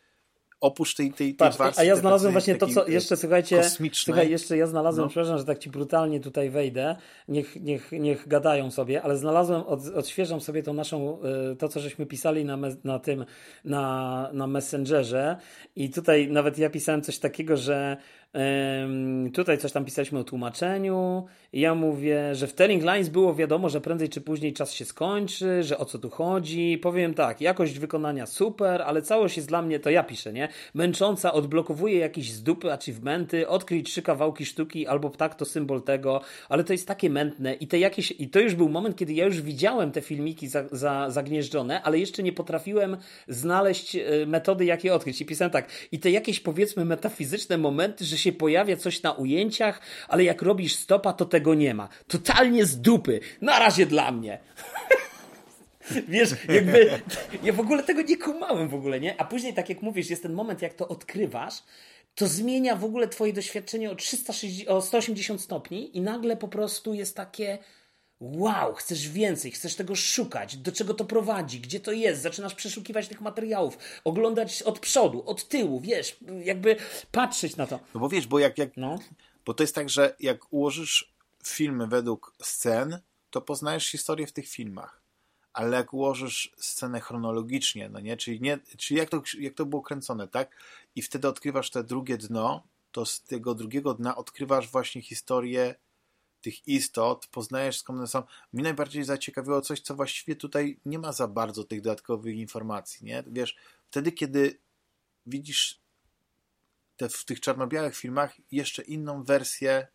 oprócz 0.60 0.94
tej, 0.94 1.12
tej, 1.12 1.34
tej 1.34 1.52
Patrz, 1.58 1.78
A 1.78 1.84
ja 1.84 1.96
znalazłem 1.96 2.32
właśnie 2.32 2.54
to, 2.54 2.66
co 2.66 2.88
jeszcze, 2.88 3.16
słuchajcie, 3.16 3.62
słuchaj, 3.92 4.30
jeszcze 4.30 4.56
ja 4.56 4.66
znalazłem, 4.66 5.04
no. 5.04 5.10
przepraszam, 5.10 5.38
że 5.38 5.44
tak 5.44 5.58
ci 5.58 5.70
brutalnie 5.70 6.20
tutaj 6.20 6.50
wejdę, 6.50 6.96
niech, 7.28 7.56
niech, 7.60 7.92
niech 7.92 8.28
gadają 8.28 8.70
sobie, 8.70 9.02
ale 9.02 9.16
znalazłem, 9.16 9.62
od, 9.62 9.86
odświeżam 9.86 10.40
sobie 10.40 10.62
tą 10.62 10.74
naszą, 10.74 11.18
y, 11.52 11.56
to 11.56 11.68
co 11.68 11.80
żeśmy 11.80 12.06
pisali 12.06 12.44
na, 12.44 12.56
me, 12.56 12.76
na 12.84 12.98
tym, 12.98 13.24
na, 13.64 14.30
na 14.32 14.46
Messengerze. 14.46 15.36
I 15.76 15.90
tutaj 15.90 16.28
nawet 16.28 16.58
ja 16.58 16.70
pisałem 16.70 17.02
coś 17.02 17.18
takiego, 17.18 17.56
że 17.56 17.96
Tutaj 19.34 19.58
coś 19.58 19.72
tam 19.72 19.84
pisaliśmy 19.84 20.18
o 20.18 20.24
tłumaczeniu. 20.24 21.26
Ja 21.52 21.74
mówię, 21.74 22.34
że 22.34 22.46
w 22.46 22.52
Telling 22.52 22.82
Lines 22.82 23.08
było 23.08 23.34
wiadomo, 23.34 23.68
że 23.68 23.80
prędzej 23.80 24.08
czy 24.08 24.20
później 24.20 24.52
czas 24.52 24.72
się 24.72 24.84
skończy, 24.84 25.62
że 25.62 25.78
o 25.78 25.84
co 25.84 25.98
tu 25.98 26.10
chodzi. 26.10 26.78
Powiem 26.78 27.14
tak, 27.14 27.40
jakość 27.40 27.78
wykonania 27.78 28.26
super, 28.26 28.82
ale 28.82 29.02
całość 29.02 29.36
jest 29.36 29.48
dla 29.48 29.62
mnie, 29.62 29.80
to 29.80 29.90
ja 29.90 30.02
piszę, 30.04 30.32
nie? 30.32 30.48
Męcząca, 30.74 31.32
odblokowuje 31.32 31.98
jakieś 31.98 32.32
z 32.32 32.42
dupy 32.42 32.72
achievementy, 32.72 33.48
odkryć 33.48 33.90
trzy 33.90 34.02
kawałki 34.02 34.46
sztuki 34.46 34.86
albo 34.86 35.10
ptak 35.10 35.34
to 35.34 35.44
symbol 35.44 35.82
tego, 35.82 36.20
ale 36.48 36.64
to 36.64 36.72
jest 36.72 36.88
takie 36.88 37.10
mętne 37.10 37.54
i 37.54 37.66
te 37.66 37.78
jakieś, 37.78 38.10
i 38.18 38.28
to 38.28 38.40
już 38.40 38.54
był 38.54 38.68
moment, 38.68 38.96
kiedy 38.96 39.12
ja 39.12 39.24
już 39.24 39.42
widziałem 39.42 39.92
te 39.92 40.00
filmiki 40.00 40.48
za, 40.48 40.64
za, 40.72 41.10
zagnieżdżone, 41.10 41.82
ale 41.82 41.98
jeszcze 41.98 42.22
nie 42.22 42.32
potrafiłem 42.32 42.96
znaleźć 43.28 43.96
e, 43.96 44.26
metody, 44.26 44.64
jak 44.64 44.84
je 44.84 44.94
odkryć. 44.94 45.20
I 45.20 45.26
pisałem 45.26 45.50
tak, 45.50 45.68
i 45.92 45.98
te 45.98 46.10
jakieś 46.10 46.40
powiedzmy 46.40 46.84
metafizyczne 46.84 47.58
momenty, 47.58 48.04
że 48.04 48.19
się 48.20 48.32
pojawia 48.32 48.76
coś 48.76 49.02
na 49.02 49.12
ujęciach, 49.12 49.80
ale 50.08 50.24
jak 50.24 50.42
robisz 50.42 50.74
stopa, 50.74 51.12
to 51.12 51.24
tego 51.24 51.54
nie 51.54 51.74
ma. 51.74 51.88
Totalnie 52.08 52.66
z 52.66 52.80
dupy. 52.80 53.20
Na 53.40 53.58
razie 53.58 53.86
dla 53.86 54.12
mnie. 54.12 54.38
Wiesz, 56.08 56.30
jakby 56.48 57.00
ja 57.42 57.52
w 57.52 57.60
ogóle 57.60 57.82
tego 57.82 58.02
nie 58.02 58.16
kumałem 58.16 58.68
w 58.68 58.74
ogóle, 58.74 59.00
nie? 59.00 59.20
A 59.20 59.24
później, 59.24 59.54
tak 59.54 59.68
jak 59.68 59.82
mówisz, 59.82 60.10
jest 60.10 60.22
ten 60.22 60.32
moment, 60.32 60.62
jak 60.62 60.74
to 60.74 60.88
odkrywasz, 60.88 61.54
to 62.14 62.26
zmienia 62.26 62.76
w 62.76 62.84
ogóle 62.84 63.08
twoje 63.08 63.32
doświadczenie 63.32 63.90
o, 63.90 63.94
360, 63.94 64.68
o 64.68 64.82
180 64.82 65.40
stopni 65.40 65.96
i 65.96 66.00
nagle 66.00 66.36
po 66.36 66.48
prostu 66.48 66.94
jest 66.94 67.16
takie 67.16 67.58
wow, 68.20 68.74
chcesz 68.74 69.08
więcej, 69.08 69.50
chcesz 69.50 69.74
tego 69.74 69.96
szukać, 69.96 70.56
do 70.56 70.72
czego 70.72 70.94
to 70.94 71.04
prowadzi, 71.04 71.60
gdzie 71.60 71.80
to 71.80 71.92
jest, 71.92 72.22
zaczynasz 72.22 72.54
przeszukiwać 72.54 73.08
tych 73.08 73.20
materiałów, 73.20 73.78
oglądać 74.04 74.62
od 74.62 74.78
przodu, 74.78 75.22
od 75.26 75.48
tyłu, 75.48 75.80
wiesz, 75.80 76.16
jakby 76.44 76.76
patrzeć 77.12 77.56
na 77.56 77.66
to. 77.66 77.80
No 77.94 78.00
bo 78.00 78.08
wiesz, 78.08 78.26
bo 78.26 78.38
jak, 78.38 78.58
jak 78.58 78.76
no. 78.76 78.98
bo 79.44 79.54
to 79.54 79.62
jest 79.62 79.74
tak, 79.74 79.90
że 79.90 80.16
jak 80.20 80.52
ułożysz 80.52 81.12
filmy 81.44 81.86
według 81.86 82.34
scen, 82.42 83.00
to 83.30 83.40
poznajesz 83.40 83.90
historię 83.90 84.26
w 84.26 84.32
tych 84.32 84.48
filmach. 84.48 85.00
Ale 85.52 85.76
jak 85.76 85.94
ułożysz 85.94 86.52
scenę 86.56 87.00
chronologicznie, 87.00 87.88
no 87.88 88.00
nie, 88.00 88.16
czyli, 88.16 88.40
nie, 88.40 88.58
czyli 88.78 88.98
jak, 88.98 89.08
to, 89.08 89.22
jak 89.38 89.54
to 89.54 89.66
było 89.66 89.82
kręcone, 89.82 90.28
tak? 90.28 90.56
I 90.94 91.02
wtedy 91.02 91.28
odkrywasz 91.28 91.70
te 91.70 91.84
drugie 91.84 92.16
dno, 92.18 92.62
to 92.92 93.06
z 93.06 93.22
tego 93.22 93.54
drugiego 93.54 93.94
dna 93.94 94.16
odkrywasz 94.16 94.68
właśnie 94.68 95.02
historię 95.02 95.74
tych 96.40 96.68
istot, 96.68 97.26
poznajesz 97.26 97.78
skąd 97.78 97.98
one 97.98 98.08
są. 98.08 98.22
Mnie 98.52 98.62
najbardziej 98.62 99.04
zaciekawiło 99.04 99.60
coś, 99.60 99.80
co 99.80 99.94
właściwie 99.94 100.36
tutaj 100.36 100.80
nie 100.84 100.98
ma 100.98 101.12
za 101.12 101.28
bardzo 101.28 101.64
tych 101.64 101.80
dodatkowych 101.80 102.36
informacji, 102.36 103.06
nie? 103.06 103.24
Wiesz, 103.26 103.56
wtedy, 103.90 104.12
kiedy 104.12 104.58
widzisz 105.26 105.80
te, 106.96 107.08
w 107.08 107.24
tych 107.24 107.40
czarno-białych 107.40 107.96
filmach 107.96 108.36
jeszcze 108.52 108.82
inną 108.82 109.24
wersję 109.24 109.86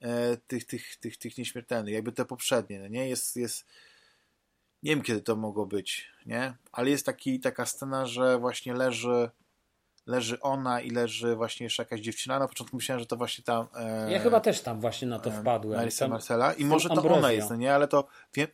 e, 0.00 0.36
tych, 0.36 0.64
tych, 0.64 0.96
tych, 0.96 1.16
tych 1.16 1.38
nieśmiertelnych, 1.38 1.94
jakby 1.94 2.12
te 2.12 2.24
poprzednie, 2.24 2.80
no 2.80 2.88
nie? 2.88 3.08
Jest, 3.08 3.36
jest 3.36 3.66
nie 4.82 4.90
wiem, 4.90 5.02
kiedy 5.02 5.20
to 5.20 5.36
mogło 5.36 5.66
być, 5.66 6.08
nie? 6.26 6.56
Ale 6.72 6.90
jest 6.90 7.06
taki, 7.06 7.40
taka 7.40 7.66
scena, 7.66 8.06
że 8.06 8.38
właśnie 8.38 8.74
leży 8.74 9.30
leży 10.06 10.40
ona 10.40 10.80
i 10.80 10.90
leży 10.90 11.36
właśnie 11.36 11.64
jeszcze 11.64 11.82
jakaś 11.82 12.00
dziewczyna. 12.00 12.38
Na 12.38 12.48
początku 12.48 12.76
myślałem, 12.76 13.00
że 13.00 13.06
to 13.06 13.16
właśnie 13.16 13.44
tam... 13.44 13.66
E, 13.74 14.12
ja 14.12 14.18
chyba 14.18 14.40
też 14.40 14.60
tam 14.60 14.80
właśnie 14.80 15.08
na 15.08 15.18
to 15.18 15.30
e, 15.30 15.32
wpadłem. 15.32 15.78
Marisa 15.78 16.08
Marcela. 16.08 16.52
I 16.52 16.64
może 16.64 16.88
to 16.88 16.94
Ambrozio. 16.94 17.18
ona 17.18 17.32
jest, 17.32 17.50
no 17.50 17.56
nie? 17.56 17.74
Ale 17.74 17.88
to 17.88 18.06
wiem, 18.34 18.48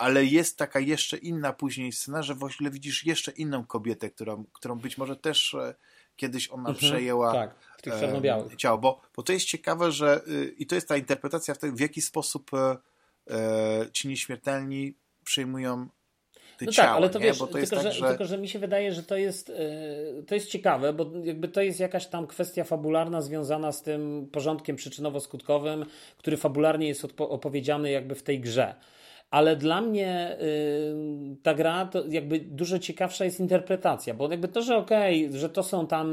ale 0.00 0.24
jest 0.24 0.58
taka 0.58 0.80
jeszcze 0.80 1.16
inna 1.16 1.52
później 1.52 1.92
scena, 1.92 2.22
że 2.22 2.34
właśnie 2.34 2.70
widzisz 2.70 3.06
jeszcze 3.06 3.32
inną 3.32 3.64
kobietę, 3.64 4.10
którą, 4.10 4.44
którą 4.52 4.78
być 4.78 4.98
może 4.98 5.16
też 5.16 5.54
e, 5.54 5.74
kiedyś 6.16 6.50
ona 6.50 6.68
mhm, 6.68 6.76
przejęła 6.76 7.32
tak, 7.32 7.54
w 7.78 7.82
tych 7.82 7.94
e, 7.94 8.56
ciało. 8.56 8.78
Bo, 8.78 9.00
bo 9.16 9.22
to 9.22 9.32
jest 9.32 9.46
ciekawe, 9.46 9.92
że 9.92 10.20
y, 10.28 10.54
i 10.58 10.66
to 10.66 10.74
jest 10.74 10.88
ta 10.88 10.96
interpretacja 10.96 11.54
w, 11.54 11.58
tym, 11.58 11.76
w 11.76 11.80
jaki 11.80 12.02
sposób 12.02 12.50
e, 12.54 12.76
e 13.30 13.90
ci 13.92 14.08
nieśmiertelni 14.08 14.94
przyjmują 15.24 15.88
no 16.66 16.72
ciała, 16.72 16.88
tak, 16.88 16.96
ale 16.96 17.10
to 17.10 17.20
wiesz, 17.20 17.38
to 17.38 17.46
tylko, 17.46 17.76
tak, 17.76 17.84
że, 17.84 17.92
że... 17.92 18.08
tylko, 18.08 18.24
że 18.24 18.38
mi 18.38 18.48
się 18.48 18.58
wydaje, 18.58 18.92
że 18.92 19.02
to 19.02 19.16
jest, 19.16 19.50
e, 19.50 20.22
to 20.22 20.34
jest 20.34 20.48
ciekawe, 20.48 20.92
bo 20.92 21.06
jakby 21.24 21.48
to 21.48 21.62
jest 21.62 21.80
jakaś 21.80 22.06
tam 22.06 22.26
kwestia 22.26 22.64
fabularna 22.64 23.20
związana 23.20 23.72
z 23.72 23.82
tym 23.82 24.28
porządkiem 24.32 24.76
przyczynowo-skutkowym, 24.76 25.84
który 26.18 26.36
fabularnie 26.36 26.88
jest 26.88 27.06
opowiedziany 27.18 27.90
jakby 27.90 28.14
w 28.14 28.22
tej 28.22 28.40
grze 28.40 28.74
ale 29.30 29.56
dla 29.56 29.80
mnie 29.80 30.36
y, 30.40 31.36
ta 31.42 31.54
gra 31.54 31.86
to 31.86 32.04
jakby 32.08 32.40
dużo 32.40 32.78
ciekawsza 32.78 33.24
jest 33.24 33.40
interpretacja, 33.40 34.14
bo 34.14 34.30
jakby 34.30 34.48
to, 34.48 34.62
że 34.62 34.76
okej, 34.76 35.26
okay, 35.26 35.38
że 35.38 35.48
to 35.48 35.62
są 35.62 35.86
tam 35.86 36.10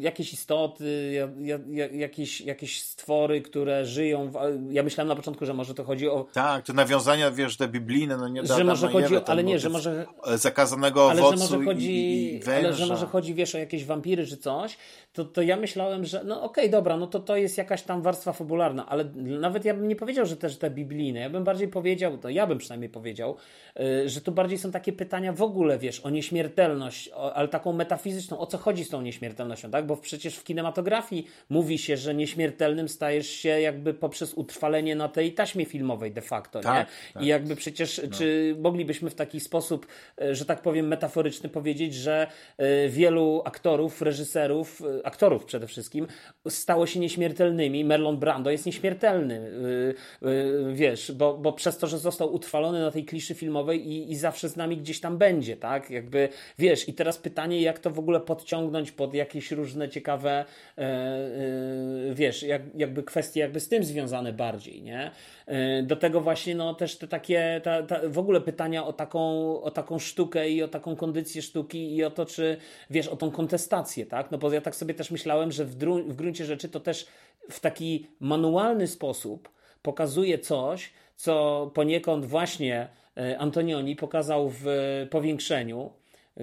jakieś 0.00 0.32
istoty, 0.32 1.12
ja, 1.40 1.58
ja, 1.68 1.86
jakieś, 1.86 2.40
jakieś 2.40 2.82
stwory, 2.82 3.42
które 3.42 3.84
żyją. 3.84 4.30
W, 4.30 4.38
ja 4.70 4.82
myślałem 4.82 5.08
na 5.08 5.16
początku, 5.16 5.46
że 5.46 5.54
może 5.54 5.74
to 5.74 5.84
chodzi 5.84 6.08
o. 6.08 6.26
Tak, 6.32 6.64
te 6.64 6.72
nawiązania, 6.72 7.30
wiesz, 7.30 7.56
te 7.56 7.68
biblijne, 7.68 8.16
no 8.16 8.28
nie 8.28 8.42
da, 8.42 8.56
Że 8.56 8.64
może 8.64 8.88
chodzi, 8.88 9.16
o, 9.16 9.28
ale 9.28 9.44
nie, 9.44 9.58
że 9.58 9.70
może. 9.70 10.06
Zakazanego 10.34 11.10
ale 11.10 11.22
owocu 11.22 11.46
że 11.46 11.58
może 11.58 11.64
chodzi, 11.64 11.90
i, 11.90 12.34
i. 12.34 12.40
Ale 12.50 12.72
że 12.72 12.86
może 12.86 13.06
chodzi, 13.06 13.34
wiesz, 13.34 13.54
o 13.54 13.58
jakieś 13.58 13.84
wampiry 13.84 14.26
czy 14.26 14.36
coś, 14.36 14.76
to, 15.12 15.24
to 15.24 15.42
ja 15.42 15.56
myślałem, 15.56 16.04
że 16.04 16.24
no 16.24 16.42
okej, 16.42 16.64
okay, 16.64 16.68
dobra, 16.68 16.96
no 16.96 17.06
to 17.06 17.20
to 17.20 17.36
jest 17.36 17.58
jakaś 17.58 17.82
tam 17.82 18.02
warstwa 18.02 18.32
fabularna, 18.32 18.86
ale 18.86 19.04
nawet 19.14 19.64
ja 19.64 19.74
bym 19.74 19.88
nie 19.88 19.96
powiedział, 19.96 20.26
że 20.26 20.36
też 20.36 20.58
te 20.58 20.70
biblijne. 20.70 21.20
Ja 21.20 21.30
bym 21.30 21.44
bardziej 21.44 21.68
powiedział, 21.68 22.18
to 22.18 22.28
ja 22.28 22.46
bym 22.46 22.53
przynajmniej 22.58 22.90
powiedział, 22.90 23.36
y, 23.80 24.08
że 24.08 24.20
tu 24.20 24.32
bardziej 24.32 24.58
są 24.58 24.70
takie 24.70 24.92
pytania 24.92 25.32
w 25.32 25.42
ogóle, 25.42 25.78
wiesz, 25.78 26.00
o 26.00 26.10
nieśmiertelność, 26.10 27.10
ale 27.34 27.48
taką 27.48 27.72
metafizyczną, 27.72 28.38
o 28.38 28.46
co 28.46 28.58
chodzi 28.58 28.84
z 28.84 28.88
tą 28.88 29.02
nieśmiertelnością, 29.02 29.70
tak? 29.70 29.86
Bo 29.86 29.96
przecież 29.96 30.36
w 30.36 30.44
kinematografii 30.44 31.26
mówi 31.48 31.78
się, 31.78 31.96
że 31.96 32.14
nieśmiertelnym 32.14 32.88
stajesz 32.88 33.30
się 33.30 33.48
jakby 33.48 33.94
poprzez 33.94 34.34
utrwalenie 34.34 34.96
na 34.96 35.08
tej 35.08 35.32
taśmie 35.32 35.64
filmowej 35.64 36.12
de 36.12 36.22
facto, 36.22 36.60
tak, 36.60 36.88
nie? 36.88 37.12
Tak. 37.14 37.22
I 37.22 37.26
jakby 37.26 37.56
przecież, 37.56 38.00
no. 38.04 38.18
czy 38.18 38.56
moglibyśmy 38.58 39.10
w 39.10 39.14
taki 39.14 39.40
sposób, 39.40 39.86
y, 40.22 40.34
że 40.34 40.44
tak 40.44 40.62
powiem, 40.62 40.88
metaforyczny 40.88 41.48
powiedzieć, 41.48 41.94
że 41.94 42.26
y, 42.60 42.88
wielu 42.88 43.42
aktorów, 43.44 44.02
reżyserów, 44.02 44.82
aktorów 45.04 45.44
przede 45.44 45.66
wszystkim, 45.66 46.06
stało 46.48 46.86
się 46.86 47.00
nieśmiertelnymi. 47.00 47.84
Merlon 47.84 48.16
Brando 48.16 48.50
jest 48.50 48.66
nieśmiertelny, 48.66 49.50
wiesz, 50.72 51.12
bo, 51.12 51.38
bo 51.38 51.52
przez 51.52 51.78
to, 51.78 51.86
że 51.86 51.98
został 51.98 52.34
utrwalony 52.34 52.43
na 52.52 52.90
tej 52.90 53.04
kliszy 53.04 53.34
filmowej 53.34 53.88
i, 53.88 54.12
i 54.12 54.16
zawsze 54.16 54.48
z 54.48 54.56
nami 54.56 54.76
gdzieś 54.76 55.00
tam 55.00 55.18
będzie, 55.18 55.56
tak? 55.56 55.90
Jakby, 55.90 56.28
wiesz, 56.58 56.88
i 56.88 56.94
teraz 56.94 57.18
pytanie, 57.18 57.62
jak 57.62 57.78
to 57.78 57.90
w 57.90 57.98
ogóle 57.98 58.20
podciągnąć 58.20 58.92
pod 58.92 59.14
jakieś 59.14 59.50
różne 59.50 59.88
ciekawe, 59.88 60.44
e, 60.78 60.80
e, 60.80 62.14
wiesz, 62.14 62.42
jak, 62.42 62.62
jakby 62.74 63.02
kwestie 63.02 63.40
jakby 63.40 63.60
z 63.60 63.68
tym 63.68 63.84
związane 63.84 64.32
bardziej, 64.32 64.82
nie? 64.82 65.10
E, 65.46 65.82
do 65.82 65.96
tego 65.96 66.20
właśnie, 66.20 66.54
no 66.54 66.74
też 66.74 66.98
te 66.98 67.08
takie, 67.08 67.60
ta, 67.64 67.82
ta, 67.82 68.00
w 68.08 68.18
ogóle 68.18 68.40
pytania 68.40 68.86
o 68.86 68.92
taką, 68.92 69.20
o 69.62 69.70
taką 69.70 69.98
sztukę 69.98 70.50
i 70.50 70.62
o 70.62 70.68
taką 70.68 70.96
kondycję 70.96 71.42
sztuki 71.42 71.96
i 71.96 72.04
o 72.04 72.10
to, 72.10 72.26
czy, 72.26 72.56
wiesz, 72.90 73.08
o 73.08 73.16
tą 73.16 73.30
kontestację, 73.30 74.06
tak? 74.06 74.30
No 74.30 74.38
bo 74.38 74.52
ja 74.52 74.60
tak 74.60 74.76
sobie 74.76 74.94
też 74.94 75.10
myślałem, 75.10 75.52
że 75.52 75.64
w, 75.64 75.76
dru- 75.76 76.08
w 76.08 76.14
gruncie 76.14 76.44
rzeczy 76.44 76.68
to 76.68 76.80
też 76.80 77.06
w 77.50 77.60
taki 77.60 78.06
manualny 78.20 78.86
sposób 78.86 79.48
pokazuje 79.82 80.38
coś, 80.38 80.92
co 81.16 81.70
poniekąd 81.74 82.24
właśnie 82.24 82.88
e, 83.16 83.38
Antonioni 83.38 83.96
pokazał 83.96 84.50
w 84.50 84.66
powiększeniu. 85.10 85.90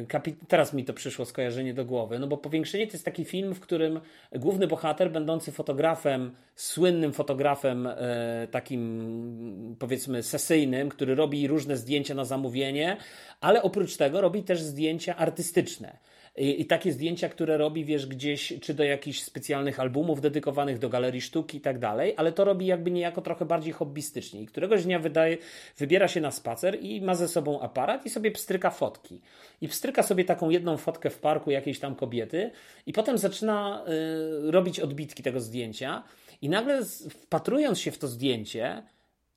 Kapi 0.07 0.35
Teraz 0.47 0.73
mi 0.73 0.85
to 0.85 0.93
przyszło 0.93 1.25
skojarzenie 1.25 1.73
do 1.73 1.85
głowy, 1.85 2.19
no 2.19 2.27
bo 2.27 2.37
Powiększenie 2.37 2.87
to 2.87 2.93
jest 2.93 3.05
taki 3.05 3.25
film, 3.25 3.55
w 3.55 3.59
którym 3.59 3.99
główny 4.31 4.67
bohater, 4.67 5.11
będący 5.11 5.51
fotografem, 5.51 6.35
słynnym 6.55 7.13
fotografem, 7.13 7.87
e, 7.87 8.47
takim 8.51 9.75
powiedzmy 9.79 10.23
sesyjnym, 10.23 10.89
który 10.89 11.15
robi 11.15 11.47
różne 11.47 11.77
zdjęcia 11.77 12.15
na 12.15 12.25
zamówienie, 12.25 12.97
ale 13.41 13.63
oprócz 13.63 13.97
tego 13.97 14.21
robi 14.21 14.43
też 14.43 14.61
zdjęcia 14.61 15.15
artystyczne. 15.15 15.97
I, 16.37 16.61
I, 16.61 16.65
takie 16.65 16.91
zdjęcia, 16.91 17.29
które 17.29 17.57
robi, 17.57 17.85
wiesz, 17.85 18.07
gdzieś, 18.07 18.53
czy 18.61 18.73
do 18.73 18.83
jakichś 18.83 19.21
specjalnych 19.21 19.79
albumów 19.79 20.21
dedykowanych 20.21 20.79
do 20.79 20.89
galerii 20.89 21.21
sztuki 21.21 21.57
i 21.57 21.61
tak 21.61 21.79
dalej, 21.79 22.13
ale 22.17 22.31
to 22.31 22.45
robi 22.45 22.65
jakby 22.65 22.91
niejako 22.91 23.21
trochę 23.21 23.45
bardziej 23.45 23.73
hobbystycznie. 23.73 24.41
I 24.41 24.45
któregoś 24.45 24.83
dnia 24.83 24.99
wydaje, 24.99 25.37
wybiera 25.77 26.07
się 26.07 26.21
na 26.21 26.31
spacer 26.31 26.77
i 26.81 27.01
ma 27.01 27.15
ze 27.15 27.27
sobą 27.27 27.61
aparat 27.61 28.05
i 28.05 28.09
sobie 28.09 28.31
pstryka 28.31 28.69
fotki. 28.69 29.21
I 29.61 29.67
pstryka 29.67 30.03
sobie 30.03 30.25
taką 30.25 30.49
jedną 30.49 30.77
fotkę 30.77 31.09
w 31.09 31.19
parku 31.19 31.51
jakiejś 31.51 31.79
tam 31.79 31.95
kobiety 31.95 32.51
i 32.85 32.93
potem 32.93 33.17
zaczyna 33.17 33.85
y, 34.47 34.51
robić 34.51 34.79
odbitki 34.79 35.23
tego 35.23 35.39
zdjęcia 35.39 36.03
i 36.41 36.49
nagle 36.49 36.85
wpatrując 37.09 37.79
się 37.79 37.91
w 37.91 37.97
to 37.97 38.07
zdjęcie, 38.07 38.83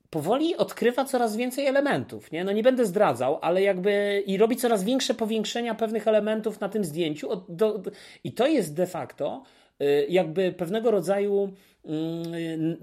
powoli 0.09 0.55
odkrywa 0.55 1.05
coraz 1.05 1.35
więcej 1.35 1.65
elementów. 1.65 2.31
Nie? 2.31 2.43
No 2.43 2.51
nie 2.51 2.63
będę 2.63 2.85
zdradzał, 2.85 3.39
ale 3.41 3.61
jakby 3.61 4.23
i 4.25 4.37
robi 4.37 4.55
coraz 4.55 4.83
większe 4.83 5.13
powiększenia 5.13 5.75
pewnych 5.75 6.07
elementów 6.07 6.59
na 6.59 6.69
tym 6.69 6.85
zdjęciu. 6.85 7.29
Do, 7.49 7.77
do, 7.77 7.91
I 8.23 8.31
to 8.31 8.47
jest 8.47 8.75
de 8.75 8.87
facto 8.87 9.43
y, 9.81 10.05
jakby 10.09 10.51
pewnego 10.51 10.91
rodzaju 10.91 11.53
mm, 11.85 12.77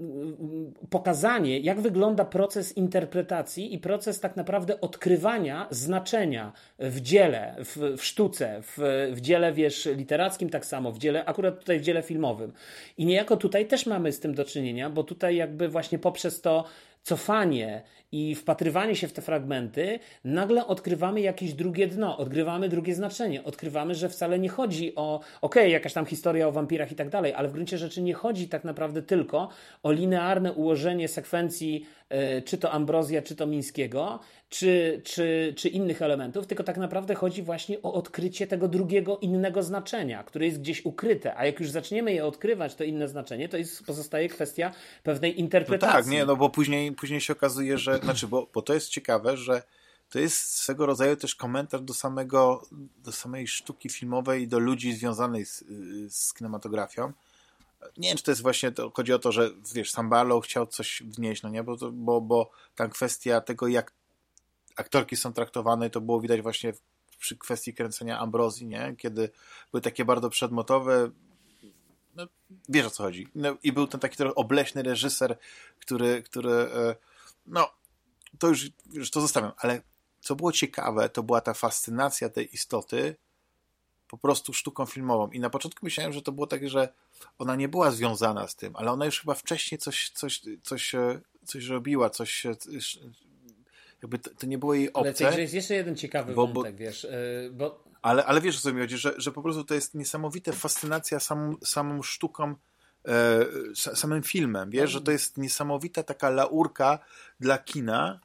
pokazanie, 0.89 1.59
jak 1.59 1.81
wygląda 1.81 2.25
proces 2.25 2.77
interpretacji 2.77 3.73
i 3.73 3.79
proces 3.79 4.19
tak 4.19 4.35
naprawdę 4.35 4.81
odkrywania 4.81 5.67
znaczenia 5.69 6.53
w 6.79 7.01
dziele, 7.01 7.55
w, 7.59 7.77
w 7.97 8.03
sztuce, 8.03 8.61
w, 8.61 8.77
w 9.13 9.21
dziele, 9.21 9.53
wiesz, 9.53 9.89
literackim 9.95 10.49
tak 10.49 10.65
samo, 10.65 10.91
w 10.91 10.97
dziele, 10.97 11.25
akurat 11.25 11.59
tutaj 11.59 11.79
w 11.79 11.81
dziele 11.81 12.01
filmowym. 12.01 12.53
I 12.97 13.05
niejako 13.05 13.37
tutaj 13.37 13.67
też 13.67 13.85
mamy 13.85 14.11
z 14.11 14.19
tym 14.19 14.35
do 14.35 14.45
czynienia, 14.45 14.89
bo 14.89 15.03
tutaj 15.03 15.35
jakby 15.35 15.69
właśnie 15.69 15.99
poprzez 15.99 16.41
to 16.41 16.65
cofanie 17.03 17.81
i 18.11 18.35
wpatrywanie 18.35 18.95
się 18.95 19.07
w 19.07 19.13
te 19.13 19.21
fragmenty, 19.21 19.99
nagle 20.23 20.67
odkrywamy 20.67 21.21
jakieś 21.21 21.53
drugie 21.53 21.87
dno, 21.87 22.17
odkrywamy 22.17 22.69
drugie 22.69 22.95
znaczenie, 22.95 23.43
odkrywamy, 23.43 23.95
że 23.95 24.09
wcale 24.09 24.39
nie 24.39 24.49
chodzi 24.49 24.95
o, 24.95 25.15
okej, 25.15 25.63
okay, 25.63 25.69
jakaś 25.69 25.93
tam 25.93 26.05
historia 26.05 26.47
o 26.47 26.51
wampirach 26.51 26.91
i 26.91 26.95
tak 26.95 27.09
dalej, 27.09 27.33
ale 27.33 27.47
w 27.47 27.51
gruncie 27.51 27.77
rzeczy 27.77 28.01
nie 28.01 28.13
chodzi 28.13 28.47
tak 28.47 28.63
naprawdę 28.63 29.01
tylko 29.01 29.49
o 29.83 29.91
linearne 29.91 30.53
ułożenie 30.53 31.07
sekwencji, 31.07 31.85
yy, 32.09 32.41
czy 32.41 32.57
to 32.57 32.71
Ambrozja, 32.71 33.21
czy 33.21 33.35
to 33.35 33.47
Mińskiego, 33.47 34.19
czy, 34.53 35.01
czy, 35.03 35.53
czy 35.57 35.69
innych 35.69 36.01
elementów, 36.01 36.47
tylko 36.47 36.63
tak 36.63 36.77
naprawdę 36.77 37.15
chodzi 37.15 37.43
właśnie 37.43 37.81
o 37.81 37.93
odkrycie 37.93 38.47
tego 38.47 38.67
drugiego, 38.67 39.17
innego 39.17 39.63
znaczenia, 39.63 40.23
które 40.23 40.45
jest 40.45 40.59
gdzieś 40.59 40.85
ukryte, 40.85 41.37
a 41.37 41.45
jak 41.45 41.59
już 41.59 41.69
zaczniemy 41.69 42.13
je 42.13 42.25
odkrywać, 42.25 42.75
to 42.75 42.83
inne 42.83 43.07
znaczenie, 43.07 43.49
to 43.49 43.57
jest, 43.57 43.83
pozostaje 43.85 44.29
kwestia 44.29 44.71
pewnej 45.03 45.39
interpretacji. 45.39 45.97
No 45.97 46.03
tak, 46.03 46.11
nie, 46.11 46.25
no 46.25 46.35
bo 46.35 46.49
później, 46.49 46.91
później 46.91 47.21
się 47.21 47.33
okazuje, 47.33 47.77
że, 47.77 47.97
znaczy, 47.97 48.27
bo, 48.27 48.47
bo 48.53 48.61
to 48.61 48.73
jest 48.73 48.89
ciekawe, 48.89 49.37
że 49.37 49.63
to 50.09 50.19
jest 50.19 50.55
swego 50.55 50.85
rodzaju 50.85 51.15
też 51.15 51.35
komentarz 51.35 51.81
do 51.81 51.93
samego, 51.93 52.67
do 53.03 53.11
samej 53.11 53.47
sztuki 53.47 53.89
filmowej 53.89 54.43
i 54.43 54.47
do 54.47 54.59
ludzi 54.59 54.93
związanych 54.93 55.47
z, 55.47 55.63
z 56.09 56.33
kinematografią. 56.33 57.13
Nie 57.97 58.07
wiem, 58.07 58.17
czy 58.17 58.23
to 58.23 58.31
jest 58.31 58.41
właśnie, 58.41 58.71
to 58.71 58.91
chodzi 58.95 59.13
o 59.13 59.19
to, 59.19 59.31
że 59.31 59.49
wiesz, 59.73 59.91
Sam 59.91 60.09
Barlow 60.09 60.45
chciał 60.45 60.67
coś 60.67 61.03
wnieść, 61.05 61.43
no 61.43 61.49
nie, 61.49 61.63
bo, 61.63 61.77
bo, 61.91 62.21
bo 62.21 62.51
ta 62.75 62.87
kwestia 62.87 63.41
tego, 63.41 63.67
jak 63.67 63.91
aktorki 64.75 65.15
są 65.15 65.33
traktowane, 65.33 65.89
to 65.89 66.01
było 66.01 66.21
widać 66.21 66.41
właśnie 66.41 66.73
przy 67.19 67.37
kwestii 67.37 67.73
kręcenia 67.73 68.19
Ambrozji, 68.19 68.67
nie? 68.67 68.95
Kiedy 68.97 69.29
były 69.71 69.81
takie 69.81 70.05
bardzo 70.05 70.29
przedmotowe, 70.29 71.09
no, 72.15 72.27
wiesz 72.69 72.85
o 72.85 72.89
co 72.89 73.03
chodzi. 73.03 73.27
No, 73.35 73.57
I 73.63 73.71
był 73.71 73.87
ten 73.87 73.99
taki 73.99 74.17
trochę 74.17 74.35
obleśny 74.35 74.83
reżyser, 74.83 75.37
który, 75.79 76.23
który 76.23 76.51
e, 76.51 76.95
no, 77.45 77.69
to 78.39 78.47
już, 78.47 78.69
już 78.93 79.11
to 79.11 79.21
zostawiam, 79.21 79.51
ale 79.57 79.81
co 80.21 80.35
było 80.35 80.51
ciekawe, 80.51 81.09
to 81.09 81.23
była 81.23 81.41
ta 81.41 81.53
fascynacja 81.53 82.29
tej 82.29 82.55
istoty 82.55 83.15
po 84.07 84.17
prostu 84.17 84.53
sztuką 84.53 84.85
filmową. 84.85 85.31
I 85.31 85.39
na 85.39 85.49
początku 85.49 85.85
myślałem, 85.85 86.13
że 86.13 86.21
to 86.21 86.31
było 86.31 86.47
tak, 86.47 86.69
że 86.69 86.93
ona 87.37 87.55
nie 87.55 87.69
była 87.69 87.91
związana 87.91 88.47
z 88.47 88.55
tym, 88.55 88.75
ale 88.75 88.91
ona 88.91 89.05
już 89.05 89.19
chyba 89.19 89.33
wcześniej 89.33 89.79
coś, 89.79 90.09
coś, 90.09 90.41
coś, 90.63 90.95
e, 90.95 91.21
coś 91.45 91.67
robiła, 91.67 92.09
coś 92.09 92.45
jakby 94.03 94.19
to, 94.19 94.29
to 94.29 94.47
nie 94.47 94.57
było 94.57 94.73
jej 94.73 94.93
obce. 94.93 95.27
Ale 95.27 95.41
jest 95.41 95.53
jeszcze 95.53 95.73
jeden 95.73 95.95
ciekawy 95.95 96.33
bo, 96.33 96.47
wątek, 96.47 96.73
bo, 96.73 96.79
wiesz, 96.79 97.03
yy, 97.03 97.51
bo... 97.51 97.83
Ale, 98.01 98.25
ale 98.25 98.41
wiesz 98.41 98.57
o 98.57 98.61
co 98.61 98.73
mi 98.73 98.81
chodzi, 98.81 98.97
że, 98.97 99.13
że 99.17 99.31
po 99.31 99.41
prostu 99.41 99.63
to 99.63 99.73
jest 99.73 99.95
niesamowita 99.95 100.51
fascynacja 100.51 101.19
samą, 101.19 101.55
samą 101.63 102.01
sztuką, 102.01 102.55
e, 103.07 103.45
samym 103.75 104.23
filmem, 104.23 104.69
wiesz, 104.69 104.91
że 104.91 105.01
to 105.01 105.11
jest 105.11 105.37
niesamowita 105.37 106.03
taka 106.03 106.29
laurka 106.29 106.99
dla 107.39 107.57
kina, 107.57 108.19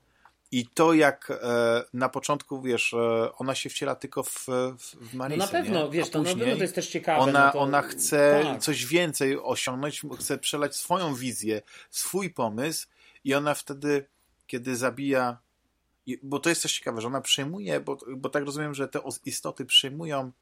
i 0.53 0.67
to 0.67 0.95
jak 0.95 1.31
e, 1.31 1.85
na 1.95 2.09
początku, 2.09 2.63
wiesz, 2.63 2.95
e, 2.95 3.33
ona 3.33 3.55
się 3.55 3.71
wciela 3.71 3.95
tylko 3.95 4.23
w, 4.23 4.47
w 4.79 5.15
Marisę, 5.15 5.39
No 5.39 5.45
na 5.45 5.53
pewno, 5.53 5.85
nie? 5.85 5.91
wiesz, 5.91 6.11
to, 6.11 6.23
na 6.23 6.35
pewno 6.35 6.57
to 6.57 6.63
jest 6.63 6.75
też 6.75 6.89
ciekawe. 6.89 7.21
Ona, 7.21 7.47
no 7.47 7.53
to, 7.53 7.59
ona 7.59 7.83
chce 7.83 8.41
tak. 8.45 8.61
coś 8.61 8.87
więcej 8.87 9.39
osiągnąć, 9.43 10.03
chce 10.19 10.39
przelać 10.39 10.77
swoją 10.77 11.15
wizję, 11.15 11.63
swój 11.91 12.31
pomysł 12.31 12.87
i 13.25 13.35
ona 13.35 13.55
wtedy, 13.55 14.07
kiedy 14.47 14.77
zabija, 14.77 15.39
bo 16.23 16.39
to 16.39 16.49
jest 16.49 16.63
też 16.63 16.79
ciekawe, 16.79 17.01
że 17.01 17.07
ona 17.07 17.21
przejmuje, 17.21 17.81
bo, 17.81 17.99
bo 18.17 18.29
tak 18.29 18.45
rozumiem, 18.45 18.75
że 18.75 18.89
te 18.89 19.01
istoty 19.25 19.65
przejmują 19.65 20.33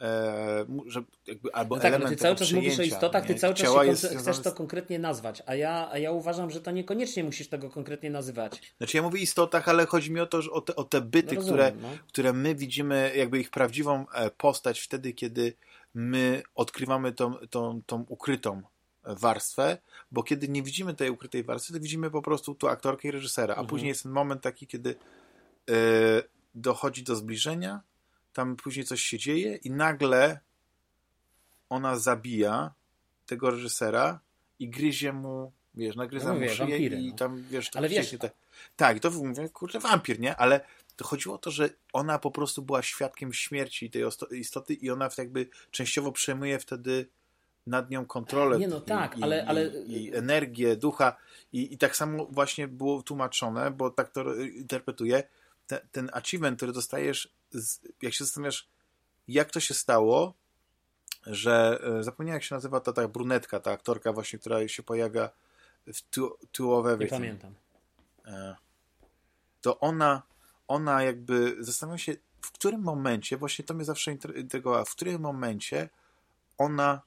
e, 0.00 0.66
że 0.86 1.02
jakby, 1.26 1.54
albo 1.54 1.76
No 1.76 1.82
tak, 1.82 1.88
ale 1.88 1.96
element 1.96 2.18
ty 2.18 2.22
cały 2.22 2.36
czas 2.36 2.52
mówisz 2.52 2.78
o 2.78 2.82
istotach, 2.82 3.26
ty 3.26 3.34
cały 3.34 3.54
czas 3.54 3.68
się 3.68 3.94
związane 3.94 4.18
chcesz 4.18 4.38
to 4.38 4.52
konkretnie 4.52 4.98
nazwać, 4.98 5.42
a 5.46 5.54
ja, 5.54 5.88
a 5.90 5.98
ja 5.98 6.10
uważam, 6.10 6.50
że 6.50 6.60
to 6.60 6.70
niekoniecznie 6.70 7.24
musisz 7.24 7.48
tego 7.48 7.70
konkretnie 7.70 8.10
nazywać. 8.10 8.74
Znaczy 8.78 8.96
ja 8.96 9.02
mówię 9.02 9.20
istotach, 9.20 9.68
ale 9.68 9.86
chodzi 9.86 10.12
mi 10.12 10.20
o 10.20 10.26
to, 10.26 10.42
że 10.42 10.50
o 10.50 10.60
te, 10.60 10.76
o 10.76 10.84
te 10.84 11.00
byty, 11.00 11.34
No 11.34 11.40
które, 11.40 11.70
rozumiem, 11.70 11.82
no. 11.82 11.98
które 12.08 12.32
my 12.32 12.54
widzimy, 12.54 13.12
jakby 13.16 13.40
ich 13.40 13.50
prawdziwą 13.50 14.06
e, 14.14 14.30
postać 14.30 14.80
wtedy, 14.80 15.12
kiedy 15.12 15.52
my 15.94 16.42
odkrywamy 16.54 17.12
tą, 17.12 17.34
tą, 17.34 17.82
tą 17.86 18.04
ukrytą 18.08 18.62
warstwę, 19.14 19.78
bo 20.12 20.22
kiedy 20.22 20.48
nie 20.48 20.62
widzimy 20.62 20.94
tej 20.94 21.10
ukrytej 21.10 21.44
warstwy, 21.44 21.72
to 21.72 21.80
widzimy 21.80 22.10
po 22.10 22.22
prostu 22.22 22.54
tu 22.54 22.68
aktorkę 22.68 23.08
i 23.08 23.10
reżysera, 23.10 23.54
a 23.54 23.56
Mhm. 23.56 23.66
później 23.66 23.88
jest 23.88 24.02
ten 24.02 24.12
moment 24.12 24.42
taki, 24.42 24.66
kiedy 24.66 24.90
e, 25.70 25.74
dochodzi 26.54 27.02
do 27.02 27.16
zbliżenia, 27.16 27.80
tam 28.32 28.56
później 28.56 28.84
coś 28.86 29.02
się 29.02 29.18
dzieje 29.18 29.56
i 29.56 29.70
nagle 29.70 30.40
ona 31.68 31.96
zabija 31.98 32.74
tego 33.26 33.50
reżysera 33.50 34.20
i 34.58 34.68
gryzie 34.68 35.12
mu, 35.12 35.52
wiesz, 35.74 35.96
nagryza 35.96 36.28
No 36.28 36.40
mu 36.40 36.48
szyję 36.48 36.56
wampiry, 36.58 36.96
i 37.00 37.10
no. 37.10 37.16
tam, 37.16 37.42
wiesz, 37.50 37.70
to 37.70 37.78
Ale 37.78 37.88
wiesz- 37.88 38.18
te... 38.18 38.30
Tak, 38.76 38.96
i 38.96 39.00
to 39.00 39.10
mówię, 39.10 39.48
kurczę, 39.48 39.80
wampir, 39.80 40.20
nie? 40.20 40.36
Ale 40.36 40.60
to 40.96 41.04
chodziło 41.04 41.34
o 41.34 41.38
to, 41.38 41.50
że 41.50 41.70
ona 41.92 42.18
po 42.18 42.30
prostu 42.30 42.62
była 42.62 42.82
świadkiem 42.82 43.32
śmierci 43.32 43.90
tej 43.90 44.02
istoty 44.32 44.74
i 44.74 44.90
ona 44.90 45.08
jakby 45.18 45.48
częściowo 45.70 46.12
przejmuje 46.12 46.58
wtedy 46.58 47.08
nad 47.68 47.90
nią 47.90 48.06
kontrolę. 48.06 48.58
Nie, 48.58 48.68
no 48.68 48.80
tak, 48.80 49.18
i, 49.18 49.22
ale- 49.22 49.46
ale- 49.46 49.66
I, 49.66 50.04
i 50.04 50.16
energię, 50.16 50.76
ducha. 50.76 51.16
I, 51.52 51.74
I 51.74 51.78
tak 51.78 51.96
samo 51.96 52.26
właśnie 52.26 52.68
było 52.68 53.02
tłumaczone, 53.02 53.70
bo 53.70 53.90
tak 53.90 54.08
to 54.08 54.34
interpretuję, 54.34 55.22
te, 55.66 55.80
ten 55.92 56.10
achievement, 56.12 56.56
który 56.56 56.72
dostajesz, 56.72 57.28
z, 57.50 57.80
jak 58.02 58.14
się 58.14 58.24
zastanawiasz, 58.24 58.68
jak 59.28 59.50
to 59.50 59.60
się 59.60 59.74
stało, 59.74 60.34
że 61.26 61.80
e, 61.98 62.02
zapomniałem, 62.02 62.36
jak 62.36 62.42
się 62.44 62.54
nazywa 62.54 62.80
ta, 62.80 62.92
ta 62.92 63.08
brunetka, 63.08 63.60
ta 63.60 63.70
aktorka 63.70 64.12
właśnie, 64.12 64.38
która 64.38 64.68
się 64.68 64.82
pojawia 64.82 65.30
w 65.86 66.02
Two, 66.10 66.38
two 66.52 66.78
of 66.78 67.00
Nie 67.00 67.06
pamiętam. 67.06 67.54
E, 68.26 68.56
to 69.60 69.80
ona, 69.80 70.22
ona 70.68 71.02
jakby 71.02 71.56
zastanawia 71.58 71.98
się, 71.98 72.16
w 72.40 72.52
którym 72.52 72.80
momencie, 72.80 73.36
właśnie 73.36 73.64
to 73.64 73.74
mnie 73.74 73.84
zawsze 73.84 74.12
intrygowało, 74.36 74.84
w 74.84 74.90
którym 74.90 75.20
momencie 75.22 75.88
ona 76.58 77.02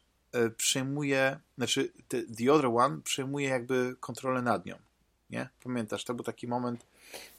przejmuje, 0.58 1.40
znaczy 1.58 1.90
the, 2.08 2.18
the 2.38 2.54
other 2.54 2.66
one 2.66 3.02
przejmuje 3.04 3.50
jakby 3.50 3.96
kontrolę 4.00 4.42
nad 4.42 4.66
nią. 4.66 4.76
Nie? 5.30 5.50
Pamiętasz, 5.64 6.04
to 6.06 6.14
był 6.14 6.24
taki 6.24 6.48
moment. 6.48 6.86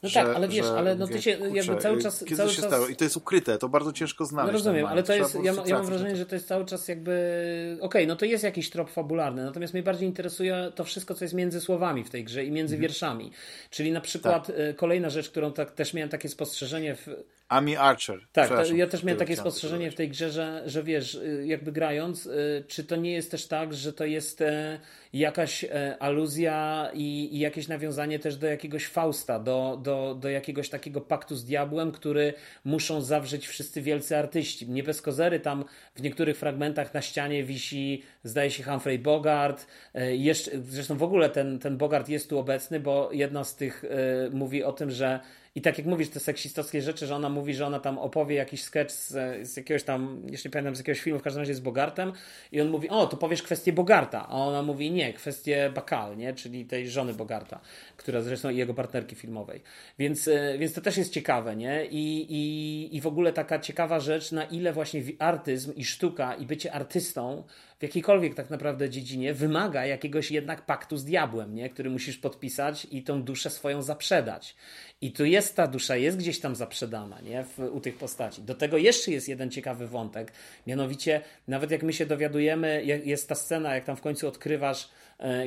No 0.03 0.09
że, 0.09 0.23
tak, 0.23 0.35
ale 0.35 0.47
wiesz, 0.47 0.65
że 0.65 0.77
ale 0.77 0.95
no 0.95 1.07
ty 1.07 1.21
się 1.21 1.37
kurczę, 1.37 1.55
jakby 1.55 1.77
cały 1.77 1.97
e, 1.97 2.01
czas- 2.01 2.19
Kiedy 2.19 2.35
cały 2.35 2.49
to 2.49 2.55
się 2.55 2.61
czas- 2.61 2.71
stało? 2.71 2.87
I 2.87 2.95
to 2.95 3.03
jest 3.03 3.17
ukryte, 3.17 3.57
to 3.57 3.69
bardzo 3.69 3.93
ciężko 3.93 4.25
znaleźć. 4.25 4.47
No 4.53 4.57
rozumiem, 4.57 4.85
ale 4.85 5.03
to 5.03 5.13
jest, 5.13 5.35
ja, 5.43 5.53
ja 5.65 5.75
mam 5.75 5.85
wrażenie, 5.85 6.15
że 6.15 6.25
to 6.25 6.35
jest 6.35 6.47
cały 6.47 6.65
czas 6.65 6.87
jakby, 6.87 7.77
okej, 7.81 8.07
no 8.07 8.15
to 8.15 8.25
jest 8.25 8.43
jakiś 8.43 8.69
trop 8.69 8.89
fabularny, 8.91 9.43
natomiast 9.43 9.73
mnie 9.73 9.83
bardziej 9.83 10.07
interesuje 10.09 10.71
to 10.75 10.83
wszystko, 10.83 11.13
co 11.15 11.25
jest 11.25 11.33
między 11.33 11.61
słowami 11.61 12.03
w 12.03 12.09
tej 12.09 12.23
grze 12.23 12.45
i 12.45 12.51
między 12.51 12.75
Mhm. 12.75 12.81
wierszami. 12.81 13.31
Czyli 13.69 13.91
na 13.91 14.01
przykład 14.01 14.47
Tak. 14.47 14.55
y, 14.59 14.73
kolejna 14.73 15.09
rzecz, 15.09 15.29
którą 15.29 15.53
tak 15.53 15.71
też 15.71 15.93
miałem 15.93 16.09
takie 16.09 16.29
spostrzeżenie 16.29 16.95
w, 16.95 17.07
Amy 17.53 17.79
Archer. 17.79 18.19
Tak, 18.31 18.51
ja 18.75 18.87
też 18.87 19.03
miałem 19.03 19.19
takie 19.19 19.35
spostrzeżenie 19.35 19.91
w 19.91 19.95
tej 19.95 20.09
grze, 20.09 20.31
że, 20.31 20.63
że 20.65 20.83
wiesz, 20.83 21.15
y, 21.15 21.43
jakby 21.47 21.71
grając, 21.71 22.25
y, 22.25 22.63
czy 22.67 22.83
to 22.83 22.95
nie 22.95 23.11
jest 23.11 23.31
też 23.31 23.47
tak, 23.47 23.73
że 23.73 23.93
to 23.93 24.05
jest 24.05 24.41
e, 24.41 24.79
jakaś 25.13 25.63
e, 25.63 25.97
aluzja 25.99 26.89
i, 26.93 27.35
i 27.35 27.39
jakieś 27.39 27.67
nawiązanie 27.67 28.19
też 28.19 28.37
do 28.37 28.47
jakiegoś 28.47 28.87
Fausta, 28.87 29.39
do, 29.39 29.79
do, 29.83 30.15
do 30.15 30.29
jakiegoś 30.29 30.69
takiego 30.69 31.01
paktu 31.01 31.35
z 31.35 31.45
diabłem, 31.45 31.91
który 31.91 32.33
muszą 32.65 33.01
zawrzeć 33.01 33.47
wszyscy 33.47 33.81
wielcy 33.81 34.17
artyści. 34.17 34.69
Nie 34.69 34.83
bez 34.83 35.01
kozery 35.01 35.39
tam 35.39 35.65
w 35.95 36.01
niektórych 36.01 36.37
fragmentach 36.37 36.93
na 36.93 37.01
ścianie 37.01 37.43
wisi, 37.43 38.03
zdaje 38.23 38.51
się, 38.51 38.63
Humphrey 38.63 38.99
Bogart. 38.99 39.67
E, 39.93 40.15
Jeszcze, 40.15 40.51
zresztą 40.63 40.97
w 40.97 41.03
ogóle 41.03 41.29
ten, 41.29 41.59
ten 41.59 41.77
Bogart 41.77 42.09
jest 42.09 42.29
tu 42.29 42.39
obecny, 42.39 42.79
bo 42.79 43.09
jedna 43.11 43.43
z 43.43 43.55
tych 43.55 43.83
e, 43.83 44.29
mówi 44.29 44.63
o 44.63 44.71
tym, 44.71 44.91
że 44.91 45.19
i 45.55 45.61
tak 45.61 45.77
jak 45.77 45.87
mówisz, 45.87 46.09
te 46.09 46.19
seksistowskie 46.19 46.81
rzeczy, 46.81 47.07
że 47.07 47.15
ona 47.15 47.29
mówi, 47.29 47.53
że 47.53 47.65
ona 47.65 47.79
tam 47.79 47.97
opowie 47.97 48.35
jakiś 48.35 48.63
sketch 48.63 48.91
z, 48.91 49.47
z 49.47 49.57
jakiegoś 49.57 49.83
tam, 49.83 50.21
nie 50.25 50.49
pamiętam, 50.51 50.75
z 50.75 50.79
jakiegoś 50.79 51.01
filmu, 51.01 51.19
w 51.19 51.23
każdym 51.23 51.39
razie 51.39 51.53
z 51.53 51.59
Bogartem 51.59 52.13
i 52.51 52.61
on 52.61 52.69
mówi, 52.69 52.89
o, 52.89 53.07
to 53.07 53.17
powiesz 53.17 53.43
kwestię 53.43 53.73
Bogarta, 53.73 54.27
a 54.29 54.35
ona 54.35 54.61
mówi, 54.61 54.91
nie, 54.91 55.02
kwestię 55.11 55.71
Bakal, 55.75 56.17
nie, 56.17 56.33
czyli 56.33 56.65
tej 56.65 56.89
żony 56.89 57.13
Bogarta, 57.13 57.59
która 57.97 58.21
zresztą 58.21 58.49
i 58.49 58.57
jego 58.57 58.73
partnerki 58.73 59.15
filmowej. 59.15 59.61
Więc, 59.99 60.27
e, 60.27 60.57
więc 60.57 60.73
to 60.73 60.81
też 60.81 60.97
jest 60.97 61.13
ciekawe, 61.13 61.55
nie, 61.55 61.85
I, 61.85 62.25
i, 62.29 62.95
i 62.95 63.01
w 63.01 63.07
ogóle 63.07 63.33
taka 63.33 63.59
ciekawa 63.59 63.99
rzecz, 63.99 64.31
na 64.31 64.43
ile 64.43 64.73
właśnie 64.73 65.03
artyzm 65.19 65.73
i 65.75 65.85
sztuka 65.85 66.35
i 66.35 66.45
bycie 66.45 66.73
artystą 66.73 67.43
w 67.83 67.85
jakiejkolwiek 67.85 68.35
tak 68.35 68.49
naprawdę 68.49 68.89
dziedzinie 68.89 69.33
wymaga 69.33 69.85
jakiegoś 69.85 70.31
jednak 70.31 70.65
paktu 70.65 70.97
z 70.97 71.05
diabłem, 71.05 71.55
nie? 71.55 71.69
który 71.69 71.89
musisz 71.89 72.17
podpisać 72.17 72.87
i 72.91 73.03
tą 73.03 73.23
duszę 73.23 73.49
swoją 73.49 73.81
zaprzedać. 73.81 74.55
I 75.01 75.11
tu 75.11 75.25
jest 75.25 75.55
ta 75.55 75.67
dusza, 75.67 75.95
jest 75.95 76.17
gdzieś 76.17 76.39
tam 76.39 76.55
zaprzedana 76.55 77.21
nie? 77.21 77.43
W, 77.43 77.59
u 77.59 77.79
tych 77.79 77.97
postaci. 77.97 78.41
Do 78.41 78.55
tego 78.55 78.77
jeszcze 78.77 79.11
jest 79.11 79.29
jeden 79.29 79.51
ciekawy 79.51 79.87
wątek, 79.87 80.31
mianowicie 80.67 81.21
nawet 81.47 81.71
jak 81.71 81.83
my 81.83 81.93
się 81.93 82.05
dowiadujemy, 82.05 82.83
je- 82.85 83.01
jest 83.05 83.29
ta 83.29 83.35
scena, 83.35 83.75
jak 83.75 83.83
tam 83.83 83.95
w 83.95 84.01
końcu 84.01 84.27
odkrywasz 84.27 84.89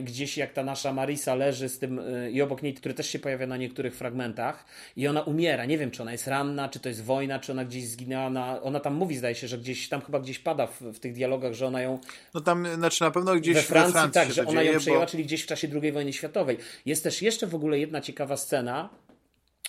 gdzieś 0.02 0.36
jak 0.36 0.52
ta 0.52 0.64
nasza 0.64 0.92
Marisa 0.92 1.34
leży 1.34 1.68
z 1.68 1.78
tym 1.78 1.98
e, 1.98 2.30
i 2.30 2.42
obok 2.42 2.62
niej, 2.62 2.74
który 2.74 2.94
też 2.94 3.10
się 3.10 3.18
pojawia 3.18 3.46
na 3.46 3.56
niektórych 3.56 3.96
fragmentach 3.96 4.64
i 4.96 5.08
ona 5.08 5.22
umiera. 5.22 5.64
Nie 5.64 5.78
wiem, 5.78 5.90
czy 5.90 6.02
ona 6.02 6.12
jest 6.12 6.26
ranna, 6.26 6.68
czy 6.68 6.80
to 6.80 6.88
jest 6.88 7.04
wojna, 7.04 7.38
czy 7.38 7.52
ona 7.52 7.64
gdzieś 7.64 7.88
zginęła 7.88 8.30
na... 8.30 8.62
Ona 8.62 8.80
tam 8.80 8.94
mówi, 8.94 9.16
zdaje 9.16 9.34
się, 9.34 9.48
że 9.48 9.58
gdzieś 9.58 9.88
tam 9.88 10.00
chyba 10.00 10.20
gdzieś 10.20 10.38
pada 10.38 10.66
w, 10.66 10.80
w 10.82 10.98
tych 10.98 11.12
dialogach, 11.12 11.52
że 11.52 11.66
ona 11.66 11.82
ją 11.82 11.98
No 12.34 12.40
tam, 12.40 12.66
znaczy 12.74 13.04
na 13.04 13.10
pewno 13.10 13.34
gdzieś 13.34 13.54
we 13.54 13.62
Francji, 13.62 13.92
we 13.92 13.98
Francji 13.98 14.20
tak, 14.20 14.32
że 14.32 14.46
ona 14.46 14.60
dzieje, 14.60 14.72
ją 14.72 14.78
przejęła, 14.78 15.04
bo... 15.04 15.10
czyli 15.10 15.24
gdzieś 15.24 15.42
w 15.42 15.46
czasie 15.46 15.68
II 15.82 15.92
wojny 15.92 16.12
światowej. 16.12 16.58
Jest 16.86 17.04
też 17.04 17.22
jeszcze 17.22 17.46
w 17.46 17.54
ogóle 17.54 17.78
jedna 17.78 18.00
ciekawa 18.00 18.36
scena, 18.36 18.88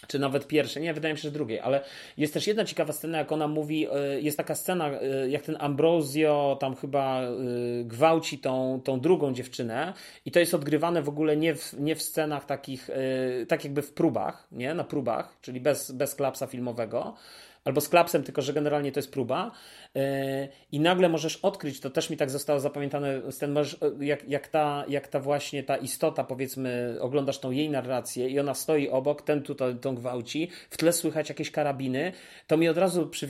czy 0.08 0.20
nawet 0.20 0.48
pierwszej, 0.48 0.84
nie, 0.84 0.94
wydaje 0.94 1.14
mi 1.14 1.18
się, 1.18 1.22
że 1.22 1.32
drugiej, 1.32 1.60
ale 1.60 1.84
jest 2.18 2.34
też 2.34 2.48
jedna 2.48 2.66
ciekawa 2.66 2.94
scena, 2.94 3.18
jak 3.18 3.32
ona 3.32 3.48
mówi, 3.48 3.88
y, 3.88 4.22
jest 4.22 4.38
taka 4.38 4.56
scena, 4.56 4.92
y, 5.02 5.30
jak 5.30 5.42
ten 5.42 5.58
Ambrosio 5.60 6.58
tam 6.60 6.76
chyba 6.76 7.22
y, 7.24 7.84
gwałci 7.86 8.40
tą, 8.40 8.82
tą 8.84 9.00
drugą 9.00 9.34
dziewczynę 9.34 9.94
i 10.26 10.32
to 10.32 10.40
jest 10.40 10.54
odgrywane 10.54 11.02
w 11.02 11.10
ogóle 11.10 11.38
nie 11.38 11.56
w, 11.56 11.74
nie 11.80 11.96
w 11.96 12.02
scenach 12.02 12.46
takich, 12.46 12.90
tak 13.48 13.64
jakby 13.64 13.82
w 13.82 13.94
próbach, 13.94 14.48
nie, 14.52 14.74
na 14.74 14.84
próbach, 14.84 15.38
czyli 15.42 15.62
bez, 15.62 15.92
bez 15.92 16.16
klapsa 16.16 16.48
filmowego, 16.48 17.16
albo 17.68 17.82
z 17.82 17.90
klapsem, 17.90 18.24
tylko 18.24 18.42
że 18.42 18.54
generalnie 18.54 18.92
to 18.92 19.00
jest 19.00 19.12
próba. 19.12 19.52
Yy, 19.96 20.02
I 20.72 20.80
nagle 20.80 21.10
możesz 21.10 21.36
odkryć, 21.36 21.80
to 21.80 21.90
też 21.90 22.10
mi 22.10 22.18
tak 22.18 22.30
zostało 22.30 22.60
zapamiętane, 22.60 23.22
yy, 24.00 24.06
jak, 24.06 24.30
jak, 24.30 24.48
ta, 24.48 24.86
jak 24.88 25.08
ta 25.08 25.20
właśnie 25.20 25.64
ta 25.64 25.78
istota, 25.78 26.24
powiedzmy, 26.24 26.98
oglądasz 27.00 27.40
tą 27.40 27.52
jej 27.52 27.70
narrację 27.70 28.30
i 28.30 28.40
ona 28.40 28.54
stoi 28.54 28.90
obok, 28.90 29.22
ten 29.22 29.42
tu 29.42 29.56
to, 29.56 29.74
tą 29.74 29.96
gwałci, 29.96 30.50
w 30.70 30.78
tle 30.78 30.94
słychać 30.94 31.30
jakieś 31.30 31.52
karabiny, 31.52 32.12
to 32.48 32.58
mi 32.58 32.70
od 32.70 32.78
razu 32.78 33.08
przy, 33.08 33.28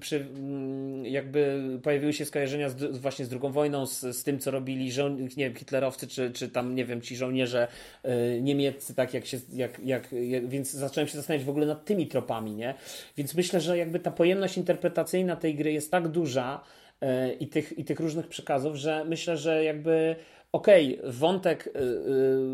przy, 0.00 0.16
mm, 0.16 1.06
jakby 1.06 1.60
pojawiły 1.82 2.12
się 2.12 2.24
skojarzenia 2.24 2.68
z, 2.68 2.98
właśnie 2.98 3.24
z 3.24 3.28
drugą 3.28 3.52
wojną, 3.52 3.86
z, 3.86 4.00
z 4.00 4.24
tym, 4.24 4.38
co 4.38 4.50
robili 4.50 4.92
żo- 4.92 5.08
nie 5.08 5.44
wiem, 5.44 5.54
hitlerowcy, 5.54 6.08
czy, 6.08 6.30
czy 6.30 6.48
tam, 6.48 6.74
nie 6.74 6.84
wiem, 6.84 7.00
ci 7.00 7.16
żołnierze 7.16 7.68
yy, 8.04 8.40
niemieccy, 8.42 8.94
tak 8.94 9.14
jak 9.14 9.26
się, 9.26 9.38
jak, 9.52 9.78
jak, 9.84 10.12
jak, 10.12 10.48
więc 10.48 10.70
zacząłem 10.70 11.08
się 11.08 11.16
zastanawiać 11.16 11.46
w 11.46 11.50
ogóle 11.50 11.66
nad 11.66 11.84
tymi 11.84 12.06
tropami, 12.06 12.54
nie? 12.54 12.74
Więc 13.16 13.34
myślę, 13.34 13.60
że 13.60 13.69
jakby 13.76 14.00
ta 14.00 14.10
pojemność 14.10 14.56
interpretacyjna 14.56 15.36
tej 15.36 15.54
gry 15.54 15.72
jest 15.72 15.90
tak 15.90 16.08
duża 16.08 16.60
yy, 17.00 17.32
i, 17.32 17.48
tych, 17.48 17.78
i 17.78 17.84
tych 17.84 18.00
różnych 18.00 18.26
przekazów, 18.26 18.76
że 18.76 19.04
myślę, 19.04 19.36
że 19.36 19.64
jakby 19.64 20.16
okej, 20.52 21.00
wątek, 21.04 21.68
yy, 21.74 21.80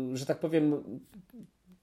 yy, 0.09 0.17
że 0.17 0.25
tak 0.25 0.39
powiem, 0.39 0.83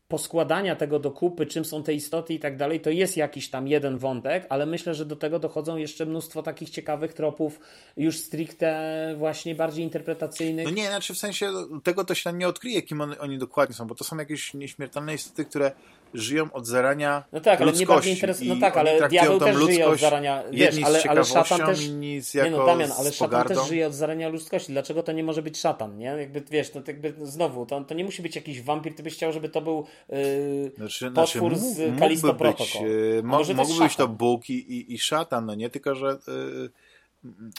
poskładania 0.09 0.77
tego 0.77 0.99
do 0.99 1.11
kupy, 1.11 1.47
czym 1.47 1.65
są 1.65 1.83
te 1.83 1.95
istoty 1.95 2.35
i 2.35 2.39
tak 2.39 2.57
dalej, 2.57 2.81
to 2.81 2.91
jest 2.91 3.17
jakiś 3.17 3.51
tam 3.51 3.69
jeden 3.69 3.99
wątek, 3.99 4.47
ale 4.49 4.67
myślę, 4.67 4.95
że 4.95 5.05
do 5.05 5.17
tego 5.17 5.39
dochodzą 5.39 5.77
jeszcze 5.77 6.07
mnóstwo 6.07 6.43
takich 6.43 6.71
ciekawych 6.71 7.13
tropów, 7.13 7.61
już 7.97 8.19
stricte 8.19 9.15
właśnie 9.19 9.55
bardziej 9.55 9.85
interpretacyjnych. 9.85 10.65
No 10.65 10.71
nie, 10.71 10.87
znaczy 10.87 11.15
w 11.15 11.19
sensie 11.19 11.53
tego 11.83 12.05
to 12.05 12.15
się 12.15 12.33
nie 12.33 12.49
odkryje, 12.49 12.83
kim 12.83 13.01
on, 13.01 13.15
oni 13.21 13.39
dokładnie 13.39 13.75
są, 13.75 13.87
bo 13.87 13.95
to 13.95 14.05
są 14.05 14.17
jakieś 14.17 14.55
nieśmiertelne 14.55 15.15
istoty, 15.15 15.45
które 15.45 15.73
żyją 16.15 16.53
od 16.53 16.67
zarania 16.67 17.25
No 17.33 17.41
tak, 17.41 17.61
ale 17.61 17.67
ludzkości. 17.67 17.81
nie 17.81 17.87
bardziej 17.87 18.13
interesuje. 18.13 18.55
No 18.55 18.61
tak, 18.61 18.77
ale 18.77 19.09
diabeł 19.09 19.41
też 19.41 19.57
żyje 19.57 19.89
od 19.89 20.01
zarania. 20.01 20.43
Wiesz, 20.53 20.83
ale, 20.85 21.03
ale 21.09 21.25
szatan 21.25 21.61
też. 21.67 21.89
Nie 21.89 22.51
no, 22.51 22.67
Damian, 22.67 22.91
ale 22.99 23.13
szatan 23.13 23.49
też 23.49 23.69
żyje 23.69 23.87
od 23.87 23.95
zarania 23.95 24.29
ludzkości. 24.29 24.73
Dlaczego 24.73 25.03
to 25.03 25.13
nie 25.13 25.25
może 25.25 25.43
być 25.43 25.59
szatan, 25.59 25.99
nie? 25.99 26.07
Jakby 26.07 26.43
wiesz, 26.51 26.71
to 26.71 26.83
jakby 26.87 27.15
znowu, 27.23 27.67
to, 27.67 27.85
to 27.85 27.95
nie 27.95 28.05
musi 28.05 28.23
być 28.23 28.37
jakiś 28.37 28.63
wampir, 28.63 28.95
ty 28.95 29.03
byś 29.03 29.15
chciał, 29.15 29.33
żeby 29.33 29.49
to 29.49 29.61
był 29.61 29.87
yy, 30.09 30.73
znaczy, 30.77 31.11
potwór 31.11 31.57
znaczy, 31.57 31.95
z 31.97 31.99
Kalisto 31.99 32.35
Protocol. 32.35 32.83
Yy, 32.83 33.23
mógłby 33.25 33.55
być 33.55 33.97
to 33.97 34.09
Bóg 34.09 34.51
i, 34.51 34.55
i, 34.55 34.95
i 34.95 34.99
szatan, 34.99 35.47
no 35.47 35.55
nie? 35.55 35.71
Tylko, 35.71 35.95
że 35.95 36.19
yy, 36.27 36.71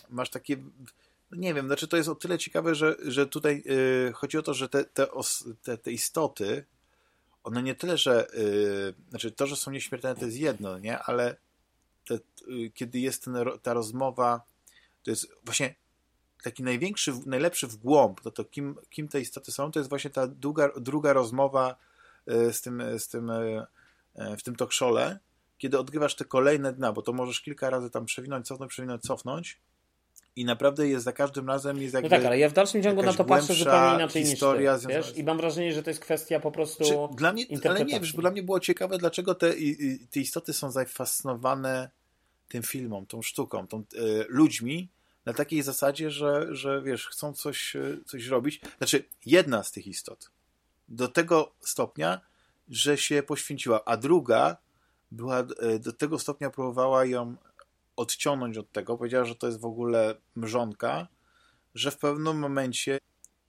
masz 0.09 0.29
takie 0.29 0.57
nie 1.31 1.53
wiem, 1.53 1.67
znaczy 1.67 1.87
to 1.87 1.97
jest 1.97 2.09
o 2.09 2.15
tyle 2.15 2.37
ciekawe, 2.37 2.75
że, 2.75 2.95
że 3.07 3.27
tutaj 3.27 3.63
yy, 3.65 4.13
chodzi 4.13 4.37
o 4.37 4.41
to, 4.41 4.53
że 4.53 4.69
te, 4.69 4.83
te, 4.83 5.11
os, 5.11 5.45
te, 5.63 5.77
te 5.77 5.91
istoty, 5.91 6.65
one 7.45 7.63
nie 7.63 7.75
tyle, 7.75 7.97
że 7.97 8.27
yy, 8.33 8.93
znaczy 9.09 9.31
to, 9.31 9.47
że 9.47 9.55
są 9.55 9.71
nieśmiertelne 9.71 10.19
to 10.19 10.25
jest 10.25 10.37
jedno, 10.37 10.79
nie? 10.79 10.99
Ale 10.99 11.35
te, 12.07 12.19
yy, 12.47 12.69
kiedy 12.69 12.99
jest 12.99 13.23
ten, 13.23 13.35
ta 13.61 13.73
rozmowa, 13.73 14.41
to 15.03 15.11
jest 15.11 15.27
właśnie 15.43 15.75
taki 16.43 16.63
największy, 16.63 17.13
najlepszy 17.25 17.67
wgłąb, 17.67 18.21
to, 18.21 18.31
to 18.31 18.45
kim, 18.45 18.75
kim 18.89 19.07
te 19.07 19.21
istoty 19.21 19.51
są, 19.51 19.71
to 19.71 19.79
jest 19.79 19.89
właśnie 19.89 20.09
ta 20.09 20.27
druga, 20.27 20.69
druga 20.77 21.13
rozmowa 21.13 21.75
y, 22.31 22.53
z 22.53 22.61
tym, 22.61 22.83
z 22.99 23.07
tym 23.07 23.29
y, 23.29 23.65
w 24.37 24.43
tym 24.43 24.55
talk 24.55 24.71
kiedy 25.57 25.79
odgrywasz 25.79 26.15
te 26.15 26.25
kolejne 26.25 26.73
dna, 26.73 26.93
bo 26.93 27.01
to 27.01 27.13
możesz 27.13 27.41
kilka 27.41 27.69
razy 27.69 27.89
tam 27.89 28.05
przewinąć, 28.05 28.47
cofnąć, 28.47 28.71
przewinąć, 28.71 29.01
cofnąć 29.01 29.59
i 30.35 30.45
naprawdę 30.45 30.87
jest 30.87 31.05
za 31.05 31.11
każdym 31.11 31.47
razem 31.47 31.81
jest 31.81 31.93
jakby 31.93 32.09
No 32.09 32.15
tak, 32.15 32.25
ale 32.25 32.39
ja 32.39 32.49
w 32.49 32.53
dalszym 32.53 32.83
ciągu 32.83 33.03
na 33.03 33.13
to 33.13 33.25
patrzę 33.25 33.53
zupełnie 33.53 33.95
inaczej 33.95 34.23
niż 34.23 34.39
ty, 34.39 34.87
wiesz? 34.87 35.17
I 35.17 35.23
mam 35.23 35.37
wrażenie, 35.37 35.73
że 35.73 35.83
to 35.83 35.89
jest 35.89 35.99
kwestia 35.99 36.39
po 36.39 36.51
prostu 36.51 36.83
Czy 36.83 37.15
dla 37.17 37.33
mnie, 37.33 37.45
Ale 37.69 37.85
nie, 37.85 37.99
wiesz, 37.99 38.13
dla 38.13 38.31
mnie 38.31 38.43
było 38.43 38.59
ciekawe, 38.59 38.97
dlaczego 38.97 39.35
te, 39.35 39.53
te 40.11 40.19
istoty 40.19 40.53
są 40.53 40.71
zafascynowane 40.71 41.89
tym 42.47 42.63
filmom, 42.63 43.05
tą 43.05 43.21
sztuką, 43.21 43.67
tą, 43.67 43.79
y, 43.79 44.25
ludźmi 44.29 44.89
na 45.25 45.33
takiej 45.33 45.61
zasadzie, 45.61 46.11
że, 46.11 46.47
że 46.55 46.81
wiesz, 46.81 47.07
chcą 47.07 47.33
coś, 47.33 47.75
e, 47.75 47.97
coś 48.05 48.27
robić. 48.27 48.61
Znaczy, 48.77 49.03
jedna 49.25 49.63
z 49.63 49.71
tych 49.71 49.87
istot 49.87 50.29
do 50.89 51.07
tego 51.07 51.51
stopnia, 51.59 52.21
że 52.69 52.97
się 52.97 53.23
poświęciła, 53.23 53.85
a 53.85 53.97
druga 53.97 54.57
była 55.11 55.39
e, 55.39 55.79
do 55.79 55.93
tego 55.93 56.19
stopnia 56.19 56.49
próbowała 56.49 57.05
ją 57.05 57.35
odciągnąć 57.95 58.57
od 58.57 58.71
tego, 58.71 58.97
powiedziała, 58.97 59.25
że 59.25 59.35
to 59.35 59.47
jest 59.47 59.59
w 59.59 59.65
ogóle 59.65 60.15
mrzonka, 60.35 61.07
że 61.75 61.91
w 61.91 61.97
pewnym 61.97 62.39
momencie 62.39 62.97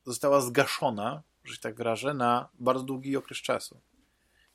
została 0.06 0.40
zgaszona, 0.40 1.22
że 1.44 1.54
się 1.54 1.60
tak 1.60 1.74
wyrażę, 1.74 2.14
na 2.14 2.48
bardzo 2.58 2.84
długi 2.84 3.16
okres 3.16 3.38
czasu. 3.38 3.80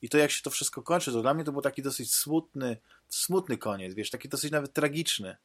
I 0.02 0.08
to 0.08 0.18
jak 0.18 0.30
się 0.30 0.42
to 0.42 0.50
wszystko 0.50 0.82
kończy, 0.82 1.12
to 1.12 1.22
dla 1.22 1.34
mnie 1.34 1.44
to 1.44 1.52
był 1.52 1.62
taki 1.62 1.82
dosyć 1.82 2.14
smutny, 2.14 2.76
smutny 3.08 3.58
koniec, 3.58 3.94
wiesz, 3.94 4.10
taki 4.10 4.28
dosyć 4.28 4.52
nawet 4.52 4.72
tragiczny. 4.72 5.36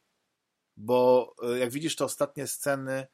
Bo 0.76 1.34
e, 1.42 1.58
jak 1.58 1.70
widzisz 1.70 1.96
te 1.96 2.04
ostatnie 2.04 2.46
sceny, 2.46 3.06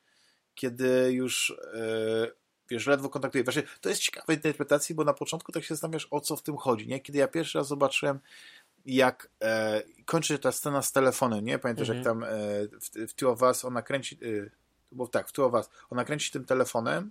kiedy 0.55 1.13
już 1.13 1.57
yy, 1.75 2.35
wiesz, 2.69 2.87
ledwo 2.87 3.09
kontaktuje. 3.09 3.45
Właśnie 3.45 3.63
to 3.81 3.89
jest 3.89 4.01
ciekawe 4.01 4.35
interpretacji, 4.35 4.95
bo 4.95 5.05
na 5.05 5.15
początku 5.15 5.53
tak 5.53 5.65
się 5.65 5.75
zastanawiasz, 5.75 6.09
o 6.11 6.21
co 6.21 6.37
w 6.37 6.43
tym 6.43 6.57
chodzi, 6.57 6.89
nie? 6.89 7.01
Kiedy 7.01 7.19
ja 7.19 7.29
pierwszy 7.29 7.59
raz 7.59 7.69
zobaczyłem 7.69 8.21
jak 8.87 9.29
e, 9.43 9.83
kończy 10.05 10.29
się 10.29 10.39
ta 10.39 10.53
scena 10.53 10.83
z 10.83 10.93
telefonem, 10.93 11.45
nie? 11.45 11.59
Pamiętasz, 11.59 11.91
mhm. 11.91 11.99
jak 11.99 12.05
tam 12.05 12.25
e, 12.25 12.29
w, 12.69 13.11
w 13.11 13.15
Two 13.15 13.31
of 13.31 13.43
Us 13.43 13.65
ona 13.65 13.83
kręci, 13.83 14.19
e, 14.23 14.51
bo 14.93 15.09
tak, 15.09 15.29
w 15.29 15.33
Two 15.33 15.47
of 15.47 15.53
Us, 15.53 15.71
ona 15.91 16.05
kręci 16.05 16.33
tym 16.33 16.45
telefonem 16.45 17.11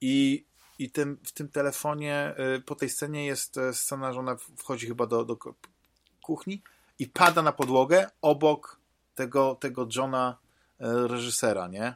i, 0.00 0.46
i 0.78 0.90
tym, 0.90 1.18
w 1.24 1.32
tym 1.32 1.48
telefonie 1.48 2.34
e, 2.36 2.60
po 2.60 2.74
tej 2.74 2.90
scenie 2.90 3.26
jest 3.26 3.58
e, 3.58 3.74
scena, 3.74 4.12
że 4.12 4.20
ona 4.20 4.36
wchodzi 4.56 4.86
chyba 4.86 5.06
do, 5.06 5.24
do 5.24 5.36
kuchni 6.22 6.62
i 6.98 7.06
pada 7.06 7.42
na 7.42 7.52
podłogę 7.52 8.10
obok 8.22 8.80
tego, 9.14 9.54
tego 9.54 9.88
Johna 9.96 10.38
e, 10.80 11.08
reżysera, 11.08 11.68
nie? 11.68 11.94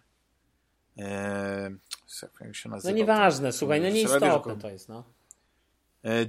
jak 2.40 2.56
się 2.56 2.68
nazywa? 2.68 2.92
No 2.92 2.96
nieważne, 2.96 3.52
słuchaj, 3.52 3.80
no 3.80 3.88
nieistotne 3.88 4.56
to 4.56 4.70
jest, 4.70 4.88
no. 4.88 5.04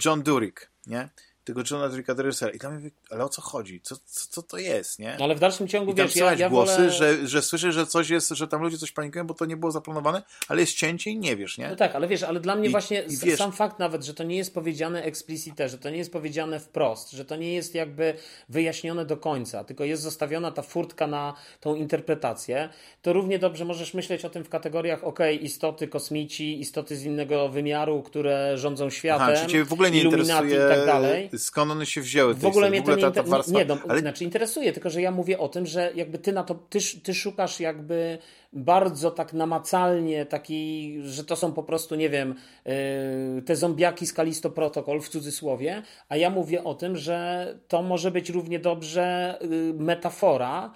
John 0.05 0.23
Durick, 0.23 0.69
nie? 0.87 1.09
Tego 1.47 1.61
Johna 1.71 1.89
Dricka 1.89 2.13
reżysera. 2.17 2.51
I 2.51 2.57
dla 2.57 2.69
mnie, 2.69 2.91
ale 3.09 3.23
o 3.23 3.29
co 3.29 3.41
chodzi? 3.41 3.81
Co, 3.81 3.95
co, 3.95 4.27
co 4.29 4.41
to 4.41 4.57
jest, 4.57 4.99
nie? 4.99 5.15
No 5.19 5.25
ale 5.25 5.35
w 5.35 5.39
dalszym 5.39 5.67
ciągu, 5.67 5.91
I 5.91 5.95
tam 5.95 6.07
wiesz, 6.07 6.15
ja, 6.15 6.33
ja 6.33 6.49
głosy, 6.49 6.77
wolę... 6.77 6.91
że, 6.91 7.27
że 7.27 7.41
słyszysz, 7.41 7.75
że 7.75 7.85
coś 7.85 8.09
jest, 8.09 8.29
że 8.29 8.47
tam 8.47 8.61
ludzie 8.61 8.77
coś 8.77 8.91
panikują, 8.91 9.27
bo 9.27 9.33
to 9.33 9.45
nie 9.45 9.57
było 9.57 9.71
zaplanowane, 9.71 10.21
ale 10.47 10.61
jest 10.61 10.73
cięcie 10.73 11.11
i 11.11 11.17
nie 11.17 11.35
wiesz, 11.35 11.57
nie? 11.57 11.69
No 11.69 11.75
tak, 11.75 11.95
ale 11.95 12.07
wiesz, 12.07 12.23
ale 12.23 12.39
dla 12.39 12.55
mnie 12.55 12.67
I, 12.67 12.71
właśnie 12.71 13.01
i 13.01 13.17
wiesz... 13.17 13.37
sam 13.37 13.51
fakt 13.51 13.79
nawet, 13.79 14.03
że 14.03 14.13
to 14.13 14.23
nie 14.23 14.37
jest 14.37 14.53
powiedziane 14.53 15.03
explicite, 15.03 15.69
że 15.69 15.77
to 15.77 15.89
nie 15.89 15.97
jest 15.97 16.11
powiedziane 16.11 16.59
wprost, 16.59 17.11
że 17.11 17.25
to 17.25 17.35
nie 17.35 17.53
jest 17.53 17.75
jakby 17.75 18.13
wyjaśnione 18.49 19.05
do 19.05 19.17
końca, 19.17 19.63
tylko 19.63 19.83
jest 19.83 20.03
zostawiona 20.03 20.51
ta 20.51 20.61
furtka 20.61 21.07
na 21.07 21.33
tą 21.59 21.75
interpretację, 21.75 22.69
to 23.01 23.13
równie 23.13 23.39
dobrze 23.39 23.65
możesz 23.65 23.93
myśleć 23.93 24.25
o 24.25 24.29
tym 24.29 24.43
w 24.43 24.49
kategoriach, 24.49 25.03
ok, 25.03 25.19
istoty 25.41 25.87
kosmici, 25.87 26.59
istoty 26.59 26.95
z 26.95 27.03
innego 27.03 27.49
wymiaru, 27.49 28.03
które 28.03 28.57
rządzą 28.57 28.89
światem, 28.89 29.35
Aha, 29.35 29.65
w 29.65 29.73
ogóle 29.73 29.91
nie 29.91 30.03
interesuje 30.03 30.55
i 30.55 30.75
tak 30.75 30.85
dalej 30.85 31.29
skąd 31.37 31.71
one 31.71 31.85
się 31.85 32.01
wzięły. 32.01 32.33
W 32.33 32.45
ogóle 32.45 32.69
mnie 32.69 32.81
to 32.81 32.95
nie, 32.95 33.11
ta, 33.11 33.23
warstwa, 33.23 33.59
nie, 33.59 33.65
no, 33.65 33.77
ale... 33.87 33.99
znaczy 33.99 34.23
interesuje, 34.23 34.73
tylko 34.73 34.89
że 34.89 35.01
ja 35.01 35.11
mówię 35.11 35.39
o 35.39 35.49
tym, 35.49 35.65
że 35.65 35.91
jakby 35.95 36.17
ty 36.17 36.33
na 36.33 36.43
to, 36.43 36.55
ty, 36.55 36.79
ty 37.03 37.13
szukasz 37.13 37.59
jakby 37.59 38.17
bardzo 38.53 39.11
tak 39.11 39.33
namacalnie 39.33 40.25
taki, 40.25 40.97
że 41.03 41.23
to 41.23 41.35
są 41.35 41.53
po 41.53 41.63
prostu, 41.63 41.95
nie 41.95 42.09
wiem, 42.09 42.35
yy, 42.65 43.41
te 43.41 43.55
zombiaki 43.55 44.07
z 44.07 44.13
Kalisto 44.13 44.49
Protocol 44.49 45.01
w 45.01 45.09
cudzysłowie, 45.09 45.83
a 46.09 46.17
ja 46.17 46.29
mówię 46.29 46.63
o 46.63 46.75
tym, 46.75 46.97
że 46.97 47.47
to 47.67 47.81
może 47.81 48.11
być 48.11 48.29
równie 48.29 48.59
dobrze 48.59 49.37
yy, 49.41 49.73
metafora, 49.73 50.73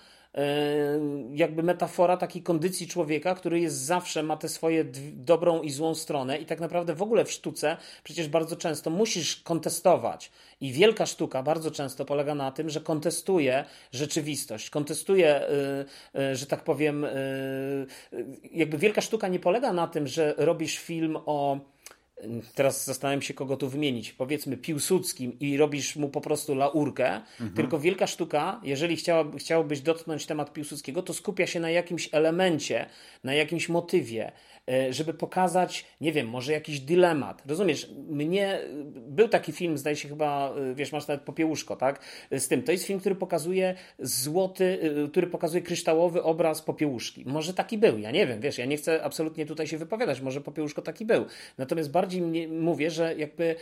jakby 1.33 1.63
metafora 1.63 2.17
takiej 2.17 2.43
kondycji 2.43 2.87
człowieka, 2.87 3.35
który 3.35 3.59
jest 3.59 3.75
zawsze, 3.77 4.23
ma 4.23 4.37
tę 4.37 4.49
swoje 4.49 4.85
dobrą 5.13 5.61
i 5.61 5.71
złą 5.71 5.95
stronę 5.95 6.37
i 6.37 6.45
tak 6.45 6.59
naprawdę 6.59 6.95
w 6.95 7.01
ogóle 7.01 7.25
w 7.25 7.31
sztuce 7.31 7.77
przecież 8.03 8.27
bardzo 8.27 8.55
często 8.55 8.89
musisz 8.89 9.35
kontestować. 9.35 10.31
I 10.61 10.71
wielka 10.71 11.05
sztuka 11.05 11.43
bardzo 11.43 11.71
często 11.71 12.05
polega 12.05 12.35
na 12.35 12.51
tym, 12.51 12.69
że 12.69 12.81
kontestuje 12.81 13.65
rzeczywistość, 13.91 14.69
kontestuje, 14.69 15.35
e, 15.35 15.49
e, 16.15 16.35
że 16.35 16.45
tak 16.45 16.63
powiem, 16.63 17.05
jakby 18.51 18.77
wielka 18.77 19.01
sztuka 19.01 19.27
nie 19.27 19.39
polega 19.39 19.73
na 19.73 19.87
tym, 19.87 20.07
że 20.07 20.33
robisz 20.37 20.77
film 20.77 21.17
o 21.25 21.59
teraz 22.55 22.85
zastanawiam 22.85 23.21
się, 23.21 23.33
kogo 23.33 23.57
tu 23.57 23.69
wymienić, 23.69 24.13
powiedzmy 24.13 24.57
Piłsudskim 24.57 25.39
i 25.39 25.57
robisz 25.57 25.95
mu 25.95 26.09
po 26.09 26.21
prostu 26.21 26.55
laurkę, 26.55 27.15
mhm. 27.15 27.53
tylko 27.53 27.79
wielka 27.79 28.07
sztuka, 28.07 28.61
jeżeli 28.63 28.95
chciała, 28.95 29.25
chciałbyś 29.37 29.81
dotknąć 29.81 30.25
temat 30.25 30.53
Piłsudskiego, 30.53 31.03
to 31.03 31.13
skupia 31.13 31.47
się 31.47 31.59
na 31.59 31.69
jakimś 31.69 32.09
elemencie, 32.11 32.85
na 33.23 33.33
jakimś 33.33 33.69
motywie, 33.69 34.31
żeby 34.89 35.13
pokazać, 35.13 35.85
nie 36.01 36.11
wiem, 36.11 36.27
może 36.27 36.51
jakiś 36.51 36.79
dylemat. 36.79 37.43
Rozumiesz, 37.45 37.89
mnie, 38.09 38.59
był 38.95 39.27
taki 39.27 39.51
film, 39.51 39.77
zdaje 39.77 39.95
się 39.95 40.09
chyba, 40.09 40.53
e, 40.71 40.75
wiesz, 40.75 40.91
masz 40.91 41.07
nawet 41.07 41.23
popiełuszko, 41.23 41.75
tak? 41.75 41.99
Z 42.31 42.47
tym, 42.47 42.63
to 42.63 42.71
jest 42.71 42.83
film, 42.83 42.99
który 42.99 43.15
pokazuje 43.15 43.75
złoty, 43.99 44.79
e, 45.05 45.07
który 45.07 45.27
pokazuje 45.27 45.61
kryształowy 45.61 46.23
obraz 46.23 46.61
popiełuszki. 46.61 47.23
Może 47.25 47.53
taki 47.53 47.77
był, 47.77 47.97
ja 47.97 48.11
nie 48.11 48.27
wiem, 48.27 48.41
wiesz, 48.41 48.57
ja 48.57 48.65
nie 48.65 48.77
chcę 48.77 49.03
absolutnie 49.03 49.45
tutaj 49.45 49.67
się 49.67 49.77
wypowiadać, 49.77 50.21
może 50.21 50.41
popiełuszko 50.41 50.81
taki 50.81 51.05
był. 51.05 51.25
Natomiast 51.57 51.91
bardziej 51.91 52.21
mnie, 52.21 52.47
mówię, 52.47 52.91
że 52.91 53.15
jakby 53.15 53.55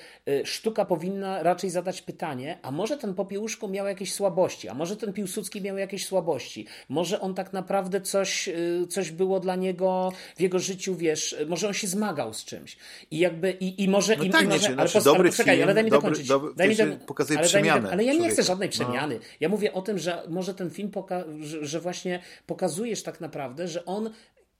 sztuka 0.43 0.85
powinna 0.85 1.43
raczej 1.43 1.69
zadać 1.69 2.01
pytanie, 2.01 2.57
a 2.61 2.71
może 2.71 2.97
ten 2.97 3.13
popiełuszko 3.13 3.67
miał 3.67 3.87
jakieś 3.87 4.13
słabości, 4.13 4.69
a 4.69 4.73
może 4.73 4.97
ten 4.97 5.13
Piłsudski 5.13 5.61
miał 5.61 5.77
jakieś 5.77 6.05
słabości, 6.05 6.65
może 6.89 7.21
on 7.21 7.33
tak 7.33 7.53
naprawdę 7.53 8.01
coś, 8.01 8.49
coś 8.89 9.11
było 9.11 9.39
dla 9.39 9.55
niego 9.55 10.11
w 10.35 10.41
jego 10.41 10.59
życiu 10.59 10.95
wiesz, 10.99 11.35
może 11.47 11.67
on 11.67 11.73
się 11.73 11.87
zmagał 11.87 12.33
z 12.33 12.45
czymś. 12.45 12.77
I 13.11 13.19
jakby, 13.19 13.51
i, 13.51 13.83
i 13.83 13.87
może... 13.87 14.15
No 14.15 14.23
i, 14.23 14.29
tak, 14.29 14.43
i 14.43 14.47
może, 14.47 14.67
ale, 14.67 14.75
znaczy, 14.87 15.05
dobry 15.05 15.29
poczekaj, 15.29 15.55
film, 15.55 15.63
ale 15.63 15.73
daj 15.73 15.83
mi 15.83 15.89
dobry, 15.89 16.09
dokończyć. 16.09 16.27
Dobry, 16.27 16.53
daj 16.55 16.69
mi 16.69 16.75
do, 16.75 16.85
pokazuje 17.05 17.39
ale, 17.39 17.47
przemianę. 17.47 17.81
Do, 17.81 17.91
ale 17.91 18.03
ja 18.03 18.13
nie 18.13 18.29
chcę 18.29 18.43
żadnej 18.43 18.69
no. 18.69 18.71
przemiany. 18.71 19.15
No. 19.15 19.21
Ja 19.39 19.49
mówię 19.49 19.73
o 19.73 19.81
tym, 19.81 19.97
że 19.99 20.23
może 20.29 20.53
ten 20.53 20.69
film, 20.69 20.91
poka 20.91 21.23
że, 21.39 21.65
że 21.65 21.79
właśnie 21.79 22.19
pokazujesz 22.45 23.03
tak 23.03 23.21
naprawdę, 23.21 23.67
że 23.67 23.85
on, 23.85 24.09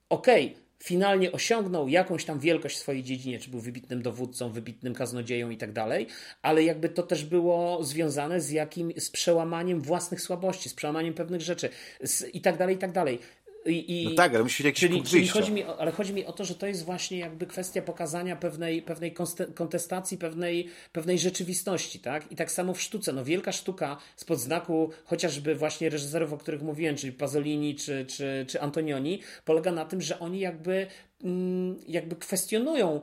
okej, 0.10 0.46
okay, 0.46 0.70
finalnie 0.84 1.32
osiągnął 1.32 1.88
jakąś 1.88 2.26
tam 2.26 2.40
wielkość 2.40 2.76
w 2.76 2.80
swojej 2.80 3.04
dziedzinie, 3.04 3.40
czy 3.40 3.50
był 3.50 3.60
wybitnym 3.60 4.02
dowódcą, 4.02 4.52
wybitnym 4.52 4.94
kaznodzieją 4.94 5.50
i 5.50 5.58
tak 5.58 5.72
dalej, 5.72 6.08
ale 6.42 6.64
jakby 6.64 6.90
to 6.90 7.04
też 7.04 7.26
było 7.26 7.84
związane 7.84 8.42
z 8.42 8.50
jakim, 8.50 8.92
z 8.98 9.10
przełamaniem 9.10 9.82
własnych 9.82 10.22
słabości, 10.22 10.70
z 10.70 10.74
przełamaniem 10.74 11.14
pewnych 11.14 11.42
rzeczy 11.42 11.70
z, 12.02 12.36
i 12.36 12.42
tak 12.42 12.58
dalej, 12.58 12.76
i 12.76 12.80
tak 12.80 12.92
dalej. 12.92 13.20
I, 13.66 14.08
no 14.10 14.16
tak, 14.16 14.36
ale 14.36 14.44
musi 14.44 14.64
jakiś 14.64 14.80
czyli, 14.80 15.04
czyli 15.04 15.28
chodzi 15.28 15.52
mi 15.52 15.64
Ale 15.64 15.92
chodzi 15.92 16.14
mi 16.14 16.26
o 16.26 16.34
to, 16.34 16.46
że 16.46 16.56
to 16.56 16.68
jest 16.68 16.86
właśnie 16.86 17.20
jakby 17.20 17.46
kwestia 17.46 17.82
pokazania 17.82 18.36
pewnej, 18.36 18.82
pewnej 18.82 19.14
kontestacji, 19.56 20.18
pewnej, 20.18 20.70
pewnej 20.92 21.20
rzeczywistości, 21.20 22.00
tak? 22.00 22.32
I 22.32 22.36
tak 22.36 22.52
samo 22.52 22.74
w 22.74 22.82
sztuce. 22.82 23.14
No 23.14 23.24
wielka 23.24 23.52
sztuka 23.52 23.98
spod 24.16 24.40
znaku 24.40 24.90
chociażby 25.06 25.56
właśnie 25.56 25.90
reżyserów, 25.90 26.34
o 26.34 26.38
których 26.38 26.62
mówiłem, 26.62 26.96
czyli 26.96 27.14
Pasolini 27.14 27.76
czy, 27.76 28.06
czy, 28.06 28.46
czy 28.48 28.62
Antonioni, 28.62 29.22
polega 29.46 29.72
na 29.72 29.86
tym, 29.86 30.02
że 30.02 30.20
oni 30.20 30.40
jakby, 30.40 30.88
mm, 31.24 31.78
jakby 31.88 32.16
kwestionują 32.16 33.02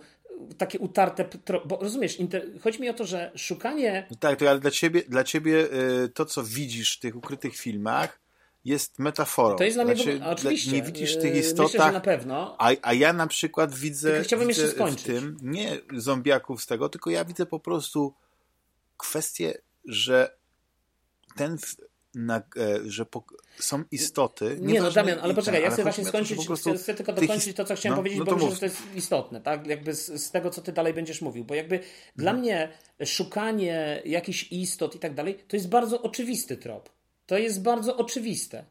takie 0.58 0.78
utarte, 0.78 1.28
bo 1.66 1.78
rozumiesz, 1.82 2.20
inter... 2.20 2.42
chodzi 2.60 2.80
mi 2.80 2.88
o 2.88 2.94
to, 2.94 3.04
że 3.04 3.32
szukanie... 3.36 4.06
No 4.10 4.16
tak, 4.20 4.38
to 4.38 4.50
ale 4.50 4.60
dla 4.60 4.70
ciebie, 4.70 5.02
dla 5.08 5.24
ciebie 5.24 5.68
y, 6.04 6.08
to, 6.08 6.24
co 6.24 6.44
widzisz 6.44 6.96
w 6.96 7.00
tych 7.00 7.16
ukrytych 7.16 7.56
filmach, 7.56 8.25
jest 8.66 8.98
metaforą. 8.98 9.56
To 9.56 9.64
jest 9.64 9.76
dla 9.76 9.84
mnie, 9.84 9.94
znaczy, 9.94 10.18
bo, 10.18 10.30
oczywiście. 10.30 10.72
Nie 10.72 10.82
widzisz 10.82 11.16
tych 11.16 11.36
istotach. 11.36 11.72
Myślę, 11.72 11.86
że 11.86 11.92
na 11.92 12.00
pewno. 12.00 12.56
A, 12.58 12.70
a 12.82 12.92
ja 12.92 13.12
na 13.12 13.26
przykład 13.26 13.74
widzę, 13.74 14.22
chciałbym 14.22 14.48
widzę 14.48 14.62
jeszcze 14.62 14.76
skończyć. 14.76 15.02
w 15.02 15.06
tym 15.06 15.36
nie 15.42 15.78
zombiaków 15.96 16.62
z 16.62 16.66
tego, 16.66 16.88
tylko 16.88 17.10
ja 17.10 17.24
widzę 17.24 17.46
po 17.46 17.60
prostu 17.60 18.14
kwestię, 18.96 19.58
że 19.84 20.36
ten 21.36 21.58
na, 22.14 22.36
e, 22.36 22.42
że 22.86 23.06
po, 23.06 23.24
są 23.58 23.84
istoty. 23.90 24.58
Nie, 24.60 24.80
no 24.80 24.90
Damian, 24.90 25.18
ale 25.22 25.34
poczekaj, 25.34 25.62
ja 25.62 25.70
chcę 25.70 25.82
właśnie 25.82 26.04
skończyć, 26.04 26.48
chcę 26.76 26.94
tylko 26.94 27.12
dokończyć 27.12 27.56
to, 27.56 27.64
co 27.64 27.74
chciałem 27.74 27.96
no, 27.96 28.02
powiedzieć, 28.02 28.18
no 28.18 28.24
bo 28.24 28.34
myślę, 28.34 28.50
że 28.50 28.58
to 28.58 28.64
jest 28.64 28.82
istotne, 28.94 29.40
tak? 29.40 29.66
Jakby 29.66 29.94
z, 29.94 30.22
z, 30.22 30.30
tego, 30.30 30.50
co 30.50 30.62
ty 30.62 30.72
dalej 30.72 30.94
będziesz 30.94 31.22
mówił, 31.22 31.44
bo 31.44 31.54
jakby 31.54 31.78
hmm. 31.78 31.92
dla 32.16 32.32
mnie 32.32 32.72
szukanie 33.04 34.02
jakichś 34.04 34.52
istot 34.52 34.94
i 34.94 34.98
tak 34.98 35.14
dalej, 35.14 35.38
to 35.48 35.56
jest 35.56 35.68
bardzo 35.68 36.02
oczywisty 36.02 36.56
trop. 36.56 36.95
To 37.26 37.38
jest 37.38 37.62
bardzo 37.62 37.96
oczywiste. 37.96 38.64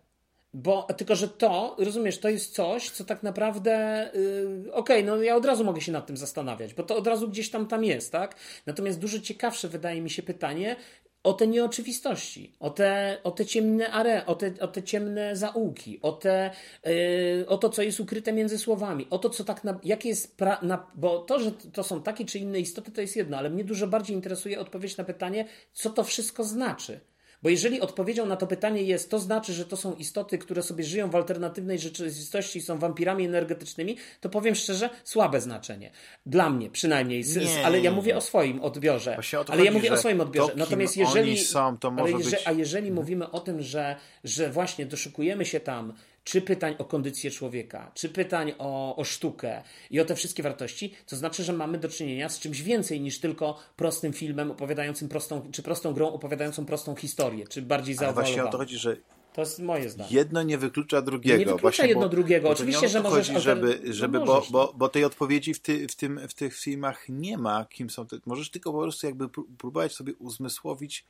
Bo 0.53 0.87
tylko, 0.97 1.15
że 1.15 1.27
to, 1.27 1.75
rozumiesz, 1.79 2.19
to 2.19 2.29
jest 2.29 2.53
coś, 2.53 2.89
co 2.89 3.05
tak 3.05 3.23
naprawdę, 3.23 4.09
yy, 4.13 4.73
okej, 4.73 5.03
okay, 5.03 5.03
no 5.03 5.23
ja 5.23 5.35
od 5.35 5.45
razu 5.45 5.63
mogę 5.63 5.81
się 5.81 5.91
nad 5.91 6.07
tym 6.07 6.17
zastanawiać, 6.17 6.73
bo 6.73 6.83
to 6.83 6.97
od 6.97 7.07
razu 7.07 7.29
gdzieś 7.29 7.49
tam 7.49 7.67
tam 7.67 7.83
jest, 7.83 8.11
tak? 8.11 8.35
Natomiast 8.65 8.99
dużo 8.99 9.19
ciekawsze 9.19 9.67
wydaje 9.67 10.01
mi 10.01 10.09
się 10.09 10.23
pytanie, 10.23 10.75
o 11.23 11.33
te 11.33 11.47
nieoczywistości, 11.47 12.55
o 12.59 12.69
te, 12.69 13.17
o 13.23 13.31
te 13.31 13.45
ciemne 13.45 13.91
are, 13.91 14.25
o 14.25 14.35
te, 14.35 14.51
o 14.61 14.67
te 14.67 14.83
ciemne 14.83 15.35
zaułki, 15.35 15.99
o, 16.01 16.11
te, 16.11 16.51
yy, 16.85 17.45
o 17.47 17.57
to, 17.57 17.69
co 17.69 17.81
jest 17.81 17.99
ukryte 17.99 18.33
między 18.33 18.57
słowami, 18.57 19.07
o 19.09 19.17
to, 19.17 19.29
co 19.29 19.43
tak, 19.43 19.63
na, 19.63 19.79
jakie 19.83 20.09
jest, 20.09 20.37
pra, 20.37 20.59
na, 20.61 20.87
bo 20.95 21.19
to, 21.19 21.39
że 21.39 21.51
to 21.51 21.83
są 21.83 22.03
takie 22.03 22.25
czy 22.25 22.39
inne 22.39 22.59
istoty, 22.59 22.91
to 22.91 23.01
jest 23.01 23.15
jedno, 23.15 23.37
ale 23.37 23.49
mnie 23.49 23.63
dużo 23.63 23.87
bardziej 23.87 24.15
interesuje 24.15 24.59
odpowiedź 24.59 24.97
na 24.97 25.03
pytanie, 25.03 25.45
co 25.73 25.89
to 25.89 26.03
wszystko 26.03 26.43
znaczy. 26.43 26.99
Bo 27.43 27.49
jeżeli 27.49 27.81
odpowiedzią 27.81 28.25
na 28.25 28.35
to 28.35 28.47
pytanie 28.47 28.81
jest, 28.81 29.11
to 29.11 29.19
znaczy, 29.19 29.53
że 29.53 29.65
to 29.65 29.77
są 29.77 29.93
istoty, 29.93 30.37
które 30.37 30.63
sobie 30.63 30.83
żyją 30.83 31.09
w 31.09 31.15
alternatywnej 31.15 31.79
rzeczywistości 31.79 32.59
i 32.59 32.61
są 32.61 32.79
wampirami 32.79 33.25
energetycznymi, 33.25 33.97
to 34.21 34.29
powiem 34.29 34.55
szczerze, 34.55 34.89
słabe 35.03 35.41
znaczenie. 35.41 35.91
Dla 36.25 36.49
mnie 36.49 36.69
przynajmniej. 36.69 37.23
Z, 37.23 37.35
nie, 37.35 37.65
ale 37.65 37.79
ja 37.79 37.91
mówię 37.91 38.17
o 38.17 38.21
swoim 38.21 38.61
odbiorze. 38.61 39.15
ale 39.53 39.57
chodzi, 39.57 39.65
ja 39.65 39.71
mówię 39.71 39.93
o 39.93 39.97
swoim 39.97 40.21
odbiorze. 40.21 40.51
To, 40.51 40.57
Natomiast 40.57 40.97
jeżeli. 40.97 41.37
Są, 41.37 41.77
ale 41.97 42.13
być... 42.13 42.47
A 42.47 42.51
jeżeli 42.51 42.87
mhm. 42.87 42.95
mówimy 42.95 43.31
o 43.31 43.39
tym, 43.39 43.61
że, 43.61 43.95
że 44.23 44.49
właśnie 44.49 44.85
doszukujemy 44.85 45.45
się 45.45 45.59
tam 45.59 45.93
czy 46.25 46.41
pytań 46.41 46.75
o 46.77 46.85
kondycję 46.85 47.31
człowieka, 47.31 47.91
czy 47.93 48.09
pytań 48.09 48.53
o, 48.57 48.95
o 48.95 49.03
sztukę 49.03 49.63
i 49.91 49.99
o 49.99 50.05
te 50.05 50.15
wszystkie 50.15 50.43
wartości, 50.43 50.93
to 51.05 51.15
znaczy, 51.15 51.43
że 51.43 51.53
mamy 51.53 51.77
do 51.77 51.89
czynienia 51.89 52.29
z 52.29 52.39
czymś 52.39 52.61
więcej 52.61 53.01
niż 53.01 53.19
tylko 53.19 53.59
prostym 53.75 54.13
filmem 54.13 54.51
opowiadającym 54.51 55.09
prostą, 55.09 55.51
czy 55.51 55.63
prostą 55.63 55.93
grą 55.93 56.07
opowiadającą 56.07 56.65
prostą 56.65 56.95
historię, 56.95 57.47
czy 57.47 57.61
bardziej 57.61 57.95
zaawalowaną. 57.95 58.27
Właśnie 58.27 58.43
o 58.43 58.51
to 58.51 58.57
chodzi, 58.57 58.77
że 58.77 58.97
to 59.33 59.41
jest 59.41 59.59
moje 59.59 59.89
zdanie. 59.89 60.09
Jedno 60.11 60.43
nie 60.43 60.57
wyklucza 60.57 61.01
drugiego. 61.01 61.37
Nie 61.37 61.45
wyklucza 61.45 61.61
Właśnie, 61.61 61.87
jedno 61.87 62.03
bo, 62.03 62.09
drugiego. 62.09 62.47
Bo 62.47 62.53
Oczywiście, 62.53 62.89
że 62.89 63.01
możesz... 63.01 63.27
Chodzi, 63.27 63.41
żeby, 63.41 63.79
no 63.85 63.93
żeby, 63.93 64.19
no 64.19 64.25
bo, 64.25 64.45
bo, 64.51 64.73
bo 64.75 64.89
tej 64.89 65.03
odpowiedzi 65.03 65.53
w, 65.53 65.59
ty, 65.59 65.87
w, 65.87 65.95
tym, 65.95 66.19
w 66.27 66.33
tych 66.33 66.57
filmach 66.57 67.05
nie 67.09 67.37
ma, 67.37 67.65
kim 67.65 67.89
są 67.89 68.07
te... 68.07 68.17
Możesz 68.25 68.49
tylko 68.49 68.73
po 68.73 68.81
prostu 68.81 69.07
jakby 69.07 69.29
próbować 69.29 69.93
sobie 69.93 70.13
uzmysłowić, 70.15 71.05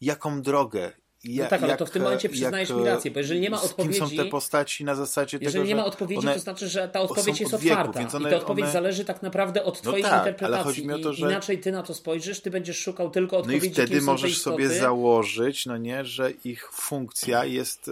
jaką 0.00 0.42
drogę 0.42 0.92
ja, 1.24 1.44
no 1.44 1.50
tak, 1.50 1.62
ale 1.62 1.70
jak, 1.70 1.78
to 1.78 1.86
w 1.86 1.90
tym 1.90 2.02
momencie 2.02 2.28
przyznajesz 2.28 2.68
jak, 2.68 2.78
mi 2.78 2.84
rację, 2.84 3.10
bo 3.10 3.18
jeżeli 3.18 3.40
nie 3.40 3.50
ma 3.50 3.62
odpowiedzi... 3.62 4.00
Kim 4.00 4.08
są 4.08 4.16
te 4.16 4.24
postaci 4.24 4.84
na 4.84 4.94
zasadzie 4.94 5.38
Jeżeli 5.40 5.52
tego, 5.52 5.64
nie 5.64 5.76
ma 5.76 5.84
odpowiedzi, 5.84 6.26
to 6.26 6.38
znaczy, 6.38 6.68
że 6.68 6.88
ta 6.88 7.00
odpowiedź 7.00 7.40
jest 7.40 7.54
otwarta. 7.54 8.00
Wieku, 8.00 8.16
one, 8.16 8.28
I 8.28 8.32
ta 8.32 8.36
odpowiedź 8.38 8.64
one... 8.64 8.72
zależy 8.72 9.04
tak 9.04 9.22
naprawdę 9.22 9.64
od 9.64 9.74
no 9.74 9.90
twojej 9.90 10.02
tak, 10.02 10.18
interpretacji. 10.18 10.88
To, 11.02 11.12
że... 11.12 11.26
Inaczej 11.26 11.60
ty 11.60 11.72
na 11.72 11.82
to 11.82 11.94
spojrzysz, 11.94 12.40
ty 12.40 12.50
będziesz 12.50 12.78
szukał 12.78 13.10
tylko 13.10 13.36
odpowiedzi, 13.36 13.66
No 13.66 13.70
i 13.70 13.74
wtedy 13.74 14.00
możesz 14.00 14.38
sobie 14.38 14.68
założyć, 14.68 15.66
no 15.66 15.76
nie, 15.76 16.04
że 16.04 16.30
ich 16.30 16.72
funkcja 16.72 17.44
jest 17.44 17.90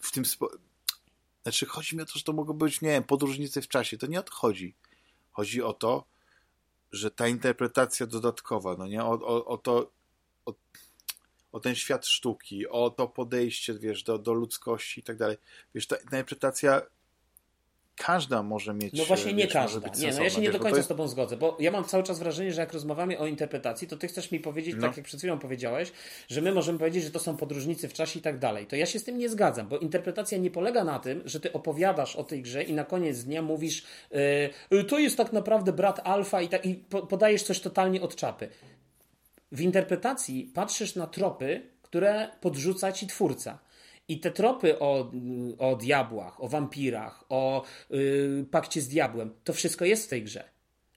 w 0.00 0.12
tym... 0.12 0.24
Spo... 0.24 0.50
Znaczy, 1.42 1.66
chodzi 1.66 1.96
mi 1.96 2.02
o 2.02 2.06
to, 2.06 2.12
że 2.14 2.24
to 2.24 2.32
mogą 2.32 2.52
być, 2.52 2.80
nie 2.80 2.88
wiem, 2.88 3.04
podróżnicy 3.04 3.62
w 3.62 3.68
czasie. 3.68 3.98
To 3.98 4.06
nie 4.06 4.20
o 4.20 4.22
to 4.22 4.32
chodzi. 4.32 4.74
Chodzi 5.32 5.62
o 5.62 5.72
to, 5.72 6.04
że 6.92 7.10
ta 7.10 7.28
interpretacja 7.28 8.06
dodatkowa, 8.06 8.76
no 8.78 8.86
nie, 8.86 9.04
o, 9.04 9.10
o, 9.10 9.44
o 9.44 9.58
to, 9.58 9.90
o, 10.46 10.54
o 11.52 11.60
ten 11.60 11.74
świat 11.74 12.06
sztuki, 12.06 12.68
o 12.68 12.90
to 12.90 13.08
podejście, 13.08 13.74
wiesz, 13.74 14.02
do, 14.02 14.18
do 14.18 14.32
ludzkości 14.32 15.00
i 15.00 15.02
tak 15.02 15.16
dalej. 15.16 15.36
Wiesz, 15.74 15.86
ta 15.86 15.96
interpretacja 15.96 16.82
każda 17.98 18.42
może 18.42 18.74
mieć. 18.74 18.92
No 18.92 19.04
właśnie 19.04 19.32
nie 19.32 19.44
wiesz, 19.44 19.52
każda. 19.52 19.88
Nie, 19.98 20.12
no 20.12 20.22
ja 20.22 20.30
się 20.30 20.40
nie 20.40 20.50
do 20.50 20.58
końca 20.58 20.76
jest... 20.76 20.86
z 20.86 20.88
Tobą 20.88 21.08
zgodzę, 21.08 21.36
bo 21.36 21.56
ja 21.60 21.70
mam 21.70 21.84
cały 21.84 22.02
czas 22.02 22.18
wrażenie, 22.18 22.52
że 22.52 22.60
jak 22.60 22.72
rozmawiamy 22.72 23.18
o 23.18 23.26
interpretacji, 23.26 23.88
to 23.88 23.96
Ty 23.96 24.08
chcesz 24.08 24.30
mi 24.30 24.40
powiedzieć, 24.40 24.74
no. 24.78 24.86
tak 24.86 24.96
jak 24.96 25.06
przed 25.06 25.20
chwilą 25.20 25.38
powiedziałeś, 25.38 25.92
że 26.28 26.40
my 26.40 26.52
możemy 26.52 26.78
powiedzieć, 26.78 27.04
że 27.04 27.10
to 27.10 27.18
są 27.18 27.36
podróżnicy 27.36 27.88
w 27.88 27.92
czasie 27.92 28.18
i 28.18 28.22
tak 28.22 28.38
dalej. 28.38 28.66
To 28.66 28.76
ja 28.76 28.86
się 28.86 28.98
z 28.98 29.04
tym 29.04 29.18
nie 29.18 29.28
zgadzam, 29.28 29.68
bo 29.68 29.78
interpretacja 29.78 30.38
nie 30.38 30.50
polega 30.50 30.84
na 30.84 30.98
tym, 30.98 31.22
że 31.24 31.40
Ty 31.40 31.52
opowiadasz 31.52 32.16
o 32.16 32.24
tej 32.24 32.42
grze 32.42 32.62
i 32.62 32.72
na 32.72 32.84
koniec 32.84 33.24
dnia 33.24 33.42
mówisz, 33.42 33.82
yy, 34.70 34.84
to 34.84 34.98
jest 34.98 35.16
tak 35.16 35.32
naprawdę 35.32 35.72
brat 35.72 36.00
alfa 36.04 36.42
i, 36.42 36.48
ta, 36.48 36.56
i 36.56 36.74
podajesz 37.08 37.42
coś 37.42 37.60
totalnie 37.60 38.02
od 38.02 38.16
czapy. 38.16 38.48
W 39.52 39.60
interpretacji 39.60 40.50
patrzysz 40.54 40.94
na 40.94 41.06
tropy, 41.06 41.62
które 41.82 42.28
podrzuca 42.40 42.92
ci 42.92 43.06
twórca. 43.06 43.58
I 44.08 44.20
te 44.20 44.30
tropy 44.30 44.78
o, 44.78 45.12
o 45.58 45.76
diabłach, 45.76 46.42
o 46.42 46.48
wampirach, 46.48 47.24
o 47.28 47.64
yy, 47.90 48.46
pakcie 48.50 48.80
z 48.80 48.88
diabłem, 48.88 49.34
to 49.44 49.52
wszystko 49.52 49.84
jest 49.84 50.06
w 50.06 50.08
tej 50.08 50.22
grze. 50.22 50.44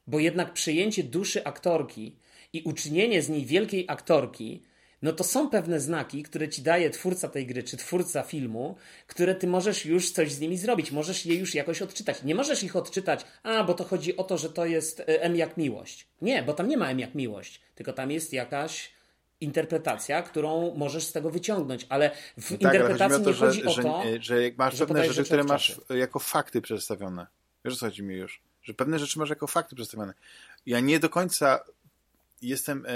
Bo 0.08 0.20
jednak 0.20 0.54
przyjęcie 0.54 1.04
duszy 1.04 1.46
aktorki 1.46 2.16
i 2.54 2.62
uczynienie 2.62 3.22
z 3.22 3.30
niej 3.30 3.46
wielkiej 3.46 3.86
aktorki 3.88 4.64
no 5.02 5.14
to 5.14 5.24
są 5.24 5.50
pewne 5.50 5.80
znaki, 5.80 6.24
które 6.24 6.50
ci 6.50 6.62
daje 6.62 6.90
twórca 6.90 7.30
tej 7.30 7.48
gry, 7.48 7.64
czy 7.64 7.78
twórca 7.78 8.24
filmu, 8.24 8.76
które 9.08 9.36
ty 9.36 9.48
możesz 9.48 9.86
już 9.86 10.12
coś 10.12 10.32
z 10.32 10.40
nimi 10.40 10.58
zrobić, 10.58 10.92
możesz 10.92 11.26
je 11.26 11.36
już 11.36 11.56
jakoś 11.56 11.82
odczytać. 11.82 12.24
Nie 12.24 12.36
możesz 12.36 12.64
ich 12.64 12.76
odczytać, 12.76 13.26
a 13.44 13.64
bo 13.64 13.74
to 13.74 13.84
chodzi 13.84 14.18
o 14.18 14.24
to, 14.24 14.38
że 14.38 14.50
to 14.50 14.66
jest 14.66 15.00
e, 15.00 15.22
M 15.22 15.36
jak 15.36 15.58
miłość. 15.58 16.08
Nie, 16.22 16.44
bo 16.44 16.54
tam 16.54 16.68
nie 16.68 16.78
ma 16.78 16.90
M 16.90 17.00
jak 17.00 17.16
miłość, 17.16 17.62
tylko 17.76 17.94
tam 17.94 18.12
jest 18.12 18.34
jakaś 18.34 18.92
interpretacja, 19.42 20.22
którą 20.22 20.76
możesz 20.76 21.04
z 21.04 21.12
tego 21.12 21.30
wyciągnąć, 21.30 21.86
ale 21.90 22.12
w 22.38 22.52
no 22.52 22.58
tak, 22.58 22.74
interpretacji 22.74 23.16
ale 23.16 23.24
to, 23.24 23.32
nie 23.32 23.36
chodzi 23.36 23.62
że, 23.62 23.70
o 23.70 23.74
to, 23.74 24.04
że, 24.04 24.22
że 24.22 24.44
jak 24.44 24.58
masz 24.58 24.76
że 24.76 24.88
pewne 24.88 25.06
rzeczy, 25.06 25.24
które 25.24 25.44
masz 25.44 25.82
jako 25.90 26.20
fakty 26.20 26.62
przedstawione. 26.62 27.28
Wiesz, 27.66 27.78
co 27.78 27.86
chodzi 27.86 28.04
mi 28.04 28.16
już? 28.16 28.42
Że 28.64 28.74
pewne 28.74 29.00
rzeczy 29.00 29.20
masz 29.20 29.30
jako 29.30 29.48
fakty 29.48 29.76
przedstawione. 29.76 30.14
Ja 30.66 30.80
nie 30.80 31.00
do 31.00 31.10
końca 31.10 31.60
jestem 32.42 32.86
e, 32.86 32.92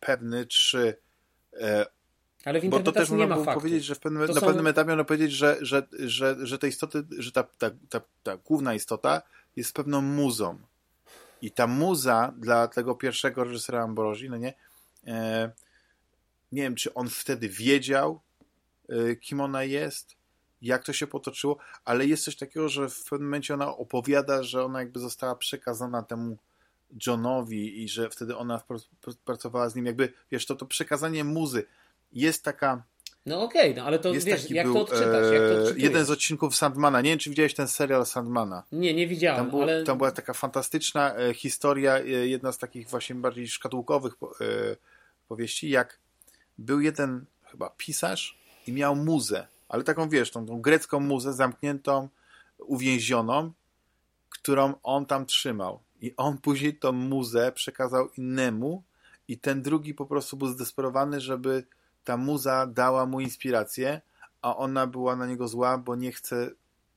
pewny, 0.00 0.46
czy 0.46 0.88
E, 0.88 1.09
Ale 2.44 2.60
w 2.60 2.68
Bo 2.68 2.80
to 2.80 2.92
też 2.92 3.10
można 3.10 3.34
było 3.34 3.54
powiedzieć, 3.54 3.84
że 3.84 3.94
w 3.94 4.00
pewnym, 4.00 4.26
na 4.26 4.34
są... 4.34 4.46
pewnym 4.46 4.66
etapie 4.66 4.88
można 4.88 5.04
powiedzieć, 5.04 5.32
że, 5.32 5.56
że, 5.60 5.86
że, 5.92 6.36
że 6.42 6.58
te 6.58 6.68
istoty, 6.68 7.04
że 7.18 7.32
ta, 7.32 7.42
ta, 7.42 7.70
ta, 7.88 8.00
ta 8.22 8.36
główna 8.36 8.74
istota 8.74 9.22
jest 9.56 9.74
pewną 9.74 10.00
muzą. 10.00 10.58
I 11.42 11.50
ta 11.50 11.66
muza 11.66 12.34
dla 12.38 12.68
tego 12.68 12.94
pierwszego 12.94 13.44
reżysera 13.44 13.82
Ambrosi, 13.82 14.30
no 14.30 14.36
nie, 14.36 14.54
e, 15.06 15.50
nie 16.52 16.62
wiem, 16.62 16.74
czy 16.74 16.94
on 16.94 17.08
wtedy 17.08 17.48
wiedział, 17.48 18.20
e, 18.88 19.16
kim 19.16 19.40
ona 19.40 19.64
jest, 19.64 20.16
jak 20.62 20.84
to 20.84 20.92
się 20.92 21.06
potoczyło, 21.06 21.58
ale 21.84 22.06
jest 22.06 22.24
coś 22.24 22.36
takiego, 22.36 22.68
że 22.68 22.88
w 22.88 23.04
pewnym 23.04 23.28
momencie 23.28 23.54
ona 23.54 23.76
opowiada, 23.76 24.42
że 24.42 24.64
ona 24.64 24.80
jakby 24.80 25.00
została 25.00 25.34
przekazana 25.34 26.02
temu 26.02 26.36
Johnowi 27.06 27.82
i 27.82 27.88
że 27.88 28.10
wtedy 28.10 28.36
ona 28.36 28.62
pracowała 29.24 29.68
z 29.68 29.74
nim, 29.74 29.86
jakby, 29.86 30.12
wiesz, 30.32 30.46
to, 30.46 30.56
to 30.56 30.66
przekazanie 30.66 31.24
muzy 31.24 31.64
jest 32.12 32.44
taka... 32.44 32.82
No 33.26 33.42
okej, 33.42 33.70
okay, 33.70 33.82
no 33.82 33.86
ale 33.86 33.98
to 33.98 34.12
wiesz, 34.12 34.50
jak, 34.50 34.66
był, 34.66 34.74
to 34.74 34.80
odczytasz, 34.80 35.32
jak 35.32 35.42
to 35.42 35.70
e, 35.70 35.74
Jeden 35.76 36.04
z 36.04 36.10
odcinków 36.10 36.56
Sandmana, 36.56 37.00
nie 37.00 37.10
wiem, 37.10 37.18
czy 37.18 37.30
widziałeś 37.30 37.54
ten 37.54 37.68
serial 37.68 38.06
Sandmana. 38.06 38.62
Nie, 38.72 38.94
nie 38.94 39.06
widziałem, 39.06 39.40
tam, 39.40 39.50
był, 39.50 39.62
ale... 39.62 39.84
tam 39.84 39.98
była 39.98 40.10
taka 40.10 40.32
fantastyczna 40.32 41.14
e, 41.14 41.34
historia, 41.34 41.98
e, 41.98 42.02
jedna 42.04 42.52
z 42.52 42.58
takich 42.58 42.88
właśnie 42.88 43.14
bardziej 43.14 43.48
szkatułkowych 43.48 44.14
powieści, 45.28 45.70
jak 45.70 45.98
był 46.58 46.80
jeden 46.80 47.24
chyba 47.44 47.70
pisarz 47.76 48.38
i 48.66 48.72
miał 48.72 48.96
muzę, 48.96 49.46
ale 49.68 49.84
taką, 49.84 50.08
wiesz, 50.08 50.30
tą, 50.30 50.46
tą 50.46 50.60
grecką 50.60 51.00
muzę 51.00 51.32
zamkniętą, 51.32 52.08
uwięzioną, 52.58 53.52
którą 54.28 54.74
on 54.82 55.06
tam 55.06 55.26
trzymał. 55.26 55.80
I 56.00 56.16
on 56.16 56.38
później 56.38 56.78
tą 56.78 56.92
muzę 56.92 57.52
przekazał 57.52 58.08
innemu 58.16 58.82
i 59.28 59.38
ten 59.38 59.62
drugi 59.62 59.94
po 59.94 60.06
prostu 60.06 60.36
był 60.36 60.48
zdesperowany, 60.48 61.20
żeby 61.20 61.66
ta 62.04 62.16
muza 62.16 62.66
dała 62.66 63.06
mu 63.06 63.20
inspirację, 63.20 64.00
a 64.42 64.56
ona 64.56 64.86
była 64.86 65.16
na 65.16 65.26
niego 65.26 65.48
zła, 65.48 65.78
bo 65.78 65.96
nie 65.96 66.12
chce 66.12 66.50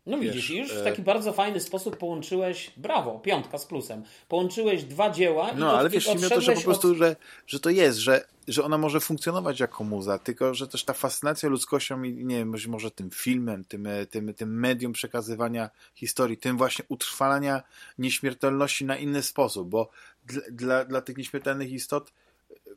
No 0.06 0.18
widzisz, 0.18 0.50
wiesz, 0.50 0.60
już 0.60 0.74
w 0.74 0.78
e, 0.78 0.84
taki 0.84 1.02
bardzo 1.02 1.34
fajny 1.34 1.60
sposób 1.60 1.98
połączyłeś, 1.98 2.72
brawo, 2.78 3.20
piątka 3.20 3.58
z 3.58 3.66
plusem, 3.66 4.04
połączyłeś 4.28 4.84
dwa 4.84 5.10
dzieła 5.10 5.54
No, 5.54 5.78
ale 5.78 5.90
wiesz, 5.90 6.16
mi 6.16 6.30
to, 6.30 6.42
że 6.42 6.54
po 6.54 6.62
prostu, 6.62 6.92
od... 6.92 6.98
że, 6.98 7.16
że 7.48 7.60
to 7.60 7.70
jest, 7.70 7.98
że, 7.98 8.28
że 8.48 8.64
ona 8.64 8.78
może 8.78 9.00
funkcjonować 9.00 9.60
jako 9.60 9.84
muza, 9.84 10.20
tylko, 10.20 10.54
że 10.54 10.68
też 10.68 10.84
ta 10.84 10.94
fascynacja 10.94 11.50
ludzkością 11.50 12.04
i, 12.04 12.26
nie 12.26 12.36
wiem, 12.36 12.56
może 12.68 12.92
tym 12.92 13.10
filmem, 13.12 13.66
tym, 13.66 13.88
e, 13.88 14.06
tym, 14.06 14.34
tym 14.34 14.60
medium 14.60 14.94
przekazywania 14.94 15.70
historii, 15.96 16.38
tym 16.38 16.58
właśnie 16.58 16.86
utrwalania 16.90 17.64
nieśmiertelności 17.98 18.86
na 18.86 18.98
inny 18.98 19.22
sposób, 19.22 19.70
bo 19.70 19.90
dla, 20.26 20.42
dla, 20.52 20.86
dla 20.86 21.02
tych 21.02 21.18
nieśmiertelnych 21.18 21.72
istot, 21.72 22.14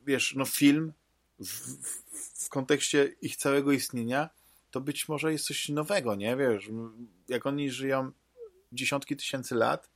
wiesz, 0.05 0.33
no 0.37 0.45
film 0.45 0.93
w, 1.39 1.45
w, 1.45 2.45
w 2.45 2.49
kontekście 2.49 3.15
ich 3.21 3.35
całego 3.35 3.71
istnienia 3.71 4.29
to 4.77 4.81
być 4.81 5.09
może 5.09 5.31
jest 5.31 5.45
coś 5.45 5.69
nowego, 5.69 6.15
nie? 6.15 6.35
Wiesz, 6.35 6.69
jak 7.29 7.45
oni 7.45 7.71
żyją 7.71 8.11
dziesiątki 8.71 9.15
tysięcy 9.15 9.55
lat, 9.55 9.89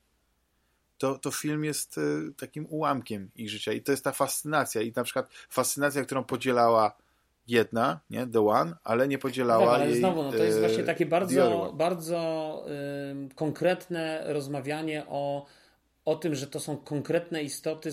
to, 0.98 1.18
to 1.18 1.30
film 1.30 1.64
jest 1.64 1.98
y, 1.98 2.32
takim 2.36 2.66
ułamkiem 2.66 3.30
ich 3.36 3.50
życia 3.50 3.72
i 3.72 3.82
to 3.82 3.92
jest 3.92 4.04
ta 4.04 4.12
fascynacja 4.12 4.82
i 4.82 4.92
na 4.96 5.04
przykład 5.04 5.28
fascynacja, 5.50 6.04
którą 6.04 6.24
podzielała 6.24 6.96
jedna, 7.48 8.00
nie, 8.10 8.26
The 8.26 8.46
One, 8.46 8.76
ale 8.84 9.08
nie 9.08 9.18
podzielała 9.18 9.66
tak, 9.66 9.74
ale 9.74 9.90
jej, 9.90 9.98
znowu, 9.98 10.22
no 10.22 10.32
to 10.32 10.44
jest 10.44 10.58
y, 10.58 10.60
właśnie 10.60 10.84
takie 10.84 11.06
bardzo, 11.06 11.72
bardzo 11.76 12.64
y, 13.30 13.34
konkretne 13.34 14.24
rozmawianie 14.26 15.04
o 15.08 15.46
o 16.04 16.16
tym, 16.16 16.34
że 16.34 16.46
to 16.46 16.60
są 16.60 16.76
konkretne 16.76 17.42
istoty, 17.42 17.90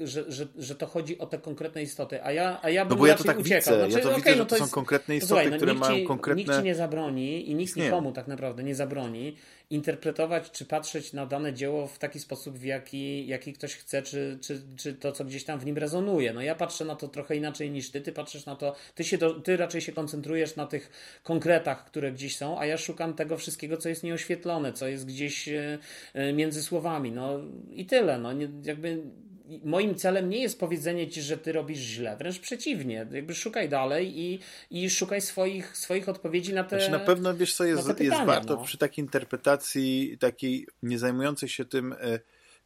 że, 0.00 0.32
że, 0.32 0.46
że 0.58 0.74
to 0.74 0.86
chodzi 0.86 1.18
o 1.18 1.26
te 1.26 1.38
konkretne 1.38 1.82
istoty, 1.82 2.24
a 2.24 2.32
ja, 2.32 2.58
a 2.62 2.70
ja 2.70 2.84
bym 2.84 2.90
No 2.90 2.96
bo 2.96 3.06
ja 3.06 3.14
to 3.14 3.24
tak 3.24 3.38
uciekał. 3.38 3.74
widzę, 3.74 3.90
znaczy, 3.90 3.98
ja 3.98 4.02
to 4.02 4.08
okay, 4.08 4.32
widzę, 4.32 4.36
no 4.36 4.44
to, 4.44 4.56
to 4.56 4.66
są 4.66 4.70
konkretne 4.70 5.16
istoty, 5.16 5.28
słuchaj, 5.28 5.50
no, 5.50 5.56
które 5.56 5.74
mają 5.74 5.96
ci, 5.96 6.04
konkretne... 6.04 6.42
Nikt 6.42 6.56
ci 6.56 6.62
nie 6.62 6.74
zabroni 6.74 7.50
i 7.50 7.54
nikt 7.54 7.76
nikomu 7.76 8.12
tak 8.12 8.28
naprawdę 8.28 8.62
nie 8.62 8.74
zabroni 8.74 9.36
interpretować 9.72 10.50
czy 10.50 10.64
patrzeć 10.64 11.12
na 11.12 11.26
dane 11.26 11.52
dzieło 11.52 11.86
w 11.86 11.98
taki 11.98 12.20
sposób, 12.20 12.58
w 12.58 12.64
jaki, 12.64 13.26
jaki 13.26 13.52
ktoś 13.52 13.74
chce, 13.74 14.02
czy, 14.02 14.38
czy, 14.40 14.62
czy 14.76 14.94
to, 14.94 15.12
co 15.12 15.24
gdzieś 15.24 15.44
tam 15.44 15.60
w 15.60 15.66
nim 15.66 15.78
rezonuje. 15.78 16.32
No 16.32 16.42
ja 16.42 16.54
patrzę 16.54 16.84
na 16.84 16.96
to 16.96 17.08
trochę 17.08 17.36
inaczej 17.36 17.70
niż 17.70 17.90
ty, 17.90 18.00
ty 18.00 18.12
patrzysz 18.12 18.46
na 18.46 18.56
to, 18.56 18.74
ty, 18.94 19.04
się 19.04 19.18
do, 19.18 19.34
ty 19.34 19.56
raczej 19.56 19.80
się 19.80 19.92
koncentrujesz 19.92 20.56
na 20.56 20.66
tych 20.66 20.90
konkretach, 21.22 21.84
które 21.84 22.12
gdzieś 22.12 22.36
są, 22.36 22.58
a 22.58 22.66
ja 22.66 22.78
szukam 22.78 23.14
tego 23.14 23.36
wszystkiego, 23.36 23.76
co 23.76 23.88
jest 23.88 24.02
nieoświetlone, 24.02 24.72
co 24.72 24.88
jest 24.88 25.06
gdzieś 25.06 25.48
e, 25.48 25.78
e, 26.14 26.32
między 26.32 26.62
słowami. 26.62 27.12
No 27.12 27.40
i 27.70 27.86
tyle. 27.86 28.18
No 28.18 28.32
nie, 28.32 28.48
jakby 28.64 29.02
moim 29.64 29.94
celem 29.94 30.30
nie 30.30 30.42
jest 30.42 30.58
powiedzenie 30.58 31.08
ci, 31.08 31.22
że 31.22 31.38
ty 31.38 31.52
robisz 31.52 31.78
źle, 31.78 32.16
wręcz 32.16 32.38
przeciwnie. 32.38 33.06
Jakby 33.12 33.34
szukaj 33.34 33.68
dalej 33.68 34.20
i, 34.20 34.40
i 34.70 34.90
szukaj 34.90 35.20
swoich, 35.20 35.76
swoich 35.76 36.08
odpowiedzi 36.08 36.54
na 36.54 36.64
te 36.64 36.76
znaczy 36.76 36.92
na 36.92 36.98
pewno 36.98 37.34
wiesz 37.34 37.54
co 37.54 37.64
jest, 37.64 37.86
pytania, 37.86 38.10
jest 38.10 38.26
warto 38.26 38.56
no. 38.56 38.64
przy 38.64 38.78
takiej 38.78 39.04
interpretacji 39.04 40.16
takiej 40.20 40.66
nie 40.82 40.98
zajmującej 40.98 41.48
się 41.48 41.64
tym 41.64 41.92
e, 41.92 42.18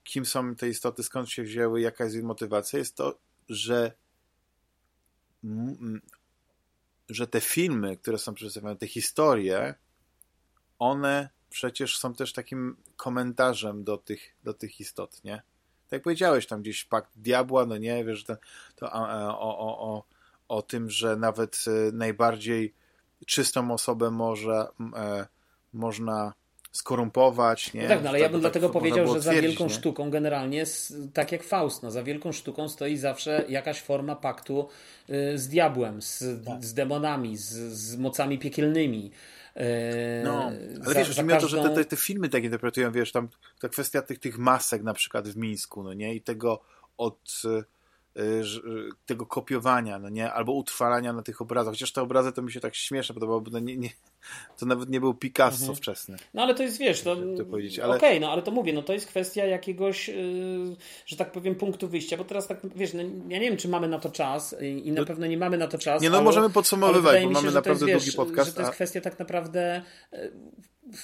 kim 0.05 0.27
są 0.27 0.55
te 0.55 0.69
istoty, 0.69 1.03
skąd 1.03 1.31
się 1.31 1.43
wzięły, 1.43 1.81
jaka 1.81 2.05
jest 2.05 2.17
ich 2.17 2.25
motywacja, 2.25 2.79
jest 2.79 2.97
to, 2.97 3.19
że 3.49 3.93
że 7.09 7.27
te 7.27 7.41
filmy, 7.41 7.97
które 7.97 8.19
są 8.19 8.35
przedstawione, 8.35 8.77
te 8.77 8.87
historie, 8.87 9.75
one 10.79 11.29
przecież 11.51 11.99
są 11.99 12.15
też 12.15 12.33
takim 12.33 12.77
komentarzem 12.97 13.85
do 13.85 13.97
tych, 13.97 14.37
do 14.45 14.55
tych 14.55 14.81
istot, 14.81 15.25
nie? 15.25 15.43
Tak 15.87 15.93
jak 15.93 16.03
powiedziałeś, 16.03 16.47
tam 16.47 16.63
gdzieś 16.63 16.85
pakt 16.85 17.11
diabła, 17.17 17.67
no 17.67 17.77
nie, 17.77 18.05
wiesz, 18.05 18.25
to, 18.25 18.37
to 18.77 18.93
o, 18.93 19.59
o, 19.59 19.79
o, 19.79 20.05
o 20.49 20.63
tym, 20.63 20.91
że 20.91 21.17
nawet 21.17 21.65
e, 21.67 21.93
najbardziej 21.93 22.75
czystą 23.27 23.71
osobę 23.71 24.11
może, 24.11 24.67
e, 24.97 25.27
można 25.73 26.33
skorumpować. 26.73 27.75
Nie? 27.75 27.83
No 27.83 27.89
tak, 27.89 28.03
no, 28.03 28.09
ale 28.09 28.21
ja 28.21 28.29
bym 28.29 28.33
tak, 28.33 28.41
dlatego 28.41 28.71
powiedział, 28.71 29.15
że 29.15 29.21
za 29.21 29.33
wielką 29.33 29.65
nie? 29.65 29.71
sztuką 29.71 30.11
generalnie, 30.11 30.65
tak 31.13 31.33
jak 31.33 31.43
Faust, 31.43 31.83
no, 31.83 31.91
za 31.91 32.03
wielką 32.03 32.33
sztuką 32.33 32.69
stoi 32.69 32.97
zawsze 32.97 33.45
jakaś 33.49 33.81
forma 33.81 34.17
paktu 34.17 34.69
y, 35.11 35.39
z 35.39 35.49
diabłem, 35.49 36.03
z, 36.03 36.45
tak. 36.47 36.65
z 36.65 36.75
demonami, 36.75 37.37
z, 37.37 37.53
z 37.73 37.97
mocami 37.97 38.39
piekielnymi. 38.39 39.11
No, 40.25 40.53
ale 40.85 40.95
za, 40.95 40.95
wiesz, 40.95 41.09
chodzi 41.09 41.29
każdą... 41.29 41.37
o 41.37 41.41
to, 41.41 41.49
że 41.49 41.63
te, 41.63 41.75
te, 41.75 41.85
te, 41.85 41.97
filmy 41.97 42.29
tak 42.29 42.45
interpretują, 42.45 42.93
wiesz, 42.93 43.13
tam 43.13 43.29
ta 43.61 43.69
kwestia 43.69 44.03
tych, 44.03 44.19
tych 44.19 44.39
masek 44.39 44.83
na 44.83 44.95
przykład 44.95 45.29
w 45.29 45.37
Mińsku, 45.37 45.83
no 45.83 45.93
nie, 45.93 46.15
i 46.15 46.23
tego 46.23 46.63
od 46.97 47.43
tego 49.07 49.27
kopiowania, 49.27 49.99
no 49.99 50.09
nie? 50.09 50.33
Albo 50.33 50.53
utrwalania 50.53 51.13
na 51.13 51.23
tych 51.23 51.41
obrazach. 51.43 51.75
Chociaż 51.75 51.93
te 51.93 52.03
obrazy 52.03 52.33
to 52.33 52.43
mi 52.43 52.53
się 52.53 52.61
tak 52.61 52.75
śmieszne 52.75 53.15
podobało, 53.15 53.41
bo 53.41 53.51
to, 53.51 53.59
nie, 53.59 53.77
nie, 53.77 53.91
to 54.59 54.67
nawet 54.67 54.91
nie 54.91 55.01
był 55.01 55.15
Picasso 55.15 55.61
mhm. 55.61 55.77
wczesny. 55.77 56.17
No 56.35 56.43
ale 56.43 56.55
to 56.55 56.63
jest, 56.63 56.79
wiesz, 56.79 57.03
to, 57.03 57.17
to 57.17 57.23
ale... 57.83 57.97
okej, 57.97 57.97
okay, 57.97 58.21
no 58.21 58.31
ale 58.31 58.43
to 58.43 58.51
mówię, 58.51 58.73
no 58.73 58.83
to 58.83 58.93
jest 58.93 59.07
kwestia 59.07 59.45
jakiegoś, 59.45 60.09
yy, 60.09 60.77
że 61.07 61.17
tak 61.17 61.33
powiem, 61.33 61.55
punktu 61.55 61.89
wyjścia, 61.89 62.17
bo 62.17 62.25
teraz 62.25 62.47
tak, 62.47 62.61
wiesz, 62.77 62.95
no, 62.95 63.03
ja 63.03 63.39
nie 63.39 63.49
wiem, 63.49 63.57
czy 63.57 63.69
mamy 63.69 63.89
na 63.89 63.99
to 63.99 64.11
czas 64.11 64.57
i, 64.61 64.89
i 64.89 64.93
na 64.93 65.01
no, 65.01 65.07
pewno 65.07 65.27
nie 65.27 65.39
mamy 65.39 65.59
na 65.59 65.69
to 65.69 65.79
czas. 65.79 66.03
Nie, 66.03 66.11
no 66.11 66.17
ale, 66.17 66.25
możemy 66.25 66.51
podsumowywać, 66.51 67.25
bo 67.25 67.31
mamy 67.31 67.51
naprawdę 67.51 67.91
jest, 67.91 68.05
długi 68.05 68.17
podcast. 68.17 68.51
Że 68.51 68.55
to 68.55 68.61
jest 68.61 68.73
kwestia 68.73 69.01
tak 69.01 69.19
naprawdę 69.19 69.83
yy, 70.13 70.33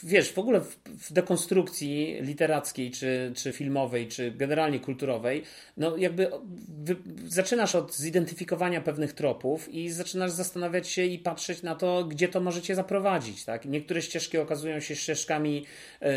wiesz, 0.02 0.32
w 0.32 0.38
ogóle 0.38 0.60
w, 0.60 0.78
w, 0.86 1.12
dekonstrukcji 1.12 2.16
literackiej, 2.20 2.90
czy, 2.90 3.32
czy 3.36 3.52
filmowej, 3.52 4.08
czy 4.08 4.30
generalnie 4.30 4.80
kulturowej, 4.80 5.42
no 5.76 5.96
jakby 5.96 6.30
wy, 6.68 6.96
zaczynasz 7.26 7.74
od 7.74 7.96
zidentyfikowania 7.96 8.80
pewnych 8.80 9.12
tropów 9.12 9.68
i 9.68 9.90
zaczynasz 9.90 10.30
zastanawiać 10.30 10.88
się 10.88 11.04
i 11.04 11.18
patrzeć 11.18 11.62
na 11.62 11.74
to, 11.74 12.04
gdzie 12.04 12.28
to 12.28 12.40
możecie 12.40 12.74
zaprowadzić, 12.74 13.44
tak? 13.44 13.64
Niektóre 13.64 14.02
ścieżki 14.02 14.38
okazują 14.38 14.80
się 14.80 14.96
ścieżkami, 14.96 15.66
yy, 16.00 16.08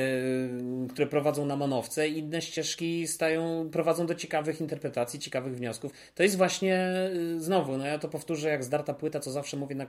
które 0.89 1.07
prowadzą 1.07 1.45
na 1.45 1.55
manowce, 1.55 2.07
inne 2.07 2.41
ścieżki 2.41 3.07
stają, 3.07 3.69
prowadzą 3.71 4.05
do 4.05 4.15
ciekawych 4.15 4.61
interpretacji, 4.61 5.19
ciekawych 5.19 5.55
wniosków. 5.55 5.91
To 6.15 6.23
jest 6.23 6.37
właśnie, 6.37 6.93
yy, 7.13 7.41
znowu, 7.41 7.77
no 7.77 7.85
ja 7.85 7.99
to 7.99 8.07
powtórzę 8.07 8.49
jak 8.49 8.63
zdarta 8.63 8.93
płyta, 8.93 9.19
co 9.19 9.31
zawsze 9.31 9.57
mówię 9.57 9.75
na, 9.75 9.85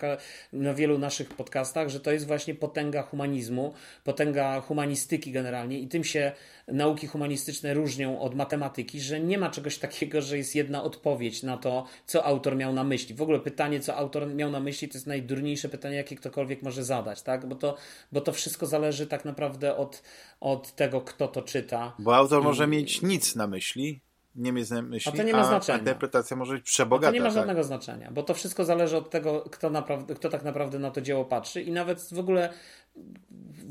na 0.53 0.75
wielu 0.75 0.99
naszych 0.99 1.29
podcastach, 1.29 1.89
że 1.89 2.01
to 2.01 2.13
jest 2.13 2.27
właśnie 2.27 2.55
potęga 2.55 3.03
humanizmu, 3.03 3.66
potęga 4.05 4.61
humanistyki 4.61 5.33
generalnie 5.33 5.79
i 5.79 5.89
tym 5.89 6.05
się 6.05 6.33
nauki 6.69 7.07
humanistyczne 7.07 7.75
różnią 7.75 8.21
od 8.21 8.35
matematyki, 8.35 9.01
że 9.01 9.21
nie 9.21 9.39
ma 9.39 9.51
czegoś 9.51 9.79
takiego, 9.79 10.23
że 10.23 10.39
jest 10.39 10.55
jedna 10.55 10.83
odpowiedź 10.83 11.43
na 11.43 11.57
to, 11.57 11.87
co 12.07 12.25
autor 12.25 12.57
miał 12.57 12.73
na 12.73 12.85
myśli. 12.85 13.15
W 13.15 13.23
ogóle 13.23 13.41
pytanie, 13.41 13.81
co 13.81 13.97
autor 13.97 14.35
miał 14.35 14.51
na 14.51 14.61
myśli, 14.61 14.89
to 14.89 14.95
jest 14.95 15.07
najdurniejsze 15.07 15.69
pytanie, 15.69 15.97
jakie 15.97 16.17
ktokolwiek 16.17 16.63
może 16.63 16.85
zadać, 16.85 17.23
tak? 17.23 17.47
Bo 17.47 17.55
to, 17.57 17.77
bo 18.13 18.21
to 18.21 18.33
wszystko 18.33 18.67
zależy 18.67 19.07
tak 19.07 19.25
naprawdę 19.25 19.77
od, 19.77 20.03
od 20.41 20.73
tego, 20.73 21.01
kto 21.01 21.29
to 21.29 21.43
czyta. 21.43 21.93
Bo 21.99 22.17
autor 22.17 22.43
może 22.43 22.67
mieć 22.67 23.03
nic 23.03 23.37
na 23.37 23.47
myśli, 23.47 24.01
nie 24.37 24.53
mieć 24.53 24.71
na 24.71 24.83
myśli, 24.83 25.13
a, 25.15 25.17
to 25.17 25.23
nie 25.23 25.33
ma 25.33 25.45
znaczenia. 25.45 25.79
interpretacja 25.79 26.37
może 26.37 26.55
być 26.55 26.65
przebogata. 26.65 27.09
A 27.09 27.11
to 27.11 27.15
nie 27.15 27.21
ma 27.21 27.27
tak? 27.27 27.35
żadnego 27.35 27.65
znaczenia, 27.65 28.11
bo 28.11 28.23
to 28.23 28.35
wszystko 28.35 28.65
zależy 28.65 28.97
od 28.97 29.11
tego, 29.11 29.41
kto, 29.41 29.71
naprawdę, 29.71 30.15
kto 30.15 30.29
tak 30.29 30.45
naprawdę 30.45 30.79
na 30.79 30.91
to 30.91 31.01
dzieło 31.01 31.25
patrzy 31.25 31.63
i 31.63 31.73
nawet 31.73 32.09
w 32.13 32.19
ogóle 32.19 32.53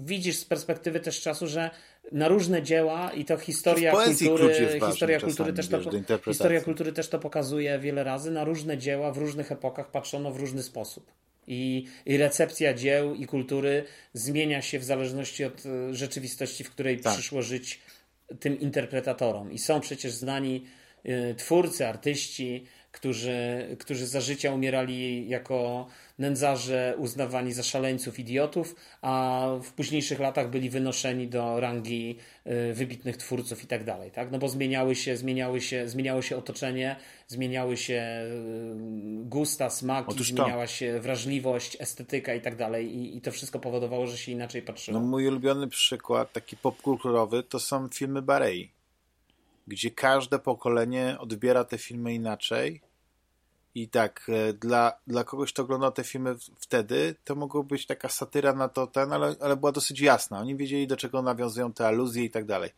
widzisz 0.06 0.38
z 0.38 0.46
perspektywy 0.46 1.00
też 1.00 1.22
czasu, 1.22 1.48
że 1.48 1.70
na 2.12 2.28
różne 2.28 2.64
dzieła 2.64 3.12
i 3.12 3.26
to 3.26 3.38
historia 3.38 3.92
kultury, 3.92 4.80
historia 4.88 5.20
kultury 5.20 5.54
też 5.54 5.68
to, 5.68 5.82
historia 6.26 6.62
kultury 6.62 6.94
też 6.94 7.10
to 7.10 7.20
pokazuje 7.20 7.80
wiele 7.80 8.04
razy, 8.04 8.32
na 8.32 8.44
różne 8.44 8.78
dzieła 8.78 9.12
w 9.12 9.18
różnych 9.18 9.52
epokach 9.52 9.92
patrzono 9.92 10.32
w 10.32 10.40
różny 10.40 10.64
sposób. 10.64 11.12
I, 11.48 11.86
I, 12.06 12.18
recepcja 12.18 12.74
dzieł 12.74 13.16
i 13.16 13.26
kultury 13.26 13.84
zmienia 14.14 14.62
się 14.62 14.80
w 14.80 14.84
zależności 14.84 15.44
od 15.44 15.64
e, 15.66 15.94
rzeczywistości, 15.94 16.64
w 16.64 16.72
której 16.72 17.00
tak. 17.00 17.14
przyszło 17.14 17.42
żyć 17.42 17.80
tym 18.40 18.60
interpretatorom. 18.60 19.52
I 19.52 19.60
są 19.60 19.80
przecież 19.80 20.12
znani 20.12 20.66
y, 21.06 21.36
twórcy, 21.38 21.88
artyści, 21.88 22.66
którzy, 22.92 23.68
którzy 23.80 24.08
za 24.08 24.22
życia 24.22 24.54
umierali 24.54 25.30
jako 25.30 25.88
nędzarze, 26.20 26.96
uznawani 26.98 27.54
za 27.54 27.64
szaleńców, 27.64 28.20
idiotów, 28.20 28.76
a 29.02 29.48
w 29.64 29.74
późniejszych 29.74 30.20
latach 30.20 30.50
byli 30.50 30.70
wynoszeni 30.70 31.28
do 31.28 31.60
rangi 31.60 32.18
y, 32.48 32.74
wybitnych 32.74 33.18
twórców 33.18 33.64
i 33.64 33.68
tak 33.68 33.84
dalej, 33.84 34.12
tak? 34.12 34.32
No 34.32 34.40
bo 34.40 34.50
zmieniały 34.50 34.96
się, 34.96 35.18
zmieniały 35.18 35.62
się, 35.62 35.90
zmieniało 35.90 36.22
się 36.22 36.38
otoczenie, 36.38 36.96
zmieniały 37.28 37.78
się 37.78 38.22
y, 38.24 39.26
gusta, 39.26 39.70
smaki, 39.70 40.24
zmieniała 40.24 40.68
się 40.68 41.00
wrażliwość, 41.00 41.78
estetyka 41.80 42.36
i 42.36 42.42
tak 42.42 42.56
dalej 42.56 42.96
i, 42.96 43.18
i 43.18 43.22
to 43.22 43.32
wszystko 43.32 43.60
powodowało, 43.60 44.08
że 44.08 44.18
się 44.18 44.32
inaczej 44.32 44.62
patrzyło. 44.62 45.00
No 45.00 45.06
mój 45.06 45.28
ulubiony 45.28 45.68
przykład, 45.68 46.34
taki 46.34 46.58
popkulturowy, 46.58 47.44
to 47.44 47.60
są 47.60 47.90
filmy 47.90 48.22
Barei 48.22 48.76
gdzie 49.68 49.92
każde 49.92 50.40
pokolenie 50.40 51.18
odbiera 51.20 51.64
te 51.64 51.78
filmy 51.78 52.14
inaczej. 52.14 52.82
I 53.76 53.88
tak, 53.88 54.28
e, 54.30 54.54
dla, 54.54 54.94
dla 55.08 55.24
kogoś, 55.24 55.54
kto 55.54 55.62
oglądał 55.62 55.92
te 55.92 56.04
filmy 56.04 56.36
wtedy, 56.60 57.16
to 57.26 57.36
mogło 57.36 57.64
być 57.64 57.86
taka 57.86 58.10
satyra 58.10 58.54
na 58.54 58.70
to, 58.70 58.88
ten, 58.88 59.14
ale, 59.14 59.36
ale 59.42 59.56
była 59.56 59.72
dosyć 59.72 60.00
jasna. 60.00 60.40
Oni 60.40 60.56
wiedzieli, 60.56 60.88
do 60.88 60.98
czego 60.98 61.22
nawiązują 61.22 61.74
te 61.74 61.88
aluzje 61.88 62.24
i 62.24 62.30
tak 62.30 62.46
dalej. 62.46 62.70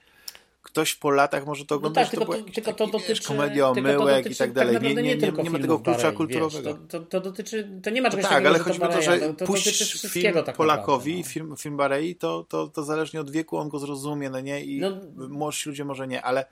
ktoś 0.64 0.95
po 0.95 1.11
latach 1.11 1.45
może 1.45 1.66
to 1.66 1.76
oglądać, 1.76 2.11
no 2.14 2.19
tak, 2.19 2.27
tylko, 2.27 2.43
to, 2.43 2.53
tylko 2.53 2.74
to 2.74 2.88
dotyczy, 2.88 3.24
komedia 3.24 3.69
omyłek 3.69 4.32
i 4.32 4.35
tak 4.35 4.53
dalej. 4.53 4.74
Tak 4.74 4.84
nie, 4.84 4.95
nie, 4.95 5.03
nie, 5.03 5.17
nie, 5.17 5.32
nie, 5.43 5.50
ma 5.50 5.59
tego 5.59 5.80
klucza 5.80 6.01
Barei, 6.01 6.17
kulturowego. 6.17 6.74
Wiesz, 6.74 6.88
to, 6.88 7.00
to, 7.00 7.06
to, 7.06 7.22
dotyczy, 7.22 7.69
to 7.84 7.90
nie 7.90 8.01
ma 8.01 8.09
czegoś 8.09 8.24
no 8.24 8.30
tak, 8.30 8.43
takiego, 8.43 8.50
ale 8.50 8.59
chodzi 8.59 8.82
o 8.82 8.88
to, 8.88 9.01
że 9.01 9.19
to, 9.19 9.34
to 9.34 9.45
puść 9.45 9.93
film 10.09 10.34
tak 10.45 10.56
Polakowi, 10.56 11.11
naprawdę, 11.11 11.30
no. 11.30 11.34
film, 11.34 11.58
film 11.58 11.77
Barei, 11.77 12.16
to, 12.16 12.45
to, 12.50 12.67
to 12.67 12.84
zależnie 12.84 13.22
od 13.22 13.32
wieku 13.32 13.58
on 13.58 13.69
go 13.69 13.80
zrozumie, 13.80 14.30
no 14.30 14.40
nie? 14.40 14.66
I 14.66 14.80
no, 14.80 14.92
młodsi 15.30 15.69
ludzie 15.69 15.85
może 15.85 16.08
nie, 16.08 16.22
ale 16.22 16.45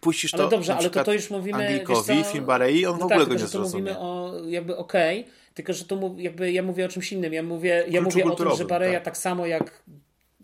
puścisz 0.00 0.30
to 0.30 0.38
ale 0.38 0.50
dobrze, 0.50 0.76
ale 0.76 0.90
to, 0.90 1.04
to 1.04 1.12
już 1.12 1.30
mówimy 1.30 1.66
Anglikowi, 1.66 2.24
co, 2.24 2.30
film 2.30 2.44
Barei, 2.44 2.86
on 2.86 2.92
no 2.92 3.00
w 3.00 3.02
ogóle 3.02 3.20
tak, 3.20 3.28
go 3.28 3.34
nie 3.34 3.46
zrozumie. 3.46 3.82
mówimy 3.82 3.98
o 3.98 4.32
jakby 4.46 4.76
okej, 4.76 5.20
okay, 5.20 5.32
tylko 5.54 5.72
że 5.72 5.84
to 5.84 6.14
jakby 6.16 6.52
ja 6.52 6.62
mówię 6.62 6.86
o 6.86 6.88
czymś 6.88 7.12
innym. 7.12 7.32
Ja 7.32 7.42
mówię, 7.42 7.84
ja 7.88 8.00
mówię 8.00 8.24
o 8.24 8.30
tym, 8.30 8.56
że 8.56 8.64
Bareja 8.64 8.94
tak. 8.94 9.04
tak 9.04 9.16
samo 9.16 9.46
jak 9.46 9.82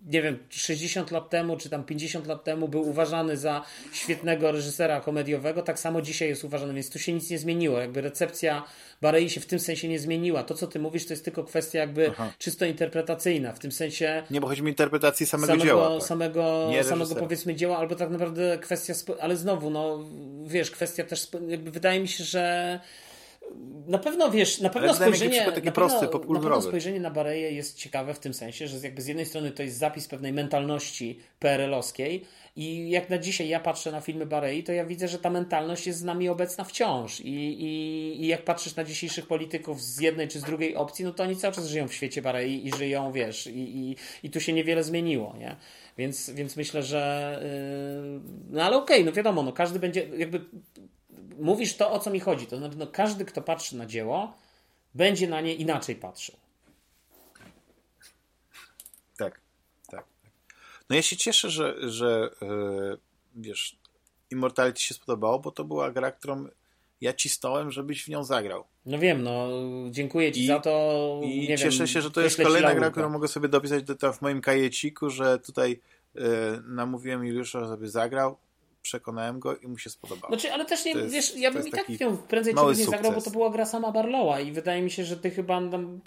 nie 0.06 0.22
wiem, 0.22 0.38
60 0.50 1.10
lat 1.10 1.30
temu, 1.30 1.56
czy 1.56 1.70
tam 1.70 1.84
50 1.84 2.26
lat 2.26 2.44
temu 2.44 2.68
był 2.68 2.88
uważany 2.88 3.36
za 3.36 3.64
świetnego 3.92 4.52
reżysera 4.52 5.00
komediowego, 5.00 5.62
tak 5.62 5.78
samo 5.78 6.02
dzisiaj 6.02 6.28
jest 6.28 6.44
uważany, 6.44 6.74
więc 6.74 6.90
tu 6.90 6.98
się 6.98 7.12
nic 7.12 7.30
nie 7.30 7.38
zmieniło. 7.38 7.78
Jakby 7.78 8.00
recepcja 8.00 8.64
Barei 9.00 9.30
się 9.30 9.40
w 9.40 9.46
tym 9.46 9.58
sensie 9.58 9.88
nie 9.88 9.98
zmieniła. 9.98 10.42
To, 10.42 10.54
co 10.54 10.66
ty 10.66 10.78
mówisz, 10.78 11.06
to 11.06 11.12
jest 11.12 11.24
tylko 11.24 11.44
kwestia 11.44 11.78
jakby 11.78 12.10
Aha. 12.10 12.32
czysto 12.38 12.64
interpretacyjna, 12.64 13.52
w 13.52 13.58
tym 13.58 13.72
sensie... 13.72 14.22
Nie, 14.30 14.40
bo 14.40 14.48
chodzi 14.48 14.62
mi 14.62 14.68
o 14.68 14.70
interpretację 14.70 15.26
samego, 15.26 15.52
samego 15.52 15.64
dzieła. 15.64 15.94
Tak. 15.98 16.02
Samego, 16.08 16.70
samego 16.82 17.14
powiedzmy 17.14 17.54
dzieła, 17.54 17.78
albo 17.78 17.94
tak 17.94 18.10
naprawdę 18.10 18.58
kwestia... 18.58 18.94
Ale 19.20 19.36
znowu, 19.36 19.70
no 19.70 19.98
wiesz, 20.46 20.70
kwestia 20.70 21.04
też... 21.04 21.28
Jakby 21.48 21.70
wydaje 21.70 22.00
mi 22.00 22.08
się, 22.08 22.24
że 22.24 22.80
na 23.86 23.98
pewno 23.98 24.30
wiesz, 24.30 24.60
na 24.60 24.70
pewno 24.70 24.94
spojrzenie, 24.94 25.52
taki 25.52 25.66
na, 25.66 25.72
prosty, 25.72 26.08
pewno, 26.08 26.34
na 26.34 26.40
pewno 26.40 26.62
spojrzenie 26.62 27.00
na 27.00 27.10
Bareję 27.10 27.52
jest 27.52 27.76
ciekawe 27.76 28.14
w 28.14 28.18
tym 28.18 28.34
sensie, 28.34 28.68
że 28.68 28.78
jakby 28.82 29.02
z 29.02 29.06
jednej 29.06 29.26
strony 29.26 29.50
to 29.50 29.62
jest 29.62 29.78
zapis 29.78 30.08
pewnej 30.08 30.32
mentalności 30.32 31.18
PRL-owskiej 31.38 32.24
i 32.56 32.90
jak 32.90 33.10
na 33.10 33.18
dzisiaj 33.18 33.48
ja 33.48 33.60
patrzę 33.60 33.92
na 33.92 34.00
filmy 34.00 34.26
Barei, 34.26 34.64
to 34.64 34.72
ja 34.72 34.84
widzę, 34.84 35.08
że 35.08 35.18
ta 35.18 35.30
mentalność 35.30 35.86
jest 35.86 35.98
z 35.98 36.04
nami 36.04 36.28
obecna 36.28 36.64
wciąż 36.64 37.20
I, 37.20 37.34
i, 37.34 38.22
i 38.22 38.26
jak 38.26 38.44
patrzysz 38.44 38.76
na 38.76 38.84
dzisiejszych 38.84 39.26
polityków 39.26 39.82
z 39.82 40.00
jednej 40.00 40.28
czy 40.28 40.40
z 40.40 40.42
drugiej 40.42 40.76
opcji, 40.76 41.04
no 41.04 41.12
to 41.12 41.22
oni 41.22 41.36
cały 41.36 41.54
czas 41.54 41.66
żyją 41.66 41.88
w 41.88 41.94
świecie 41.94 42.22
Barei 42.22 42.66
i 42.66 42.76
żyją, 42.76 43.12
wiesz, 43.12 43.46
i, 43.46 43.78
i, 43.78 43.96
i 44.22 44.30
tu 44.30 44.40
się 44.40 44.52
niewiele 44.52 44.84
zmieniło, 44.84 45.34
nie? 45.38 45.56
Więc, 45.98 46.30
więc 46.30 46.56
myślę, 46.56 46.82
że 46.82 47.38
yy... 48.14 48.20
no 48.50 48.62
ale 48.62 48.76
okej, 48.76 48.96
okay, 48.96 49.06
no 49.06 49.12
wiadomo, 49.12 49.42
no 49.42 49.52
każdy 49.52 49.78
będzie 49.78 50.08
jakby 50.18 50.40
mówisz 51.38 51.76
to, 51.76 51.92
o 51.92 51.98
co 51.98 52.10
mi 52.10 52.20
chodzi. 52.20 52.46
To 52.46 52.56
znaczy, 52.56 52.76
no, 52.78 52.86
każdy, 52.86 53.24
kto 53.24 53.42
patrzy 53.42 53.76
na 53.76 53.86
dzieło, 53.86 54.34
będzie 54.94 55.28
na 55.28 55.40
nie 55.40 55.54
inaczej 55.54 55.96
patrzył. 55.96 56.36
Tak, 59.16 59.40
tak. 59.90 60.04
No 60.90 60.96
ja 60.96 61.02
się 61.02 61.16
cieszę, 61.16 61.50
że, 61.50 61.90
że 61.90 62.30
yy, 62.40 62.98
wiesz, 63.34 63.76
Immortality 64.30 64.80
się 64.80 64.94
spodobało, 64.94 65.38
bo 65.38 65.50
to 65.50 65.64
była 65.64 65.90
gra, 65.90 66.12
którą 66.12 66.48
ja 67.00 67.12
cisnąłem, 67.12 67.70
żebyś 67.70 68.04
w 68.04 68.08
nią 68.08 68.24
zagrał. 68.24 68.64
No 68.86 68.98
wiem, 68.98 69.22
no 69.22 69.48
dziękuję 69.90 70.32
Ci 70.32 70.44
I, 70.44 70.46
za 70.46 70.60
to. 70.60 71.20
I 71.24 71.40
nie 71.40 71.58
cieszę 71.58 71.78
wiem, 71.78 71.86
się, 71.86 72.02
że 72.02 72.10
to 72.10 72.20
jest 72.20 72.42
kolejna 72.42 72.74
gra, 72.74 72.90
którą 72.90 73.10
mogę 73.10 73.28
sobie 73.28 73.48
dopisać 73.48 73.82
do, 73.82 73.94
to 73.94 74.12
w 74.12 74.22
moim 74.22 74.40
kajeciku, 74.40 75.10
że 75.10 75.38
tutaj 75.38 75.80
yy, 76.14 76.22
namówiłem 76.64 77.24
Juliusza, 77.24 77.64
żeby 77.64 77.88
zagrał 77.88 78.36
przekonałem 78.92 79.40
go 79.40 79.56
i 79.56 79.68
mu 79.68 79.78
się 79.78 79.90
spodobało. 79.90 80.28
Znaczy, 80.28 80.52
ale 80.52 80.64
też 80.64 80.84
nie, 80.84 80.92
jest, 80.92 81.14
wiesz, 81.14 81.36
ja 81.36 81.50
bym 81.50 81.68
i 81.68 81.70
tak 81.70 82.00
ją 82.00 82.16
prędzej 82.16 82.54
czy 82.54 82.60
później 82.60 82.86
zagrał, 82.86 83.12
bo 83.12 83.20
to 83.20 83.30
była 83.30 83.50
gra 83.50 83.66
sama 83.66 83.92
Barlowa 83.92 84.40
i 84.40 84.52
wydaje 84.52 84.82
mi 84.82 84.90
się, 84.90 85.04
że 85.04 85.16
ty 85.16 85.30
chyba 85.30 85.60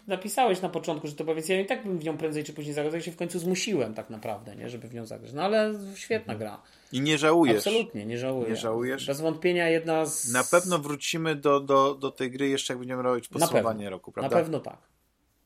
napisałeś 0.07 0.61
na 0.61 0.69
początku, 0.69 1.07
że 1.07 1.13
to 1.13 1.25
powiedz, 1.25 1.49
ja 1.49 1.61
i 1.61 1.65
tak 1.65 1.83
bym 1.83 1.99
w 1.99 2.03
nią 2.03 2.17
prędzej 2.17 2.43
czy 2.43 2.53
później 2.53 2.73
zagrał, 2.73 2.91
tak 2.91 3.03
się 3.03 3.11
w 3.11 3.15
końcu 3.15 3.39
zmusiłem 3.39 3.93
tak 3.93 4.09
naprawdę, 4.09 4.55
nie, 4.55 4.69
żeby 4.69 4.87
w 4.87 4.93
nią 4.93 5.05
zagrać. 5.05 5.33
No 5.33 5.43
ale 5.43 5.73
świetna 5.95 6.33
mhm. 6.33 6.39
gra. 6.39 6.61
I 6.91 7.01
nie 7.01 7.17
żałujesz. 7.17 7.57
Absolutnie, 7.57 8.05
nie 8.05 8.17
żałuję. 8.17 8.49
Nie 8.49 8.55
żałujesz? 8.55 9.07
Bez 9.07 9.21
wątpienia 9.21 9.69
jedna 9.69 10.05
z... 10.05 10.31
Na 10.31 10.43
pewno 10.43 10.79
wrócimy 10.79 11.35
do, 11.35 11.59
do, 11.59 11.95
do 11.95 12.11
tej 12.11 12.31
gry 12.31 12.49
jeszcze 12.49 12.73
jak 12.73 12.79
będziemy 12.79 13.03
robić 13.03 13.27
podsumowanie 13.27 13.89
roku, 13.89 14.11
prawda? 14.11 14.35
Na 14.35 14.43
pewno 14.43 14.59
tak. 14.59 14.77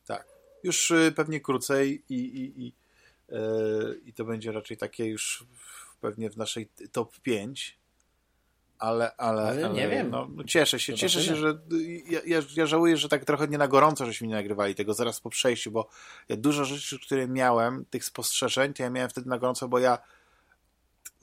Tak. 0.05 0.27
Już 0.63 0.91
y, 0.91 1.13
pewnie 1.15 1.39
krócej 1.39 2.03
i, 2.09 2.15
i, 2.15 2.63
i, 2.63 2.73
yy, 3.29 4.01
i 4.05 4.13
to 4.13 4.25
będzie 4.25 4.51
raczej 4.51 4.77
takie 4.77 5.05
już 5.05 5.45
pewnie 5.99 6.29
w 6.29 6.37
naszej 6.37 6.69
top 6.91 7.19
5 7.19 7.79
ale, 8.79 9.17
ale, 9.17 9.41
ale, 9.41 9.65
ale, 9.65 9.69
nie 9.69 9.87
wiem. 9.89 10.09
No, 10.09 10.27
cieszę 10.47 10.79
się, 10.79 10.93
cieszę 10.93 11.23
się, 11.23 11.35
że 11.35 11.59
ja, 12.05 12.19
ja, 12.25 12.41
ja, 12.55 12.65
żałuję, 12.65 12.97
że 12.97 13.09
tak 13.09 13.25
trochę 13.25 13.47
nie 13.47 13.57
na 13.57 13.67
gorąco 13.67 14.05
żeśmy 14.05 14.27
nie 14.27 14.33
nagrywali 14.33 14.75
tego 14.75 14.93
zaraz 14.93 15.19
po 15.19 15.29
przejściu, 15.29 15.71
bo 15.71 15.89
ja 16.29 16.37
dużo 16.37 16.65
rzeczy, 16.65 16.99
które 16.99 17.27
miałem, 17.27 17.85
tych 17.85 18.05
spostrzeżeń, 18.05 18.73
to 18.73 18.83
ja 18.83 18.89
miałem 18.89 19.09
wtedy 19.09 19.29
na 19.29 19.37
gorąco, 19.37 19.67
bo 19.67 19.79
ja 19.79 19.97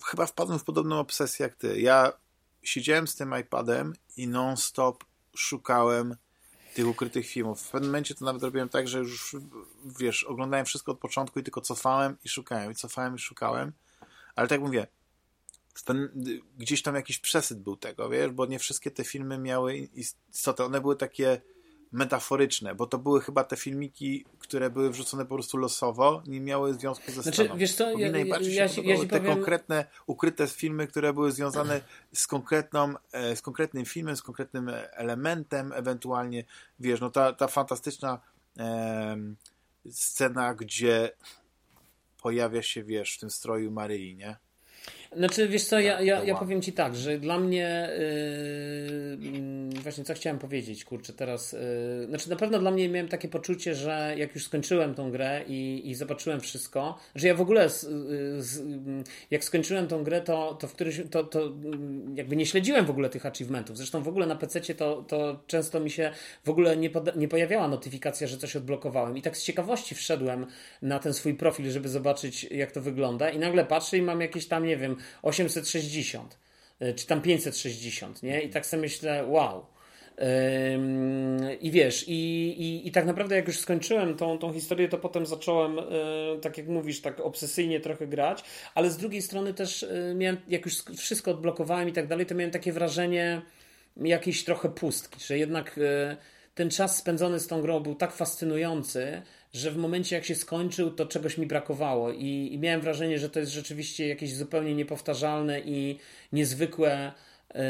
chyba 0.05 0.27
wpadłem 0.27 0.59
w 0.59 0.65
podobną 0.65 0.99
obsesję 0.99 1.43
jak 1.43 1.55
ty. 1.55 1.81
Ja 1.81 2.13
siedziałem 2.63 3.09
z 3.09 3.17
tym 3.17 3.35
iPadem 3.41 3.93
i 4.17 4.29
non-stop 4.29 5.05
szukałem 5.37 6.17
tych 6.75 6.89
ukrytych 6.89 7.27
filmów. 7.27 7.63
W 7.63 7.71
pewnym 7.71 7.91
momencie 7.91 8.15
to 8.15 8.25
nawet 8.25 8.43
robiłem 8.43 8.69
tak, 8.69 8.89
że 8.89 8.99
już, 8.99 9.37
wiesz, 9.99 10.25
oglądałem 10.25 10.67
wszystko 10.67 10.93
od 10.93 10.99
początku 10.99 11.39
i 11.39 11.43
tylko 11.43 11.61
cofałem 11.61 12.17
i 12.25 12.29
szukałem, 12.29 12.73
i 12.73 12.75
cofałem 12.75 13.17
i 13.17 13.19
szukałem. 13.19 13.73
Ale 14.37 14.49
tak 14.49 14.61
mówię, 14.61 14.87
ten, 15.85 16.09
gdzieś 16.59 16.83
tam 16.83 16.95
jakiś 16.95 17.19
przesyt 17.19 17.59
był 17.59 17.77
tego, 17.77 18.09
wiesz, 18.09 18.31
bo 18.31 18.47
nie 18.47 18.59
wszystkie 18.59 18.91
te 18.91 19.05
filmy 19.05 19.39
miały 19.39 19.77
istotę. 19.77 20.65
One 20.65 20.81
były 20.81 20.97
takie 20.97 21.41
metaforyczne, 21.93 22.75
bo 22.75 22.87
to 22.87 22.99
były 22.99 23.21
chyba 23.21 23.45
te 23.45 23.57
filmiki, 23.57 24.25
które 24.39 24.71
były 24.71 24.91
wrzucone 24.91 25.27
po 25.27 25.35
prostu 25.35 25.57
losowo, 25.57 26.23
nie 26.27 26.41
miały 26.41 26.75
związku 26.75 27.13
ze 27.13 27.23
znaczy, 27.23 27.51
Wiesz 27.57 27.75
co, 27.75 27.99
ja, 27.99 28.11
najbardziej 28.11 28.55
ja, 28.55 28.69
się 28.69 28.83
ja, 28.83 28.95
ja 28.95 29.01
te 29.01 29.07
powiem... 29.07 29.35
konkretne, 29.35 29.85
ukryte 30.07 30.47
filmy, 30.47 30.87
które 30.87 31.13
były 31.13 31.33
związane 31.33 31.81
z 32.13 32.27
konkretną, 32.27 32.95
e, 33.13 33.37
z 33.37 33.43
konkretnym 33.43 33.85
filmem, 33.85 34.17
z 34.17 34.23
konkretnym 34.23 34.71
elementem, 34.91 35.73
ewentualnie, 35.73 36.45
wiesz, 36.81 37.01
no 37.01 37.11
ta, 37.11 37.33
ta 37.33 37.49
fantastyczna 37.49 38.21
e, 38.59 39.17
scena, 39.91 40.55
gdzie 40.55 41.11
pojawia 42.27 42.63
się, 42.63 42.85
wiesz, 42.85 43.17
w 43.17 43.21
tym 43.21 43.31
stroju 43.31 43.73
Maryi, 43.73 44.17
nie? 44.17 44.37
Znaczy, 45.17 45.49
wiesz 45.49 45.65
co, 45.65 45.81
ja, 45.81 46.01
ja, 46.01 46.25
ja 46.25 46.35
powiem 46.35 46.63
Ci 46.63 46.73
tak, 46.73 46.97
że 46.97 47.19
dla 47.19 47.39
mnie 47.39 47.91
yy, 49.73 49.81
właśnie 49.83 50.05
co 50.05 50.15
chciałem 50.15 50.39
powiedzieć, 50.39 50.85
kurczę, 50.85 51.13
teraz 51.13 51.53
yy, 51.53 52.07
znaczy 52.09 52.31
na 52.31 52.37
pewno 52.37 52.59
dla 52.59 52.71
mnie 52.71 52.89
miałem 52.89 53.09
takie 53.09 53.29
poczucie, 53.29 53.75
że 53.75 54.15
jak 54.17 54.35
już 54.35 54.45
skończyłem 54.45 54.95
tą 54.95 55.11
grę 55.11 55.45
i, 55.49 55.91
i 55.91 55.95
zobaczyłem 55.95 56.41
wszystko, 56.41 56.99
że 57.15 57.29
ja 57.29 57.35
w 57.35 57.41
ogóle 57.41 57.71
z, 57.71 57.81
z, 58.39 58.63
jak 59.31 59.45
skończyłem 59.45 59.89
tą 59.89 60.05
grę, 60.05 60.21
to, 60.21 60.55
to 60.55 60.69
w 60.69 60.73
którymś, 60.73 61.01
to, 61.11 61.25
to 61.25 61.53
jakby 62.15 62.37
nie 62.37 62.47
śledziłem 62.47 62.87
w 62.87 62.91
ogóle 62.91 63.09
tych 63.09 63.27
achievementów, 63.27 63.77
zresztą 63.77 64.03
w 64.03 64.09
ogóle 64.09 64.27
na 64.27 64.37
PC 64.37 64.75
to, 64.75 65.03
to 65.03 65.41
często 65.47 65.81
mi 65.81 65.91
się 65.91 66.11
w 66.45 66.51
ogóle 66.51 66.77
nie, 66.77 66.91
poda, 66.91 67.13
nie 67.17 67.29
pojawiała 67.29 67.69
notyfikacja, 67.69 68.27
że 68.27 68.39
coś 68.39 68.57
odblokowałem. 68.57 69.17
I 69.17 69.23
tak 69.23 69.37
z 69.37 69.43
ciekawości 69.43 69.95
wszedłem 69.95 70.47
na 70.83 70.99
ten 70.99 71.15
swój 71.15 71.35
profil, 71.35 71.71
żeby 71.71 71.89
zobaczyć 71.89 72.45
jak 72.45 72.73
to 72.73 72.81
wygląda 72.81 73.31
i 73.31 73.39
nagle 73.39 73.65
patrzę 73.65 73.99
i 73.99 74.03
mam 74.03 74.21
jakieś 74.21 74.47
tam, 74.47 74.65
nie 74.65 74.77
wiem, 74.77 74.97
860 75.23 76.39
y, 76.83 76.95
czy 76.95 77.07
tam 77.07 77.23
560, 77.23 78.23
nie? 78.23 78.43
I 78.43 78.51
tak 78.51 78.67
sobie 78.67 78.81
myślę, 78.81 79.27
wow. 79.27 79.67
I 81.61 81.71
wiesz, 81.71 82.09
i, 82.09 82.13
i, 82.59 82.89
i 82.89 82.93
tak 82.93 83.07
naprawdę 83.07 83.37
jak 83.37 83.47
już 83.47 83.59
skończyłem 83.59 84.17
tą, 84.17 84.39
tą 84.39 84.53
historię, 84.53 84.89
to 84.89 84.99
potem 84.99 85.27
zacząłem, 85.27 85.79
y, 85.79 85.83
tak 86.43 86.59
jak 86.59 86.69
mówisz, 86.69 87.01
tak 87.01 87.21
obsesyjnie 87.21 87.81
trochę 87.81 88.07
grać, 88.07 88.45
ale 88.75 88.91
z 88.91 88.97
drugiej 88.97 89.23
strony 89.23 89.55
też 89.55 89.83
y, 89.83 90.15
miałem, 90.17 90.37
jak 90.49 90.65
już 90.65 90.83
wszystko 90.97 91.31
odblokowałem 91.31 91.89
i 91.89 91.93
tak 91.93 92.07
dalej, 92.07 92.27
to 92.27 92.35
miałem 92.35 92.51
takie 92.51 92.73
wrażenie 92.73 93.43
jakiejś 93.97 94.45
trochę 94.45 94.69
pustki, 94.69 95.25
że 95.25 95.39
jednak 95.39 95.81
ten 96.55 96.71
czas 96.71 96.99
spędzony 96.99 97.41
z 97.41 97.47
tą 97.47 97.63
grą 97.63 97.81
był 97.81 97.95
tak 97.95 98.13
fascynujący, 98.13 99.23
że 99.57 99.71
w 99.71 99.77
momencie 99.77 100.17
jak 100.17 100.25
się 100.25 100.35
skończył, 100.35 100.91
to 100.91 101.07
czegoś 101.07 101.39
mi 101.39 101.47
brakowało 101.47 102.13
i, 102.13 102.49
i 102.53 102.59
miałem 102.59 102.81
wrażenie, 102.81 103.19
że 103.19 103.31
to 103.31 103.41
jest 103.41 103.53
rzeczywiście 103.53 104.09
jakieś 104.09 104.35
zupełnie 104.35 104.75
niepowtarzalne 104.75 105.61
i 105.61 105.99
niezwykłe 106.33 107.13
yy, 107.55 107.61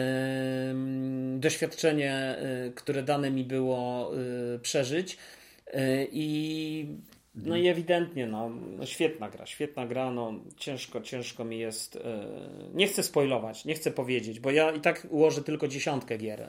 doświadczenie, 1.39 2.37
yy, 2.65 2.73
które 2.73 3.03
dane 3.03 3.31
mi 3.31 3.45
było 3.45 4.13
yy, 4.15 4.59
przeżyć. 4.59 5.19
I 6.13 6.87
no 7.35 7.57
i 7.57 7.69
ewidentnie, 7.69 8.27
no, 8.27 8.49
no, 8.49 8.87
świetna 8.87 9.31
gra, 9.31 9.47
świetna 9.47 9.87
gra, 9.87 10.11
no 10.11 10.33
ciężko, 10.57 11.01
ciężko 11.01 11.45
mi 11.45 11.59
jest, 11.59 11.99
nie 12.75 12.87
chcę 12.87 13.03
spoilować, 13.03 13.65
nie 13.65 13.75
chcę 13.75 13.91
powiedzieć, 13.91 14.41
bo 14.41 14.51
ja 14.51 14.71
i 14.71 14.81
tak 14.81 15.07
ułożę 15.11 15.43
tylko 15.43 15.69
dziesiątkę 15.69 16.19
gier, 16.19 16.49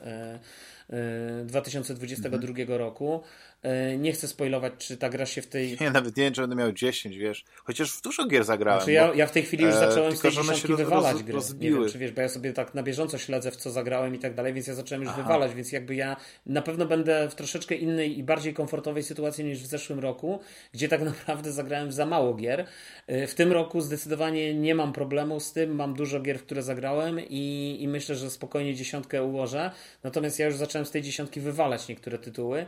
2022 1.46 2.50
mhm. 2.50 2.80
roku. 2.80 3.22
E, 3.64 3.98
nie 3.98 4.12
chcę 4.12 4.28
spoilować, 4.28 4.74
czy 4.78 4.98
ta 4.98 5.10
gra 5.10 5.26
się 5.26 5.42
w 5.42 5.48
tej... 5.48 5.78
Ja 5.80 5.92
nawet 5.92 6.18
nie 6.18 6.24
wiem, 6.24 6.34
czy 6.34 6.42
będę 6.42 6.56
miał 6.56 6.72
10, 6.72 7.18
wiesz. 7.18 7.46
Chociaż 7.64 7.92
w 7.92 8.02
dużo 8.02 8.28
gier 8.28 8.44
zagrałem. 8.44 8.80
Znaczy 8.80 8.92
ja, 8.92 9.14
ja 9.16 9.28
w 9.28 9.32
tej 9.32 9.44
chwili 9.44 9.64
już 9.64 9.74
zacząłem 9.74 10.14
e, 10.14 10.16
z 10.16 10.22
tej 10.22 10.32
dziesiątki 10.32 10.76
wywalać 10.76 11.14
roz, 11.14 11.22
gry. 11.22 11.34
Rozbiły. 11.34 11.76
Nie 11.76 11.82
wiem, 11.82 11.92
czy 11.92 11.98
wiesz, 11.98 12.12
bo 12.12 12.22
ja 12.22 12.30
sobie 12.30 12.54
tak 12.54 12.74
na 12.74 12.84
bieżąco 12.84 13.18
śledzę, 13.18 13.52
w 13.52 13.56
co 13.56 13.72
zagrałem 13.72 14.16
i 14.16 14.20
tak 14.20 14.34
dalej, 14.34 14.54
więc 14.54 14.68
ja 14.68 14.74
zacząłem 14.74 15.02
już 15.02 15.12
Aha. 15.12 15.22
wywalać, 15.22 15.54
więc 15.54 15.72
jakby 15.72 15.96
ja 15.96 16.16
na 16.46 16.62
pewno 16.62 16.86
będę 16.86 17.30
w 17.30 17.36
troszeczkę 17.36 17.76
innej 17.76 18.20
i 18.20 18.24
bardziej 18.24 18.54
komfortowej 18.54 19.04
sytuacji 19.04 19.46
niż 19.46 19.60
w 19.64 19.66
zeszłym 19.66 20.00
roku, 20.00 20.40
gdzie 20.74 20.88
tak 20.88 21.02
naprawdę 21.12 21.52
zagrałem 21.52 21.92
za 21.92 22.06
mało 22.06 22.34
gier. 22.34 22.66
E, 23.08 23.28
w 23.28 23.36
tym 23.36 23.52
roku 23.52 23.82
zdecydowanie 23.82 24.54
nie 24.54 24.76
mam 24.76 24.94
problemu 24.94 25.40
z 25.40 25.54
tym, 25.54 25.76
mam 25.76 25.94
dużo 25.94 26.20
gier, 26.20 26.40
w 26.40 26.44
które 26.44 26.62
zagrałem 26.62 27.20
i, 27.30 27.78
i 27.80 27.88
myślę, 27.88 28.16
że 28.16 28.30
spokojnie 28.30 28.76
dziesiątkę 28.76 29.24
ułożę. 29.24 29.72
Natomiast 30.04 30.40
ja 30.40 30.46
już 30.46 30.56
zacząłem 30.56 30.86
z 30.86 30.92
tej 30.92 31.02
dziesiątki 31.02 31.40
wywalać 31.40 31.88
niektóre 31.88 32.20
tytuły, 32.20 32.66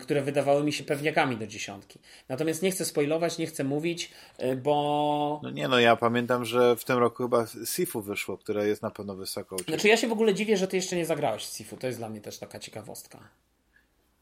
które 0.00 0.22
wydawały 0.22 0.64
mi 0.64 0.72
się 0.72 0.84
pewniakami 0.84 1.36
do 1.36 1.46
dziesiątki. 1.46 1.98
Natomiast 2.28 2.62
nie 2.62 2.70
chcę 2.70 2.84
spoilować, 2.84 3.38
nie 3.38 3.46
chcę 3.46 3.64
mówić, 3.64 4.10
e, 4.38 4.56
bo... 4.56 5.40
No 5.42 5.50
nie, 5.50 5.68
no 5.68 5.80
ja 5.80 5.96
pamiętam, 5.96 6.44
że 6.44 6.76
w 6.76 6.84
tym 6.84 6.98
roku 6.98 7.22
chyba 7.22 7.46
Sifu 7.64 8.02
wyszło, 8.02 8.38
które 8.38 8.68
jest 8.68 8.82
na 8.82 8.90
pewno 8.90 9.16
wysoko. 9.16 9.56
Znaczy 9.68 9.88
ja 9.88 9.96
się 9.96 10.08
w 10.08 10.12
ogóle 10.12 10.34
dziwię, 10.34 10.56
że 10.56 10.68
ty 10.68 10.76
jeszcze 10.76 10.96
nie 10.96 11.06
zagrałeś 11.06 11.42
Sifu. 11.42 11.76
To 11.76 11.86
jest 11.86 11.98
dla 11.98 12.08
mnie 12.08 12.20
też 12.20 12.38
taka 12.38 12.58
ciekawostka 12.58 13.18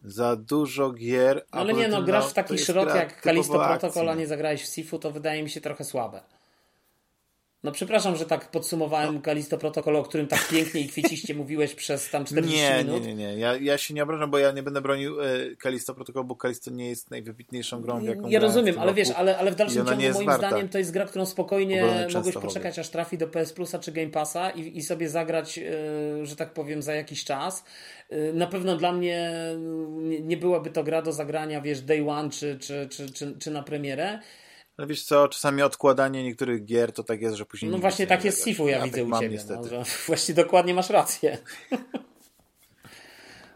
za 0.03 0.37
dużo 0.37 0.93
gier. 0.93 1.45
No 1.53 1.61
ale 1.61 1.75
nie, 1.75 1.89
no 1.89 2.03
grasz 2.03 2.31
w 2.31 2.33
taki 2.33 2.59
szrot 2.59 2.89
jak 2.95 3.21
Kalisto 3.21 3.59
Protocol, 3.59 4.09
a 4.09 4.15
nie 4.15 4.27
zagrałeś 4.27 4.63
w 4.63 4.75
Sifu, 4.75 4.99
to 4.99 5.11
wydaje 5.11 5.43
mi 5.43 5.51
się 5.51 5.61
trochę 5.61 5.85
słabe. 5.85 6.21
No 7.63 7.73
przepraszam, 7.73 8.17
że 8.17 8.27
tak 8.27 8.51
podsumowałem 8.51 9.15
no. 9.15 9.21
Kalisto 9.21 9.59
Protocol, 9.59 9.97
o 9.97 10.03
którym 10.03 10.27
tak 10.27 10.49
pięknie 10.49 10.81
i 10.81 10.89
kwieciście 10.89 11.35
mówiłeś 11.35 11.75
przez 11.75 12.11
tam 12.11 12.25
40 12.25 12.57
nie, 12.57 12.79
minut. 12.79 13.05
Nie, 13.05 13.15
nie, 13.15 13.15
nie. 13.15 13.39
Ja, 13.39 13.57
ja 13.57 13.79
się 13.79 13.95
nie 13.95 14.03
obrażam, 14.03 14.31
bo 14.31 14.39
ja 14.39 14.53
nie 14.53 14.63
będę 14.63 14.81
bronił 14.81 15.21
e, 15.21 15.27
Kalisto 15.57 15.95
Protocol, 15.95 16.25
bo 16.25 16.37
Kalisto 16.37 16.71
nie 16.71 16.89
jest 16.89 17.11
najwybitniejszą 17.11 17.81
grą, 17.81 18.01
jaką 18.03 18.29
Ja 18.29 18.41
rozumiem, 18.41 18.79
ale 18.79 18.95
wiesz, 18.95 19.11
ale, 19.11 19.39
ale 19.39 19.51
w 19.51 19.55
dalszym 19.55 19.87
ciągu 19.87 20.13
moim 20.13 20.27
warta. 20.27 20.49
zdaniem 20.49 20.69
to 20.69 20.79
jest 20.79 20.93
gra, 20.93 21.05
którą 21.05 21.27
spokojnie 21.27 22.07
mogłeś 22.15 22.35
poczekać, 22.35 22.79
aż 22.79 22.89
trafi 22.89 23.19
do 23.19 23.29
PS 23.29 23.53
Plusa 23.53 23.79
czy 23.79 23.93
Game 23.93 24.11
Passa 24.11 24.51
i, 24.51 24.79
i 24.79 24.83
sobie 24.83 25.09
zagrać, 25.09 25.59
e, 25.59 26.27
że 26.27 26.37
tak 26.37 26.53
powiem, 26.53 26.83
za 26.83 26.95
jakiś 26.95 27.25
czas. 27.25 27.65
E, 28.11 28.33
na 28.33 28.47
pewno 28.47 28.77
dla 28.77 28.93
mnie 28.93 29.33
nie, 29.89 30.21
nie 30.21 30.37
byłaby 30.37 30.71
to 30.71 30.85
gra 30.85 31.03
do 31.03 31.13
zagrania, 31.13 31.61
wiesz, 31.61 31.81
day 31.81 32.11
one 32.11 32.31
czy, 32.31 32.59
czy, 32.59 32.89
czy, 32.91 33.11
czy, 33.11 33.39
czy 33.39 33.51
na 33.51 33.63
premierę. 33.63 34.19
No 34.79 34.87
wiesz 34.87 35.05
co, 35.05 35.29
czasami 35.29 35.63
odkładanie 35.63 36.25
niektórych 36.25 36.65
gier 36.65 36.93
to 36.93 37.05
tak 37.05 37.21
jest, 37.21 37.37
że 37.37 37.47
później... 37.47 37.71
No 37.71 37.79
właśnie 37.79 38.07
tak 38.07 38.25
jest 38.25 38.45
Sifu, 38.45 38.69
ja, 38.69 38.79
ja 38.79 38.85
widzę 38.85 38.97
tak 38.97 39.07
u 39.07 39.09
mam, 39.09 39.21
Ciebie. 39.21 39.39
No, 39.49 39.69
że 39.69 39.83
właśnie 40.07 40.35
dokładnie 40.35 40.75
masz 40.75 40.91
rację. 40.91 41.39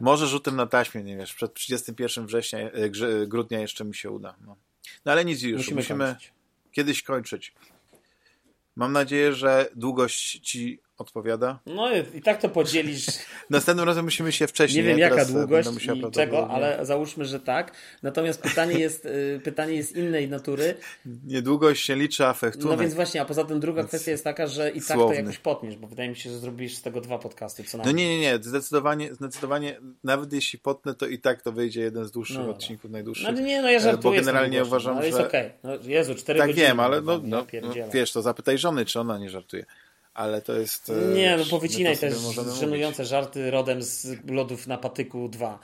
Może 0.01 0.27
rzutem 0.27 0.57
na 0.57 0.67
taśmie, 0.67 1.03
nie 1.03 1.17
wiesz, 1.17 1.35
przed 1.35 1.55
31 1.55 2.27
września, 2.27 2.59
e, 2.59 2.91
grudnia 3.27 3.61
jeszcze 3.61 3.85
mi 3.85 3.95
się 3.95 4.11
uda. 4.11 4.37
No, 4.47 4.57
no 5.05 5.13
ale 5.13 5.25
nic 5.25 5.43
już, 5.43 5.59
musimy, 5.61 5.77
musimy 5.77 6.17
kiedyś 6.73 7.03
kończyć. 7.03 7.55
Mam 8.77 8.93
nadzieję, 8.93 9.33
że 9.33 9.69
długość 9.77 10.41
Ci 10.41 10.81
odpowiada. 11.03 11.59
No 11.67 11.89
i 12.15 12.23
tak 12.23 12.41
to 12.41 12.49
podzielisz. 12.49 13.07
Następnym 13.51 13.87
razem 13.87 14.05
musimy 14.05 14.33
się 14.33 14.47
wcześniej. 14.47 14.85
Nie 14.85 14.89
wiem 14.89 14.99
jaka 14.99 15.25
długość 15.25 15.69
i 15.93 16.11
czego, 16.11 16.51
ale 16.51 16.87
załóżmy, 16.87 17.25
że 17.25 17.41
tak. 17.41 17.73
Natomiast 18.03 18.43
pytanie 18.43 18.79
jest, 18.79 19.07
y, 19.07 19.41
pytanie 19.45 19.75
jest 19.75 19.97
innej 19.97 20.29
natury. 20.29 20.75
Nie 21.27 21.43
długość 21.43 21.85
się 21.85 21.97
liczy, 21.97 22.27
a 22.27 22.35
No 22.65 22.77
więc 22.77 22.95
właśnie, 22.95 23.21
a 23.21 23.25
poza 23.25 23.45
tym 23.45 23.61
druga 23.61 23.83
więc 23.83 23.89
kwestia 23.89 24.11
jest 24.11 24.25
taka, 24.25 24.47
że 24.47 24.71
i 24.71 24.81
tak 24.81 24.97
słowny. 24.97 25.17
to 25.17 25.21
jakoś 25.21 25.39
potniesz, 25.39 25.77
bo 25.77 25.87
wydaje 25.87 26.09
mi 26.09 26.17
się, 26.17 26.31
że 26.31 26.39
zrobisz 26.39 26.75
z 26.75 26.83
tego 26.83 27.01
dwa 27.01 27.19
podcasty. 27.19 27.65
Co 27.65 27.79
no 27.79 27.93
nie, 27.93 28.09
nie, 28.09 28.21
nie. 28.21 28.39
Zdecydowanie, 28.43 29.15
zdecydowanie 29.15 29.81
nawet 30.05 30.33
jeśli 30.33 30.59
potnę, 30.59 30.95
to 30.95 31.07
i 31.07 31.19
tak 31.19 31.43
to 31.43 31.53
wyjdzie 31.53 31.81
jeden 31.81 32.05
z 32.05 32.11
dłuższych 32.11 32.39
no, 32.39 32.51
odcinków, 32.51 32.91
najdłuższych. 32.91 33.29
No 33.35 33.41
nie, 33.41 33.63
no 33.63 33.71
ja 33.71 33.81
żartuję. 33.81 34.21
Bo 34.21 34.25
generalnie 34.25 34.65
uważam, 34.65 34.95
no, 34.95 35.01
że... 35.01 35.07
jest 35.07 35.21
okej. 35.21 35.47
Okay. 35.47 35.59
No, 35.63 35.89
Jezu, 35.89 36.15
cztery 36.15 36.39
tak 36.39 36.49
godziny. 36.49 36.67
Tak 36.67 36.77
wiem, 36.77 36.81
ale 36.81 37.01
no, 37.01 37.21
no, 37.25 37.47
no, 37.63 37.75
wiesz, 37.93 38.13
to 38.13 38.23
zapytaj 38.23 38.59
żony, 38.59 38.85
czy 38.85 39.01
ona 39.01 39.19
nie 39.19 39.31
żartuje 39.31 39.65
ale 40.15 40.43
to 40.43 40.59
jest... 40.59 40.91
E, 40.91 41.15
nie, 41.15 41.37
no 41.37 41.45
powycinaj 41.45 41.99
też 41.99 42.15
żenujące 42.61 43.05
żarty 43.05 43.51
rodem 43.51 43.83
z 43.83 44.31
lodów 44.31 44.67
na 44.67 44.79
patyku 44.79 45.29
2. 45.29 45.59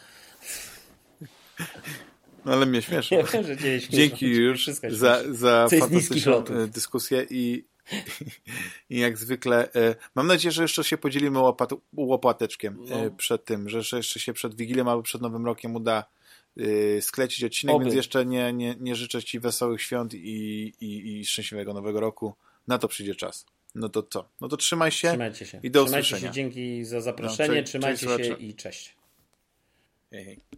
No 2.44 2.52
ale 2.52 2.66
mnie 2.66 2.82
śmieszy. 2.82 3.14
Ja 3.14 3.22
wiem, 3.22 3.44
że 3.46 3.56
Dzięki 3.88 4.26
już 4.26 4.66
za, 4.90 5.22
za 5.30 5.68
fantastyczną 5.80 6.44
e, 6.46 6.66
dyskusję 6.66 7.26
i, 7.30 7.64
i 8.90 8.98
jak 8.98 9.18
zwykle 9.18 9.72
e, 9.72 9.94
mam 10.14 10.26
nadzieję, 10.26 10.52
że 10.52 10.62
jeszcze 10.62 10.84
się 10.84 10.98
podzielimy 10.98 11.38
łopat, 11.38 11.70
łopateczkiem 11.96 12.76
no. 12.88 13.10
przed 13.10 13.44
tym, 13.44 13.68
że 13.68 13.96
jeszcze 13.96 14.20
się 14.20 14.32
przed 14.32 14.54
Wigiliem 14.54 14.88
albo 14.88 15.02
przed 15.02 15.22
Nowym 15.22 15.46
Rokiem 15.46 15.76
uda 15.76 16.04
sklecić 17.00 17.44
odcinek, 17.44 17.76
Oby. 17.76 17.84
więc 17.84 17.96
jeszcze 17.96 18.26
nie, 18.26 18.52
nie, 18.52 18.76
nie 18.80 18.94
życzę 18.94 19.22
Ci 19.22 19.40
wesołych 19.40 19.82
świąt 19.82 20.14
i, 20.14 20.18
i, 20.80 21.18
i 21.20 21.26
szczęśliwego 21.26 21.74
Nowego 21.74 22.00
Roku. 22.00 22.34
Na 22.68 22.78
to 22.78 22.88
przyjdzie 22.88 23.14
czas. 23.14 23.46
No 23.74 23.88
to 23.88 24.02
co? 24.02 24.28
No 24.40 24.48
to 24.48 24.56
trzymaj 24.56 24.90
się. 24.90 25.08
Trzymajcie 25.08 25.46
się. 25.46 25.60
I 25.62 25.70
do 25.70 25.84
Trzymajcie 25.84 26.06
usłyszenia. 26.06 26.32
się, 26.32 26.34
dzięki 26.34 26.84
za 26.84 27.00
zaproszenie. 27.00 27.60
No, 27.60 27.66
Trzymajcie 27.66 28.06
cześć, 28.06 28.28
się 28.28 28.36
i 28.36 28.54
cześć. 28.54 28.96
Hej, 30.10 30.24
hej. 30.24 30.40